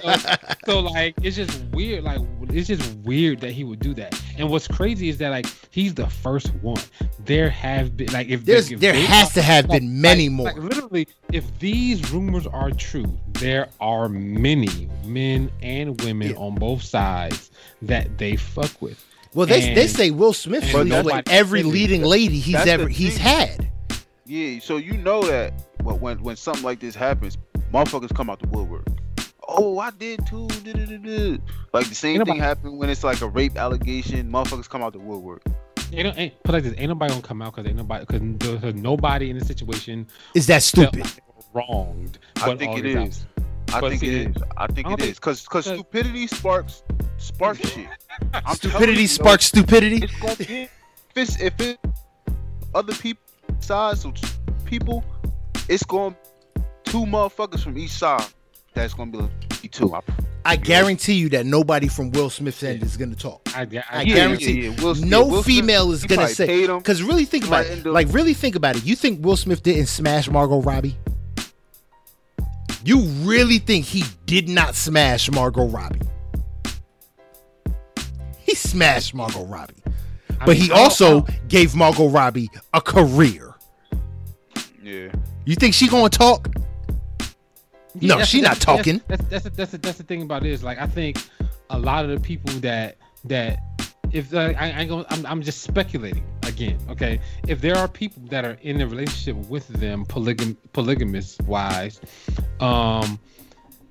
So, 0.64 0.72
so, 0.72 0.80
like 0.80 1.14
it's 1.22 1.36
just 1.36 1.60
weird. 1.72 2.04
Like 2.04 2.20
it's 2.50 2.68
just 2.68 2.96
weird 2.98 3.40
that 3.40 3.50
he 3.52 3.64
would 3.64 3.80
do 3.80 3.94
that. 3.94 4.20
And 4.38 4.48
what's 4.48 4.66
crazy 4.68 5.08
is 5.08 5.18
that 5.18 5.30
like 5.30 5.46
he's 5.70 5.94
the 5.94 6.06
first 6.08 6.54
one. 6.56 6.80
There 7.24 7.50
have 7.50 7.96
been 7.96 8.12
like 8.12 8.28
if 8.28 8.44
There's 8.44 8.70
if 8.70 8.80
there 8.80 8.94
has 8.94 9.30
are- 9.30 9.34
to 9.34 9.42
have 9.42 9.66
like- 9.68 9.80
been 9.80 10.00
many 10.00 10.28
like- 10.28 10.36
more. 10.36 10.46
like, 10.46 10.56
literally, 10.56 11.08
if 11.32 11.58
these 11.58 12.10
rumors 12.12 12.46
are 12.46 12.70
true, 12.70 13.18
there 13.34 13.68
are 13.80 14.08
many 14.08 14.88
men 15.04 15.50
and 15.62 16.00
women 16.02 16.30
Yeah. 16.30 16.36
on 16.36 16.54
both 16.54 16.82
sides 16.82 17.50
that 17.82 18.18
they 18.18 18.36
fuck 18.36 18.80
with. 18.80 19.04
Well, 19.34 19.46
they 19.46 19.74
they 19.74 19.86
say 19.88 20.10
Will 20.10 20.32
Smith 20.32 20.62
and 20.62 20.70
sleeps 20.72 20.90
that's 20.90 21.04
with 21.04 21.12
like- 21.14 21.30
every 21.30 21.62
leading 21.62 22.02
lady 22.02 22.38
he's 22.38 22.54
that's 22.54 22.68
ever 22.68 22.88
he's 22.88 23.16
had. 23.16 23.70
Yeah, 24.26 24.58
so 24.60 24.76
you 24.78 24.96
know 24.96 25.22
that 25.22 25.52
when 25.82 26.00
when, 26.00 26.22
when 26.22 26.36
something 26.36 26.62
like 26.64 26.80
this 26.80 26.94
happens, 26.94 27.36
motherfuckers 27.72 28.14
come 28.14 28.30
out 28.30 28.40
the 28.40 28.48
woodwork. 28.48 28.86
Oh, 29.46 29.78
I 29.78 29.90
did 29.90 30.26
too. 30.26 30.46
duh-duh-duh-duh. 30.48 31.36
Like 31.74 31.88
the 31.88 31.94
same 31.94 32.14
You 32.14 32.18
know, 32.20 32.24
thing 32.24 32.38
but- 32.38 32.44
happened 32.44 32.78
when 32.78 32.88
it's 32.88 33.04
like 33.04 33.20
a 33.20 33.28
rape 33.28 33.56
allegation. 33.58 34.30
Motherfuckers 34.30 34.68
come 34.68 34.82
out 34.82 34.92
the 34.94 34.98
woodwork. 35.00 35.42
Ain't, 35.92 36.18
ain't, 36.18 36.42
put 36.42 36.52
like 36.54 36.64
this, 36.64 36.74
ain't 36.78 36.88
nobody 36.88 37.10
gonna 37.12 37.22
come 37.22 37.42
out 37.42 37.54
because 37.54 37.68
ain't 37.68 37.76
nobody 37.76 38.04
because 38.06 38.74
nobody 38.74 39.30
in 39.30 39.38
the 39.38 39.44
situation 39.44 40.06
is 40.34 40.46
that 40.46 40.62
stupid. 40.62 41.06
wronged. 41.52 42.18
I 42.36 42.56
think 42.56 42.78
it 42.78 42.86
is. 42.86 43.26
I 43.72 43.80
think 43.80 44.02
it 44.02 44.36
is. 44.36 44.42
I 44.56 44.66
think 44.66 44.90
it 44.90 45.02
is. 45.02 45.18
Cause 45.18 45.46
cause 45.46 45.64
stupidity 45.64 46.26
sparks 46.26 46.82
sparks 47.16 47.68
shit. 47.68 47.88
stupidity 48.52 49.06
sparks 49.06 49.46
stupidity. 49.46 50.04
It's 50.04 50.20
gonna 50.20 50.36
be, 50.36 50.62
if 50.62 50.70
it's 51.16 51.40
if 51.40 51.60
it 51.60 51.78
other 52.74 52.94
people 52.94 53.22
sides 53.60 54.04
of 54.04 54.14
people, 54.64 55.04
it's 55.68 55.82
going 55.84 56.14
two 56.84 57.04
motherfuckers 57.04 57.62
from 57.62 57.78
each 57.78 57.90
side 57.90 58.24
that's 58.74 58.94
gonna 58.94 59.10
be 59.10 59.18
like 59.18 59.30
two. 59.70 59.94
I, 59.94 60.00
I 60.44 60.56
guarantee 60.56 61.14
you 61.14 61.28
that 61.30 61.46
nobody 61.46 61.88
from 61.88 62.10
Will 62.10 62.28
Smith's 62.28 62.62
end 62.62 62.82
is 62.82 62.96
gonna 62.96 63.14
talk. 63.14 63.40
I, 63.54 63.62
I, 63.62 63.84
I 63.90 64.02
yeah, 64.02 64.14
guarantee 64.14 64.62
yeah, 64.62 64.70
yeah. 64.70 64.84
Will, 64.84 64.94
no 64.96 65.26
Will 65.26 65.42
female 65.42 65.86
Smith, 65.86 66.10
is 66.10 66.16
gonna 66.16 66.28
say 66.28 66.66
because 66.66 67.02
really 67.02 67.24
think 67.24 67.46
about 67.46 67.66
it. 67.66 67.86
Like 67.86 68.12
really 68.12 68.34
think 68.34 68.54
about 68.54 68.76
it. 68.76 68.84
You 68.84 68.96
think 68.96 69.24
Will 69.24 69.36
Smith 69.36 69.62
didn't 69.62 69.86
smash 69.86 70.28
Margot 70.28 70.60
Robbie? 70.60 70.96
You 72.84 73.00
really 73.00 73.58
think 73.58 73.86
he 73.86 74.04
did 74.26 74.48
not 74.48 74.74
smash 74.74 75.30
Margot 75.30 75.66
Robbie? 75.66 76.00
He 78.40 78.54
smashed 78.54 79.14
Margot 79.14 79.44
Robbie. 79.46 79.82
I 80.40 80.44
but 80.44 80.48
mean, 80.48 80.60
he 80.60 80.70
also 80.70 81.22
gave 81.48 81.74
Margot 81.74 82.08
Robbie 82.08 82.50
a 82.74 82.80
career. 82.82 83.54
Yeah. 84.82 85.10
You 85.46 85.54
think 85.54 85.72
she 85.74 85.88
gonna 85.88 86.10
talk? 86.10 86.48
Yeah, 87.98 88.16
no, 88.16 88.24
she 88.24 88.42
not 88.42 88.60
talking. 88.60 89.00
That's 89.08 89.24
that's 89.24 89.44
that's, 89.44 89.56
that's, 89.56 89.72
that's 89.72 89.98
the 89.98 90.04
thing 90.04 90.22
about 90.22 90.44
it 90.44 90.50
is 90.50 90.62
like 90.62 90.78
I 90.78 90.86
think 90.86 91.16
a 91.70 91.78
lot 91.78 92.04
of 92.04 92.10
the 92.10 92.20
people 92.20 92.52
that 92.60 92.98
that 93.24 93.58
if 94.14 94.32
uh, 94.32 94.54
I, 94.56 94.80
I 94.80 94.84
go, 94.84 95.04
I'm, 95.10 95.26
I'm 95.26 95.42
just 95.42 95.62
speculating 95.62 96.24
again. 96.44 96.78
Okay, 96.88 97.20
if 97.48 97.60
there 97.60 97.76
are 97.76 97.88
people 97.88 98.22
that 98.30 98.44
are 98.44 98.56
in 98.62 98.80
a 98.80 98.86
relationship 98.86 99.36
with 99.50 99.66
them, 99.68 100.06
polygam 100.06 100.56
polygamous 100.72 101.36
wise, 101.46 102.00
um, 102.60 103.18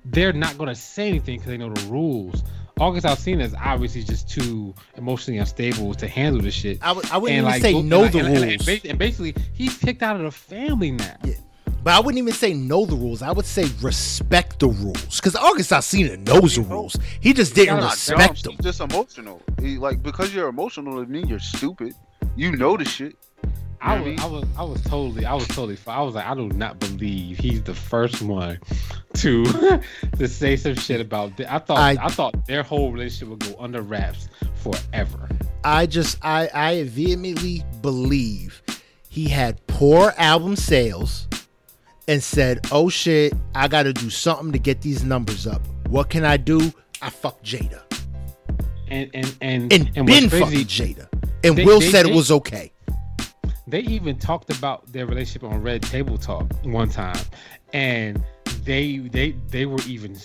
they're 0.06 0.32
not 0.32 0.56
gonna 0.56 0.74
say 0.74 1.08
anything 1.08 1.36
because 1.36 1.50
they 1.50 1.58
know 1.58 1.72
the 1.72 1.86
rules. 1.88 2.42
August 2.80 3.06
Alsina 3.06 3.42
is 3.42 3.54
obviously 3.62 4.02
just 4.02 4.28
too 4.28 4.74
emotionally 4.96 5.38
unstable 5.38 5.94
to 5.94 6.08
handle 6.08 6.40
this 6.40 6.54
shit. 6.54 6.78
I 6.82 6.88
w- 6.88 7.08
I 7.12 7.18
wouldn't 7.18 7.38
and 7.38 7.46
even 7.46 7.62
like, 7.62 7.62
say 7.62 7.82
know 7.82 8.08
the 8.08 8.18
and, 8.18 8.28
rules. 8.28 8.68
And, 8.68 8.84
and, 8.86 8.98
basically, 8.98 9.36
he's 9.52 9.76
kicked 9.76 10.02
out 10.02 10.16
of 10.16 10.22
the 10.22 10.30
family 10.32 10.90
now. 10.90 11.16
Yeah. 11.22 11.34
But 11.84 11.92
I 11.92 12.00
wouldn't 12.00 12.18
even 12.18 12.32
say 12.32 12.54
know 12.54 12.86
the 12.86 12.96
rules. 12.96 13.20
I 13.20 13.30
would 13.30 13.44
say 13.44 13.66
respect 13.82 14.58
the 14.58 14.68
rules. 14.68 15.16
Because 15.20 15.36
August 15.36 15.70
Alsina 15.70 16.18
knows 16.18 16.56
the 16.56 16.62
rules. 16.62 16.96
He 17.20 17.34
just 17.34 17.54
didn't 17.54 17.84
respect 17.84 18.42
them. 18.42 18.56
Just 18.62 18.80
emotional. 18.80 19.42
He, 19.60 19.76
like 19.76 20.02
because 20.02 20.34
you're 20.34 20.48
emotional 20.48 20.94
doesn't 20.94 21.10
mean 21.10 21.28
you're 21.28 21.38
stupid. 21.38 21.94
You 22.36 22.56
know 22.56 22.78
the 22.78 22.86
shit. 22.86 23.16
I 23.82 24.00
was, 24.00 24.18
I 24.18 24.26
was, 24.26 24.44
I 24.56 24.62
was 24.62 24.80
totally, 24.80 25.26
I 25.26 25.34
was 25.34 25.46
totally. 25.46 25.76
I 25.86 26.00
was 26.00 26.14
like, 26.14 26.24
I 26.24 26.34
do 26.34 26.48
not 26.48 26.80
believe 26.80 27.36
he's 27.36 27.62
the 27.62 27.74
first 27.74 28.22
one 28.22 28.58
to 29.16 29.44
to 30.18 30.26
say 30.26 30.56
some 30.56 30.76
shit 30.76 31.02
about. 31.02 31.36
This. 31.36 31.46
I 31.50 31.58
thought, 31.58 31.78
I, 31.78 31.96
I 32.02 32.08
thought 32.08 32.46
their 32.46 32.62
whole 32.62 32.92
relationship 32.92 33.28
would 33.28 33.40
go 33.40 33.62
under 33.62 33.82
wraps 33.82 34.30
forever. 34.54 35.28
I 35.64 35.84
just, 35.84 36.16
I, 36.22 36.48
I 36.54 36.84
vehemently 36.84 37.62
believe 37.82 38.62
he 39.10 39.28
had 39.28 39.64
poor 39.66 40.14
album 40.16 40.56
sales 40.56 41.28
and 42.08 42.22
said, 42.22 42.66
"Oh 42.72 42.88
shit, 42.88 43.32
I 43.54 43.68
got 43.68 43.84
to 43.84 43.92
do 43.92 44.10
something 44.10 44.52
to 44.52 44.58
get 44.58 44.80
these 44.80 45.04
numbers 45.04 45.46
up. 45.46 45.62
What 45.88 46.10
can 46.10 46.24
I 46.24 46.36
do? 46.36 46.72
I 47.02 47.10
fuck 47.10 47.42
Jada." 47.42 47.82
And 48.88 49.10
and 49.14 49.36
and 49.40 49.72
and, 49.72 49.90
and 49.96 50.06
been 50.06 50.28
fucking 50.28 50.66
Jada. 50.66 51.08
And 51.42 51.56
they, 51.56 51.64
Will 51.64 51.80
they, 51.80 51.90
said 51.90 52.06
they, 52.06 52.10
it 52.10 52.14
was 52.14 52.30
okay. 52.30 52.72
They 53.66 53.80
even 53.80 54.18
talked 54.18 54.56
about 54.56 54.90
their 54.92 55.06
relationship 55.06 55.44
on 55.44 55.62
Red 55.62 55.82
Table 55.82 56.18
Talk 56.18 56.52
one 56.64 56.88
time, 56.88 57.18
and 57.72 58.22
they 58.64 58.98
they 58.98 59.32
they 59.48 59.66
were 59.66 59.80
even. 59.86 60.16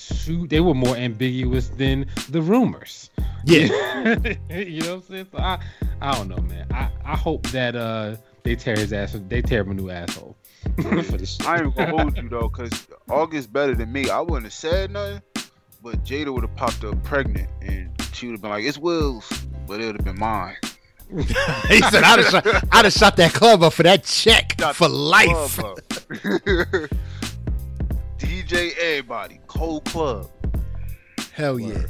They 0.48 0.60
were 0.60 0.74
more 0.74 0.96
ambiguous 0.96 1.70
than 1.70 2.06
the 2.30 2.42
rumors. 2.42 3.10
Yeah, 3.46 3.68
you 4.50 4.82
know 4.82 4.96
what 4.96 5.04
I'm 5.04 5.04
saying. 5.04 5.28
So 5.32 5.38
I 5.38 5.60
I 6.02 6.12
don't 6.14 6.28
know, 6.28 6.42
man. 6.42 6.68
I 6.72 6.90
I 7.04 7.16
hope 7.16 7.48
that 7.48 7.76
uh 7.76 8.16
they 8.44 8.56
tear 8.56 8.76
his 8.76 8.94
ass. 8.94 9.18
They 9.28 9.42
tear 9.42 9.62
him 9.62 9.72
a 9.72 9.74
new 9.74 9.90
asshole. 9.90 10.36
I 11.46 11.62
ain't 11.62 11.76
gonna 11.76 11.90
hold 11.90 12.18
you 12.18 12.30
though, 12.30 12.50
cause 12.50 12.88
August 13.10 13.52
better 13.52 13.76
than 13.76 13.92
me. 13.92 14.10
I 14.10 14.20
wouldn't 14.22 14.44
have 14.44 14.54
said 14.54 14.92
nothing, 14.92 15.22
but 15.82 16.04
Jada 16.04 16.34
would 16.34 16.44
have 16.44 16.56
popped 16.56 16.84
up 16.84 17.02
pregnant, 17.04 17.50
and 17.62 17.90
she 18.14 18.28
would 18.28 18.34
have 18.34 18.42
been 18.42 18.52
like, 18.52 18.66
"It's 18.66 18.78
Will's," 18.78 19.28
but 19.68 19.80
it 19.82 19.86
would 19.86 19.96
have 19.98 20.06
been 20.06 20.20
mine. 20.20 20.56
he 21.16 21.24
said, 21.82 22.04
"I'd 22.04 22.20
have, 22.20 22.30
shot, 22.30 22.46
I'd 22.72 22.86
have 22.86 22.94
shot 22.94 23.16
that 23.18 23.34
club 23.34 23.64
up 23.64 23.74
for 23.74 23.84
that 23.84 24.04
check 24.04 24.56
shot 24.60 24.76
for 24.76 24.90
life." 24.90 25.30
DJ 28.18 28.78
everybody, 28.78 29.40
cold 29.48 29.86
club. 29.86 30.30
Hell 31.34 31.60
Word. 31.60 31.90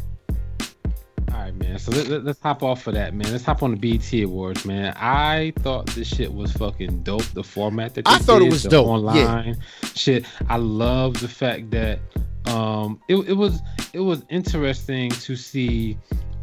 All 1.31 1.39
right, 1.39 1.55
man. 1.55 1.77
So 1.77 1.91
let, 1.91 2.09
us 2.09 2.23
let, 2.23 2.37
hop 2.41 2.63
off 2.63 2.87
of 2.87 2.95
that, 2.95 3.13
man. 3.13 3.31
Let's 3.31 3.43
hop 3.43 3.61
on 3.61 3.75
the 3.75 3.97
BET 3.97 4.11
Awards, 4.23 4.65
man. 4.65 4.93
I 4.97 5.53
thought 5.59 5.87
this 5.87 6.07
shit 6.07 6.33
was 6.33 6.51
fucking 6.53 7.03
dope. 7.03 7.23
The 7.33 7.43
format 7.43 7.93
that 7.95 8.07
I 8.07 8.17
thought 8.17 8.39
did, 8.39 8.47
it 8.47 8.51
was 8.51 8.63
dope. 8.63 8.87
Online 8.87 9.47
yeah. 9.47 9.89
shit. 9.93 10.25
I 10.47 10.57
love 10.57 11.19
the 11.19 11.27
fact 11.27 11.71
that 11.71 11.99
um 12.45 12.99
it, 13.09 13.15
it 13.15 13.33
was 13.33 13.61
it 13.93 13.99
was 13.99 14.23
interesting 14.29 15.11
to 15.11 15.35
see 15.35 15.97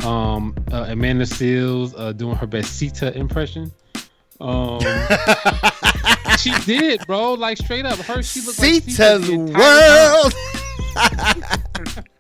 um 0.05 0.55
uh, 0.71 0.87
Amanda 0.89 1.25
Seales 1.25 1.95
uh, 1.97 2.13
doing 2.13 2.37
her 2.37 2.47
best 2.47 2.79
Sita 2.79 3.17
impression. 3.17 3.73
Um, 4.41 4.81
she 6.39 6.53
did, 6.65 7.07
bro. 7.07 7.35
Like 7.35 7.59
straight 7.59 7.87
up, 7.87 7.99
her 7.99 8.23
she 8.23 8.41
looked 8.43 8.59
Sita's 8.59 9.29
like 9.29 9.57
world. 9.57 10.35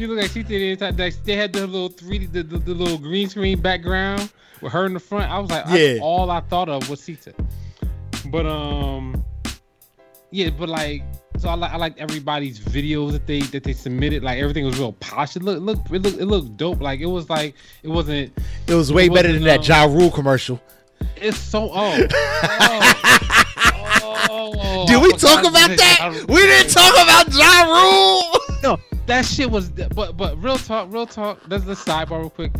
She 0.00 0.06
looked 0.06 0.22
like 0.22 0.30
she 0.30 0.42
did 0.42 0.80
it. 0.80 0.98
Like 0.98 1.22
they 1.24 1.36
had 1.36 1.52
the 1.52 1.66
little 1.66 1.90
3D, 1.90 2.32
the, 2.32 2.42
the, 2.42 2.56
the, 2.56 2.72
little 2.72 2.96
green 2.96 3.28
screen 3.28 3.60
background 3.60 4.32
with 4.62 4.72
her 4.72 4.86
in 4.86 4.94
the 4.94 4.98
front. 4.98 5.30
I 5.30 5.38
was 5.38 5.50
like, 5.50 5.66
yeah. 5.68 5.96
I, 5.96 5.98
all 6.00 6.30
I 6.30 6.40
thought 6.40 6.70
of 6.70 6.88
was 6.88 7.02
Sita. 7.02 7.34
But 8.24 8.46
um, 8.46 9.22
yeah, 10.30 10.48
but 10.58 10.70
like, 10.70 11.02
so 11.36 11.50
I 11.50 11.54
like 11.54 11.72
I 11.72 11.76
like 11.76 11.98
everybody's 11.98 12.58
videos 12.58 13.12
that 13.12 13.26
they 13.26 13.40
that 13.40 13.62
they 13.62 13.74
submitted. 13.74 14.22
Like 14.22 14.38
everything 14.38 14.64
was 14.64 14.78
real 14.78 14.94
posh. 14.94 15.36
It 15.36 15.42
looked, 15.42 15.60
looked 15.60 15.90
it 15.90 16.00
looked 16.00 16.18
it 16.18 16.24
looked 16.24 16.56
dope. 16.56 16.80
Like 16.80 17.00
it 17.00 17.06
was 17.06 17.28
like 17.28 17.54
it 17.82 17.88
wasn't. 17.88 18.32
It 18.68 18.74
was 18.74 18.90
way 18.90 19.04
it 19.04 19.12
better 19.12 19.28
than 19.28 19.42
um, 19.42 19.48
that 19.48 19.68
Ja 19.68 19.84
Rule 19.84 20.10
commercial. 20.10 20.62
It's 21.16 21.36
so 21.36 21.64
old. 21.64 21.74
oh. 23.74 24.26
oh 24.30 24.86
Did 24.86 25.02
we 25.02 25.12
talk 25.12 25.40
about 25.40 25.76
that? 25.76 26.24
We 26.26 26.36
didn't 26.36 26.72
talk 26.72 26.94
about 26.94 27.34
Ja 27.34 27.64
Rule. 27.64 28.39
No, 28.62 28.78
that 29.06 29.24
shit 29.24 29.50
was 29.50 29.70
but 29.70 30.16
but 30.16 30.42
real 30.42 30.58
talk, 30.58 30.92
real 30.92 31.06
talk. 31.06 31.40
Let's 31.48 31.64
let's 31.64 31.84
sidebar 31.84 32.20
real 32.20 32.30
quick. 32.30 32.52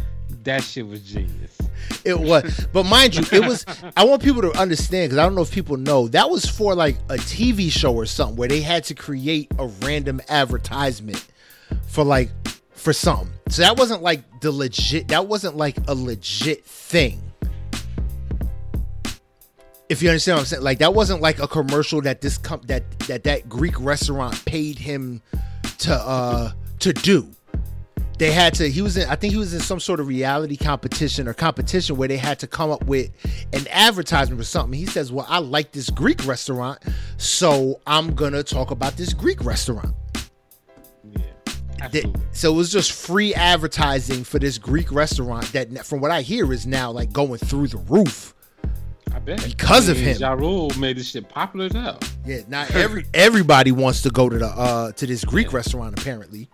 That 0.45 0.63
shit 0.63 0.87
was 0.87 1.03
genius. 1.03 1.59
It 2.05 2.19
was, 2.19 2.67
but 2.73 2.85
mind 2.85 3.15
you, 3.15 3.25
it 3.33 3.47
was. 3.47 3.67
I 3.97 4.05
want 4.05 4.23
people 4.23 4.41
to 4.43 4.53
understand 4.59 5.11
because 5.11 5.19
I 5.19 5.23
don't 5.25 5.35
know 5.35 5.43
if 5.43 5.51
people 5.51 5.77
know 5.77 6.09
that 6.09 6.31
was 6.31 6.47
for 6.47 6.75
like 6.75 6.97
a 7.09 7.17
TV 7.17 7.71
show 7.71 7.95
or 7.95 8.07
something 8.07 8.37
where 8.37 8.49
they 8.49 8.63
had 8.63 8.85
to 8.85 8.95
create 8.95 9.53
a 9.59 9.67
random 9.67 10.21
advertisement 10.29 11.27
for 11.87 12.05
like 12.05 12.31
for 12.73 12.93
something. 12.93 13.31
So 13.49 13.63
that 13.63 13.77
wasn't 13.77 14.03
like 14.03 14.23
the 14.41 14.51
legit. 14.51 15.09
That 15.09 15.27
wasn't 15.27 15.57
like 15.57 15.77
a 15.89 15.95
legit 15.95 16.65
thing. 16.65 17.21
If 19.91 20.03
you 20.03 20.09
understand 20.09 20.37
what 20.37 20.41
I'm 20.41 20.47
saying, 20.47 20.63
like 20.63 20.79
that 20.79 20.95
wasn't 20.95 21.21
like 21.21 21.41
a 21.41 21.49
commercial 21.49 22.01
that 22.03 22.21
this 22.21 22.39
com- 22.39 22.63
that 22.67 22.99
that 23.01 23.25
that 23.25 23.49
Greek 23.49 23.79
restaurant 23.79 24.43
paid 24.47 24.79
him 24.79 25.21
to 25.79 25.95
uh 25.95 26.53
to 26.81 26.93
do. 26.93 27.29
They 28.19 28.33
had 28.33 28.53
to 28.55 28.71
he 28.71 28.83
was 28.83 28.99
in 28.99 29.09
I 29.09 29.17
think 29.17 29.33
he 29.33 29.39
was 29.39 29.55
in 29.55 29.61
some 29.61 29.81
sort 29.81 29.99
of 29.99 30.07
reality 30.07 30.57
competition 30.57 31.27
or 31.27 31.33
competition 31.33 31.97
where 31.97 32.07
they 32.07 32.19
had 32.19 32.39
to 32.41 32.47
come 32.47 32.71
up 32.71 32.85
with 32.85 33.11
an 33.55 33.67
advertisement 33.71 34.39
or 34.41 34.45
something. 34.45 34.79
He 34.79 34.85
says, 34.87 35.11
"Well, 35.11 35.25
I 35.29 35.39
like 35.39 35.73
this 35.73 35.89
Greek 35.89 36.27
restaurant, 36.27 36.81
so 37.17 37.81
I'm 37.87 38.15
going 38.15 38.35
to 38.35 38.43
talk 38.43 38.71
about 38.71 38.97
this 38.99 39.15
Greek 39.15 39.43
restaurant." 39.43 39.95
Yeah. 41.93 42.03
so 42.33 42.53
it 42.53 42.57
was 42.57 42.71
just 42.71 42.93
free 42.93 43.33
advertising 43.33 44.23
for 44.25 44.39
this 44.39 44.59
Greek 44.59 44.93
restaurant 44.93 45.51
that 45.53 45.87
from 45.87 46.01
what 46.01 46.11
I 46.11 46.21
hear 46.21 46.53
is 46.53 46.67
now 46.67 46.91
like 46.91 47.13
going 47.13 47.39
through 47.39 47.69
the 47.69 47.79
roof. 47.79 48.35
I 49.15 49.19
bet 49.19 49.45
because 49.45 49.89
I 49.89 49.93
mean, 49.95 50.03
of 50.03 50.07
him. 50.09 50.21
Ja 50.21 50.33
Rule 50.33 50.71
made 50.79 50.97
this 50.97 51.11
shit 51.11 51.29
popular 51.29 51.67
as 51.67 51.73
hell. 51.73 51.99
Yeah, 52.27 52.41
not 52.49 52.71
every 52.73 53.07
everybody 53.15 53.73
wants 53.73 54.03
to 54.03 54.11
go 54.11 54.29
to 54.29 54.39
the 54.39 54.47
uh 54.47 54.93
to 54.93 55.07
this 55.07 55.25
Greek 55.25 55.51
yeah. 55.51 55.57
restaurant 55.57 55.99
apparently. 55.99 56.49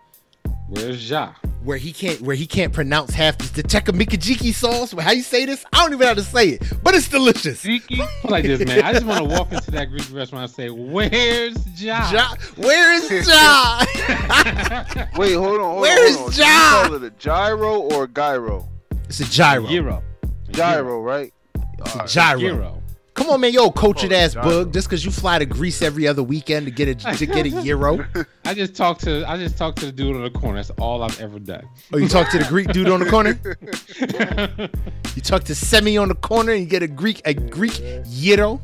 Where's 0.69 1.09
Ja? 1.09 1.33
Where 1.63 1.77
he 1.77 1.93
can't 1.93 2.19
where 2.21 2.35
he 2.35 2.45
can't 2.45 2.73
pronounce 2.73 3.13
half 3.13 3.37
the 3.37 3.63
tekamikajiki 3.63 4.53
sauce. 4.53 4.91
How 4.91 5.11
you 5.11 5.21
say 5.21 5.45
this? 5.45 5.65
I 5.71 5.77
don't 5.79 5.93
even 5.93 5.99
know 6.01 6.07
how 6.07 6.13
to 6.15 6.23
say 6.23 6.49
it, 6.49 6.73
but 6.83 6.93
it's 6.93 7.07
delicious. 7.07 7.65
like 8.25 8.43
this, 8.43 8.65
man. 8.65 8.83
I 8.83 8.91
just 8.91 9.05
want 9.05 9.19
to 9.19 9.23
walk 9.23 9.51
into 9.53 9.71
that 9.71 9.85
Greek 9.85 10.11
restaurant 10.11 10.43
and 10.43 10.51
say, 10.51 10.69
"Where's 10.69 11.55
Ja? 11.81 12.11
ja 12.11 12.35
where 12.57 12.93
is 12.93 13.27
Ja? 13.27 13.85
Wait, 15.17 15.33
hold 15.33 15.59
on. 15.59 15.71
Hold 15.71 15.81
Where 15.81 16.19
on, 16.19 16.29
is 16.29 16.37
Ja? 16.37 16.83
You 16.83 16.87
call 16.89 16.95
it 16.95 17.03
a 17.03 17.09
gyro 17.11 17.79
or 17.79 18.03
a 18.03 18.07
gyro? 18.07 18.67
It's 19.05 19.21
a 19.21 19.25
gyro. 19.25 19.67
Gyro. 19.67 20.03
gyro, 20.51 21.01
right? 21.01 21.33
It's 21.79 21.95
a 21.95 22.03
Uh, 22.03 22.07
gyro. 22.07 22.39
Gyro. 22.39 22.83
Come 23.13 23.29
on, 23.31 23.41
man, 23.41 23.51
yo, 23.51 23.71
cultured 23.71 24.13
Oh, 24.13 24.15
ass 24.15 24.33
gyro. 24.35 24.45
bug. 24.65 24.73
Just 24.73 24.87
because 24.87 25.03
you 25.03 25.09
fly 25.09 25.39
to 25.39 25.45
Greece 25.47 25.81
every 25.81 26.07
other 26.07 26.21
weekend 26.21 26.67
to 26.67 26.71
get 26.71 26.87
a 26.87 26.93
to 27.15 27.25
get 27.25 27.47
a 27.47 27.49
euro, 27.63 28.05
I 28.45 28.53
just 28.53 28.75
talked 28.75 29.01
to 29.05 29.27
I 29.27 29.37
just 29.37 29.57
talked 29.57 29.79
to 29.79 29.87
the 29.87 29.91
dude 29.91 30.15
on 30.15 30.21
the 30.23 30.29
corner. 30.29 30.59
That's 30.59 30.69
all 30.79 31.01
I've 31.01 31.19
ever 31.19 31.39
done. 31.39 31.63
or 31.91 31.99
you 31.99 32.07
talk 32.07 32.29
to 32.29 32.37
the 32.37 32.45
Greek 32.45 32.71
dude 32.71 32.89
on 32.89 32.99
the 32.99 33.09
corner. 33.09 33.39
You 35.15 35.21
talk 35.23 35.43
to 35.45 35.55
Semi 35.55 35.97
on 35.97 36.09
the 36.09 36.15
corner 36.15 36.51
and 36.51 36.61
you 36.61 36.67
get 36.67 36.83
a 36.83 36.87
Greek 36.87 37.21
a 37.25 37.33
Greek 37.33 37.81
euro. 38.05 38.61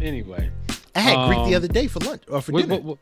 anyway, 0.00 0.50
I 0.96 0.98
had 1.00 1.28
Greek 1.28 1.38
the 1.44 1.54
Um, 1.54 1.54
other 1.54 1.68
day 1.68 1.86
for 1.86 2.00
lunch 2.00 2.22
or 2.28 2.40
for 2.42 2.50
what, 2.50 2.62
dinner. 2.62 2.80
what, 2.80 2.84
what, 2.84 2.98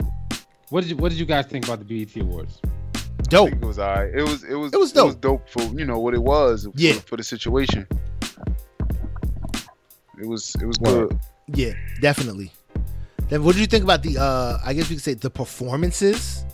what 0.68 0.80
did 0.82 0.90
you 0.90 0.96
what 0.96 1.08
did 1.10 1.18
you 1.18 1.24
guys 1.24 1.46
think 1.46 1.64
about 1.64 1.78
the 1.78 1.86
BET 1.86 2.14
Awards? 2.20 2.60
I 2.94 3.00
Dope. 3.30 3.48
think 3.50 3.62
it 3.62 3.66
was 3.66 3.78
alright. 3.78 4.14
It 4.14 4.22
was 4.22 4.44
it 4.44 4.54
was 4.54 4.72
It 4.74 4.78
was 4.78 4.94
It 4.94 5.02
was 5.02 5.14
dope 5.14 5.48
for 5.48 5.62
you 5.62 5.86
know 5.86 5.98
what 5.98 6.12
it 6.12 6.22
was. 6.22 6.64
for- 6.64 6.72
Yeah. 6.76 6.92
For, 7.06 7.16
the 7.16 7.22
situation. 7.22 7.86
It 10.22 10.28
was 10.28 10.54
it 10.62 10.66
was 10.66 10.78
Word. 10.78 11.08
good. 11.10 11.18
Yeah, 11.58 11.72
definitely. 12.00 12.52
Then 13.28 13.42
what 13.42 13.52
did 13.54 13.60
you 13.60 13.66
think 13.66 13.82
about 13.82 14.02
the 14.04 14.18
uh 14.18 14.58
I 14.64 14.72
guess 14.72 14.88
we 14.88 14.94
could 14.96 15.02
say 15.04 15.14
the 15.14 15.30
performances? 15.30 16.44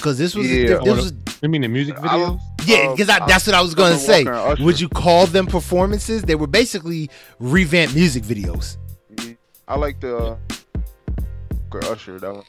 Cause 0.00 0.16
this 0.18 0.34
was 0.34 0.50
Yeah. 0.50 0.78
this 0.84 0.96
was 0.96 1.12
You 1.42 1.48
mean 1.48 1.62
the 1.62 1.68
music 1.68 1.96
I- 1.98 2.02
videos? 2.08 2.40
yeah, 2.66 2.90
because 2.92 3.08
I, 3.08 3.22
I- 3.22 3.26
that's 3.26 3.46
what 3.46 3.54
I 3.54 3.62
was 3.62 3.74
gonna 3.74 3.98
say. 3.98 4.24
Walker 4.24 4.36
and 4.36 4.52
Usher. 4.52 4.64
Would 4.64 4.80
you 4.80 4.88
call 4.88 5.26
them 5.26 5.46
performances? 5.46 6.22
They 6.22 6.34
were 6.34 6.46
basically 6.46 7.10
revamped 7.38 7.94
music 7.94 8.22
videos. 8.22 8.76
I 9.68 9.76
like 9.78 10.00
the 10.00 10.16
uh, 10.16 10.36
Usher. 11.90 12.18
That 12.18 12.34
was, 12.34 12.44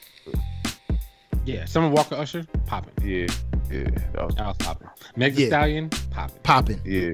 Yeah, 1.45 1.65
Summer 1.65 1.89
Walker 1.89 2.15
Usher 2.15 2.45
popping. 2.65 2.93
yeah, 3.07 3.27
yeah, 3.71 3.83
that 4.13 4.25
was, 4.25 4.35
I 4.37 4.47
was 4.47 4.57
popping. 4.57 4.89
Meg 5.15 5.35
Thee 5.35 5.43
Yeah. 5.43 5.47
Stallion 5.49 5.89
popping. 6.09 6.41
Popping. 6.43 6.81
yeah. 6.85 7.13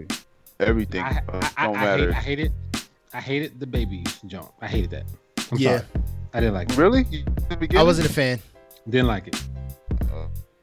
Everything 0.60 1.02
I, 1.04 1.22
uh, 1.30 1.50
I, 1.58 1.66
I, 1.66 1.66
don't 1.68 1.76
I, 1.76 1.80
hate, 1.80 1.86
matter. 2.00 2.10
I 2.10 2.14
hated 2.14 2.54
I 3.14 3.22
hated 3.22 3.60
DaBaby's 3.60 4.20
jump. 4.28 4.52
I 4.62 4.68
hated 4.68 4.90
that. 4.92 5.04
I'm 5.52 5.58
Yeah. 5.58 5.78
sorry. 5.80 5.90
I 6.34 6.40
didn't 6.40 6.56
like 6.56 6.70
it. 6.72 6.78
Really? 6.78 7.06
I 7.78 7.84
wasn't 7.84 8.10
a 8.10 8.14
fan. 8.14 8.40
Didn't 8.90 9.08
like 9.08 9.28
it. 9.28 9.36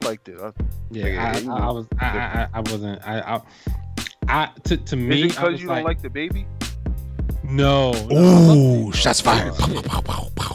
liked 0.03 0.29
it. 0.29 0.39
I, 0.41 0.53
Yeah, 0.91 1.07
Yeah, 1.07 1.33
I, 1.49 1.53
I, 1.53 1.67
I 1.69 1.71
was 1.73 1.87
I, 1.99 2.07
I, 2.07 2.49
I 2.55 2.61
wasn't 2.61 3.07
I, 3.09 3.21
I 3.21 3.41
I 4.29 4.51
to 4.65 4.77
to 4.77 4.97
me 4.97 5.23
Is 5.23 5.33
it 5.33 5.39
I 5.39 5.43
because 5.49 5.63
you 5.63 5.69
like, 5.69 5.77
don't 5.79 5.85
like 5.85 6.03
DaBaby? 6.03 6.47
no. 7.45 7.93
no, 7.93 8.87
Ooh, 8.87 8.91
the 8.91 8.97
shots 8.97 9.21
fired. 9.21 9.53
Oh, 9.55 9.57
Pow, 9.57 9.67
pow, 9.67 9.81
pow, 9.83 10.01
pow, 10.01 10.29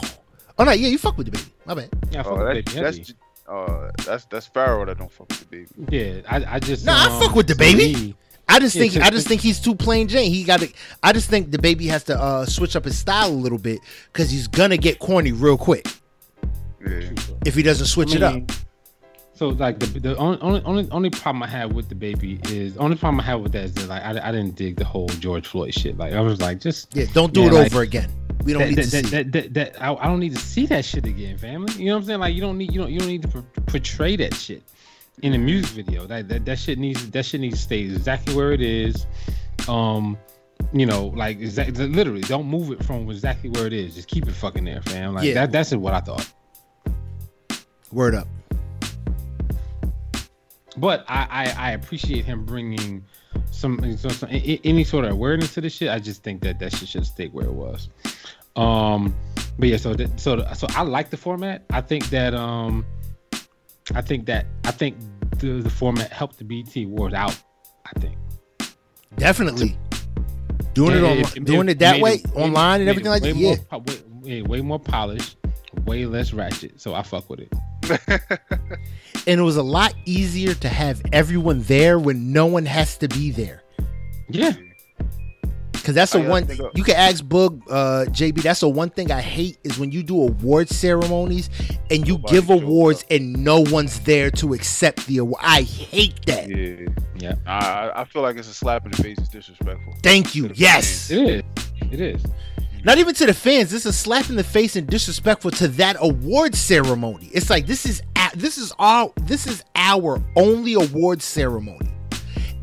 Oh 0.58 0.64
no, 0.64 0.72
yeah, 0.72 0.88
you 0.88 0.98
fuck 0.98 1.16
with 1.18 1.32
DaBaby. 1.32 1.48
My 1.66 1.74
bad. 1.74 1.88
Yeah, 2.10 2.20
I 2.20 2.22
fuck 2.22 2.32
Oh, 2.32 2.44
with 2.44 2.46
that's 2.64 2.74
baby 2.74 2.82
that's 2.84 2.96
heavy. 2.98 3.14
uh 3.48 3.90
that's 4.04 4.24
that's 4.26 4.46
Pharaoh 4.46 4.84
that 4.86 4.98
don't 4.98 5.10
fuck 5.10 5.28
with 5.28 5.50
DaBaby. 5.50 5.90
Yeah, 5.90 6.20
I, 6.30 6.54
I 6.56 6.58
just 6.60 6.84
Nah, 6.86 7.06
I 7.08 7.10
um, 7.16 7.20
fuck 7.22 7.34
with 7.34 7.48
DaBaby. 7.48 7.94
me- 7.94 8.14
I 8.50 8.58
just 8.58 8.76
think 8.76 8.96
I 8.96 9.10
just 9.10 9.28
think 9.28 9.40
he's 9.40 9.60
too 9.60 9.74
plain 9.74 10.08
Jane. 10.08 10.30
He 10.32 10.44
got 10.44 10.60
to. 10.60 10.68
I 11.02 11.12
just 11.12 11.30
think 11.30 11.50
DaBaby 11.50 11.86
has 11.88 12.04
to 12.04 12.20
uh, 12.20 12.44
switch 12.46 12.74
up 12.76 12.84
his 12.84 12.98
style 12.98 13.28
a 13.28 13.40
little 13.44 13.58
bit 13.58 13.80
because 14.12 14.30
he's 14.30 14.48
gonna 14.48 14.76
get 14.76 14.98
corny 14.98 15.32
real 15.32 15.56
quick 15.56 15.86
Yeah. 16.86 17.10
if 17.46 17.54
he 17.54 17.62
doesn't 17.62 17.86
switch 17.86 18.14
it 18.14 18.22
up. 18.22 18.34
mean, 18.34 18.46
So 19.34 19.48
like 19.50 19.78
the 19.78 19.86
the 19.86 20.16
only 20.16 20.62
only 20.64 20.88
only 20.90 21.10
problem 21.10 21.42
I 21.42 21.46
had 21.46 21.72
with 21.72 21.88
DaBaby 21.88 22.50
is 22.50 22.76
only 22.76 22.96
problem 22.96 23.20
I 23.20 23.24
had 23.24 23.34
with 23.36 23.52
that 23.52 23.64
is 23.64 23.74
that 23.74 23.88
like 23.88 24.02
I, 24.02 24.10
I 24.28 24.32
didn't 24.32 24.56
dig 24.56 24.76
the 24.76 24.84
whole 24.84 25.08
George 25.08 25.46
Floyd 25.46 25.72
shit. 25.74 25.96
Like 25.96 26.12
I 26.12 26.20
was 26.20 26.40
like 26.40 26.60
just 26.60 26.94
Yeah, 26.96 27.06
don't 27.12 27.32
do 27.32 27.42
Yeah, 27.42 27.46
it 27.48 27.52
like- 27.52 27.72
over 27.72 27.82
again. 27.82 28.10
We 28.44 28.54
don't 28.54 28.62
that, 28.62 28.68
need 28.70 28.78
that, 28.78 28.82
to 28.84 28.90
see. 28.90 29.00
that, 29.02 29.20
it. 29.26 29.32
that, 29.32 29.54
that, 29.54 29.74
that- 29.74 29.82
I, 29.82 29.94
I 29.94 30.06
don't 30.06 30.18
need 30.18 30.34
to 30.34 30.40
see 30.40 30.64
that 30.66 30.82
shit 30.84 31.04
again, 31.04 31.36
family. 31.36 31.74
You 31.74 31.86
know 31.86 31.92
what 31.96 32.00
I'm 32.00 32.06
saying? 32.06 32.20
Like 32.20 32.34
you 32.34 32.40
don't 32.40 32.56
need 32.58 32.72
you 32.72 32.80
don't 32.80 32.90
you 32.90 32.98
don't 32.98 33.08
need 33.08 33.22
to 33.22 33.28
por- 33.28 33.44
portray 33.66 34.16
that 34.16 34.34
shit 34.34 34.62
in 35.22 35.34
a 35.34 35.38
music 35.38 35.70
video. 35.70 36.06
That, 36.06 36.28
that 36.28 36.44
that 36.44 36.58
shit 36.58 36.78
needs 36.78 37.10
that 37.10 37.24
shit 37.26 37.40
needs 37.40 37.56
to 37.58 37.62
stay 37.62 37.80
exactly 37.80 38.34
where 38.34 38.52
it 38.52 38.60
is. 38.60 39.06
Um, 39.68 40.16
you 40.72 40.86
know, 40.86 41.06
like 41.08 41.38
exactly 41.40 41.86
literally, 41.88 42.20
don't 42.22 42.46
move 42.46 42.70
it 42.72 42.84
from 42.84 43.08
exactly 43.10 43.50
where 43.50 43.66
it 43.66 43.72
is. 43.72 43.94
Just 43.94 44.08
keep 44.08 44.26
it 44.28 44.32
fucking 44.32 44.64
there, 44.64 44.82
fam. 44.82 45.14
Like 45.14 45.24
Yeah. 45.24 45.34
that 45.34 45.52
that's 45.52 45.74
what 45.74 45.94
I 45.94 46.00
thought. 46.00 46.30
Word 47.92 48.14
up. 48.14 48.28
But 50.76 51.04
I, 51.08 51.26
I, 51.30 51.68
I 51.68 51.70
appreciate 51.72 52.24
him 52.24 52.44
bringing 52.44 53.04
some, 53.50 53.96
some, 53.98 54.10
some 54.12 54.28
any 54.30 54.84
sort 54.84 55.04
of 55.04 55.10
awareness 55.10 55.52
to 55.54 55.60
this 55.60 55.74
shit. 55.74 55.90
I 55.90 55.98
just 55.98 56.22
think 56.22 56.42
that 56.42 56.60
that 56.60 56.74
shit 56.74 56.88
should 56.88 57.04
stay 57.04 57.26
where 57.28 57.46
it 57.46 57.52
was. 57.52 57.88
Um, 58.56 59.14
but 59.58 59.68
yeah, 59.68 59.76
so 59.76 59.94
that, 59.94 60.20
so 60.20 60.46
so 60.54 60.66
I 60.70 60.82
like 60.82 61.10
the 61.10 61.16
format. 61.16 61.64
I 61.70 61.80
think 61.80 62.08
that 62.10 62.34
um, 62.34 62.84
I 63.94 64.02
think 64.02 64.26
that 64.26 64.46
I 64.64 64.70
think 64.70 64.96
the 65.38 65.60
the 65.62 65.70
format 65.70 66.10
helped 66.12 66.38
the 66.38 66.44
BET 66.44 66.74
Awards 66.84 67.14
out. 67.14 67.36
I 67.86 67.98
think 67.98 68.16
Definitely. 69.16 69.76
Doing 70.74 70.96
it 70.96 71.02
Yeah, 71.02 71.08
on 71.10 71.18
it- 71.18 71.44
doing 71.44 71.68
it 71.68 71.72
it 71.72 71.78
that 71.80 72.00
way 72.00 72.14
it- 72.14 72.24
it- 72.24 72.36
online 72.36 72.80
and 72.80 72.88
everything 72.88 73.10
like 73.10 73.22
that. 73.22 73.34
Yeah. 73.36 73.56
more 73.72 73.80
way, 73.80 73.96
yeah, 74.22 74.42
way 74.42 74.60
more 74.60 74.78
polished, 74.78 75.36
way 75.84 76.06
less 76.06 76.32
ratchet. 76.32 76.80
So 76.80 76.94
I 76.94 77.02
fuck 77.02 77.28
with 77.28 77.40
it. 77.40 77.52
And 79.26 79.38
it 79.38 79.42
was 79.42 79.56
a 79.56 79.62
lot 79.62 79.92
easier 80.06 80.54
to 80.54 80.68
have 80.68 81.02
everyone 81.12 81.60
there 81.64 81.98
when 81.98 82.32
no 82.32 82.46
one 82.46 82.64
has 82.64 82.96
to 82.98 83.08
be 83.08 83.30
there. 83.30 83.62
Yeah, 84.30 84.52
Cause 85.84 85.94
that's 85.94 86.14
Oh, 86.14 86.18
the 86.18 86.24
yeah, 86.24 86.30
one 86.30 86.50
I 86.50 86.70
you 86.74 86.84
can 86.84 86.96
ask 86.96 87.24
Boog, 87.24 87.62
uh, 87.70 88.04
JB. 88.10 88.42
That's 88.42 88.60
the 88.60 88.68
one 88.68 88.90
thing 88.90 89.10
I 89.10 89.20
hate 89.20 89.58
is 89.64 89.78
when 89.78 89.90
you 89.92 90.02
do 90.02 90.22
award 90.22 90.68
ceremonies 90.68 91.48
and 91.90 92.06
you 92.06 92.14
Nobody 92.14 92.34
give 92.34 92.50
awards 92.50 93.04
and 93.10 93.32
no 93.44 93.60
one's 93.60 93.98
there 94.00 94.30
to 94.32 94.52
accept 94.54 95.06
the 95.06 95.18
award. 95.18 95.40
I 95.42 95.62
hate 95.62 96.24
that. 96.26 96.48
Yeah. 96.50 96.86
yeah, 97.16 97.34
I 97.46 98.02
I 98.02 98.04
feel 98.04 98.22
like 98.22 98.36
it's 98.36 98.48
a 98.48 98.54
slap 98.54 98.84
in 98.84 98.90
the 98.92 99.02
face. 99.02 99.16
It's 99.18 99.28
disrespectful. 99.30 99.94
Thank 100.02 100.34
you. 100.34 100.50
Yes. 100.54 101.10
it 101.10 101.18
is. 101.18 101.42
It 101.90 102.00
is. 102.00 102.22
Not 102.84 102.98
even 102.98 103.14
to 103.16 103.26
the 103.26 103.34
fans. 103.34 103.70
This 103.70 103.84
is 103.84 103.86
a 103.86 103.92
slap 103.92 104.30
in 104.30 104.36
the 104.36 104.44
face 104.44 104.74
and 104.76 104.86
disrespectful 104.86 105.50
to 105.52 105.68
that 105.68 105.96
award 106.00 106.54
ceremony. 106.54 107.28
It's 107.32 107.50
like 107.50 107.66
this 107.66 107.84
is 107.86 108.02
a- 108.16 108.36
this 108.36 108.56
is 108.58 108.72
our 108.78 109.12
this 109.22 109.46
is 109.46 109.62
our 109.74 110.22
only 110.36 110.74
award 110.74 111.20
ceremony. 111.22 111.90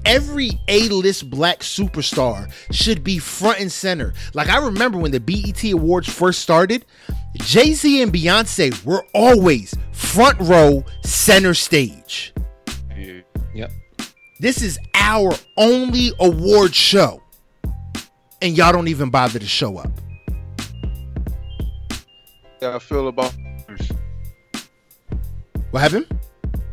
Every 0.08 0.52
A-list 0.70 1.30
black 1.30 1.60
superstar 1.60 2.50
should 2.72 3.04
be 3.04 3.20
front 3.20 3.60
and 3.60 3.70
center. 3.72 4.14
Like 4.34 4.48
I 4.48 4.58
remember 4.58 4.98
when 4.98 5.12
the 5.12 5.20
BET 5.20 5.62
Awards 5.66 6.08
first 6.08 6.40
started, 6.40 6.86
Jay-Z 7.36 8.02
and 8.02 8.12
Beyonce 8.12 8.86
were 8.86 9.06
always 9.14 9.76
front 9.92 10.40
row, 10.40 10.86
center 11.04 11.54
stage. 11.54 12.34
Yep. 13.54 13.72
This 14.40 14.62
is 14.62 14.80
our 14.94 15.34
only 15.58 16.12
award 16.20 16.74
show. 16.74 17.22
And 18.42 18.56
y'all 18.56 18.72
don't 18.72 18.88
even 18.88 19.10
bother 19.10 19.40
to 19.40 19.46
show 19.46 19.78
up. 19.78 19.92
How 22.62 22.72
y'all 22.72 22.80
feel 22.80 23.08
about 23.10 23.36
What 25.72 25.82
happened? 25.82 26.08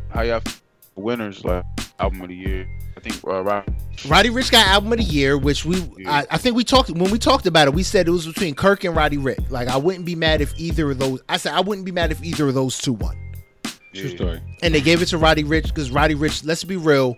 how 0.09 0.21
y'all 0.21 0.39
feel 0.39 0.53
winners 0.95 1.43
like 1.43 1.65
album 1.99 2.21
of 2.21 2.29
the 2.29 2.35
year? 2.35 2.67
I 3.05 3.09
think 3.09 3.23
uh, 3.27 3.43
right. 3.43 3.67
Roddy 4.07 4.29
Ricch 4.29 4.51
got 4.51 4.67
album 4.67 4.91
of 4.91 4.97
the 4.97 5.03
year, 5.03 5.37
which 5.37 5.63
we 5.63 5.77
Yeah. 5.97 6.11
I, 6.11 6.25
I 6.31 6.37
think 6.37 6.55
we 6.55 6.63
talked 6.63 6.89
when 6.89 7.11
we 7.11 7.19
talked 7.19 7.45
about 7.45 7.67
it. 7.67 7.73
We 7.73 7.83
said 7.83 8.07
it 8.07 8.11
was 8.11 8.25
between 8.25 8.55
Kirk 8.55 8.83
and 8.83 8.95
Roddy 8.95 9.17
Ricch. 9.17 9.49
Like 9.51 9.67
I 9.67 9.77
wouldn't 9.77 10.05
be 10.05 10.15
mad 10.15 10.41
if 10.41 10.57
either 10.59 10.91
of 10.91 10.97
those. 10.99 11.21
I 11.29 11.37
said 11.37 11.53
I 11.53 11.61
wouldn't 11.61 11.85
be 11.85 11.91
mad 11.91 12.11
if 12.11 12.23
either 12.23 12.47
of 12.47 12.55
those 12.55 12.77
two 12.79 12.93
won. 12.93 13.15
True 13.93 14.09
Yeah. 14.09 14.15
story. 14.15 14.41
And 14.63 14.73
they 14.73 14.81
gave 14.81 15.01
it 15.01 15.05
to 15.07 15.17
Roddy 15.17 15.43
Ricch 15.43 15.67
because 15.67 15.91
Roddy 15.91 16.15
Ricch, 16.15 16.45
let's 16.45 16.63
be 16.63 16.77
real, 16.77 17.15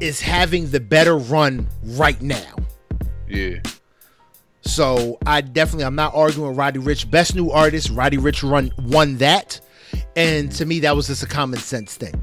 is 0.00 0.20
having 0.20 0.68
the 0.70 0.80
better 0.80 1.16
run 1.16 1.68
right 1.84 2.20
now. 2.20 2.56
Yeah. 3.28 3.58
So 4.62 5.18
I 5.26 5.40
definitely 5.42 5.84
I'm 5.84 5.94
not 5.94 6.14
arguing 6.14 6.48
with 6.48 6.58
Roddy 6.58 6.80
Ricch. 6.80 7.08
Best 7.10 7.34
new 7.34 7.50
artist, 7.50 7.90
Roddy 7.90 8.16
Ricch 8.18 8.48
run 8.48 8.72
won 8.78 9.16
that. 9.18 9.60
And 10.16 10.50
to 10.52 10.66
me, 10.66 10.80
that 10.80 10.96
was 10.96 11.06
just 11.06 11.22
a 11.22 11.26
common 11.26 11.60
sense 11.60 11.94
thing. 11.96 12.14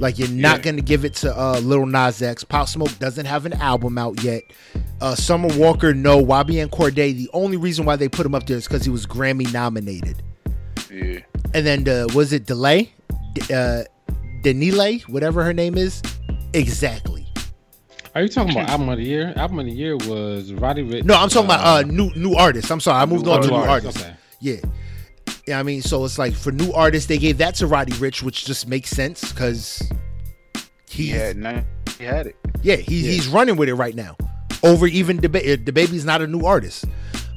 Like 0.00 0.18
you're 0.18 0.28
not 0.28 0.58
Yeah. 0.58 0.62
gonna 0.72 0.82
give 0.82 1.04
it 1.04 1.14
to 1.16 1.36
uh 1.36 1.58
Lil 1.60 1.86
Nas 1.86 2.22
X. 2.22 2.44
Pop 2.44 2.68
Smoke 2.68 2.96
doesn't 2.98 3.26
have 3.26 3.46
an 3.46 3.54
album 3.54 3.98
out 3.98 4.22
yet. 4.22 4.42
Uh 5.00 5.14
Summer 5.14 5.48
Walker, 5.56 5.92
no. 5.94 6.24
YBN 6.24 6.68
Cordae, 6.70 7.14
the 7.16 7.28
only 7.32 7.56
reason 7.56 7.84
why 7.84 7.96
they 7.96 8.08
put 8.08 8.24
him 8.24 8.34
up 8.34 8.46
there 8.46 8.56
is 8.56 8.68
because 8.68 8.84
he 8.84 8.90
was 8.90 9.06
Grammy 9.06 9.52
nominated. 9.52 10.22
Yeah. 10.90 11.20
And 11.54 11.66
then 11.66 11.84
the 11.84 12.10
was 12.14 12.32
it 12.32 12.46
Delay? 12.46 12.92
D- 13.34 13.52
uh 13.54 13.84
Denile, 14.42 15.02
whatever 15.08 15.42
her 15.42 15.52
name 15.52 15.76
is. 15.76 16.00
Exactly. 16.54 17.26
Are 18.14 18.22
you 18.22 18.28
talking 18.28 18.52
about 18.52 18.68
album 18.70 18.88
of 18.88 18.98
the 18.98 19.04
year? 19.04 19.32
Album 19.36 19.58
of 19.60 19.66
the 19.66 19.72
year 19.72 19.96
was 19.96 20.52
Roddy 20.52 20.82
Ricch. 20.82 21.04
No, 21.04 21.14
I'm 21.14 21.28
talking 21.28 21.46
about 21.46 21.64
uh 21.66 21.82
new 21.82 22.10
new 22.14 22.34
artists. 22.34 22.70
I'm 22.70 22.80
sorry, 22.80 23.02
I 23.02 23.06
moved 23.06 23.26
New 23.26 23.32
on 23.32 23.42
to 23.42 23.48
new 23.48 23.54
artists, 23.54 24.02
artists. 24.02 24.02
Okay. 24.02 24.16
Yeah. 24.40 24.56
Yeah, 25.48 25.58
I 25.58 25.62
mean, 25.62 25.80
so 25.82 26.04
it's 26.04 26.18
like 26.18 26.34
for 26.34 26.52
new 26.52 26.72
artists, 26.72 27.08
they 27.08 27.16
gave 27.18 27.38
that 27.38 27.54
to 27.56 27.66
Roddy 27.66 27.92
Ricch, 27.92 28.22
which 28.22 28.44
just 28.44 28.68
makes 28.68 28.90
sense 28.90 29.32
because 29.32 29.82
He 30.90 31.06
had 31.08 31.36
nine. 31.36 31.66
He 31.98 32.04
had 32.04 32.26
it. 32.28 32.36
yeah, 32.62 32.76
he's 32.76 33.02
Yeah. 33.06 33.12
he's 33.12 33.28
running 33.28 33.56
with 33.56 33.68
it 33.68 33.74
right 33.74 33.94
now. 33.94 34.16
Over 34.62 34.86
even 34.86 35.16
the 35.18 35.28
DaBaby's 35.28 36.04
not 36.04 36.20
a 36.22 36.26
new 36.26 36.42
artist. 36.44 36.84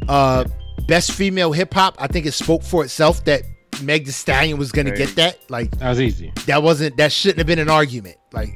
Uh, 0.09 0.43
best 0.87 1.11
female 1.13 1.51
hip 1.51 1.73
hop, 1.73 1.95
I 1.99 2.07
think 2.07 2.25
it 2.25 2.33
spoke 2.33 2.63
for 2.63 2.83
itself 2.83 3.23
that 3.25 3.43
Meg 3.81 4.05
Thee 4.05 4.11
Stallion 4.11 4.57
was 4.57 4.71
gonna 4.71 4.89
Hey. 4.91 4.97
get 4.97 5.15
that. 5.15 5.37
Like 5.49 5.71
That 5.79 5.89
was 5.89 6.01
easy. 6.01 6.33
that 6.47 6.61
wasn't 6.63 6.97
that 6.97 7.11
shouldn't 7.11 7.37
have 7.37 7.47
been 7.47 7.59
an 7.59 7.69
argument. 7.69 8.17
Like 8.33 8.49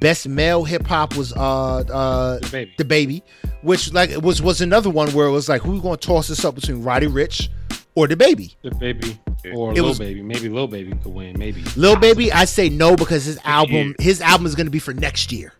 best 0.00 0.26
male 0.28 0.64
hip 0.64 0.86
hop 0.86 1.16
was 1.16 1.32
uh 1.32 1.38
uh 1.80 2.38
The 2.40 2.84
baby. 2.84 3.22
DaBaby, 3.22 3.22
which 3.62 3.92
like 3.92 4.10
was 4.22 4.42
was 4.42 4.60
another 4.60 4.90
one 4.90 5.10
where 5.12 5.26
it 5.26 5.32
was 5.32 5.48
like 5.48 5.62
who's 5.62 5.80
gonna 5.80 5.96
toss 5.96 6.26
this 6.28 6.44
up 6.44 6.54
between 6.56 6.82
Roddy 6.82 7.06
Ricch 7.06 7.48
or 7.94 8.06
DaBaby. 8.06 8.56
The 8.62 8.70
baby 8.72 9.18
or 9.52 9.70
It 9.72 9.76
Lil 9.76 9.88
was- 9.88 9.98
Baby. 9.98 10.22
Maybe 10.22 10.48
Lil 10.48 10.66
Baby 10.68 10.92
could 11.02 11.12
win. 11.12 11.38
Maybe. 11.38 11.62
Lil 11.76 11.96
Baby, 11.96 12.32
I 12.32 12.44
say 12.44 12.68
no 12.68 12.96
because 12.96 13.24
his 13.24 13.38
album 13.44 13.94
his 13.98 14.20
album 14.20 14.46
is 14.46 14.54
gonna 14.54 14.70
be 14.70 14.78
for 14.78 14.92
next 14.94 15.32
year. 15.32 15.52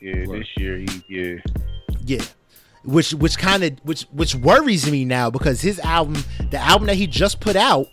Yeah, 0.00 0.26
Word. 0.26 0.40
this 0.42 0.48
year 0.56 0.78
he 0.78 1.04
yeah. 1.08 1.36
Yeah. 2.04 2.22
Which 2.84 3.12
which 3.14 3.38
kind 3.38 3.64
of 3.64 3.72
which 3.82 4.02
which 4.12 4.34
worries 4.34 4.90
me 4.90 5.04
now 5.04 5.30
because 5.30 5.60
his 5.62 5.78
album, 5.80 6.22
the 6.50 6.58
album 6.58 6.86
that 6.88 6.96
he 6.96 7.06
just 7.06 7.40
put 7.40 7.56
out, 7.56 7.86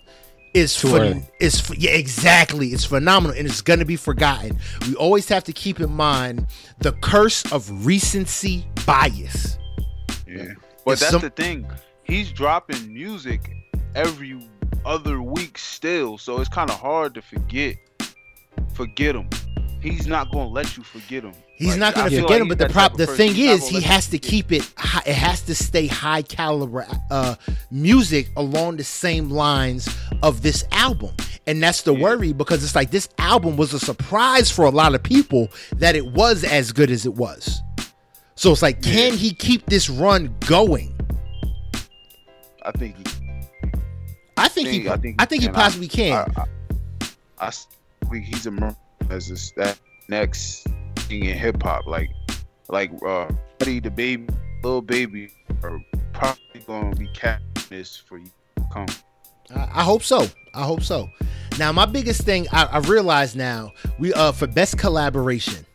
is 0.54 0.76
Too 0.76 0.90
phen- 0.90 1.26
is 1.40 1.62
ph- 1.62 1.80
yeah 1.80 1.92
exactly 1.92 2.68
it's 2.70 2.84
phenomenal 2.84 3.36
and 3.38 3.48
it's 3.48 3.62
gonna 3.62 3.86
be 3.86 3.96
forgotten. 3.96 4.60
We 4.86 4.96
always 4.96 5.30
have 5.30 5.46
to 5.46 5.54
keep 5.54 5.80
in 5.80 5.92
mind 5.94 6.48
the 6.80 6.92
curse 6.92 7.50
of 7.54 7.86
recency 7.86 8.66
bias. 8.86 9.58
Yeah. 10.28 10.48
But 10.86 10.94
If 10.94 11.00
that's 11.00 11.12
some- 11.12 11.22
the 11.22 11.30
thing. 11.30 11.66
He's 12.04 12.32
dropping 12.34 12.94
music 12.94 13.40
every 13.96 14.40
other 14.86 15.22
week 15.22 15.58
still, 15.58 16.18
so 16.18 16.40
it's 16.40 16.50
kind 16.50 16.70
of 16.70 16.80
hard 16.80 17.14
to 17.16 17.22
forget 17.22 17.76
forget 18.74 19.16
him. 19.16 19.30
He's 19.82 20.08
not 20.08 20.32
going 20.32 20.48
to 20.48 20.54
let 20.54 20.78
you 20.78 20.84
forget 20.84 21.24
him. 21.24 21.34
He's 21.58 21.70
Like, 21.72 21.80
not 21.80 21.94
gonna 21.96 22.10
forget 22.10 22.26
like 22.30 22.42
him, 22.42 22.48
but 22.48 22.58
the 22.58 22.70
prop 22.70 22.98
the 22.98 23.06
thing 23.06 23.38
is 23.38 23.68
he 23.68 23.82
has 23.82 24.08
to 24.08 24.18
keep 24.18 24.52
it 24.52 24.68
high, 24.78 25.04
it 25.06 25.14
has 25.14 25.42
to 25.44 25.54
stay 25.54 25.86
high 25.86 26.24
caliber 26.24 26.88
uh 27.12 27.36
music 27.70 28.30
along 28.36 28.78
the 28.78 28.84
same 28.84 29.30
lines 29.30 29.88
of 30.24 30.42
this 30.42 30.64
album. 30.72 31.12
And 31.46 31.62
that's 31.62 31.84
the 31.84 31.94
Yeah. 31.94 32.02
worry 32.02 32.34
because 32.34 32.64
it's 32.64 32.74
like 32.74 32.90
this 32.90 33.10
album 33.20 33.58
was 33.58 33.74
a 33.76 33.80
surprise 33.80 34.50
for 34.50 34.66
a 34.66 34.72
lot 34.72 34.96
of 34.96 35.04
people 35.04 35.50
that 35.76 35.96
it 35.96 36.08
was 36.14 36.44
as 36.44 36.72
good 36.72 36.90
as 36.90 37.06
it 37.06 37.14
was. 37.14 37.62
So 38.34 38.52
it's 38.52 38.64
like, 38.64 38.82
can 38.82 39.14
he 39.14 39.32
keep 39.32 39.68
this 39.68 39.88
run 39.88 40.36
going? 40.40 40.96
I 42.66 42.72
think 42.72 42.98
he 42.98 43.04
I 44.38 44.48
think 44.48 44.68
he 44.70 44.80
think- 44.84 44.90
I 44.90 44.98
think 44.98 45.20
he 45.22 45.26
think 45.26 45.42
he 45.44 45.48
can. 45.48 45.56
I- 45.56 45.60
possibly 45.62 45.88
can. 45.88 46.14
I, 46.14 46.42
I, 46.42 47.48
I 47.48 47.52
think 48.10 48.26
he's 48.26 48.46
emerging 48.46 48.76
as 49.10 49.28
this, 49.30 49.52
that 49.58 49.80
next 50.10 50.68
thing 50.98 51.26
in 51.26 51.38
hip 51.38 51.62
hop, 51.62 51.86
like 51.88 52.10
like 52.70 52.92
uh, 53.06 53.30
Buddy 53.60 53.80
the 53.80 53.92
baby, 53.92 54.28
Lil 54.64 54.82
Baby, 54.82 55.30
are 55.64 55.80
probably 56.14 56.62
gonna 56.66 56.96
be 56.96 57.10
this 57.70 57.98
for 57.98 58.18
you. 58.18 58.30
to 58.58 58.64
Come, 58.74 58.86
I 59.56 59.82
I 59.82 59.84
hope 59.84 60.04
so. 60.04 60.26
I 60.54 60.64
hope 60.64 60.82
so. 60.82 61.10
Now, 61.60 61.72
my 61.72 61.86
biggest 61.86 62.22
thing 62.22 62.48
I, 62.52 62.64
I 62.66 62.78
realize 62.80 63.36
now 63.36 63.72
we 64.00 64.14
uh 64.14 64.32
for 64.32 64.48
best 64.48 64.78
collaboration, 64.78 65.66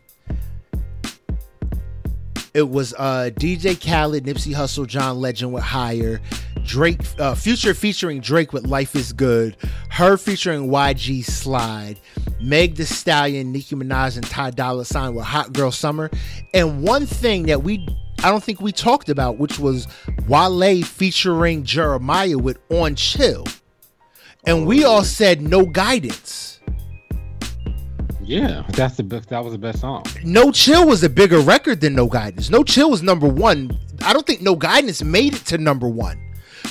it 2.54 2.68
was 2.68 2.94
uh 2.94 3.30
DJ 3.34 3.78
Khaled, 3.78 4.24
Nipsey 4.24 4.54
Hussle, 4.54 4.86
John 4.86 5.18
Legend 5.20 5.52
with 5.52 5.62
Higher, 5.64 6.20
Drake, 6.66 7.00
uh, 7.18 7.34
Future 7.34 7.74
featuring 7.74 8.20
Drake 8.20 8.52
with 8.52 8.66
Life 8.66 8.94
Is 8.96 9.12
Good, 9.12 9.56
H.E.R 9.62 10.16
featuring 10.16 10.68
YG 10.68 11.24
Slide, 11.24 11.98
Meg 12.40 12.74
Thee 12.74 12.84
Stallion, 12.84 13.52
Nicki 13.52 13.76
Minaj, 13.76 14.16
and 14.16 14.26
Ty 14.26 14.50
Dolla 14.50 14.84
Sign 14.84 15.14
with 15.14 15.24
Hot 15.24 15.52
Girl 15.52 15.70
Summer, 15.70 16.10
and 16.52 16.82
one 16.82 17.06
thing 17.06 17.44
that 17.44 17.62
we 17.62 17.86
I 18.22 18.30
don't 18.30 18.42
think 18.42 18.60
we 18.60 18.72
talked 18.72 19.08
about, 19.08 19.38
which 19.38 19.58
was 19.58 19.86
Wale 20.26 20.82
featuring 20.82 21.64
Jeremih 21.64 22.40
with 22.40 22.58
On 22.70 22.94
Chill. 22.94 23.44
And 24.46 24.66
we 24.66 24.84
all 24.84 25.04
said 25.04 25.42
no 25.42 25.66
guidance. 25.66 26.60
Yeah, 28.22 28.64
that's 28.70 28.96
the 28.96 29.04
best. 29.04 29.28
That 29.28 29.44
was 29.44 29.52
the 29.52 29.58
best 29.58 29.80
song. 29.80 30.04
No 30.24 30.50
Chill 30.50 30.86
was 30.86 31.04
a 31.04 31.08
bigger 31.08 31.38
record 31.40 31.80
than 31.80 31.94
No 31.94 32.08
Guidance. 32.08 32.50
No 32.50 32.64
Chill 32.64 32.90
was 32.90 33.02
number 33.02 33.28
one. 33.28 33.78
I 34.02 34.12
don't 34.12 34.26
think 34.26 34.40
No 34.42 34.56
Guidance 34.56 35.02
made 35.02 35.34
it 35.34 35.44
to 35.46 35.58
number 35.58 35.88
one. 35.88 36.20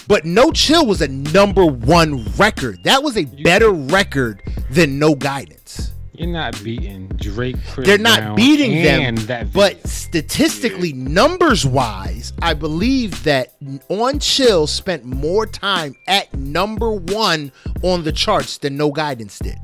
But 0.07 0.25
No 0.25 0.51
Chill 0.51 0.85
was 0.85 1.01
a 1.01 1.07
number 1.07 1.65
one 1.65 2.23
record. 2.37 2.83
That 2.83 3.01
was 3.03 3.17
a 3.17 3.25
better 3.25 3.71
record 3.71 4.41
than 4.69 4.99
No 4.99 5.15
Guidance. 5.15 5.91
You're 6.13 6.29
not 6.29 6.63
beating 6.63 7.07
Drake. 7.17 7.57
Chris 7.73 7.85
They're 7.87 7.97
not 7.97 8.19
Brown, 8.19 8.35
beating 8.37 8.83
them, 8.83 9.15
That 9.25 9.51
but 9.51 9.73
video. 9.73 9.87
statistically, 9.89 10.93
numbers 10.93 11.65
wise, 11.65 12.31
I 12.41 12.53
believe 12.53 13.21
that 13.25 13.55
On 13.89 14.19
Chill 14.19 14.65
spent 14.67 15.03
more 15.03 15.45
time 15.45 15.93
at 16.07 16.33
number 16.33 16.91
one 16.91 17.51
on 17.83 18.03
the 18.03 18.13
charts 18.13 18.57
than 18.59 18.77
No 18.77 18.91
Guidance 18.91 19.39
did. 19.39 19.57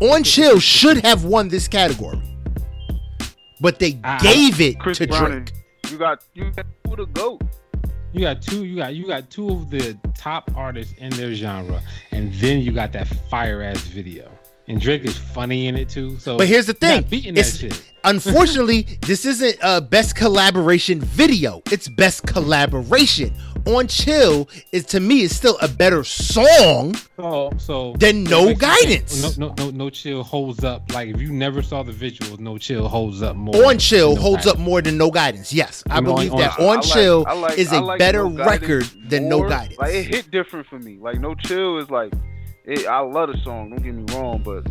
On 0.00 0.22
Chill 0.22 0.58
should 0.58 1.04
have 1.04 1.24
won 1.24 1.48
this 1.48 1.68
category, 1.68 2.22
but 3.60 3.78
they 3.78 3.98
I- 4.04 4.16
I- 4.16 4.18
gave 4.22 4.60
it 4.62 4.78
Chris 4.78 4.98
to 4.98 5.06
Brown, 5.08 5.30
Drake. 5.30 5.52
you 5.90 5.98
got 5.98 6.20
you 6.32 6.50
got 6.52 6.64
who 6.88 6.96
the 6.96 7.06
goat. 7.06 7.42
You 8.12 8.20
got 8.20 8.42
two. 8.42 8.64
You 8.64 8.76
got 8.76 8.94
you 8.94 9.06
got 9.06 9.30
two 9.30 9.48
of 9.48 9.70
the 9.70 9.98
top 10.16 10.50
artists 10.56 10.94
in 10.98 11.10
their 11.10 11.34
genre, 11.34 11.80
and 12.10 12.32
then 12.34 12.60
you 12.60 12.72
got 12.72 12.92
that 12.92 13.06
fire 13.30 13.62
ass 13.62 13.80
video. 13.82 14.30
And 14.66 14.78
Drake 14.80 15.04
is 15.04 15.16
funny 15.16 15.66
in 15.66 15.76
it 15.76 15.88
too. 15.88 16.18
So, 16.18 16.36
But 16.36 16.46
here's 16.48 16.66
the 16.66 16.74
thing: 16.74 17.02
not 17.02 17.10
beating 17.10 17.34
that 17.34 17.40
it's, 17.40 17.56
shit. 17.58 17.82
unfortunately, 18.04 18.82
this 19.02 19.24
isn't 19.24 19.56
a 19.62 19.80
best 19.80 20.14
collaboration 20.14 21.00
video. 21.00 21.62
It's 21.70 21.88
best 21.88 22.26
collaboration. 22.26 23.34
On 23.68 23.86
Chill 23.86 24.48
is 24.72 24.84
to 24.86 25.00
me 25.00 25.22
is 25.22 25.36
still 25.36 25.58
a 25.60 25.68
better 25.68 26.02
song. 26.02 26.94
So, 27.16 27.50
so 27.58 27.92
Then 27.98 28.24
no 28.24 28.54
guidance. 28.54 29.36
No, 29.38 29.48
no, 29.48 29.54
no, 29.58 29.70
no 29.70 29.90
chill 29.90 30.22
holds 30.22 30.64
up. 30.64 30.90
Like 30.94 31.08
if 31.08 31.20
you 31.20 31.30
never 31.32 31.60
saw 31.62 31.82
the 31.82 31.92
visuals, 31.92 32.38
no 32.38 32.56
chill 32.58 32.88
holds 32.88 33.20
up 33.22 33.36
more. 33.36 33.66
On 33.66 33.78
Chill 33.78 34.14
No 34.14 34.20
holds 34.22 34.44
Guidance. 34.46 34.54
up 34.54 34.58
more 34.58 34.80
than 34.80 34.96
No 34.96 35.10
Guidance. 35.10 35.52
Yes, 35.52 35.82
I 35.90 35.96
You 35.96 36.00
know, 36.02 36.14
believe 36.14 36.32
on- 36.32 36.38
that 36.40 36.58
I- 36.58 36.64
I 36.64 36.68
On 36.76 36.82
Chill 36.82 37.24
I 37.28 37.32
like- 37.34 37.58
is 37.58 37.70
a 37.72 37.80
like 37.80 37.98
better 37.98 38.24
No 38.24 38.30
Guidance 38.30 38.60
record 38.62 39.10
than 39.10 39.28
No. 39.28 39.48
Guidance. 39.48 39.78
Like 39.78 39.94
it 39.94 40.04
hit 40.14 40.30
different 40.30 40.66
for 40.66 40.78
me. 40.78 40.96
Like 41.00 41.20
No 41.20 41.34
Chill 41.34 41.78
is 41.78 41.90
like, 41.90 42.12
it, 42.64 42.86
I 42.86 43.00
love 43.00 43.30
the 43.32 43.38
song. 43.44 43.70
Don't 43.70 43.82
get 43.82 43.94
me 43.94 44.04
wrong, 44.14 44.42
but 44.44 44.66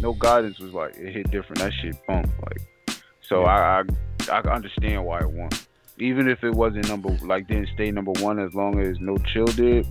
No 0.00 0.12
Guidance 0.12 0.58
was 0.58 0.72
like 0.74 0.94
it 0.96 1.12
hit 1.12 1.30
different. 1.30 1.60
That 1.60 1.72
shit 1.80 1.96
bumped. 2.06 2.28
Like, 2.42 2.96
so 3.22 3.44
I, 3.44 3.80
I 3.80 3.82
I 4.30 4.38
understand 4.54 5.04
why 5.04 5.20
it 5.20 5.30
won. 5.30 5.48
Even 5.98 6.28
if 6.28 6.42
it 6.42 6.52
wasn't 6.52 6.88
number 6.88 7.10
like 7.22 7.46
didn't 7.46 7.68
stay 7.74 7.90
number 7.90 8.12
one 8.20 8.38
as 8.38 8.52
long 8.54 8.80
as 8.80 8.98
No 9.00 9.16
Chill 9.18 9.44
did 9.46 9.86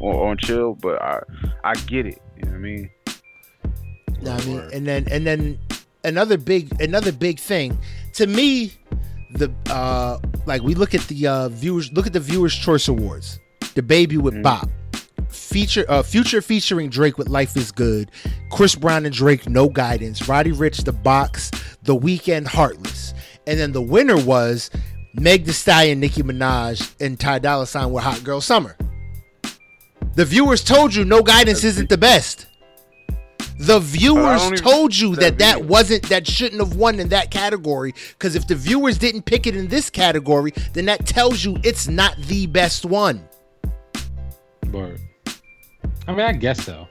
or 0.00 0.28
on 0.28 0.36
Chill, 0.38 0.74
but 0.74 1.00
I 1.02 1.20
I 1.64 1.74
get 1.86 2.06
it. 2.06 2.20
You 2.36 2.42
know 2.44 2.50
what 2.50 2.56
I 2.56 2.60
mean? 2.60 2.90
Know 4.22 4.32
what 4.34 4.42
I 4.42 4.46
mean, 4.46 4.68
and 4.72 4.86
then 4.86 5.06
and 5.10 5.26
then 5.26 5.58
another 6.04 6.36
big 6.36 6.78
another 6.80 7.10
big 7.12 7.38
thing 7.40 7.78
to 8.14 8.26
me, 8.26 8.72
the 9.32 9.52
uh 9.70 10.18
like 10.46 10.62
we 10.62 10.74
look 10.74 10.94
at 10.94 11.00
the 11.02 11.26
uh 11.26 11.48
viewers 11.48 11.90
look 11.92 12.06
at 12.06 12.12
the 12.12 12.20
viewers 12.20 12.54
choice 12.54 12.86
awards, 12.88 13.38
DaBaby 13.60 14.18
with 14.18 14.34
Mhm. 14.34 14.42
Bop, 14.42 14.68
feature 15.28 15.84
uh 15.88 16.02
future 16.02 16.40
featuring 16.42 16.90
Drake 16.90 17.18
with 17.18 17.28
Life 17.28 17.56
Is 17.56 17.72
Good, 17.72 18.10
Chris 18.50 18.74
Brown 18.74 19.04
and 19.06 19.14
Drake 19.14 19.48
No 19.48 19.68
Guidance, 19.68 20.28
Roddy 20.28 20.52
Rich 20.52 20.84
The 20.84 20.92
Box, 20.92 21.50
The 21.82 21.96
Weeknd 21.96 22.46
Heartless, 22.46 23.14
and 23.46 23.58
then 23.58 23.72
the 23.72 23.82
winner 23.82 24.16
was 24.22 24.70
Meg 25.18 25.44
Thee 25.44 25.52
Stallion, 25.52 26.00
Nicki 26.00 26.22
Minaj, 26.22 26.94
and 27.00 27.18
Ty 27.18 27.38
Dolla 27.40 27.66
Sign 27.66 27.90
with 27.90 28.04
Hot 28.04 28.22
Girl 28.22 28.40
Summer. 28.40 28.76
The 30.14 30.24
viewers 30.24 30.62
told 30.64 30.94
you 30.94 31.04
No 31.04 31.22
Guidance 31.22 31.64
isn't 31.64 31.88
the 31.88 31.98
best. 31.98 32.46
The 33.58 33.80
viewers 33.80 34.60
told 34.60 34.94
you 34.94 35.14
that 35.16 35.38
that 35.38 35.38
that 35.38 35.64
wasn't 35.64 36.08
that 36.10 36.26
shouldn't 36.26 36.60
have 36.60 36.76
won 36.76 37.00
in 37.00 37.08
that 37.08 37.30
category 37.30 37.94
because 38.10 38.34
if 38.34 38.46
the 38.46 38.54
viewers 38.54 38.98
didn't 38.98 39.22
pick 39.22 39.46
it 39.46 39.56
in 39.56 39.68
this 39.68 39.88
category, 39.88 40.52
then 40.74 40.84
that 40.86 41.06
tells 41.06 41.42
you 41.42 41.58
it's 41.64 41.88
not 41.88 42.16
the 42.18 42.46
best 42.46 42.84
one. 42.84 43.26
But 44.66 44.98
I 46.06 46.12
mean, 46.12 46.20
I 46.20 46.32
guess 46.32 46.64
so. 46.64 46.86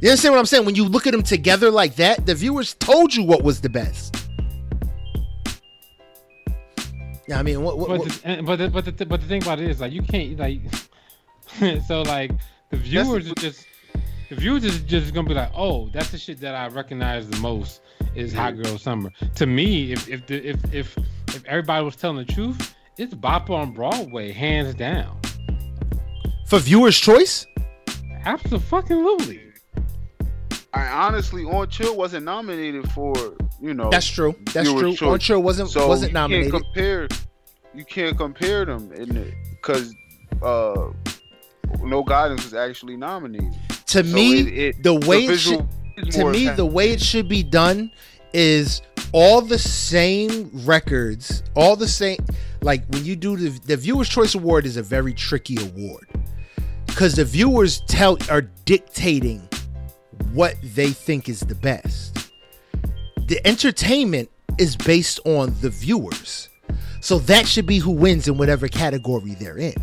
You 0.00 0.10
understand 0.10 0.32
what 0.32 0.38
I'm 0.38 0.46
saying? 0.46 0.64
When 0.64 0.74
you 0.74 0.84
look 0.84 1.06
at 1.06 1.12
them 1.12 1.22
together 1.22 1.70
like 1.70 1.96
that, 1.96 2.24
the 2.24 2.34
viewers 2.34 2.74
told 2.74 3.14
you 3.14 3.22
what 3.22 3.42
was 3.42 3.60
the 3.60 3.68
best. 3.68 4.23
Yeah, 7.26 7.38
I 7.38 7.42
mean, 7.42 7.62
what, 7.62 7.78
what, 7.78 7.88
But 7.88 7.98
what- 8.00 8.08
the, 8.08 8.42
but 8.42 8.56
the, 8.56 8.68
but 8.70 8.84
the, 8.98 9.06
but 9.06 9.20
the 9.20 9.26
thing 9.26 9.42
about 9.42 9.60
it 9.60 9.70
is 9.70 9.80
like 9.80 9.92
you 9.92 10.02
can't 10.02 10.38
like. 10.38 10.60
so 11.86 12.02
like 12.02 12.30
the 12.70 12.76
viewers 12.76 13.30
are 13.30 13.34
just 13.34 13.66
the 14.28 14.34
viewers 14.36 14.64
is 14.64 14.80
just 14.80 15.14
gonna 15.14 15.28
be 15.28 15.34
like, 15.34 15.50
oh, 15.54 15.88
that's 15.90 16.10
the 16.10 16.18
shit 16.18 16.40
that 16.40 16.54
I 16.54 16.68
recognize 16.68 17.28
the 17.28 17.38
most 17.38 17.80
is 18.14 18.32
Hot 18.32 18.56
Girl 18.60 18.78
Summer. 18.78 19.10
To 19.36 19.46
me, 19.46 19.92
if 19.92 20.08
if 20.08 20.26
the, 20.26 20.36
if 20.46 20.74
if 20.74 20.96
if 21.28 21.44
everybody 21.46 21.84
was 21.84 21.96
telling 21.96 22.16
the 22.18 22.32
truth, 22.32 22.74
it's 22.98 23.14
Bop 23.14 23.50
on 23.50 23.72
Broadway, 23.72 24.32
hands 24.32 24.74
down. 24.74 25.18
for 26.46 26.58
viewers' 26.58 26.98
choice? 26.98 27.46
Absolutely. 28.24 29.43
I 30.74 30.88
honestly 31.06 31.44
on 31.44 31.68
Chill 31.68 31.96
wasn't 31.96 32.24
nominated 32.24 32.90
for 32.92 33.14
you 33.60 33.74
know 33.74 33.90
That's 33.90 34.06
true. 34.08 34.34
That's 34.52 34.70
true. 34.70 34.94
choice. 34.94 35.08
On 35.08 35.18
Chill 35.18 35.42
wasn't 35.42 35.70
so 35.70 35.86
wasn't 35.88 36.10
you 36.10 36.14
nominated. 36.14 36.52
Can't 36.52 36.64
compare, 36.64 37.08
you 37.74 37.84
can't 37.84 38.16
compare 38.16 38.64
them 38.64 38.92
in 38.92 39.16
it 39.16 39.34
because 39.52 39.94
uh, 40.42 40.90
No 41.82 42.02
Guidance 42.02 42.44
was 42.44 42.54
actually 42.54 42.96
nominated. 42.96 43.52
to 43.86 44.04
So 44.04 44.14
me, 44.14 44.40
it- 44.40 44.58
it- 44.58 44.82
the 44.82 44.94
way 44.94 45.26
it 45.26 45.38
should, 45.38 45.66
to 46.10 46.24
me, 46.30 46.48
the 46.50 46.66
way 46.66 46.90
it 46.90 47.00
should 47.00 47.28
be 47.28 47.42
done 47.42 47.90
is 48.32 48.82
all 49.12 49.40
the 49.40 49.58
same 49.58 50.50
records, 50.64 51.44
all 51.54 51.76
the 51.76 51.86
same. 51.88 52.18
Like 52.62 52.84
when 52.88 53.04
you 53.04 53.14
do 53.14 53.36
the 53.36 53.50
the 53.66 53.76
Viewers 53.76 54.08
Choice 54.08 54.34
Award 54.34 54.66
is 54.66 54.76
a 54.76 54.82
very 54.82 55.14
tricky 55.14 55.56
award 55.60 56.08
because 56.86 57.14
the 57.14 57.24
viewers 57.24 57.80
tell 57.86 58.16
are 58.30 58.42
dictating 58.64 59.46
what 60.32 60.54
they 60.62 60.90
think 60.90 61.28
is 61.28 61.40
the 61.40 61.54
best. 61.54 62.30
The 63.26 63.40
entertainment 63.46 64.30
is 64.58 64.76
based 64.76 65.20
on 65.24 65.54
the 65.60 65.70
viewers, 65.70 66.48
so 67.00 67.18
that 67.20 67.46
should 67.46 67.66
be 67.66 67.78
who 67.78 67.90
wins 67.90 68.28
in 68.28 68.36
whatever 68.38 68.68
category 68.68 69.34
they're 69.40 69.58
in. 69.58 69.74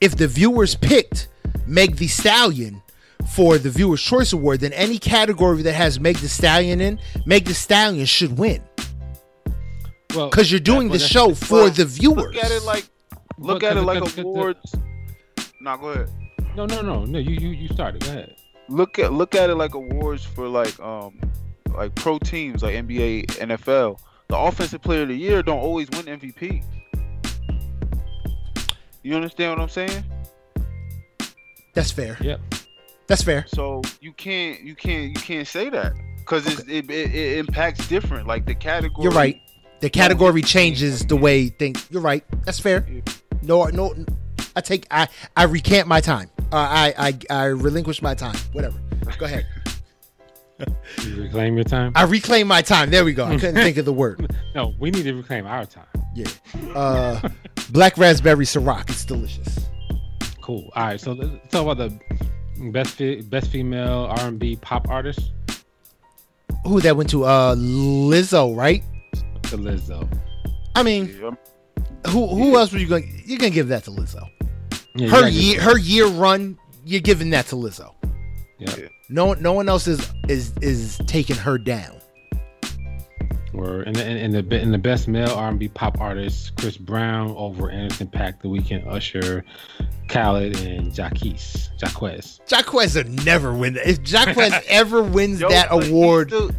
If 0.00 0.16
the 0.16 0.28
viewers 0.28 0.74
picked 0.74 1.28
Meg 1.66 1.96
Thee 1.96 2.06
Stallion 2.08 2.82
for 3.34 3.58
the 3.58 3.70
Viewers 3.70 4.00
Choice 4.02 4.32
Award, 4.32 4.60
then 4.60 4.72
any 4.72 4.98
category 4.98 5.62
that 5.62 5.74
has 5.74 6.00
Meg 6.00 6.16
Thee 6.16 6.26
Stallion 6.26 6.80
in, 6.80 6.98
Meg 7.26 7.44
Thee 7.44 7.52
Stallion 7.52 8.06
should 8.06 8.38
win. 8.38 8.62
Well, 10.14 10.30
Because 10.30 10.50
you're 10.50 10.58
doing 10.60 10.88
that- 10.88 10.98
the 10.98 11.06
show 11.06 11.34
for 11.34 11.54
Well, 11.64 11.70
the 11.70 11.84
viewers. 11.84 12.34
Look 12.34 12.36
at 12.44 12.50
it 12.50 12.62
like 12.64 12.88
look 13.38 13.60
But 13.60 13.70
at 13.72 13.76
it 13.76 13.82
like 13.82 14.02
the- 14.04 14.10
the- 14.10 14.22
awards. 14.22 14.74
Nah, 15.60 15.76
go 15.76 15.88
ahead. 15.88 16.08
No, 16.60 16.66
no, 16.66 16.82
no, 16.82 17.04
no. 17.06 17.18
You, 17.18 17.36
you, 17.36 17.48
you 17.48 17.68
started. 17.68 18.04
Go 18.04 18.10
ahead. 18.10 18.36
Look 18.68 18.98
at 18.98 19.14
look 19.14 19.34
at 19.34 19.48
it 19.48 19.54
like 19.54 19.72
awards 19.72 20.26
for 20.26 20.46
like 20.46 20.78
um 20.78 21.18
like 21.74 21.94
pro 21.94 22.18
teams 22.18 22.62
like 22.62 22.74
NBA, 22.74 23.28
NFL. 23.38 23.98
The 24.28 24.36
offensive 24.36 24.82
player 24.82 25.02
of 25.02 25.08
the 25.08 25.16
year 25.16 25.42
don't 25.42 25.60
always 25.60 25.88
win 25.88 26.04
MVP. 26.04 26.62
You 29.02 29.14
understand 29.16 29.52
what 29.52 29.62
I'm 29.62 29.70
saying? 29.70 30.04
That's 31.72 31.90
fair. 31.90 32.18
Yep. 32.20 32.40
That's 33.06 33.22
fair. 33.22 33.46
So 33.48 33.80
you 34.02 34.12
can't 34.12 34.60
you 34.60 34.74
can't 34.74 35.08
you 35.08 35.22
can't 35.22 35.48
say 35.48 35.70
that 35.70 35.94
because 36.18 36.46
it, 36.46 36.68
it, 36.68 36.90
it 36.90 37.38
impacts 37.38 37.88
different. 37.88 38.26
Like 38.26 38.44
the 38.44 38.54
category. 38.54 39.02
You're 39.02 39.12
right. 39.12 39.40
The 39.80 39.88
category 39.88 40.42
changes 40.42 41.06
the 41.06 41.16
way 41.16 41.48
things. 41.48 41.86
You're 41.90 42.02
right. 42.02 42.22
That's 42.44 42.60
fair. 42.60 42.86
No, 43.40 43.64
no. 43.64 43.94
I 44.54 44.60
take. 44.60 44.86
I 44.90 45.08
I 45.34 45.44
recant 45.44 45.88
my 45.88 46.02
time. 46.02 46.28
Uh, 46.52 46.56
I 46.56 46.94
I 46.98 47.18
I 47.30 47.44
relinquish 47.46 48.02
my 48.02 48.14
time. 48.14 48.36
Whatever. 48.52 48.78
Go 49.18 49.26
ahead. 49.26 49.46
You 51.06 51.22
reclaim 51.22 51.54
your 51.54 51.64
time. 51.64 51.92
I 51.94 52.02
reclaim 52.02 52.46
my 52.46 52.60
time. 52.60 52.90
There 52.90 53.02
we 53.02 53.14
go. 53.14 53.24
I 53.24 53.36
couldn't 53.38 53.54
think 53.54 53.78
of 53.78 53.86
the 53.86 53.94
word. 53.94 54.30
No, 54.54 54.74
we 54.78 54.90
need 54.90 55.04
to 55.04 55.14
reclaim 55.14 55.46
our 55.46 55.64
time. 55.64 55.86
Yeah. 56.14 56.26
Uh, 56.74 57.28
black 57.70 57.96
raspberry 57.96 58.44
Ciroc. 58.44 58.90
It's 58.90 59.06
delicious. 59.06 59.70
Cool. 60.42 60.68
All 60.76 60.84
right. 60.84 61.00
So 61.00 61.12
let's 61.12 61.30
talk 61.50 61.62
about 61.66 61.78
the 61.78 62.70
best 62.72 62.96
fe- 62.96 63.22
best 63.22 63.50
female 63.50 64.06
R 64.18 64.26
and 64.28 64.38
B 64.38 64.56
pop 64.56 64.86
artist, 64.90 65.30
Who 66.66 66.80
that 66.82 66.94
went 66.94 67.08
to? 67.10 67.24
Uh, 67.24 67.54
Lizzo, 67.54 68.54
right? 68.54 68.82
the 69.44 69.56
Lizzo. 69.56 70.06
I 70.74 70.82
mean, 70.82 71.16
Yeah, 71.22 71.30
who 72.10 72.26
who 72.26 72.56
else 72.58 72.70
were 72.72 72.78
you 72.78 72.86
going? 72.88 73.22
You're 73.24 73.38
gonna 73.38 73.50
give 73.50 73.68
that 73.68 73.84
to 73.84 73.90
Lizzo. 73.92 74.28
Yeah, 75.00 75.08
Her 75.08 75.28
year, 75.28 75.60
her 75.60 75.78
year 75.78 76.06
run. 76.06 76.58
You're 76.84 77.00
giving 77.00 77.30
that 77.30 77.46
to 77.48 77.56
Lizzo. 77.56 77.94
Yeah. 78.58 78.74
No, 79.08 79.32
no 79.34 79.52
one 79.52 79.68
else 79.68 79.86
is 79.86 80.12
is 80.28 80.52
is 80.60 80.98
taking 81.06 81.36
her 81.36 81.58
down. 81.58 81.96
Or 83.52 83.82
in 83.82 83.94
the 83.94 84.08
in, 84.08 84.16
in 84.16 84.30
the 84.30 84.42
be- 84.42 84.60
in 84.60 84.70
the 84.70 84.78
best 84.78 85.08
male 85.08 85.30
R 85.30 85.48
and 85.48 85.58
B 85.58 85.68
pop 85.68 86.00
artist, 86.00 86.56
Chris 86.56 86.76
Brown 86.76 87.32
over 87.36 87.70
Anderson 87.70 88.06
.Paak, 88.06 88.40
The 88.40 88.48
Weeknd, 88.48 88.86
Usher, 88.86 89.44
Khalid, 90.08 90.60
and 90.60 90.92
Jacquees. 90.92 91.70
Jacquees. 91.78 92.38
Jacquees 92.46 92.94
would 92.94 93.24
never 93.24 93.52
win. 93.52 93.74
that. 93.74 93.88
If 93.88 94.02
Jacquees 94.02 94.62
ever 94.68 95.02
wins 95.02 95.40
Yo, 95.40 95.48
that 95.48 95.68
but 95.70 95.82
he's 95.82 95.90
award, 95.92 96.30
the- 96.30 96.54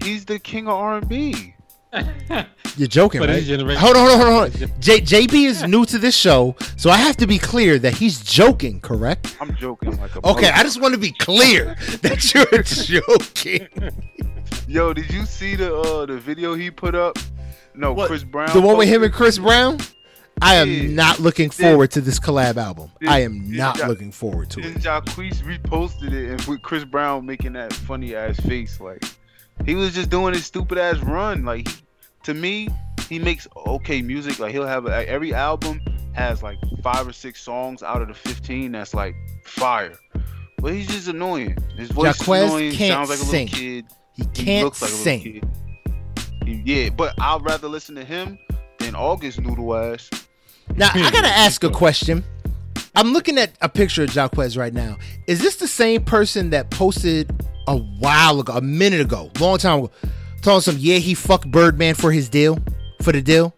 He's 0.00 0.24
the 0.24 0.38
king 0.38 0.68
of 0.68 0.74
R&B. 0.74 1.54
You're 2.76 2.86
joking, 2.88 3.20
But 3.20 3.30
right? 3.30 3.42
his 3.42 3.48
Hold 3.78 3.96
on, 3.96 4.06
hold 4.08 4.20
on, 4.20 4.20
hold 4.20 4.42
on. 4.44 4.50
J- 4.80 5.00
JB 5.00 5.46
is 5.46 5.62
new 5.64 5.84
to 5.86 5.98
this 5.98 6.16
show, 6.16 6.54
so 6.76 6.90
I 6.90 6.96
have 6.96 7.16
to 7.18 7.26
be 7.26 7.38
clear 7.38 7.78
that 7.78 7.94
he's 7.94 8.20
joking. 8.22 8.80
Correct? 8.80 9.36
I'm 9.40 9.54
joking 9.56 9.98
like 10.00 10.14
a 10.16 10.26
Okay, 10.28 10.50
I 10.50 10.62
just 10.62 10.80
want 10.80 10.94
to 10.94 11.00
be 11.00 11.12
clear 11.12 11.74
that 12.02 12.32
you're 12.34 12.62
joking. 12.62 13.68
Yo, 14.66 14.92
did 14.92 15.10
you 15.10 15.24
see 15.24 15.56
the 15.56 15.74
uh 15.74 16.06
the 16.06 16.18
video 16.18 16.54
he 16.54 16.70
put 16.70 16.94
up? 16.94 17.18
No, 17.74 17.92
What? 17.92 18.08
Chris 18.08 18.24
Brown. 18.24 18.52
The 18.52 18.60
one 18.60 18.76
with 18.76 18.88
him 18.88 19.02
and 19.02 19.12
Chris 19.12 19.38
Brown. 19.38 19.78
I 20.40 20.54
am 20.56 20.68
Yeah. 20.70 20.82
not 20.90 21.18
looking 21.20 21.50
forward 21.50 21.90
to 21.92 22.00
this 22.00 22.20
collab 22.20 22.56
album. 22.58 22.90
Did- 23.00 23.08
I 23.08 23.20
am 23.20 23.50
not 23.50 23.78
Ja- 23.78 23.86
looking 23.88 24.12
forward 24.12 24.50
to 24.50 24.60
Then 24.60 24.72
it. 24.76 24.82
Jacquees 24.82 25.42
reposted 25.42 26.12
it 26.12 26.30
and 26.30 26.40
with 26.42 26.62
Chris 26.62 26.84
Brown 26.84 27.24
making 27.26 27.54
that 27.54 27.72
funny 27.72 28.14
ass 28.14 28.38
face, 28.40 28.78
like 28.80 29.02
he 29.64 29.74
was 29.74 29.94
just 29.94 30.10
doing 30.10 30.34
his 30.34 30.46
stupid 30.46 30.78
ass 30.78 30.98
run. 30.98 31.44
Like 31.44 31.68
to 32.24 32.34
me, 32.34 32.68
he 33.08 33.18
makes 33.18 33.46
okay 33.66 34.02
music. 34.02 34.38
Like 34.38 34.52
he'll 34.52 34.66
have 34.66 34.84
like, 34.84 35.08
every 35.08 35.34
album 35.34 35.80
has 36.12 36.42
like 36.42 36.58
five 36.82 37.06
or 37.06 37.12
six 37.12 37.42
songs 37.42 37.82
out 37.82 38.02
of 38.02 38.08
the 38.08 38.14
fifteen 38.14 38.72
that's 38.72 38.94
like 38.94 39.14
fire. 39.44 39.94
But 40.58 40.72
he's 40.74 40.88
just 40.88 41.08
annoying. 41.08 41.56
His 41.76 41.90
voice 41.90 42.20
annoying. 42.26 42.72
can't 42.72 42.92
sounds 42.92 43.10
like 43.10 43.18
a 43.18 43.22
sing. 43.22 43.46
little 43.46 43.58
kid. 43.58 43.86
He 44.14 44.22
He 44.22 44.44
can't 44.44 44.64
looks 44.64 44.82
like 44.82 44.90
a 44.90 44.94
sing. 44.94 45.22
little 45.22 45.40
kid. 45.40 45.44
He- 46.44 46.62
yeah, 46.64 46.90
but 46.90 47.14
I'd 47.20 47.42
rather 47.42 47.68
listen 47.68 47.94
to 47.96 48.04
him 48.04 48.38
than 48.78 48.94
August 48.94 49.40
Noodle 49.40 49.76
ass. 49.76 50.10
Now 50.74 50.90
I 50.92 51.10
gotta 51.10 51.18
hmm. 51.18 51.24
ask 51.26 51.62
a 51.64 51.70
question. 51.70 52.24
I'm 52.94 53.12
looking 53.12 53.38
at 53.38 53.52
a 53.60 53.68
picture 53.68 54.02
of 54.02 54.10
Jacquees 54.10 54.58
right 54.58 54.72
now. 54.72 54.96
Is 55.26 55.40
this 55.40 55.56
the 55.56 55.68
same 55.68 56.04
person 56.04 56.50
that 56.50 56.70
posted 56.70 57.30
a 57.68 57.76
while 57.76 58.40
ago, 58.40 58.54
a 58.54 58.60
minute 58.60 59.00
ago, 59.00 59.30
long 59.40 59.58
time 59.58 59.78
ago, 59.80 59.90
telling 60.42 60.60
some 60.62 60.76
yeah 60.78 60.96
he 60.96 61.14
fucked 61.14 61.50
Birdman 61.50 61.94
for 61.94 62.10
his 62.12 62.28
deal, 62.28 62.58
for 63.02 63.12
the 63.12 63.22
deal? 63.22 63.54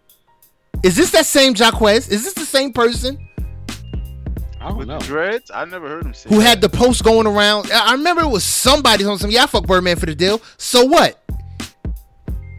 Is 0.82 0.96
this 0.96 1.10
that 1.12 1.26
same 1.26 1.54
Jacquees? 1.54 2.10
Is 2.10 2.24
this 2.24 2.34
the 2.34 2.44
same 2.46 2.72
person 2.72 3.18
I 4.62 4.68
don't 4.68 4.78
With 4.78 4.88
know. 4.88 4.98
dreads, 5.00 5.50
I 5.54 5.64
never 5.64 5.88
heard 5.88 6.04
him 6.04 6.12
say 6.14 6.28
who 6.28 6.36
that. 6.38 6.42
had 6.46 6.60
the 6.60 6.68
post 6.68 7.02
going 7.02 7.26
around? 7.26 7.70
I 7.72 7.90
I 7.90 7.92
remember 7.92 8.22
it 8.22 8.28
was 8.28 8.44
somebody 8.44 9.04
telling 9.04 9.18
some 9.18 9.30
yeah 9.30 9.44
I 9.44 9.46
fucked 9.46 9.66
Birdman 9.66 9.96
for 9.96 10.06
the 10.06 10.14
deal. 10.14 10.40
So 10.58 10.84
what? 10.84 11.18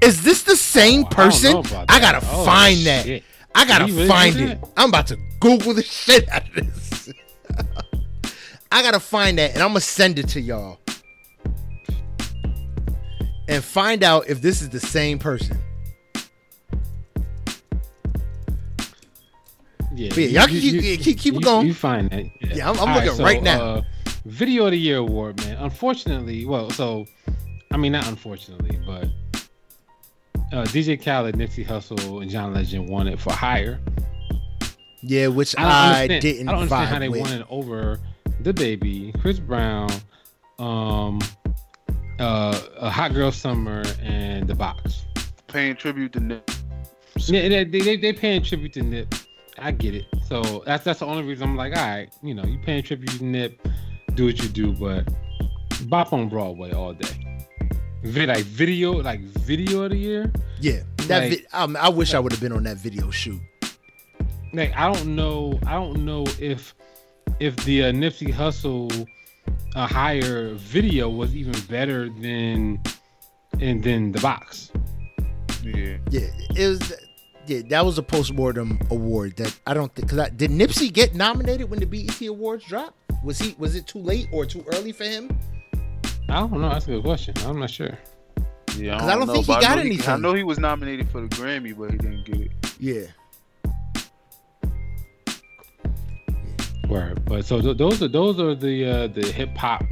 Is 0.02 0.24
this 0.24 0.42
the 0.44 0.56
same 0.56 1.04
Oh, 1.04 1.10
person? 1.10 1.52
know 1.54 1.60
about 1.60 1.86
I, 1.92 2.00
gotta 2.00 2.26
Oh, 2.32 2.44
find 2.44 2.80
that. 2.88 3.06
I 3.54 3.66
gotta 3.66 3.86
really 3.86 4.08
find 4.08 4.36
it. 4.36 4.62
that? 4.62 4.70
I'm 4.78 4.90
about 4.90 5.08
to 5.08 5.18
Google 5.40 5.76
the 5.76 5.84
shit 6.00 6.28
out 6.30 6.48
of 6.48 6.56
this. 6.56 7.14
I 8.72 8.82
gotta 8.82 9.00
find 9.00 9.38
that 9.38 9.54
and 9.54 9.62
I'm 9.62 9.70
gonna 9.70 9.82
send 9.82 10.18
it 10.18 10.28
to 10.30 10.42
y'all. 10.42 10.80
And 13.52 13.62
find 13.64 14.02
out 14.04 14.30
if 14.30 14.42
this 14.42 14.62
is 14.62 14.70
the 14.70 14.80
same 14.80 15.20
person. 15.20 15.58
Yeah, 19.94 20.10
yeah, 20.16 20.26
y'all 20.40 20.48
keep- 20.48 20.82
keep- 20.82 21.02
keep- 21.02 21.20
keep 21.20 21.36
it 21.36 21.44
going. 21.44 21.68
You 21.68 21.74
find 21.74 22.10
that? 22.12 22.24
Yeah, 22.42 22.54
Yeah, 22.56 22.72
I'm- 22.72 22.80
I'm 22.80 22.96
looking 23.06 23.22
right 23.22 23.44
now. 23.44 23.62
Uh, 23.62 23.82
Video 24.26 24.66
of 24.66 24.72
the 24.72 24.78
Year 24.80 24.98
award, 24.98 25.38
man. 25.44 25.58
Unfortunately, 25.60 26.46
well, 26.46 26.70
so 26.70 27.06
I 27.72 27.78
mean, 27.78 27.92
not 27.92 28.08
unfortunately, 28.08 28.80
but 28.86 29.08
uh, 30.54 30.64
DJ 30.66 30.96
Khaled, 30.98 31.36
Nipsey 31.36 31.66
Hussle, 31.66 32.22
and 32.22 32.30
John 32.32 32.54
Legend 32.54 32.88
won 32.90 33.08
it 33.08 33.20
for 33.20 33.32
Higher. 33.34 33.80
Yeah, 35.02 35.28
which 35.28 35.56
I 35.58 36.04
I, 36.04 36.08
didn't 36.08 36.48
I 36.48 36.52
don't 36.52 36.62
understand 36.62 36.90
how 36.90 37.00
they 37.00 37.10
with. 37.10 37.22
won 37.22 37.32
it 37.34 37.46
over 37.50 38.00
DaBaby, 38.44 39.20
Chris 39.22 39.40
Brown, 39.40 39.90
um, 40.60 41.20
uh, 42.22 42.60
a 42.78 42.90
Hot 42.90 43.14
Girl 43.14 43.32
Summer, 43.32 43.84
and 44.02 44.48
the 44.48 44.56
Box. 44.56 45.06
paying 45.48 45.76
tribute 45.76 46.14
to 46.14 46.20
Nip. 46.20 46.50
Yeah, 47.18 47.50
they, 47.50 47.64
they, 47.66 47.80
they, 47.82 47.98
they 47.98 48.14
paying 48.14 48.42
tribute 48.44 48.74
to 48.74 48.82
Nip. 48.84 49.14
I 49.58 49.72
get 49.72 49.94
it. 49.96 50.06
So 50.28 50.64
that's 50.66 50.84
that's 50.86 51.00
the 51.00 51.06
only 51.06 51.24
reason 51.24 51.50
I'm 51.50 51.56
like, 51.58 51.76
all 51.76 51.84
right, 51.86 52.10
you 52.24 52.34
know, 52.34 52.44
you 52.46 52.58
paying 52.60 52.84
tribute 52.84 53.12
to 53.18 53.24
Nip, 53.26 53.68
do 54.16 54.26
what 54.26 54.42
you 54.42 54.48
do, 54.50 54.72
but 54.74 55.08
bop 55.90 56.14
on 56.14 56.30
Broadway 56.30 56.72
all 56.72 56.94
day. 56.94 57.28
Vid, 58.04 58.30
like 58.30 58.46
video, 58.46 58.94
like 58.94 59.20
video 59.20 59.84
of 59.84 59.92
the 59.92 59.98
year. 59.98 60.32
Yeah, 60.60 60.80
that 61.08 61.24
Like- 61.24 61.32
vi- 61.32 61.46
um, 61.54 61.76
I 61.78 61.90
wish 61.90 62.14
I 62.14 62.20
would 62.20 62.32
have 62.32 62.42
been 62.42 62.54
on 62.54 62.64
that 62.64 62.78
video 62.78 63.12
shoot. 63.12 63.40
Like 64.54 64.74
I 64.76 64.92
don't 64.92 65.16
know, 65.16 65.60
I 65.66 65.74
don't 65.74 66.04
know 66.06 66.26
if 66.40 66.74
if 67.40 67.56
the 67.66 67.84
uh, 67.86 67.92
Nipsey 67.92 68.34
Hussle 68.34 69.06
uh, 69.76 69.88
higher 69.88 70.54
video 70.56 71.10
was 71.10 71.36
even 71.36 71.60
better 71.70 72.10
than 72.10 72.82
and 73.60 73.84
than 73.84 74.12
the 74.12 74.20
box. 74.22 74.72
Yeah. 75.64 75.98
Yeah, 76.10 76.28
it 76.56 76.68
was. 76.68 76.94
Yeah, 77.48 77.62
that 77.70 77.84
was 77.86 77.98
a 77.98 78.04
postmortem 78.04 78.80
award 78.92 79.36
that 79.38 79.58
I 79.66 79.74
don't 79.74 79.94
think. 79.96 80.10
Cause 80.10 80.20
I, 80.20 80.30
did 80.30 80.52
Nipsey 80.52 80.94
get 80.94 81.16
nominated 81.16 81.70
when 81.70 81.80
the 81.80 81.86
BET 81.86 82.22
Awards 82.22 82.64
dropped? 82.66 82.98
Was 83.24 83.40
he? 83.40 83.56
Was 83.58 83.76
it 83.76 83.88
too 83.88 84.00
late 84.00 84.28
or 84.32 84.46
too 84.46 84.64
early 84.74 84.92
for 84.92 85.04
him? 85.04 85.38
I 86.30 86.40
don't 86.42 86.54
know. 86.54 86.70
That's 86.70 86.86
a 86.86 86.92
good 86.92 87.04
question. 87.04 87.34
I'm 87.46 87.60
not 87.60 87.70
sure. 87.70 87.98
Yeah, 88.78 88.98
'Cause 89.00 89.10
I 89.10 89.16
don't 89.16 89.28
know, 89.28 89.34
think 89.34 89.46
he 89.48 89.52
but 89.52 89.58
I 89.58 89.76
got 89.76 89.86
know 89.86 90.14
I 90.14 90.18
know 90.18 90.34
he 90.34 90.44
was 90.44 90.58
nominated 90.60 91.10
for 91.10 91.20
the 91.22 91.28
Grammy, 91.28 91.78
but 91.78 91.92
he 91.92 91.98
didn't 91.98 92.24
get 92.26 92.40
it. 92.40 92.52
Yeah. 92.80 93.04
Word. 96.92 97.26
But 97.26 97.46
so 97.46 97.62
th- 97.62 97.78
those 97.78 98.04
are 98.04 98.08
those 98.08 98.40
are 98.40 98.54
the 98.54 98.86
uh, 98.86 99.08
the 99.08 99.32
hip 99.32 99.56
hop 99.58 99.84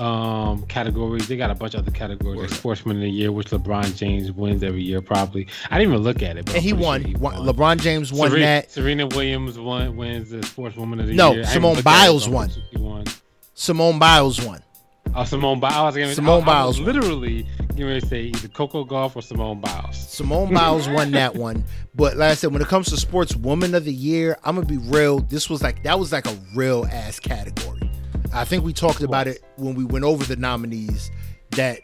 um 0.00 0.66
categories. 0.66 1.28
They 1.28 1.36
got 1.36 1.50
a 1.50 1.54
bunch 1.54 1.74
of 1.74 1.80
other 1.80 1.90
categories, 1.90 2.40
like 2.40 2.50
Sportsman 2.50 2.96
of 2.96 3.02
the 3.02 3.10
Year, 3.10 3.30
which 3.30 3.48
LeBron 3.50 3.94
James 3.96 4.32
wins 4.32 4.62
every 4.62 4.82
year, 4.82 5.00
probably. 5.00 5.46
I 5.70 5.78
didn't 5.78 5.92
even 5.92 6.02
look 6.02 6.22
at 6.22 6.36
it, 6.36 6.46
but 6.46 6.56
and 6.56 6.64
he 6.64 6.72
won. 6.72 7.02
Sure 7.02 7.08
he 7.08 7.14
won. 7.16 7.34
LeBron 7.36 7.80
James 7.80 8.12
won 8.12 8.30
Serena, 8.30 8.46
that. 8.46 8.70
Serena 8.72 9.06
Williams 9.06 9.58
won 9.58 9.96
wins 9.96 10.30
the 10.30 10.38
Sportswoman 10.38 11.00
of 11.00 11.06
the 11.06 11.14
no, 11.14 11.34
Year. 11.34 11.42
No, 11.42 11.48
Simone 11.48 11.82
Biles 11.82 12.28
won. 12.28 12.50
won. 12.74 13.04
Simone 13.54 13.98
Biles 13.98 14.44
won. 14.44 14.63
Oh, 15.14 15.24
Simone 15.24 15.60
Biles. 15.60 15.96
I 15.96 16.12
Simone 16.12 16.42
I, 16.42 16.46
Biles. 16.46 16.80
I 16.80 16.84
literally 16.84 17.46
you 17.76 18.00
to 18.00 18.06
say 18.06 18.22
either 18.22 18.48
Coco 18.48 18.84
Gauff 18.84 19.16
or 19.16 19.22
Simone 19.22 19.60
Biles. 19.60 19.96
Simone 19.96 20.52
Biles 20.52 20.88
won 20.88 21.10
that 21.12 21.34
one. 21.36 21.64
But 21.94 22.16
like 22.16 22.30
I 22.30 22.34
said, 22.34 22.52
when 22.52 22.62
it 22.62 22.68
comes 22.68 22.88
to 22.90 22.96
sports 22.96 23.34
woman 23.36 23.74
of 23.74 23.84
the 23.84 23.92
year, 23.92 24.38
I'm 24.44 24.54
gonna 24.54 24.66
be 24.66 24.78
real. 24.78 25.20
This 25.20 25.50
was 25.50 25.62
like 25.62 25.82
that 25.84 25.98
was 25.98 26.12
like 26.12 26.26
a 26.26 26.36
real 26.54 26.86
ass 26.90 27.18
category. 27.18 27.80
I 28.32 28.44
think 28.44 28.64
we 28.64 28.72
talked 28.72 29.02
about 29.02 29.28
it 29.28 29.44
when 29.56 29.74
we 29.74 29.84
went 29.84 30.04
over 30.04 30.24
the 30.24 30.36
nominees 30.36 31.10
that 31.50 31.80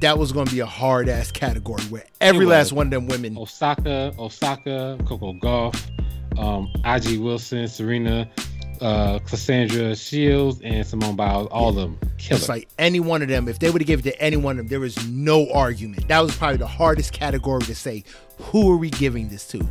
that 0.00 0.18
was 0.18 0.32
going 0.32 0.46
to 0.46 0.52
be 0.52 0.60
a 0.60 0.66
hard 0.66 1.08
ass 1.08 1.30
category 1.30 1.82
where 1.84 2.04
every 2.20 2.44
last 2.44 2.72
one 2.72 2.86
of 2.86 2.90
them 2.90 3.06
women 3.06 3.36
Osaka, 3.38 4.14
Osaka, 4.18 4.98
Coco 5.06 5.32
Gauff, 5.34 5.74
um, 6.38 6.68
A'ja 6.84 7.18
Wilson, 7.18 7.66
Serena, 7.66 8.28
uh, 8.80 9.18
Claressa 9.20 9.96
Shields, 9.96 10.60
and 10.62 10.86
Simone 10.86 11.16
Biles, 11.16 11.48
all 11.50 11.62
yeah. 11.62 11.68
of 11.68 11.74
them. 11.76 11.98
Killer. 12.18 12.38
It's 12.38 12.48
like 12.48 12.68
any 12.78 13.00
one 13.00 13.22
of 13.22 13.28
them, 13.28 13.48
if 13.48 13.58
they 13.58 13.70
would 13.70 13.82
have 13.82 13.86
given 13.86 14.06
it 14.06 14.12
to 14.12 14.22
any 14.22 14.36
one 14.36 14.52
of 14.52 14.58
them, 14.58 14.68
there 14.68 14.80
was 14.80 15.08
no 15.08 15.50
argument. 15.52 16.08
That 16.08 16.20
was 16.20 16.36
probably 16.36 16.58
the 16.58 16.66
hardest 16.66 17.12
category 17.12 17.62
to 17.62 17.74
say, 17.74 18.04
who 18.38 18.70
are 18.72 18.76
we 18.76 18.90
giving 18.90 19.28
this 19.28 19.46
to? 19.48 19.66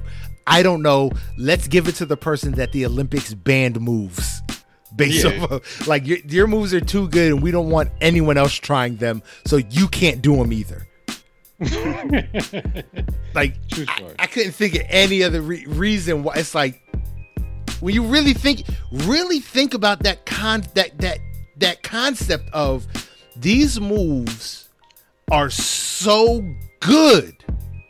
I 0.48 0.64
don't 0.64 0.82
know. 0.82 1.12
Let's 1.38 1.68
give 1.68 1.88
it 1.88 1.96
to 1.96 2.06
the 2.06 2.18
person 2.18 2.54
that 2.54 2.72
the 2.72 2.86
Olympics 2.86 3.34
banned 3.34 3.80
moves 3.80 4.42
based 4.96 5.26
yeah. 5.26 5.44
off 5.44 5.88
like 5.88 6.06
your, 6.06 6.20
your 6.20 6.48
moves 6.48 6.74
are 6.74 6.80
too 6.80 7.10
good 7.10 7.34
and 7.34 7.42
we 7.44 7.52
don't 7.52 7.70
want 7.70 7.90
anyone 8.00 8.38
else 8.38 8.54
trying 8.54 8.96
them 8.96 9.22
so 9.46 9.58
you 9.58 9.90
can't 9.90 10.22
do 10.22 10.38
them 10.38 10.54
either 10.54 10.88
like 13.34 13.56
I, 13.74 14.14
I, 14.20 14.28
couldn't 14.28 14.52
think 14.52 14.76
of 14.76 14.82
any 14.88 15.24
other 15.24 15.42
re- 15.42 15.66
reason 15.66 16.24
why 16.24 16.36
it's 16.36 16.54
like 16.54 16.82
when 17.86 17.94
you 17.94 18.02
really 18.02 18.34
think 18.34 18.64
really 18.92 19.40
think 19.40 19.76
about 19.76 20.00
that 20.00 20.26
con 20.26 20.64
that 20.74 20.98
that 20.98 21.20
that 21.56 21.84
concept 21.84 22.50
of 22.52 22.88
these 23.36 23.80
moves 23.80 24.70
are 25.30 25.52
so 25.52 26.44
good 26.80 27.36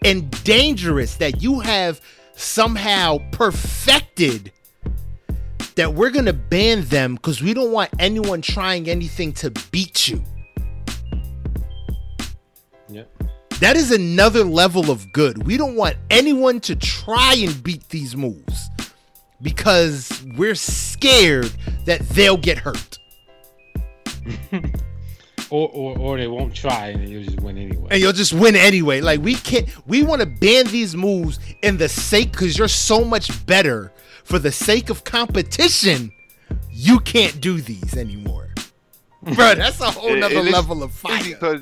and 0.03 0.29
dangerous 0.43 1.15
that 1.15 1.41
you 1.41 1.61
have 1.61 2.01
somehow 2.33 3.17
perfected 3.31 4.51
that 5.75 5.93
we're 5.93 6.09
going 6.09 6.25
to 6.25 6.33
ban 6.33 6.81
them 6.87 7.15
because 7.15 7.41
we 7.41 7.53
don't 7.53 7.71
want 7.71 7.89
anyone 7.97 8.41
trying 8.41 8.89
anything 8.89 9.31
to 9.31 9.49
beat 9.71 10.09
you. 10.09 10.21
Yep. 12.89 13.09
That 13.61 13.77
is 13.77 13.91
another 13.91 14.43
level 14.43 14.91
of 14.91 15.09
good. 15.13 15.45
We 15.47 15.55
don't 15.55 15.75
want 15.75 15.95
anyone 16.09 16.59
to 16.61 16.75
try 16.75 17.35
and 17.35 17.63
beat 17.63 17.87
these 17.87 18.17
moves 18.17 18.69
because 19.45 20.25
we're 20.35 20.55
scared 20.55 21.51
that 21.85 22.01
they'll 22.09 22.35
get 22.35 22.57
hurt. 22.57 22.97
or, 25.51 25.69
or 25.69 25.97
or 25.99 26.17
they 26.17 26.25
won't 26.25 26.55
try 26.55 26.87
and 26.87 27.07
you'll 27.07 27.23
just 27.23 27.39
win 27.41 27.55
anyway. 27.59 27.87
And 27.91 28.01
you'll 28.01 28.11
just 28.11 28.33
win 28.33 28.55
anyway. 28.55 29.01
Like 29.01 29.21
we 29.21 29.35
can't 29.35 29.69
we 29.85 30.01
want 30.01 30.21
to 30.21 30.25
ban 30.25 30.65
these 30.65 30.95
moves 30.95 31.39
in 31.61 31.77
the 31.77 31.87
sake 31.87 32.31
because 32.31 32.57
you're 32.57 32.67
so 32.67 33.05
much 33.05 33.45
better 33.45 33.93
for 34.23 34.39
the 34.39 34.51
sake 34.51 34.89
of 34.89 35.03
competition, 35.03 36.11
you 36.71 36.99
can't 37.01 37.39
do 37.39 37.61
these 37.61 37.95
anymore. 37.95 38.49
Bro, 39.21 39.55
that's 39.55 39.79
a 39.79 39.91
whole 39.91 40.15
nother 40.15 40.41
level 40.41 40.81
of 40.81 40.91
fire. 40.91 41.23
Because, 41.23 41.61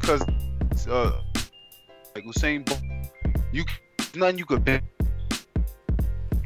because, 0.00 0.22
uh, 0.88 1.20
like 2.14 2.24
Usain 2.24 2.64
Bolt, 2.64 2.80
you 3.52 3.64
nothing 4.14 4.38
you 4.38 4.46
could 4.46 4.64
bet. 4.64 4.82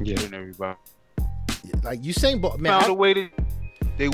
Yeah, 0.03 0.21
and 0.21 0.35
everybody. 0.35 0.79
Yeah, 1.19 1.81
like 1.83 2.03
Usain 2.03 2.41
Bolt, 2.41 2.61
man. 2.61 2.73
Found 2.73 2.85
I, 2.85 2.89
a 2.89 2.95
way 2.95 3.15
to, 3.15 3.29
they. 3.99 4.09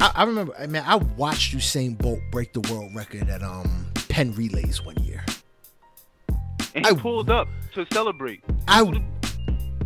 I, 0.00 0.12
I 0.14 0.24
remember, 0.24 0.54
man. 0.66 0.84
I 0.86 0.96
watched 0.96 1.54
Usain 1.54 1.96
Bolt 1.96 2.20
break 2.30 2.52
the 2.52 2.60
world 2.72 2.94
record 2.94 3.28
at 3.28 3.42
um 3.42 3.86
Penn 4.08 4.32
Relays 4.34 4.84
one 4.84 4.96
year. 5.02 5.24
And 6.74 6.86
he 6.86 6.92
I, 6.92 6.94
pulled 6.94 7.30
up 7.30 7.48
to 7.74 7.86
celebrate. 7.92 8.42
I 8.68 8.82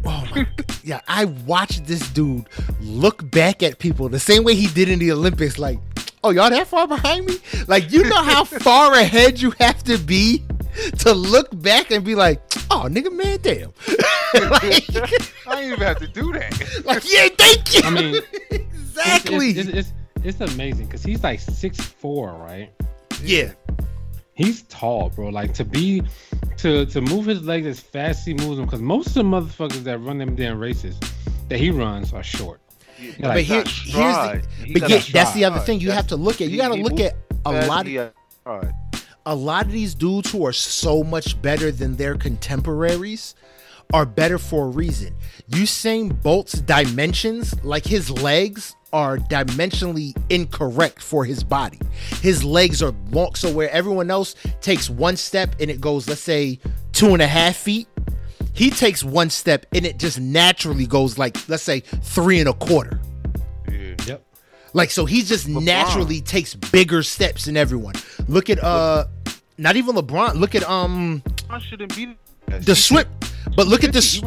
Oh 0.04 0.26
my 0.34 0.46
yeah, 0.82 1.00
I 1.08 1.26
watched 1.26 1.86
this 1.86 2.08
dude 2.10 2.48
look 2.80 3.28
back 3.30 3.62
at 3.62 3.78
people 3.78 4.08
the 4.08 4.20
same 4.20 4.44
way 4.44 4.54
he 4.54 4.66
did 4.68 4.88
in 4.88 4.98
the 4.98 5.12
Olympics, 5.12 5.58
like, 5.58 5.78
oh, 6.24 6.30
y'all 6.30 6.48
that 6.50 6.66
far 6.66 6.88
behind 6.88 7.26
me? 7.26 7.38
Like, 7.66 7.92
you 7.92 8.04
know 8.04 8.22
how 8.22 8.44
far 8.44 8.94
ahead 8.94 9.40
you 9.40 9.52
have 9.60 9.82
to 9.84 9.98
be 9.98 10.42
to 10.98 11.12
look 11.12 11.48
back 11.62 11.90
and 11.90 12.04
be 12.04 12.14
like, 12.14 12.40
oh, 12.70 12.86
nigga, 12.90 13.12
man, 13.12 13.38
damn. 13.42 13.72
like, 14.50 14.84
I 15.46 15.60
ain't 15.60 15.72
even 15.72 15.80
have 15.80 15.98
to 15.98 16.08
do 16.08 16.32
that. 16.32 16.50
Like, 16.84 17.02
yeah, 17.04 17.28
thank 17.36 17.74
you. 17.74 17.82
I 17.84 17.90
mean, 17.90 18.22
exactly. 18.50 19.50
It's, 19.50 19.68
it's, 19.68 19.92
it's, 20.24 20.38
it's 20.40 20.52
amazing 20.52 20.86
because 20.86 21.02
he's 21.02 21.22
like 21.22 21.40
six 21.40 21.78
four, 21.80 22.32
right? 22.32 22.70
Yeah. 23.22 23.52
He's 24.34 24.62
tall, 24.62 25.10
bro. 25.10 25.28
Like 25.28 25.52
to 25.54 25.64
be 25.64 26.02
to 26.58 26.86
to 26.86 27.00
move 27.00 27.26
his 27.26 27.42
legs 27.42 27.66
as 27.66 27.80
fast 27.80 28.20
as 28.20 28.26
he 28.26 28.34
moves 28.34 28.56
them, 28.56 28.64
because 28.64 28.80
most 28.80 29.08
of 29.08 29.14
the 29.14 29.22
motherfuckers 29.24 29.84
that 29.84 29.98
run 29.98 30.18
them 30.18 30.34
damn 30.34 30.58
races 30.58 30.98
that 31.48 31.58
he 31.58 31.70
runs 31.70 32.12
are 32.12 32.22
short. 32.22 32.60
Yeah, 32.98 33.28
like, 33.28 33.36
but 33.36 33.42
here, 33.42 33.64
here's 33.66 33.94
the, 33.94 34.42
but 34.72 34.88
yeah, 34.88 35.02
that's 35.12 35.32
the 35.32 35.44
other 35.44 35.60
thing 35.60 35.80
you 35.80 35.88
that's, 35.88 35.96
have 35.96 36.06
to 36.08 36.16
look 36.16 36.40
at. 36.40 36.48
You 36.48 36.56
got 36.56 36.68
to 36.68 36.74
look 36.74 37.00
at 37.00 37.16
a 37.44 37.66
lot 37.66 37.86
of 37.86 38.12
a 39.30 39.34
lot 39.34 39.64
of 39.64 39.70
these 39.70 39.94
dudes 39.94 40.32
who 40.32 40.44
are 40.44 40.52
so 40.52 41.04
much 41.04 41.40
better 41.40 41.70
than 41.70 41.94
their 41.94 42.16
contemporaries 42.16 43.36
are 43.92 44.04
better 44.04 44.38
for 44.38 44.66
a 44.66 44.70
reason. 44.70 45.14
Usain 45.50 46.20
Bolt's 46.20 46.54
dimensions, 46.54 47.54
like 47.62 47.84
his 47.84 48.10
legs, 48.10 48.74
are 48.92 49.18
dimensionally 49.18 50.20
incorrect 50.30 51.00
for 51.00 51.24
his 51.24 51.44
body. 51.44 51.78
His 52.20 52.42
legs 52.42 52.82
are 52.82 52.92
long, 53.12 53.36
so 53.36 53.52
where 53.52 53.70
everyone 53.70 54.10
else 54.10 54.34
takes 54.62 54.90
one 54.90 55.16
step 55.16 55.54
and 55.60 55.70
it 55.70 55.80
goes, 55.80 56.08
let's 56.08 56.20
say, 56.20 56.58
two 56.90 57.12
and 57.12 57.22
a 57.22 57.26
half 57.28 57.54
feet, 57.54 57.86
he 58.52 58.68
takes 58.68 59.04
one 59.04 59.30
step 59.30 59.64
and 59.72 59.86
it 59.86 59.96
just 59.96 60.18
naturally 60.18 60.88
goes 60.88 61.18
like, 61.18 61.48
let's 61.48 61.62
say, 61.62 61.80
three 61.80 62.40
and 62.40 62.48
a 62.48 62.54
quarter. 62.54 63.00
Yeah. 63.70 63.94
Yep. 64.06 64.26
Like 64.72 64.90
so, 64.90 65.04
he 65.04 65.22
just 65.22 65.46
LeBron. 65.46 65.64
naturally 65.64 66.20
takes 66.20 66.54
bigger 66.54 67.02
steps 67.02 67.46
than 67.46 67.56
everyone. 67.56 67.94
Look 68.28 68.50
at 68.50 68.62
uh, 68.62 69.06
not 69.60 69.76
even 69.76 69.94
LeBron. 69.94 70.34
Look 70.34 70.54
at 70.54 70.68
um, 70.68 71.22
LeBron 71.26 71.60
shouldn't 71.60 71.94
be 71.94 72.16
the 72.46 72.74
swim. 72.74 73.06
But 73.56 73.66
look 73.66 73.84
at 73.84 73.92
this. 73.92 74.20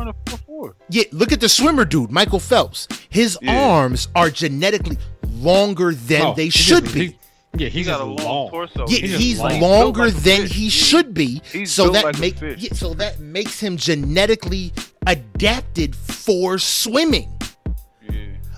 Yeah, 0.89 1.03
look 1.11 1.31
at 1.31 1.41
the 1.41 1.49
swimmer 1.49 1.85
dude, 1.85 2.11
Michael 2.11 2.39
Phelps. 2.39 2.87
His 3.09 3.37
yeah. 3.41 3.71
arms 3.71 4.07
are 4.15 4.29
genetically 4.29 4.97
longer 5.31 5.93
than 5.93 6.21
oh, 6.21 6.33
they 6.35 6.49
should 6.49 6.91
be. 6.93 7.07
He, 7.07 7.19
yeah, 7.55 7.69
he's 7.69 7.85
he 7.85 7.91
got 7.91 8.01
a 8.01 8.05
long, 8.05 8.25
long, 8.25 8.49
torso. 8.49 8.85
Yeah, 8.87 8.99
he's, 8.99 9.17
he's 9.17 9.39
long. 9.39 9.59
longer 9.59 10.05
like 10.05 10.15
than 10.15 10.47
he 10.47 10.69
should 10.69 11.13
be. 11.13 11.41
He's 11.51 11.71
so 11.71 11.89
that 11.89 12.03
like 12.03 12.19
make 12.19 12.39
yeah, 12.41 12.73
so 12.73 12.93
that 12.95 13.19
makes 13.19 13.59
him 13.59 13.77
genetically 13.77 14.71
adapted 15.05 15.95
for 15.95 16.57
swimming. 16.57 17.29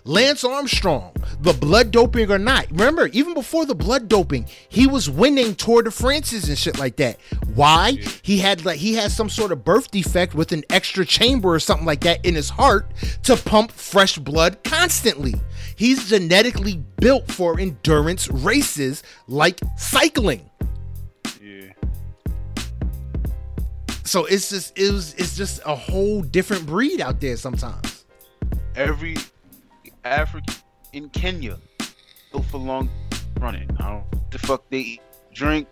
Lance 0.08 0.44
Armstrong, 0.44 1.12
the 1.42 1.54
blood 1.54 1.90
doping 1.90 2.32
or 2.32 2.38
not. 2.38 2.70
Remember, 2.70 3.08
even 3.08 3.34
before 3.34 3.66
the 3.66 3.74
blood 3.74 4.08
doping, 4.08 4.46
he 4.70 4.86
was 4.86 5.10
winning 5.10 5.56
Tour 5.56 5.82
de 5.82 5.90
France's 5.90 6.48
and 6.48 6.58
shit 6.58 6.78
like 6.78 6.98
that. 6.98 7.20
Why? 7.56 7.98
He 8.22 8.38
had 8.38 8.64
like 8.66 8.78
he 8.78 8.94
had 8.94 9.12
some 9.12 9.30
sort 9.30 9.52
of 9.52 9.66
birth 9.66 9.90
defect 9.90 10.36
with 10.36 10.52
an 10.52 10.64
extra 10.70 11.06
chamber 11.06 11.50
or 11.50 11.60
something 11.60 11.88
like 11.88 12.02
that 12.02 12.24
in 12.24 12.36
his 12.36 12.50
heart 12.50 12.86
to 13.24 13.36
pump 13.36 13.72
fresh 13.72 14.20
blood 14.20 14.64
constantly. 14.64 15.34
He's 15.76 16.08
genetically 16.08 16.84
built 17.02 17.32
for 17.32 17.60
endurance 17.60 18.30
races 18.30 19.02
like 19.28 19.60
cycling. 19.76 20.48
Yeah. 21.42 21.72
So 24.04 24.26
it's 24.26 24.52
just 24.52 24.78
it 24.78 24.92
was 24.92 25.16
it's 25.16 25.36
just 25.36 25.62
a 25.66 25.76
whole 25.76 26.22
different 26.22 26.68
breed 26.68 27.02
out 27.02 27.20
there 27.20 27.38
sometimes. 27.38 28.06
Every 28.76 29.16
African 30.06 30.56
in 30.94 31.10
Kenya 31.10 31.58
built 32.32 32.46
for 32.46 32.60
long 32.60 32.90
running. 33.40 33.70
I 33.80 33.90
don't 33.90 34.32
the 34.32 34.38
fuck 34.40 34.64
they 34.70 34.80
eat, 34.80 35.02
drink. 35.34 35.68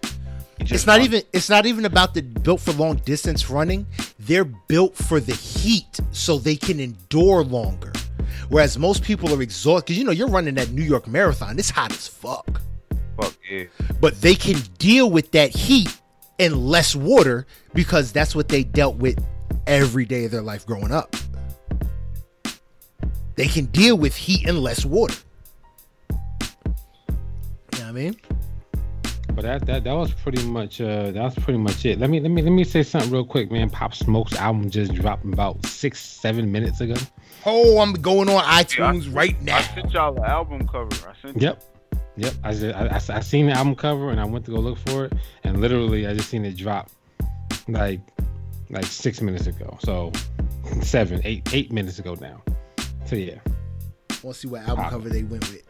It's 0.59 0.85
not 0.85 0.97
run. 0.97 1.05
even 1.05 1.21
it's 1.33 1.49
not 1.49 1.65
even 1.65 1.85
about 1.85 2.13
the 2.13 2.21
built 2.21 2.61
for 2.61 2.73
long 2.73 2.95
distance 2.97 3.49
running. 3.49 3.85
They're 4.19 4.45
built 4.45 4.95
for 4.95 5.19
the 5.19 5.35
heat 5.35 5.99
so 6.11 6.37
they 6.37 6.55
can 6.55 6.79
endure 6.79 7.43
longer. 7.43 7.93
Whereas 8.49 8.77
most 8.77 9.03
people 9.03 9.33
are 9.33 9.41
exhausted 9.41 9.85
because 9.85 9.97
you 9.97 10.03
know 10.03 10.11
you're 10.11 10.27
running 10.27 10.55
that 10.55 10.71
New 10.71 10.83
York 10.83 11.07
Marathon. 11.07 11.59
It's 11.59 11.69
hot 11.69 11.91
as 11.91 12.07
fuck. 12.07 12.61
Fuck 13.19 13.35
yeah. 13.49 13.65
But 14.01 14.19
they 14.21 14.35
can 14.35 14.57
deal 14.79 15.11
with 15.11 15.31
that 15.31 15.51
heat 15.51 15.95
and 16.39 16.57
less 16.57 16.95
water 16.95 17.45
because 17.73 18.11
that's 18.11 18.35
what 18.35 18.47
they 18.47 18.63
dealt 18.63 18.95
with 18.95 19.23
every 19.67 20.05
day 20.05 20.25
of 20.25 20.31
their 20.31 20.41
life 20.41 20.65
growing 20.65 20.91
up. 20.91 21.15
They 23.35 23.47
can 23.47 23.65
deal 23.65 23.97
with 23.97 24.15
heat 24.15 24.47
and 24.47 24.59
less 24.59 24.85
water. 24.85 25.15
You 26.11 27.79
know 27.79 27.79
what 27.79 27.85
I 27.87 27.91
mean? 27.91 28.15
But 29.35 29.41
that 29.43 29.65
that 29.65 29.83
that 29.83 29.93
was 29.93 30.13
pretty 30.13 30.45
much 30.45 30.79
uh 30.79 31.09
that 31.11 31.23
was 31.23 31.35
pretty 31.35 31.57
much 31.57 31.85
it. 31.85 31.99
Let 31.99 32.09
me 32.11 32.19
let 32.19 32.29
me 32.29 32.43
let 32.43 32.51
me 32.51 32.63
say 32.63 32.83
something 32.83 33.11
real 33.11 33.25
quick, 33.25 33.51
man. 33.51 33.69
Pop 33.69 33.95
Smoke's 33.95 34.35
album 34.35 34.69
just 34.69 34.93
dropped 34.93 35.25
about 35.25 35.65
six 35.65 35.99
seven 35.99 36.51
minutes 36.51 36.81
ago. 36.81 36.95
Oh, 37.45 37.79
I'm 37.79 37.93
going 37.93 38.29
on 38.29 38.43
iTunes 38.43 39.05
Yeah, 39.05 39.11
right 39.17 39.41
now. 39.41 39.57
I 39.57 39.61
sent 39.61 39.91
y'all 39.93 40.13
the 40.13 40.27
album 40.27 40.67
cover. 40.67 40.95
I 41.07 41.13
sent 41.19 41.41
Yep. 41.41 41.63
Yep. 42.15 42.33
I, 42.43 42.51
just, 42.53 42.75
I, 42.75 43.13
I 43.13 43.17
I 43.17 43.19
seen 43.21 43.47
the 43.47 43.53
album 43.53 43.75
cover 43.75 44.11
and 44.11 44.19
I 44.19 44.25
went 44.25 44.45
to 44.45 44.51
go 44.51 44.59
look 44.59 44.77
for 44.77 45.05
it 45.05 45.13
and 45.43 45.59
literally 45.59 46.05
I 46.05 46.13
just 46.13 46.29
seen 46.29 46.45
it 46.45 46.55
drop 46.55 46.91
like 47.67 48.01
like 48.69 48.85
six 48.85 49.19
minutes 49.19 49.47
ago. 49.47 49.77
So 49.81 50.11
seven, 50.83 51.21
eight, 51.23 51.53
eight 51.53 51.71
minutes 51.71 51.97
ago 51.97 52.15
now. 52.21 52.41
So 53.05 53.15
yeah. 53.15 53.39
Want 54.23 54.35
to 54.35 54.41
see 54.41 54.47
what 54.47 54.61
album 54.61 54.77
Pop. 54.77 54.91
cover 54.91 55.09
they 55.09 55.23
went 55.23 55.49
with? 55.49 55.63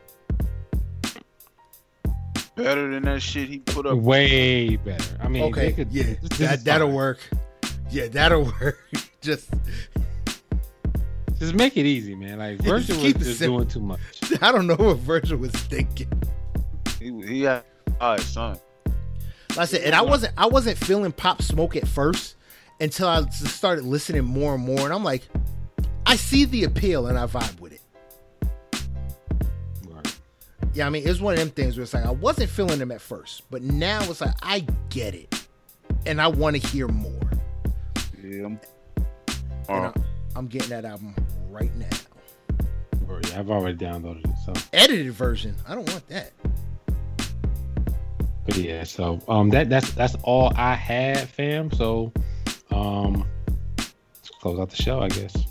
better 2.56 2.88
than 2.92 3.04
that 3.04 3.20
shit 3.22 3.50
he 3.50 3.58
put 3.60 3.86
up. 3.88 3.98
Way 3.98 4.76
better. 4.76 5.18
I 5.22 5.28
mean, 5.28 5.44
Okay, 5.46 5.68
they 5.70 5.72
could, 5.74 5.92
yeah, 5.92 6.04
this- 6.04 6.18
this 6.30 6.38
that 6.40 6.64
that'll 6.64 6.88
fine. 6.88 6.96
work. 6.96 7.20
Yeah, 7.90 8.08
that'll 8.10 8.44
work. 8.62 8.80
Just 9.22 9.50
Just 11.40 11.56
make 11.56 11.76
it 11.78 11.86
easy, 11.86 12.14
man. 12.16 12.38
Like 12.40 12.62
Yeah, 12.62 12.70
Virgil 12.70 12.96
was 12.98 13.04
keep 13.06 13.16
it 13.16 13.20
just 13.24 13.40
simple. 13.40 13.58
doing 13.60 13.70
too 13.70 13.80
much. 13.82 14.00
I 14.42 14.52
don't 14.52 14.68
know 14.68 14.76
what 14.76 14.98
Virgil 14.98 15.38
was 15.40 15.52
thinking. 15.52 16.12
He, 17.00 17.12
he 17.26 17.42
had 17.42 17.64
all 18.00 18.12
right, 18.12 18.20
son. 18.22 18.60
Like 19.50 19.58
I 19.60 19.66
said, 19.66 19.82
and 19.82 19.96
I 19.96 20.02
wasn't 20.02 20.34
I 20.38 20.46
wasn't 20.46 20.78
feeling 20.78 21.12
Pop 21.12 21.42
Smoke 21.42 21.76
at 21.76 21.88
first 21.88 22.36
until 22.80 23.08
I 23.08 23.28
started 23.30 23.84
listening 23.86 24.24
more 24.26 24.56
and 24.56 24.64
more, 24.64 24.80
and 24.82 24.94
I'm 24.94 25.04
like, 25.04 25.28
I 26.14 26.16
see 26.16 26.46
the 26.46 26.66
appeal 26.66 27.08
and 27.08 27.18
I 27.18 27.26
vibe 27.26 27.60
with 27.60 27.74
it. 27.74 27.82
Right. 29.90 30.20
Yeah, 30.76 30.86
I 30.86 30.92
mean, 30.92 31.08
it's 31.08 31.20
one 31.20 31.34
of 31.34 31.40
them 31.40 31.50
things 31.50 31.76
where 31.76 31.82
it's 31.82 31.96
like 31.96 32.06
I 32.06 32.12
wasn't 32.12 32.52
feeling 32.52 32.78
them 32.78 32.92
at 32.92 33.02
first, 33.02 33.50
but 33.50 33.64
now 33.64 34.00
it's 34.04 34.22
like 34.22 34.36
I 34.44 34.64
get 34.92 35.16
it, 35.16 35.48
and 36.06 36.22
I 36.22 36.28
want 36.28 36.56
to 36.56 36.68
hear 36.68 36.88
more. 36.88 37.20
Yeah. 38.24 38.56
Uh, 39.68 39.74
I, 39.74 39.94
I'm 40.36 40.46
getting 40.46 40.70
that 40.70 40.86
album 40.86 41.16
right 41.50 41.76
now. 41.78 41.90
Or, 43.10 43.20
I've 43.36 43.50
already 43.50 43.76
downloaded 43.76 44.24
it. 44.24 44.36
So, 44.46 44.54
Edited 44.72 45.14
version. 45.14 45.56
I 45.68 45.74
don't 45.74 45.90
want 45.90 46.08
that. 46.10 46.32
but 48.46 48.56
yeah, 48.56 48.84
so 48.84 49.20
um, 49.28 49.50
that 49.50 49.68
that's 49.68 49.92
that's 49.94 50.14
all 50.22 50.54
I 50.56 50.76
had, 50.76 51.28
fam. 51.28 51.72
So, 51.72 52.14
um, 52.70 53.26
let's 53.80 54.30
close 54.40 54.60
out 54.60 54.70
the 54.70 54.76
show, 54.76 55.00
I 55.00 55.08
guess. 55.08 55.48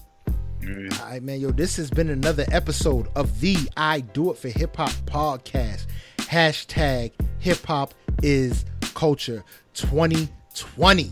Yeah. 0.62 0.89
All 1.00 1.10
right, 1.10 1.23
man. 1.23 1.41
Yo, 1.41 1.50
this 1.50 1.76
has 1.76 1.91
been 1.91 2.10
another 2.10 2.44
episode 2.52 3.08
of 3.15 3.41
the 3.41 3.57
I 3.76 4.00
Do 4.00 4.31
It 4.31 4.39
for 4.39 4.49
Hip 4.49 4.76
Hop 4.76 4.91
podcast. 5.07 5.86
Hashtag 6.18 7.12
hip 7.39 7.65
hop 7.66 7.94
is 8.23 8.65
culture 8.94 9.44
2020. 9.74 11.10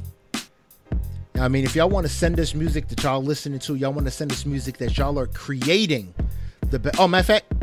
Now, 1.34 1.44
I 1.44 1.48
mean, 1.48 1.64
if 1.64 1.74
y'all 1.74 1.88
want 1.88 2.06
to 2.06 2.12
send 2.12 2.38
us 2.38 2.54
music 2.54 2.88
that 2.88 3.02
y'all 3.02 3.22
listening 3.22 3.58
to, 3.60 3.74
y'all 3.74 3.92
want 3.92 4.06
to 4.06 4.10
send 4.10 4.32
us 4.32 4.46
music 4.46 4.78
that 4.78 4.96
y'all 4.96 5.18
are 5.18 5.26
creating. 5.26 6.14
The 6.70 6.94
oh, 6.98 7.08
matter 7.08 7.20
of 7.20 7.26
fact, 7.26 7.59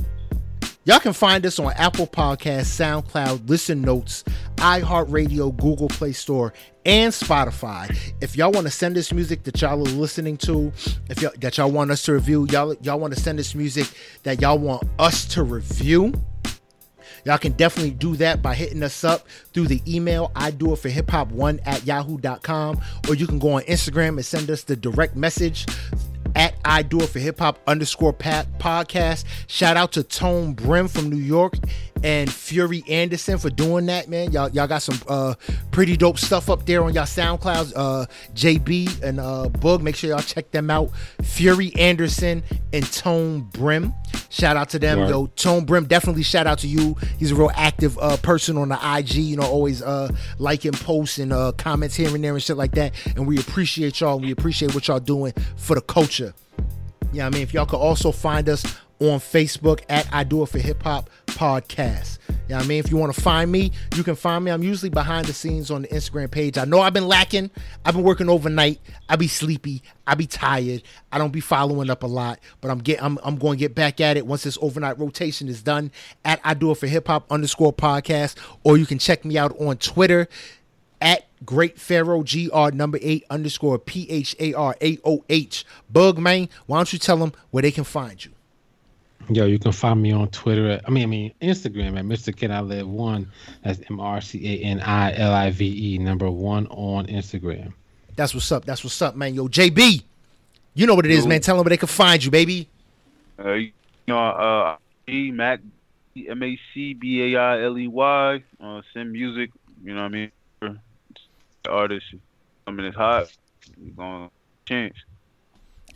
y'all 0.87 0.99
can 0.99 1.13
find 1.13 1.45
us 1.45 1.59
on 1.59 1.73
Apple 1.73 2.07
Podcasts, 2.07 2.71
SoundCloud, 2.79 3.49
Listen 3.49 3.81
Notes, 3.81 4.23
iHeartRadio, 4.55 5.55
Google 5.57 5.89
Play 5.89 6.13
Store, 6.13 6.53
and 6.85 7.11
Spotify. 7.11 7.95
If 8.21 8.37
y'all 8.37 8.51
want 8.51 8.65
to 8.65 8.71
send 8.71 8.97
us 8.97 9.11
music 9.11 9.43
that 9.43 9.61
y'all 9.61 9.81
are 9.81 9.91
listening 9.91 10.37
to, 10.37 10.71
if 11.09 11.21
y'all, 11.21 11.33
that 11.39 11.57
y'all 11.57 11.69
want 11.69 11.91
us 11.91 12.03
to 12.03 12.13
review, 12.13 12.47
y'all 12.49 12.73
y'all 12.81 12.99
want 12.99 13.13
to 13.13 13.19
send 13.19 13.37
us 13.39 13.53
music 13.53 13.87
that 14.23 14.41
y'all 14.41 14.57
want 14.57 14.83
us 14.97 15.25
to 15.25 15.43
review. 15.43 16.13
Y'all 17.25 17.37
can 17.37 17.51
definitely 17.53 17.91
do 17.91 18.15
that 18.15 18.41
by 18.41 18.55
hitting 18.55 18.81
us 18.81 19.03
up 19.03 19.27
through 19.53 19.67
the 19.67 19.81
email 19.85 20.31
I 20.33 20.51
do 20.51 20.71
it 20.71 20.77
for 20.77 20.87
hip 20.87 21.11
hop 21.11 21.29
one 21.29 21.59
at 21.65 21.85
yahoo.com, 21.85 22.79
or 23.09 23.15
you 23.15 23.27
can 23.27 23.37
go 23.37 23.51
on 23.51 23.63
Instagram 23.63 24.09
and 24.09 24.25
send 24.25 24.49
us 24.49 24.63
the 24.63 24.77
direct 24.77 25.17
message 25.17 25.65
at 26.35 26.55
I 26.65 26.81
do 26.83 26.99
it 27.01 27.07
for 27.09 27.19
hip 27.19 27.39
hop 27.39 27.59
underscore 27.67 28.13
pat 28.13 28.47
podcast. 28.59 29.23
Shout 29.47 29.77
out 29.77 29.91
to 29.93 30.03
Tone 30.03 30.53
Brim 30.53 30.87
from 30.87 31.09
New 31.09 31.15
York 31.17 31.53
and 32.03 32.31
Fury 32.31 32.83
Anderson 32.87 33.37
for 33.39 33.49
doing 33.49 33.87
that, 33.87 34.07
man. 34.07 34.31
Y'all, 34.31 34.49
y'all 34.49 34.67
got 34.67 34.83
some 34.83 34.99
uh, 35.07 35.33
pretty 35.71 35.97
dope 35.97 36.19
stuff 36.19 36.49
up 36.49 36.65
there 36.65 36.83
on 36.83 36.93
y'all 36.93 37.05
SoundClouds. 37.05 37.73
Uh, 37.75 38.05
JB 38.35 39.01
and 39.01 39.19
uh, 39.19 39.47
Boog, 39.49 39.81
make 39.81 39.95
sure 39.95 40.09
y'all 40.11 40.19
check 40.19 40.51
them 40.51 40.69
out. 40.69 40.91
Fury 41.23 41.73
Anderson 41.77 42.43
and 42.73 42.85
Tone 42.93 43.41
Brim. 43.51 43.93
Shout 44.29 44.57
out 44.57 44.69
to 44.69 44.79
them, 44.79 44.99
Right. 44.99 45.09
yo. 45.09 45.27
Tone 45.27 45.65
Brim, 45.65 45.85
definitely 45.85 46.21
shout 46.23 46.45
out 46.45 46.59
to 46.59 46.67
you. 46.67 46.95
He's 47.17 47.31
a 47.31 47.35
real 47.35 47.51
active 47.55 47.97
uh, 47.99 48.17
person 48.17 48.57
on 48.57 48.69
the 48.69 48.79
IG, 48.97 49.15
you 49.15 49.37
know, 49.37 49.43
always 49.47 49.81
uh, 49.81 50.09
liking 50.37 50.73
posts 50.73 51.17
and 51.17 51.31
uh, 51.33 51.53
comments 51.53 51.95
here 51.95 52.13
and 52.13 52.23
there 52.23 52.33
and 52.33 52.43
shit 52.43 52.57
like 52.57 52.73
that. 52.73 52.93
And 53.15 53.25
we 53.25 53.39
appreciate 53.39 53.99
y'all. 54.01 54.19
We 54.19 54.31
appreciate 54.31 54.75
what 54.75 54.87
y'all 54.87 54.99
doing 54.99 55.33
for 55.55 55.73
the 55.75 55.81
culture. 55.81 56.26
Yeah, 57.13 57.27
I 57.27 57.29
mean, 57.29 57.41
if 57.41 57.53
y'all 57.53 57.65
could 57.65 57.77
also 57.77 58.11
find 58.11 58.49
us 58.49 58.63
on 58.99 59.19
Facebook 59.19 59.81
at 59.89 60.07
I 60.11 60.23
Do 60.23 60.43
It 60.43 60.49
for 60.49 60.59
Hip 60.59 60.81
Hop 60.83 61.09
Podcast. 61.27 62.17
Yeah, 62.47 62.59
I 62.59 62.63
mean, 62.63 62.79
if 62.79 62.89
you 62.89 62.97
want 62.97 63.13
to 63.13 63.21
find 63.21 63.51
me, 63.51 63.71
you 63.95 64.03
can 64.03 64.15
find 64.15 64.43
me. 64.43 64.51
I'm 64.51 64.63
usually 64.63 64.89
behind 64.89 65.27
the 65.27 65.33
scenes 65.33 65.69
on 65.69 65.81
the 65.81 65.89
Instagram 65.89 66.31
page. 66.31 66.57
I 66.57 66.63
know 66.65 66.79
I've 66.79 66.93
been 66.93 67.07
lacking. 67.07 67.51
I've 67.85 67.93
been 67.93 68.03
working 68.03 68.29
overnight. 68.29 68.79
I 69.09 69.17
be 69.17 69.27
sleepy. 69.27 69.83
I 70.05 70.15
be 70.15 70.27
tired. 70.27 70.83
I 71.11 71.17
don't 71.17 71.33
be 71.33 71.41
following 71.41 71.89
up 71.89 72.03
a 72.03 72.07
lot, 72.07 72.39
but 72.61 72.71
I'm 72.71 72.79
get 72.79 73.03
I'm, 73.03 73.19
I'm 73.23 73.37
going 73.37 73.57
to 73.57 73.59
get 73.59 73.75
back 73.75 73.99
at 73.99 74.17
it 74.17 74.25
once 74.25 74.43
this 74.43 74.57
overnight 74.61 74.97
rotation 74.97 75.47
is 75.49 75.61
done. 75.61 75.91
At 76.23 76.39
I 76.43 76.53
Do 76.53 76.71
It 76.71 76.75
for 76.77 76.87
Hip 76.87 77.07
Hop 77.07 77.29
underscore 77.31 77.73
podcast, 77.73 78.35
or 78.63 78.77
you 78.77 78.85
can 78.85 78.97
check 78.97 79.25
me 79.25 79.37
out 79.37 79.59
on 79.59 79.77
Twitter 79.77 80.27
at 81.01 81.27
Great 81.45 81.79
Pharaoh 81.79 82.23
GR 82.23 82.71
number 82.75 82.97
eight 83.01 83.23
underscore 83.29 83.77
P 83.79 84.09
H 84.09 84.35
A 84.39 84.53
R 84.53 84.75
A 84.81 84.97
O 85.05 85.23
H. 85.29 85.65
Boog 85.91 86.17
man, 86.17 86.49
why 86.65 86.77
don't 86.77 86.91
you 86.91 86.99
tell 86.99 87.17
them 87.17 87.33
where 87.51 87.61
they 87.61 87.71
can 87.71 87.83
find 87.83 88.23
you? 88.23 88.31
Yo, 89.29 89.45
you 89.45 89.59
can 89.59 89.73
find 89.73 90.01
me 90.01 90.11
on 90.13 90.29
Twitter. 90.29 90.69
At, 90.69 90.87
I 90.87 90.91
mean, 90.91 91.03
I 91.03 91.07
mean 91.07 91.33
Instagram 91.41 91.99
at 91.99 92.05
Mr. 92.05 92.35
Can 92.35 92.51
I 92.51 92.61
Live 92.61 92.87
One. 92.87 93.29
That's 93.63 93.79
M 93.89 93.99
R 93.99 94.21
C 94.21 94.61
A 94.61 94.65
N 94.65 94.79
I 94.79 95.15
L 95.15 95.33
I 95.33 95.51
V 95.51 95.95
E 95.95 95.97
number 95.97 96.29
one 96.31 96.67
on 96.67 97.07
Instagram. 97.07 97.73
That's 98.15 98.33
what's 98.33 98.51
up. 98.51 98.65
That's 98.65 98.83
what's 98.83 99.01
up, 99.01 99.15
man. 99.15 99.35
Yo, 99.35 99.47
JB, 99.47 100.03
you 100.73 100.87
know 100.87 100.95
what 100.95 101.05
it 101.05 101.11
is, 101.11 101.25
Yo. 101.25 101.29
man. 101.29 101.41
Tell 101.41 101.57
them 101.57 101.65
where 101.65 101.69
they 101.69 101.77
can 101.77 101.87
find 101.87 102.23
you, 102.23 102.31
baby. 102.31 102.69
Uh, 103.37 103.53
you 103.53 103.71
know, 104.07 104.17
uh, 104.17 104.77
E 105.07 105.31
Mac 105.31 105.59
M 106.15 106.41
A 106.41 106.59
C 106.73 106.93
B 106.93 107.35
A 107.35 107.39
I 107.39 107.63
L 107.63 107.77
E 107.77 107.87
Y. 107.87 108.43
Uh, 108.61 108.81
send 108.93 109.11
music. 109.11 109.51
You 109.83 109.93
know 109.93 110.01
what 110.01 110.07
I 110.07 110.09
mean? 110.09 110.31
The 111.67 111.73
artist. 111.73 112.05
I 112.65 112.71
mean, 112.71 112.85
it's 112.85 112.95
hot. 112.95 113.29
You 113.77 113.91
gonna 113.91 114.29
change. 114.65 114.95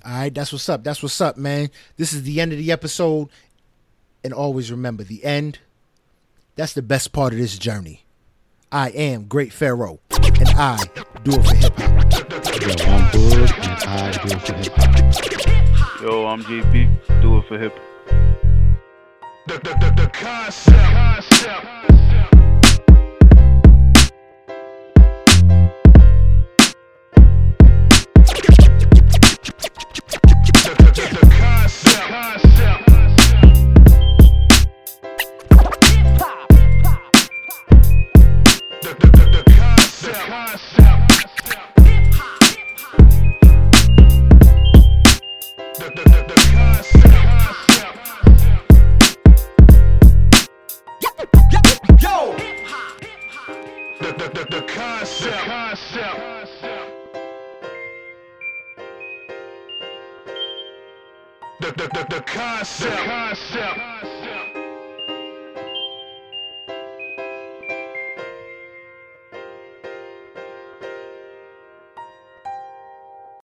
All 0.04 0.12
right, 0.12 0.34
that's 0.34 0.52
what's 0.52 0.68
up. 0.68 0.84
That's 0.84 1.02
what's 1.02 1.22
up, 1.22 1.38
man. 1.38 1.70
This 1.96 2.12
is 2.12 2.24
the 2.24 2.42
end 2.42 2.52
of 2.52 2.58
the 2.58 2.74
episode. 2.74 3.30
And 4.22 4.34
always 4.34 4.70
remember 4.70 5.06
the 5.06 5.24
end. 5.24 5.60
That's 6.58 6.74
the 6.74 6.82
best 6.82 7.14
part 7.14 7.32
of 7.32 7.40
this 7.40 7.58
journey. 7.58 8.04
I 8.70 8.90
am 8.90 9.28
Great 9.28 9.54
Pharaoh, 9.54 10.02
and 10.10 10.50
I 10.50 10.84
do 11.24 11.32
it 11.36 11.48
for 11.48 11.56
hip 11.56 11.74
hop. 11.78 12.12
Yo, 12.76 12.92
I'm 12.92 13.12
Bud, 13.14 13.50
and 13.62 13.90
I 13.90 14.12
do 14.12 14.36
it 14.36 14.42
for 14.42 14.54
hip 14.56 14.74
hop. 14.76 16.02
Yo, 16.02 16.26
I'm 16.26 16.44
JB. 16.44 17.22
Do 17.22 17.38
it 17.38 17.48
for 17.48 17.58
hip. 17.58 17.80
the, 19.48 19.54
the, 19.54 19.70
the, 19.80 20.04
the 20.04 20.10
concept. 20.10 20.78
concept. 20.78 22.41